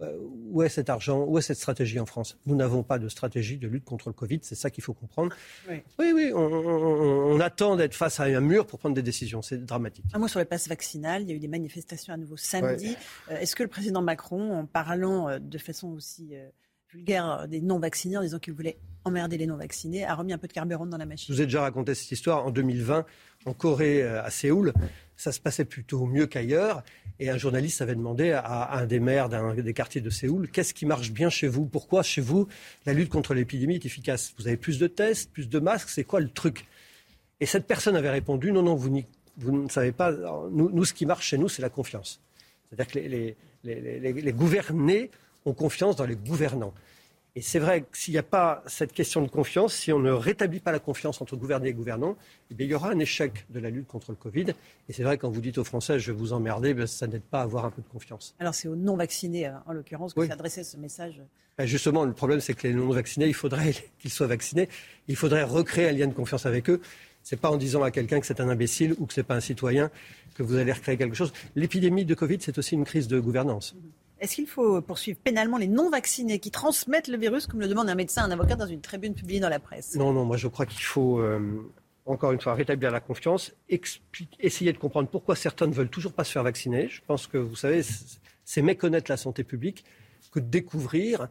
Euh, 0.01 0.17
où 0.51 0.61
est 0.61 0.67
cet 0.67 0.89
argent 0.89 1.23
Où 1.23 1.38
est 1.38 1.41
cette 1.41 1.57
stratégie 1.57 1.99
en 2.01 2.05
France? 2.05 2.38
Nous 2.45 2.55
n'avons 2.55 2.84
pas 2.84 2.99
de 2.99 3.07
stratégie 3.07 3.57
de 3.57 3.67
lutte 3.69 3.85
contre 3.85 4.09
le 4.09 4.13
Covid, 4.13 4.39
c'est 4.41 4.55
ça 4.55 4.69
qu'il 4.69 4.84
faut 4.84 4.93
comprendre. 4.93 5.34
Oui. 5.69 5.77
Oui, 5.99 6.11
oui, 6.13 6.31
on, 6.34 6.39
on- 6.39 7.35
on 7.35 7.39
attend 7.39 7.77
d'être 7.77 7.93
face 7.95 8.19
à 8.19 8.23
un 8.26 8.41
mur 8.41 8.67
pour 8.67 8.80
prendre 8.80 8.93
des 8.95 9.01
décisions, 9.01 9.41
c'est 9.41 9.63
dramatique. 9.65 10.03
Un 10.13 10.19
mot 10.19 10.27
sur 10.27 10.39
le 10.39 10.45
passe 10.45 10.67
vaccinal. 10.67 11.22
Il 11.22 11.30
y 11.30 11.31
a 11.31 11.35
eu 11.35 11.39
des 11.39 11.47
manifestations 11.47 12.13
à 12.13 12.17
nouveau 12.17 12.35
samedi. 12.35 12.97
Euh, 13.31 13.38
Est-ce 13.39 13.55
que 13.55 13.63
le 13.63 13.69
président 13.69 14.01
Macron, 14.01 14.51
en 14.59 14.65
parlant 14.65 15.30
euh, 15.30 15.39
de 15.39 15.57
façon 15.57 15.88
aussi 15.93 16.30
euh, 16.34 16.45
vulgaire 16.93 17.47
des 17.47 17.61
non-vaccinés, 17.61 18.17
en 18.17 18.22
disant 18.22 18.39
qu'il 18.39 18.53
voulait 18.53 18.77
emmerder 19.05 19.38
les 19.38 19.47
non-vaccinés, 19.47 20.03
a 20.03 20.13
remis 20.15 20.34
un 20.34 20.38
peu 20.38 20.47
de 20.47 20.53
carburant 20.53 20.85
dans 20.85 20.97
la 20.97 21.05
Je 21.05 21.09
machine 21.09 21.34
vous 21.35 21.41
ai 21.41 21.45
déjà 21.45 21.61
raconté 21.61 21.95
cette 21.95 22.11
histoire 22.11 22.45
en 22.45 22.51
2020 22.51 23.05
en 23.45 23.53
Corée, 23.53 24.03
à 24.03 24.30
Séoul. 24.30 24.73
Ça 25.18 25.32
se 25.32 25.40
passait 25.40 25.66
plutôt 25.66 26.06
mieux 26.06 26.28
qu'ailleurs. 26.28 26.84
Et 27.20 27.30
un 27.30 27.38
journaliste 27.38 27.82
avait 27.82 27.96
demandé 27.96 28.32
à, 28.32 28.78
un 28.78 28.86
des 28.86 29.00
maires 29.00 29.30
d'un 29.30 29.54
des 29.56 29.74
quartiers 29.74 30.02
de 30.02 30.10
Séoul 30.10 30.50
qu'est-ce 30.50 30.74
qui 30.74 30.86
marche 30.86 31.12
bien 31.12 31.30
chez 31.30 31.48
vous? 31.48 31.66
Pourquoi 31.66 32.04
chez 32.04 32.22
vous 32.22 32.48
la 32.86 32.94
lutte 32.94 33.10
contre 33.10 33.34
l'épidémie 33.34 33.76
est 33.76 33.86
efficace? 33.86 34.34
Vous 34.38 34.48
avez 34.48 34.58
plus 34.58 34.80
de 34.80 34.88
tests, 34.88 35.32
plus 35.32 35.48
de 35.48 35.60
masques 35.60 35.90
C'est 35.90 36.04
quoi 36.04 36.20
le 36.20 36.30
truc? 36.30 36.66
Et 37.40 37.46
cette 37.46 37.66
personne 37.66 37.96
avait 37.96 38.10
répondu 38.10 38.52
non, 38.52 38.64
non, 38.64 38.76
vous, 38.76 38.90
ne 39.52 39.70
savez 39.70 39.92
pas. 39.92 40.12
Nous, 40.52 40.86
ce 40.86 40.94
qui 40.94 41.06
marche 41.06 41.28
chez 41.28 41.38
nous, 41.38 41.50
c'est 41.50 41.62
la 41.62 41.70
confiance. 41.70 42.22
C'est-à-dire 42.70 42.88
que 42.88 43.00
les 43.64 44.34
gouvernés 44.34 45.12
ont 45.46 45.54
confiance 45.54 45.96
dans 45.96 46.06
les 46.06 46.16
gouvernants. 46.16 46.74
Et 47.38 47.41
c'est 47.41 47.60
vrai 47.60 47.82
que 47.82 47.98
s'il 47.98 48.14
n'y 48.14 48.18
a 48.18 48.24
pas 48.24 48.64
cette 48.66 48.94
question 48.94 49.22
de 49.22 49.28
confiance, 49.28 49.74
si 49.74 49.91
on 49.91 49.99
ne 49.99 50.12
rétablit 50.12 50.62
pas 50.62 50.72
la 50.72 50.80
confiance 50.80 51.22
entre 51.22 51.36
gouvernés 51.36 51.68
et 51.70 51.74
gouvernants, 51.74 52.16
eh 52.49 52.53
bien, 52.53 52.66
il 52.66 52.70
y 52.70 52.74
aura 52.74 52.91
un 52.91 52.99
échec 52.99 53.45
de 53.49 53.60
la 53.60 53.70
lutte 53.70 53.88
contre 53.88 54.12
le 54.12 54.16
Covid. 54.16 54.53
Et 54.88 54.94
c'est 54.94 55.03
vrai, 55.03 55.18
quand 55.18 55.30
vous 55.30 55.41
dites 55.41 55.57
aux 55.57 55.66
Français, 55.66 55.99
je 55.99 56.14
vais 56.14 56.18
vous 56.18 56.32
emmerder, 56.32 56.74
ben, 56.74 56.88
ça 56.88 57.07
n'aide 57.07 57.24
pas 57.24 57.41
à 57.41 57.44
avoir 57.44 57.66
un 57.66 57.72
peu 57.72 57.82
de 57.82 57.88
confiance. 57.90 58.36
Alors 58.40 58.56
c'est 58.56 58.70
aux 58.70 58.78
non-vaccinés, 58.78 59.48
euh, 59.48 59.52
en 59.66 59.74
l'occurrence, 59.74 60.14
que 60.14 60.22
Oui. 60.22 60.28
s'adressait 60.30 60.64
ce 60.64 60.78
message. 60.78 61.22
Ben, 61.57 61.66
justement, 61.66 62.06
le 62.06 62.14
problème, 62.14 62.40
c'est 62.40 62.53
que 62.53 62.66
les 62.68 62.74
non-vaccinés, 62.74 63.28
il 63.28 63.34
faudrait 63.34 63.74
qu'ils 63.99 64.12
soient 64.12 64.28
vaccinés. 64.28 64.70
Il 65.10 65.18
faudrait 65.18 65.44
recréer 65.44 65.90
un 65.90 65.91
lien 65.91 66.07
de 66.07 66.14
confiance 66.14 66.45
avec 66.45 66.70
eux. 66.70 66.80
C'est 67.22 67.40
pas 67.40 67.49
en 67.49 67.57
disant 67.57 67.84
à 67.84 67.91
quelqu'un 67.91 68.22
que 68.22 68.28
c'est 68.28 68.40
un 68.40 68.48
imbécile 68.48 68.95
ou 68.98 69.07
que 69.07 69.14
c'est 69.14 69.24
pas 69.24 69.36
un 69.36 69.41
citoyen 69.41 69.91
que 70.36 70.44
vous 70.44 70.56
allez 70.56 70.72
recréer 70.72 70.95
quelque 70.95 71.16
chose. 71.16 71.34
L'épidémie 71.56 72.06
de 72.06 72.14
Covid, 72.14 72.38
c'est 72.40 72.57
aussi 72.60 72.76
une 72.76 72.86
crise 72.86 73.10
de 73.10 73.20
gouvernance. 73.20 73.76
Est-ce 74.26 74.38
qu'il 74.38 74.47
faut 74.47 74.81
poursuivre 74.81 75.19
pénalement 75.23 75.60
les 75.60 75.68
non-vaccinés 75.68 76.39
qui 76.39 76.49
transmettent 76.49 77.10
le 77.10 77.18
virus, 77.18 77.45
comme 77.45 77.60
le 77.60 77.68
demande 77.68 77.89
un 77.89 77.93
médecin, 77.93 78.23
un 78.23 78.31
avocat 78.31 78.56
dans 78.56 78.65
une 78.65 78.81
tribune 78.81 79.14
publiée 79.14 79.39
dans 79.39 79.49
la 79.49 79.60
presse? 79.60 79.93
Non, 79.95 80.14
non, 80.14 80.26
moi 80.26 80.35
je 80.35 80.47
crois 80.47 80.65
qu'il 80.65 80.81
faut, 80.81 81.19
euh, 81.19 81.39
encore 82.07 82.31
une 82.31 82.41
fois, 82.41 82.56
rétablir 82.56 82.89
la 82.89 82.99
confiance, 83.02 83.53
essayer 84.39 84.73
de 84.73 84.80
comprendre 84.80 85.10
pourquoi 85.10 85.35
certains 85.35 85.68
ne 85.68 85.73
veulent 85.73 85.91
toujours 85.91 86.11
pas 86.14 86.23
se 86.23 86.31
faire 86.31 86.41
vacciner. 86.41 86.88
Je 86.88 87.02
pense 87.06 87.27
que, 87.27 87.38
vous 87.38 87.56
savez, 87.56 87.84
c'est- 87.84 88.64
méconnaître 88.64 89.11
la 89.11 89.18
santé 89.18 89.43
publique 89.43 89.85
que 90.31 90.39
de 90.39 90.47
découvrir 90.47 91.27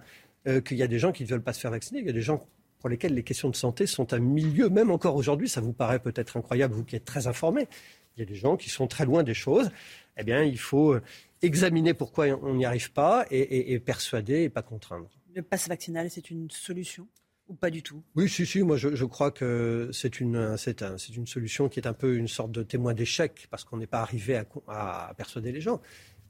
euh, 0.47 0.61
qu'il 0.61 0.77
y 0.77 0.83
a 0.85 0.87
des 0.87 1.01
gens 1.01 1.11
qui 1.11 1.25
ne 1.25 1.29
veulent 1.29 1.43
pas 1.43 1.53
se 1.53 1.59
faire 1.59 1.73
vacciner. 1.73 1.99
Il 1.99 2.07
y 2.07 2.11
a 2.11 2.13
des 2.13 2.21
gens 2.21 2.47
pour 2.79 2.89
lesquels 2.91 3.15
les 3.15 3.25
questions 3.25 3.49
de 3.51 3.57
santé 3.57 3.89
sont 3.89 4.13
un 4.13 4.21
milieu, 4.21 4.69
même 4.69 4.93
encore 4.93 5.17
aujourd'hui, 5.17 5.49
ça 5.49 5.61
vous 5.61 5.73
paraît 5.73 5.99
peut-être 5.99 6.37
incroyable, 6.37 6.75
vous 6.75 6.85
qui 6.85 6.95
êtes 6.95 7.05
très 7.05 7.27
informés. 7.27 7.67
Il 8.17 8.21
y 8.21 8.23
a 8.23 8.27
des 8.27 8.37
gens 8.37 8.57
qui 8.57 8.71
sont 8.71 8.87
très 8.87 9.05
loin 9.05 9.25
des 9.25 9.35
choses. 9.35 9.73
Eh 10.17 10.23
bien, 10.23 10.45
il 10.45 10.59
faut 10.61 10.95
examiner 11.45 11.95
pourquoi 11.95 12.27
on 12.43 12.55
n'y 12.55 12.65
arrive 12.65 12.93
pas 12.93 13.27
et, 13.31 13.39
et- 13.41 13.73
et 13.73 13.81
persuader 13.81 14.43
et 14.43 14.49
pas 14.49 14.63
contraindre. 14.63 15.11
Le 15.35 15.43
passe 15.43 15.69
vaccinal, 15.69 16.11
c'est 16.11 16.31
une 16.31 16.51
solution 16.51 17.07
ou 17.49 17.55
pas 17.55 17.71
du 17.71 17.83
tout? 17.83 18.03
Oui, 18.17 18.29
si, 18.29 18.47
si, 18.47 18.63
moi 18.63 18.77
je, 18.77 18.95
je 18.95 19.05
crois 19.05 19.31
que 19.31 19.91
c'est 19.93 20.21
une, 20.21 20.57
c'est 20.57 20.83
un- 20.83 20.97
c'est 20.97 21.15
une 21.15 21.27
solution 21.27 21.69
qui 21.69 21.79
est 21.81 21.87
un 21.87 21.93
peu 21.93 22.17
une 22.17 22.29
sorte 22.29 22.53
de 22.53 22.63
témoin 22.63 22.95
d'échec 22.95 23.47
parce 23.51 23.65
qu'on 23.65 23.77
n'est 23.77 23.87
pas 23.87 24.01
arrivé 24.01 24.41
à, 24.69 25.13
persuader 25.17 25.53
les 25.53 25.61
gens. 25.61 25.81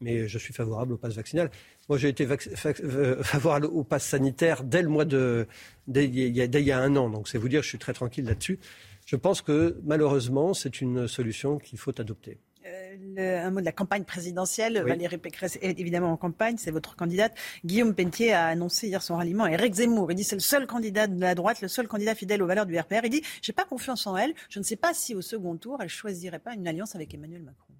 Mais 0.01 0.27
je 0.27 0.39
suis 0.39 0.53
favorable 0.53 0.95
au 0.95 0.97
pass 0.97 1.15
vaccinal. 1.15 1.51
Moi 1.89 1.99
j'ai 1.99 2.09
été 2.09 2.27
vac- 2.27 2.49
fac- 2.57 2.83
euh, 2.83 3.23
favorable 3.23 3.67
au 3.67 3.85
pass 3.85 4.05
sanitaire 4.05 4.65
dès 4.65 4.83
le 4.83 4.89
mois 4.89 5.05
de. 5.05 5.47
dès 5.87 6.07
il 6.07 6.37
y 6.37 6.41
a, 6.43 6.49
dès 6.49 6.63
il 6.63 6.67
y 6.67 6.73
a 6.73 6.81
un 6.81 6.97
an. 6.97 7.09
Donc 7.11 7.29
c'est 7.29 7.39
vous 7.39 7.49
dire, 7.49 7.63
je 7.63 7.69
suis 7.69 7.79
très 7.79 7.93
tranquille 7.93 8.25
là-dessus. 8.25 8.59
Je 9.07 9.15
pense 9.17 9.41
que 9.41 9.79
malheureusement 9.85 10.53
c'est 10.53 10.81
une 10.81 11.07
solution 11.07 11.59
qu'il 11.59 11.79
faut 11.79 11.99
adopter. 12.01 12.39
Un 12.65 13.51
mot 13.51 13.61
de 13.61 13.65
la 13.65 13.73
campagne 13.73 14.05
présidentielle. 14.05 14.83
Valérie 14.83 15.19
Pécresse 15.19 15.59
est 15.61 15.79
évidemment 15.79 16.13
en 16.13 16.17
campagne, 16.17 16.57
c'est 16.59 16.71
votre 16.71 16.97
candidate. 16.97 17.35
Guillaume 17.65 17.95
Pentier 17.95 18.33
a 18.33 18.47
annoncé 18.47 18.89
hier 18.89 19.03
son 19.03 19.17
ralliement 19.17 19.45
à 19.45 19.51
Éric 19.51 19.75
Zemmour. 19.75 20.11
Il 20.11 20.15
dit 20.15 20.25
c'est 20.25 20.37
le 20.37 20.41
seul 20.41 20.67
candidat 20.67 21.07
de 21.07 21.21
la 21.21 21.35
droite, 21.35 21.61
le 21.61 21.69
seul 21.69 21.89
candidat 21.89 22.15
fidèle 22.15 22.43
aux 22.43 22.47
valeurs 22.47 22.67
du 22.67 22.79
RPR. 22.79 23.01
Il 23.05 23.11
dit 23.11 23.23
j'ai 23.43 23.53
pas 23.53 23.65
confiance 23.65 24.07
en 24.07 24.17
elle. 24.17 24.35
Je 24.49 24.59
ne 24.59 24.65
sais 24.65 24.77
pas 24.77 24.95
si 24.95 25.15
au 25.15 25.23
second 25.23 25.57
tour 25.57 25.79
elle 25.81 25.89
choisirait 25.89 26.39
pas 26.39 26.55
une 26.55 26.67
alliance 26.67 26.95
avec 26.95 27.13
Emmanuel 27.15 27.43
Macron. 27.43 27.75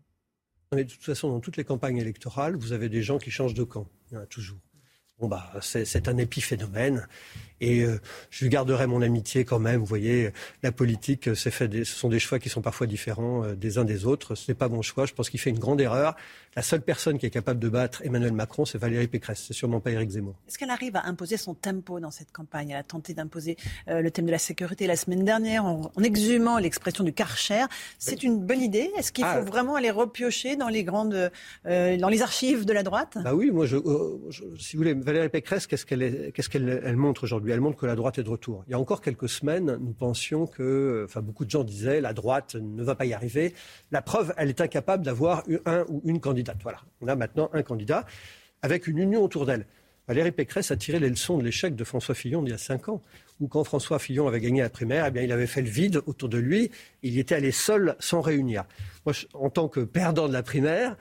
Mais 0.75 0.85
de 0.85 0.91
toute 0.91 1.05
façon, 1.05 1.29
dans 1.29 1.41
toutes 1.41 1.57
les 1.57 1.65
campagnes 1.65 1.99
électorales, 1.99 2.57
vous 2.57 2.73
avez 2.73 2.89
des 2.89 3.03
gens 3.03 3.19
qui 3.19 3.31
changent 3.31 3.55
de 3.55 3.63
camp. 3.63 3.87
Il 4.11 4.15
y 4.15 4.17
en 4.17 4.21
a 4.23 4.27
toujours. 4.27 4.59
Bon, 5.21 5.29
bah, 5.29 5.53
c'est 5.61 6.09
un 6.09 6.17
épiphénomène. 6.17 7.07
Et 7.61 7.83
euh, 7.83 8.01
je 8.31 8.45
lui 8.45 8.51
garderai 8.51 8.87
mon 8.87 9.01
amitié 9.01 9.45
quand 9.45 9.59
même. 9.59 9.81
Vous 9.81 9.87
voyez, 9.87 10.33
la 10.63 10.73
politique, 10.73 11.35
fait 11.35 11.85
ce 11.85 11.85
sont 11.85 12.09
des 12.09 12.19
choix 12.19 12.39
qui 12.39 12.49
sont 12.49 12.61
parfois 12.61 12.87
différents 12.87 13.45
euh, 13.45 13.55
des 13.55 13.79
uns 13.79 13.85
des 13.85 14.07
autres. 14.07 14.35
Ce 14.35 14.51
n'est 14.51 14.57
pas 14.57 14.69
mon 14.69 14.83
choix. 14.83 15.07
Je 15.07 15.15
pense 15.15 15.31
qu'il 15.31 15.41
fait 15.41 15.51
une 15.51 15.59
grande 15.59 15.81
erreur. 15.81 16.17
La 16.57 16.63
seule 16.63 16.83
personne 16.83 17.19
qui 17.19 17.27
est 17.27 17.31
capable 17.31 17.61
de 17.61 17.69
battre 17.69 18.03
Emmanuel 18.05 18.33
Macron, 18.33 18.65
c'est 18.65 18.79
Valérie 18.79 19.09
Pécresse. 19.09 19.45
C'est 19.47 19.55
sûrement 19.55 19.81
pas 19.81 19.93
Éric 19.93 20.11
Zemmour. 20.11 20.35
Est-ce 20.47 20.59
qu'elle 20.59 20.71
arrive 20.71 20.97
à 20.97 21.07
imposer 21.07 21.37
son 21.37 21.55
tempo 21.55 22.01
dans 22.01 22.11
cette 22.11 22.33
campagne? 22.33 22.71
Elle 22.71 22.77
a 22.77 22.83
tenté 22.83 23.15
d'imposer 23.15 23.57
euh, 23.89 24.03
le 24.03 24.11
thème 24.11 24.27
de 24.27 24.31
la 24.31 24.39
sécurité 24.39 24.87
la 24.87 24.97
semaine 24.97 25.25
dernière 25.25 25.65
en, 25.65 25.91
exhumant 26.03 26.59
l'expression 26.59 27.03
du 27.03 27.13
Karcher. 27.13 27.65
C'est 27.99 28.25
une 28.25 28.41
bonne 28.41 28.61
idée? 28.61 28.91
Est-ce 28.99 29.11
qu'il 29.11 29.25
faut 29.25 29.31
ah. 29.31 29.41
vraiment 29.41 29.77
aller 29.77 29.91
repiocher 29.91 30.57
dans 30.57 30.69
les 30.69 30.85
grandes, 30.85 31.31
dans 31.65 32.09
les 32.09 32.23
archives 32.23 32.65
de 32.65 32.73
la 32.73 32.83
droite? 32.83 33.17
Bah 33.23 33.35
oui, 33.35 33.51
moi, 33.51 33.65
je, 33.65 33.77
si 34.59 34.77
vous 34.77 34.83
voulez, 34.83 34.95
Valérie 35.05 35.29
Pécresse, 35.29 35.67
qu'est-ce 35.67 35.85
qu'elle 35.85 36.97
montre 36.97 37.25
aujourd'hui? 37.25 37.53
Elle 37.53 37.61
montre 37.61 37.77
que 37.77 37.85
la 37.85 37.95
droite 37.95 38.19
est 38.19 38.23
de 38.23 38.29
retour. 38.31 38.65
Il 38.67 38.71
y 38.71 38.75
a 38.75 38.79
encore 38.79 39.03
quelques 39.03 39.29
semaines, 39.29 39.77
nous 39.79 39.93
pensions 39.93 40.47
que, 40.47 41.03
enfin 41.05 41.21
beaucoup 41.21 41.45
de 41.45 41.51
gens 41.51 41.63
disaient, 41.63 42.01
la 42.01 42.15
droite 42.15 42.55
ne 42.55 42.83
va 42.83 42.95
pas 42.95 43.05
y 43.05 43.13
arriver. 43.13 43.53
La 43.93 44.01
preuve, 44.01 44.33
elle 44.39 44.49
est 44.49 44.63
incapable 44.63 45.05
d'avoir 45.05 45.45
un 45.67 45.85
ou 45.89 46.01
une 46.07 46.21
candidate. 46.21 46.57
Voilà, 46.63 46.81
on 47.03 47.09
a 47.09 47.17
maintenant 47.17 47.51
un 47.53 47.63
candidat 47.63 48.07
avec 48.63 48.87
une 48.87 48.97
union 48.97 49.23
autour 49.23 49.45
d'elle. 49.45 49.67
Valérie 50.09 50.33
Pécresse 50.33 50.71
a 50.71 50.77
tiré 50.77 50.99
les 50.99 51.11
leçons 51.11 51.37
de 51.37 51.45
l'échec 51.45 51.77
de 51.77 51.85
François 51.85 52.15
Fillon 52.15 52.43
il 52.47 52.51
y 52.51 52.55
a 52.55 52.59
cinq 52.59 52.89
ans, 52.89 53.03
où 53.41 53.49
quand 53.49 53.65
François 53.65 53.99
Fillon 53.99 54.27
avait 54.27 54.41
gagné 54.41 54.63
la 54.63 54.71
primaire, 54.71 55.05
eh 55.07 55.11
bien, 55.11 55.23
il 55.23 55.33
avait 55.33 55.47
fait 55.47 55.63
le 55.63 55.69
vide 55.69 56.01
autour 56.07 56.31
de 56.31 56.39
lui. 56.39 56.71
Il 57.03 57.13
y 57.13 57.21
était 57.21 57.35
allé 57.35 57.53
seul, 57.53 57.95
sans 57.99 58.23
réunir. 58.23 58.65
Moi, 59.05 59.15
en 59.35 59.51
tant 59.51 59.69
que 59.69 59.81
perdant 59.81 60.29
de 60.29 60.33
la 60.33 60.43
primaire, 60.43 60.97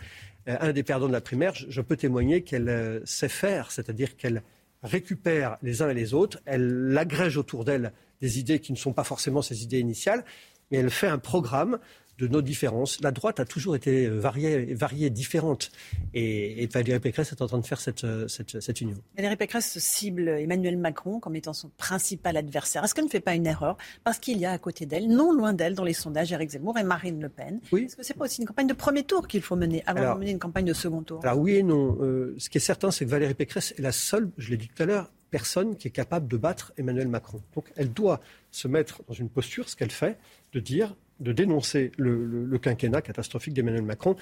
un 0.48 0.74
des 0.74 0.84
perdants 0.84 1.07
de 1.07 1.14
la 1.14 1.22
primaire, 1.22 1.53
je 1.56 1.82
peux 1.82 1.95
témoigner 1.95 2.44
qu'elle 2.44 2.70
euh, 2.70 2.99
sait 3.06 3.30
faire, 3.30 3.72
c'est-à-dire 3.72 4.18
qu'elle 4.18 4.44
récupère 4.84 5.57
les 5.61 5.82
uns 5.82 5.90
et 5.90 5.94
les 5.94 6.14
autres, 6.14 6.40
elle 6.45 6.95
agrège 6.98 7.38
autour 7.38 7.64
d'elle 7.64 7.94
des 8.22 8.40
idées 8.40 8.60
qui 8.60 8.72
ne 8.72 8.78
sont 8.78 8.94
pas 8.94 9.03
forcément 9.03 9.41
ses 9.41 9.64
idées 9.64 9.80
initiales, 9.80 10.26
mais 10.72 10.80
elle 10.80 10.90
fait 10.90 11.07
un 11.07 11.18
programme 11.18 11.80
de 12.19 12.27
nos 12.27 12.41
différences. 12.41 13.02
La 13.02 13.11
droite 13.11 13.40
a 13.40 13.45
toujours 13.45 13.76
été 13.76 14.07
variée, 14.07 14.73
variée 14.73 15.10
différente. 15.10 15.72
Et, 16.14 16.68
Valérie 16.72 16.99
Pécresse 16.99 17.31
est 17.31 17.41
en 17.41 17.48
train 17.48 17.60
de 17.60 17.65
faire 17.65 17.80
cette, 17.80 18.06
cette, 18.27 18.81
union. 18.81 18.98
Valérie 19.15 19.35
Pécresse 19.35 19.77
cible 19.80 20.27
Emmanuel 20.27 20.77
Macron 20.77 21.19
comme 21.19 21.35
étant 21.35 21.53
son 21.53 21.69
principal 21.77 22.38
adversaire. 22.38 22.84
Est-ce 22.84 22.94
qu'elle 22.94 23.06
ne 23.06 23.10
fait 23.10 23.19
pas 23.19 23.35
une 23.35 23.45
erreur? 23.45 23.77
Parce 24.03 24.19
qu'il 24.19 24.38
y 24.38 24.45
a 24.45 24.52
à 24.52 24.57
côté 24.57 24.85
d'elle, 24.85 25.07
non 25.07 25.31
loin 25.31 25.53
d'elle, 25.53 25.76
dans 25.76 25.84
les 25.84 25.94
sondages, 25.94 26.31
Eric 26.31 26.52
Zemmour 26.52 26.77
et 26.77 26.84
Marine 26.84 27.22
Le 27.22 27.30
Pen. 27.30 27.60
Oui. 27.72 27.85
Est-ce 27.85 27.95
que 27.95 28.03
ce 28.03 28.14
n'est 28.14 28.18
pas 28.18 28.26
aussi 28.26 28.41
une 28.41 28.48
campagne 28.48 28.68
de 28.68 28.73
premier 28.73 29.03
tour 29.03 29.27
qu'il 29.27 29.41
faut 29.41 29.56
mener 29.56 29.84
avant 29.85 30.14
de 30.14 30.19
mener 30.19 30.31
une 30.31 30.40
campagne 30.40 30.65
de 30.65 30.73
second 30.73 31.02
tour? 31.02 31.19
Alors 31.23 31.40
oui 31.40 31.56
et 31.56 31.64
non. 31.64 31.98
Euh, 32.02 32.35
ce 32.38 32.49
qui 32.49 32.57
est 32.57 32.61
certain, 32.61 32.91
c'est 32.91 33.06
que 33.06 33.10
Valérie 33.10 33.34
Pécresse 33.34 33.73
est 33.77 33.81
la 33.81 33.91
seule, 33.91 34.30
je 34.38 34.49
l'ai 34.49 34.57
dit 34.57 34.69
tout 34.73 34.84
à 34.84 34.85
l'heure, 34.85 35.11
personne 35.34 35.76
qui 35.77 35.88
est 35.88 35.91
capable 35.91 36.27
de 36.27 36.38
battre 36.38 36.73
Emmanuel 36.77 37.07
Macron. 37.07 37.41
Donc 37.56 37.72
elle 37.76 37.91
doit 37.91 38.22
se 38.52 38.68
mettre 38.68 39.02
dans 39.07 39.15
une 39.15 39.30
posture, 39.30 39.68
ce 39.68 39.76
qu'elle 39.76 39.91
fait, 39.91 40.19
de 40.53 40.60
dire 40.60 40.95
de 41.24 41.32
dénoncer 41.32 41.91
le, 41.98 42.58
quinquennat 42.58 43.02
catastrophique 43.02 43.54
d'Emmanuel 43.54 43.84
Macron. 43.84 44.16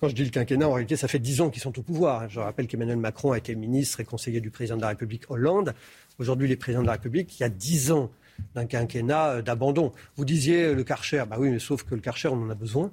Quand 0.00 0.08
je 0.08 0.14
dis 0.14 0.24
le 0.24 0.30
quinquennat, 0.30 0.68
en 0.68 0.72
réalité, 0.72 0.96
ça 0.96 1.08
fait 1.08 1.18
dix 1.18 1.40
ans 1.40 1.50
qu'ils 1.50 1.62
sont 1.62 1.78
au 1.78 1.82
pouvoir. 1.82 2.28
Je 2.28 2.40
rappelle 2.40 2.66
qu'Emmanuel 2.66 2.98
Macron 2.98 3.32
a 3.32 3.38
été 3.38 3.54
ministre 3.54 4.00
et 4.00 4.04
conseiller 4.04 4.40
du 4.40 4.50
président 4.50 4.76
de 4.76 4.82
la 4.82 4.88
République 4.88 5.30
Hollande. 5.30 5.74
Aujourd'hui, 6.18 6.46
les 6.46 6.56
présidents 6.56 6.82
de 6.82 6.86
la 6.86 6.92
République, 6.92 7.38
il 7.38 7.42
y 7.42 7.46
a 7.46 7.48
dix 7.48 7.90
ans 7.90 8.10
d'un 8.54 8.66
quinquennat 8.66 9.30
euh, 9.30 9.42
d'abandon. 9.42 9.92
Vous 10.16 10.24
disiez 10.24 10.64
euh, 10.64 10.74
le 10.74 10.84
Karcher, 10.84 11.24
bah 11.28 11.36
oui, 11.38 11.50
mais 11.50 11.58
sauf 11.58 11.84
que 11.84 11.94
le 11.94 12.00
Karcher, 12.00 12.28
on 12.28 12.42
en 12.42 12.50
a 12.50 12.54
besoin. 12.54 12.90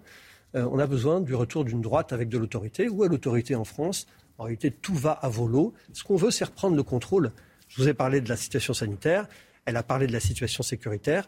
Euh, 0.56 0.68
on 0.72 0.80
a 0.80 0.88
besoin 0.88 1.22
du 1.22 1.34
retour 1.34 1.66
d'une 1.66 1.82
droite 1.82 2.14
avec 2.14 2.30
de 2.30 2.38
l'autorité. 2.38 2.90
Où 2.90 3.04
est 3.04 3.08
l'autorité 3.08 3.56
en 3.56 3.64
France? 3.64 4.08
En 4.38 4.44
réalité, 4.44 4.72
tout 4.72 4.96
va 4.96 5.12
à 5.12 5.30
volo. 5.30 5.74
Ce 5.94 6.04
qu'on 6.04 6.16
veut, 6.16 6.32
c'est 6.32 6.46
reprendre 6.46 6.76
le 6.76 6.84
contrôle. 6.84 7.32
Je 7.68 7.82
vous 7.82 7.88
ai 7.88 7.94
parlé 7.94 8.22
de 8.22 8.30
la 8.30 8.36
situation 8.36 8.74
sanitaire. 8.74 9.28
Elle 9.66 9.78
a 9.78 9.84
parlé 9.84 10.08
de 10.08 10.14
la 10.14 10.20
situation 10.20 10.64
sécuritaire. 10.64 11.28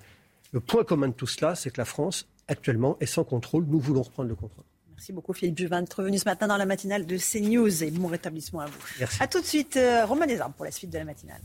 Le 0.54 0.60
point 0.60 0.84
commun 0.84 1.08
de 1.08 1.14
tout 1.14 1.26
cela, 1.26 1.56
c'est 1.56 1.72
que 1.72 1.82
la 1.82 1.86
France, 1.86 2.28
actuellement, 2.48 2.96
est 3.00 3.08
sans 3.08 3.24
contrôle. 3.24 3.66
Nous 3.68 3.80
voulons 3.80 4.04
reprendre 4.04 4.30
le 4.30 4.36
contrôle. 4.36 4.64
Merci 4.92 5.12
beaucoup 5.12 5.34
Philippe 5.34 5.58
Juvin 5.58 5.82
d'être 5.82 5.96
revenu 5.96 6.20
ce 6.20 6.26
matin 6.26 6.48
dans 6.48 6.58
la 6.58 6.68
matinale 6.68 7.08
de 7.08 7.18
CNews 7.18 7.84
et 7.84 7.90
bon 7.90 8.08
rétablissement 8.08 8.62
à 8.62 8.68
vous. 8.68 8.80
Merci. 9.00 9.22
A 9.22 9.28
tout 9.28 9.42
de 9.42 9.46
suite, 9.46 9.76
euh, 9.76 10.06
Romain 10.06 10.28
Desarmes 10.28 10.54
pour 10.54 10.64
la 10.64 10.72
suite 10.72 10.92
de 10.92 10.98
la 11.00 11.06
matinale. 11.06 11.42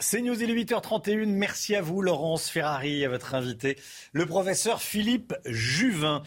CNews, 0.00 0.42
il 0.42 0.50
est 0.50 0.54
8h31. 0.54 1.26
Merci 1.26 1.76
à 1.76 1.80
vous, 1.80 2.02
Laurence 2.02 2.50
Ferrari, 2.50 3.04
à 3.04 3.08
votre 3.08 3.34
invité, 3.34 3.78
le 4.12 4.26
professeur 4.26 4.82
Philippe 4.82 5.34
Juvin. 5.46 6.24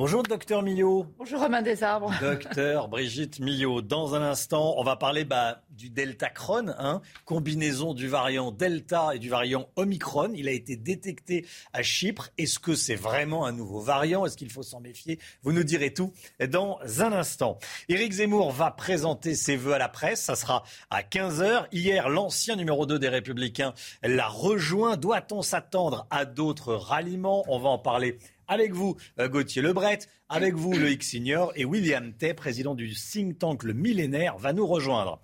Bonjour, 0.00 0.22
docteur 0.22 0.62
Millot. 0.62 1.04
Bonjour, 1.18 1.42
Romain 1.42 1.60
Desarbres. 1.60 2.10
Docteur 2.22 2.88
Brigitte 2.88 3.38
Millot. 3.38 3.82
Dans 3.82 4.14
un 4.14 4.22
instant, 4.22 4.76
on 4.78 4.82
va 4.82 4.96
parler 4.96 5.26
bah, 5.26 5.60
du 5.68 5.90
Delta 5.90 6.30
Cron, 6.30 6.72
hein, 6.78 7.02
combinaison 7.26 7.92
du 7.92 8.08
variant 8.08 8.50
Delta 8.50 9.14
et 9.14 9.18
du 9.18 9.28
variant 9.28 9.68
Omicron. 9.76 10.30
Il 10.34 10.48
a 10.48 10.52
été 10.52 10.76
détecté 10.76 11.44
à 11.74 11.82
Chypre. 11.82 12.30
Est-ce 12.38 12.58
que 12.58 12.74
c'est 12.74 12.94
vraiment 12.94 13.44
un 13.44 13.52
nouveau 13.52 13.80
variant? 13.80 14.24
Est-ce 14.24 14.38
qu'il 14.38 14.48
faut 14.48 14.62
s'en 14.62 14.80
méfier? 14.80 15.18
Vous 15.42 15.52
nous 15.52 15.64
direz 15.64 15.92
tout 15.92 16.14
dans 16.48 16.78
un 17.00 17.12
instant. 17.12 17.58
Éric 17.90 18.12
Zemmour 18.12 18.52
va 18.52 18.70
présenter 18.70 19.34
ses 19.34 19.56
vœux 19.56 19.74
à 19.74 19.78
la 19.78 19.90
presse. 19.90 20.22
Ça 20.22 20.34
sera 20.34 20.64
à 20.88 21.02
15h. 21.02 21.66
Hier, 21.72 22.08
l'ancien 22.08 22.56
numéro 22.56 22.86
2 22.86 22.98
des 22.98 23.10
Républicains 23.10 23.74
l'a 24.02 24.28
rejoint. 24.28 24.96
Doit-on 24.96 25.42
s'attendre 25.42 26.06
à 26.08 26.24
d'autres 26.24 26.72
ralliements? 26.72 27.44
On 27.48 27.58
va 27.58 27.68
en 27.68 27.78
parler 27.78 28.16
avec 28.50 28.72
vous, 28.72 28.96
euh, 29.20 29.28
Gauthier 29.28 29.62
Lebret, 29.62 30.00
avec 30.28 30.54
vous, 30.54 30.72
le 30.72 30.90
X 30.90 31.12
Senior, 31.12 31.52
et 31.54 31.64
William 31.64 32.12
Tay, 32.12 32.34
président 32.34 32.74
du 32.74 32.92
think 32.92 33.38
tank 33.38 33.62
Le 33.62 33.72
Millénaire, 33.72 34.36
va 34.38 34.52
nous 34.52 34.66
rejoindre. 34.66 35.22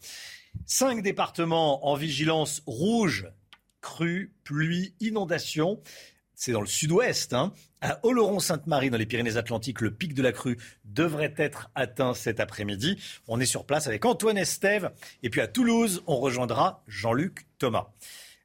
Cinq 0.65 1.03
départements 1.03 1.89
en 1.89 1.97
vigilance 1.97 2.63
rouge, 2.67 3.29
crue, 3.81 4.33
pluie, 4.45 4.95
inondation. 5.01 5.81
C'est 6.35 6.53
dans 6.53 6.61
le 6.61 6.69
sud-ouest. 6.69 7.33
Hein. 7.33 7.53
À 7.81 7.99
Oloron-Sainte-Marie, 8.05 8.91
dans 8.91 8.97
les 8.97 9.07
Pyrénées-Atlantiques, 9.07 9.81
le 9.81 9.93
pic 9.93 10.15
de 10.15 10.23
la 10.23 10.31
crue 10.31 10.57
devrait 10.85 11.35
être 11.37 11.71
atteint 11.75 12.15
cet 12.15 12.39
après-midi. 12.39 12.97
On 13.27 13.41
est 13.41 13.47
sur 13.47 13.67
place 13.67 13.89
avec 13.89 14.05
Antoine 14.05 14.39
Estève. 14.39 14.93
Et 15.25 15.31
puis 15.31 15.41
à 15.41 15.49
Toulouse, 15.49 16.05
on 16.07 16.19
rejoindra 16.19 16.85
Jean-Luc 16.87 17.47
Thomas. 17.59 17.89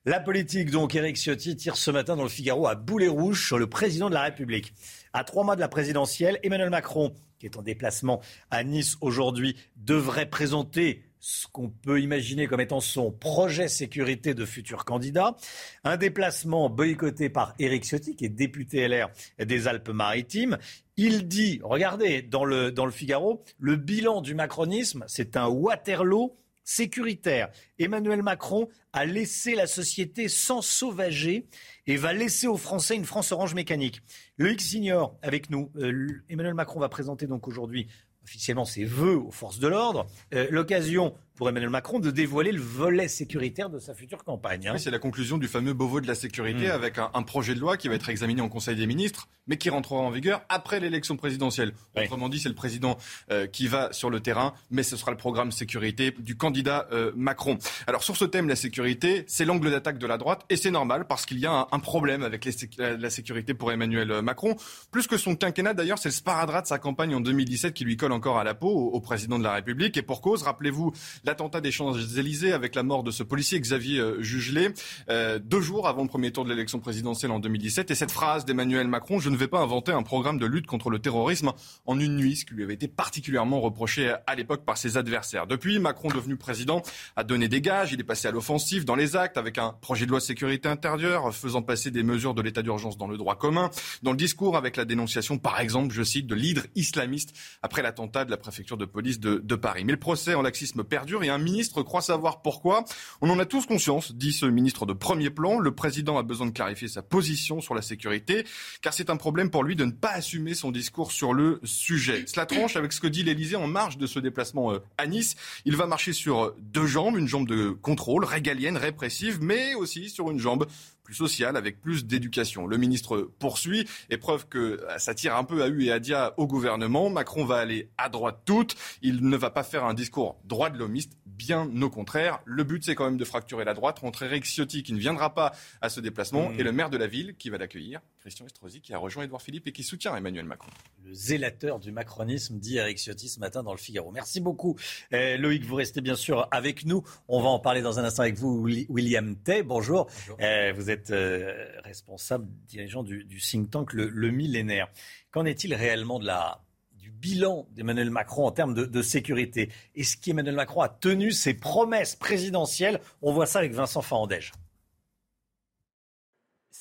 La 0.03 0.19
politique, 0.19 0.72
donc, 0.72 0.95
Éric 0.95 1.15
Ciotti 1.15 1.56
tire 1.56 1.78
ce 1.78 1.91
matin 1.91 2.15
dans 2.15 2.23
le 2.23 2.30
Figaro 2.30 2.65
à 2.65 2.73
boulet 2.73 3.07
rouge 3.07 3.45
sur 3.45 3.60
le 3.60 3.68
président 3.68 4.10
de 4.10 4.15
la 4.15 4.23
République. 4.23 4.73
À 5.14 5.23
trois 5.23 5.44
mois 5.44 5.56
de 5.56 5.61
la 5.61 5.68
présidentielle, 5.68 6.40
Emmanuel 6.41 6.72
Macron, 6.72 7.14
qui 7.38 7.45
est 7.45 7.56
en 7.56 7.61
déplacement 7.61 8.19
à 8.49 8.64
Nice 8.64 8.98
aujourd'hui, 9.02 9.56
devrait 9.76 10.28
présenter 10.28 11.03
ce 11.19 11.45
qu'on 11.45 11.69
peut 11.69 12.02
imaginer 12.02 12.48
comme 12.48 12.61
étant 12.61 12.80
son 12.80 13.11
projet 13.11 13.68
sécurité 13.68 14.34
de 14.34 14.44
futur 14.44 14.86
candidat. 14.86 15.36
Un 15.84 15.98
déplacement 15.98 16.68
boycotté 16.68 17.30
par 17.30 17.53
Éric 17.60 17.84
Ciotti, 17.84 18.15
qui 18.15 18.26
est 18.26 18.30
député 18.30 18.88
LR 18.88 19.11
des 19.38 19.68
Alpes-Maritimes. 19.68 20.57
Il 20.98 21.28
dit, 21.28 21.60
regardez, 21.64 22.23
dans 22.23 22.44
le, 22.44 22.72
dans 22.72 22.86
le 22.86 22.91
Figaro, 22.91 23.44
le 23.60 23.76
bilan 23.76 24.22
du 24.22 24.34
macronisme, 24.34 25.03
c'est 25.06 25.38
un 25.38 25.48
Waterloo 25.48 26.36
sécuritaire. 26.64 27.50
Emmanuel 27.80 28.24
Macron 28.24 28.70
a 28.94 29.06
laissé 29.06 29.56
la 29.56 29.68
société 29.68 30.28
sans 30.28 30.62
sauvager 30.62 31.48
et 31.88 31.98
va 31.98 32.14
laisser 32.14 32.48
aux 32.48 32.58
Français 32.58 32.96
une 32.96 33.06
France 33.06 33.32
orange 33.32 33.54
mécanique. 33.54 34.02
Le 34.38 34.52
X 34.52 34.74
ignore 34.74 35.18
avec 35.22 35.50
nous. 35.50 35.72
Euh, 35.78 36.24
Emmanuel 36.30 36.54
Macron 36.54 36.80
va 36.80 36.90
présenter 36.90 37.28
donc 37.28 37.48
aujourd'hui 37.48 37.88
officiellement 38.24 38.66
ses 38.66 38.86
vœux 38.86 39.18
aux 39.18 39.32
forces 39.32 39.60
de 39.60 39.68
l'ordre. 39.68 40.08
Euh, 40.34 40.48
l'occasion 40.52 41.16
pour 41.36 41.49
Emmanuel 41.49 41.70
Macron 41.70 41.99
de 41.99 42.12
dévoiler 42.12 42.52
le 42.52 42.62
volet 42.62 43.08
sécuritaire 43.08 43.70
de 43.70 43.80
sa 43.80 43.94
future 43.94 44.24
campagne. 44.24 44.68
Hein. 44.68 44.78
c'est 44.78 44.91
la 44.91 44.99
conclusion 44.99 45.38
du 45.38 45.48
fameux 45.48 45.74
Beauvau 45.74 46.02
de 46.02 46.08
la 46.08 46.16
sécurité 46.16 46.68
hmm. 46.68 46.72
avec 46.72 46.98
un, 46.98 47.24
projet 47.24 47.56
de 47.56 47.60
loi 47.60 47.78
qui 47.78 47.88
va 47.88 47.95
être 47.95 48.10
examiné 48.10 48.41
en 48.41 48.49
Conseil 48.49 48.76
des 48.76 48.86
ministres, 48.88 49.30
mais 49.48 49.58
qui 49.58 49.70
rentrera 49.70 50.02
en 50.02 50.10
vigueur 50.10 50.44
après 50.49 50.80
l'élection 50.80 51.18
présidentielle. 51.18 51.74
Autrement 51.95 52.30
dit, 52.30 52.40
c'est 52.40 52.49
le 52.49 52.56
président 52.56 52.98
euh, 53.32 53.48
qui 53.48 53.68
va 53.68 53.94
sur 53.94 54.10
le 54.10 54.20
terrain, 54.20 54.53
mais 54.70 54.84
ce 54.84 54.98
sera 54.98 55.12
le 55.12 55.18
programme 55.18 55.52
sécurité 55.52 56.12
du 56.20 56.36
candidat 56.36 56.88
euh, 56.91 57.12
Macron. 57.16 57.58
Alors 57.88 58.03
sur 58.03 58.18
ce 58.18 58.26
thème, 58.26 58.49
la 58.49 58.56
sécurité, 58.56 59.24
c'est 59.28 59.45
l'angle 59.45 59.72
d'attaque 59.72 59.98
de 59.98 60.08
la 60.08 60.18
droite, 60.18 60.45
et 60.49 60.58
c'est 60.58 60.72
normal 60.72 61.06
parce 61.08 61.26
qu'il 61.26 61.40
y 61.40 61.45
a 61.45 61.68
un, 61.72 61.80
problème 61.80 62.24
avec 62.24 62.48
la 62.78 63.10
sécurité 63.10 63.53
pour 63.53 63.72
Emmanuel 63.72 64.22
Macron. 64.22 64.56
Plus 64.91 65.08
que 65.08 65.18
son 65.18 65.36
quinquennat, 65.36 65.74
d'ailleurs, 65.74 65.98
c'est 65.98 66.10
le 66.10 66.14
sparadrap 66.14 66.64
de 66.64 66.68
sa 66.68 66.78
campagne 66.78 67.16
en 67.16 67.22
2017 67.22 67.74
qui 67.74 67.84
lui 67.84 67.98
colle 67.98 68.02
colle 68.02 68.12
encore 68.14 68.40
à 68.40 68.44
la 68.44 68.56
peau 68.56 68.90
au, 68.91 68.99
président 68.99 69.38
de 69.38 69.44
la 69.44 69.53
République. 69.53 69.95
Et 69.95 70.02
pour 70.02 70.22
cause, 70.22 70.44
rappelez-vous 70.44 70.91
l'attentat 71.23 71.61
des 71.61 71.72
Champs-Élysées 71.72 72.53
avec 72.53 72.76
la 72.76 72.84
mort 72.84 73.03
de 73.03 73.11
ce 73.11 73.23
policier 73.23 73.60
Xavier 73.60 73.99
euh, 73.99 74.22
Jugelet, 74.22 74.73
euh, 75.10 75.39
deux 75.39 75.61
jours 75.61 75.88
avant 75.88 76.03
le 76.03 76.07
premier 76.07 76.31
tour 76.31 76.43
de 76.45 76.49
l'élection 76.49 76.80
présidentielle 76.80 77.31
en 77.31 77.39
2017. 77.39 77.91
Et 77.91 77.95
cette 77.95 78.11
phrase 78.11 78.45
d'Emmanuel 78.45 78.88
Macron, 78.88 79.19
je 79.19 79.30
ne 79.30 79.35
vais 79.35 79.48
pas 79.48 79.60
inventer 79.60 79.91
un 79.91 80.03
programme 80.03 80.38
de 80.38 80.45
lutte 80.45 80.68
contre 80.68 80.89
le 80.89 80.99
terrorisme 80.99 81.52
en 81.85 81.99
une 81.99 82.15
nuit, 82.15 82.35
ce 82.35 82.45
qui 82.45 82.53
lui 82.53 82.64
avait 82.64 82.73
été 82.73 82.88
particulièrement 82.88 83.61
reproché 83.61 84.14
à 84.27 84.35
l'époque 84.35 84.65
par 84.65 84.77
ses 84.77 84.98
adversaires. 84.98 85.48
Depuis, 85.48 85.80
Macron, 85.80 86.10
devenu 86.10 86.35
président, 86.35 86.81
a 87.15 87.23
donné 87.23 87.48
des 87.48 87.61
gages. 87.61 87.91
Il 87.91 87.99
est 87.99 88.03
passé 88.03 88.27
à 88.27 88.31
l'offensive 88.31 88.85
dans 88.85 88.95
les 88.95 89.15
actes 89.15 89.38
avec 89.38 89.57
un 89.57 89.76
projet 89.81 90.06
de 90.06 90.11
loi 90.11 90.19
sécurité 90.19 90.69
intérieure 90.69 91.34
faisant 91.34 91.61
passer 91.61 91.91
des 91.91 92.03
mesures 92.03 92.34
de 92.34 92.41
l'état 92.41 92.61
d'urgence 92.61 92.98
dans 92.98 93.07
le 93.07 93.18
droit 93.18 93.35
commun. 93.35 93.69
Dans 94.03 94.11
le 94.11 94.18
discours 94.18 94.57
avec 94.57 94.77
la 94.77 94.85
dénonciation, 94.85 95.38
par 95.38 95.60
exemple, 95.60 95.93
je 95.93 96.03
cite, 96.03 96.27
de 96.27 96.35
l'hydre 96.35 96.64
islamiste 96.76 97.34
après 97.61 97.81
l'attentat 97.81 98.26
de 98.26 98.31
la 98.31 98.38
préfecture 98.38 98.77
de 98.77 98.85
police 98.85 99.19
de, 99.19 99.41
de, 99.43 99.56
Paris. 99.56 99.84
Mais 99.85 99.91
le 99.91 99.99
procès 99.99 100.34
en 100.34 100.41
laxisme 100.41 100.84
et 101.22 101.30
un 101.30 101.38
ministre 101.38 101.84
croit 101.84 102.02
savoir 102.02 102.42
pourquoi. 102.42 102.86
On 103.22 103.30
en 103.30 103.40
a 103.40 103.46
tous 103.46 103.66
conscience, 103.66 104.14
dit 104.14 104.32
ce 104.32 104.46
ministre 104.46 104.86
de 104.86 104.94
premier 104.94 105.30
plan. 105.30 105.60
Le 105.60 105.72
président 105.72 106.18
a 106.18 106.24
besoin 106.24 106.48
de 106.48 106.52
clarifier 106.52 106.88
sa 106.88 107.02
position 107.02 107.60
sur 107.60 107.76
la 107.76 107.82
sécurité, 107.82 108.46
car 108.82 108.94
c'est 108.94 109.10
un 109.10 109.18
problème 109.18 109.50
pour 109.50 109.64
lui 109.64 109.76
de 109.76 109.86
ne 109.86 109.92
pas 109.92 110.12
assumer 110.12 110.54
son 110.54 110.72
discours 110.72 111.12
sur 111.12 111.34
le 111.34 111.60
sujet. 111.64 112.24
Cela 112.28 112.46
tranche 112.46 112.76
avec 112.76 112.94
ce 112.94 113.02
que 113.02 113.08
dit 113.08 113.24
l'Élysée 113.24 113.58
en 113.58 113.68
marge 113.68 113.98
de 113.98 114.08
ce 114.08 114.20
déplacement 114.20 114.72
euh, 114.72 114.80
à 114.98 115.08
Nice. 115.08 115.36
Il 115.66 115.76
va 115.76 115.88
marcher 115.88 116.14
sur 116.14 116.54
deux 116.60 116.88
jambes, 116.88 117.18
une 117.18 117.28
jambe 117.28 117.48
de 117.48 117.70
contrôle, 117.70 118.24
régalienne, 118.24 118.78
répressive, 118.78 119.40
mais 119.42 119.76
aussi 119.76 120.10
sur 120.10 120.32
une 120.32 120.40
jambe 120.40 120.66
plus 121.12 121.16
sociale, 121.18 121.58
avec 121.58 121.82
plus 121.82 122.06
d'éducation. 122.06 122.68
Le 122.68 122.78
ministre 122.78 123.30
poursuit, 123.40 123.86
et 124.10 124.18
preuve 124.18 124.48
que 124.48 124.58
euh, 124.58 124.98
ça 124.98 125.14
tire 125.14 125.36
un 125.36 125.44
peu 125.44 125.62
à 125.62 125.68
U 125.68 125.84
et 125.84 125.92
à 125.92 126.00
Dia 126.00 126.34
au 126.38 126.48
gouvernement. 126.48 127.10
Macron 127.10 127.44
va 127.44 127.58
aller 127.58 127.90
à 127.98 128.08
droite 128.08 128.42
toute. 128.46 128.76
Il 129.02 129.28
ne 129.28 129.36
va 129.36 129.50
pas 129.50 129.64
faire 129.64 129.84
un 129.84 129.94
discours 129.94 130.40
droit 130.46 130.70
de 130.70 130.78
l'homiste, 130.78 131.18
bien 131.26 131.70
au 131.82 131.90
contraire. 131.90 132.40
Le 132.46 132.64
but, 132.64 132.84
c'est 132.86 132.96
quand 132.96 133.06
même 133.06 133.18
de 133.18 133.26
fracturer 133.26 133.66
la 133.66 133.74
droite, 133.74 134.00
rentrer 134.00 134.28
Eric 134.28 134.46
Ciotti 134.46 134.84
qui 134.84 134.94
ne 134.94 135.00
viendra 135.00 135.34
pas 135.34 135.52
à 135.82 135.90
ce 135.90 136.00
déplacement, 136.00 136.50
mmh. 136.50 136.60
et 136.60 136.64
le 136.64 136.72
maire 136.72 136.90
de 136.90 136.98
la 136.98 137.08
ville 137.08 137.36
qui 137.36 137.50
va 137.50 137.58
l'accueillir, 137.58 138.00
Christian 138.22 138.45
Estrosi, 138.45 138.81
qui 138.81 138.93
a 138.93 138.99
rejoint 138.99 139.23
Édouard 139.23 139.41
Philippe 139.41 139.68
et 139.68 139.72
qui 139.72 139.84
soutient 139.84 140.15
Emmanuel 140.15 140.45
Macron. 140.45 140.69
Le 141.03 141.11
zélateur 141.11 141.80
du 141.80 141.91
macronisme, 141.91 142.60
dit 142.60 142.77
Eric 142.77 142.99
Ciotti 142.99 143.27
ce 143.27 143.39
matin 143.39 143.64
dans 143.64 143.72
le 143.72 143.80
Figaro. 143.80 144.11
Merci 144.11 144.39
beaucoup. 144.39 144.77
Euh, 145.11 145.38
Loïc, 145.38 145.65
vous 145.65 145.76
restez 145.76 146.02
bien 146.02 146.15
sûr 146.15 146.48
avec 146.52 146.85
nous. 146.85 147.03
On 147.27 147.41
va 147.41 147.49
en 147.49 147.60
parler 147.60 147.81
dans 147.81 147.99
un 147.99 148.03
instant 148.03 148.22
avec 148.22 148.35
vous, 148.35 148.64
William 148.89 149.35
Tay. 149.35 149.64
Bonjour. 149.64 150.07
Euh, 150.39 150.72
vous 150.76 150.91
êtes 150.91 151.10
euh, 151.10 151.68
responsable, 151.84 152.45
dirigeant 152.68 153.02
du, 153.02 153.26
think 153.39 153.72
tank 153.72 153.91
le, 153.93 154.30
Millénaire. 154.30 154.88
Qu'en 155.31 155.45
est-il 155.45 155.73
réellement 155.73 156.19
de 156.19 156.27
la, 156.27 156.64
du 156.99 157.10
bilan 157.10 157.68
d'Emmanuel 157.72 158.11
Macron 158.11 158.45
en 158.45 158.52
termes 158.52 158.76
de, 158.76 158.85
de 158.85 159.02
sécurité? 159.02 159.72
Est-ce 159.95 160.15
qu'Emmanuel 160.15 160.56
Macron 160.56 160.81
a 160.81 160.89
tenu 160.89 161.31
ses 161.31 161.56
promesses 161.56 162.15
présidentielles? 162.15 163.02
On 163.23 163.34
voit 163.34 163.48
ça 163.48 163.60
avec 163.60 163.73
Vincent 163.73 164.03
Farandège. 164.03 164.52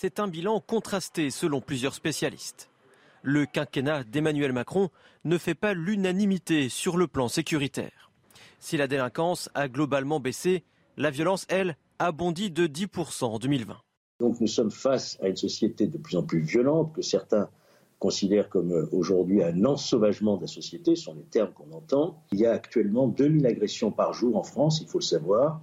C'est 0.02 0.18
un 0.18 0.28
bilan 0.28 0.60
contrasté 0.60 1.28
selon 1.28 1.60
plusieurs 1.60 1.92
spécialistes. 1.92 2.70
Le 3.20 3.44
quinquennat 3.44 4.02
d'Emmanuel 4.02 4.54
Macron 4.54 4.88
ne 5.26 5.36
fait 5.36 5.54
pas 5.54 5.74
l'unanimité 5.74 6.70
sur 6.70 6.96
le 6.96 7.06
plan 7.06 7.28
sécuritaire. 7.28 8.10
Si 8.60 8.78
la 8.78 8.86
délinquance 8.86 9.50
a 9.52 9.68
globalement 9.68 10.18
baissé, 10.18 10.64
la 10.96 11.10
violence, 11.10 11.44
elle, 11.50 11.76
a 11.98 12.12
bondi 12.12 12.50
de 12.50 12.66
10% 12.66 13.24
en 13.24 13.38
2020. 13.38 13.76
Donc 14.20 14.40
nous 14.40 14.46
sommes 14.46 14.70
face 14.70 15.18
à 15.20 15.28
une 15.28 15.36
société 15.36 15.86
de 15.86 15.98
plus 15.98 16.16
en 16.16 16.22
plus 16.22 16.40
violente 16.40 16.94
que 16.94 17.02
certains 17.02 17.50
considère 18.00 18.48
comme 18.48 18.72
euh, 18.72 18.88
aujourd'hui 18.90 19.44
un 19.44 19.64
ensauvagement 19.64 20.36
de 20.36 20.42
la 20.42 20.46
société, 20.48 20.96
ce 20.96 21.04
sont 21.04 21.14
les 21.14 21.22
termes 21.22 21.52
qu'on 21.52 21.70
entend. 21.72 22.24
Il 22.32 22.40
y 22.40 22.46
a 22.46 22.52
actuellement 22.52 23.06
2000 23.06 23.46
agressions 23.46 23.92
par 23.92 24.14
jour 24.14 24.36
en 24.36 24.42
France, 24.42 24.80
il 24.80 24.88
faut 24.88 24.98
le 24.98 25.04
savoir. 25.04 25.60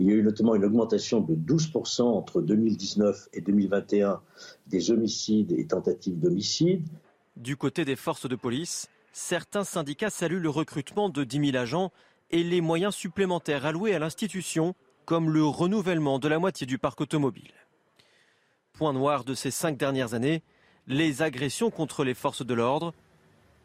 Il 0.00 0.06
y 0.06 0.12
a 0.12 0.14
eu 0.14 0.22
notamment 0.22 0.54
une 0.54 0.64
augmentation 0.64 1.20
de 1.20 1.34
12% 1.34 2.00
entre 2.00 2.40
2019 2.40 3.28
et 3.34 3.42
2021 3.42 4.22
des 4.66 4.90
homicides 4.90 5.52
et 5.52 5.66
tentatives 5.66 6.18
d'homicide. 6.18 6.88
Du 7.36 7.58
côté 7.58 7.84
des 7.84 7.96
forces 7.96 8.26
de 8.26 8.34
police, 8.34 8.88
certains 9.12 9.62
syndicats 9.62 10.08
saluent 10.08 10.40
le 10.40 10.48
recrutement 10.48 11.10
de 11.10 11.22
10 11.22 11.50
000 11.52 11.56
agents 11.62 11.92
et 12.30 12.42
les 12.42 12.62
moyens 12.62 12.94
supplémentaires 12.94 13.66
alloués 13.66 13.94
à 13.94 13.98
l'institution, 13.98 14.74
comme 15.04 15.28
le 15.28 15.44
renouvellement 15.44 16.18
de 16.18 16.28
la 16.28 16.38
moitié 16.38 16.66
du 16.66 16.78
parc 16.78 17.02
automobile. 17.02 17.52
Point 18.72 18.94
noir 18.94 19.24
de 19.24 19.34
ces 19.34 19.50
cinq 19.50 19.76
dernières 19.76 20.14
années, 20.14 20.42
les 20.86 21.20
agressions 21.20 21.70
contre 21.70 22.04
les 22.04 22.14
forces 22.14 22.46
de 22.46 22.54
l'ordre 22.54 22.94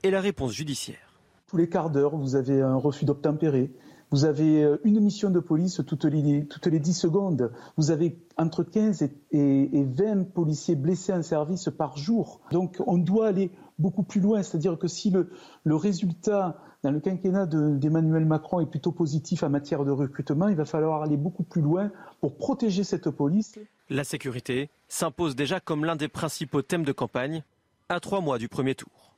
et 0.03 0.11
la 0.11 0.19
réponse 0.19 0.51
judiciaire. 0.51 1.21
Tous 1.47 1.55
les 1.55 1.69
quarts 1.69 1.91
d'heure, 1.91 2.17
vous 2.17 2.35
avez 2.35 2.61
un 2.61 2.75
refus 2.75 3.05
d'obtempérer. 3.05 3.71
Vous 4.15 4.23
avez 4.23 4.63
euh, 4.63 4.77
une 4.85 5.01
mission 5.01 5.29
de 5.29 5.41
police 5.41 5.81
toutes 5.85 6.05
les, 6.05 6.45
toutes 6.45 6.67
les 6.67 6.79
10 6.79 6.93
secondes. 6.93 7.51
Vous 7.75 7.91
avez 7.91 8.17
entre 8.37 8.63
15 8.63 9.01
et, 9.01 9.11
et 9.33 9.83
20 9.83 10.31
policiers 10.31 10.75
blessés 10.75 11.11
en 11.11 11.21
service 11.21 11.69
par 11.77 11.97
jour. 11.97 12.39
Donc 12.49 12.81
on 12.87 12.97
doit 12.97 13.27
aller 13.27 13.51
beaucoup 13.77 14.03
plus 14.03 14.21
loin. 14.21 14.41
C'est-à-dire 14.41 14.77
que 14.77 14.87
si 14.87 15.09
le, 15.09 15.31
le 15.65 15.75
résultat 15.75 16.57
dans 16.81 16.91
le 16.91 17.01
quinquennat 17.01 17.45
d'Emmanuel 17.45 18.23
Macron 18.23 18.61
est 18.61 18.67
plutôt 18.67 18.93
positif 18.93 19.43
en 19.43 19.49
matière 19.49 19.83
de 19.83 19.91
recrutement, 19.91 20.47
il 20.47 20.55
va 20.55 20.63
falloir 20.63 21.03
aller 21.03 21.17
beaucoup 21.17 21.43
plus 21.43 21.61
loin 21.61 21.91
pour 22.21 22.37
protéger 22.37 22.85
cette 22.85 23.09
police. 23.09 23.59
La 23.89 24.05
sécurité 24.05 24.69
s'impose 24.87 25.35
déjà 25.35 25.59
comme 25.59 25.83
l'un 25.83 25.97
des 25.97 26.07
principaux 26.07 26.61
thèmes 26.61 26.85
de 26.85 26.93
campagne 26.93 27.43
à 27.89 27.99
trois 27.99 28.21
mois 28.21 28.37
du 28.37 28.47
premier 28.47 28.75
tour. 28.75 29.14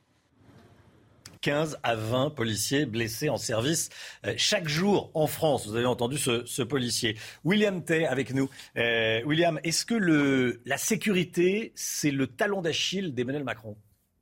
15 1.48 1.80
à 1.82 1.95
20 1.95 2.32
policiers 2.32 2.86
blessés 2.86 3.30
en 3.30 3.38
service 3.38 3.88
euh, 4.26 4.34
chaque 4.36 4.68
jour 4.68 5.11
en 5.14 5.28
France. 5.28 5.65
Vous 5.65 5.78
avez 5.78 5.86
entendu 5.86 6.18
ce, 6.18 6.61
policier. 6.61 7.15
William 7.45 7.82
Tay 7.86 8.06
avec 8.06 8.34
nous. 8.34 8.49
Euh, 8.76 9.22
William, 9.24 9.57
est-ce 9.64 9.86
que 9.86 10.60
la 10.65 10.78
sécurité, 10.78 11.72
c'est 11.74 12.11
le 12.11 12.28
talon 12.28 12.61
d'Achille 12.61 13.14
d'Emmanuel 13.14 13.45
Macron? 13.45 13.78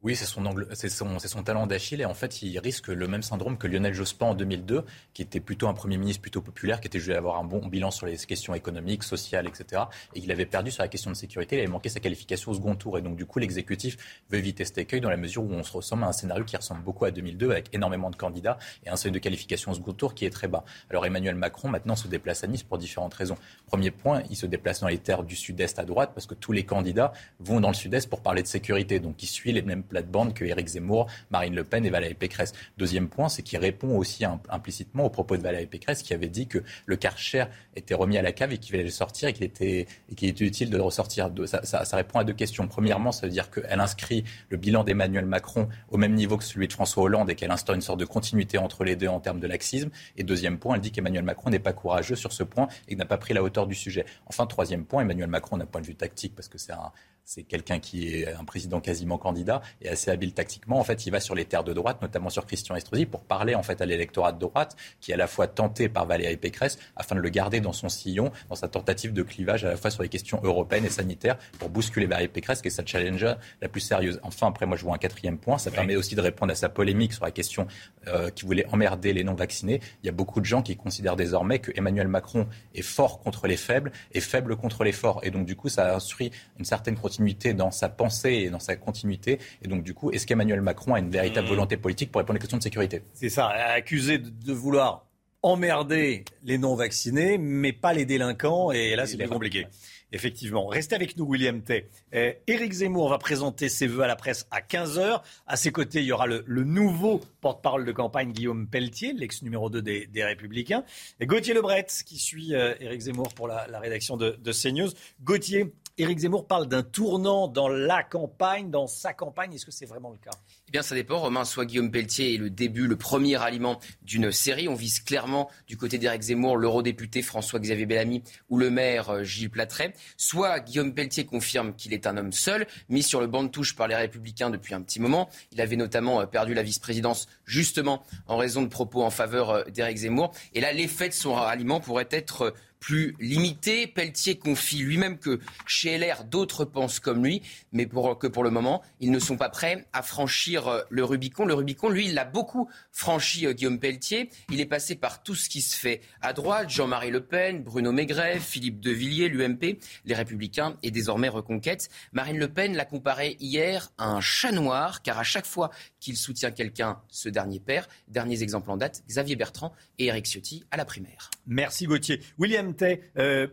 Oui, 0.06 0.16
c'est 0.16 0.28
son, 0.28 1.44
talent 1.44 1.66
d'Achille 1.66 2.00
et 2.00 2.06
en 2.06 2.14
fait, 2.14 2.44
il 2.44 2.60
risque 2.60 2.90
le 2.90 3.08
même 3.08 3.24
syndrome 3.24 3.58
que 3.58 3.66
Lionel 3.66 3.96
Jospin 3.96 4.28
en 4.28 4.34
2002, 4.36 4.86
qui 5.16 5.24
était 5.24 5.40
plutôt 5.40 5.68
un 5.68 5.74
Premier 5.74 5.98
ministre 5.98 6.22
plutôt 6.22 6.42
populaire, 6.42 6.80
qui 6.80 6.86
était 6.86 7.00
jugé 7.00 7.16
avoir 7.16 7.40
un 7.40 7.44
bon 7.44 7.66
bilan 7.66 7.90
sur 7.90 8.06
les 8.06 8.16
questions 8.18 8.54
économiques, 8.54 9.04
sociales, 9.04 9.48
etc. 9.48 9.82
Et 10.14 10.20
il 10.20 10.32
avait 10.32 10.46
perdu 10.46 10.70
sur 10.70 10.84
la 10.84 10.90
question 10.90 11.10
de 11.10 11.16
sécurité, 11.16 11.56
il 11.56 11.60
avait 11.62 11.72
manqué 11.72 11.90
sa 11.90 12.00
qualification 12.00 12.52
au 12.52 12.54
second 12.54 12.76
tour. 12.76 13.00
Et 13.00 13.02
donc, 13.02 13.16
du 13.16 13.26
coup, 13.26 13.40
l'exécutif 13.40 13.98
veut 14.30 14.38
éviter 14.38 14.64
cet 14.64 14.78
écueil 14.78 15.02
dans 15.02 15.10
la 15.10 15.18
mesure 15.18 15.44
où 15.44 15.52
on 15.52 15.64
se 15.64 15.72
ressemble 15.72 16.04
à 16.04 16.08
un 16.08 16.12
scénario 16.12 16.46
qui 16.46 16.56
ressemble 16.56 16.84
beaucoup 16.84 17.06
à 17.06 17.10
2002, 17.10 17.50
avec 17.50 17.74
énormément 17.74 18.12
de 18.12 18.16
candidats 18.16 18.60
et 18.86 18.90
un 18.90 18.98
seuil 18.98 19.12
de 19.12 19.18
qualification 19.18 19.72
au 19.72 19.74
second 19.74 19.94
tour 19.94 20.14
qui 20.14 20.26
est 20.26 20.30
très 20.30 20.48
bas. 20.48 20.66
Alors, 20.92 21.08
Emmanuel 21.08 21.34
Macron, 21.34 21.68
maintenant, 21.68 21.96
se 21.96 22.08
déplace 22.08 22.44
à 22.44 22.48
Nice 22.48 22.62
pour 22.62 22.78
différentes 22.78 23.16
raisons. 23.16 23.38
Premier 23.66 23.90
point, 23.90 24.22
il 24.30 24.36
se 24.36 24.46
déplace 24.46 24.82
dans 24.82 24.88
les 24.88 25.00
terres 25.00 25.24
du 25.24 25.36
sud-est 25.36 25.80
à 25.80 25.84
droite, 25.84 26.12
parce 26.14 26.28
que 26.28 26.36
tous 26.36 26.52
les 26.52 26.64
candidats 26.64 27.12
vont 27.40 27.60
dans 27.60 27.70
le 27.70 27.74
sud-est 27.74 28.08
pour 28.08 28.22
parler 28.22 28.44
de 28.44 28.48
sécurité. 28.48 29.00
Donc, 29.00 29.24
il 29.24 29.28
suit 29.28 29.52
les 29.52 29.64
mêmes 29.64 29.82
plate-bandes 29.96 30.34
que 30.34 30.44
Éric 30.44 30.68
Zemmour, 30.68 31.08
Marine 31.32 31.56
Le 31.56 31.64
Pen 31.64 31.86
et 31.86 31.90
Valérie 31.90 32.16
Pécresse. 32.16 32.52
Deuxième 32.78 33.08
point, 33.08 33.30
c'est 33.30 33.44
qu'il 33.44 33.60
répond 33.60 33.96
aussi 33.96 34.26
implicitement 34.50 35.06
aux 35.06 35.10
propos 35.10 35.38
de 35.38 35.42
Valérie 35.42 35.68
Pécresse 35.68 36.04
qui 36.04 36.14
avait 36.14 36.28
dit 36.28 36.48
que 36.48 36.60
le 36.86 36.98
Karcher 36.98 37.46
était 37.78 37.94
remis 37.94 38.18
à 38.18 38.22
la 38.22 38.34
cave 38.34 38.52
et 38.52 38.58
qu'il 38.58 38.76
allait 38.76 38.90
sortir 38.90 39.30
et 39.30 39.34
qu'il 39.34 39.46
était, 39.46 39.88
et 40.10 40.28
était 40.28 40.44
utile 40.44 40.70
de 40.70 40.76
le 40.76 40.84
ressortir. 40.84 41.32
Ça, 41.46 41.64
ça, 41.64 41.96
répond 41.96 42.20
à 42.20 42.26
deux 42.26 42.34
questions. 42.34 42.68
Premièrement, 42.68 43.14
ça 43.14 43.26
veut 43.26 43.32
dire 43.32 43.50
qu'elle 43.50 43.80
inscrit 43.80 44.26
le 44.50 44.58
bilan 44.58 44.84
d'Emmanuel 44.84 45.26
Macron 45.26 45.70
au 45.90 45.98
même 45.98 46.14
niveau 46.14 46.36
que 46.36 46.44
celui 46.44 46.68
de 46.68 46.74
François 46.74 47.04
Hollande 47.04 47.30
et 47.30 47.36
qu'elle 47.36 47.52
instaure 47.52 47.76
une 47.76 47.82
sorte 47.82 48.00
de 48.00 48.06
continuité 48.06 48.58
entre 48.58 48.84
les 48.84 48.98
deux 48.98 49.08
en 49.08 49.22
termes 49.22 49.40
de 49.40 49.48
laxisme. 49.48 49.92
Et 50.18 50.24
deuxième 50.24 50.60
point, 50.60 50.76
elle 50.76 50.82
dit 50.82 50.92
qu'Emmanuel 50.92 51.24
Macron 51.24 51.50
n'est 51.50 51.60
pas 51.60 51.74
courageux 51.74 52.16
sur 52.16 52.34
ce 52.34 52.44
point 52.44 52.68
et 52.90 52.98
n'a 52.98 53.06
pas 53.06 53.18
pris 53.18 53.34
la 53.34 53.42
hauteur 53.42 53.66
du 53.66 53.76
sujet. 53.76 54.06
Enfin, 54.26 54.46
troisième 54.46 54.84
point, 54.84 55.04
Emmanuel 55.04 55.30
Macron, 55.30 55.58
d'un 55.58 55.66
point 55.66 55.80
de 55.80 55.88
vue 55.88 55.96
tactique, 55.96 56.36
parce 56.36 56.50
que 56.50 56.58
c'est 56.58 56.74
un, 56.74 56.92
c'est 57.26 57.44
quelqu'un 57.44 57.80
qui 57.80 58.08
est 58.14 58.34
un 58.34 58.44
président 58.46 58.80
quasiment 58.80 59.18
candidat 59.18 59.62
et 59.82 59.90
assez 59.90 60.12
habile 60.12 60.34
tactiquement. 60.34 60.80
En 60.80 60.84
fait, 60.84 61.06
il 61.08 61.12
va 61.12 61.20
sur 61.20 61.34
les 61.34 61.46
terres 61.46 61.64
de 61.64 61.74
droite, 61.74 62.02
notamment 62.02 62.30
sur 62.30 62.46
Christian 62.46 62.76
Estrosi, 62.76 63.08
pour 63.08 63.24
parler 63.24 63.56
en 63.56 63.64
fait 63.64 63.82
à 63.82 63.86
l'électorat 63.86 64.32
de 64.32 64.40
droite, 64.40 64.76
qui 65.02 65.12
est 65.12 65.16
à 65.16 65.18
la 65.18 65.28
fois 65.28 65.48
tenté 65.48 65.90
par 65.90 66.06
Valérie 66.06 66.38
Pécresse, 66.38 66.78
afin 66.96 67.16
de 67.16 67.22
le 67.22 67.30
garder 67.30 67.60
dans 67.62 67.74
son 67.74 67.90
sillon, 67.90 68.32
dans 68.50 68.56
sa 68.56 68.68
tentative 68.68 69.12
de 69.12 69.24
clivage 69.24 69.66
à 69.66 69.70
la 69.70 69.78
fois 69.78 69.90
sur 69.90 70.04
les 70.04 70.10
questions 70.10 70.40
européennes 70.44 70.86
et 70.86 70.90
sanitaires, 70.90 71.38
pour 71.58 71.70
bousculer 71.70 72.06
Valérie 72.06 72.28
Pécresse, 72.28 72.62
qui 72.62 72.68
est 72.68 72.72
sa 72.72 72.86
challenger 72.86 73.34
la 73.60 73.70
plus 73.70 73.82
sérieuse. 73.82 74.20
Enfin, 74.22 74.48
après, 74.48 74.68
moi, 74.68 74.78
je 74.78 74.84
vois 74.84 74.94
un 74.94 75.00
quatrième 75.00 75.40
point. 75.40 75.58
Ça 75.58 75.72
permet 75.72 75.96
aussi 75.96 76.14
de 76.14 76.22
répondre 76.22 76.52
à 76.52 76.56
sa 76.56 76.70
polémique 76.70 77.14
sur 77.14 77.26
la 77.26 77.32
question 77.32 77.66
euh, 78.08 78.30
qui 78.30 78.46
voulait 78.46 78.68
emmerder 78.72 79.14
les 79.14 79.24
non-vaccinés. 79.24 79.82
Il 80.04 80.06
y 80.06 80.10
a 80.10 80.14
beaucoup 80.14 80.42
de 80.42 80.46
gens 80.46 80.62
qui 80.62 80.78
considèrent 80.78 81.16
désormais 81.16 81.58
que 81.58 81.72
Emmanuel 81.76 82.08
Macron 82.08 82.48
est 82.76 82.84
fort 82.84 83.20
contre 83.20 83.48
les 83.48 83.58
faibles 83.58 83.92
et 84.14 84.22
faible 84.22 84.56
contre 84.56 84.84
les 84.84 84.92
forts. 84.92 85.22
Et 85.24 85.32
donc, 85.32 85.48
du 85.48 85.56
coup, 85.56 85.70
ça 85.70 85.92
a 85.92 85.96
instruit 85.96 86.32
une 86.60 86.66
certaine 86.66 86.96
continuité 87.16 87.54
dans 87.54 87.72
sa 87.72 87.88
pensée 87.88 88.32
et 88.32 88.50
dans 88.50 88.60
sa 88.60 88.76
continuité. 88.76 89.40
Et 89.64 89.68
donc, 89.68 89.84
du 89.84 89.94
coup, 89.94 90.12
est-ce 90.12 90.28
qu'Emmanuel 90.28 90.62
Macron 90.62 90.96
a 90.96 91.00
une 91.00 91.10
véritable 91.10 91.48
mmh. 91.48 91.50
volonté 91.50 91.78
politique 91.78 92.12
pour 92.12 92.20
répondre 92.20 92.38
aux 92.38 92.42
questions 92.42 92.58
de 92.58 92.64
sécurité? 92.64 93.04
C'est 93.14 93.30
ça, 93.30 93.48
accusé 93.48 94.18
de 94.18 94.54
vouloir 94.54 95.06
emmerder 95.42 96.26
les 96.44 96.58
non-vaccinés, 96.58 97.38
mais 97.38 97.72
pas 97.72 97.94
les 97.94 98.06
délinquants. 98.06 98.72
Et 98.72 98.96
là, 98.96 99.06
c'est 99.06 99.16
plus 99.16 99.30
compliqué. 99.30 99.68
effectivement. 100.12 100.66
Restez 100.68 100.96
avec 100.96 101.18
nous, 101.18 101.26
William 101.26 101.62
Tay. 101.62 101.88
Euh, 102.14 102.34
Éric 102.48 102.74
Zemmour 102.74 103.10
va 103.10 103.18
présenter 103.18 103.70
ses 103.70 103.86
vœux 103.86 104.02
à 104.02 104.08
la 104.08 104.16
presse 104.16 104.48
à 104.50 104.62
15h. 104.62 105.22
À 105.46 105.56
ses 105.56 105.72
côtés, 105.72 106.00
il 106.00 106.06
y 106.06 106.12
aura 106.12 106.26
le, 106.26 106.44
nouveau 106.48 107.22
porte-parole 107.42 107.86
de 107.86 107.92
campagne, 107.92 108.32
Guillaume 108.32 108.68
Pelletier, 108.68 109.14
l'ex 109.14 109.42
numéro 109.44 109.70
2 109.70 109.82
des, 109.82 110.24
Républicains. 110.24 110.84
Et 111.20 111.28
Gauthier 111.28 111.54
Lebret, 111.54 111.86
qui 112.06 112.18
suit 112.18 112.56
euh, 112.56 112.74
Éric 112.80 113.02
Zemmour 113.02 113.34
pour 113.36 113.48
la, 113.48 113.68
rédaction 113.80 114.18
de, 114.18 114.38
de 114.42 114.52
CNews. 114.52 114.90
Gauthier, 115.24 115.72
Éric 115.98 116.20
Zemmour 116.20 116.46
parle 116.46 116.68
d'un 116.68 116.84
tournant 116.84 117.48
dans 117.48 117.70
la 117.70 118.04
campagne, 118.04 118.70
dans 118.70 118.86
sa 118.86 119.14
campagne. 119.14 119.54
Est-ce 119.54 119.66
que 119.66 119.72
c'est 119.72 119.86
vraiment 119.86 120.12
le 120.12 120.18
cas? 120.18 120.38
Eh 120.68 120.72
bien, 120.72 120.82
ça 120.82 120.94
dépend. 120.94 121.20
Romain, 121.20 121.46
soit 121.46 121.64
Guillaume 121.64 121.90
Pelletier 121.90 122.34
est 122.34 122.38
le 122.38 122.50
début, 122.50 122.86
le 122.86 122.98
premier 122.98 123.42
aliment 123.42 123.80
d'une 124.02 124.30
série. 124.34 124.68
On 124.68 124.74
vise 124.74 125.00
clairement 125.00 125.50
du 125.68 125.78
côté 125.78 125.98
d'Éric 125.98 126.24
Zemmour 126.24 126.58
l'eurodéputé 126.58 127.22
François-Xavier 127.22 127.86
Bellamy 127.86 128.24
ou 128.50 128.58
le 128.58 128.70
maire 128.70 129.10
euh, 129.10 129.24
Gilles 129.24 129.50
Platret. 129.50 129.94
Soit 130.18 130.60
Guillaume 130.60 130.94
Pelletier 130.94 131.26
confirme 131.26 131.74
qu'il 131.74 131.94
est 131.94 132.08
un 132.08 132.18
homme 132.18 132.34
seul, 132.34 132.68
mis 132.90 133.02
sur 133.02 133.22
le 133.22 133.28
banc 133.28 133.44
de 133.44 133.50
touche 133.50 133.74
par 133.78 133.88
les 133.88 133.96
Républicains 133.96 134.50
depuis 134.50 134.74
un 134.74 134.82
petit 134.82 135.00
moment. 135.00 135.30
Il 135.54 135.62
avait 135.62 135.78
notamment 135.78 136.20
euh, 136.20 136.26
perdu 136.26 136.54
la 136.54 136.64
vice-présidence 136.64 137.30
justement 137.46 138.04
en 138.28 138.36
raison 138.36 138.64
de 138.64 138.68
propos 138.68 139.02
en 139.02 139.12
faveur 139.12 139.50
euh, 139.50 139.64
d'Éric 139.64 140.00
Zemmour. 140.00 140.34
Et 140.54 140.60
là, 140.60 140.74
l'effet 140.74 141.08
de 141.08 141.14
son 141.14 141.36
ralliement 141.36 141.80
pourrait 141.80 142.10
être 142.12 142.54
plus 142.86 143.16
limité. 143.20 143.88
Pelletier 143.88 144.38
confie 144.38 144.78
lui-même 144.78 145.18
que 145.18 145.40
chez 145.66 145.98
LR, 145.98 146.24
d'autres 146.24 146.66
pensent 146.66 147.00
comme 147.00 147.26
lui, 147.26 147.42
mais 147.72 147.88
pour, 147.88 148.20
que 148.20 148.28
pour 148.28 148.44
le 148.44 148.52
moment, 148.52 148.84
ils 149.00 149.10
ne 149.10 149.18
sont 149.18 149.38
pas 149.38 149.50
prêts 149.50 149.88
à 149.92 150.04
franchir 150.04 150.68
euh, 150.68 150.82
le 150.92 151.04
Rubicon. 151.04 151.46
Le 151.46 151.56
Rubicon, 151.56 151.90
lui, 151.90 152.06
il 152.06 152.14
l'a 152.14 152.26
beaucoup 152.26 152.70
franchi, 152.92 153.48
euh, 153.48 153.54
Guillaume 153.54 153.80
Pelletier. 153.80 154.30
Il 154.52 154.62
est 154.62 154.68
passé 154.68 154.94
par 154.94 155.24
tout 155.24 155.34
ce 155.34 155.50
qui 155.50 155.62
se 155.62 155.76
fait 155.76 156.02
à 156.22 156.32
droite, 156.34 156.70
Jean-Marie 156.70 157.10
Le 157.10 157.26
Pen, 157.26 157.64
Bruno 157.64 157.92
Maigret, 157.92 158.40
Philippe 158.40 158.80
De 158.80 158.92
Villiers, 158.92 159.30
l'UMP, 159.30 159.80
les 160.06 160.14
Républicains 160.14 160.78
et 160.84 160.92
désormais 160.92 161.30
Reconquête. 161.30 161.90
Marine 162.14 162.38
Le 162.38 162.50
Pen 162.50 162.76
l'a 162.76 162.86
comparé 162.86 163.36
hier 163.40 163.92
à 163.98 164.10
un 164.10 164.22
chat 164.22 164.52
noir, 164.52 165.02
car 165.02 165.18
à 165.18 165.24
chaque 165.24 165.48
fois 165.48 165.72
qu'il 166.00 166.18
soutient 166.18 166.52
quelqu'un, 166.52 167.02
ce 167.10 167.30
dernier 167.30 167.60
perd. 167.60 167.88
Derniers 168.10 168.44
exemples 168.44 168.70
en 168.70 168.78
date, 168.78 169.04
Xavier 169.08 169.36
Bertrand 169.36 169.74
et 169.98 170.06
Eric 170.06 170.28
Ciotti 170.28 170.64
à 170.70 170.78
la 170.78 170.86
primaire. 170.86 171.32
Merci 171.48 171.86
Gauthier. 171.86 172.22
William 172.38 172.74
Tay, 172.74 173.02
euh, 173.18 173.48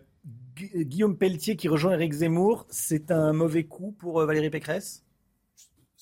Guillaume 0.56 1.16
Pelletier 1.16 1.56
qui 1.56 1.68
rejoint 1.68 1.92
Eric 1.92 2.12
Zemmour, 2.12 2.66
c'est 2.70 3.10
un 3.10 3.32
mauvais 3.32 3.64
coup 3.64 3.92
pour 3.98 4.20
euh, 4.20 4.26
Valérie 4.26 4.50
Pécresse? 4.50 5.01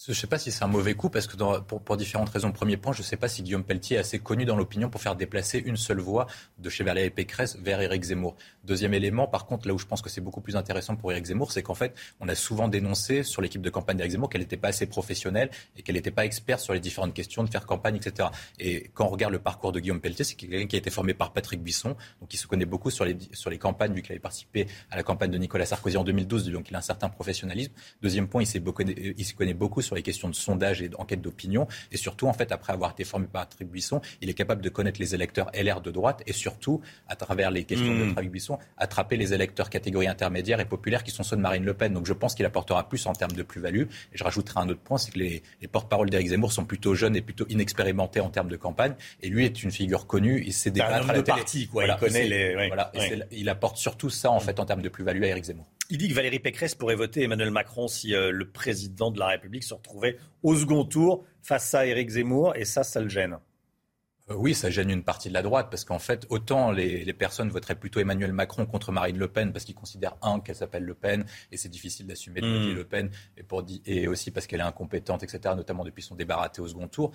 Je 0.06 0.12
ne 0.12 0.14
sais 0.14 0.26
pas 0.26 0.38
si 0.38 0.50
c'est 0.50 0.64
un 0.64 0.68
mauvais 0.68 0.94
coup 0.94 1.10
parce 1.10 1.26
que 1.26 1.36
pour, 1.60 1.96
différentes 1.98 2.30
raisons. 2.30 2.52
Premier 2.52 2.78
point, 2.78 2.94
je 2.94 3.00
ne 3.00 3.04
sais 3.04 3.18
pas 3.18 3.28
si 3.28 3.42
Guillaume 3.42 3.64
Pelletier 3.64 3.98
est 3.98 4.00
assez 4.00 4.18
connu 4.18 4.46
dans 4.46 4.56
l'opinion 4.56 4.88
pour 4.88 5.02
faire 5.02 5.14
déplacer 5.14 5.58
une 5.58 5.76
seule 5.76 6.00
voix 6.00 6.26
de 6.58 6.70
chez 6.70 6.84
Valérie 6.84 7.10
Pécresse 7.10 7.58
vers 7.60 7.82
Éric 7.82 8.04
Zemmour. 8.04 8.34
Deuxième 8.64 8.94
élément, 8.94 9.26
par 9.26 9.44
contre, 9.44 9.68
là 9.68 9.74
où 9.74 9.78
je 9.78 9.84
pense 9.84 10.00
que 10.00 10.08
c'est 10.08 10.22
beaucoup 10.22 10.40
plus 10.40 10.56
intéressant 10.56 10.96
pour 10.96 11.12
Éric 11.12 11.26
Zemmour, 11.26 11.52
c'est 11.52 11.62
qu'en 11.62 11.74
fait, 11.74 11.94
on 12.18 12.28
a 12.28 12.34
souvent 12.34 12.68
dénoncé 12.68 13.22
sur 13.24 13.42
l'équipe 13.42 13.60
de 13.60 13.68
campagne 13.68 13.98
d'Éric 13.98 14.12
Zemmour 14.12 14.30
qu'elle 14.30 14.40
n'était 14.40 14.56
pas 14.56 14.68
assez 14.68 14.86
professionnelle 14.86 15.50
et 15.76 15.82
qu'elle 15.82 15.96
n'était 15.96 16.10
pas 16.10 16.24
experte 16.24 16.60
sur 16.60 16.72
les 16.72 16.80
différentes 16.80 17.12
questions 17.12 17.44
de 17.44 17.50
faire 17.50 17.66
campagne, 17.66 17.96
etc. 17.96 18.30
Et 18.58 18.90
quand 18.94 19.04
on 19.04 19.10
regarde 19.10 19.34
le 19.34 19.38
parcours 19.38 19.70
de 19.70 19.80
Guillaume 19.80 20.00
Pelletier, 20.00 20.24
c'est 20.24 20.34
quelqu'un 20.34 20.66
qui 20.66 20.76
a 20.76 20.78
été 20.78 20.88
formé 20.88 21.12
par 21.12 21.34
Patrick 21.34 21.62
Buisson, 21.62 21.94
donc 22.20 22.32
il 22.32 22.38
se 22.38 22.46
connaît 22.46 22.64
beaucoup 22.64 22.90
sur 22.90 23.04
les, 23.04 23.18
campagnes, 23.58 23.92
vu 23.92 24.00
qu'il 24.00 24.12
avait 24.12 24.18
participé 24.18 24.66
à 24.90 24.96
la 24.96 25.02
campagne 25.02 25.30
de 25.30 25.36
Nicolas 25.36 25.66
Sarkozy 25.66 25.98
en 25.98 26.04
2012, 26.04 26.48
donc 26.52 26.70
il 26.70 26.74
a 26.74 26.78
un 26.78 26.80
certain 26.80 27.10
professionnalisme. 27.10 27.72
Deuxième 28.00 28.28
point, 28.28 28.42
il, 28.42 28.46
se 28.46 29.34
connaît 29.34 29.52
beaucoup 29.52 29.82
les 29.94 30.02
questions 30.02 30.28
de 30.28 30.34
sondage 30.34 30.82
et 30.82 30.88
d'enquête 30.88 31.20
d'opinion. 31.20 31.66
Et 31.92 31.96
surtout, 31.96 32.26
en 32.26 32.32
fait, 32.32 32.52
après 32.52 32.72
avoir 32.72 32.92
été 32.92 33.04
formé 33.04 33.26
par 33.26 33.46
Patrick 33.46 33.68
Buisson, 33.68 34.00
il 34.20 34.28
est 34.28 34.34
capable 34.34 34.62
de 34.62 34.68
connaître 34.68 35.00
les 35.00 35.14
électeurs 35.14 35.50
LR 35.54 35.80
de 35.80 35.90
droite 35.90 36.22
et 36.26 36.32
surtout, 36.32 36.80
à 37.08 37.16
travers 37.16 37.50
les 37.50 37.64
questions 37.64 37.94
de 37.94 38.04
hmm. 38.04 38.14
Patrick 38.14 38.30
Buisson, 38.30 38.58
attraper 38.76 39.16
les 39.16 39.32
électeurs 39.32 39.70
catégorie 39.70 40.08
intermédiaire 40.08 40.60
et 40.60 40.64
populaires 40.64 41.02
qui 41.02 41.10
sont 41.10 41.22
ceux 41.22 41.36
de 41.36 41.40
Marine 41.40 41.64
Le 41.64 41.74
Pen. 41.74 41.94
Donc 41.94 42.06
je 42.06 42.12
pense 42.12 42.34
qu'il 42.34 42.44
apportera 42.46 42.88
plus 42.88 43.06
en 43.06 43.12
termes 43.12 43.32
de 43.32 43.42
plus-value. 43.42 43.82
Et 43.82 44.18
je 44.18 44.24
rajouterai 44.24 44.60
un 44.60 44.68
autre 44.68 44.80
point, 44.80 44.98
c'est 44.98 45.12
que 45.12 45.18
les, 45.18 45.42
porte-paroles 45.70 46.10
d'Éric 46.10 46.28
Zemmour 46.28 46.52
sont 46.52 46.64
plutôt 46.64 46.94
jeunes 46.94 47.16
et 47.16 47.22
plutôt 47.22 47.46
inexpérimentés 47.48 48.20
en 48.20 48.28
termes 48.28 48.48
de 48.48 48.56
campagne. 48.56 48.94
Et 49.22 49.28
lui 49.28 49.44
est 49.44 49.62
une 49.62 49.70
figure 49.70 50.06
connue. 50.06 50.42
Il 50.44 50.52
s'est 50.52 50.70
débattre 50.70 51.08
à 51.08 51.12
la 51.14 51.22
télé. 51.22 51.66
quoi. 51.66 51.86
il 51.86 51.96
connaît 51.96 52.26
les. 52.26 52.68
voilà, 52.68 52.92
il 53.30 53.48
apporte 53.48 53.76
surtout 53.76 54.10
ça 54.10 54.30
en 54.30 54.40
fait 54.40 54.58
en 54.60 54.66
termes 54.66 54.82
de 54.82 54.88
plus-value 54.88 55.22
à 55.22 55.28
Éric 55.28 55.44
Zemmour. 55.44 55.66
Il 55.92 55.98
dit 55.98 56.08
que 56.08 56.14
Valérie 56.14 56.38
Pécresse 56.38 56.76
pourrait 56.76 56.94
voter 56.94 57.24
Emmanuel 57.24 57.50
Macron 57.50 57.88
si 57.88 58.14
euh, 58.14 58.30
le 58.30 58.48
président 58.48 59.10
de 59.10 59.18
la 59.18 59.26
République 59.26 59.64
se 59.64 59.74
retrouvait 59.74 60.18
au 60.44 60.54
second 60.54 60.84
tour 60.84 61.24
face 61.42 61.74
à 61.74 61.84
Éric 61.84 62.10
Zemmour, 62.10 62.54
et 62.54 62.64
ça, 62.64 62.84
ça 62.84 63.00
le 63.00 63.08
gêne. 63.08 63.38
Euh, 64.30 64.34
oui, 64.36 64.54
ça 64.54 64.70
gêne 64.70 64.90
une 64.90 65.02
partie 65.02 65.28
de 65.28 65.34
la 65.34 65.42
droite, 65.42 65.68
parce 65.70 65.84
qu'en 65.84 65.98
fait, 65.98 66.26
autant 66.28 66.70
les, 66.70 67.12
personnes 67.12 67.50
voteraient 67.50 67.74
plutôt 67.74 67.98
Emmanuel 68.00 68.32
Macron 68.32 68.66
contre 68.66 68.92
Marine 68.92 69.18
Le 69.18 69.28
Pen, 69.28 69.52
parce 69.52 69.64
qu'ils 69.64 69.74
considèrent, 69.74 70.16
un, 70.22 70.40
qu'elle 70.40 70.54
s'appelle 70.54 70.84
Le 70.84 70.94
Pen, 70.94 71.24
et 71.50 71.56
c'est 71.56 71.68
difficile 71.68 72.06
d'assumer 72.06 72.40
de 72.40 72.46
voter 72.46 72.72
hmm. 72.72 72.76
Le 72.76 72.84
Pen, 72.84 73.10
et, 73.36 73.42
pour, 73.42 73.64
et 73.84 74.06
aussi 74.06 74.30
parce 74.30 74.46
qu'elle 74.46 74.60
est 74.60 74.64
incompétente, 74.64 75.22
etc., 75.22 75.54
notamment 75.56 75.84
depuis 75.84 76.02
son 76.02 76.14
débat 76.14 76.36
raté 76.36 76.60
au 76.60 76.68
second 76.68 76.86
tour. 76.86 77.10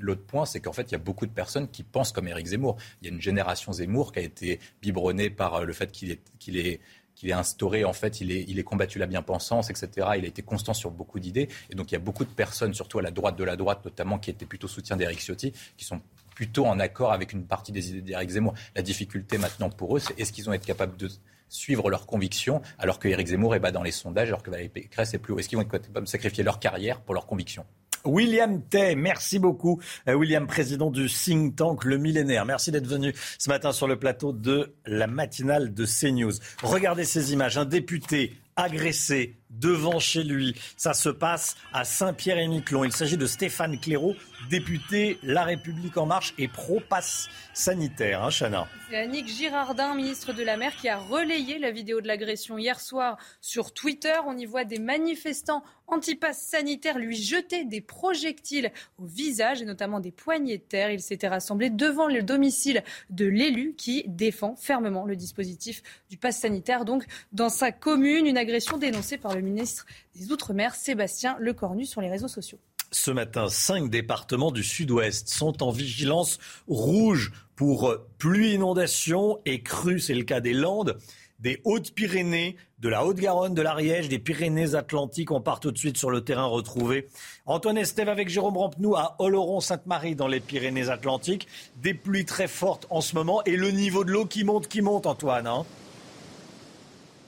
L'autre 0.00 0.24
point, 0.26 0.44
c'est 0.44 0.60
qu'en 0.60 0.72
fait, 0.72 0.90
il 0.90 0.92
y 0.92 0.96
a 0.96 0.98
beaucoup 0.98 1.26
de 1.26 1.32
personnes 1.32 1.68
qui 1.68 1.84
pensent 1.84 2.12
comme 2.12 2.26
Éric 2.26 2.46
Zemmour. 2.46 2.76
Il 3.00 3.08
y 3.08 3.10
a 3.10 3.14
une 3.14 3.22
génération 3.22 3.72
Zemmour 3.72 4.12
qui 4.12 4.18
a 4.18 4.22
été 4.22 4.58
biberonnée 4.82 5.30
par 5.30 5.54
euh, 5.54 5.64
le 5.64 5.72
fait 5.72 5.92
qu'il 5.92 6.10
est, 6.10 6.20
qu'il 6.38 6.56
est 6.56 6.80
qu'il 7.18 7.30
est 7.30 7.34
instauré, 7.34 7.84
en 7.84 7.92
fait, 7.92 8.20
il 8.20 8.30
est, 8.30 8.44
il 8.46 8.58
est 8.58 8.64
combattu 8.64 8.98
la 8.98 9.06
bien-pensance, 9.06 9.70
etc. 9.70 9.88
Il 10.16 10.24
a 10.24 10.28
été 10.28 10.42
constant 10.42 10.72
sur 10.72 10.92
beaucoup 10.92 11.18
d'idées. 11.18 11.48
Et 11.68 11.74
donc, 11.74 11.90
il 11.90 11.94
y 11.94 11.96
a 11.96 12.00
beaucoup 12.00 12.24
de 12.24 12.30
personnes, 12.30 12.74
surtout 12.74 13.00
à 13.00 13.02
la 13.02 13.10
droite 13.10 13.36
de 13.36 13.44
la 13.44 13.56
droite, 13.56 13.84
notamment, 13.84 14.18
qui 14.18 14.30
étaient 14.30 14.46
plutôt 14.46 14.68
soutien 14.68 14.96
d'Éric 14.96 15.20
Ciotti, 15.20 15.52
qui 15.76 15.84
sont 15.84 16.00
plutôt 16.36 16.66
en 16.66 16.78
accord 16.78 17.12
avec 17.12 17.32
une 17.32 17.44
partie 17.44 17.72
des 17.72 17.90
idées 17.90 18.02
d'Éric 18.02 18.30
Zemmour. 18.30 18.54
La 18.76 18.82
difficulté 18.82 19.36
maintenant 19.36 19.68
pour 19.68 19.96
eux, 19.96 20.00
c'est 20.00 20.18
est-ce 20.20 20.32
qu'ils 20.32 20.44
vont 20.44 20.52
être 20.52 20.64
capables 20.64 20.96
de 20.96 21.08
suivre 21.48 21.90
leurs 21.90 22.06
convictions 22.06 22.62
alors 22.78 23.00
que 23.00 23.08
Éric 23.08 23.26
Zemmour 23.26 23.56
est 23.56 23.60
bas 23.60 23.72
dans 23.72 23.82
les 23.82 23.90
sondages, 23.90 24.28
alors 24.28 24.44
que 24.44 24.50
Valérie 24.50 24.68
Pécresse 24.68 25.12
est 25.14 25.18
plus 25.18 25.32
haut? 25.32 25.38
Est-ce 25.40 25.48
qu'ils 25.48 25.58
vont 25.58 25.64
être 25.64 25.70
capables 25.70 26.06
de 26.06 26.10
sacrifier 26.10 26.44
leur 26.44 26.60
carrière 26.60 27.00
pour 27.00 27.14
leurs 27.14 27.26
convictions? 27.26 27.64
William 28.04 28.62
Tay, 28.62 28.94
merci 28.94 29.38
beaucoup. 29.38 29.80
Euh, 30.08 30.14
William, 30.14 30.46
président 30.46 30.90
du 30.90 31.08
think 31.08 31.56
tank 31.56 31.84
Le 31.84 31.98
Millénaire. 31.98 32.44
Merci 32.44 32.70
d'être 32.70 32.86
venu 32.86 33.14
ce 33.38 33.48
matin 33.48 33.72
sur 33.72 33.86
le 33.86 33.98
plateau 33.98 34.32
de 34.32 34.74
la 34.86 35.06
matinale 35.06 35.74
de 35.74 35.84
CNews. 35.84 36.32
Regardez 36.62 37.04
ces 37.04 37.32
images. 37.32 37.58
Un 37.58 37.64
député 37.64 38.34
agressé 38.56 39.36
devant 39.50 39.98
chez 39.98 40.22
lui. 40.22 40.54
Ça 40.76 40.94
se 40.94 41.08
passe 41.08 41.56
à 41.72 41.84
Saint-Pierre-et-Miquelon. 41.84 42.84
Il 42.84 42.92
s'agit 42.92 43.16
de 43.16 43.26
Stéphane 43.26 43.78
Clairaut, 43.78 44.14
député 44.50 45.18
La 45.22 45.44
République 45.44 45.96
En 45.96 46.06
Marche 46.06 46.34
et 46.38 46.48
pro-pass 46.48 47.28
sanitaire. 47.54 48.22
Hein, 48.22 48.30
Chana 48.30 48.68
C'est 48.88 48.96
Annick 48.96 49.28
Girardin, 49.28 49.94
ministre 49.94 50.32
de 50.32 50.42
la 50.42 50.56
Mer, 50.56 50.74
qui 50.76 50.88
a 50.88 50.98
relayé 50.98 51.58
la 51.58 51.70
vidéo 51.70 52.00
de 52.00 52.06
l'agression 52.06 52.58
hier 52.58 52.80
soir 52.80 53.18
sur 53.40 53.72
Twitter. 53.72 54.14
On 54.26 54.36
y 54.36 54.46
voit 54.46 54.64
des 54.64 54.78
manifestants 54.78 55.62
anti-pass 55.88 56.38
sanitaire 56.38 56.98
lui 56.98 57.16
jeter 57.16 57.64
des 57.64 57.80
projectiles 57.80 58.70
au 58.98 59.06
visage 59.06 59.62
et 59.62 59.64
notamment 59.64 60.00
des 60.00 60.12
poignées 60.12 60.58
de 60.58 60.62
terre. 60.62 60.90
Il 60.90 61.00
s'était 61.00 61.28
rassemblé 61.28 61.70
devant 61.70 62.08
le 62.08 62.22
domicile 62.22 62.84
de 63.10 63.26
l'élu 63.26 63.74
qui 63.76 64.04
défend 64.06 64.54
fermement 64.56 65.04
le 65.04 65.16
dispositif 65.16 65.82
du 66.10 66.16
pass 66.16 66.38
sanitaire. 66.38 66.84
Donc, 66.84 67.04
dans 67.32 67.48
sa 67.48 67.72
commune, 67.72 68.26
une 68.26 68.38
agression 68.38 68.76
dénoncée 68.76 69.18
par 69.18 69.34
le 69.34 69.37
ministre 69.42 69.86
des 70.14 70.32
Outre-mer, 70.32 70.74
Sébastien 70.74 71.36
Lecornu, 71.40 71.84
sur 71.84 72.00
les 72.00 72.10
réseaux 72.10 72.28
sociaux. 72.28 72.58
Ce 72.90 73.10
matin, 73.10 73.48
cinq 73.50 73.90
départements 73.90 74.50
du 74.50 74.64
sud-ouest 74.64 75.28
sont 75.28 75.62
en 75.62 75.70
vigilance 75.70 76.38
rouge 76.68 77.32
pour 77.54 77.94
pluie, 78.16 78.54
inondation 78.54 79.38
et 79.44 79.62
crue. 79.62 80.00
C'est 80.00 80.14
le 80.14 80.22
cas 80.22 80.40
des 80.40 80.54
Landes, 80.54 80.96
des 81.38 81.60
Hautes-Pyrénées, 81.64 82.56
de 82.78 82.88
la 82.88 83.04
Haute-Garonne, 83.04 83.54
de 83.54 83.60
l'Ariège, 83.62 84.08
des 84.08 84.18
Pyrénées-Atlantiques. 84.18 85.30
On 85.30 85.40
part 85.40 85.60
tout 85.60 85.70
de 85.70 85.78
suite 85.78 85.98
sur 85.98 86.10
le 86.10 86.22
terrain 86.22 86.46
retrouvé. 86.46 87.08
Antoine 87.44 87.76
Estève 87.76 88.08
avec 88.08 88.28
Jérôme 88.28 88.56
Rampenou 88.56 88.96
à 88.96 89.16
Oloron-Sainte-Marie 89.18 90.14
dans 90.14 90.28
les 90.28 90.40
Pyrénées-Atlantiques. 90.40 91.46
Des 91.82 91.94
pluies 91.94 92.24
très 92.24 92.48
fortes 92.48 92.86
en 92.88 93.00
ce 93.00 93.14
moment 93.14 93.42
et 93.44 93.56
le 93.56 93.70
niveau 93.70 94.04
de 94.04 94.12
l'eau 94.12 94.24
qui 94.24 94.44
monte, 94.44 94.68
qui 94.68 94.80
monte, 94.80 95.06
Antoine. 95.06 95.46
Hein 95.46 95.66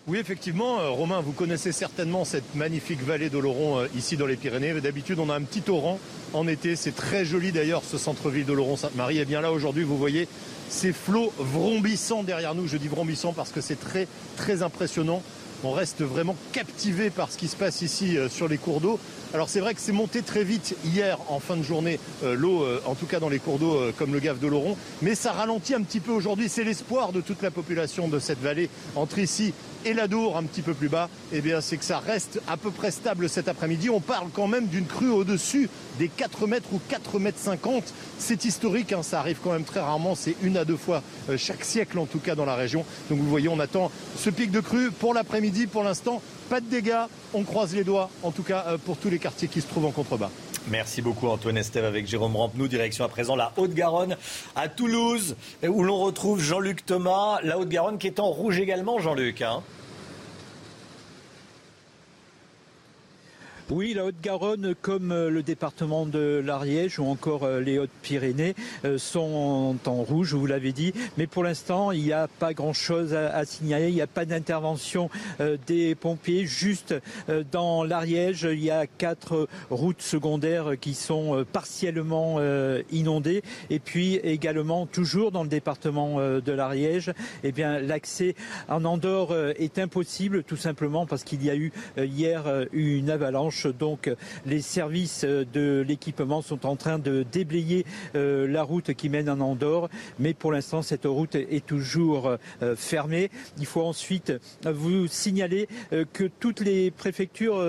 oui, 0.07 0.19
effectivement, 0.19 0.81
euh, 0.81 0.89
Romain, 0.89 1.21
vous 1.21 1.33
connaissez 1.33 1.73
certainement 1.73 2.25
cette 2.25 2.55
magnifique 2.55 3.03
vallée 3.03 3.29
d'Oloron 3.29 3.81
euh, 3.81 3.87
ici 3.95 4.17
dans 4.17 4.25
les 4.25 4.37
Pyrénées. 4.37 4.81
D'habitude, 4.81 5.19
on 5.19 5.29
a 5.29 5.35
un 5.35 5.43
petit 5.43 5.61
torrent 5.61 6.01
en 6.33 6.49
été. 6.49 6.75
C'est 6.75 6.97
très 6.97 7.27
joli 7.27 7.53
d'ailleurs, 7.53 7.83
ce 7.85 7.99
centre-ville 7.99 8.47
d'Oloron-Sainte-Marie. 8.47 9.19
Et 9.19 9.21
eh 9.21 9.25
bien 9.27 9.43
là, 9.43 9.53
aujourd'hui, 9.53 9.85
vous 9.85 9.99
voyez 9.99 10.27
ces 10.71 10.95
flots 10.95 11.33
vrombissants 11.39 12.23
derrière 12.23 12.55
nous. 12.55 12.67
Je 12.67 12.79
dis 12.79 12.89
vrombissants 12.89 13.35
parce 13.35 13.51
que 13.51 13.61
c'est 13.61 13.79
très, 13.79 14.09
très 14.37 14.63
impressionnant. 14.63 15.23
On 15.65 15.73
reste 15.73 16.01
vraiment 16.01 16.35
captivé 16.53 17.11
par 17.11 17.31
ce 17.31 17.37
qui 17.37 17.47
se 17.47 17.57
passe 17.57 17.83
ici 17.83 18.17
euh, 18.17 18.31
sur 18.31 18.49
les 18.49 18.57
cours 18.57 18.81
d'eau. 18.81 18.99
Alors 19.35 19.51
c'est 19.51 19.61
vrai 19.61 19.75
que 19.75 19.81
c'est 19.81 19.93
monté 19.93 20.23
très 20.23 20.45
vite 20.45 20.77
hier 20.83 21.19
en 21.29 21.41
fin 21.41 21.57
de 21.57 21.63
journée, 21.63 22.01
l'eau, 22.25 22.67
en 22.85 22.97
tout 22.97 23.07
cas 23.07 23.21
dans 23.21 23.29
les 23.29 23.39
cours 23.39 23.61
d'eau 23.61 23.79
comme 23.97 24.13
le 24.13 24.19
Gave 24.19 24.41
de 24.41 24.49
Laurent, 24.49 24.77
mais 25.03 25.15
ça 25.15 25.31
ralentit 25.31 25.73
un 25.73 25.83
petit 25.83 26.01
peu 26.01 26.11
aujourd'hui. 26.11 26.49
C'est 26.49 26.65
l'espoir 26.65 27.13
de 27.13 27.21
toute 27.21 27.41
la 27.41 27.53
population 27.53 28.09
de 28.09 28.19
cette 28.19 28.41
vallée 28.41 28.69
entre 28.97 29.21
ici 29.21 29.55
et 29.85 29.94
l'Adour 29.94 30.36
un 30.36 30.44
petit 30.44 30.62
peu 30.62 30.74
plus 30.74 30.89
bas, 30.89 31.09
eh 31.32 31.40
bien 31.40 31.61
c'est 31.61 31.77
que 31.77 31.85
ça 31.85 31.98
reste 31.98 32.40
à 32.48 32.57
peu 32.57 32.70
près 32.70 32.90
stable 32.90 33.28
cet 33.28 33.48
après-midi. 33.48 33.90
On 33.90 34.01
parle 34.01 34.28
quand 34.32 34.48
même 34.48 34.66
d'une 34.66 34.86
crue 34.86 35.11
au-dessus 35.11 35.69
des 35.98 36.09
4 36.09 36.47
mètres 36.47 36.69
ou 36.73 36.81
4 36.89 37.19
mètres 37.19 37.39
50. 37.39 37.93
C'est 38.19 38.44
historique, 38.44 38.93
hein, 38.93 39.02
ça 39.02 39.20
arrive 39.20 39.39
quand 39.43 39.52
même 39.52 39.65
très 39.65 39.81
rarement, 39.81 40.15
c'est 40.15 40.36
une 40.43 40.57
à 40.57 40.65
deux 40.65 40.77
fois 40.77 41.02
euh, 41.28 41.36
chaque 41.36 41.65
siècle 41.65 41.98
en 41.98 42.07
tout 42.07 42.19
cas 42.19 42.35
dans 42.35 42.44
la 42.44 42.55
région. 42.55 42.85
Donc 43.09 43.19
vous 43.19 43.28
voyez, 43.28 43.48
on 43.48 43.61
attend 43.61 43.90
ce 44.16 44.31
pic 44.31 44.51
de 44.51 44.61
crue 44.61 44.90
pour 44.90 45.15
l'après-midi. 45.15 45.66
Pour 45.66 45.82
l'instant, 45.82 46.23
pas 46.51 46.61
de 46.61 46.67
dégâts, 46.67 47.07
on 47.33 47.45
croise 47.45 47.75
les 47.77 47.85
doigts 47.85 48.11
en 48.25 48.33
tout 48.33 48.43
cas 48.43 48.65
euh, 48.67 48.77
pour 48.77 48.97
tous 48.97 49.09
les 49.09 49.21
quartiers 49.21 49.47
qui 49.47 49.61
se 49.61 49.69
trouvent 49.69 49.87
en 49.87 49.93
contrebas. 49.93 50.31
Merci 50.69 51.01
beaucoup 51.01 51.29
Antoine 51.29 51.57
Estève 51.57 51.85
avec 51.85 52.09
Jérôme 52.09 52.37
Rampenou. 52.37 52.67
Direction 52.67 53.05
à 53.05 53.09
présent 53.09 53.37
la 53.37 53.53
Haute-Garonne 53.57 54.17
à 54.57 54.69
Toulouse 54.69 55.37
où 55.67 55.85
l'on 55.85 55.99
retrouve 55.99 56.41
Jean-Luc 56.41 56.85
Thomas. 56.85 57.39
La 57.45 57.57
Haute-Garonne 57.57 57.99
qui 57.99 58.09
est 58.09 58.19
en 58.19 58.27
rouge 58.27 58.59
également, 58.59 58.99
Jean-Luc. 58.99 59.43
Hein. 59.43 59.63
Oui, 63.71 63.95
la 63.95 64.05
Haute-Garonne, 64.05 64.75
comme 64.83 65.13
euh, 65.13 65.31
le 65.31 65.45
département 65.45 66.05
de 66.05 66.43
l'Ariège 66.45 66.99
ou 66.99 67.07
encore 67.07 67.45
euh, 67.45 67.61
les 67.61 67.79
Hautes-Pyrénées, 67.79 68.57
euh, 68.85 68.99
sont 68.99 69.77
en 69.87 70.03
rouge, 70.03 70.35
vous 70.35 70.47
l'avez 70.47 70.73
dit. 70.73 70.93
Mais 71.17 71.29
pour 71.29 71.45
l'instant, 71.45 71.93
il 71.93 72.03
n'y 72.03 72.13
a 72.13 72.27
pas 72.27 72.53
grand-chose 72.53 73.15
à, 73.15 73.45
signaler. 73.45 73.91
Il 73.91 73.95
n'y 73.95 74.03
a 74.03 74.09
pas 74.09 74.25
d'intervention 74.25 75.09
des 75.67 75.95
pompiers. 75.95 76.47
Juste 76.47 76.95
dans 77.53 77.85
l'Ariège, 77.85 78.43
il 78.51 78.63
y 78.63 78.71
a 78.71 78.87
quatre 78.87 79.49
routes 79.71 80.03
secondaires 80.03 80.73
qui 80.81 80.95
sont 80.95 81.45
partiellement 81.53 82.41
inondées. 82.91 83.43
Et 83.71 83.79
puis 83.79 84.17
également, 84.17 84.87
toujours 84.87 85.31
dans 85.31 85.43
le 85.43 85.49
département 85.49 86.19
de 86.19 86.53
l'Ariège, 86.53 87.13
eh 87.45 87.53
bien 87.53 87.79
l'accès 87.79 88.35
en 88.69 88.85
Andorre 88.85 89.35
est 89.57 89.79
impossible, 89.79 90.45
tout 90.45 90.57
simplement 90.57 91.07
parce 91.07 91.25
qu'il 91.25 91.45
y 91.45 91.51
a 91.51 91.57
eu 91.57 91.73
hier 91.97 92.67
une 92.73 93.11
avalanche 93.11 93.60
donc 93.66 94.11
les 94.47 94.61
services 94.61 95.24
de 95.24 95.85
l'équipement 95.87 96.43
sont 96.43 96.66
en 96.66 96.77
train 96.77 96.99
de 96.99 97.24
déblayer 97.31 97.85
euh, 98.15 98.47
la 98.47 98.62
route 98.62 98.95
qui 98.95 99.09
mène 99.09 99.28
en 99.28 99.41
Andorre, 99.41 99.89
mais 100.19 100.35
pour 100.35 100.53
l'instant 100.53 100.82
cette 100.82 101.05
route 101.05 101.35
est 101.35 101.65
toujours 101.65 102.37
euh, 102.62 102.77
fermée. 102.77 103.31
Il 103.59 103.66
faut 103.66 103.82
ensuite 103.82 104.32
vous 104.65 105.07
signaler 105.07 105.69
euh, 105.93 106.05
que 106.12 106.24
toutes 106.24 106.61
les 106.61 106.91
préfectures 106.91 107.61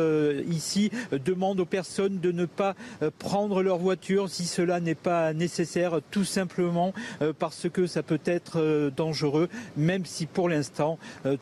ici 0.50 0.92
demandent 1.12 1.60
aux 1.60 1.66
personnes 1.66 2.20
de 2.20 2.32
ne 2.32 2.46
pas 2.46 2.76
prendre 3.20 3.62
leur 3.64 3.78
voiture 3.78 4.30
si 4.30 4.46
cela 4.46 4.80
n'est 4.80 4.96
pas 4.96 5.34
nécessaire, 5.34 6.00
tout 6.12 6.24
simplement 6.24 6.94
parce 7.40 7.70
que 7.70 7.88
ça 7.88 8.04
peut 8.04 8.20
être 8.26 8.92
dangereux, 8.96 9.50
même 9.78 10.06
si 10.06 10.26
pour 10.26 10.50
l'instant 10.50 10.98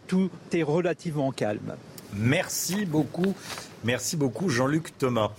tout 0.08 0.30
est 0.52 0.64
relativement 0.64 1.32
calme. 1.32 1.76
Merci 2.14 2.86
beaucoup. 2.86 3.36
Merci 3.84 4.18
beaucoup 4.18 4.50
Jean-Luc 4.50 4.98
Thomas, 4.98 5.32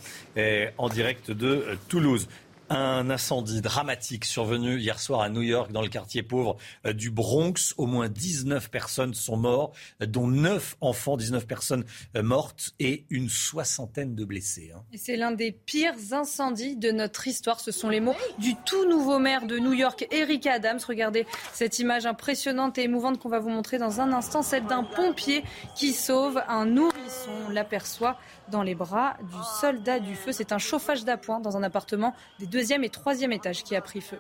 en 0.79 0.89
direct 0.89 1.31
de 1.31 1.47
euh, 1.47 1.75
Toulouse. 1.89 2.29
Un 2.73 3.11
incendie 3.11 3.63
dramatique 3.63 4.25
survenu 4.25 4.79
hier 4.79 5.01
soir 5.01 5.23
à 5.23 5.29
New 5.29 5.43
York 5.43 5.73
dans 5.73 5.83
le 5.83 5.89
quartier 5.89 6.23
pauvre 6.23 6.57
euh, 6.87 6.93
du 6.93 7.11
Bronx. 7.11 7.75
Au 7.79 7.87
moins 7.87 8.09
19 8.09 8.71
personnes 8.71 9.13
sont 9.13 9.37
mortes, 9.37 9.75
dont 9.99 10.29
9 10.29 10.77
enfants, 10.81 11.17
19 11.17 11.49
personnes 11.49 11.85
euh, 12.17 12.23
mortes 12.23 12.77
et 12.79 13.07
une 13.11 13.29
soixantaine 13.29 14.15
de 14.15 14.25
blessés. 14.25 14.71
Hein. 14.73 14.85
C'est 14.95 15.17
l'un 15.17 15.33
des 15.33 15.51
pires 15.51 15.97
incendies 16.13 16.77
de 16.77 16.93
notre 16.93 17.27
histoire. 17.27 17.59
Ce 17.59 17.73
sont 17.73 17.89
les 17.89 17.99
mots 17.99 18.15
du 18.39 18.55
tout 18.65 18.89
nouveau 18.89 19.19
maire 19.19 19.47
de 19.47 19.59
New 19.59 19.73
York, 19.73 20.07
Eric 20.13 20.47
Adams. 20.47 20.79
Regardez 20.87 21.27
cette 21.53 21.81
image 21.81 22.07
impressionnante 22.07 22.79
et 22.79 22.85
émouvante 22.85 23.19
qu'on 23.19 23.31
va 23.31 23.41
vous 23.41 23.51
montrer 23.51 23.79
dans 23.79 24.01
un 24.01 24.13
instant, 24.13 24.43
celle 24.43 24.67
d'un 24.67 24.85
pompier 24.85 25.43
qui 25.75 25.93
sauve 25.93 26.41
un 26.47 26.67
nourrisson. 26.67 27.33
On 27.49 27.51
l'aperçoit 27.51 28.17
dans 28.51 28.63
les 28.63 28.75
bras 28.75 29.17
du 29.23 29.61
soldat 29.61 30.01
du 30.01 30.15
feu. 30.15 30.33
C'est 30.33 30.53
un 30.53 30.59
chauffage 30.59 31.05
d'appoint 31.05 31.41
dans 31.41 31.57
un 31.57 31.63
appartement 31.63 32.15
des 32.39 32.47
deuxième 32.47 32.85
et 32.85 32.91
troisième 32.91 33.33
étages 33.33 33.63
qui 33.65 33.77
a 33.77 33.81
pris 33.81 34.01
feu. 34.01 34.19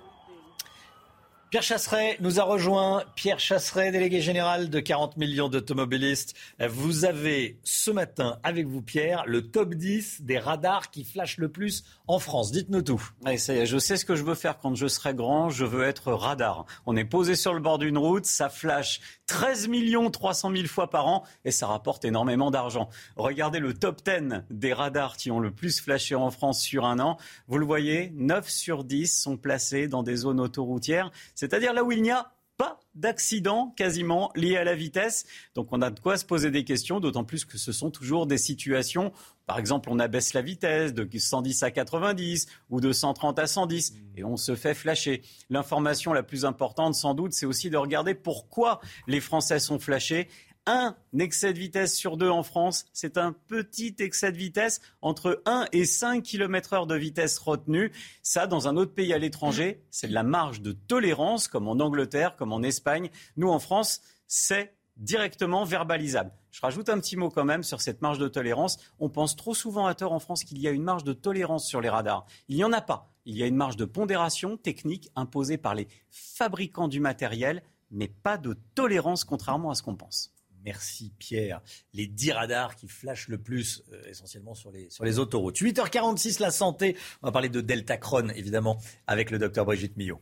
Pierre 1.50 1.64
Chasseret 1.64 2.16
nous 2.20 2.38
a 2.38 2.44
rejoint. 2.44 3.02
Pierre 3.16 3.40
Chasseret, 3.40 3.90
délégué 3.90 4.20
général 4.20 4.70
de 4.70 4.78
40 4.78 5.16
millions 5.16 5.48
d'automobilistes. 5.48 6.34
Vous 6.60 7.04
avez 7.04 7.58
ce 7.64 7.90
matin 7.90 8.38
avec 8.44 8.68
vous, 8.68 8.82
Pierre, 8.82 9.24
le 9.26 9.50
top 9.50 9.74
10 9.74 10.22
des 10.22 10.38
radars 10.38 10.92
qui 10.92 11.02
flashent 11.02 11.38
le 11.38 11.48
plus 11.48 11.82
en 12.06 12.20
France. 12.20 12.52
Dites-nous 12.52 12.82
tout. 12.82 13.02
Allez, 13.24 13.36
ça 13.36 13.52
y 13.52 13.58
est, 13.58 13.66
je 13.66 13.78
sais 13.78 13.96
ce 13.96 14.04
que 14.04 14.14
je 14.14 14.22
veux 14.22 14.36
faire 14.36 14.60
quand 14.60 14.76
je 14.76 14.86
serai 14.86 15.12
grand. 15.12 15.50
Je 15.50 15.64
veux 15.64 15.82
être 15.82 16.12
radar. 16.12 16.66
On 16.86 16.96
est 16.96 17.04
posé 17.04 17.34
sur 17.34 17.52
le 17.52 17.58
bord 17.58 17.78
d'une 17.78 17.98
route, 17.98 18.26
ça 18.26 18.48
flash 18.48 19.00
13 19.26 19.68
300 20.12 20.52
000 20.54 20.68
fois 20.68 20.88
par 20.88 21.08
an 21.08 21.24
et 21.44 21.50
ça 21.50 21.66
rapporte 21.66 22.04
énormément 22.04 22.52
d'argent. 22.52 22.90
Regardez 23.16 23.58
le 23.58 23.74
top 23.74 24.02
10 24.04 24.42
des 24.50 24.72
radars 24.72 25.16
qui 25.16 25.32
ont 25.32 25.40
le 25.40 25.50
plus 25.50 25.80
flashé 25.80 26.14
en 26.14 26.30
France 26.30 26.60
sur 26.60 26.84
un 26.84 27.00
an. 27.00 27.16
Vous 27.48 27.58
le 27.58 27.66
voyez, 27.66 28.12
9 28.14 28.48
sur 28.48 28.84
10 28.84 29.20
sont 29.20 29.36
placés 29.36 29.88
dans 29.88 30.04
des 30.04 30.14
zones 30.14 30.38
autoroutières 30.38 31.10
c'est-à-dire 31.40 31.72
là 31.72 31.84
où 31.84 31.90
il 31.90 32.02
n'y 32.02 32.10
a 32.10 32.32
pas 32.58 32.78
d'accident 32.94 33.72
quasiment 33.74 34.30
lié 34.34 34.58
à 34.58 34.64
la 34.64 34.74
vitesse. 34.74 35.24
Donc 35.54 35.68
on 35.70 35.80
a 35.80 35.88
de 35.88 35.98
quoi 35.98 36.18
se 36.18 36.26
poser 36.26 36.50
des 36.50 36.64
questions, 36.64 37.00
d'autant 37.00 37.24
plus 37.24 37.46
que 37.46 37.56
ce 37.56 37.72
sont 37.72 37.90
toujours 37.90 38.26
des 38.26 38.36
situations, 38.36 39.10
par 39.46 39.58
exemple 39.58 39.88
on 39.90 39.98
abaisse 39.98 40.34
la 40.34 40.42
vitesse 40.42 40.92
de 40.92 41.08
110 41.18 41.62
à 41.62 41.70
90 41.70 42.46
ou 42.68 42.82
de 42.82 42.92
130 42.92 43.38
à 43.38 43.46
110 43.46 43.94
et 44.18 44.24
on 44.24 44.36
se 44.36 44.54
fait 44.54 44.74
flasher. 44.74 45.22
L'information 45.48 46.12
la 46.12 46.22
plus 46.22 46.44
importante 46.44 46.94
sans 46.94 47.14
doute, 47.14 47.32
c'est 47.32 47.46
aussi 47.46 47.70
de 47.70 47.78
regarder 47.78 48.12
pourquoi 48.12 48.82
les 49.06 49.20
Français 49.20 49.60
sont 49.60 49.78
flashés 49.78 50.28
un 50.70 50.94
excès 51.18 51.52
de 51.52 51.58
vitesse 51.58 51.96
sur 51.96 52.16
deux 52.16 52.30
en 52.30 52.44
France. 52.44 52.86
C'est 52.92 53.18
un 53.18 53.32
petit 53.32 53.96
excès 53.98 54.30
de 54.30 54.36
vitesse 54.36 54.80
entre 55.02 55.42
1 55.44 55.66
et 55.72 55.84
5 55.84 56.22
km 56.22 56.72
heure 56.74 56.86
de 56.86 56.94
vitesse 56.94 57.38
retenue. 57.38 57.90
Ça, 58.22 58.46
dans 58.46 58.68
un 58.68 58.76
autre 58.76 58.94
pays 58.94 59.12
à 59.12 59.18
l'étranger, 59.18 59.82
c'est 59.90 60.06
de 60.06 60.14
la 60.14 60.22
marge 60.22 60.62
de 60.62 60.70
tolérance, 60.70 61.48
comme 61.48 61.66
en 61.66 61.80
Angleterre, 61.80 62.36
comme 62.36 62.52
en 62.52 62.62
Espagne. 62.62 63.10
Nous, 63.36 63.48
en 63.48 63.58
France, 63.58 64.00
c'est 64.28 64.72
directement 64.96 65.64
verbalisable. 65.64 66.30
Je 66.52 66.60
rajoute 66.60 66.88
un 66.88 67.00
petit 67.00 67.16
mot 67.16 67.30
quand 67.30 67.44
même 67.44 67.64
sur 67.64 67.80
cette 67.80 68.00
marge 68.00 68.18
de 68.18 68.28
tolérance. 68.28 68.78
On 69.00 69.08
pense 69.08 69.34
trop 69.34 69.54
souvent 69.54 69.86
à 69.86 69.94
tort 69.94 70.12
en 70.12 70.20
France 70.20 70.44
qu'il 70.44 70.58
y 70.58 70.68
a 70.68 70.70
une 70.70 70.82
marge 70.84 71.04
de 71.04 71.12
tolérance 71.12 71.66
sur 71.66 71.80
les 71.80 71.88
radars. 71.88 72.26
Il 72.48 72.56
n'y 72.56 72.64
en 72.64 72.72
a 72.72 72.80
pas. 72.80 73.12
Il 73.24 73.36
y 73.36 73.42
a 73.42 73.46
une 73.46 73.56
marge 73.56 73.76
de 73.76 73.84
pondération 73.84 74.56
technique 74.56 75.10
imposée 75.16 75.58
par 75.58 75.74
les 75.74 75.88
fabricants 76.10 76.88
du 76.88 77.00
matériel, 77.00 77.62
mais 77.90 78.08
pas 78.08 78.38
de 78.38 78.56
tolérance 78.74 79.24
contrairement 79.24 79.70
à 79.70 79.74
ce 79.74 79.82
qu'on 79.82 79.96
pense. 79.96 80.32
Merci 80.64 81.12
Pierre. 81.18 81.60
Les 81.92 82.06
10 82.06 82.32
radars 82.32 82.76
qui 82.76 82.88
flashent 82.88 83.28
le 83.28 83.38
plus, 83.38 83.82
euh, 83.92 84.02
essentiellement 84.08 84.54
sur 84.54 84.70
les, 84.70 84.90
sur 84.90 85.04
les 85.04 85.18
autoroutes. 85.18 85.58
8h46, 85.58 86.40
la 86.40 86.50
santé. 86.50 86.96
On 87.22 87.28
va 87.28 87.32
parler 87.32 87.48
de 87.48 87.60
Delta 87.60 87.96
Crohn, 87.96 88.32
évidemment, 88.36 88.78
avec 89.06 89.30
le 89.30 89.38
docteur 89.38 89.64
Brigitte 89.64 89.96
Millot. 89.96 90.20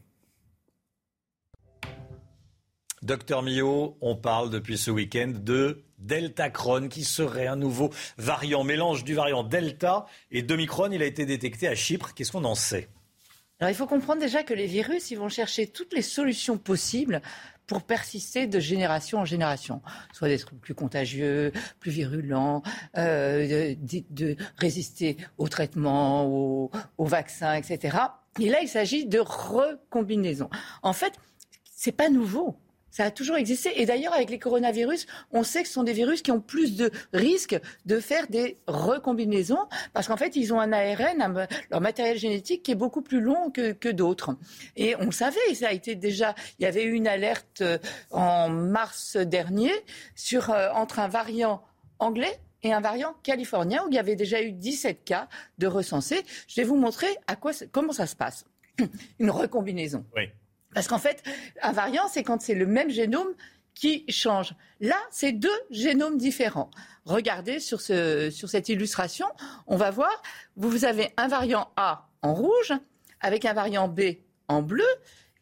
Docteur 3.03 3.43
Millot, 3.43 3.97
on 4.01 4.17
parle 4.17 4.51
depuis 4.51 4.77
ce 4.77 4.91
week-end 4.91 5.33
de 5.35 5.85
Delta 5.99 6.51
Crohn, 6.51 6.89
qui 6.89 7.05
serait 7.05 7.47
un 7.47 7.57
nouveau 7.57 7.91
variant, 8.17 8.65
mélange 8.65 9.05
du 9.05 9.15
variant 9.15 9.45
Delta 9.45 10.07
et 10.31 10.43
d'Omicron. 10.43 10.91
Il 10.91 11.03
a 11.03 11.07
été 11.07 11.25
détecté 11.25 11.69
à 11.69 11.75
Chypre. 11.75 12.13
Qu'est-ce 12.15 12.33
qu'on 12.33 12.45
en 12.45 12.55
sait? 12.55 12.89
Alors 13.61 13.71
il 13.71 13.75
faut 13.75 13.87
comprendre 13.87 14.21
déjà 14.21 14.45
que 14.45 14.55
les 14.55 14.67
virus, 14.67 15.11
ils 15.11 15.19
vont 15.19 15.29
chercher 15.29 15.67
toutes 15.67 15.93
les 15.93 16.03
solutions 16.03 16.59
possibles 16.59 17.23
pour 17.69 17.83
persister 17.83 18.49
de 18.49 18.59
génération 18.59 19.21
en 19.21 19.25
génération, 19.25 19.81
soit 20.13 20.27
d'être 20.27 20.55
plus 20.57 20.75
contagieux, 20.75 21.53
plus 21.79 21.93
virulent, 21.93 22.63
euh, 22.97 23.77
de, 24.11 24.37
résister 24.57 25.19
au 25.37 25.49
traitement, 25.49 26.27
au, 26.27 26.73
au 26.97 27.05
vaccin, 27.05 27.55
etc. 27.55 27.97
Et 28.41 28.49
là, 28.49 28.59
il 28.63 28.69
s'agit 28.69 29.07
de 29.07 29.21
recombinaison. 29.21 30.49
En 30.83 30.95
fait, 30.95 31.13
c'est 31.65 31.93
pas 31.93 32.09
nouveau. 32.09 32.59
Ça 32.91 33.05
a 33.05 33.11
toujours 33.11 33.37
existé. 33.37 33.81
Et 33.81 33.87
d'ailleurs, 33.87 34.15
avec 34.15 34.31
les 34.31 34.39
coronavirus, 34.39 35.07
on 35.31 35.43
sait 35.43 35.63
que 35.63 35.69
ce 35.69 35.75
sont 35.75 35.83
des 35.83 35.93
virus 35.93 36.23
qui 36.23 36.31
ont 36.31 36.41
plus 36.41 36.77
de 36.77 36.91
risques 37.13 37.59
de 37.87 38.01
faire 38.01 38.27
des 38.29 38.57
recombinaisons 38.67 39.69
parce 39.93 40.09
qu'en 40.09 40.17
fait, 40.17 40.37
ils 40.37 40.53
ont 40.53 40.61
un 40.61 40.73
ARN, 40.73 41.47
leur 41.71 41.81
matériel 41.81 42.19
génétique 42.19 42.63
qui 42.63 42.73
est 42.73 42.77
beaucoup 42.77 43.03
plus 43.03 43.21
long 43.21 43.51
que, 43.51 43.89
d'autres. 43.89 44.37
Et 44.77 44.97
on 44.97 45.11
savait, 45.11 45.55
ça 45.55 45.69
a 45.69 45.73
été 45.73 45.95
déjà, 45.95 46.35
il 46.59 46.65
y 46.65 46.67
avait 46.67 46.85
eu 46.85 46.93
une 46.93 47.09
alerte 47.09 47.63
euh, 47.63 47.79
en 48.11 48.49
mars 48.49 49.17
dernier 49.17 49.73
sur, 50.15 50.51
euh, 50.51 50.71
entre 50.73 50.99
un 50.99 51.09
variant 51.09 51.63
anglais 51.99 52.39
et 52.63 52.73
un 52.73 52.81
variant 52.81 53.15
californien 53.23 53.85
où 53.85 53.89
il 53.89 53.95
y 53.95 53.99
avait 53.99 54.17
déjà 54.17 54.43
eu 54.43 54.53
17 54.53 55.05
cas 55.05 55.29
de 55.59 55.67
recensés. 55.67 56.23
Je 56.49 56.57
vais 56.57 56.65
vous 56.65 56.77
montrer 56.77 57.09
à 57.27 57.37
quoi, 57.37 57.53
comment 57.73 57.93
ça 57.93 58.07
se 58.07 58.17
passe. 58.17 58.45
Une 59.19 59.31
recombinaison. 59.31 60.05
Oui. 60.17 60.25
Parce 60.75 60.89
qu'en 60.89 60.99
fait, 60.99 61.23
un 61.63 61.73
variant, 61.73 62.09
c'est 62.09 62.23
quand 62.23 62.41
c'est 62.41 62.55
le 62.55 62.67
même 62.67 62.91
génome 62.91 63.35
qui 63.75 64.05
change. 64.09 64.55
Là, 64.81 64.97
c'est 65.11 65.33
deux 65.33 65.49
génomes 65.71 66.19
différents. 66.19 66.71
Regardez 67.05 67.61
sur, 67.61 67.81
ce, 67.81 68.29
sur 68.31 68.49
cette 68.49 68.69
illustration, 68.69 69.27
on 69.67 69.77
va 69.77 69.91
voir, 69.91 70.23
vous 70.57 70.85
avez 70.85 71.13
un 71.17 71.29
variant 71.29 71.69
A 71.77 72.09
en 72.23 72.35
rouge 72.35 72.73
avec 73.21 73.45
un 73.45 73.53
variant 73.53 73.89
B 73.89 74.01
en 74.49 74.63
bleu 74.63 74.87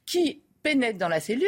qui 0.04 0.42
pénètre 0.62 0.98
dans 0.98 1.08
la 1.08 1.20
cellule, 1.20 1.46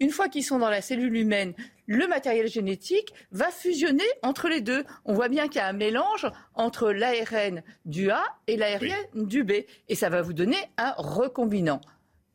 une 0.00 0.10
fois 0.10 0.28
qu'ils 0.28 0.44
sont 0.44 0.58
dans 0.58 0.70
la 0.70 0.80
cellule 0.80 1.14
humaine, 1.14 1.52
le 1.86 2.06
matériel 2.06 2.48
génétique 2.48 3.12
va 3.32 3.50
fusionner 3.50 4.04
entre 4.22 4.48
les 4.48 4.60
deux. 4.60 4.84
On 5.04 5.12
voit 5.12 5.28
bien 5.28 5.46
qu'il 5.48 5.56
y 5.56 5.58
a 5.58 5.66
un 5.66 5.74
mélange 5.74 6.26
entre 6.54 6.90
l'ARN 6.90 7.62
du 7.84 8.10
A 8.10 8.22
et 8.46 8.56
l'ARN 8.56 8.94
du 9.14 9.44
B. 9.44 9.52
Et 9.88 9.94
ça 9.94 10.08
va 10.08 10.22
vous 10.22 10.32
donner 10.32 10.56
un 10.78 10.94
recombinant 10.96 11.80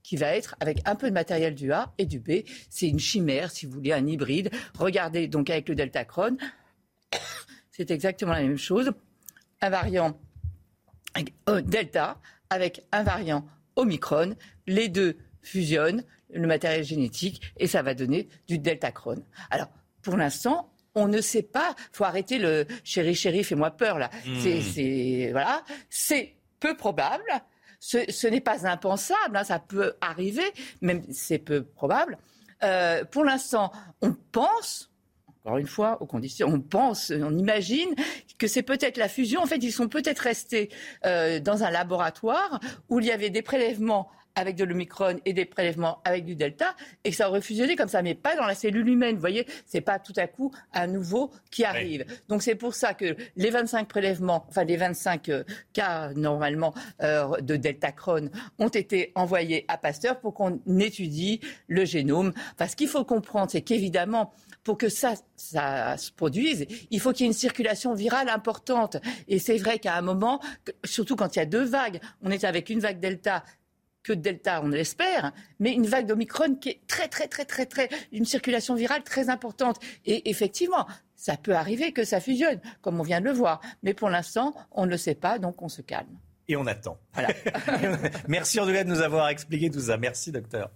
qui 0.05 0.17
va 0.17 0.35
être 0.35 0.55
avec 0.59 0.81
un 0.85 0.95
peu 0.95 1.09
de 1.09 1.13
matériel 1.15 1.55
du 1.55 1.71
A 1.71 1.91
et 1.97 2.05
du 2.05 2.19
B. 2.19 2.43
C'est 2.69 2.87
une 2.87 2.99
chimère, 2.99 3.49
si 3.49 3.65
vous 3.65 3.73
voulez, 3.73 3.91
un 3.91 4.05
hybride. 4.05 4.51
Regardez 4.77 5.27
donc 5.27 5.49
avec 5.49 5.67
le 5.67 5.73
deltacron, 5.73 6.37
c'est 7.71 7.89
exactement 7.89 8.33
la 8.33 8.43
même 8.43 8.57
chose. 8.57 8.91
Un 9.61 9.69
variant 9.71 10.15
euh, 11.49 11.61
delta 11.61 12.19
avec 12.51 12.83
un 12.91 13.01
variant 13.01 13.47
omicron. 13.75 14.35
Les 14.67 14.89
deux 14.89 15.17
fusionnent 15.41 16.03
le 16.31 16.45
matériel 16.45 16.83
génétique 16.83 17.41
et 17.57 17.65
ça 17.65 17.81
va 17.81 17.95
donner 17.95 18.29
du 18.47 18.59
deltacron. 18.59 19.23
Alors, 19.49 19.69
pour 20.03 20.17
l'instant, 20.17 20.71
on 20.93 21.07
ne 21.07 21.19
sait 21.19 21.41
pas. 21.41 21.75
Faut 21.91 22.03
arrêter 22.03 22.37
le 22.37 22.67
chéri 22.83 23.15
chéri 23.15 23.43
fais-moi 23.43 23.71
peur 23.71 23.97
là. 23.97 24.11
Hmm. 24.23 24.39
C'est 24.39 25.29
voilà, 25.31 25.63
c'est 25.89 26.35
peu 26.59 26.77
probable. 26.77 27.23
Ce, 27.87 28.27
n'est 28.27 28.41
pas 28.41 28.65
impensable, 28.65 29.37
hein, 29.37 29.43
ça 29.43 29.59
peut 29.59 29.93
arriver, 30.01 30.41
même 30.81 31.03
c'est 31.11 31.37
peu 31.37 31.63
probable. 31.63 32.17
Euh, 32.63 33.05
pour 33.05 33.23
l'instant, 33.23 33.71
on 34.01 34.15
pense, 34.31 34.89
encore 35.43 35.59
une 35.59 35.67
fois, 35.67 36.01
aux 36.01 36.07
conditions, 36.07 36.47
on 36.47 36.61
pense, 36.61 37.11
on 37.15 37.37
imagine 37.37 37.93
que 38.39 38.47
c'est 38.47 38.63
peut-être 38.63 38.97
la 38.97 39.07
fusion. 39.07 39.39
En 39.39 39.45
fait, 39.45 39.57
ils 39.57 39.71
sont 39.71 39.87
peut-être 39.87 40.17
restés 40.17 40.69
euh, 41.05 41.39
dans 41.39 41.63
un 41.63 41.69
laboratoire 41.69 42.59
où 42.89 42.99
il 42.99 43.05
y 43.05 43.11
avait 43.11 43.29
des 43.29 43.43
prélèvements 43.43 44.09
avec 44.35 44.55
de 44.55 44.63
l'Omicron 44.63 45.19
et 45.25 45.33
des 45.33 45.45
prélèvements 45.45 46.01
avec 46.03 46.25
du 46.25 46.35
Delta, 46.35 46.75
et 47.03 47.09
que 47.09 47.15
ça 47.15 47.29
aurait 47.29 47.41
fusionné 47.41 47.75
comme 47.75 47.87
ça, 47.87 48.01
mais 48.01 48.13
pas 48.13 48.35
dans 48.35 48.45
la 48.45 48.55
cellule 48.55 48.87
humaine. 48.87 49.15
Vous 49.15 49.21
voyez, 49.21 49.47
c'est 49.65 49.81
pas 49.81 49.97
tout 49.97 50.13
à 50.17 50.27
coup 50.27 50.51
un 50.73 50.87
nouveau 50.87 51.31
qui 51.51 51.63
arrive. 51.63 52.05
Donc 52.27 52.43
c'est 52.43 52.55
pour 52.55 52.75
ça 52.75 52.93
que 52.93 53.15
les 53.35 53.49
25 53.49 53.87
prélèvements, 53.87 54.45
enfin 54.49 54.63
les 54.63 54.77
25 54.77 55.29
euh, 55.29 55.43
cas 55.73 56.11
normalement 56.13 56.73
euh, 57.01 57.41
de 57.41 57.55
Deltacron 57.55 58.29
ont 58.59 58.67
été 58.67 59.11
envoyés 59.15 59.65
à 59.67 59.77
Pasteur 59.77 60.19
pour 60.19 60.33
qu'on 60.33 60.59
étudie 60.79 61.39
le 61.67 61.85
génome. 61.85 62.33
Parce 62.57 62.75
ce 62.75 62.77
qu'il 62.77 62.89
faut 62.89 63.05
comprendre, 63.05 63.49
c'est 63.49 63.61
qu'évidemment, 63.61 64.33
pour 64.65 64.77
que 64.77 64.89
ça, 64.89 65.13
ça 65.37 65.95
se 65.95 66.11
produise, 66.11 66.65
il 66.91 66.99
faut 66.99 67.13
qu'il 67.13 67.21
y 67.21 67.23
ait 67.23 67.31
une 67.31 67.33
circulation 67.33 67.93
virale 67.93 68.27
importante. 68.27 68.97
Et 69.29 69.39
c'est 69.39 69.55
vrai 69.57 69.79
qu'à 69.79 69.95
un 69.95 70.01
moment, 70.01 70.41
surtout 70.83 71.15
quand 71.15 71.37
il 71.37 71.39
y 71.39 71.41
a 71.41 71.45
deux 71.45 71.63
vagues, 71.63 72.01
on 72.21 72.31
est 72.31 72.43
avec 72.43 72.69
une 72.69 72.81
vague 72.81 72.99
Delta 72.99 73.45
que 74.05 74.13
Delta, 74.13 74.61
on 74.63 74.67
l'espère, 74.67 75.33
mais 75.59 75.73
une 75.73 75.87
vague 75.87 76.05
d'Omicron 76.05 76.55
qui 76.55 76.69
est 76.69 76.81
très, 76.87 77.07
très, 77.07 77.27
très, 77.27 77.43
très, 77.43 77.65
très, 77.65 77.89
une 78.11 78.23
circulation 78.23 78.75
virale 78.75 79.03
très 79.03 79.29
importante. 79.29 79.79
Et 80.05 80.29
effectivement, 80.29 80.85
ça 81.15 81.37
peut 81.37 81.55
arriver 81.55 81.91
que 81.91 82.03
ça 82.03 82.19
fusionne, 82.19 82.61
comme 82.81 82.99
on 82.99 83.03
vient 83.03 83.19
de 83.19 83.25
le 83.25 83.31
voir. 83.31 83.61
Mais 83.81 83.95
pour 83.95 84.09
l'instant, 84.09 84.53
on 84.71 84.85
ne 84.85 84.91
le 84.91 84.97
sait 84.97 85.15
pas, 85.15 85.39
donc 85.39 85.59
on 85.63 85.69
se 85.69 85.81
calme. 85.81 86.19
Et 86.47 86.55
on 86.55 86.67
attend. 86.67 86.99
Merci 88.27 88.59
en 88.59 88.67
tout 88.67 88.73
cas 88.73 88.83
de 88.83 88.89
nous 88.89 89.01
avoir 89.01 89.29
expliqué 89.29 89.71
tout 89.71 89.79
ça. 89.79 89.97
Merci, 89.97 90.31
docteur. 90.31 90.69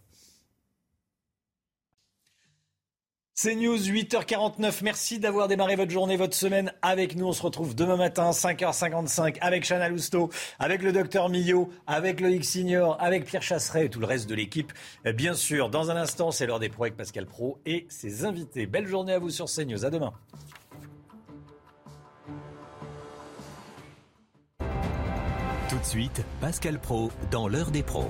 C'est 3.42 3.56
News 3.56 3.78
8h49. 3.78 4.84
Merci 4.84 5.18
d'avoir 5.18 5.48
démarré 5.48 5.78
votre 5.78 5.92
journée, 5.92 6.18
votre 6.18 6.36
semaine 6.36 6.74
avec 6.82 7.16
nous. 7.16 7.28
On 7.28 7.32
se 7.32 7.42
retrouve 7.42 7.74
demain 7.74 7.96
matin, 7.96 8.32
5h55, 8.32 9.38
avec 9.40 9.64
Chana 9.64 9.88
Lousteau, 9.88 10.30
avec 10.60 10.82
le 10.82 10.92
docteur 10.92 11.30
Millot, 11.30 11.70
avec 11.88 12.20
Loïc 12.20 12.44
Signor, 12.44 12.98
avec 13.00 13.24
Pierre 13.24 13.42
Chasseret 13.42 13.86
et 13.86 13.90
tout 13.90 14.02
le 14.02 14.08
reste 14.08 14.28
de 14.28 14.36
l'équipe. 14.36 14.74
Euh, 15.06 15.14
bien 15.14 15.36
sûr, 15.36 15.70
dans 15.70 15.90
un 15.90 15.96
instant, 15.96 16.32
c'est 16.32 16.48
l'heure 16.48 16.60
des 16.60 16.68
pros 16.68 16.84
avec 16.84 16.98
Pascal 16.98 17.26
Pro 17.26 17.60
et 17.66 17.86
ses 17.88 18.26
invités. 18.26 18.66
Belle 18.66 18.88
journée 18.88 19.14
à 19.14 19.20
vous 19.20 19.30
sur 19.30 19.46
CNews. 19.46 19.86
À 19.86 19.90
demain. 19.90 20.12
Tout 25.70 25.80
de 25.80 25.86
suite, 25.86 26.26
Pascal 26.42 26.78
Pro 26.78 27.10
dans 27.32 27.48
l'heure 27.48 27.72
des 27.72 27.84
pros. 27.84 28.10